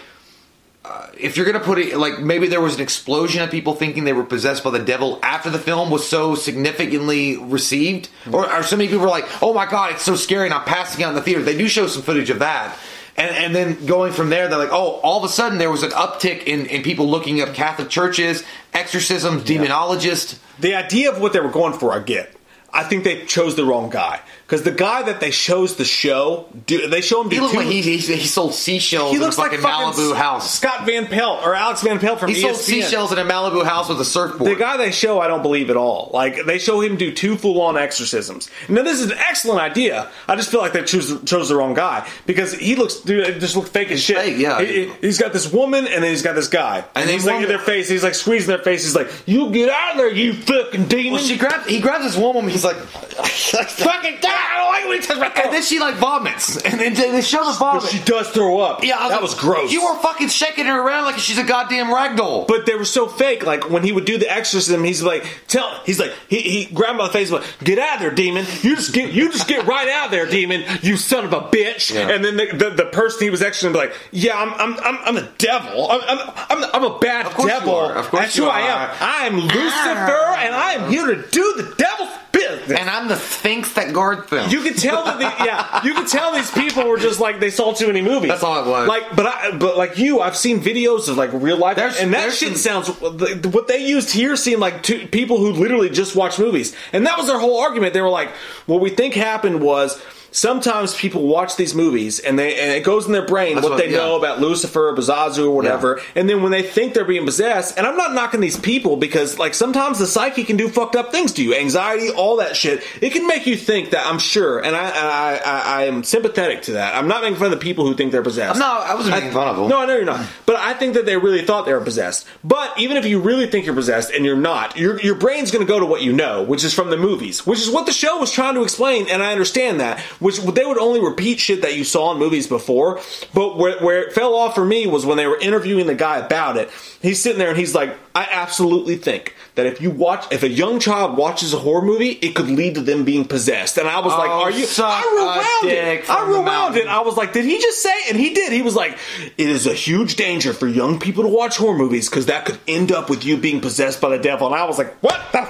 uh, 0.84 1.06
If 1.18 1.36
you're 1.36 1.46
gonna 1.50 1.64
put 1.72 1.78
it 1.78 1.96
like 2.06 2.16
maybe 2.20 2.46
there 2.48 2.60
was 2.68 2.74
an 2.76 2.80
explosion 2.88 3.42
of 3.42 3.50
people 3.50 3.74
thinking 3.74 4.04
they 4.04 4.12
were 4.20 4.28
possessed 4.36 4.62
by 4.64 4.70
the 4.70 4.84
devil 4.92 5.18
after 5.22 5.50
the 5.50 5.58
film 5.58 5.90
was 5.90 6.02
so 6.08 6.34
significantly 6.34 7.36
received, 7.38 8.08
or, 8.36 8.42
or 8.52 8.62
so 8.62 8.76
many 8.76 8.88
people 8.88 9.02
were 9.06 9.16
like, 9.18 9.28
"Oh 9.42 9.52
my 9.60 9.66
god, 9.74 9.92
it's 9.92 10.02
so 10.10 10.16
scary," 10.16 10.46
and 10.48 10.54
I'm 10.54 10.64
passing 10.64 11.04
out 11.04 11.10
in 11.10 11.14
the 11.20 11.22
theater. 11.22 11.42
They 11.42 11.56
do 11.58 11.68
show 11.68 11.86
some 11.88 12.02
footage 12.02 12.30
of 12.30 12.38
that, 12.38 12.76
and 13.16 13.30
and 13.30 13.54
then 13.54 13.86
going 13.86 14.12
from 14.12 14.30
there, 14.30 14.48
they're 14.48 14.58
like, 14.58 14.72
"Oh, 14.72 15.00
all 15.02 15.18
of 15.18 15.24
a 15.24 15.32
sudden 15.32 15.58
there 15.58 15.70
was 15.70 15.82
an 15.82 15.90
uptick 15.90 16.44
in, 16.44 16.66
in 16.66 16.82
people 16.82 17.08
looking 17.08 17.40
up 17.40 17.54
Catholic 17.54 17.88
churches, 17.88 18.44
exorcisms, 18.72 19.42
demonologists." 19.44 20.38
the 20.58 20.74
idea 20.74 21.10
of 21.10 21.20
what 21.20 21.32
they 21.32 21.40
were 21.40 21.50
going 21.50 21.72
for, 21.72 21.92
I 21.92 22.00
get. 22.00 22.34
I 22.72 22.84
think 22.84 23.04
they 23.04 23.26
chose 23.26 23.54
the 23.56 23.64
wrong 23.64 23.90
guy 23.90 24.20
because 24.52 24.64
the 24.64 24.70
guy 24.70 25.02
that 25.04 25.18
they 25.18 25.30
chose 25.30 25.76
the 25.76 25.84
show, 25.86 26.46
do, 26.66 26.86
they 26.86 27.00
show 27.00 27.22
him. 27.22 27.30
Do 27.30 27.36
He 27.46 27.52
two- 27.52 27.56
like 27.56 27.66
he, 27.68 27.80
he, 27.80 27.96
he 27.96 28.26
sold 28.26 28.52
seashells 28.52 29.12
he 29.12 29.16
in 29.16 29.22
looks 29.22 29.38
a 29.38 29.40
like 29.40 29.52
fucking 29.52 29.64
fucking 29.64 29.94
Malibu 29.94 30.14
house. 30.14 30.54
Scott 30.54 30.84
Van 30.84 31.06
Pelt 31.06 31.42
or 31.42 31.54
Alex 31.54 31.80
Van 31.80 31.98
Pelt 31.98 32.20
from 32.20 32.28
He 32.28 32.34
sold 32.34 32.56
seashells 32.56 33.12
in 33.12 33.18
a 33.18 33.24
Malibu 33.24 33.64
house 33.64 33.88
with 33.88 33.98
a 33.98 34.04
surfboard. 34.04 34.50
The 34.50 34.56
guy 34.56 34.76
they 34.76 34.90
show, 34.90 35.20
I 35.20 35.28
don't 35.28 35.40
believe 35.40 35.70
at 35.70 35.78
all. 35.78 36.10
Like 36.12 36.44
they 36.44 36.58
show 36.58 36.82
him 36.82 36.96
do 36.96 37.14
two 37.14 37.36
full-on 37.36 37.78
exorcisms. 37.78 38.50
Now 38.68 38.82
this 38.82 39.00
is 39.00 39.10
an 39.10 39.16
excellent 39.16 39.62
idea. 39.62 40.10
I 40.28 40.36
just 40.36 40.50
feel 40.50 40.60
like 40.60 40.74
they 40.74 40.84
chose, 40.84 41.22
chose 41.24 41.48
the 41.48 41.56
wrong 41.56 41.72
guy 41.72 42.06
because 42.26 42.52
he 42.52 42.76
looks, 42.76 42.96
dude, 42.96 43.26
it 43.26 43.40
just 43.40 43.56
looks 43.56 43.70
fake 43.70 43.90
as 43.90 44.02
shit. 44.02 44.18
fake, 44.18 44.36
yeah. 44.36 44.60
He, 44.60 44.92
has 45.00 45.16
got 45.16 45.32
this 45.32 45.50
woman 45.50 45.86
and 45.86 46.04
then 46.04 46.10
he's 46.10 46.20
got 46.20 46.34
this 46.34 46.48
guy, 46.48 46.80
and, 46.94 47.04
And 47.04 47.08
he's 47.10 47.24
looking 47.24 47.40
like 47.40 47.44
in 47.44 47.56
their 47.56 47.58
face. 47.58 47.88
He's 47.88 48.04
like 48.04 48.14
squeezing 48.14 48.48
their 48.48 48.62
face. 48.62 48.82
He's 48.84 48.94
like, 48.94 49.08
"You 49.24 49.50
get 49.50 49.70
out 49.70 49.92
of 49.92 49.96
there, 49.96 50.12
you 50.12 50.34
fucking 50.34 50.88
demon!" 50.88 51.12
Well, 51.14 51.22
she 51.22 51.38
grabs. 51.38 51.66
He 51.66 51.80
grabs 51.80 52.04
this 52.04 52.18
woman. 52.18 52.50
He's 52.50 52.64
like, 52.64 52.76
Fucking 53.12 54.18
God, 54.22 54.41
I 54.50 54.58
don't 54.58 54.72
like 54.72 54.84
when 54.88 55.00
he 55.00 55.06
touches 55.06 55.20
my 55.20 55.28
throat. 55.30 55.44
and 55.46 55.54
then 55.54 55.62
she 55.62 55.78
like 55.78 55.94
vomits, 55.96 56.56
and 56.62 56.80
then 56.80 56.94
they 56.94 57.20
show 57.22 57.40
the 57.44 57.56
But 57.58 57.80
vomit. 57.80 57.90
she 57.90 57.98
does 58.00 58.28
throw 58.30 58.60
up. 58.60 58.82
yeah, 58.84 58.96
I 58.98 59.08
that 59.08 59.14
like, 59.14 59.22
was 59.22 59.34
gross. 59.34 59.70
You 59.72 59.84
were 59.84 59.96
fucking 60.00 60.28
shaking 60.28 60.66
her 60.66 60.80
around 60.80 61.04
like 61.04 61.18
she's 61.18 61.38
a 61.38 61.44
goddamn 61.44 61.86
ragdoll. 61.86 62.46
But 62.46 62.66
they 62.66 62.74
were 62.74 62.84
so 62.84 63.06
fake. 63.08 63.44
Like 63.46 63.70
when 63.70 63.82
he 63.82 63.92
would 63.92 64.04
do 64.04 64.18
the 64.18 64.30
exorcism, 64.30 64.84
he's 64.84 65.02
like, 65.02 65.24
"Tell." 65.48 65.70
He's 65.84 65.98
like, 65.98 66.12
he, 66.28 66.40
he 66.40 66.64
grabbed 66.74 66.98
by 66.98 67.06
the 67.06 67.12
face, 67.12 67.30
like, 67.30 67.44
"Get 67.64 67.78
out 67.78 67.94
of 67.96 68.00
there, 68.00 68.10
demon! 68.10 68.44
You 68.62 68.76
just 68.76 68.92
get, 68.92 69.12
you 69.12 69.30
just 69.30 69.48
get 69.48 69.66
right 69.66 69.88
out 69.88 70.06
of 70.06 70.10
there, 70.10 70.26
demon! 70.26 70.64
You 70.82 70.96
son 70.96 71.24
of 71.24 71.32
a 71.32 71.40
bitch!" 71.40 71.92
Yeah. 71.94 72.08
And 72.10 72.24
then 72.24 72.36
the, 72.36 72.46
the, 72.56 72.70
the 72.70 72.86
person 72.86 73.22
he 73.22 73.30
was 73.30 73.42
exorcising 73.42 73.76
like, 73.76 73.92
"Yeah, 74.10 74.36
I'm 74.36 74.52
I'm 74.54 74.78
I'm, 74.84 74.98
I'm 75.06 75.14
the 75.16 75.28
devil. 75.38 75.90
I'm, 75.90 76.00
I'm 76.06 76.30
I'm 76.50 76.70
I'm 76.74 76.84
a 76.84 76.98
bad 76.98 77.26
Of 77.26 77.34
course 77.34 77.52
you 77.52 77.58
devil. 77.58 77.74
are. 77.74 77.92
Of 77.94 78.08
course 78.08 78.22
That's 78.24 78.36
who 78.36 78.46
I 78.46 78.60
am. 78.60 78.90
I 79.00 79.26
am 79.26 79.36
Lucifer, 79.36 80.36
and 80.38 80.54
I 80.54 80.72
am 80.74 80.90
here 80.90 81.06
to 81.06 81.16
do 81.30 81.54
the 81.56 81.74
devil's 81.76 82.10
business." 82.32 82.78
And 82.78 82.88
I'm 82.90 83.08
the 83.08 83.16
Sphinx 83.16 83.72
that 83.74 83.92
guards 83.92 84.28
them. 84.30 84.50
You 84.50 84.60
could 84.62 84.76
tell 84.78 85.04
that, 85.04 85.18
the, 85.18 85.24
yeah, 85.44 85.84
you 85.84 85.94
could 85.94 86.08
tell 86.08 86.32
these 86.32 86.50
people 86.50 86.88
were 86.88 86.98
just 86.98 87.20
like 87.20 87.38
they 87.40 87.50
saw 87.50 87.72
too 87.72 87.86
many 87.86 88.02
movies. 88.02 88.30
That's 88.30 88.42
all 88.42 88.64
it 88.64 88.68
was. 88.68 88.88
Like, 88.88 89.14
but 89.14 89.26
I, 89.26 89.56
but 89.56 89.76
like 89.76 89.98
you, 89.98 90.20
I've 90.20 90.36
seen 90.36 90.60
videos 90.60 91.08
of 91.08 91.16
like 91.16 91.30
real 91.32 91.56
life, 91.56 91.76
There's- 91.76 92.00
and 92.00 92.12
that 92.14 92.32
shit 92.32 92.56
some- 92.56 92.84
sounds. 92.84 93.44
What 93.46 93.68
they 93.68 93.86
used 93.86 94.10
here 94.10 94.36
seemed 94.36 94.60
like 94.60 94.82
two, 94.82 95.06
people 95.08 95.38
who 95.38 95.52
literally 95.52 95.90
just 95.90 96.16
watch 96.16 96.38
movies, 96.38 96.74
and 96.92 97.06
that 97.06 97.16
was 97.18 97.26
their 97.26 97.38
whole 97.38 97.60
argument. 97.60 97.94
They 97.94 98.00
were 98.00 98.08
like, 98.08 98.30
"What 98.66 98.80
we 98.80 98.90
think 98.90 99.14
happened 99.14 99.60
was." 99.62 100.00
Sometimes 100.32 100.94
people 100.94 101.22
watch 101.26 101.56
these 101.56 101.74
movies 101.74 102.18
and 102.18 102.38
they 102.38 102.58
and 102.58 102.72
it 102.72 102.82
goes 102.84 103.06
in 103.06 103.12
their 103.12 103.26
brain 103.26 103.56
what, 103.56 103.64
what- 103.64 103.78
they 103.78 103.90
yeah. 103.90 103.98
know 103.98 104.16
about 104.16 104.40
Lucifer, 104.40 104.88
or 104.88 104.96
Bazazu, 104.96 105.46
or 105.46 105.50
whatever, 105.50 106.00
and 106.14 106.28
then 106.28 106.42
when 106.42 106.50
they 106.50 106.62
think 106.62 106.94
they're 106.94 107.04
being 107.04 107.24
possessed, 107.24 107.76
and 107.78 107.86
I'm 107.86 107.96
not 107.96 108.14
knocking 108.14 108.40
these 108.40 108.58
people 108.58 108.96
because 108.96 109.38
like 109.38 109.54
sometimes 109.54 109.98
the 109.98 110.06
psyche 110.06 110.44
can 110.44 110.56
do 110.56 110.68
fucked 110.68 110.96
up 110.96 111.12
things 111.12 111.32
to 111.34 111.44
you, 111.44 111.54
anxiety, 111.54 112.10
all 112.10 112.36
that 112.38 112.56
shit. 112.56 112.82
It 113.00 113.10
can 113.10 113.26
make 113.26 113.46
you 113.46 113.56
think 113.56 113.90
that 113.90 114.06
I'm 114.06 114.18
sure, 114.18 114.58
and 114.58 114.74
I 114.74 114.88
I, 114.90 115.36
I, 115.36 115.60
I 115.80 115.84
am 115.84 116.02
sympathetic 116.02 116.62
to 116.62 116.72
that. 116.72 116.94
I'm 116.94 117.08
not 117.08 117.22
making 117.22 117.36
fun 117.36 117.46
of 117.46 117.52
the 117.52 117.56
people 117.58 117.86
who 117.86 117.94
think 117.94 118.10
they're 118.10 118.22
possessed. 118.22 118.58
No, 118.58 118.66
I 118.66 118.94
wasn't 118.94 119.14
making 119.16 119.32
fun 119.32 119.48
of 119.48 119.56
them. 119.56 119.68
No, 119.68 119.80
I 119.80 119.86
know 119.86 119.96
you're 119.96 120.04
not. 120.04 120.20
Mm. 120.20 120.28
But 120.46 120.56
I 120.56 120.72
think 120.74 120.94
that 120.94 121.06
they 121.06 121.16
really 121.16 121.44
thought 121.44 121.66
they 121.66 121.72
were 121.72 121.80
possessed. 121.80 122.26
But 122.42 122.78
even 122.78 122.96
if 122.96 123.04
you 123.04 123.20
really 123.20 123.46
think 123.46 123.66
you're 123.66 123.74
possessed 123.74 124.10
and 124.10 124.24
you're 124.24 124.36
not, 124.36 124.76
your 124.76 125.00
your 125.00 125.14
brain's 125.14 125.50
going 125.50 125.64
to 125.64 125.70
go 125.70 125.78
to 125.78 125.86
what 125.86 126.02
you 126.02 126.12
know, 126.12 126.42
which 126.42 126.64
is 126.64 126.72
from 126.72 126.90
the 126.90 126.96
movies, 126.96 127.46
which 127.46 127.60
is 127.60 127.70
what 127.70 127.86
the 127.86 127.92
show 127.92 128.18
was 128.18 128.32
trying 128.32 128.54
to 128.54 128.62
explain, 128.62 129.08
and 129.08 129.22
I 129.22 129.32
understand 129.32 129.80
that. 129.80 130.00
Which 130.22 130.38
they 130.38 130.64
would 130.64 130.78
only 130.78 131.00
repeat 131.00 131.40
shit 131.40 131.62
that 131.62 131.76
you 131.76 131.84
saw 131.84 132.12
in 132.12 132.18
movies 132.18 132.46
before. 132.46 133.00
But 133.34 133.58
where, 133.58 133.78
where 133.80 134.02
it 134.04 134.12
fell 134.12 134.34
off 134.34 134.54
for 134.54 134.64
me 134.64 134.86
was 134.86 135.04
when 135.04 135.16
they 135.16 135.26
were 135.26 135.38
interviewing 135.38 135.86
the 135.86 135.94
guy 135.94 136.18
about 136.18 136.56
it. 136.56 136.70
He's 137.00 137.20
sitting 137.20 137.38
there 137.38 137.48
and 137.50 137.58
he's 137.58 137.74
like, 137.74 137.96
"I 138.14 138.28
absolutely 138.30 138.96
think 138.96 139.34
that 139.56 139.66
if 139.66 139.80
you 139.80 139.90
watch, 139.90 140.24
if 140.32 140.42
a 140.44 140.48
young 140.48 140.78
child 140.78 141.16
watches 141.16 141.52
a 141.52 141.58
horror 141.58 141.82
movie, 141.82 142.10
it 142.10 142.34
could 142.34 142.48
lead 142.48 142.76
to 142.76 142.80
them 142.80 143.04
being 143.04 143.24
possessed." 143.24 143.76
And 143.76 143.88
I 143.88 143.98
was 143.98 144.12
like, 144.12 144.30
Oh, 144.30 144.42
"Are 144.42 144.50
you?" 144.50 144.66
I 144.78 145.02
rewound 145.18 145.72
it. 145.72 146.10
I 146.10 146.26
rewound 146.28 146.76
it. 146.76 146.86
I 146.86 147.00
was 147.00 147.16
like, 147.16 147.32
did 147.32 147.44
he 147.44 147.58
just 147.60 147.82
say? 147.82 147.94
And 148.08 148.18
he 148.18 148.32
did. 148.34 148.52
He 148.52 148.62
was 148.62 148.76
like, 148.76 148.96
it 149.36 149.48
is 149.48 149.66
a 149.66 149.74
huge 149.74 150.16
danger 150.16 150.52
for 150.52 150.68
young 150.68 151.00
people 151.00 151.24
to 151.24 151.28
watch 151.28 151.56
horror 151.56 151.76
movies 151.76 152.08
because 152.08 152.26
that 152.26 152.44
could 152.46 152.58
end 152.68 152.92
up 152.92 153.10
with 153.10 153.24
you 153.24 153.36
being 153.36 153.60
possessed 153.60 154.00
by 154.00 154.10
the 154.10 154.18
devil. 154.22 154.46
And 154.46 154.54
I 154.54 154.64
was 154.64 154.78
like, 154.78 154.94
what 155.02 155.20
the? 155.32 155.48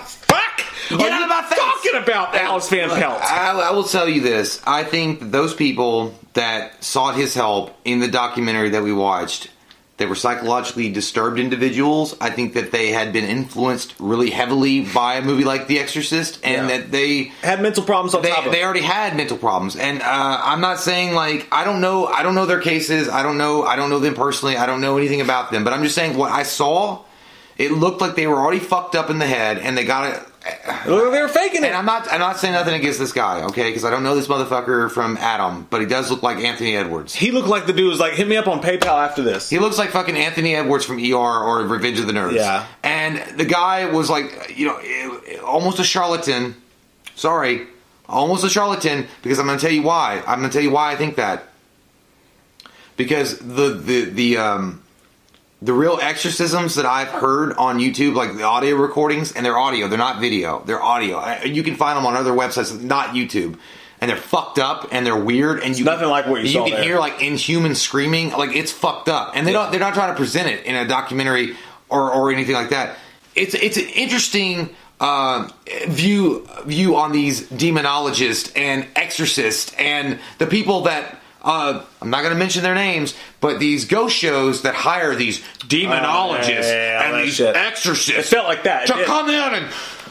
Get 0.90 1.00
are 1.00 1.10
out 1.10 1.22
of 1.22 1.28
my 1.28 1.42
face. 1.48 1.58
talking 1.58 2.02
about, 2.02 2.34
Alice 2.34 2.68
Van 2.68 2.88
Pelt? 2.90 3.20
I, 3.22 3.68
I 3.68 3.70
will 3.72 3.84
tell 3.84 4.08
you 4.08 4.20
this. 4.20 4.60
I 4.66 4.84
think 4.84 5.30
those 5.30 5.54
people 5.54 6.14
that 6.34 6.82
sought 6.84 7.14
his 7.16 7.34
help 7.34 7.74
in 7.84 8.00
the 8.00 8.08
documentary 8.08 8.70
that 8.70 8.82
we 8.82 8.92
watched, 8.92 9.48
they 9.96 10.04
were 10.06 10.14
psychologically 10.14 10.90
disturbed 10.90 11.38
individuals. 11.38 12.14
I 12.20 12.28
think 12.30 12.54
that 12.54 12.72
they 12.72 12.88
had 12.90 13.12
been 13.12 13.24
influenced 13.24 13.94
really 13.98 14.30
heavily 14.30 14.80
by 14.84 15.14
a 15.14 15.22
movie 15.22 15.44
like 15.44 15.66
The 15.66 15.78
Exorcist, 15.78 16.40
and 16.44 16.68
Yeah. 16.68 16.78
that 16.78 16.90
they 16.90 17.24
Had 17.42 17.62
mental 17.62 17.84
problems 17.84 18.14
on 18.14 18.20
they, 18.22 18.30
top 18.30 18.46
of 18.46 18.52
they 18.52 18.62
already 18.64 18.80
had 18.80 19.16
mental 19.16 19.38
problems 19.38 19.76
and 19.76 20.02
uh, 20.02 20.40
i'm 20.42 20.60
not 20.60 20.80
saying 20.80 21.14
like 21.14 21.46
i 21.52 21.64
don't 21.64 21.80
know 21.80 22.06
i 22.06 22.22
don't 22.22 22.34
know 22.34 22.46
their 22.46 22.60
cases 22.60 23.08
i 23.08 23.22
don't 23.22 23.38
know 23.38 23.62
i 23.64 23.76
don't 23.76 23.90
know 23.90 23.98
them 23.98 24.14
personally 24.14 24.56
i 24.56 24.66
don't 24.66 24.80
know 24.80 24.96
anything 24.98 25.20
about 25.20 25.50
them 25.52 25.62
but 25.64 25.72
i'm 25.72 25.82
just 25.82 25.94
saying 25.94 26.16
what 26.16 26.30
i 26.32 26.42
saw 26.42 27.00
it 27.58 27.70
looked 27.72 28.00
like 28.00 28.14
they 28.16 28.26
were 28.26 28.36
already 28.38 28.58
fucked 28.58 28.94
up 28.94 29.10
in 29.10 29.18
the 29.18 29.26
head 29.26 29.58
and 29.58 29.76
they 29.76 29.84
got 29.84 30.12
it 30.12 30.22
they 30.84 30.90
were 30.90 31.28
faking 31.28 31.62
it. 31.62 31.68
and 31.68 31.76
I'm 31.76 31.84
not 31.84 32.12
I'm 32.12 32.20
not 32.20 32.38
saying 32.38 32.54
nothing 32.54 32.74
against 32.74 32.98
this 32.98 33.12
guy, 33.12 33.42
okay? 33.44 33.68
Because 33.68 33.84
I 33.84 33.90
don't 33.90 34.02
know 34.02 34.14
this 34.14 34.26
motherfucker 34.26 34.90
from 34.90 35.16
Adam, 35.18 35.66
but 35.70 35.80
he 35.80 35.86
does 35.86 36.10
look 36.10 36.22
like 36.22 36.38
Anthony 36.38 36.76
Edwards. 36.76 37.14
he 37.14 37.30
looked 37.30 37.48
like 37.48 37.66
the 37.66 37.72
dude 37.72 37.88
was 37.88 38.00
like, 38.00 38.14
hit 38.14 38.26
me 38.26 38.36
up 38.36 38.48
on 38.48 38.60
PayPal 38.60 38.98
after 39.04 39.22
this. 39.22 39.48
He 39.48 39.58
looks 39.58 39.78
like 39.78 39.90
fucking 39.90 40.16
Anthony 40.16 40.54
Edwards 40.54 40.84
from 40.84 40.98
ER 40.98 41.14
or 41.14 41.62
Revenge 41.66 42.00
of 42.00 42.06
the 42.06 42.12
Nerds. 42.12 42.34
Yeah. 42.34 42.66
And 42.82 43.38
the 43.38 43.44
guy 43.44 43.86
was 43.86 44.10
like, 44.10 44.56
you 44.56 44.66
know, 44.66 45.40
almost 45.44 45.78
a 45.78 45.84
charlatan. 45.84 46.56
Sorry, 47.14 47.66
almost 48.08 48.44
a 48.44 48.48
charlatan 48.50 49.06
because 49.22 49.38
I'm 49.38 49.46
going 49.46 49.58
to 49.58 49.64
tell 49.64 49.74
you 49.74 49.82
why. 49.82 50.22
I'm 50.26 50.40
going 50.40 50.50
to 50.50 50.52
tell 50.52 50.62
you 50.62 50.70
why 50.70 50.92
I 50.92 50.96
think 50.96 51.16
that. 51.16 51.44
Because 52.96 53.38
the 53.38 53.70
the 53.70 54.04
the 54.04 54.36
um 54.36 54.81
the 55.62 55.72
real 55.72 55.98
exorcisms 56.02 56.74
that 56.74 56.86
I've 56.86 57.08
heard 57.08 57.52
on 57.52 57.78
YouTube, 57.78 58.14
like 58.14 58.36
the 58.36 58.42
audio 58.42 58.74
recordings, 58.74 59.32
and 59.32 59.46
they're 59.46 59.58
audio, 59.58 59.86
they're 59.86 59.96
not 59.96 60.20
video, 60.20 60.62
they're 60.66 60.82
audio. 60.82 61.44
You 61.44 61.62
can 61.62 61.76
find 61.76 61.96
them 61.96 62.04
on 62.04 62.16
other 62.16 62.32
websites, 62.32 62.78
not 62.82 63.10
YouTube. 63.10 63.58
And 64.00 64.10
they're 64.10 64.16
fucked 64.16 64.58
up 64.58 64.88
and 64.90 65.06
they're 65.06 65.16
weird 65.16 65.60
and 65.60 65.78
you 65.78 65.84
nothing 65.84 66.08
like 66.08 66.26
what 66.26 66.42
you 66.42 66.48
saw 66.48 66.64
can 66.64 66.72
there. 66.72 66.82
hear 66.82 66.98
like 66.98 67.22
inhuman 67.22 67.76
screaming, 67.76 68.32
like 68.32 68.56
it's 68.56 68.72
fucked 68.72 69.08
up. 69.08 69.36
And 69.36 69.46
they 69.46 69.52
don't 69.52 69.70
they're 69.70 69.78
not 69.78 69.94
trying 69.94 70.10
to 70.10 70.16
present 70.16 70.48
it 70.48 70.66
in 70.66 70.74
a 70.74 70.88
documentary 70.88 71.56
or, 71.88 72.12
or 72.12 72.32
anything 72.32 72.56
like 72.56 72.70
that. 72.70 72.98
It's 73.36 73.54
it's 73.54 73.76
an 73.76 73.86
interesting 73.86 74.70
uh, 74.98 75.48
view 75.86 76.48
view 76.64 76.96
on 76.96 77.12
these 77.12 77.48
demonologists 77.48 78.50
and 78.56 78.88
exorcists 78.96 79.72
and 79.78 80.18
the 80.38 80.46
people 80.46 80.80
that 80.82 81.21
uh, 81.42 81.84
I'm 82.00 82.10
not 82.10 82.22
going 82.22 82.32
to 82.32 82.38
mention 82.38 82.62
their 82.62 82.74
names, 82.74 83.14
but 83.40 83.58
these 83.58 83.84
ghost 83.84 84.16
shows 84.16 84.62
that 84.62 84.74
hire 84.74 85.14
these 85.14 85.40
demonologists 85.66 86.44
Oh, 86.44 86.48
yeah, 86.48 86.60
yeah, 86.60 87.00
yeah, 87.10 87.16
and 87.18 87.26
these 87.26 87.34
shit. 87.34 87.54
exorcists. 87.56 88.18
It 88.18 88.24
felt 88.26 88.46
like 88.46 88.62
that. 88.64 88.86
To 88.86 89.04
come 89.04 89.28
in 89.28 89.54
and 89.54 89.66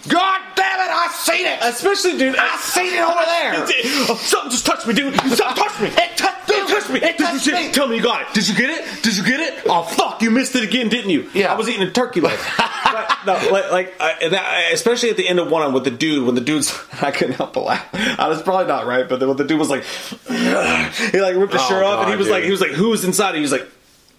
God 0.08 0.42
damn 0.56 0.80
it, 0.80 0.92
I 0.92 1.08
seen 1.14 1.46
it. 1.46 1.60
Especially, 1.62 2.18
dude. 2.18 2.36
I 2.38 2.56
seen 2.58 2.94
it 2.94 3.02
over 3.02 3.26
there. 3.26 4.08
Oh, 4.10 4.16
something 4.22 4.52
just 4.52 4.66
touched 4.66 4.88
me, 4.88 4.94
dude. 4.94 5.14
Something 5.16 5.38
touched 5.64 5.82
me. 5.82 5.88
It 5.90 6.18
touched, 6.18 6.50
it 6.50 6.68
touched 6.68 6.90
me. 6.90 6.96
It 6.98 7.18
Did 7.18 7.20
you 7.20 7.52
touched 7.52 7.68
me. 7.68 7.72
Tell 7.72 7.88
me 7.88 7.98
you 7.98 8.04
got 8.04 8.22
it. 8.24 8.34
Did 8.34 8.48
you 8.48 8.56
get 8.56 8.70
it? 8.70 9.04
Did 9.04 9.16
you 9.18 9.24
get 9.24 9.40
it? 9.40 9.64
Oh 9.68 9.84
fuck! 9.84 10.22
You 10.22 10.32
missed 10.32 10.56
it 10.56 10.64
again, 10.64 10.90
didn't 10.90 11.12
you? 11.12 11.30
Yeah. 11.34 11.54
I 11.54 11.56
was 11.56 11.70
eating 11.70 11.84
a 11.88 11.92
turkey 11.92 12.22
leg. 12.22 12.38
but, 12.58 13.18
no, 13.26 13.34
like, 13.52 13.72
like 13.72 13.96
uh, 14.00 14.30
that, 14.30 14.70
especially 14.74 15.10
at 15.12 15.18
the 15.18 15.28
end 15.28 15.40
of 15.40 15.50
one 15.52 15.72
with 15.74 15.84
the 15.84 15.92
dude 15.92 16.26
when 16.26 16.36
the 16.36 16.42
dude's 16.42 16.78
I 17.02 17.12
couldn't 17.12 17.36
help 17.36 17.54
but 17.54 17.64
laugh. 17.64 17.88
I 18.20 18.28
was 18.28 18.42
probably 18.42 18.68
not 18.68 18.86
right, 18.88 19.08
but 19.08 19.20
the, 19.20 19.28
when 19.28 19.38
the 19.38 19.44
dude 19.46 19.60
was 19.60 19.70
like, 19.70 19.84
he 20.28 21.22
like 21.22 21.36
ripped 21.36 21.54
his 21.54 21.62
Oh, 21.62 21.70
shirt 21.70 21.84
off 21.84 22.04
and 22.04 22.12
he 22.12 22.18
was 22.18 22.28
like, 22.30 22.44
he 22.44 22.52
was 22.52 22.62
like, 22.62 22.72
who's 22.72 23.04
inside? 23.06 23.36
He 23.36 23.42
was 23.42 23.52
like. 23.52 23.68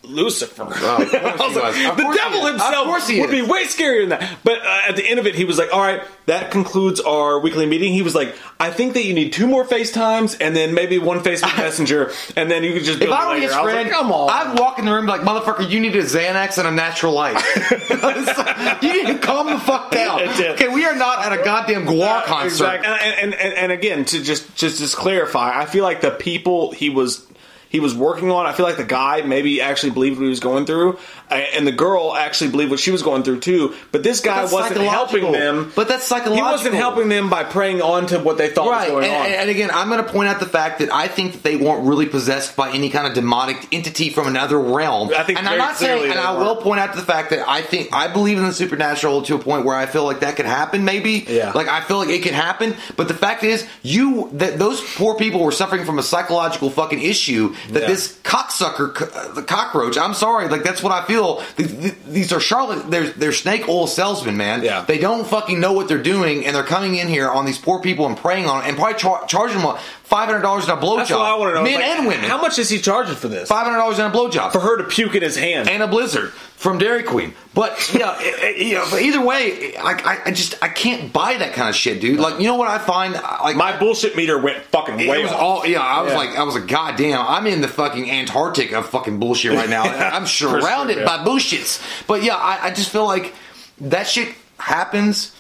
Lucifer. 0.05 0.65
Oh, 0.65 1.03
of 1.03 1.11
course 1.11 1.15
I 1.15 1.47
was 1.47 1.77
he 1.77 1.85
like, 1.87 1.97
was. 1.97 2.07
Of 2.07 2.13
the 2.13 2.19
devil 2.19 2.47
himself 2.47 3.09
would 3.09 3.31
be 3.31 3.43
way 3.43 3.65
scarier 3.65 4.01
than 4.01 4.09
that. 4.11 4.39
But 4.43 4.59
uh, 4.61 4.81
at 4.89 4.97
the 4.97 5.09
end 5.09 5.21
of 5.21 5.27
it, 5.27 5.35
he 5.35 5.45
was 5.45 5.59
like, 5.59 5.73
"All 5.73 5.81
right, 5.81 6.03
that 6.27 6.51
concludes 6.51 7.01
our 7.01 7.39
weekly 7.39 7.67
meeting." 7.67 7.93
He 7.93 8.03
was 8.03 8.15
like, 8.15 8.35
"I 8.59 8.71
think 8.71 8.95
that 8.95 9.05
you 9.05 9.15
need 9.15 9.33
two 9.33 9.47
more 9.47 9.65
FaceTimes 9.65 10.39
and 10.41 10.57
then 10.57 10.75
maybe 10.75 10.99
one 10.99 11.21
Facebook 11.21 11.57
Messenger, 11.57 12.11
and 12.37 12.51
then 12.51 12.65
you 12.65 12.73
could 12.73 12.85
just." 12.85 13.01
If 13.01 13.11
I 13.11 13.29
were 13.29 13.35
later." 13.35 13.47
his 13.47 13.55
friend, 13.55 13.89
like, 13.89 13.91
"Come 13.91 14.11
on." 14.11 14.31
I'd 14.31 14.59
walk 14.59 14.79
in 14.79 14.87
the 14.87 14.93
room 14.93 15.07
like, 15.07 15.21
motherfucker, 15.21 15.69
you 15.71 15.79
need 15.79 15.95
a 15.95 16.03
Xanax 16.03 16.59
and 16.59 16.67
a 16.67 16.73
natural 16.73 17.13
light. 17.13 17.41
you 18.83 18.93
need 18.93 19.07
to 19.07 19.19
calm 19.19 19.47
the 19.49 19.59
fuck 19.61 19.91
down. 19.91 20.21
Okay, 20.21 20.69
we 20.69 20.85
are 20.85 20.97
not 20.97 21.25
at 21.25 21.33
a 21.33 21.45
goddamn 21.45 21.87
Gwar 21.87 22.25
concert. 22.25 22.47
Exactly. 22.47 22.89
And, 22.89 23.33
and, 23.33 23.35
and, 23.35 23.55
and 23.55 23.73
again, 23.73 24.05
to 24.07 24.23
just 24.23 24.55
just 24.57 24.79
just 24.79 24.97
clarify, 24.97 25.61
I 25.61 25.67
feel 25.67 25.85
like 25.85 26.01
the 26.01 26.11
people 26.11 26.73
he 26.73 26.91
was 26.91 27.27
he 27.73 27.81
was 27.81 27.95
working 27.95 28.31
on, 28.31 28.45
I 28.45 28.53
feel 28.53 28.67
like 28.67 28.77
the 28.77 28.85
guy 28.85 29.23
maybe 29.23 29.63
actually 29.63 29.91
believed 29.93 30.19
what 30.19 30.25
he 30.25 30.29
was 30.29 30.41
going 30.41 30.67
through, 30.67 30.99
uh, 31.31 31.35
and 31.35 31.67
the 31.67 31.73
girl 31.73 32.15
actually 32.15 32.51
believed 32.51 32.71
what 32.71 32.79
she 32.81 32.91
was 32.91 33.03
going 33.03 33.23
through 33.23 33.41
too. 33.41 33.75
But 33.91 34.03
this 34.03 34.21
guy 34.21 34.43
That's 34.43 34.53
wasn't 34.53 34.81
helping 34.83 35.33
them. 35.33 35.73
But 35.75 35.89
that's 35.89 36.05
psychological. 36.05 36.37
He 36.47 36.53
wasn't 36.53 36.75
helping 36.75 37.09
them 37.09 37.31
by 37.31 37.45
preying 37.45 37.81
on 37.81 38.07
to 38.09 38.19
what 38.19 38.37
they 38.37 38.51
thought 38.51 38.71
Right, 38.71 38.93
was 38.93 39.05
and, 39.07 39.13
going 39.15 39.33
on. 39.33 39.39
and 39.39 39.51
again, 39.51 39.71
I'm 39.73 39.89
going 39.89 40.05
to 40.05 40.13
point 40.13 40.29
out 40.29 40.39
the 40.39 40.47
fact 40.47 40.81
that 40.81 40.93
I 40.93 41.09
think 41.09 41.33
that 41.33 41.43
they 41.43 41.57
weren't 41.57 41.87
really 41.87 42.07
possessed 42.07 42.55
by 42.57 42.71
any 42.73 42.91
kind 42.91 43.07
of 43.07 43.15
demonic 43.15 43.67
entity 43.73 44.11
from 44.11 44.27
another 44.29 44.61
realm. 44.61 45.09
I 45.17 45.23
think 45.23 45.39
and 45.39 45.49
I'm 45.49 45.57
not 45.57 45.77
saying, 45.77 46.11
and 46.11 46.21
I 46.21 46.37
will 46.37 46.57
point 46.57 46.79
out 46.79 46.93
to 46.93 47.01
the 47.01 47.07
fact 47.07 47.31
that 47.31 47.49
I 47.49 47.63
think 47.63 47.89
I 47.95 48.09
believe 48.13 48.37
in 48.37 48.45
the 48.45 48.53
supernatural 48.53 49.23
to 49.23 49.35
a 49.37 49.39
point 49.39 49.65
where 49.65 49.77
I 49.77 49.87
feel 49.87 50.05
like 50.05 50.21
that 50.21 50.37
could 50.37 50.45
happen. 50.47 50.85
Maybe, 50.85 51.25
Yeah. 51.27 51.53
like 51.55 51.69
I 51.69 51.81
feel 51.81 51.97
like 51.97 52.11
it 52.11 52.23
could 52.23 52.35
happen. 52.35 52.75
But 52.97 53.09
the 53.09 53.15
fact 53.15 53.45
is, 53.45 53.67
you 53.83 54.29
that 54.35 54.59
those 54.59 54.81
poor 54.97 55.15
people 55.17 55.43
were 55.43 55.53
suffering 55.53 55.87
from 55.87 55.99
a 55.99 56.03
psychological 56.03 56.69
fucking 56.69 57.01
issue 57.01 57.55
that 57.71 57.83
Yeah. 57.83 57.89
this 57.89 58.15
cocksucker, 58.25 58.95
co- 58.95 59.09
uh, 59.15 59.33
the 59.35 59.43
cockroach. 59.43 59.97
I'm 59.97 60.15
sorry, 60.15 60.49
like 60.49 60.63
that's 60.63 60.83
what 60.83 60.93
I 60.93 61.05
feel. 61.05 61.43
Th- 61.57 61.69
th- 61.71 61.95
These 62.07 62.33
are 62.33 62.41
charlotte. 62.41 62.91
They're 62.91 63.11
they're 63.11 63.33
snake 63.33 63.69
oil 63.69 63.87
salesmen, 63.87 64.37
man. 64.37 64.63
Yeah. 64.63 64.85
They 64.87 64.99
don't 64.99 65.27
fucking 65.27 65.61
know 65.61 65.73
what 65.73 65.89
they're 65.89 66.03
doing, 66.03 66.45
and 66.47 66.55
they're 66.57 66.63
coming 66.65 66.97
in 66.97 67.09
here 67.09 67.29
on 67.31 67.45
these 67.47 67.59
poor 67.59 67.81
people 67.81 68.07
and 68.07 68.17
preying 68.17 68.47
on, 68.49 68.65
and 68.65 68.77
probably 68.77 68.99
char- 68.99 69.25
charging 69.27 69.61
them 69.61 69.77
five 70.13 70.27
hundred 70.29 70.43
dollars 70.43 70.65
in 70.65 70.71
a 70.71 70.77
blowjob. 70.77 70.97
That's 70.99 71.11
what 71.11 71.21
I 71.23 71.35
want 71.37 71.51
to 71.51 71.55
know. 71.55 71.63
Men 71.65 71.75
Like, 71.81 71.85
and 71.85 72.07
women. 72.07 72.25
How 72.29 72.39
much 72.41 72.59
is 72.59 72.69
he 72.69 72.79
charging 72.79 73.15
for 73.17 73.29
this? 73.29 73.49
Five 73.49 73.65
hundred 73.65 73.79
dollars 73.79 73.99
in 73.99 74.05
a 74.05 74.11
blowjob 74.11 74.53
For 74.53 74.61
her 74.61 74.77
to 74.77 74.85
puke 74.85 75.15
in 75.15 75.23
his 75.23 75.37
hand. 75.37 75.71
and 75.71 75.83
a 75.83 75.89
blizzard 75.89 76.31
from 76.57 76.77
Dairy 76.79 77.03
Queen. 77.03 77.33
But 77.55 77.73
yeah, 77.95 78.17
it- 78.21 78.57
it- 78.61 78.67
you 78.67 78.75
know, 78.75 78.87
but 78.91 79.01
either 79.01 79.25
way, 79.25 79.73
like 79.83 80.07
I, 80.07 80.19
I 80.27 80.31
just 80.33 80.63
I 80.63 80.69
can't 80.69 81.13
buy 81.15 81.39
that 81.39 81.55
kind 81.55 81.69
of 81.71 81.75
shit, 81.75 82.01
dude. 82.03 82.21
Like 82.21 82.39
you 82.41 82.47
know 82.47 82.57
what 82.57 82.69
I 82.69 82.79
find? 82.79 83.15
Like 83.15 83.57
My 83.57 83.77
bullshit 83.79 84.15
meter 84.17 84.39
went 84.39 84.63
fucking 84.65 85.01
it 85.01 85.09
way 85.09 85.23
was 85.23 85.33
off. 85.33 85.41
all 85.41 85.67
yeah. 85.67 85.81
I 85.81 86.03
was 86.03 86.13
Yeah. 86.13 86.19
like 86.19 86.37
I 86.37 86.43
was 86.43 86.55
like, 86.57 86.67
God 86.69 86.97
damn, 86.97 87.27
I'm 87.27 87.47
in 87.47 87.63
the 87.63 87.69
fucking 87.69 88.11
Antarctic 88.11 88.73
of 88.73 88.89
fucking 88.91 89.19
bullshit 89.19 89.53
right 89.53 89.71
now. 89.71 89.83
I'm 89.85 90.27
surrounded 90.27 90.99
yeah. 90.99 91.05
by 91.07 91.25
bullshits. 91.25 91.83
But 92.07 92.23
yeah, 92.23 92.37
I, 92.37 92.67
I 92.67 92.71
just 92.71 92.91
feel 92.91 93.07
like 93.07 93.33
that 93.81 94.07
shit 94.07 94.29
happens, 94.59 95.35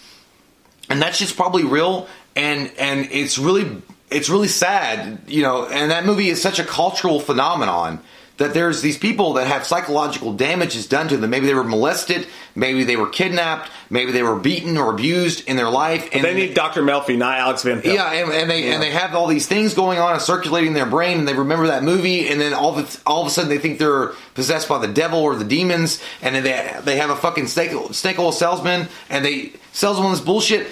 and 0.88 1.02
that 1.02 1.14
shit's 1.14 1.32
probably 1.32 1.64
real, 1.64 2.08
and 2.34 2.72
and 2.78 3.06
it's 3.12 3.38
really 3.38 3.82
it's 4.14 4.28
really 4.28 4.48
sad, 4.48 5.20
you 5.26 5.42
know. 5.42 5.66
And 5.66 5.90
that 5.90 6.04
movie 6.04 6.28
is 6.28 6.40
such 6.40 6.58
a 6.58 6.64
cultural 6.64 7.20
phenomenon 7.20 8.00
that 8.38 8.54
there's 8.54 8.82
these 8.82 8.98
people 8.98 9.34
that 9.34 9.46
have 9.46 9.64
psychological 9.64 10.32
damages 10.32 10.86
done 10.86 11.06
to 11.08 11.16
them. 11.16 11.30
Maybe 11.30 11.46
they 11.46 11.54
were 11.54 11.64
molested, 11.64 12.26
maybe 12.54 12.82
they 12.82 12.96
were 12.96 13.08
kidnapped, 13.08 13.70
maybe 13.90 14.10
they 14.10 14.22
were 14.22 14.36
beaten 14.36 14.76
or 14.76 14.90
abused 14.90 15.46
in 15.46 15.56
their 15.56 15.68
life, 15.68 16.08
and 16.12 16.24
they 16.24 16.34
need 16.34 16.54
Dr. 16.54 16.82
Melfi, 16.82 17.16
not 17.16 17.38
Alex 17.38 17.62
Van 17.62 17.82
Pelt. 17.82 17.94
yeah, 17.94 18.10
and, 18.10 18.32
and 18.32 18.50
they 18.50 18.72
and 18.72 18.82
they 18.82 18.90
have 18.90 19.14
all 19.14 19.26
these 19.26 19.46
things 19.46 19.74
going 19.74 19.98
on 19.98 20.14
and 20.14 20.22
circulating 20.22 20.68
in 20.68 20.74
their 20.74 20.86
brain, 20.86 21.18
and 21.18 21.28
they 21.28 21.34
remember 21.34 21.68
that 21.68 21.82
movie, 21.82 22.28
and 22.28 22.40
then 22.40 22.52
all 22.54 22.76
of 22.76 22.78
a, 22.78 23.08
all 23.08 23.20
of 23.20 23.28
a 23.28 23.30
sudden 23.30 23.50
they 23.50 23.58
think 23.58 23.78
they're 23.78 24.08
possessed 24.34 24.68
by 24.68 24.78
the 24.78 24.92
devil 24.92 25.20
or 25.20 25.36
the 25.36 25.44
demons, 25.44 26.02
and 26.22 26.34
then 26.34 26.42
they 26.42 26.80
they 26.84 26.96
have 26.96 27.10
a 27.10 27.16
fucking 27.16 27.46
snake, 27.46 27.72
snake 27.92 28.18
oil 28.18 28.32
salesman, 28.32 28.88
and 29.10 29.24
they 29.24 29.52
sells 29.72 29.98
them 29.98 30.10
this 30.10 30.20
bullshit. 30.20 30.68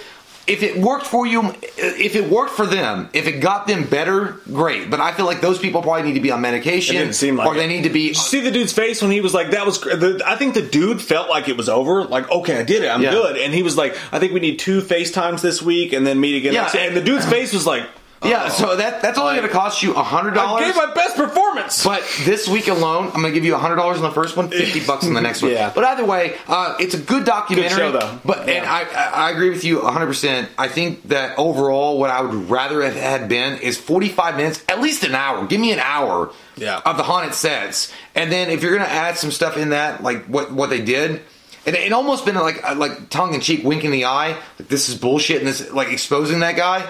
If 0.51 0.63
it 0.65 0.77
worked 0.79 1.07
for 1.07 1.27
you, 1.27 1.55
if 1.79 2.17
it 2.17 2.29
worked 2.29 2.51
for 2.51 2.67
them, 2.67 3.09
if 3.13 3.27
it 3.29 3.39
got 3.41 3.67
them 3.69 3.85
better, 3.85 4.37
great. 4.53 4.91
But 4.91 4.99
I 5.01 5.13
feel 5.13 5.25
like 5.27 5.41
those 5.41 5.59
people 5.59 5.81
probably 5.81 6.03
need 6.03 6.15
to 6.15 6.21
be 6.21 6.33
on 6.33 6.41
medication, 6.41 6.97
It 6.97 6.99
didn't 6.99 7.15
seem 7.15 7.37
like 7.37 7.47
or 7.47 7.55
they 7.55 7.69
need 7.69 7.85
to 7.85 7.91
be. 7.91 8.09
Did 8.09 8.17
you 8.17 8.23
see 8.23 8.41
the 8.41 8.51
dude's 8.51 8.73
face 8.73 9.01
when 9.01 9.13
he 9.13 9.21
was 9.21 9.33
like, 9.33 9.53
"That 9.53 9.65
was." 9.65 9.81
The, 9.81 10.21
I 10.27 10.35
think 10.37 10.55
the 10.55 10.63
dude 10.63 11.01
felt 11.01 11.31
like 11.31 11.49
it 11.49 11.57
was 11.57 11.69
over. 11.69 12.05
Like, 12.05 12.29
okay, 12.31 12.59
I 12.59 12.65
did 12.65 12.83
it. 12.83 12.89
I'm 12.89 13.01
Yeah. 13.03 13.13
good. 13.13 13.37
And 13.37 13.55
he 13.55 13.63
was 13.63 13.77
like, 13.77 13.97
"I 14.13 14.19
think 14.19 14.33
we 14.33 14.41
need 14.41 14.59
two 14.59 14.81
FaceTimes 14.83 15.41
this 15.41 15.63
week, 15.63 15.93
and 15.93 16.05
then 16.07 16.19
meet 16.21 16.37
again." 16.37 16.53
Yeah, 16.53 16.69
and 16.77 16.97
the 16.97 17.01
dude's 17.01 17.27
face 17.27 17.53
was 17.53 17.67
like, 17.67 17.85
yeah, 18.23 18.49
so 18.49 18.77
that 18.77 19.01
that's 19.01 19.19
only 19.19 19.37
going 19.37 19.47
to 19.49 19.53
cost 19.53 19.83
you 19.83 19.95
a 19.95 20.03
hundred 20.03 20.35
dollars. 20.35 20.63
"I 20.63 20.67
gave 20.67 20.77
my 20.77 20.93
best 20.93 21.17
performance." 21.17 21.83
But 21.83 22.03
this 22.25 22.47
week 22.47 22.69
alone, 22.69 23.07
I'm 23.07 23.23
going 23.23 23.25
to 23.25 23.33
give 23.33 23.45
you 23.45 23.57
hundred 23.57 23.77
dollars 23.77 23.97
on 23.97 24.03
the 24.03 24.11
first 24.11 24.37
one, 24.37 24.49
fifty 24.51 24.81
bucks 24.85 25.07
on 25.07 25.15
the 25.15 25.21
next 25.21 25.41
one. 25.43 25.51
Yeah. 25.61 25.73
But 25.75 25.85
either 25.85 26.05
way, 26.05 26.37
uh, 26.47 26.77
it's 26.79 26.95
a 26.95 26.99
good 26.99 27.25
documentary. 27.25 27.77
show, 27.79 27.93
though. 27.93 28.19
But 28.25 28.41
and 28.41 28.65
Yeah. 28.65 28.73
I, 28.73 28.83
I 28.83 29.29
I 29.29 29.31
agree 29.31 29.49
with 29.51 29.65
you 29.65 29.81
100. 29.83 30.07
percent 30.07 30.49
I 30.59 30.69
think 30.69 31.09
that 31.09 31.39
overall, 31.39 31.99
what 31.99 32.11
I 32.11 32.21
would 32.21 32.51
rather 32.51 32.83
have 32.83 32.95
had 32.95 33.29
been 33.29 33.59
is 33.59 33.79
45 33.79 34.37
minutes, 34.37 34.63
at 34.69 34.81
least 34.81 35.03
an 35.05 35.15
hour. 35.15 35.47
Give 35.47 35.61
me 35.61 35.73
an 35.73 35.81
hour 35.81 36.31
Yeah. 36.57 36.81
of 36.85 36.99
the 36.99 37.03
haunted 37.05 37.35
sets, 37.35 37.91
and 38.15 38.31
then 38.31 38.51
if 38.51 38.63
you're 38.63 38.77
going 38.77 38.87
to 38.87 38.93
add 38.93 39.17
some 39.17 39.31
stuff 39.31 39.57
in 39.57 39.71
that, 39.71 40.03
like 40.03 40.27
what 40.27 40.53
what 40.53 40.69
they 40.71 40.83
did. 40.83 41.23
It, 41.67 41.75
it 41.75 41.93
almost 41.93 42.25
been 42.25 42.37
like 42.37 42.63
like 42.77 43.11
tongue 43.11 43.35
in 43.35 43.41
cheek, 43.41 43.65
wink 43.65 43.85
in 43.85 43.91
the 43.91 44.07
eye. 44.07 44.37
Like 44.59 44.69
this 44.69 44.89
is 44.89 44.95
bullshit, 44.95 45.39
and 45.39 45.47
this 45.47 45.71
like 45.73 45.89
exposing 45.89 46.41
that 46.41 46.57
guy 46.57 46.87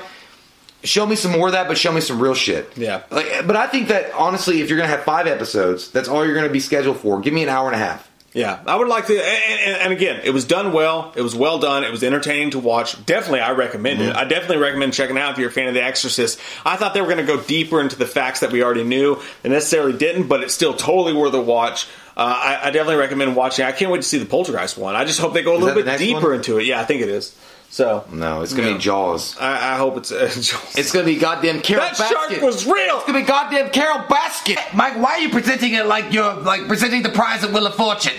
show 0.82 1.06
me 1.06 1.16
some 1.16 1.32
more 1.32 1.46
of 1.48 1.52
that, 1.52 1.68
but 1.68 1.76
show 1.78 1.92
me 1.92 2.00
some 2.00 2.20
real 2.20 2.34
shit. 2.34 2.76
Yeah. 2.76 3.02
Like, 3.10 3.46
but 3.46 3.56
I 3.56 3.66
think 3.66 3.88
that 3.88 4.12
honestly, 4.14 4.60
if 4.60 4.68
you're 4.68 4.78
gonna 4.78 4.88
have 4.88 5.04
five 5.04 5.26
episodes, 5.26 5.90
that's 5.90 6.08
all 6.08 6.24
you're 6.24 6.34
gonna 6.34 6.48
be 6.48 6.60
scheduled 6.60 6.98
for. 6.98 7.20
Give 7.20 7.34
me 7.34 7.42
an 7.42 7.48
hour 7.48 7.66
and 7.66 7.74
a 7.76 7.78
half. 7.84 8.06
Yeah, 8.32 8.60
I 8.64 8.76
would 8.76 8.86
like 8.86 9.08
to. 9.08 9.14
And, 9.14 9.60
and, 9.60 9.76
and 9.82 9.92
again, 9.92 10.20
it 10.22 10.30
was 10.30 10.44
done 10.44 10.72
well. 10.72 11.12
It 11.16 11.22
was 11.22 11.34
well 11.34 11.58
done. 11.58 11.82
It 11.82 11.90
was 11.90 12.04
entertaining 12.04 12.50
to 12.52 12.60
watch. 12.60 13.04
Definitely, 13.04 13.40
I 13.40 13.50
recommend 13.52 13.98
Mm-hmm. 13.98 14.10
it. 14.10 14.14
I 14.16 14.22
definitely 14.24 14.58
recommend 14.58 14.92
checking 14.94 15.18
out 15.18 15.32
if 15.32 15.38
you're 15.38 15.48
a 15.48 15.52
fan 15.52 15.66
of 15.66 15.74
The 15.74 15.82
Exorcist. 15.82 16.38
I 16.64 16.76
thought 16.76 16.94
they 16.94 17.00
were 17.00 17.08
going 17.08 17.26
to 17.26 17.26
go 17.26 17.40
deeper 17.42 17.80
into 17.80 17.96
the 17.96 18.06
facts 18.06 18.38
that 18.38 18.52
we 18.52 18.62
already 18.62 18.84
knew. 18.84 19.20
They 19.42 19.48
necessarily 19.48 19.98
didn't, 19.98 20.28
but 20.28 20.44
it's 20.44 20.54
still 20.54 20.74
totally 20.74 21.12
worth 21.12 21.34
a 21.34 21.40
watch. 21.42 21.88
Uh, 22.16 22.20
I, 22.20 22.68
I 22.68 22.70
definitely 22.70 22.96
recommend 22.96 23.34
watching. 23.34 23.64
I 23.64 23.72
can't 23.72 23.90
wait 23.90 24.02
to 24.02 24.08
see 24.08 24.18
the 24.18 24.26
Poltergeist 24.26 24.78
one. 24.78 24.94
I 24.94 25.04
just 25.04 25.18
hope 25.18 25.34
they 25.34 25.42
go 25.42 25.56
a 25.56 25.58
that 25.58 25.64
little 25.64 25.82
bit 25.82 25.98
deeper 25.98 26.28
one? 26.28 26.34
into 26.34 26.58
it. 26.58 26.66
Yeah, 26.66 26.80
I 26.80 26.84
think 26.84 27.02
it 27.02 27.08
is. 27.08 27.36
So 27.72 28.04
No, 28.10 28.42
it's 28.42 28.52
gonna 28.52 28.68
Yeah. 28.68 28.74
be 28.74 28.80
Jaws. 28.80 29.36
I, 29.38 29.74
I 29.74 29.76
hope 29.76 29.96
it's. 29.96 30.10
Uh, 30.20 30.28
It's 30.74 30.90
gonna 30.92 31.04
be 31.04 31.16
goddamn 31.16 31.60
Carole 31.60 31.84
Baskin. 31.86 31.98
that 31.98 31.98
Basket. 31.98 32.30
shark 32.32 32.42
was 32.42 32.66
real. 32.66 32.96
It's 32.96 33.06
gonna 33.06 33.20
be 33.20 33.24
goddamn 33.24 33.70
Carole 33.70 34.00
Baskin. 34.08 34.58
Mike, 34.74 34.96
why 34.96 35.12
are 35.12 35.20
you 35.20 35.28
presenting 35.30 35.74
it 35.74 35.86
like 35.86 36.12
you're 36.12 36.34
like 36.34 36.66
presenting 36.66 37.02
the 37.02 37.10
prize 37.10 37.44
at 37.44 37.50
Wheel 37.52 37.66
of 37.66 37.74
Fortune? 37.76 38.12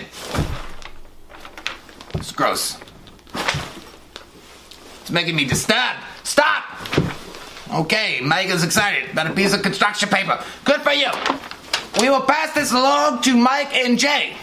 It's 2.14 2.32
gross. 2.32 2.78
It's 5.02 5.10
making 5.10 5.36
me 5.36 5.44
disturbed. 5.44 5.98
Stop! 6.24 6.62
Okay, 7.74 8.20
Megan's 8.22 8.62
excited 8.64 9.10
about 9.10 9.26
a 9.26 9.32
piece 9.34 9.52
of 9.52 9.62
construction 9.62 10.08
paper. 10.08 10.42
Good 10.64 10.80
for 10.82 10.92
you. 10.92 11.08
We 12.00 12.08
will 12.10 12.20
pass 12.22 12.54
this 12.54 12.72
along 12.72 13.22
to 13.22 13.36
Mike 13.36 13.74
and 13.74 13.98
Jay. 13.98 14.34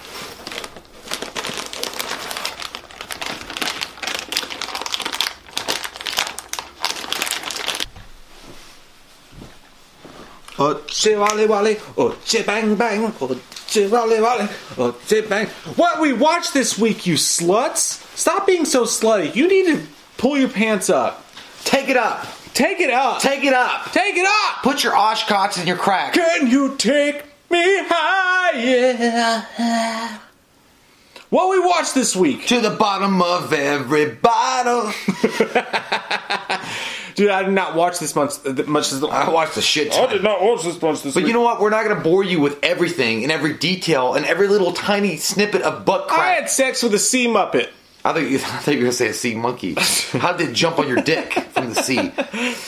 Oche 10.60 11.18
wale 11.18 11.48
wale, 11.48 11.76
oche 11.96 12.46
bang 12.46 12.76
bang, 12.76 13.06
oche 13.06 13.90
wale 13.90 14.22
wale, 14.22 14.50
oche 14.76 15.30
bang. 15.30 15.48
What 15.78 16.02
we 16.02 16.12
watched 16.12 16.54
this 16.54 16.78
week, 16.78 17.08
you 17.08 17.16
sluts? 17.16 18.04
Stop 18.18 18.46
being 18.46 18.66
so 18.66 18.84
slutty. 18.84 19.34
You 19.34 19.48
need 19.48 19.68
to 19.68 19.82
pull 20.18 20.38
your 20.38 20.50
pants 20.50 20.90
up. 20.90 21.26
Take 21.64 21.88
it 21.88 21.96
up. 21.96 22.28
Take 22.54 22.82
it 22.82 22.92
up. 22.92 23.22
Take 23.22 23.46
it 23.46 23.54
up. 23.54 23.90
Take 23.94 24.18
it 24.18 24.28
up. 24.28 24.62
Put 24.62 24.84
your 24.84 24.92
Oshkots 24.92 25.58
in 25.62 25.66
your 25.66 25.78
crack. 25.78 26.12
Can 26.12 26.48
you 26.48 26.76
take 26.76 27.24
me 27.50 27.64
higher? 27.88 29.48
What 31.30 31.52
we 31.52 31.60
watched 31.60 31.96
this 31.96 32.18
week, 32.18 32.48
To 32.48 32.60
the 32.60 32.72
bottom 32.72 33.22
of 33.22 33.54
every 33.54 34.08
bottle. 34.08 34.92
dude? 37.20 37.30
I 37.30 37.44
did 37.44 37.52
not 37.54 37.76
watch 37.76 38.00
this 38.00 38.16
much. 38.16 38.32
Much 38.66 38.92
as 38.92 39.04
I 39.04 39.30
watched 39.30 39.56
the 39.56 39.62
shit. 39.62 39.94
I 39.94 40.08
did 40.12 40.24
not 40.24 40.42
watch 40.42 40.64
this 40.64 40.82
much 40.82 41.04
this 41.04 41.14
But 41.14 41.22
week. 41.24 41.28
you 41.28 41.34
know 41.34 41.42
what? 41.42 41.60
We're 41.62 41.70
not 41.70 41.84
going 41.84 41.96
to 41.98 42.02
bore 42.02 42.24
you 42.24 42.40
with 42.40 42.58
everything 42.64 43.24
and 43.24 43.32
every 43.32 43.54
detail 43.54 44.14
and 44.16 44.26
every 44.26 44.48
little 44.48 44.72
tiny 44.74 45.18
snippet 45.18 45.62
of 45.62 45.86
butt 45.86 46.10
I 46.12 46.32
had 46.34 46.50
sex 46.50 46.82
with 46.82 46.94
a 46.94 47.00
sea 47.00 47.28
muppet. 47.28 47.70
I 48.06 48.14
thought 48.14 48.22
you, 48.22 48.38
I 48.38 48.40
thought 48.40 48.72
you 48.72 48.78
were 48.78 48.84
going 48.84 48.92
to 48.92 48.98
say 48.98 49.08
a 49.10 49.14
sea 49.14 49.36
monkey. 49.36 49.76
How 50.18 50.34
did 50.34 50.50
it 50.50 50.54
jump 50.54 50.80
on 50.80 50.88
your 50.88 51.02
dick 51.02 51.34
from 51.34 51.74
the 51.74 51.82
sea? 51.82 52.12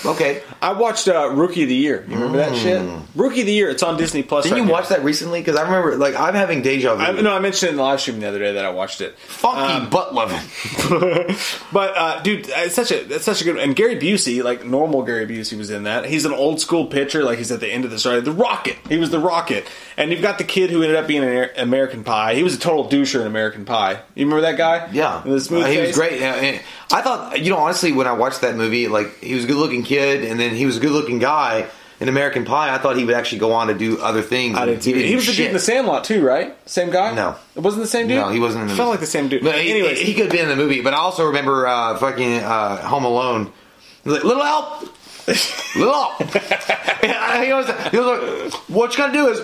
Okay. 0.05 0.43
I 0.61 0.73
watched 0.73 1.07
uh, 1.07 1.29
Rookie 1.31 1.63
of 1.63 1.69
the 1.69 1.75
Year. 1.75 2.05
You 2.07 2.15
remember 2.15 2.37
that 2.37 2.55
shit? 2.55 2.81
Rookie 3.15 3.41
of 3.41 3.45
the 3.45 3.53
Year. 3.53 3.69
It's 3.69 3.83
on 3.83 3.97
Disney 3.97 4.23
Plus. 4.23 4.43
Didn't 4.43 4.57
right 4.57 4.61
you 4.63 4.67
now. 4.67 4.73
watch 4.73 4.89
that 4.89 5.03
recently? 5.03 5.39
Because 5.39 5.55
I 5.55 5.63
remember, 5.63 5.95
like, 5.97 6.15
I'm 6.15 6.33
having 6.33 6.61
deja 6.61 6.95
vu. 6.95 7.01
I, 7.01 7.11
no, 7.21 7.33
I 7.33 7.39
mentioned 7.39 7.69
it 7.69 7.71
in 7.71 7.77
the 7.77 7.83
live 7.83 8.01
stream 8.01 8.19
the 8.19 8.27
other 8.27 8.39
day 8.39 8.53
that 8.53 8.65
I 8.65 8.69
watched 8.69 9.01
it. 9.01 9.17
Funky 9.19 9.89
butt 9.89 10.13
loving. 10.13 10.39
But 11.71 11.95
uh, 11.97 12.21
dude, 12.21 12.47
it's 12.49 12.75
such 12.75 12.91
a 12.91 13.15
it's 13.15 13.23
such 13.23 13.41
a 13.41 13.43
good 13.45 13.57
and 13.57 13.75
Gary 13.75 13.97
Busey, 13.97 14.43
like 14.43 14.65
normal 14.65 15.03
Gary 15.03 15.25
Busey 15.25 15.57
was 15.57 15.69
in 15.69 15.83
that. 15.83 16.05
He's 16.05 16.25
an 16.25 16.33
old 16.33 16.59
school 16.59 16.87
pitcher, 16.87 17.23
like 17.23 17.37
he's 17.37 17.51
at 17.51 17.59
the 17.61 17.69
end 17.69 17.85
of 17.85 17.91
the 17.91 17.99
story. 17.99 18.19
The 18.21 18.31
Rocket, 18.31 18.77
he 18.89 18.97
was 18.97 19.09
the 19.09 19.19
Rocket, 19.19 19.65
and 19.95 20.11
you've 20.11 20.21
got 20.21 20.37
the 20.37 20.43
kid 20.43 20.69
who 20.69 20.81
ended 20.83 20.97
up 20.97 21.07
being 21.07 21.23
an 21.23 21.49
American 21.57 22.03
Pie. 22.03 22.35
He 22.35 22.43
was 22.43 22.55
a 22.55 22.59
total 22.59 22.89
doucher 22.89 23.21
in 23.21 23.27
American 23.27 23.63
Pie. 23.63 24.01
You 24.15 24.25
remember 24.25 24.41
that 24.41 24.57
guy? 24.57 24.89
Yeah, 24.91 25.20
the 25.25 25.39
smooth 25.39 25.63
Uh, 25.63 25.67
he 25.67 25.77
was 25.79 25.95
great. 25.95 26.21
I 26.21 27.01
thought, 27.01 27.39
you 27.41 27.49
know, 27.51 27.57
honestly, 27.57 27.91
when 27.91 28.07
I 28.07 28.13
watched 28.13 28.41
that 28.41 28.55
movie, 28.55 28.87
like 28.87 29.19
he 29.19 29.33
was 29.35 29.43
a 29.45 29.47
good-looking 29.47 29.83
kid, 29.83 30.23
and 30.25 30.39
then 30.39 30.55
he 30.55 30.65
was 30.65 30.77
a 30.77 30.79
good-looking 30.79 31.19
guy 31.19 31.67
in 31.99 32.09
American 32.09 32.45
Pie. 32.45 32.73
I 32.73 32.77
thought 32.79 32.97
he 32.97 33.05
would 33.05 33.13
actually 33.15 33.39
go 33.39 33.51
on 33.53 33.67
to 33.67 33.73
do 33.73 33.99
other 34.01 34.21
things. 34.23 34.57
I 34.57 34.65
didn't 34.65 34.81
see 34.83 34.91
didn't. 34.93 35.05
He 35.05 35.11
do 35.11 35.15
was 35.17 35.25
the 35.27 35.31
dude 35.33 35.39
in 35.39 35.45
shit. 35.47 35.53
the 35.53 35.59
Sandlot 35.59 36.03
too, 36.03 36.25
right? 36.25 36.55
Same 36.69 36.89
guy? 36.89 37.13
No. 37.13 37.35
it 37.55 37.59
wasn't 37.59 37.83
the 37.83 37.87
same 37.89 38.07
dude. 38.07 38.17
No, 38.17 38.29
he 38.29 38.39
wasn't 38.39 38.63
in 38.63 38.67
the 38.69 38.75
Felt 38.75 38.87
movie. 38.87 38.91
like 38.91 38.99
the 39.01 39.05
same 39.05 39.27
dude. 39.29 39.43
But 39.43 39.55
he- 39.61 39.95
he, 40.03 40.13
could 40.15 40.31
be 40.31 40.39
in 40.39 40.49
the 40.49 40.55
movie. 40.55 40.81
But 40.81 40.93
I 40.93 40.97
also 40.97 41.25
remember 41.27 41.67
uh, 41.67 41.97
fucking 41.97 42.37
uh, 42.37 42.77
Home 42.87 43.05
Alone. 43.05 43.51
He's 44.03 44.13
like, 44.13 44.23
little 44.23 44.43
help, 44.43 44.81
little 45.75 45.93
help. 45.93 46.21
He 47.01 47.51
was, 47.53 47.65
he 47.91 47.97
was 47.97 48.51
like, 48.53 48.53
what 48.69 48.91
you 48.91 48.97
gotta 48.97 49.13
do 49.13 49.27
is, 49.29 49.39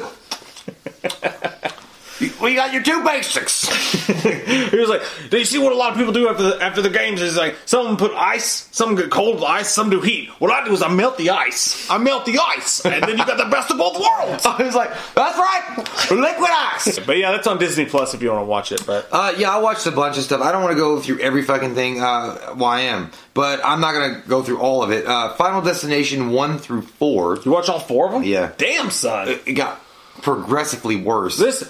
we 2.41 2.55
got 2.55 2.73
your 2.73 2.81
two 2.83 3.03
basics. 3.03 3.67
he 4.07 4.77
was 4.77 4.89
like, 4.89 5.01
"Do 5.29 5.37
you 5.37 5.45
see 5.45 5.57
what 5.59 5.71
a 5.71 5.75
lot 5.75 5.91
of 5.91 5.97
people 5.97 6.13
do 6.13 6.27
after 6.29 6.43
the, 6.43 6.61
after 6.63 6.81
the 6.81 6.89
games? 6.89 7.21
Is 7.21 7.37
like 7.37 7.55
some 7.65 7.97
put 7.97 8.11
ice, 8.13 8.67
some 8.71 8.95
get 8.95 9.09
cold 9.11 9.43
ice, 9.43 9.69
some 9.73 9.89
do 9.89 10.01
heat. 10.01 10.29
What 10.39 10.51
I 10.51 10.63
do 10.65 10.71
is 10.73 10.81
I 10.81 10.87
melt 10.89 11.17
the 11.17 11.29
ice. 11.31 11.89
I 11.89 11.97
melt 11.97 12.25
the 12.25 12.39
ice, 12.39 12.85
and 12.85 13.03
then 13.03 13.17
you 13.17 13.25
got 13.25 13.37
the 13.37 13.45
best 13.45 13.71
of 13.71 13.77
both 13.77 13.95
worlds." 13.99 14.45
I 14.45 14.63
was 14.63 14.75
like, 14.75 14.91
that's 15.15 15.37
right, 15.37 16.11
liquid 16.11 16.49
ice. 16.51 16.99
But 17.07 17.17
yeah, 17.17 17.31
that's 17.31 17.47
on 17.47 17.57
Disney 17.57 17.85
Plus 17.85 18.13
if 18.13 18.21
you 18.21 18.29
want 18.29 18.41
to 18.41 18.45
watch 18.45 18.71
it. 18.71 18.85
But 18.85 19.07
Uh, 19.11 19.33
yeah, 19.37 19.49
I 19.51 19.59
watched 19.59 19.85
a 19.85 19.91
bunch 19.91 20.17
of 20.17 20.23
stuff. 20.23 20.41
I 20.41 20.51
don't 20.51 20.63
want 20.63 20.73
to 20.75 20.79
go 20.79 20.99
through 20.99 21.19
every 21.19 21.41
fucking 21.43 21.73
thing. 21.75 22.01
Uh, 22.01 22.53
well, 22.55 22.65
I 22.65 22.81
am, 22.81 23.11
but 23.33 23.61
I'm 23.63 23.79
not 23.79 23.93
gonna 23.93 24.23
go 24.27 24.41
through 24.43 24.59
all 24.59 24.83
of 24.83 24.91
it. 24.91 25.05
Uh, 25.05 25.33
Final 25.35 25.61
Destination 25.61 26.31
one 26.31 26.57
through 26.57 26.81
four. 26.81 27.37
you 27.45 27.51
watch 27.51 27.69
all 27.69 27.79
four 27.79 28.07
of 28.07 28.11
them? 28.13 28.23
Yeah. 28.23 28.51
Damn, 28.57 28.89
son. 28.91 29.27
It 29.45 29.53
got 29.53 29.81
progressively 30.21 30.95
worse. 30.95 31.37
this 31.37 31.61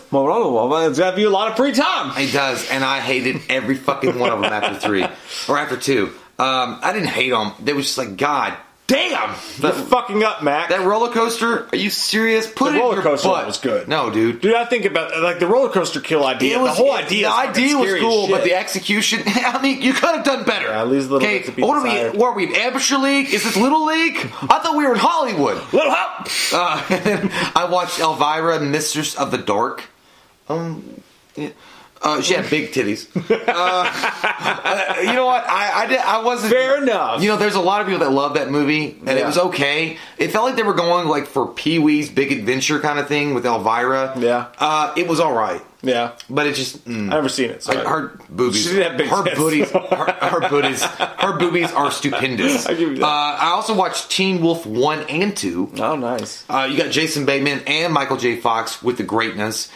it's 0.90 1.00
got 1.00 1.18
you 1.18 1.28
a 1.28 1.30
lot 1.30 1.52
of 1.52 1.58
free 1.58 1.74
time. 1.74 2.18
It 2.18 2.32
does, 2.32 2.70
and 2.70 2.84
I 2.84 3.00
hated 3.00 3.42
every 3.50 3.76
fucking 3.76 4.18
one 4.18 4.32
of 4.32 4.42
them 4.42 4.52
after 4.52 4.80
three 4.80 5.06
or 5.48 5.58
after 5.58 5.78
two. 5.78 6.08
Um, 6.40 6.80
I 6.82 6.94
didn't 6.94 7.10
hate 7.10 7.32
them. 7.32 7.54
They 7.60 7.74
was 7.74 7.86
just 7.86 7.98
like, 7.98 8.16
God 8.18 8.56
Damn, 8.88 9.36
You're 9.62 9.72
that, 9.74 9.88
fucking 9.90 10.24
up, 10.24 10.42
Mac. 10.42 10.70
that 10.70 10.80
roller 10.86 11.12
coaster. 11.12 11.68
Are 11.74 11.76
you 11.76 11.90
serious? 11.90 12.48
Put 12.50 12.72
The 12.72 12.78
it 12.78 12.80
roller 12.80 12.92
in 12.98 13.04
your 13.04 13.04
coaster 13.04 13.28
was 13.28 13.58
good. 13.58 13.90
No, 13.90 14.10
dude. 14.10 14.40
Dude, 14.40 14.56
I 14.56 14.64
think 14.64 14.86
about 14.86 15.22
like 15.22 15.40
the 15.40 15.46
roller 15.48 15.68
coaster 15.68 16.00
kill 16.00 16.26
idea. 16.26 16.58
the 16.58 16.72
whole 16.72 16.94
idea. 16.94 17.28
The 17.28 17.34
idea 17.36 17.78
was 17.78 18.00
cool, 18.00 18.30
but 18.30 18.46
the 18.46 18.54
execution. 18.54 19.24
I 19.26 19.62
mean, 19.62 19.82
you 19.82 19.92
could 19.92 20.16
have 20.16 20.24
done 20.24 20.46
better. 20.46 20.68
Yeah, 20.68 20.86
leaves 20.86 21.08
a 21.08 21.12
little 21.14 21.28
bit 21.28 21.46
to 21.48 21.52
be 21.52 21.64
what 21.64 21.76
are 21.80 21.84
we? 21.84 21.90
desired. 21.90 22.22
Are 22.22 22.34
we? 22.34 22.56
Amateur 22.56 22.98
league? 22.98 23.34
Is 23.34 23.44
this 23.44 23.58
little 23.58 23.86
league? 23.86 24.16
I 24.44 24.60
thought 24.60 24.78
we 24.78 24.86
were 24.86 24.94
in 24.94 25.00
Hollywood. 25.00 25.58
little 25.74 25.92
hop. 25.92 26.30
Uh, 26.54 27.52
I 27.60 27.68
watched 27.70 28.00
Elvira, 28.00 28.62
Mistress 28.62 29.16
of 29.16 29.32
the 29.32 29.38
Dark. 29.38 29.84
Um, 30.48 31.02
yeah. 31.36 31.50
Uh, 32.02 32.22
she 32.22 32.34
had 32.34 32.50
big 32.50 32.72
titties. 32.72 33.08
Uh, 33.48 33.90
uh, 34.34 34.96
you 35.02 35.14
know 35.14 35.26
what? 35.26 35.44
I 35.48 35.84
I, 35.84 35.86
did, 35.88 36.00
I 36.00 36.24
wasn't 36.24 36.54
Fair 36.54 36.82
enough. 36.84 37.22
You 37.22 37.30
know, 37.30 37.38
there's 37.38 37.56
a 37.56 37.62
lot 37.62 37.82
of 37.82 37.88
people 37.88 38.02
that 38.06 38.12
love 38.12 38.36
that 38.36 38.50
movie, 38.52 38.98
and 39.06 39.10
it 39.18 39.26
was 39.26 39.38
okay. 39.38 39.98
It 40.18 40.32
felt 40.32 40.46
like 40.46 40.56
they 40.56 40.64
were 40.64 40.74
going 40.74 41.08
like 41.08 41.28
for 41.28 41.48
Pee 41.48 41.80
Wee's 41.80 42.10
Big 42.10 42.32
Adventure 42.32 42.80
kind 42.80 43.00
of 43.00 43.08
thing 43.08 43.34
with 43.34 43.46
Elvira. 43.46 44.14
Yeah. 44.20 44.48
uh, 44.60 44.94
it 44.98 45.08
was 45.08 45.20
all 45.20 45.34
right, 45.34 45.62
Yeah, 45.82 46.14
but 46.30 46.48
it 46.48 46.56
just. 46.56 46.86
mm. 46.86 47.04
I've 47.06 47.10
never 47.10 47.30
seen 47.30 47.50
it. 47.52 47.64
So 47.64 47.74
Like 47.74 47.86
her 47.88 48.20
boobies, 48.30 48.64
She 48.64 48.70
didn't 48.74 48.84
have 48.90 48.98
big 48.98 49.08
her 49.10 49.24
tits. 49.24 49.38
booties, 49.38 49.72
her, 49.72 50.12
her 50.14 50.50
booties, 50.50 50.84
her 50.84 51.38
boobies 51.38 51.72
are 51.72 51.92
stupendous. 51.92 52.66
I 52.66 52.74
give 52.74 52.90
you 52.92 52.98
that. 52.98 53.06
Uh, 53.06 53.38
I 53.40 53.48
also 53.52 53.74
watched 53.76 54.10
Teen 54.12 54.42
Wolf 54.42 54.66
one 54.66 55.02
and 55.04 55.36
two. 55.36 55.72
oh, 55.80 55.96
nice. 55.96 56.44
Uh, 56.50 56.68
you 56.70 56.78
got 56.78 56.92
Jason 56.92 57.26
Bateman 57.26 57.62
and 57.68 57.94
Michael 57.94 58.18
J. 58.18 58.38
Fox 58.38 58.82
with 58.84 58.98
the 58.98 59.04
greatness. 59.04 59.72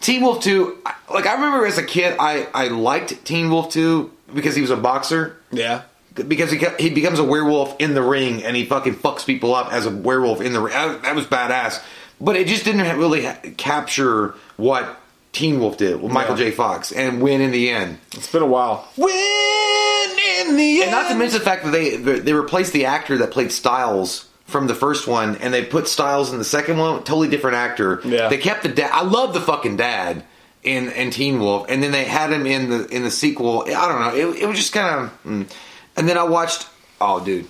Teen 0.00 0.22
Wolf 0.22 0.42
2, 0.42 0.78
like 1.12 1.26
I 1.26 1.34
remember 1.34 1.66
as 1.66 1.78
a 1.78 1.82
kid, 1.82 2.16
I, 2.18 2.46
I 2.54 2.68
liked 2.68 3.24
Teen 3.24 3.50
Wolf 3.50 3.70
2 3.72 4.10
because 4.34 4.54
he 4.54 4.62
was 4.62 4.70
a 4.70 4.76
boxer. 4.76 5.36
Yeah. 5.50 5.82
Because 6.14 6.50
he, 6.50 6.58
he 6.78 6.90
becomes 6.90 7.18
a 7.18 7.24
werewolf 7.24 7.76
in 7.80 7.94
the 7.94 8.02
ring 8.02 8.42
and 8.44 8.56
he 8.56 8.64
fucking 8.64 8.94
fucks 8.96 9.24
people 9.26 9.54
up 9.54 9.72
as 9.72 9.86
a 9.86 9.90
werewolf 9.90 10.40
in 10.40 10.52
the 10.52 10.60
ring. 10.60 10.72
That, 10.74 11.02
that 11.02 11.14
was 11.14 11.26
badass. 11.26 11.82
But 12.20 12.36
it 12.36 12.46
just 12.48 12.64
didn't 12.64 12.80
really 12.98 13.24
ha- 13.24 13.38
capture 13.56 14.34
what 14.56 15.00
Teen 15.32 15.60
Wolf 15.60 15.76
did 15.76 16.00
with 16.02 16.10
Michael 16.12 16.36
Yeah. 16.38 16.46
J. 16.46 16.50
Fox 16.52 16.90
and 16.92 17.20
win 17.22 17.40
in 17.40 17.50
the 17.52 17.70
end. 17.70 17.98
It's 18.14 18.30
been 18.30 18.42
a 18.42 18.46
while. 18.46 18.88
Win 18.96 19.08
in 19.10 20.56
the 20.56 20.82
end. 20.82 20.82
And 20.84 20.90
not 20.90 21.08
to 21.10 21.14
mention 21.16 21.38
the 21.38 21.44
fact 21.44 21.64
that 21.64 21.70
they 21.70 21.96
they 21.96 22.32
replaced 22.32 22.72
the 22.72 22.86
actor 22.86 23.18
that 23.18 23.30
played 23.30 23.52
Stiles 23.52 24.27
from 24.48 24.66
the 24.66 24.74
first 24.74 25.06
one, 25.06 25.36
and 25.36 25.54
they 25.54 25.64
put 25.64 25.86
Stiles 25.86 26.32
in 26.32 26.38
the 26.38 26.44
second 26.44 26.78
one. 26.78 27.04
Totally 27.04 27.28
different 27.28 27.56
actor. 27.56 28.00
Yeah. 28.04 28.28
They 28.28 28.38
kept 28.38 28.62
the 28.64 28.68
dad. 28.70 28.90
I 28.92 29.04
love 29.04 29.32
the 29.34 29.40
fucking 29.40 29.76
dad 29.76 30.24
in 30.64 30.88
in 30.90 31.10
Teen 31.10 31.38
Wolf, 31.38 31.66
and 31.68 31.82
then 31.82 31.92
they 31.92 32.04
had 32.04 32.32
him 32.32 32.46
in 32.46 32.70
the 32.70 32.86
in 32.88 33.04
the 33.04 33.10
sequel. 33.10 33.62
I 33.68 33.86
don't 33.88 34.00
know. 34.00 34.14
It, 34.32 34.42
it 34.42 34.46
was 34.46 34.58
just 34.58 34.72
kind 34.72 35.04
of. 35.04 35.22
Mm. 35.24 35.52
And 35.96 36.08
then 36.08 36.18
I 36.18 36.24
watched. 36.24 36.66
Oh, 37.00 37.24
dude, 37.24 37.46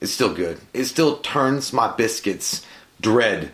it's 0.00 0.12
still 0.12 0.34
good. 0.34 0.60
It 0.74 0.84
still 0.84 1.16
turns 1.18 1.72
my 1.72 1.88
biscuits 1.94 2.66
dread. 3.00 3.52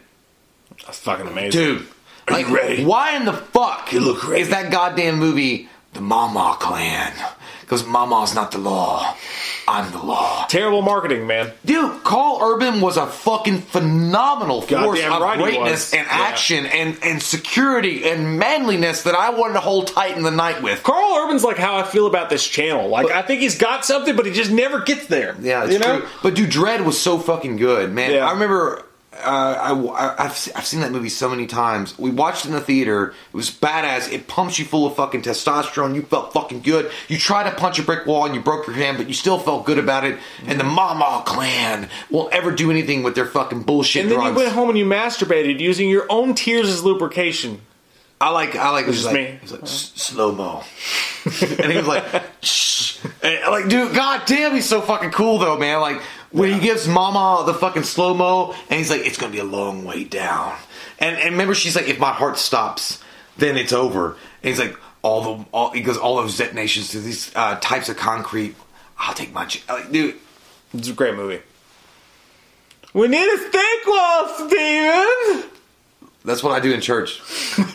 That's 0.85 0.99
fucking 0.99 1.27
amazing. 1.29 1.61
Dude, 1.61 1.87
like, 2.29 2.51
ready? 2.51 2.85
why 2.85 3.17
in 3.17 3.25
the 3.25 3.33
fuck 3.33 3.93
You 3.93 4.01
look 4.01 4.27
ready. 4.27 4.43
is 4.43 4.49
that 4.49 4.73
goddamn 4.73 5.19
movie 5.19 5.69
the 5.93 6.01
Mama 6.01 6.57
Clan? 6.59 7.13
Because 7.65 7.85
Mama's 7.87 8.35
not 8.35 8.53
the 8.53 8.59
law. 8.59 9.17
I'm 9.67 9.91
the 9.93 9.99
law. 10.03 10.45
Terrible 10.49 10.83
marketing, 10.83 11.27
man. 11.27 11.53
Dude, 11.65 12.05
Karl 12.05 12.39
Urban 12.43 12.81
was 12.83 12.97
a 12.99 13.07
fucking 13.07 13.63
phenomenal 13.63 14.61
force 14.61 15.01
Goddamn 15.01 15.13
of 15.15 15.23
right 15.23 15.39
he 15.39 15.45
greatness 15.45 15.91
was. 15.91 15.95
and 15.95 16.07
Yeah. 16.07 16.13
action 16.13 16.67
and, 16.67 16.99
and 17.03 17.23
security 17.23 18.09
and 18.09 18.39
manliness 18.39 19.03
that 19.05 19.15
I 19.15 19.31
wanted 19.31 19.55
to 19.55 19.61
hold 19.61 19.87
tight 19.89 20.17
in 20.17 20.23
the 20.23 20.31
night 20.31 20.63
with. 20.63 20.83
Karl 20.83 21.25
Urban's 21.25 21.43
like 21.45 21.57
how 21.57 21.77
I 21.79 21.83
feel 21.85 22.07
about 22.07 22.29
this 22.31 22.47
channel. 22.47 22.89
Like 22.89 23.11
I 23.11 23.23
think 23.23 23.41
he's 23.41 23.57
got 23.57 23.85
something, 23.87 24.15
but 24.15 24.27
he 24.27 24.33
just 24.33 24.51
never 24.51 24.81
gets 24.81 25.07
there. 25.07 25.35
Yeah, 25.41 25.65
it's 25.65 25.73
you 25.73 25.79
know. 25.79 26.01
true. 26.01 26.09
But 26.23 26.35
dude, 26.35 26.51
Dredd 26.51 26.85
was 26.85 27.01
so 27.01 27.19
fucking 27.19 27.57
good, 27.57 27.91
man. 27.93 28.11
Yeah. 28.13 28.29
I 28.29 28.33
remember. 28.33 28.83
Uh, 29.23 30.15
I, 30.19 30.23
have 30.23 30.49
I've 30.57 30.67
seen 30.67 30.81
that 30.81 30.91
movie 30.91 31.09
so 31.09 31.29
many 31.29 31.47
times. 31.47 31.99
We 31.99 32.11
watched 32.11 32.45
it 32.45 32.49
in 32.49 32.55
the 32.55 32.61
theater. 32.61 33.09
It 33.33 33.37
was 33.37 33.51
badass. 33.51 34.13
It 34.13 34.27
pumps 34.27 34.59
you 34.59 34.65
full 34.65 34.87
of 34.87 34.97
fucking 34.97 35.23
testosterone. 35.23 35.95
You 35.95 36.03
felt 36.03 36.33
fucking 36.33 36.63
good. 36.63 36.91
You 37.09 37.17
tried 37.19 37.49
to 37.49 37.57
punch 37.57 37.79
a 37.79 37.83
brick 37.83 38.07
wall 38.07 38.27
and 38.27 38.35
you 38.35 38.41
broke 38.41 38.67
your 38.67 38.77
hand, 38.77 38.99
but 38.99 39.07
you 39.09 39.15
still 39.15 39.39
felt 39.39 39.67
good 39.67 39.79
about 39.79 40.05
it. 40.05 40.19
And 40.47 40.59
the 40.59 40.65
Mama 40.65 41.23
Clan 41.27 41.89
won't 42.11 42.33
ever 42.35 42.51
do 42.51 42.71
anything 42.71 43.03
with 43.03 43.15
their 43.15 43.27
fucking 43.27 43.63
bullshit 43.63 44.03
And 44.03 44.11
then 44.11 44.19
drugs. 44.19 44.37
you 44.37 44.45
went 44.45 44.55
home 44.55 44.69
and 44.69 44.79
you 44.79 44.85
masturbated 44.85 45.61
using 45.61 45.89
your 45.89 46.07
own 46.11 46.35
tears 46.35 46.69
as 46.69 46.83
lubrication. 46.83 47.61
I 48.21 48.31
like, 48.31 48.57
I 48.57 48.71
like. 48.71 48.85
It 48.85 48.89
was 48.89 49.05
like, 49.05 49.15
me. 49.15 49.21
It 49.23 49.43
was 49.43 49.53
like 49.53 49.67
slow 49.67 50.33
mo, 50.33 50.63
and 51.61 51.71
he 51.71 51.77
was 51.77 51.87
like, 51.87 52.05
Shh. 52.43 52.99
And, 53.23 53.51
like, 53.51 53.69
dude, 53.69 53.93
god 53.95 54.23
damn, 54.25 54.55
he's 54.55 54.69
so 54.69 54.81
fucking 54.81 55.11
cool 55.11 55.39
though, 55.39 55.59
man. 55.59 55.81
Like 55.81 56.01
when 56.35 56.53
he 56.53 56.59
gives 56.59 56.89
Mama 56.89 57.45
the 57.47 57.55
fucking 57.55 57.85
slow 57.85 58.13
mo, 58.13 58.55
and 58.69 58.79
he's 58.79 58.91
like, 58.91 59.07
it's 59.07 59.17
gonna 59.17 59.33
be 59.33 59.39
a 59.39 59.45
long 59.45 59.85
way 59.85 60.03
down. 60.03 60.57
And 60.99 61.17
and 61.17 61.31
remember, 61.33 61.55
she's 61.55 61.77
like, 61.77 61.89
if 61.89 62.01
my 62.01 62.13
heart 62.13 62.39
stops, 62.39 63.03
then 63.37 63.57
it's 63.57 63.73
over. 63.73 64.17
And 64.43 64.51
he's 64.51 64.59
like, 64.59 64.77
all 65.03 65.37
the, 65.37 65.45
all, 65.53 65.71
he 65.71 65.81
goes, 65.81 65.97
all 65.97 66.17
those 66.17 66.37
detonations 66.37 66.89
to 66.91 67.01
these 67.01 67.31
uh, 67.37 67.59
types 67.61 67.89
of 67.89 67.97
concrete. 67.97 68.57
I'll 68.99 69.15
take 69.15 69.33
my, 69.33 69.49
like, 69.69 69.93
dude. 69.93 70.17
It's 70.73 70.89
a 70.89 70.93
great 70.93 71.15
movie. 71.15 71.41
We 72.93 73.07
need 73.07 73.29
a 73.29 73.81
wall, 73.87 74.29
Steven! 74.49 75.51
That's 76.25 76.43
what 76.43 76.53
I 76.53 76.61
do 76.61 76.73
in 76.73 76.81
church. 76.81 77.21
and 77.59 77.67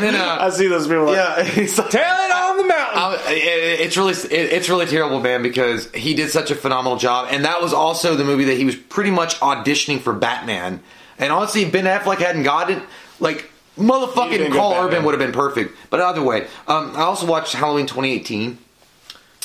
then, 0.00 0.14
uh, 0.14 0.38
I 0.40 0.50
see 0.50 0.66
those 0.68 0.86
people 0.86 1.04
like, 1.06 1.16
yeah, 1.16 1.42
he's 1.44 1.76
like, 1.78 1.90
Tell 1.90 2.02
it 2.02 2.32
on 2.32 2.56
the 2.58 2.64
mountain! 2.64 2.98
I- 2.98 3.18
it- 3.32 3.80
it's 3.80 3.96
really 3.96 4.12
it- 4.12 4.52
it's 4.52 4.68
really 4.68 4.86
terrible, 4.86 5.20
man, 5.20 5.42
because 5.42 5.90
he 5.92 6.14
did 6.14 6.30
such 6.30 6.50
a 6.50 6.54
phenomenal 6.54 6.96
job, 6.96 7.28
and 7.30 7.44
that 7.44 7.60
was 7.60 7.72
also 7.72 8.14
the 8.14 8.24
movie 8.24 8.44
that 8.44 8.56
he 8.56 8.64
was 8.64 8.76
pretty 8.76 9.10
much 9.10 9.38
auditioning 9.40 10.00
for 10.00 10.12
Batman. 10.12 10.80
And 11.18 11.32
honestly, 11.32 11.62
if 11.62 11.72
Ben 11.72 11.84
Affleck 11.84 12.18
hadn't 12.18 12.44
gotten 12.44 12.82
like 13.20 13.50
motherfucking 13.76 14.38
get 14.38 14.52
Karl 14.52 14.74
Urban 14.74 15.04
would 15.04 15.12
have 15.12 15.20
been 15.20 15.32
perfect. 15.32 15.76
But 15.90 16.00
either 16.00 16.22
way, 16.22 16.46
um, 16.68 16.92
I 16.94 17.00
also 17.00 17.26
watched 17.26 17.54
Halloween 17.54 17.86
2018. 17.86 18.58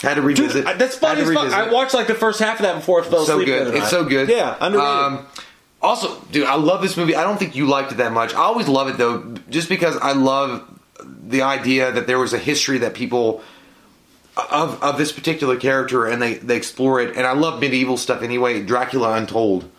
Had 0.02 0.16
to 0.16 0.22
revisit. 0.22 0.66
Dude, 0.68 0.80
that's 0.80 0.98
funny 0.98 1.22
as 1.22 1.34
fuck. 1.34 1.52
I 1.54 1.72
watched 1.72 1.94
like 1.94 2.08
the 2.08 2.14
first 2.14 2.40
half 2.40 2.58
of 2.60 2.64
that 2.64 2.76
before 2.76 3.02
I 3.02 3.06
fell 3.06 3.26
so 3.26 3.40
asleep. 3.40 3.48
the 3.48 3.72
good. 3.72 3.76
It's 3.76 3.90
so 3.90 4.04
good. 4.04 4.28
Yeah, 4.28 4.56
underrated. 4.60 4.92
Um, 4.92 5.26
also, 5.84 6.20
dude, 6.32 6.48
I 6.48 6.56
love 6.56 6.82
this 6.82 6.98
movie. 6.98 7.16
I 7.16 7.24
don't 7.24 7.38
think 7.38 7.56
you 7.56 7.68
liked 7.68 7.92
it 7.92 7.96
that 7.96 8.12
much. 8.14 8.34
I 8.34 8.40
always 8.40 8.68
love 8.68 8.88
it 8.88 8.98
though, 8.98 9.36
just 9.50 9.70
because 9.70 9.98
I 9.98 10.14
love 10.14 10.64
the 11.06 11.42
idea 11.42 11.92
that 11.92 12.08
there 12.08 12.18
was 12.18 12.34
a 12.34 12.40
history 12.40 12.80
that 12.80 12.94
people 12.94 13.44
of 14.36 14.82
of 14.82 14.98
this 14.98 15.12
particular 15.12 15.58
character 15.58 16.06
and 16.08 16.22
they 16.22 16.36
they 16.36 16.56
explore 16.58 17.02
it. 17.02 17.16
And 17.18 17.28
I 17.28 17.34
love 17.34 17.60
medieval 17.60 17.98
stuff 17.98 18.22
anyway. 18.24 18.64
Dracula 18.64 19.14
Untold. 19.14 19.70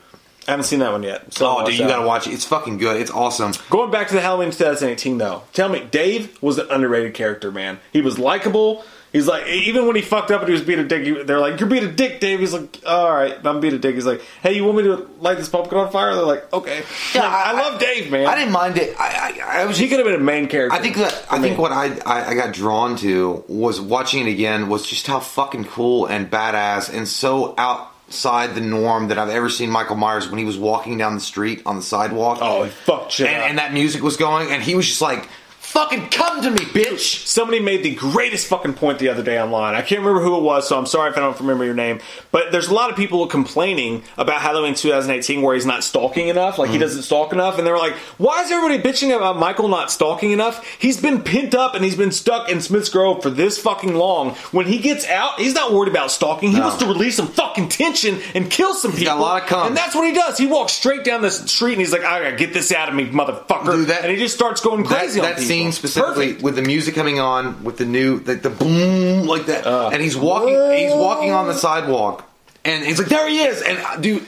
I 0.47 0.51
haven't 0.51 0.66
seen 0.66 0.81
that 0.81 0.93
one 0.93 1.02
yet. 1.02 1.32
So 1.32 1.47
Oh, 1.60 1.64
dude, 1.64 1.78
you 1.78 1.86
gotta 1.86 2.06
watch 2.06 2.26
it. 2.26 2.35
It's 2.35 2.44
fucking 2.44 2.76
good. 2.76 3.01
It's 3.01 3.10
awesome. 3.10 3.52
Going 3.70 3.90
back 3.90 4.09
to 4.09 4.14
the 4.14 4.20
Halloween 4.20 4.51
2018 4.51 5.16
though, 5.16 5.43
tell 5.55 5.70
me, 5.70 5.86
Dave 5.90 6.40
was 6.43 6.59
an 6.59 6.66
underrated 6.70 7.14
character, 7.14 7.51
man. 7.51 7.81
He 7.93 8.02
was 8.02 8.18
likable. 8.18 8.85
He's 9.15 9.27
like, 9.28 9.47
even 9.47 9.86
when 9.86 9.95
he 9.97 10.03
fucked 10.03 10.31
up 10.32 10.41
and 10.41 10.49
he 10.49 10.53
was 10.53 10.61
being 10.62 10.81
a 10.81 10.85
dick, 10.85 11.27
they're 11.27 11.39
like, 11.39 11.59
"You're 11.61 11.69
being 11.69 11.85
a 11.85 11.91
dick, 11.93 12.19
Dave." 12.20 12.41
He's 12.41 12.53
like, 12.53 12.81
"All 12.85 13.11
right, 13.11 13.35
I'm 13.47 13.61
being 13.61 13.73
a 13.73 13.78
dick." 13.78 13.95
He's 13.95 14.05
like, 14.05 14.20
"Hey, 14.43 14.55
you 14.55 14.65
want 14.65 14.78
me 14.78 14.82
to 14.82 15.09
light 15.20 15.36
this 15.36 15.49
pumpkin 15.49 15.78
on 15.78 15.91
fire?" 15.93 16.16
They're 16.16 16.24
like, 16.24 16.53
"Okay." 16.53 16.82
Yeah, 17.15 17.23
Like, 17.23 17.31
I, 17.31 17.51
I- 17.53 17.53
love 17.70 17.81
Dave, 17.81 18.11
man. 18.11 18.27
I 18.27 18.35
didn't 18.35 18.51
mind 18.53 18.77
it. 18.77 18.95
I 18.99 19.41
I, 19.47 19.61
I 19.61 19.65
was 19.66 19.78
He 19.78 19.89
could 19.89 19.99
have 20.01 20.07
been 20.07 20.16
a 20.20 20.24
main 20.24 20.49
character. 20.49 20.77
I 20.77 20.82
think 20.82 20.97
that 20.97 21.27
I 21.31 21.41
think 21.41 21.59
what 21.59 21.70
I, 21.70 21.97
I 22.05 22.35
got 22.35 22.53
drawn 22.53 22.97
to 22.97 23.45
was 23.47 23.81
watching 23.81 24.27
it 24.27 24.31
again 24.31 24.69
was 24.69 24.85
just 24.85 25.07
how 25.07 25.20
fucking 25.20 25.66
cool 25.66 26.07
and 26.07 26.28
badass 26.31 26.93
and 26.93 27.07
so 27.07 27.55
outside 27.57 28.57
the 28.57 28.61
norm 28.61 29.09
that 29.09 29.19
I've 29.19 29.28
ever 29.31 29.49
seen 29.49 29.70
Michael 29.70 29.95
Myers 29.97 30.28
when 30.28 30.39
he 30.41 30.45
was 30.45 30.59
walking 30.59 30.99
down 30.99 31.15
the 31.15 31.20
street 31.20 31.62
on 31.66 31.77
the 31.77 31.82
sidewalk. 31.82 32.39
Oh, 32.43 32.65
he 32.65 32.70
fucked 32.70 33.12
shit 33.12 33.28
and, 33.28 33.43
and 33.43 33.59
that 33.59 33.73
music 33.73 34.03
was 34.03 34.16
going, 34.16 34.51
and 34.51 34.61
he 34.61 34.74
was 34.74 34.86
just 34.89 35.01
like, 35.01 35.28
"Fucking 35.74 36.09
come 36.10 36.40
to 36.42 36.51
me, 36.51 36.59
bitch!" 36.59 37.26
Somebody 37.26 37.59
made 37.60 37.82
the 37.82 37.94
greatest 37.94 38.46
fucking 38.46 38.74
point 38.74 38.98
the 39.01 39.09
other 39.09 39.22
day 39.22 39.40
online. 39.40 39.74
I 39.74 39.82
can't 39.82 40.01
remember 40.01 40.22
who 40.22 40.36
it 40.36 40.42
was, 40.42 40.68
so 40.68 40.78
I'm 40.78 40.86
sorry 40.86 41.10
if 41.10 41.16
I 41.16 41.20
don't 41.20 41.38
remember 41.40 41.64
your 41.64 41.74
name. 41.74 41.98
But 42.30 42.52
there's 42.52 42.68
a 42.68 42.74
lot 42.74 42.90
of 42.90 42.96
people 42.96 43.26
complaining 43.26 44.05
about 44.16 44.40
Halloween 44.40 44.74
2018 44.74 45.42
where 45.42 45.55
he's 45.55 45.66
not 45.66 45.82
stalking 45.82 46.28
enough, 46.28 46.55
Mm. 46.55 46.59
like 46.59 46.70
he 46.70 46.78
doesn't 46.78 47.02
stalk 47.02 47.32
enough, 47.32 47.59
and 47.59 47.66
they're 47.66 47.76
like, 47.78 47.94
"Why 48.18 48.42
is 48.42 48.51
everybody 48.52 48.78
bitching 48.88 49.14
about 49.14 49.38
Michael 49.38 49.66
not 49.68 49.90
stalking 49.90 50.30
enough? 50.30 50.64
He's 50.78 50.96
been 50.98 51.22
pent 51.22 51.55
up 51.55 51.74
and 51.74 51.84
he's 51.84 51.96
been 51.96 52.12
stuck 52.12 52.48
in 52.48 52.60
Smith's 52.60 52.88
Grove 52.88 53.22
for 53.22 53.30
this 53.30 53.59
fucking 53.59 53.94
long. 53.94 54.30
When 54.52 54.66
he 54.66 54.78
gets 54.78 55.06
out, 55.09 55.40
he's 55.40 55.55
not 55.55 55.72
worried 55.72 55.90
about 55.90 56.10
stalking. 56.12 56.51
He 56.52 56.56
No. 56.59 56.62
wants 56.68 56.78
to 56.78 56.86
release 56.86 57.16
some 57.16 57.26
fucking 57.28 57.68
tension 57.68 58.20
and 58.34 58.48
kill 58.51 58.74
some 58.74 58.92
people. 58.92 59.05
got 59.06 59.18
a 59.18 59.20
lot 59.20 59.42
of 59.42 59.48
cum. 59.48 59.66
and 59.66 59.76
that's 59.76 59.94
what 59.94 60.06
he 60.06 60.12
does. 60.12 60.38
He 60.38 60.46
walks 60.46 60.72
straight 60.72 61.02
down 61.05 61.20
the 61.22 61.30
street 61.30 61.72
and 61.72 61.80
he's 61.80 61.92
like, 61.92 62.05
"I 62.05 62.20
gotta 62.22 62.36
get 62.36 62.52
this 62.55 62.70
out 62.72 62.88
of 62.88 62.94
me, 62.94 63.06
motherfucker!" 63.06 63.72
Dude, 63.72 63.88
that- 63.88 64.02
and 64.05 64.10
he 64.12 64.16
just 64.16 64.34
starts 64.34 64.60
going 64.60 64.84
That, 64.84 64.98
crazy 65.01 65.18
on 65.20 65.26
that 65.26 65.36
people. 65.36 65.48
scene 65.48 65.64
specifically 65.73 66.27
Perfect. 66.28 66.43
with 66.43 66.57
the 66.57 66.62
music 66.62 66.95
coming 66.95 67.19
on, 67.20 67.65
with 67.65 67.77
the 67.78 67.85
new 67.85 68.19
like 68.27 68.43
the 68.43 68.51
boom 68.51 69.27
like 69.27 69.47
that, 69.47 69.66
Uh. 69.66 69.91
and 69.93 70.03
he's 70.03 70.16
walking, 70.16 70.55
he's 70.77 70.93
walking 70.95 71.32
on 71.32 71.47
the 71.47 71.55
sidewalk, 71.55 72.28
and 72.65 72.85
he's 72.85 72.99
like, 72.99 73.09
"There 73.09 73.28
he 73.28 73.43
is!" 73.43 73.62
And 73.62 73.78
uh, 73.78 73.97
dude, 73.97 74.24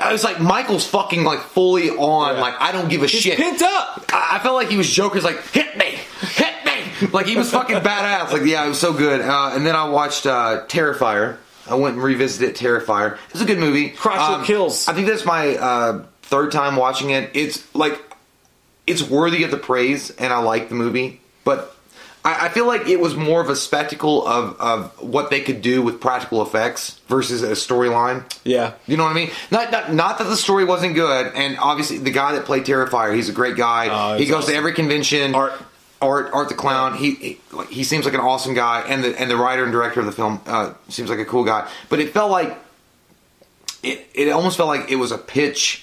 I 0.00 0.12
was 0.12 0.24
like, 0.24 0.40
Michael's 0.40 0.86
fucking 0.86 1.22
like 1.24 1.40
fully 1.40 1.90
on, 1.90 2.34
Yeah. 2.36 2.40
like 2.40 2.54
I 2.60 2.72
don't 2.72 2.88
give 2.88 3.02
a 3.02 3.06
He's 3.06 3.22
shit. 3.22 3.38
pent 3.38 3.62
up. 3.62 4.04
I, 4.12 4.36
I 4.36 4.38
felt 4.42 4.54
like 4.54 4.68
he 4.68 4.76
was 4.76 4.90
Joker's 4.90 5.24
like, 5.24 5.40
hit 5.52 5.76
me, 5.76 5.96
hit 6.20 6.54
me, 6.64 7.08
like 7.12 7.26
he 7.26 7.36
was 7.36 7.50
fucking 7.50 7.76
badass. 7.90 8.32
Like 8.32 8.44
yeah, 8.44 8.64
it 8.64 8.68
was 8.68 8.80
so 8.80 8.92
good. 8.92 9.20
Uh, 9.20 9.52
and 9.54 9.64
then 9.66 9.76
I 9.76 9.88
watched 9.88 10.26
uh, 10.26 10.64
Terrifier. 10.68 11.36
I 11.70 11.76
went 11.76 11.94
and 11.94 12.02
revisited 12.02 12.56
Terrifier. 12.56 13.18
It's 13.30 13.40
a 13.40 13.44
good 13.44 13.58
movie. 13.60 13.90
Um, 13.92 13.96
Crotchlet 13.96 14.44
Kills. 14.46 14.88
I 14.88 14.94
think 14.94 15.06
that's 15.06 15.24
my 15.24 15.56
uh, 15.56 16.04
third 16.22 16.50
time 16.50 16.74
watching 16.74 17.10
it. 17.10 17.30
It's 17.34 17.72
like 17.72 18.00
it's 18.86 19.02
worthy 19.02 19.44
of 19.44 19.50
the 19.50 19.56
praise, 19.56 20.10
and 20.10 20.32
I 20.32 20.38
like 20.38 20.68
the 20.68 20.74
movie, 20.74 21.20
but 21.44 21.76
I, 22.24 22.46
I 22.46 22.48
feel 22.48 22.66
like 22.66 22.86
it 22.88 23.00
was 23.00 23.14
more 23.14 23.40
of 23.40 23.48
a 23.48 23.56
spectacle 23.56 24.26
of 24.26 24.60
of 24.60 25.02
what 25.02 25.30
they 25.30 25.40
could 25.40 25.62
do 25.62 25.82
with 25.82 26.00
practical 26.00 26.42
effects 26.42 27.00
versus 27.08 27.42
a 27.42 27.52
storyline. 27.52 28.24
Yeah. 28.44 28.74
You 28.86 28.96
know 28.96 29.04
what 29.04 29.10
I 29.10 29.14
mean? 29.14 29.30
Not, 29.50 29.70
not 29.70 29.92
not 29.92 30.18
that 30.18 30.24
the 30.24 30.36
story 30.36 30.64
wasn't 30.64 30.94
good, 30.94 31.32
and 31.34 31.58
obviously 31.58 31.98
the 31.98 32.10
guy 32.10 32.32
that 32.32 32.44
played 32.44 32.64
Terrifier, 32.64 33.14
he's 33.14 33.28
a 33.28 33.32
great 33.32 33.56
guy. 33.56 33.88
Oh, 33.90 34.18
he 34.18 34.26
goes 34.26 34.44
awesome. 34.44 34.52
to 34.52 34.56
every 34.58 34.72
convention. 34.72 35.34
Art. 35.34 35.52
Art, 36.00 36.30
Art 36.32 36.48
the 36.48 36.56
clown. 36.56 36.96
He, 36.96 37.12
he 37.12 37.40
he 37.70 37.84
seems 37.84 38.04
like 38.04 38.14
an 38.14 38.20
awesome 38.20 38.54
guy, 38.54 38.80
and 38.80 39.04
the 39.04 39.20
and 39.20 39.30
the 39.30 39.36
writer 39.36 39.62
and 39.62 39.70
director 39.70 40.00
of 40.00 40.06
the 40.06 40.10
film 40.10 40.40
uh, 40.46 40.74
seems 40.88 41.08
like 41.08 41.20
a 41.20 41.24
cool 41.24 41.44
guy. 41.44 41.70
But 41.88 42.00
it 42.00 42.12
felt 42.12 42.32
like 42.32 42.58
it 43.84 44.08
it 44.12 44.30
almost 44.30 44.56
felt 44.56 44.68
like 44.68 44.90
it 44.90 44.96
was 44.96 45.12
a 45.12 45.18
pitch 45.18 45.81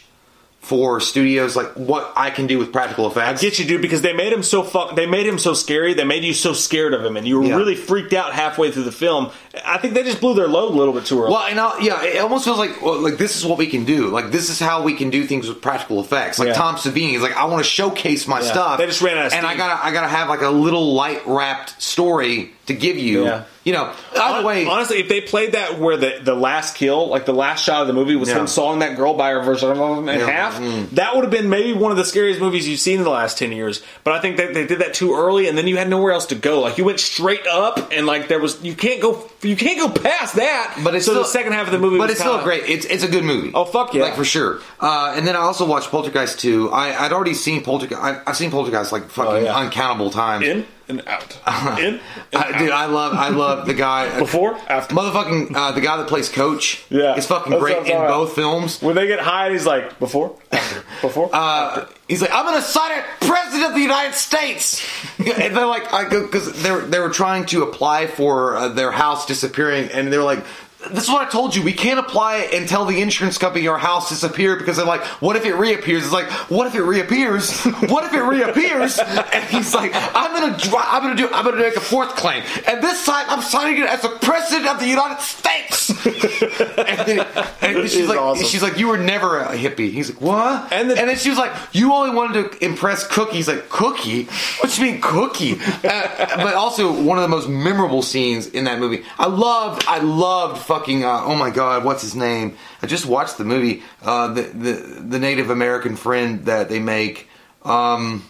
for 0.61 0.99
studios, 0.99 1.55
like 1.55 1.71
what 1.73 2.11
I 2.15 2.29
can 2.29 2.45
do 2.45 2.59
with 2.59 2.71
practical 2.71 3.07
effects. 3.07 3.39
I 3.39 3.41
get 3.41 3.57
you, 3.59 3.65
dude, 3.65 3.81
because 3.81 4.01
they 4.01 4.13
made 4.13 4.31
him 4.31 4.43
so 4.43 4.61
fuck. 4.61 4.95
They 4.95 5.07
made 5.07 5.25
him 5.25 5.39
so 5.39 5.53
scary. 5.53 5.93
They 5.95 6.03
made 6.03 6.23
you 6.23 6.33
so 6.33 6.53
scared 6.53 6.93
of 6.93 7.03
him, 7.03 7.17
and 7.17 7.27
you 7.27 7.39
were 7.39 7.45
Yeah. 7.45 7.55
really 7.55 7.75
freaked 7.75 8.13
out 8.13 8.33
halfway 8.33 8.69
through 8.69 8.83
the 8.83 8.91
film. 8.91 9.29
I 9.65 9.77
think 9.77 9.93
they 9.95 10.03
just 10.03 10.19
blew 10.21 10.35
their 10.35 10.47
load 10.47 10.71
a 10.71 10.75
little 10.77 10.93
bit 10.93 11.05
too 11.05 11.19
early. 11.21 11.31
Well, 11.31 11.43
and 11.49 11.59
I'll, 11.59 11.81
yeah, 11.81 12.03
it 12.03 12.19
almost 12.19 12.43
feels 12.45 12.59
like 12.59 12.81
well, 12.83 12.99
like 12.99 13.17
this 13.17 13.35
is 13.35 13.45
what 13.45 13.57
we 13.57 13.65
can 13.67 13.83
do. 13.85 14.09
Like 14.09 14.31
this 14.31 14.49
is 14.49 14.59
how 14.59 14.83
we 14.83 14.93
can 14.93 15.09
do 15.09 15.25
things 15.25 15.47
with 15.47 15.61
practical 15.61 16.01
effects. 16.01 16.37
Like 16.37 16.49
Yeah. 16.49 16.53
Tom 16.53 16.75
Savini 16.75 17.15
is 17.15 17.21
like, 17.23 17.35
I 17.35 17.45
want 17.45 17.63
to 17.63 17.69
showcase 17.69 18.27
my 18.27 18.41
Yeah. 18.41 18.51
stuff. 18.51 18.77
They 18.77 18.85
just 18.85 19.01
ran 19.01 19.17
out 19.17 19.27
of 19.27 19.33
and 19.33 19.47
I 19.47 19.55
gotta 19.55 19.83
I 19.83 19.91
gotta 19.91 20.07
have 20.09 20.29
like 20.29 20.41
a 20.41 20.49
little 20.49 20.93
light 20.93 21.21
wrapped 21.25 21.81
story 21.81 22.53
to 22.69 22.73
give 22.73 22.97
you. 22.97 23.25
Yeah. 23.25 23.43
You 23.65 23.73
know, 23.73 23.93
either 24.19 24.43
way, 24.47 24.65
honestly, 24.65 24.97
if 24.99 25.09
they 25.09 25.21
played 25.21 25.51
that 25.51 25.77
where 25.77 25.95
the 25.97 26.19
the 26.23 26.33
last 26.33 26.75
kill, 26.75 27.07
like 27.09 27.25
the 27.25 27.33
last 27.33 27.63
shot 27.63 27.81
of 27.81 27.87
the 27.87 27.93
movie, 27.93 28.15
was 28.15 28.29
Yeah. 28.29 28.39
him 28.39 28.47
sawing 28.47 28.79
that 28.79 28.95
girl 28.95 29.13
by 29.13 29.29
her 29.31 29.41
version 29.41 29.69
in 29.77 30.05
Yeah. 30.19 30.25
half, 30.29 30.59
Mm. 30.59 30.89
that 30.91 31.13
would 31.15 31.23
have 31.23 31.31
been 31.31 31.49
maybe 31.49 31.73
one 31.73 31.91
of 31.91 31.97
the 31.97 32.05
scariest 32.05 32.39
movies 32.39 32.67
you've 32.67 32.79
seen 32.79 32.97
in 32.99 33.03
the 33.03 33.09
last 33.11 33.37
ten 33.37 33.51
years. 33.51 33.81
But 34.03 34.13
I 34.13 34.19
think 34.19 34.37
that 34.37 34.53
they 34.55 34.65
did 34.65 34.79
that 34.79 34.93
too 34.95 35.13
early, 35.15 35.47
and 35.47 35.55
then 35.57 35.67
you 35.67 35.77
had 35.77 35.89
nowhere 35.89 36.13
else 36.13 36.25
to 36.27 36.35
go. 36.35 36.61
Like 36.61 36.77
you 36.79 36.85
went 36.85 36.99
straight 36.99 37.45
up, 37.45 37.91
and 37.95 38.07
like 38.07 38.27
there 38.27 38.39
was 38.39 38.57
you 38.63 38.73
can't 38.73 39.01
go 39.01 39.28
you 39.41 39.55
can't 39.55 39.79
go 39.79 40.01
past 40.01 40.35
that. 40.35 40.79
but 40.83 40.95
it's 40.95 41.05
so 41.05 41.11
still, 41.13 41.23
the 41.23 41.29
second 41.29 41.53
half 41.53 41.65
of 41.67 41.71
the 41.71 41.79
movie, 41.79 41.97
But 41.97 42.09
it's 42.09 42.19
still 42.19 42.41
great. 42.43 42.63
It's 42.69 42.85
it's 42.85 43.03
a 43.03 43.07
good 43.07 43.23
movie. 43.23 43.51
Oh, 43.53 43.65
fuck 43.65 43.93
yeah. 43.93 44.03
like 44.03 44.15
for 44.15 44.25
sure. 44.25 44.59
Uh, 44.79 45.13
and 45.15 45.25
then 45.27 45.35
I 45.35 45.39
also 45.39 45.65
watched 45.65 45.89
Poltergeist 45.91 46.39
two. 46.39 46.69
I, 46.71 47.05
I'd 47.05 47.11
already 47.13 47.33
seen 47.33 47.63
Poltergeist. 47.63 48.01
I, 48.01 48.21
I've 48.27 48.37
seen 48.37 48.51
Poltergeist 48.51 48.91
like 48.91 49.09
fucking 49.09 49.31
Oh, 49.31 49.39
yeah. 49.39 49.57
uncountable 49.57 50.09
times. 50.11 50.45
in 50.45 50.65
and 50.89 51.03
out, 51.07 51.37
in. 51.79 51.99
And 52.33 52.43
I, 52.43 52.57
dude, 52.57 52.71
I 52.71 52.85
love 52.87 53.13
I 53.13 53.29
love 53.29 53.67
the 53.67 53.75
guy 53.75 54.17
Before, 54.17 54.55
after. 54.67 54.95
Motherfucking 54.95 55.55
uh, 55.55 55.71
the 55.73 55.81
guy 55.81 55.97
that 55.97 56.07
plays 56.07 56.29
Coach. 56.29 56.83
Yeah. 56.89 57.15
is 57.15 57.27
fucking 57.27 57.51
That's 57.51 57.61
great 57.61 57.77
in 57.85 57.91
about. 57.95 58.09
both 58.09 58.33
films. 58.33 58.81
When 58.81 58.95
they 58.95 59.05
get 59.05 59.19
high, 59.19 59.51
he's 59.51 59.67
like 59.67 59.99
before, 59.99 60.35
after, 60.51 60.83
before. 61.01 61.29
Uh, 61.31 61.85
he's 62.07 62.21
like, 62.21 62.31
I'm 62.33 62.43
gonna 62.43 62.61
sign 62.63 62.97
it, 62.97 63.05
President 63.21 63.65
of 63.69 63.75
the 63.75 63.81
United 63.81 64.15
States. 64.15 64.83
and 65.19 65.55
they're 65.55 65.67
like, 65.67 65.83
because 66.09 66.59
they 66.63 66.71
were 66.71 66.81
they 66.81 66.99
were 66.99 67.09
trying 67.11 67.45
to 67.47 67.61
apply 67.61 68.07
for 68.07 68.55
uh, 68.57 68.69
their 68.69 68.91
house 68.91 69.27
disappearing, 69.29 69.89
and 69.91 70.11
they 70.11 70.17
were 70.17 70.25
like. 70.25 70.43
This 70.91 71.03
is 71.03 71.09
what 71.09 71.27
I 71.27 71.29
told 71.29 71.55
you. 71.55 71.61
We 71.61 71.73
can't 71.73 71.99
apply 71.99 72.37
it 72.37 72.53
and 72.53 72.67
tell 72.67 72.85
the 72.85 73.01
insurance 73.01 73.37
company 73.37 73.67
our 73.67 73.77
house 73.77 74.07
disappeared 74.09 74.59
because 74.59 74.77
they're 74.77 74.85
like, 74.85 75.01
what 75.21 75.35
if 75.35 75.45
it 75.45 75.55
reappears? 75.55 76.03
It's 76.03 76.13
like, 76.13 76.29
what 76.49 76.67
if 76.67 76.75
it 76.75 76.83
reappears? 76.83 77.61
What 77.89 78.05
if 78.05 78.13
it 78.13 78.21
reappears? 78.21 78.97
And 79.31 79.43
he's 79.49 79.73
like, 79.75 79.91
I'm 79.93 80.31
gonna, 80.33 80.57
I'm 80.77 81.03
gonna 81.03 81.15
do, 81.15 81.27
I'm 81.31 81.43
gonna 81.45 81.57
make 81.57 81.75
a 81.75 81.81
fourth 81.81 82.15
claim, 82.15 82.43
and 82.67 82.81
this 82.83 83.05
time 83.05 83.25
I'm 83.29 83.41
signing 83.41 83.81
it 83.83 83.87
as 83.89 84.01
the 84.01 84.09
president 84.09 84.67
of 84.67 84.79
the 84.79 84.87
United 84.87 85.21
States. 85.21 85.89
and, 86.05 87.07
then, 87.07 87.19
and 87.61 87.75
then 87.77 87.87
she's 87.87 88.07
like, 88.07 88.17
awesome. 88.19 88.45
she's 88.45 88.61
like, 88.63 88.77
you 88.77 88.87
were 88.87 88.97
never 88.97 89.39
a 89.39 89.55
hippie. 89.57 89.91
He's 89.91 90.09
like, 90.11 90.21
what? 90.21 90.71
And 90.71 90.89
the- 90.89 90.97
and 90.99 91.09
then 91.09 91.17
she 91.17 91.29
was 91.29 91.37
like, 91.37 91.51
"You 91.73 91.93
only 91.93 92.15
wanted 92.15 92.51
to 92.51 92.65
impress 92.65 93.05
Cookie." 93.07 93.37
He's 93.37 93.47
like, 93.47 93.69
"Cookie? 93.69 94.25
What 94.59 94.77
you 94.77 94.83
mean, 94.85 95.01
Cookie?" 95.01 95.53
Uh, 95.53 96.37
but 96.37 96.53
also 96.55 96.91
one 96.91 97.17
of 97.17 97.21
the 97.21 97.27
most 97.27 97.47
memorable 97.49 98.01
scenes 98.01 98.47
in 98.47 98.65
that 98.65 98.79
movie. 98.79 99.03
I 99.17 99.27
loved, 99.27 99.85
I 99.87 99.99
loved 99.99 100.61
fucking. 100.69 101.03
Uh, 101.03 101.23
oh 101.23 101.35
my 101.35 101.49
god, 101.49 101.83
what's 101.83 102.03
his 102.03 102.15
name? 102.15 102.55
I 102.83 102.85
just 102.85 103.07
watched 103.07 103.39
the 103.39 103.43
movie. 103.43 103.81
Uh, 104.03 104.27
the 104.33 104.43
the 104.43 104.71
the 105.01 105.19
Native 105.19 105.49
American 105.49 105.95
friend 105.95 106.45
that 106.45 106.69
they 106.69 106.79
make. 106.79 107.27
Um, 107.63 108.23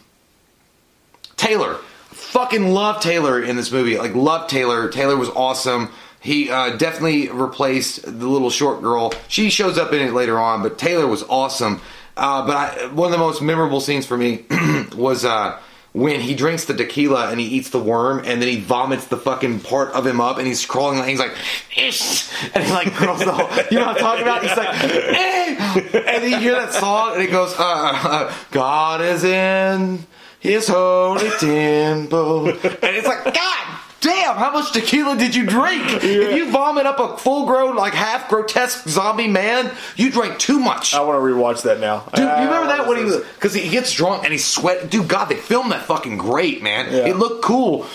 Taylor. 1.36 1.76
Fucking 2.12 2.74
love 2.74 3.02
Taylor 3.02 3.42
in 3.42 3.56
this 3.56 3.72
movie. 3.72 3.98
Like 3.98 4.16
love 4.16 4.48
Taylor. 4.48 4.90
Taylor 4.90 5.18
was 5.18 5.30
awesome. 5.30 5.90
He 6.22 6.50
uh, 6.50 6.78
definitely 6.78 7.30
replaced 7.30 8.04
the 8.04 8.28
little 8.28 8.50
short 8.50 8.82
girl. 8.82 9.14
She 9.28 9.50
shows 9.50 9.78
up 9.78 9.94
in 9.94 10.02
it 10.02 10.14
later 10.14 10.40
on, 10.40 10.64
but 10.64 10.78
Taylor 10.78 11.08
was 11.08 11.24
awesome. 11.24 11.82
Uh, 12.18 12.46
but 12.46 12.56
I, 12.56 12.88
one 12.88 13.08
of 13.08 13.12
the 13.12 13.18
most 13.18 13.42
memorable 13.42 13.80
scenes 13.80 14.06
for 14.06 14.18
me 14.18 14.46
was 14.96 15.24
uh, 15.24 15.60
when 15.94 16.20
he 16.20 16.36
drinks 16.36 16.66
the 16.66 16.74
tequila 16.74 17.30
and 17.32 17.40
he 17.40 17.48
eats 17.48 17.70
the 17.70 17.80
worm, 17.80 18.20
and 18.20 18.42
then 18.42 18.48
he 18.48 18.60
vomits 18.60 19.08
the 19.08 19.18
fucking 19.18 19.62
part 19.62 19.90
of 19.94 20.06
him 20.06 20.22
up, 20.22 20.38
and 20.38 20.48
he's 20.48 20.66
crawling. 20.66 21.00
And 21.00 21.10
he's 21.10 21.20
like, 21.20 21.36
Ish! 21.76 22.32
and 22.54 22.64
he 22.64 22.72
like 22.72 22.94
curls 22.94 23.20
the 23.24 23.32
whole. 23.32 23.50
You 23.72 23.80
know 23.80 23.88
what 23.88 23.98
I'm 23.98 24.02
talking 24.02 24.24
about? 24.24 24.42
He's 24.44 24.58
like, 24.58 24.84
eh! 24.84 26.02
and 26.08 26.32
you 26.32 26.38
hear 26.38 26.54
that 26.54 26.74
song, 26.74 27.14
and 27.14 27.24
it 27.24 27.32
goes, 27.32 27.54
uh, 27.54 27.64
uh, 27.64 28.34
"God 28.52 29.02
is 29.02 29.24
in." 29.24 30.06
His 30.42 30.70
holy 30.70 31.30
temple. 31.32 32.48
And 32.48 32.96
it's 32.96 33.06
like, 33.06 33.26
God 33.26 33.80
damn, 34.02 34.36
how 34.38 34.52
much 34.52 34.72
tequila 34.72 35.16
did 35.18 35.36
you 35.36 35.46
drink? 35.46 35.84
If 36.04 36.36
you 36.36 36.52
vomit 36.52 36.86
up 36.86 37.00
a 37.00 37.18
full 37.18 37.46
grown, 37.46 37.76
like 37.76 37.94
half 37.94 38.30
grotesque 38.30 38.88
zombie 38.88 39.28
man, 39.28 39.72
you 39.96 40.12
drank 40.12 40.40
too 40.40 40.60
much. 40.60 40.94
I 40.94 41.02
want 41.02 41.18
to 41.18 41.22
rewatch 41.22 41.64
that 41.64 41.80
now. 41.80 42.04
Dude, 42.14 42.20
you 42.20 42.26
remember 42.26 42.64
Uh, 42.72 42.78
that 42.78 42.88
when 42.88 42.98
he 42.98 43.04
was 43.04 43.18
because 43.36 43.54
he 43.54 43.70
gets 43.70 43.92
drunk 43.94 44.24
and 44.24 44.32
he's 44.32 44.46
sweating. 44.46 44.88
Dude, 44.90 45.08
God, 45.08 45.26
they 45.26 45.36
filmed 45.36 45.72
that 45.72 45.84
fucking 45.86 46.18
great, 46.18 46.62
man. 46.64 46.92
Yeah. 46.92 47.08
It 47.08 47.18
looked 47.18 47.44
cool. 47.44 47.86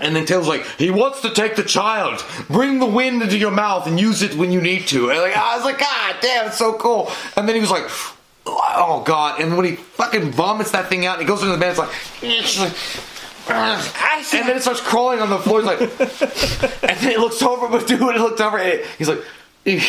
And 0.00 0.16
then 0.16 0.26
Taylor's 0.26 0.48
like, 0.48 0.66
he 0.76 0.90
wants 0.90 1.20
to 1.20 1.30
take 1.30 1.54
the 1.54 1.62
child. 1.62 2.24
Bring 2.50 2.80
the 2.80 2.86
wind 2.86 3.22
into 3.22 3.38
your 3.38 3.52
mouth 3.52 3.86
and 3.86 4.00
use 4.00 4.22
it 4.22 4.34
when 4.34 4.50
you 4.50 4.60
need 4.60 4.88
to. 4.88 5.10
And 5.10 5.20
like, 5.20 5.36
I 5.36 5.54
was 5.56 5.64
like, 5.64 5.78
God 5.78 6.16
damn, 6.20 6.46
it's 6.48 6.58
so 6.58 6.72
cool. 6.74 7.10
And 7.36 7.48
then 7.48 7.54
he 7.54 7.60
was 7.60 7.70
like, 7.70 7.84
oh 8.46 9.02
God. 9.06 9.40
And 9.40 9.56
when 9.56 9.66
he 9.66 9.76
fucking 9.76 10.32
vomits 10.32 10.72
that 10.72 10.88
thing 10.88 11.06
out, 11.06 11.20
he 11.20 11.24
goes 11.24 11.42
into 11.42 11.52
the 11.52 11.58
bed, 11.60 11.70
it's 11.70 11.78
like, 11.78 11.94
it's 12.22 12.58
like 12.58 12.72
and 13.48 14.48
then 14.48 14.56
it 14.56 14.62
starts 14.62 14.80
crawling 14.80 15.20
on 15.20 15.30
the 15.30 15.38
floor. 15.38 15.60
He's 15.60 15.66
like, 15.66 15.80
and 15.80 16.98
then 17.00 17.12
it 17.12 17.20
looks 17.20 17.40
over, 17.42 17.68
but 17.68 17.86
dude, 17.86 18.00
it 18.00 18.20
looked 18.20 18.40
over, 18.40 18.58
and 18.58 18.84
he's 18.98 19.08
like, 19.08 19.22
it 19.66 19.80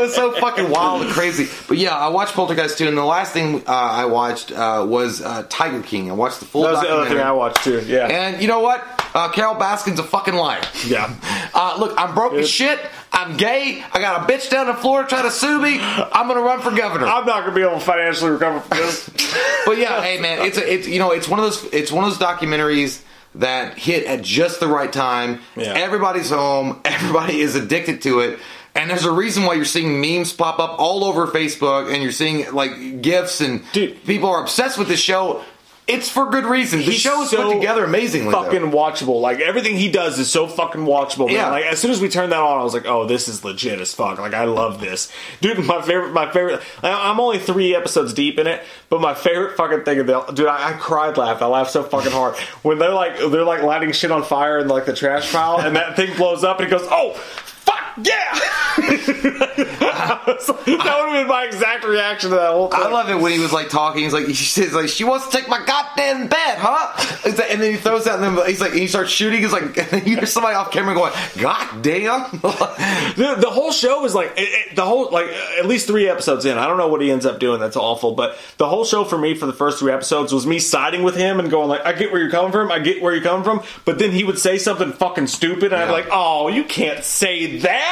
was 0.00 0.14
so 0.14 0.32
fucking 0.32 0.70
wild 0.70 1.02
and 1.02 1.10
crazy. 1.10 1.46
But 1.68 1.78
yeah, 1.78 1.96
I 1.96 2.08
watched 2.08 2.34
Poltergeist 2.34 2.78
2, 2.78 2.88
and 2.88 2.98
the 2.98 3.04
last 3.04 3.32
thing 3.32 3.62
uh, 3.66 3.70
I 3.70 4.06
watched 4.06 4.50
uh, 4.50 4.84
was 4.88 5.22
uh, 5.22 5.44
Tiger 5.48 5.82
King. 5.82 6.10
I 6.10 6.14
watched 6.14 6.40
the 6.40 6.46
full 6.46 6.62
That 6.62 6.72
was 6.72 6.80
the 6.82 6.88
other 6.88 7.08
thing. 7.08 7.18
I 7.18 7.30
watched 7.32 7.62
too. 7.62 7.80
Yeah. 7.86 8.08
And 8.08 8.42
you 8.42 8.48
know 8.48 8.60
what? 8.60 8.84
Uh, 9.14 9.30
Carole 9.30 9.54
Baskin's 9.54 9.98
a 9.98 10.02
fucking 10.04 10.34
liar. 10.34 10.62
yeah. 10.86 11.14
Uh, 11.54 11.76
look, 11.78 11.94
I'm 11.98 12.14
broke 12.14 12.34
as 12.34 12.48
shit. 12.48 12.78
I'm 13.12 13.36
gay. 13.36 13.82
I 13.92 14.00
got 14.00 14.22
a 14.28 14.32
bitch 14.32 14.50
down 14.50 14.68
in 14.68 14.76
Florida 14.76 15.08
trying 15.08 15.24
to 15.24 15.30
sue 15.30 15.60
me. 15.60 15.78
I'm 15.80 16.28
gonna 16.28 16.40
run 16.40 16.60
for 16.60 16.70
governor. 16.70 17.06
I'm 17.06 17.26
not 17.26 17.44
gonna 17.44 17.54
be 17.54 17.62
able 17.62 17.74
to 17.74 17.80
financially 17.80 18.30
recover 18.30 18.60
from 18.60 18.78
this. 18.78 19.08
but 19.66 19.78
yeah, 19.78 20.02
hey 20.02 20.20
man, 20.20 20.46
it's 20.46 20.58
a, 20.58 20.72
it's 20.72 20.86
you 20.86 20.98
know 20.98 21.10
it's 21.12 21.28
one 21.28 21.38
of 21.40 21.44
those 21.44 21.64
it's 21.72 21.90
one 21.90 22.04
of 22.04 22.10
those 22.10 22.18
documentaries 22.18 23.02
that 23.34 23.78
hit 23.78 24.06
at 24.06 24.22
just 24.22 24.60
the 24.60 24.68
right 24.68 24.92
time. 24.92 25.40
Yeah. 25.56 25.72
Everybody's 25.74 26.30
home. 26.30 26.80
Everybody 26.84 27.40
is 27.40 27.54
addicted 27.54 28.02
to 28.02 28.20
it. 28.20 28.38
And 28.74 28.88
there's 28.88 29.04
a 29.04 29.10
reason 29.12 29.44
why 29.44 29.54
you're 29.54 29.64
seeing 29.64 30.00
memes 30.00 30.32
pop 30.32 30.60
up 30.60 30.78
all 30.78 31.02
over 31.02 31.26
Facebook, 31.26 31.92
and 31.92 32.00
you're 32.00 32.12
seeing 32.12 32.52
like 32.52 33.02
gifs, 33.02 33.40
and 33.40 33.64
Dude. 33.72 34.04
people 34.04 34.28
are 34.28 34.40
obsessed 34.40 34.78
with 34.78 34.86
this 34.86 35.00
show. 35.00 35.42
It's 35.88 36.08
for 36.10 36.28
good 36.30 36.44
reason. 36.44 36.80
The 36.80 36.84
He's 36.84 37.00
show 37.00 37.22
is 37.22 37.30
so 37.30 37.44
put 37.50 37.54
together 37.54 37.84
amazingly. 37.84 38.30
though. 38.30 38.44
fucking 38.44 38.70
watchable. 38.70 39.20
Like 39.22 39.40
everything 39.40 39.76
he 39.76 39.90
does 39.90 40.18
is 40.18 40.30
so 40.30 40.46
fucking 40.46 40.82
watchable. 40.82 41.26
Man. 41.26 41.36
Yeah. 41.36 41.50
Like 41.50 41.64
as 41.64 41.80
soon 41.80 41.90
as 41.90 42.00
we 42.00 42.08
turned 42.10 42.30
that 42.32 42.40
on, 42.40 42.60
I 42.60 42.62
was 42.62 42.74
like, 42.74 42.84
"Oh, 42.86 43.06
this 43.06 43.26
is 43.26 43.42
legit 43.42 43.80
as 43.80 43.94
fuck." 43.94 44.18
Like 44.18 44.34
I 44.34 44.44
love 44.44 44.80
this, 44.80 45.10
dude. 45.40 45.64
My 45.64 45.80
favorite, 45.80 46.12
my 46.12 46.30
favorite. 46.30 46.60
I'm 46.82 47.18
only 47.18 47.38
three 47.38 47.74
episodes 47.74 48.12
deep 48.12 48.38
in 48.38 48.46
it, 48.46 48.62
but 48.90 49.00
my 49.00 49.14
favorite 49.14 49.56
fucking 49.56 49.84
thing 49.84 49.98
of 50.00 50.06
the 50.06 50.20
dude, 50.32 50.46
I, 50.46 50.70
I 50.70 50.72
cried, 50.74 51.16
laughed. 51.16 51.40
I 51.40 51.46
laughed 51.46 51.70
so 51.70 51.82
fucking 51.82 52.12
hard 52.12 52.36
when 52.62 52.78
they're 52.78 52.92
like 52.92 53.16
they're 53.18 53.44
like 53.44 53.62
lighting 53.62 53.92
shit 53.92 54.10
on 54.12 54.22
fire 54.24 54.58
in 54.58 54.68
like 54.68 54.84
the 54.84 54.94
trash 54.94 55.32
pile, 55.32 55.58
and 55.60 55.74
that 55.74 55.96
thing 55.96 56.14
blows 56.16 56.44
up, 56.44 56.60
and 56.60 56.70
he 56.70 56.76
goes, 56.76 56.86
"Oh." 56.90 57.18
Yeah. 58.02 58.38
that 59.58 60.34
would 60.36 60.46
have 60.68 61.12
been 61.12 61.26
my 61.26 61.44
exact 61.44 61.84
reaction 61.84 62.30
to 62.30 62.36
that 62.36 62.52
whole 62.52 62.68
thing. 62.68 62.80
I 62.80 62.88
love 62.88 63.08
it 63.10 63.16
when 63.20 63.32
he 63.32 63.38
was 63.38 63.52
like 63.52 63.68
talking. 63.68 64.04
He's 64.04 64.12
like, 64.12 64.26
he 64.26 64.34
says 64.34 64.72
like, 64.72 64.88
she 64.88 65.04
wants 65.04 65.26
to 65.28 65.36
take 65.36 65.48
my 65.48 65.64
goddamn 65.64 66.28
bed, 66.28 66.58
huh? 66.58 66.92
Like- 67.24 67.50
and 67.50 67.60
then 67.62 67.72
he 67.72 67.76
throws 67.78 68.06
out, 68.06 68.22
and 68.22 68.36
then 68.38 68.46
he's 68.46 68.60
like, 68.60 68.72
he 68.72 68.86
starts 68.86 69.10
shooting. 69.10 69.40
He's 69.40 69.52
like, 69.52 69.76
and 69.92 70.06
you 70.06 70.16
hear 70.16 70.26
somebody 70.26 70.54
off 70.54 70.70
camera 70.70 70.94
going, 70.94 71.12
"God 71.38 71.82
damn!" 71.82 72.30
the, 72.40 73.36
the 73.40 73.50
whole 73.50 73.72
show 73.72 74.04
is 74.04 74.14
like 74.14 74.32
it, 74.36 74.48
it- 74.70 74.76
the 74.76 74.84
whole 74.84 75.10
like 75.10 75.26
at 75.58 75.66
least 75.66 75.86
three 75.86 76.08
episodes 76.08 76.44
in. 76.44 76.56
I 76.58 76.66
don't 76.66 76.76
know 76.78 76.88
what 76.88 77.00
he 77.00 77.10
ends 77.10 77.26
up 77.26 77.38
doing. 77.40 77.58
That's 77.60 77.76
awful. 77.76 78.14
But 78.14 78.38
the 78.58 78.68
whole 78.68 78.84
show 78.84 79.04
for 79.04 79.18
me 79.18 79.34
for 79.34 79.46
the 79.46 79.52
first 79.52 79.78
three 79.80 79.92
episodes 79.92 80.32
was 80.32 80.46
me 80.46 80.58
siding 80.58 81.02
with 81.02 81.16
him 81.16 81.40
and 81.40 81.50
going 81.50 81.68
like, 81.68 81.84
I 81.84 81.92
get 81.92 82.12
where 82.12 82.20
you're 82.20 82.30
coming 82.30 82.52
from. 82.52 82.70
I 82.70 82.78
get 82.78 83.02
where 83.02 83.14
you're 83.14 83.22
coming 83.24 83.44
from. 83.44 83.62
But 83.84 83.98
then 83.98 84.10
he 84.12 84.24
would 84.24 84.38
say 84.38 84.58
something 84.58 84.92
fucking 84.92 85.26
stupid, 85.26 85.72
and 85.72 85.76
I'd 85.82 85.86
be 85.86 85.92
like, 85.92 86.08
Oh, 86.10 86.48
you 86.48 86.64
can't 86.64 87.02
say 87.04 87.58
that. 87.58 87.87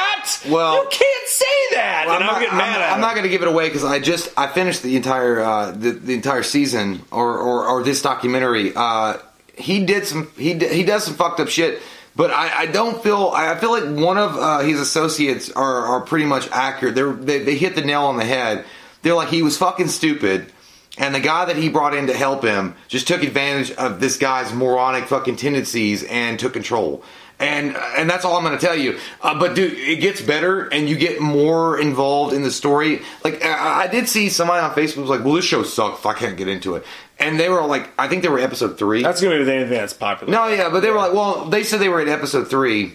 Well- 0.49 0.83
you 0.83 0.89
can't 0.89 1.27
say 1.27 1.45
that. 1.75 2.05
Well, 2.07 2.15
and 2.17 2.23
I'm, 2.25 2.41
getting 2.41 2.57
mad 2.57 2.75
I'm, 2.77 2.81
at 2.81 2.89
I'm 2.89 2.95
him. 2.95 3.01
not 3.01 3.11
going 3.15 3.23
to 3.23 3.29
give 3.29 3.41
it 3.41 3.47
away 3.47 3.67
because 3.67 3.83
I 3.83 3.99
just 3.99 4.29
I 4.37 4.47
finished 4.47 4.83
the 4.83 4.95
entire 4.95 5.39
uh, 5.39 5.71
the, 5.71 5.91
the 5.91 6.13
entire 6.13 6.43
season 6.43 7.01
or, 7.11 7.37
or, 7.37 7.67
or 7.67 7.83
this 7.83 8.01
documentary. 8.01 8.73
Uh, 8.75 9.17
he 9.55 9.85
did 9.85 10.05
some 10.05 10.31
he 10.37 10.53
d- 10.53 10.67
he 10.73 10.83
does 10.83 11.03
some 11.05 11.15
fucked 11.15 11.39
up 11.39 11.47
shit, 11.49 11.81
but 12.15 12.31
I, 12.31 12.61
I 12.61 12.65
don't 12.67 13.01
feel 13.01 13.31
I 13.35 13.55
feel 13.57 13.71
like 13.71 13.83
one 14.03 14.17
of 14.17 14.35
uh, 14.37 14.59
his 14.59 14.79
associates 14.79 15.49
are, 15.51 15.85
are 15.85 16.01
pretty 16.01 16.25
much 16.25 16.47
accurate. 16.51 16.95
They're, 16.95 17.13
they 17.13 17.39
they 17.43 17.55
hit 17.55 17.75
the 17.75 17.81
nail 17.81 18.03
on 18.03 18.17
the 18.17 18.25
head. 18.25 18.65
They're 19.01 19.15
like 19.15 19.29
he 19.29 19.41
was 19.41 19.57
fucking 19.57 19.87
stupid. 19.89 20.51
And 20.99 21.13
the 21.13 21.19
guy 21.19 21.45
that 21.45 21.55
he 21.57 21.69
brought 21.69 21.93
in 21.93 22.07
to 22.07 22.13
help 22.13 22.43
him 22.43 22.73
just 22.87 23.07
took 23.07 23.21
advantage 23.21 23.69
of 23.73 23.99
this 23.99 24.17
guy's 24.17 24.51
moronic 24.51 25.05
fucking 25.07 25.35
tendencies 25.35 26.03
and 26.03 26.39
took 26.39 26.53
control. 26.53 27.03
And 27.39 27.75
and 27.77 28.09
that's 28.09 28.25
all 28.25 28.35
I'm 28.35 28.43
going 28.43 28.57
to 28.57 28.65
tell 28.65 28.75
you. 28.75 28.97
Uh, 29.21 29.37
but 29.39 29.53
dude, 29.53 29.73
it 29.73 29.97
gets 30.01 30.21
better, 30.21 30.63
and 30.69 30.89
you 30.89 30.95
get 30.97 31.21
more 31.21 31.79
involved 31.79 32.33
in 32.33 32.41
the 32.41 32.49
story. 32.49 33.03
Like 33.23 33.45
I, 33.45 33.83
I 33.83 33.87
did 33.87 34.09
see 34.09 34.29
somebody 34.29 34.59
on 34.65 34.71
Facebook 34.71 35.01
was 35.01 35.09
like, 35.11 35.23
"Well, 35.23 35.35
this 35.35 35.45
show 35.45 35.61
sucks. 35.61 36.03
I 36.03 36.13
can't 36.13 36.35
get 36.35 36.47
into 36.47 36.75
it." 36.75 36.83
And 37.19 37.39
they 37.39 37.49
were 37.49 37.63
like, 37.65 37.89
I 37.99 38.07
think 38.07 38.23
they 38.23 38.29
were 38.29 38.39
episode 38.39 38.77
three. 38.79 39.03
That's 39.03 39.21
gonna 39.21 39.37
be 39.37 39.43
the 39.43 39.53
anything 39.53 39.77
that's 39.77 39.93
popular. 39.93 40.31
No, 40.31 40.47
yeah, 40.47 40.69
but 40.69 40.79
they 40.81 40.89
were 40.89 40.97
like, 40.97 41.13
well, 41.13 41.45
they 41.45 41.63
said 41.63 41.79
they 41.79 41.89
were 41.89 41.99
at 42.01 42.07
episode 42.07 42.47
three, 42.49 42.93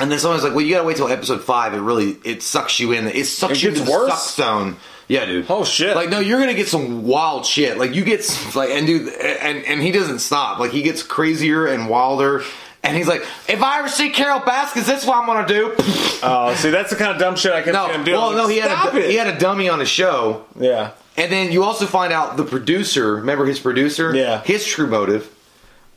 and 0.00 0.10
then 0.10 0.18
someone's 0.18 0.42
like, 0.42 0.52
well, 0.54 0.64
you 0.64 0.74
gotta 0.74 0.86
wait 0.86 0.96
till 0.96 1.08
episode 1.08 1.42
five. 1.44 1.74
It 1.74 1.80
really 1.80 2.16
it 2.24 2.42
sucks 2.42 2.80
you 2.80 2.90
in. 2.92 3.06
It 3.06 3.26
sucks 3.26 3.54
It 3.54 3.62
you 3.62 3.68
gets 3.70 3.80
into 3.80 3.92
the 3.92 3.98
worse? 3.98 4.12
suck 4.22 4.34
zone. 4.46 4.76
Yeah, 5.08 5.26
dude. 5.26 5.46
Oh, 5.50 5.64
shit. 5.64 5.94
Like, 5.94 6.08
no, 6.10 6.20
you're 6.20 6.38
gonna 6.40 6.54
get 6.54 6.68
some 6.68 7.04
wild 7.04 7.44
shit. 7.44 7.76
Like, 7.76 7.94
you 7.94 8.02
get 8.04 8.24
some- 8.24 8.52
like, 8.60 8.70
and 8.70 8.86
dude, 8.86 9.12
and 9.12 9.64
and 9.64 9.80
he 9.82 9.90
doesn't 9.92 10.20
stop. 10.20 10.58
Like, 10.58 10.70
he 10.70 10.82
gets 10.82 11.02
crazier 11.02 11.66
and 11.66 11.88
wilder. 11.88 12.42
And 12.84 12.96
he's 12.96 13.06
like, 13.06 13.24
if 13.48 13.62
I 13.62 13.78
ever 13.78 13.88
see 13.88 14.10
Carole 14.10 14.40
Baskins, 14.40 14.88
is 14.88 15.06
what 15.06 15.18
I'm 15.18 15.26
gonna 15.26 15.46
do. 15.46 15.74
Oh, 16.24 16.54
see, 16.54 16.70
that's 16.70 16.90
the 16.90 16.94
kind 16.94 17.10
of 17.10 17.18
dumb 17.18 17.34
shit 17.34 17.52
I 17.52 17.62
can 17.62 17.72
no, 17.72 17.88
see 17.88 17.94
him 17.94 18.04
doing. 18.04 18.16
well, 18.16 18.30
no, 18.32 18.46
he 18.46 18.58
had 18.58 18.70
a 18.70 18.96
it. 18.96 19.10
he 19.10 19.16
had 19.16 19.26
a 19.26 19.36
dummy 19.40 19.68
on 19.68 19.80
his 19.80 19.88
show. 19.88 20.44
yeah. 20.56 20.92
And 21.16 21.32
then 21.32 21.50
you 21.50 21.64
also 21.64 21.84
find 21.84 22.12
out 22.12 22.36
the 22.36 22.44
producer. 22.44 23.16
Remember 23.16 23.44
his 23.44 23.58
producer? 23.58 24.14
Yeah. 24.14 24.40
His 24.44 24.64
true 24.64 24.86
motive. 24.86 25.34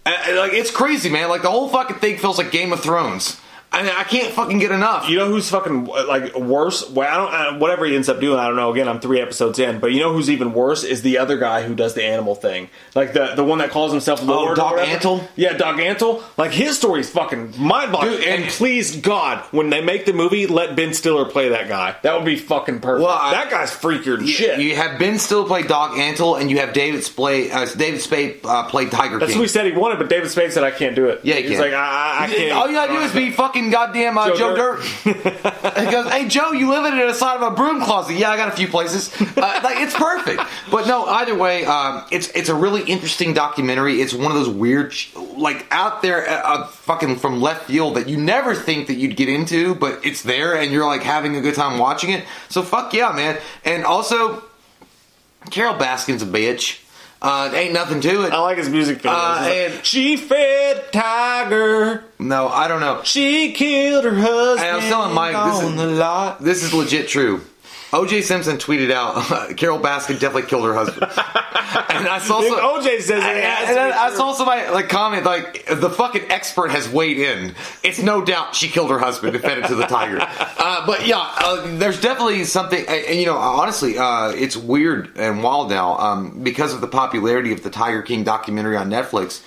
Uh, 0.03 0.13
like 0.35 0.53
it's 0.53 0.71
crazy, 0.71 1.09
man. 1.11 1.29
Like 1.29 1.43
the 1.43 1.51
whole 1.51 1.69
fucking 1.69 1.97
thing 1.97 2.17
feels 2.17 2.39
like 2.39 2.49
Game 2.49 2.73
of 2.73 2.79
Thrones. 2.79 3.39
I 3.75 3.83
mean, 3.83 3.91
I 3.95 4.03
can't 4.03 4.33
fucking 4.33 4.59
get 4.59 4.71
enough. 4.71 5.09
You 5.09 5.17
know 5.17 5.27
who's 5.27 5.49
fucking 5.49 5.85
like 5.85 6.35
worse? 6.35 6.89
Well, 6.89 7.07
I 7.07 7.17
don't. 7.17 7.55
Uh, 7.55 7.59
whatever 7.59 7.85
he 7.85 7.95
ends 7.95 8.07
up 8.09 8.19
doing, 8.19 8.39
I 8.39 8.47
don't 8.47 8.55
know. 8.55 8.71
Again, 8.71 8.87
I'm 8.87 8.99
three 8.99 9.19
episodes 9.19 9.59
in, 9.59 9.79
but 9.79 9.91
you 9.91 9.99
know 9.99 10.13
who's 10.13 10.29
even 10.29 10.53
worse 10.53 10.83
is 10.83 11.01
the 11.01 11.17
other 11.17 11.37
guy 11.37 11.63
who 11.63 11.75
does 11.75 11.93
the 11.93 12.03
animal 12.03 12.35
thing, 12.35 12.69
like 12.95 13.13
the 13.13 13.33
the 13.35 13.43
one 13.43 13.57
that 13.59 13.71
calls 13.71 13.91
himself 13.91 14.23
Lord. 14.23 14.51
or 14.51 14.55
Doc. 14.55 14.75
Antle? 14.77 15.27
Yeah, 15.35 15.53
Doc 15.57 15.75
Antle. 15.77 16.23
Like 16.37 16.51
his 16.51 16.77
story's 16.77 17.09
fucking 17.09 17.53
mind 17.61 17.91
boggling. 17.91 18.15
And, 18.23 18.43
and- 18.43 18.51
please 18.51 18.95
God, 18.95 19.39
when 19.51 19.69
they 19.69 19.81
make 19.81 20.05
the 20.05 20.13
movie, 20.13 20.47
let 20.47 20.75
Ben 20.77 20.93
Stiller 20.93 21.25
play 21.25 21.49
that 21.49 21.67
guy. 21.67 21.95
That 22.03 22.15
would 22.15 22.25
be 22.25 22.37
fucking 22.37 22.79
perfect. 22.79 23.03
Well, 23.05 23.17
I- 23.17 23.31
that 23.31 23.49
guy's 23.51 23.71
freakier 23.71 24.17
than 24.17 24.27
shit. 24.27 24.59
You 24.59 24.75
have 24.77 24.97
Ben 24.99 25.19
Stiller 25.19 25.45
play 25.47 25.63
Doc 25.63 25.91
Antle, 25.91 26.39
and 26.39 26.49
you 26.49 26.59
have 26.59 26.71
David 26.73 27.03
Spade. 27.03 27.51
Uh, 27.51 27.65
David 27.65 27.99
Spade 28.01 28.39
uh, 28.45 28.63
play 28.69 28.85
Tiger 28.85 29.19
That's 29.19 29.31
King. 29.33 29.39
what 29.39 29.43
he 29.43 29.47
said 29.49 29.65
he 29.65 29.73
wanted, 29.73 29.97
but 29.99 30.07
David 30.09 30.29
Spade 30.31 30.53
said 30.53 30.63
I 30.63 30.71
can't 30.71 30.95
do 30.95 31.07
it. 31.07 31.21
Yeah, 31.23 31.35
he 31.35 31.41
he's 31.43 31.51
can. 31.51 31.59
like 31.61 31.73
I, 31.73 32.19
I, 32.19 32.23
I 32.23 32.27
can't. 32.27 32.51
All 32.53 32.67
you 32.67 32.73
gotta 32.73 32.93
do 32.93 32.99
is 32.99 33.11
be 33.13 33.31
fucking 33.31 33.64
goddamn 33.71 34.17
uh, 34.17 34.27
Joe 34.29 34.35
Joe, 34.37 34.55
Dirt. 34.55 34.83
he 35.03 35.91
goes, 35.91 36.11
"Hey 36.11 36.27
Joe, 36.27 36.51
you 36.51 36.69
live 36.69 36.85
in 36.91 36.99
the 36.99 37.13
side 37.13 37.37
of 37.37 37.53
a 37.53 37.55
broom 37.55 37.81
closet?" 37.81 38.15
Yeah, 38.15 38.31
I 38.31 38.37
got 38.37 38.49
a 38.49 38.55
few 38.55 38.67
places. 38.67 39.13
Uh, 39.35 39.59
like 39.63 39.77
it's 39.79 39.93
perfect. 39.93 40.41
But 40.71 40.87
no, 40.87 41.05
either 41.05 41.35
way, 41.35 41.65
um, 41.65 42.05
it's 42.11 42.29
it's 42.29 42.49
a 42.49 42.55
really 42.55 42.83
interesting 42.83 43.33
documentary. 43.33 44.01
It's 44.01 44.13
one 44.13 44.31
of 44.31 44.37
those 44.37 44.49
weird, 44.49 44.93
like 45.35 45.65
out 45.71 46.01
there, 46.01 46.27
uh, 46.27 46.33
uh, 46.33 46.67
fucking 46.67 47.17
from 47.17 47.41
left 47.41 47.65
field 47.65 47.95
that 47.95 48.07
you 48.07 48.17
never 48.17 48.55
think 48.55 48.87
that 48.87 48.95
you'd 48.95 49.15
get 49.15 49.29
into, 49.29 49.75
but 49.75 50.05
it's 50.05 50.23
there, 50.23 50.55
and 50.55 50.71
you're 50.71 50.85
like 50.85 51.03
having 51.03 51.35
a 51.35 51.41
good 51.41 51.55
time 51.55 51.77
watching 51.79 52.11
it. 52.11 52.25
So 52.49 52.63
fuck 52.63 52.93
yeah, 52.93 53.11
man. 53.11 53.37
And 53.63 53.83
also, 53.83 54.43
Carole 55.51 55.75
Baskin's 55.75 56.21
a 56.21 56.25
bitch. 56.25 56.81
Uh, 57.21 57.49
ain't 57.53 57.73
nothing 57.73 58.01
to 58.01 58.23
it. 58.25 58.33
I 58.33 58.39
like 58.39 58.57
his 58.57 58.69
music 58.69 58.99
videos. 58.99 59.11
Uh, 59.37 59.41
like, 59.41 59.51
and- 59.53 59.85
she 59.85 60.15
fed 60.17 60.91
tiger. 60.91 62.03
No, 62.19 62.47
I 62.49 62.67
don't 62.67 62.81
know. 62.81 63.01
She 63.03 63.51
killed 63.53 64.03
her 64.05 64.13
husband. 64.15 64.69
I'm 64.69 64.81
telling 64.81 65.13
Mike, 65.13 65.51
this 65.53 65.63
is- 65.63 65.75
the 65.75 65.87
lot. 65.87 66.43
This 66.43 66.63
is 66.63 66.73
legit 66.73 67.07
true. 67.07 67.41
OJ 67.95 68.23
Simpson 68.23 68.57
tweeted 68.57 68.91
out, 68.91 69.15
Carole 69.57 69.79
Baskin 69.79 70.19
definitely 70.19 70.49
killed 70.49 70.65
her 70.65 70.73
husband. 70.73 71.03
and 71.89 72.07
I 72.07 72.19
saw 72.19 72.41
some, 72.41 72.59
OJ 72.59 73.01
says 73.01 73.09
it 73.09 73.23
and, 73.23 73.77
and 73.77 73.93
I 73.93 74.13
saw 74.13 74.33
somebody 74.33 74.69
like 74.69 74.89
comment 74.89 75.25
like 75.25 75.65
the 75.65 75.89
fucking 75.89 76.29
expert 76.29 76.71
has 76.71 76.89
weighed 76.89 77.17
in. 77.17 77.55
It's 77.83 77.99
no 77.99 78.23
doubt 78.23 78.53
she 78.53 78.67
killed 78.67 78.89
her 78.89 78.99
husband 78.99 79.35
and 79.35 79.43
fed 79.43 79.59
it 79.59 79.67
to 79.67 79.75
the 79.75 79.85
tiger. 79.87 80.25
Uh, 80.57 80.85
but 80.87 81.05
yeah, 81.05 81.17
uh, 81.19 81.77
there's 81.77 82.01
definitely 82.01 82.43
something. 82.43 82.85
You 83.07 83.27
know, 83.27 83.37
honestly, 83.37 83.99
uh, 83.99 84.29
it's 84.29 84.57
weird 84.57 85.15
and 85.15 85.43
wild 85.43 85.69
now 85.69 85.97
um, 85.97 86.43
because 86.43 86.73
of 86.73 86.81
the 86.81 86.87
popularity 86.87 87.51
of 87.51 87.61
the 87.61 87.69
Tiger 87.69 88.01
King 88.01 88.23
documentary 88.23 88.75
on 88.75 88.89
Netflix. 88.89 89.43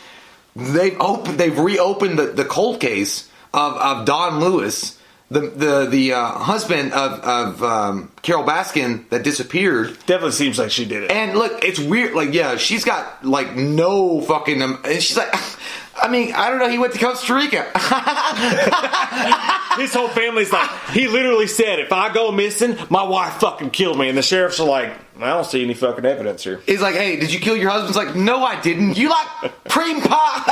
They've 0.55 0.97
opened, 1.01 1.39
they've 1.39 1.59
reopened 1.59 2.19
the, 2.19 2.27
the 2.27 2.45
cold 2.45 2.81
case 2.81 3.29
of, 3.53 3.75
of 3.75 4.07
Don 4.07 4.39
Lewis, 4.39 4.98
the 5.31 5.41
the 5.41 5.87
the 5.91 6.13
uh, 6.15 6.31
husband 6.39 6.93
of 6.93 7.21
of 7.21 7.63
um, 7.63 8.11
Carole 8.23 8.45
Baskin 8.45 9.09
that 9.11 9.23
disappeared. 9.23 9.97
Definitely 10.07 10.33
seems 10.33 10.59
like 10.59 10.71
she 10.71 10.85
did 10.87 11.05
it. 11.05 11.11
And 11.11 11.39
look, 11.39 11.63
it's 11.65 11.79
weird. 11.79 12.15
Like, 12.15 12.33
yeah, 12.33 12.57
she's 12.57 12.85
got 12.85 13.25
like 13.25 13.55
no 13.55 14.21
fucking. 14.23 14.63
Um, 14.63 14.81
and 14.85 15.03
she's 15.03 15.17
like, 15.17 15.33
I 16.01 16.09
mean, 16.09 16.33
I 16.35 16.51
don't 16.51 16.59
know. 16.59 16.69
He 16.69 16.79
went 16.79 16.93
to 16.95 16.99
Costa 16.99 17.35
Rica. 17.35 17.71
His 19.79 19.95
whole 19.95 20.09
family's 20.09 20.53
like, 20.53 20.69
he 20.91 21.09
literally 21.09 21.47
said, 21.47 21.79
if 21.79 21.93
I 21.93 22.13
go 22.13 22.33
missing, 22.33 22.77
my 22.91 23.03
wife 23.03 23.35
fucking 23.35 23.71
killed 23.71 23.99
me. 23.99 24.09
And 24.09 24.19
the 24.19 24.23
sheriffs 24.23 24.61
are 24.61 24.67
like, 24.67 24.93
I 25.21 25.29
don't 25.31 25.47
see 25.47 25.63
any 25.63 25.75
fucking 25.75 26.05
evidence 26.05 26.45
here. 26.45 26.61
He's 26.67 26.81
like, 26.81 26.95
hey, 26.95 27.19
did 27.19 27.33
you 27.33 27.41
kill 27.41 27.57
your 27.57 27.71
husband? 27.71 27.95
He's 27.95 27.97
like, 27.97 28.17
no, 28.17 28.45
I 28.45 28.61
didn't. 28.61 28.97
You 28.97 29.11
like 29.11 29.53
cream 29.69 30.01
pie? 30.01 30.43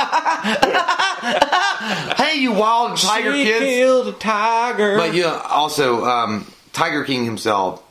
hey, 2.23 2.39
you 2.39 2.53
wild 2.53 2.97
tiger 2.97 3.33
she 3.33 3.43
kids. 3.43 3.65
killed 3.65 4.07
a 4.07 4.13
tiger. 4.13 4.97
But 4.97 5.13
yeah, 5.13 5.41
also 5.49 6.05
um, 6.05 6.45
Tiger 6.73 7.03
King 7.03 7.25
himself, 7.25 7.83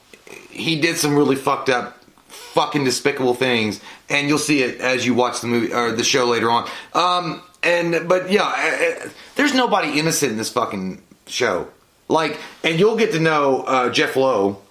he 0.50 0.80
did 0.80 0.96
some 0.96 1.16
really 1.16 1.36
fucked 1.36 1.68
up, 1.68 2.02
fucking 2.28 2.84
despicable 2.84 3.34
things, 3.34 3.80
and 4.08 4.28
you'll 4.28 4.38
see 4.38 4.62
it 4.62 4.80
as 4.80 5.04
you 5.04 5.14
watch 5.14 5.40
the 5.40 5.46
movie 5.46 5.72
or 5.72 5.92
the 5.92 6.04
show 6.04 6.26
later 6.26 6.50
on. 6.50 6.68
Um, 6.94 7.42
and 7.66 8.08
but 8.08 8.30
yeah, 8.30 8.42
uh, 8.44 9.06
uh, 9.06 9.08
there's 9.34 9.54
nobody 9.54 9.98
innocent 9.98 10.32
in 10.32 10.38
this 10.38 10.50
fucking 10.50 11.02
show. 11.26 11.68
Like, 12.08 12.38
and 12.62 12.78
you'll 12.78 12.96
get 12.96 13.12
to 13.12 13.20
know 13.20 13.62
uh, 13.62 13.90
Jeff 13.90 14.14
Lowe. 14.16 14.62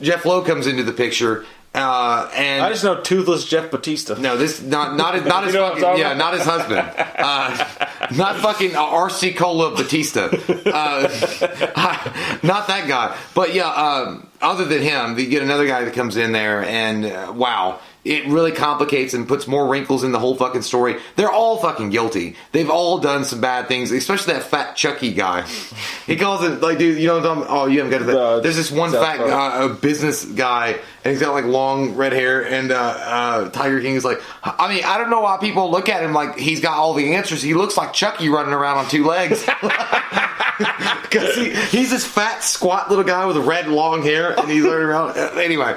Jeff 0.00 0.24
Lowe 0.26 0.42
comes 0.42 0.66
into 0.66 0.82
the 0.82 0.92
picture, 0.92 1.44
uh, 1.74 2.30
and 2.34 2.62
I 2.62 2.70
just 2.70 2.84
know 2.84 3.00
toothless 3.00 3.46
Jeff 3.46 3.70
Batista. 3.70 4.14
no, 4.14 4.36
this 4.36 4.62
not 4.62 4.96
not 4.96 5.24
not 5.26 5.44
his 5.44 5.54
You 5.54 5.60
know 5.60 5.66
what 5.66 5.76
I'm 5.76 5.80
fucking, 5.82 6.00
yeah, 6.00 6.12
about? 6.12 6.18
not 6.18 6.34
his 6.34 6.44
husband, 6.44 6.92
uh, 7.18 8.08
not 8.16 8.36
fucking 8.36 8.70
RC 8.70 9.36
Cola 9.36 9.74
Batista, 9.74 10.24
uh, 10.66 11.08
not 12.42 12.68
that 12.68 12.84
guy. 12.86 13.16
But 13.34 13.54
yeah, 13.54 13.68
um, 13.70 14.28
other 14.40 14.64
than 14.64 14.82
him, 14.82 15.18
you 15.18 15.26
get 15.26 15.42
another 15.42 15.66
guy 15.66 15.84
that 15.84 15.94
comes 15.94 16.16
in 16.16 16.32
there, 16.32 16.64
and 16.64 17.04
uh, 17.06 17.32
wow, 17.34 17.80
it 18.08 18.26
really 18.26 18.52
complicates 18.52 19.12
and 19.12 19.28
puts 19.28 19.46
more 19.46 19.68
wrinkles 19.68 20.02
in 20.02 20.12
the 20.12 20.18
whole 20.18 20.34
fucking 20.34 20.62
story. 20.62 20.96
They're 21.16 21.30
all 21.30 21.58
fucking 21.58 21.90
guilty. 21.90 22.36
They've 22.52 22.70
all 22.70 22.98
done 22.98 23.24
some 23.24 23.40
bad 23.40 23.68
things, 23.68 23.90
especially 23.90 24.34
that 24.34 24.44
fat 24.44 24.76
Chucky 24.76 25.12
guy. 25.12 25.42
He 26.06 26.16
calls 26.16 26.42
it 26.42 26.62
like, 26.62 26.78
dude, 26.78 26.98
you 26.98 27.06
know 27.06 27.18
what 27.18 27.26
I'm 27.26 27.36
talking? 27.36 27.54
Oh, 27.54 27.66
you 27.66 27.78
haven't 27.78 27.90
got 27.90 27.98
to. 27.98 28.04
The 28.04 28.40
There's 28.40 28.56
this 28.56 28.70
one 28.70 28.92
South 28.92 29.04
fat 29.04 29.18
guy, 29.18 29.58
uh, 29.58 29.66
a 29.66 29.74
business 29.74 30.24
guy, 30.24 30.78
and 31.08 31.14
he's 31.16 31.20
got 31.22 31.32
like 31.32 31.46
long 31.46 31.94
red 31.94 32.12
hair. 32.12 32.46
And 32.46 32.70
uh, 32.70 32.76
uh, 32.76 33.48
Tiger 33.48 33.80
King 33.80 33.94
is 33.94 34.04
like, 34.04 34.20
I 34.44 34.68
mean, 34.68 34.84
I 34.84 34.98
don't 34.98 35.08
know 35.08 35.20
why 35.20 35.38
people 35.38 35.70
look 35.70 35.88
at 35.88 36.02
him 36.02 36.12
like 36.12 36.38
he's 36.38 36.60
got 36.60 36.76
all 36.76 36.92
the 36.92 37.14
answers. 37.14 37.40
He 37.40 37.54
looks 37.54 37.78
like 37.78 37.94
Chucky 37.94 38.28
running 38.28 38.52
around 38.52 38.76
on 38.76 38.88
two 38.88 39.04
legs. 39.06 39.48
Because 40.58 41.36
he, 41.36 41.54
he's 41.54 41.90
this 41.90 42.04
fat, 42.04 42.42
squat 42.42 42.90
little 42.90 43.04
guy 43.04 43.24
with 43.26 43.36
red, 43.38 43.68
long 43.68 44.02
hair, 44.02 44.38
and 44.38 44.50
he's 44.50 44.62
running 44.64 44.80
around. 44.80 45.16
Uh, 45.16 45.30
Anyway, 45.38 45.76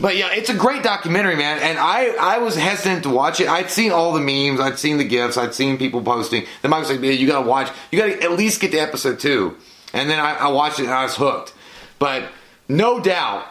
but 0.00 0.16
yeah, 0.16 0.32
it's 0.32 0.50
a 0.50 0.54
great 0.54 0.82
documentary, 0.82 1.36
man. 1.36 1.60
And 1.62 1.78
I, 1.78 2.08
I 2.20 2.38
was 2.38 2.56
hesitant 2.56 3.04
to 3.04 3.08
watch 3.10 3.40
it. 3.40 3.48
I'd 3.48 3.70
seen 3.70 3.92
all 3.92 4.12
the 4.12 4.20
memes, 4.20 4.60
I'd 4.60 4.78
seen 4.80 4.98
the 4.98 5.04
gifs, 5.04 5.36
I'd 5.38 5.54
seen 5.54 5.78
people 5.78 6.02
posting. 6.02 6.44
Then 6.60 6.72
Mike 6.72 6.80
was 6.80 6.90
like, 6.90 7.00
"Man, 7.00 7.16
you 7.16 7.26
gotta 7.28 7.46
watch. 7.48 7.70
You 7.90 7.98
gotta 8.00 8.20
at 8.22 8.32
least 8.32 8.60
get 8.60 8.72
to 8.72 8.78
episode 8.78 9.18
two. 9.20 9.56
and 9.94 10.10
then 10.10 10.18
I, 10.18 10.34
I 10.34 10.48
watched 10.48 10.80
it 10.80 10.84
and 10.86 10.92
I 10.92 11.04
was 11.04 11.14
hooked. 11.16 11.54
But 12.00 12.24
no 12.68 13.00
doubt, 13.00 13.46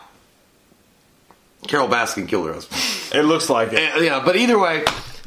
Carole 1.67 1.87
Baskin 1.87 2.27
killed 2.27 2.47
her 2.47 2.53
husband. 2.53 2.81
It 3.19 3.25
looks 3.25 3.49
like 3.49 3.73
it. 3.73 3.79
And, 3.79 4.03
yeah, 4.03 4.21
but 4.23 4.35
either 4.35 4.59
way, 4.59 4.83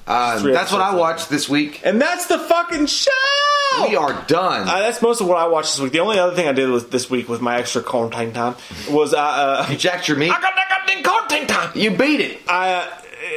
uh, 0.07 0.43
that's 0.43 0.73
what 0.73 0.81
I 0.81 0.95
watched 0.95 1.29
this 1.31 1.49
week. 1.49 1.83
And 1.85 2.01
that's 2.01 2.27
the 2.27 2.39
fucking 2.39 2.87
show. 2.87 3.11
We 3.87 3.97
are 3.97 4.25
done. 4.27 4.69
Uh, 4.69 4.81
that's 4.81 5.03
most 5.03 5.21
of 5.21 5.29
what 5.29 5.37
I 5.37 5.47
watched 5.47 5.75
this 5.75 5.81
week. 5.81 5.93
The 5.93 6.01
only 6.01 6.19
other 6.19 6.35
thing 6.35 6.49
I 6.49 6.53
did 6.53 6.69
was 6.71 6.89
this 6.89 7.11
week 7.11 7.29
with 7.29 7.41
my 7.41 7.59
extra 7.59 7.83
quarantine 7.83 8.33
time 8.33 8.57
was 8.91 9.13
uh, 9.15 9.19
uh, 9.19 9.67
you 9.71 9.77
jacked 9.77 10.09
your 10.09 10.17
meat. 10.17 10.31
I 10.31 10.41
got 10.41 10.55
I 10.55 10.69
got 10.69 11.05
quarantine 11.05 11.47
time. 11.47 11.71
You 11.75 11.91
beat 11.91 12.21
it. 12.21 12.41
I 12.49 12.73
uh, 12.73 12.87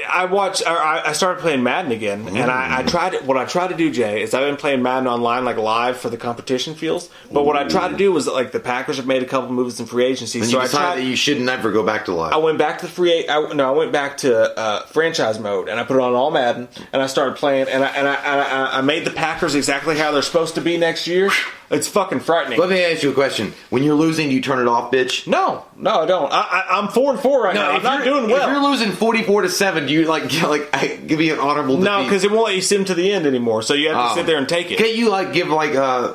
I 0.10 0.26
watched. 0.26 0.62
Or 0.66 0.78
I 0.78 1.14
started 1.14 1.42
playing 1.42 1.64
Madden 1.64 1.92
again, 1.92 2.28
and 2.28 2.52
I, 2.52 2.80
I 2.80 2.84
tried. 2.84 3.26
What 3.26 3.38
I 3.38 3.46
tried 3.46 3.70
to 3.70 3.76
do, 3.76 3.90
Jay, 3.92 4.22
is 4.22 4.34
I've 4.34 4.46
been 4.48 4.58
playing 4.58 4.82
Madden 4.84 5.08
online, 5.08 5.44
like 5.46 5.58
live 5.58 5.98
for 5.98 6.10
the 6.10 6.18
competition 6.18 6.76
feels. 6.76 7.10
But 7.32 7.46
what 7.46 7.56
I 7.56 7.68
tried 7.68 7.90
to 7.90 7.98
do 7.98 8.12
was 8.12 8.28
like 8.28 8.52
the 8.52 8.60
Packers 8.60 8.98
have 8.98 9.08
made 9.08 9.24
a 9.24 9.26
couple 9.26 9.52
moves 9.52 9.80
in 9.80 9.86
free 9.86 10.06
agency, 10.06 10.40
And 10.40 10.48
so 10.48 10.58
you 10.58 10.60
I 10.60 10.64
decided 10.66 10.86
tried. 10.86 10.96
that 10.98 11.10
you 11.10 11.16
should 11.16 11.42
never 11.42 11.72
go 11.72 11.84
back 11.84 12.06
to 12.06 12.14
live. 12.14 12.34
I 12.34 12.38
went 12.38 12.58
back 12.58 12.80
to 12.80 12.88
free. 12.88 13.28
I, 13.28 13.54
no, 13.54 13.74
I 13.74 13.76
went 13.76 13.92
back 13.92 14.18
to 14.18 14.58
uh, 14.60 14.86
franchise 14.88 15.40
mode, 15.40 15.68
and 15.70 15.80
I 15.80 15.84
put 15.84 15.98
it 15.98 16.02
on 16.04 16.14
all 16.14 16.32
Madden, 16.32 16.68
and 16.94 17.02
I 17.02 17.08
started 17.08 17.38
playing, 17.38 17.68
and 17.68 17.84
I 17.84 17.88
and 17.88 18.08
I, 18.08 18.14
and 18.16 18.42
I, 18.42 18.78
I 18.78 18.82
made 18.82 19.06
the 19.06 19.12
Packers 19.12 19.56
exactly 19.56 19.98
how 19.98 20.12
they're 20.12 20.22
supposed 20.22 20.56
to 20.56 20.62
be 20.62 20.78
next 20.78 21.08
year. 21.08 21.30
It's 21.72 21.88
fucking 21.88 22.20
frightening. 22.20 22.60
Let 22.60 22.70
me 22.70 22.84
ask 22.84 23.02
you 23.02 23.12
a 23.12 23.14
question. 23.14 23.54
When 23.70 23.82
you're 23.82 23.96
losing, 23.96 24.28
do 24.30 24.36
you 24.36 24.42
turn 24.42 24.60
it 24.60 24.68
off, 24.68 24.92
bitch? 24.92 25.26
no, 25.26 25.66
no, 25.78 26.02
I 26.02 26.06
don't. 26.06 26.32
I, 26.32 26.42
I, 26.42 26.78
I'm 26.78 26.90
four 26.90 27.12
and 27.14 27.20
four 27.20 27.44
right 27.44 27.56
now. 27.56 27.72
I'm 27.72 27.78
if 27.78 27.84
not 27.84 28.06
you're- 28.06 28.20
doing 28.20 28.30
well. 28.30 28.48
If 28.50 28.54
you're 28.54 28.70
losing 28.70 28.92
44 28.92 29.44
to 29.44 29.50
7, 29.50 29.86
do 29.88 29.94
you 29.94 30.06
like 30.06 30.42
like 30.44 31.08
give 31.08 31.18
me 31.20 31.30
an 31.30 31.40
honorable 31.40 31.78
no, 31.78 32.04
because 32.04 32.24
it 32.24 32.32
won't 32.32 32.46
let 32.46 32.56
you 32.56 32.62
sim 32.62 32.84
to 32.86 32.94
the 32.94 33.12
end 33.12 33.26
anymore. 33.26 33.62
So 33.62 33.74
you 33.74 33.88
have 33.90 33.98
to 34.08 34.12
Oh. 34.12 34.16
sit 34.16 34.26
there 34.26 34.38
and 34.38 34.48
take 34.50 34.70
it. 34.72 34.78
Can't 34.78 34.96
you 34.96 35.10
like 35.10 35.32
give 35.34 35.48
like 35.48 35.74
uh 35.76 36.14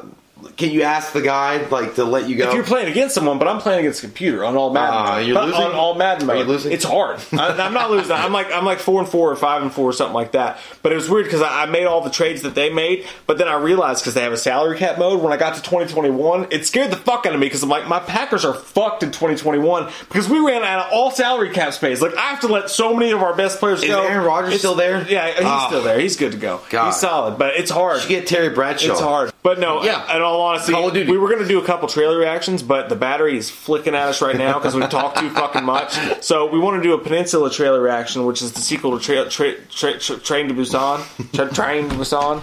can 0.56 0.70
you 0.70 0.82
ask 0.82 1.12
the 1.12 1.20
guy 1.22 1.66
like 1.68 1.96
to 1.96 2.04
let 2.04 2.28
you 2.28 2.36
go? 2.36 2.48
If 2.48 2.54
you're 2.54 2.64
playing 2.64 2.88
against 2.90 3.14
someone, 3.14 3.38
but 3.38 3.46
I'm 3.48 3.60
playing 3.60 3.80
against 3.80 4.02
a 4.02 4.06
computer 4.06 4.44
on 4.44 4.56
all 4.56 4.72
Madden. 4.72 5.04
Mode. 5.16 5.26
you're 5.26 5.42
losing? 5.44 5.62
on 5.62 5.72
all 5.72 5.94
Madden. 5.94 6.30
Are 6.30 6.36
you 6.36 6.44
losing? 6.44 6.72
It's 6.72 6.84
hard. 6.84 7.20
I, 7.32 7.48
I'm 7.62 7.74
not 7.74 7.90
losing. 7.90 8.12
I'm 8.12 8.32
like 8.32 8.50
I'm 8.52 8.64
like 8.64 8.78
four 8.78 9.00
and 9.00 9.08
four 9.08 9.30
or 9.30 9.36
five 9.36 9.62
and 9.62 9.72
four 9.72 9.88
or 9.88 9.92
something 9.92 10.14
like 10.14 10.32
that. 10.32 10.58
But 10.82 10.92
it 10.92 10.94
was 10.94 11.08
weird 11.10 11.24
because 11.24 11.42
I, 11.42 11.64
I 11.64 11.66
made 11.66 11.84
all 11.86 12.00
the 12.00 12.10
trades 12.10 12.42
that 12.42 12.54
they 12.54 12.72
made, 12.72 13.06
but 13.26 13.38
then 13.38 13.48
I 13.48 13.56
realized 13.56 14.02
because 14.02 14.14
they 14.14 14.22
have 14.22 14.32
a 14.32 14.36
salary 14.38 14.78
cap 14.78 14.98
mode. 14.98 15.22
When 15.22 15.32
I 15.32 15.36
got 15.36 15.54
to 15.56 15.62
2021, 15.62 16.48
it 16.50 16.64
scared 16.66 16.90
the 16.90 16.96
fuck 16.96 17.26
out 17.26 17.34
of 17.34 17.40
me 17.40 17.46
because 17.46 17.62
I'm 17.62 17.68
like 17.68 17.86
my 17.88 17.98
Packers 18.00 18.44
are 18.44 18.54
fucked 18.54 19.02
in 19.02 19.10
2021 19.10 19.90
because 20.08 20.28
we 20.28 20.38
ran 20.38 20.62
out 20.62 20.86
of 20.86 20.92
all 20.92 21.10
salary 21.10 21.50
cap 21.50 21.72
space. 21.74 22.00
Like 22.00 22.14
I 22.16 22.30
have 22.30 22.40
to 22.40 22.48
let 22.48 22.70
so 22.70 22.94
many 22.94 23.12
of 23.12 23.22
our 23.22 23.34
best 23.36 23.58
players 23.58 23.82
Is 23.82 23.88
go. 23.90 24.02
Aaron 24.02 24.24
Rodgers 24.24 24.48
It's- 24.48 24.60
still 24.60 24.74
there? 24.74 25.06
Yeah, 25.08 25.26
he's 25.32 25.44
Ah. 25.44 25.66
still 25.68 25.82
there. 25.82 25.98
He's 26.00 26.16
good 26.16 26.32
to 26.32 26.38
go. 26.38 26.60
God. 26.70 26.86
He's 26.86 26.96
solid, 26.96 27.36
but 27.38 27.56
it's 27.56 27.70
hard. 27.70 28.02
You 28.02 28.08
get 28.08 28.26
Terry 28.26 28.48
Bradshaw. 28.48 28.92
It's 28.92 29.00
hard. 29.00 29.32
But 29.46 29.60
no, 29.60 29.84
Yeah. 29.84 30.16
in 30.16 30.22
all 30.22 30.40
honesty, 30.40 30.72
Call 30.72 30.88
of 30.88 30.94
Duty. 30.94 31.08
we 31.08 31.18
were 31.18 31.28
going 31.28 31.40
to 31.40 31.46
do 31.46 31.60
a 31.60 31.64
couple 31.64 31.86
trailer 31.88 32.18
reactions, 32.18 32.64
but 32.64 32.88
the 32.88 32.96
battery 32.96 33.38
is 33.38 33.48
flicking 33.48 33.94
at 33.94 34.08
us 34.08 34.20
right 34.20 34.36
now 34.36 34.54
because 34.54 34.74
we've 34.74 34.90
talked 34.90 35.18
too 35.18 35.30
fucking 35.30 35.62
much. 35.64 35.96
So 36.24 36.46
we 36.46 36.58
want 36.58 36.82
to 36.82 36.88
do 36.88 36.94
a 36.94 36.98
Peninsula 36.98 37.48
trailer 37.48 37.80
reaction, 37.80 38.26
which 38.26 38.42
is 38.42 38.50
the 38.54 38.60
sequel 38.60 38.98
to 38.98 39.04
tra- 39.04 39.30
tra- 39.30 39.54
tra- 39.70 39.98
tra- 40.00 40.16
Train 40.18 40.48
to 40.48 40.54
Busan. 40.54 41.00
Tra- 41.32 41.48
Train 41.54 41.88
to 41.90 41.94
Busan. 41.94 42.42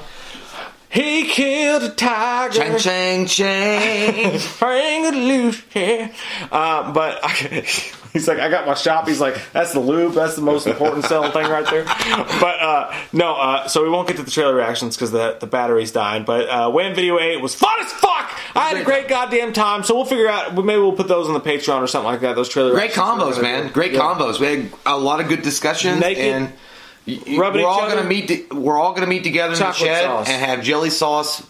He 0.90 1.26
killed 1.26 1.84
a 1.84 1.90
tiger. 1.90 2.54
Chang 2.54 2.78
chang 2.78 3.26
chang. 3.26 4.40
Hang 4.40 5.06
it 5.06 5.14
loose, 5.16 5.62
yeah. 5.76 6.08
Uh, 6.52 6.94
but 6.94 7.20
I, 7.24 7.66
he's 8.14 8.28
like, 8.28 8.40
I 8.40 8.50
got 8.50 8.66
my 8.66 8.74
shop. 8.76 9.08
He's 9.08 9.20
like, 9.20 9.38
that's 9.52 9.74
the 9.74 9.80
lube. 9.80 10.14
That's 10.14 10.36
the 10.36 10.42
most 10.42 10.68
important 10.68 11.06
selling 11.06 11.32
thing 11.32 11.48
right 11.50 11.66
there. 11.70 11.84
But 12.40 12.60
uh, 12.62 12.94
no, 13.12 13.34
uh, 13.36 13.68
so 13.68 13.84
we 13.84 13.90
won't 13.90 14.08
get 14.08 14.18
to 14.18 14.24
the 14.24 14.32
trailer 14.32 14.56
reactions 14.56 14.96
because 14.96 15.12
the 15.12 15.38
the 15.40 15.48
battery's 15.48 15.92
dying. 15.92 16.24
But 16.24 16.48
uh, 16.50 16.72
when 16.72 16.94
Video 16.96 17.20
8 17.20 17.42
was 17.42 17.56
fun 17.56 17.76
as 17.82 17.92
fuck. 17.94 18.30
I 18.56 18.70
had 18.70 18.78
a 18.78 18.84
great 18.84 19.08
goddamn 19.08 19.52
time. 19.52 19.84
So 19.84 19.96
we'll 19.96 20.06
figure 20.06 20.28
out. 20.28 20.54
Maybe 20.54 20.80
we'll 20.80 20.92
put 20.94 21.08
those 21.08 21.28
on 21.28 21.34
the 21.34 21.42
Patreon 21.42 21.82
or 21.82 21.88
something 21.88 22.12
like 22.12 22.22
that. 22.22 22.36
Those 22.36 22.50
trailer 22.50 22.72
Great 22.72 22.92
combos, 22.92 23.42
man. 23.42 23.72
Great 23.72 23.94
Yeah. 23.94 24.00
combos. 24.02 24.40
We 24.40 24.46
had 24.48 24.72
a 24.86 24.98
lot 24.98 25.20
of 25.20 25.28
good 25.28 25.42
discussions 25.42 26.00
Naked. 26.00 26.24
and 26.24 26.54
y- 27.08 27.20
y- 27.26 27.38
Rubbing 27.38 27.64
we're 27.64 27.68
all 27.68 27.82
other. 27.82 27.96
gonna 27.96 28.08
meet. 28.08 28.54
We're 28.54 28.78
all 28.78 28.94
gonna 28.94 29.08
meet 29.08 29.24
together 29.24 29.54
in 29.54 29.60
the 29.60 29.72
shed 29.72 30.04
sauce. 30.04 30.30
and 30.30 30.44
have 30.46 30.62
jelly 30.64 30.92
sauce 30.92 31.42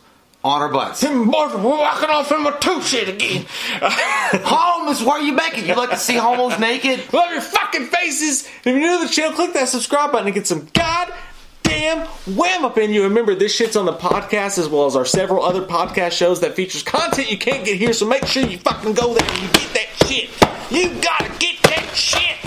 on 0.43 0.61
our 0.61 0.69
butts. 0.69 1.01
Them 1.01 1.29
boys 1.31 1.53
were 1.53 1.59
walking 1.61 2.09
off 2.09 2.31
in 2.31 2.43
my 2.43 2.51
two 2.59 2.81
shit 2.81 3.07
again. 3.07 3.45
Holmes, 3.81 5.01
why 5.01 5.19
are 5.19 5.21
you 5.21 5.33
making? 5.33 5.67
You 5.67 5.75
like 5.75 5.91
to 5.91 5.97
see 5.97 6.15
homos 6.15 6.59
naked? 6.59 7.01
Love 7.13 7.31
your 7.31 7.41
fucking 7.41 7.87
faces. 7.87 8.45
If 8.45 8.65
you're 8.65 8.79
new 8.79 8.99
to 8.99 9.07
the 9.07 9.11
channel, 9.11 9.33
click 9.33 9.53
that 9.53 9.69
subscribe 9.69 10.11
button 10.11 10.27
and 10.27 10.35
get 10.35 10.45
some 10.45 10.67
goddamn 10.73 12.05
wham 12.35 12.65
up 12.65 12.77
in 12.77 12.91
you. 12.91 13.03
Remember, 13.03 13.35
this 13.35 13.55
shit's 13.55 13.77
on 13.77 13.85
the 13.85 13.93
podcast 13.93 14.57
as 14.57 14.67
well 14.67 14.85
as 14.85 14.95
our 14.97 15.05
several 15.05 15.43
other 15.43 15.61
podcast 15.61 16.11
shows 16.11 16.41
that 16.41 16.55
features 16.55 16.83
content 16.83 17.31
you 17.31 17.37
can't 17.37 17.63
get 17.63 17.77
here. 17.77 17.93
So 17.93 18.05
make 18.05 18.25
sure 18.25 18.43
you 18.45 18.57
fucking 18.57 18.93
go 18.93 19.13
there 19.13 19.29
and 19.29 19.41
you 19.41 19.47
get 19.47 19.73
that 19.73 20.07
shit. 20.07 20.29
You 20.69 20.89
gotta 21.01 21.31
get 21.39 21.61
that 21.63 21.89
shit. 21.95 22.43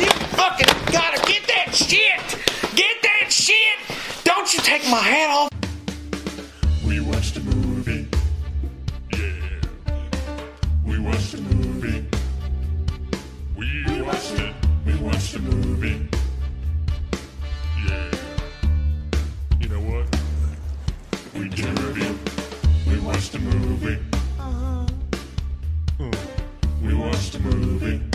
You 0.00 0.08
fucking 0.36 0.92
gotta 0.92 1.20
get 1.26 1.46
that 1.48 1.74
shit. 1.74 2.20
Get 2.76 3.02
that 3.02 3.32
shit. 3.32 3.78
Don't 4.22 4.52
you 4.54 4.60
take 4.60 4.84
my 4.84 4.98
hat 4.98 5.30
off. 5.30 5.59
watched 11.02 11.34
a 11.34 11.40
movie. 11.40 12.06
We 13.56 14.02
watched 14.02 14.32
it. 14.32 14.54
We 14.84 14.94
watched 14.96 15.34
a 15.34 15.38
movie. 15.38 16.08
Yeah. 17.86 18.10
You 19.60 19.68
know 19.68 19.80
what? 19.80 20.06
We 21.34 21.48
did 21.48 21.66
a 21.66 21.82
review. 21.82 22.18
We 22.86 23.00
watched 23.00 23.34
a 23.34 23.38
movie. 23.38 23.98
Uh-huh. 24.38 24.86
Hmm. 25.98 26.86
We 26.86 26.94
watched 26.94 27.34
a 27.34 27.40
movie. 27.40 28.09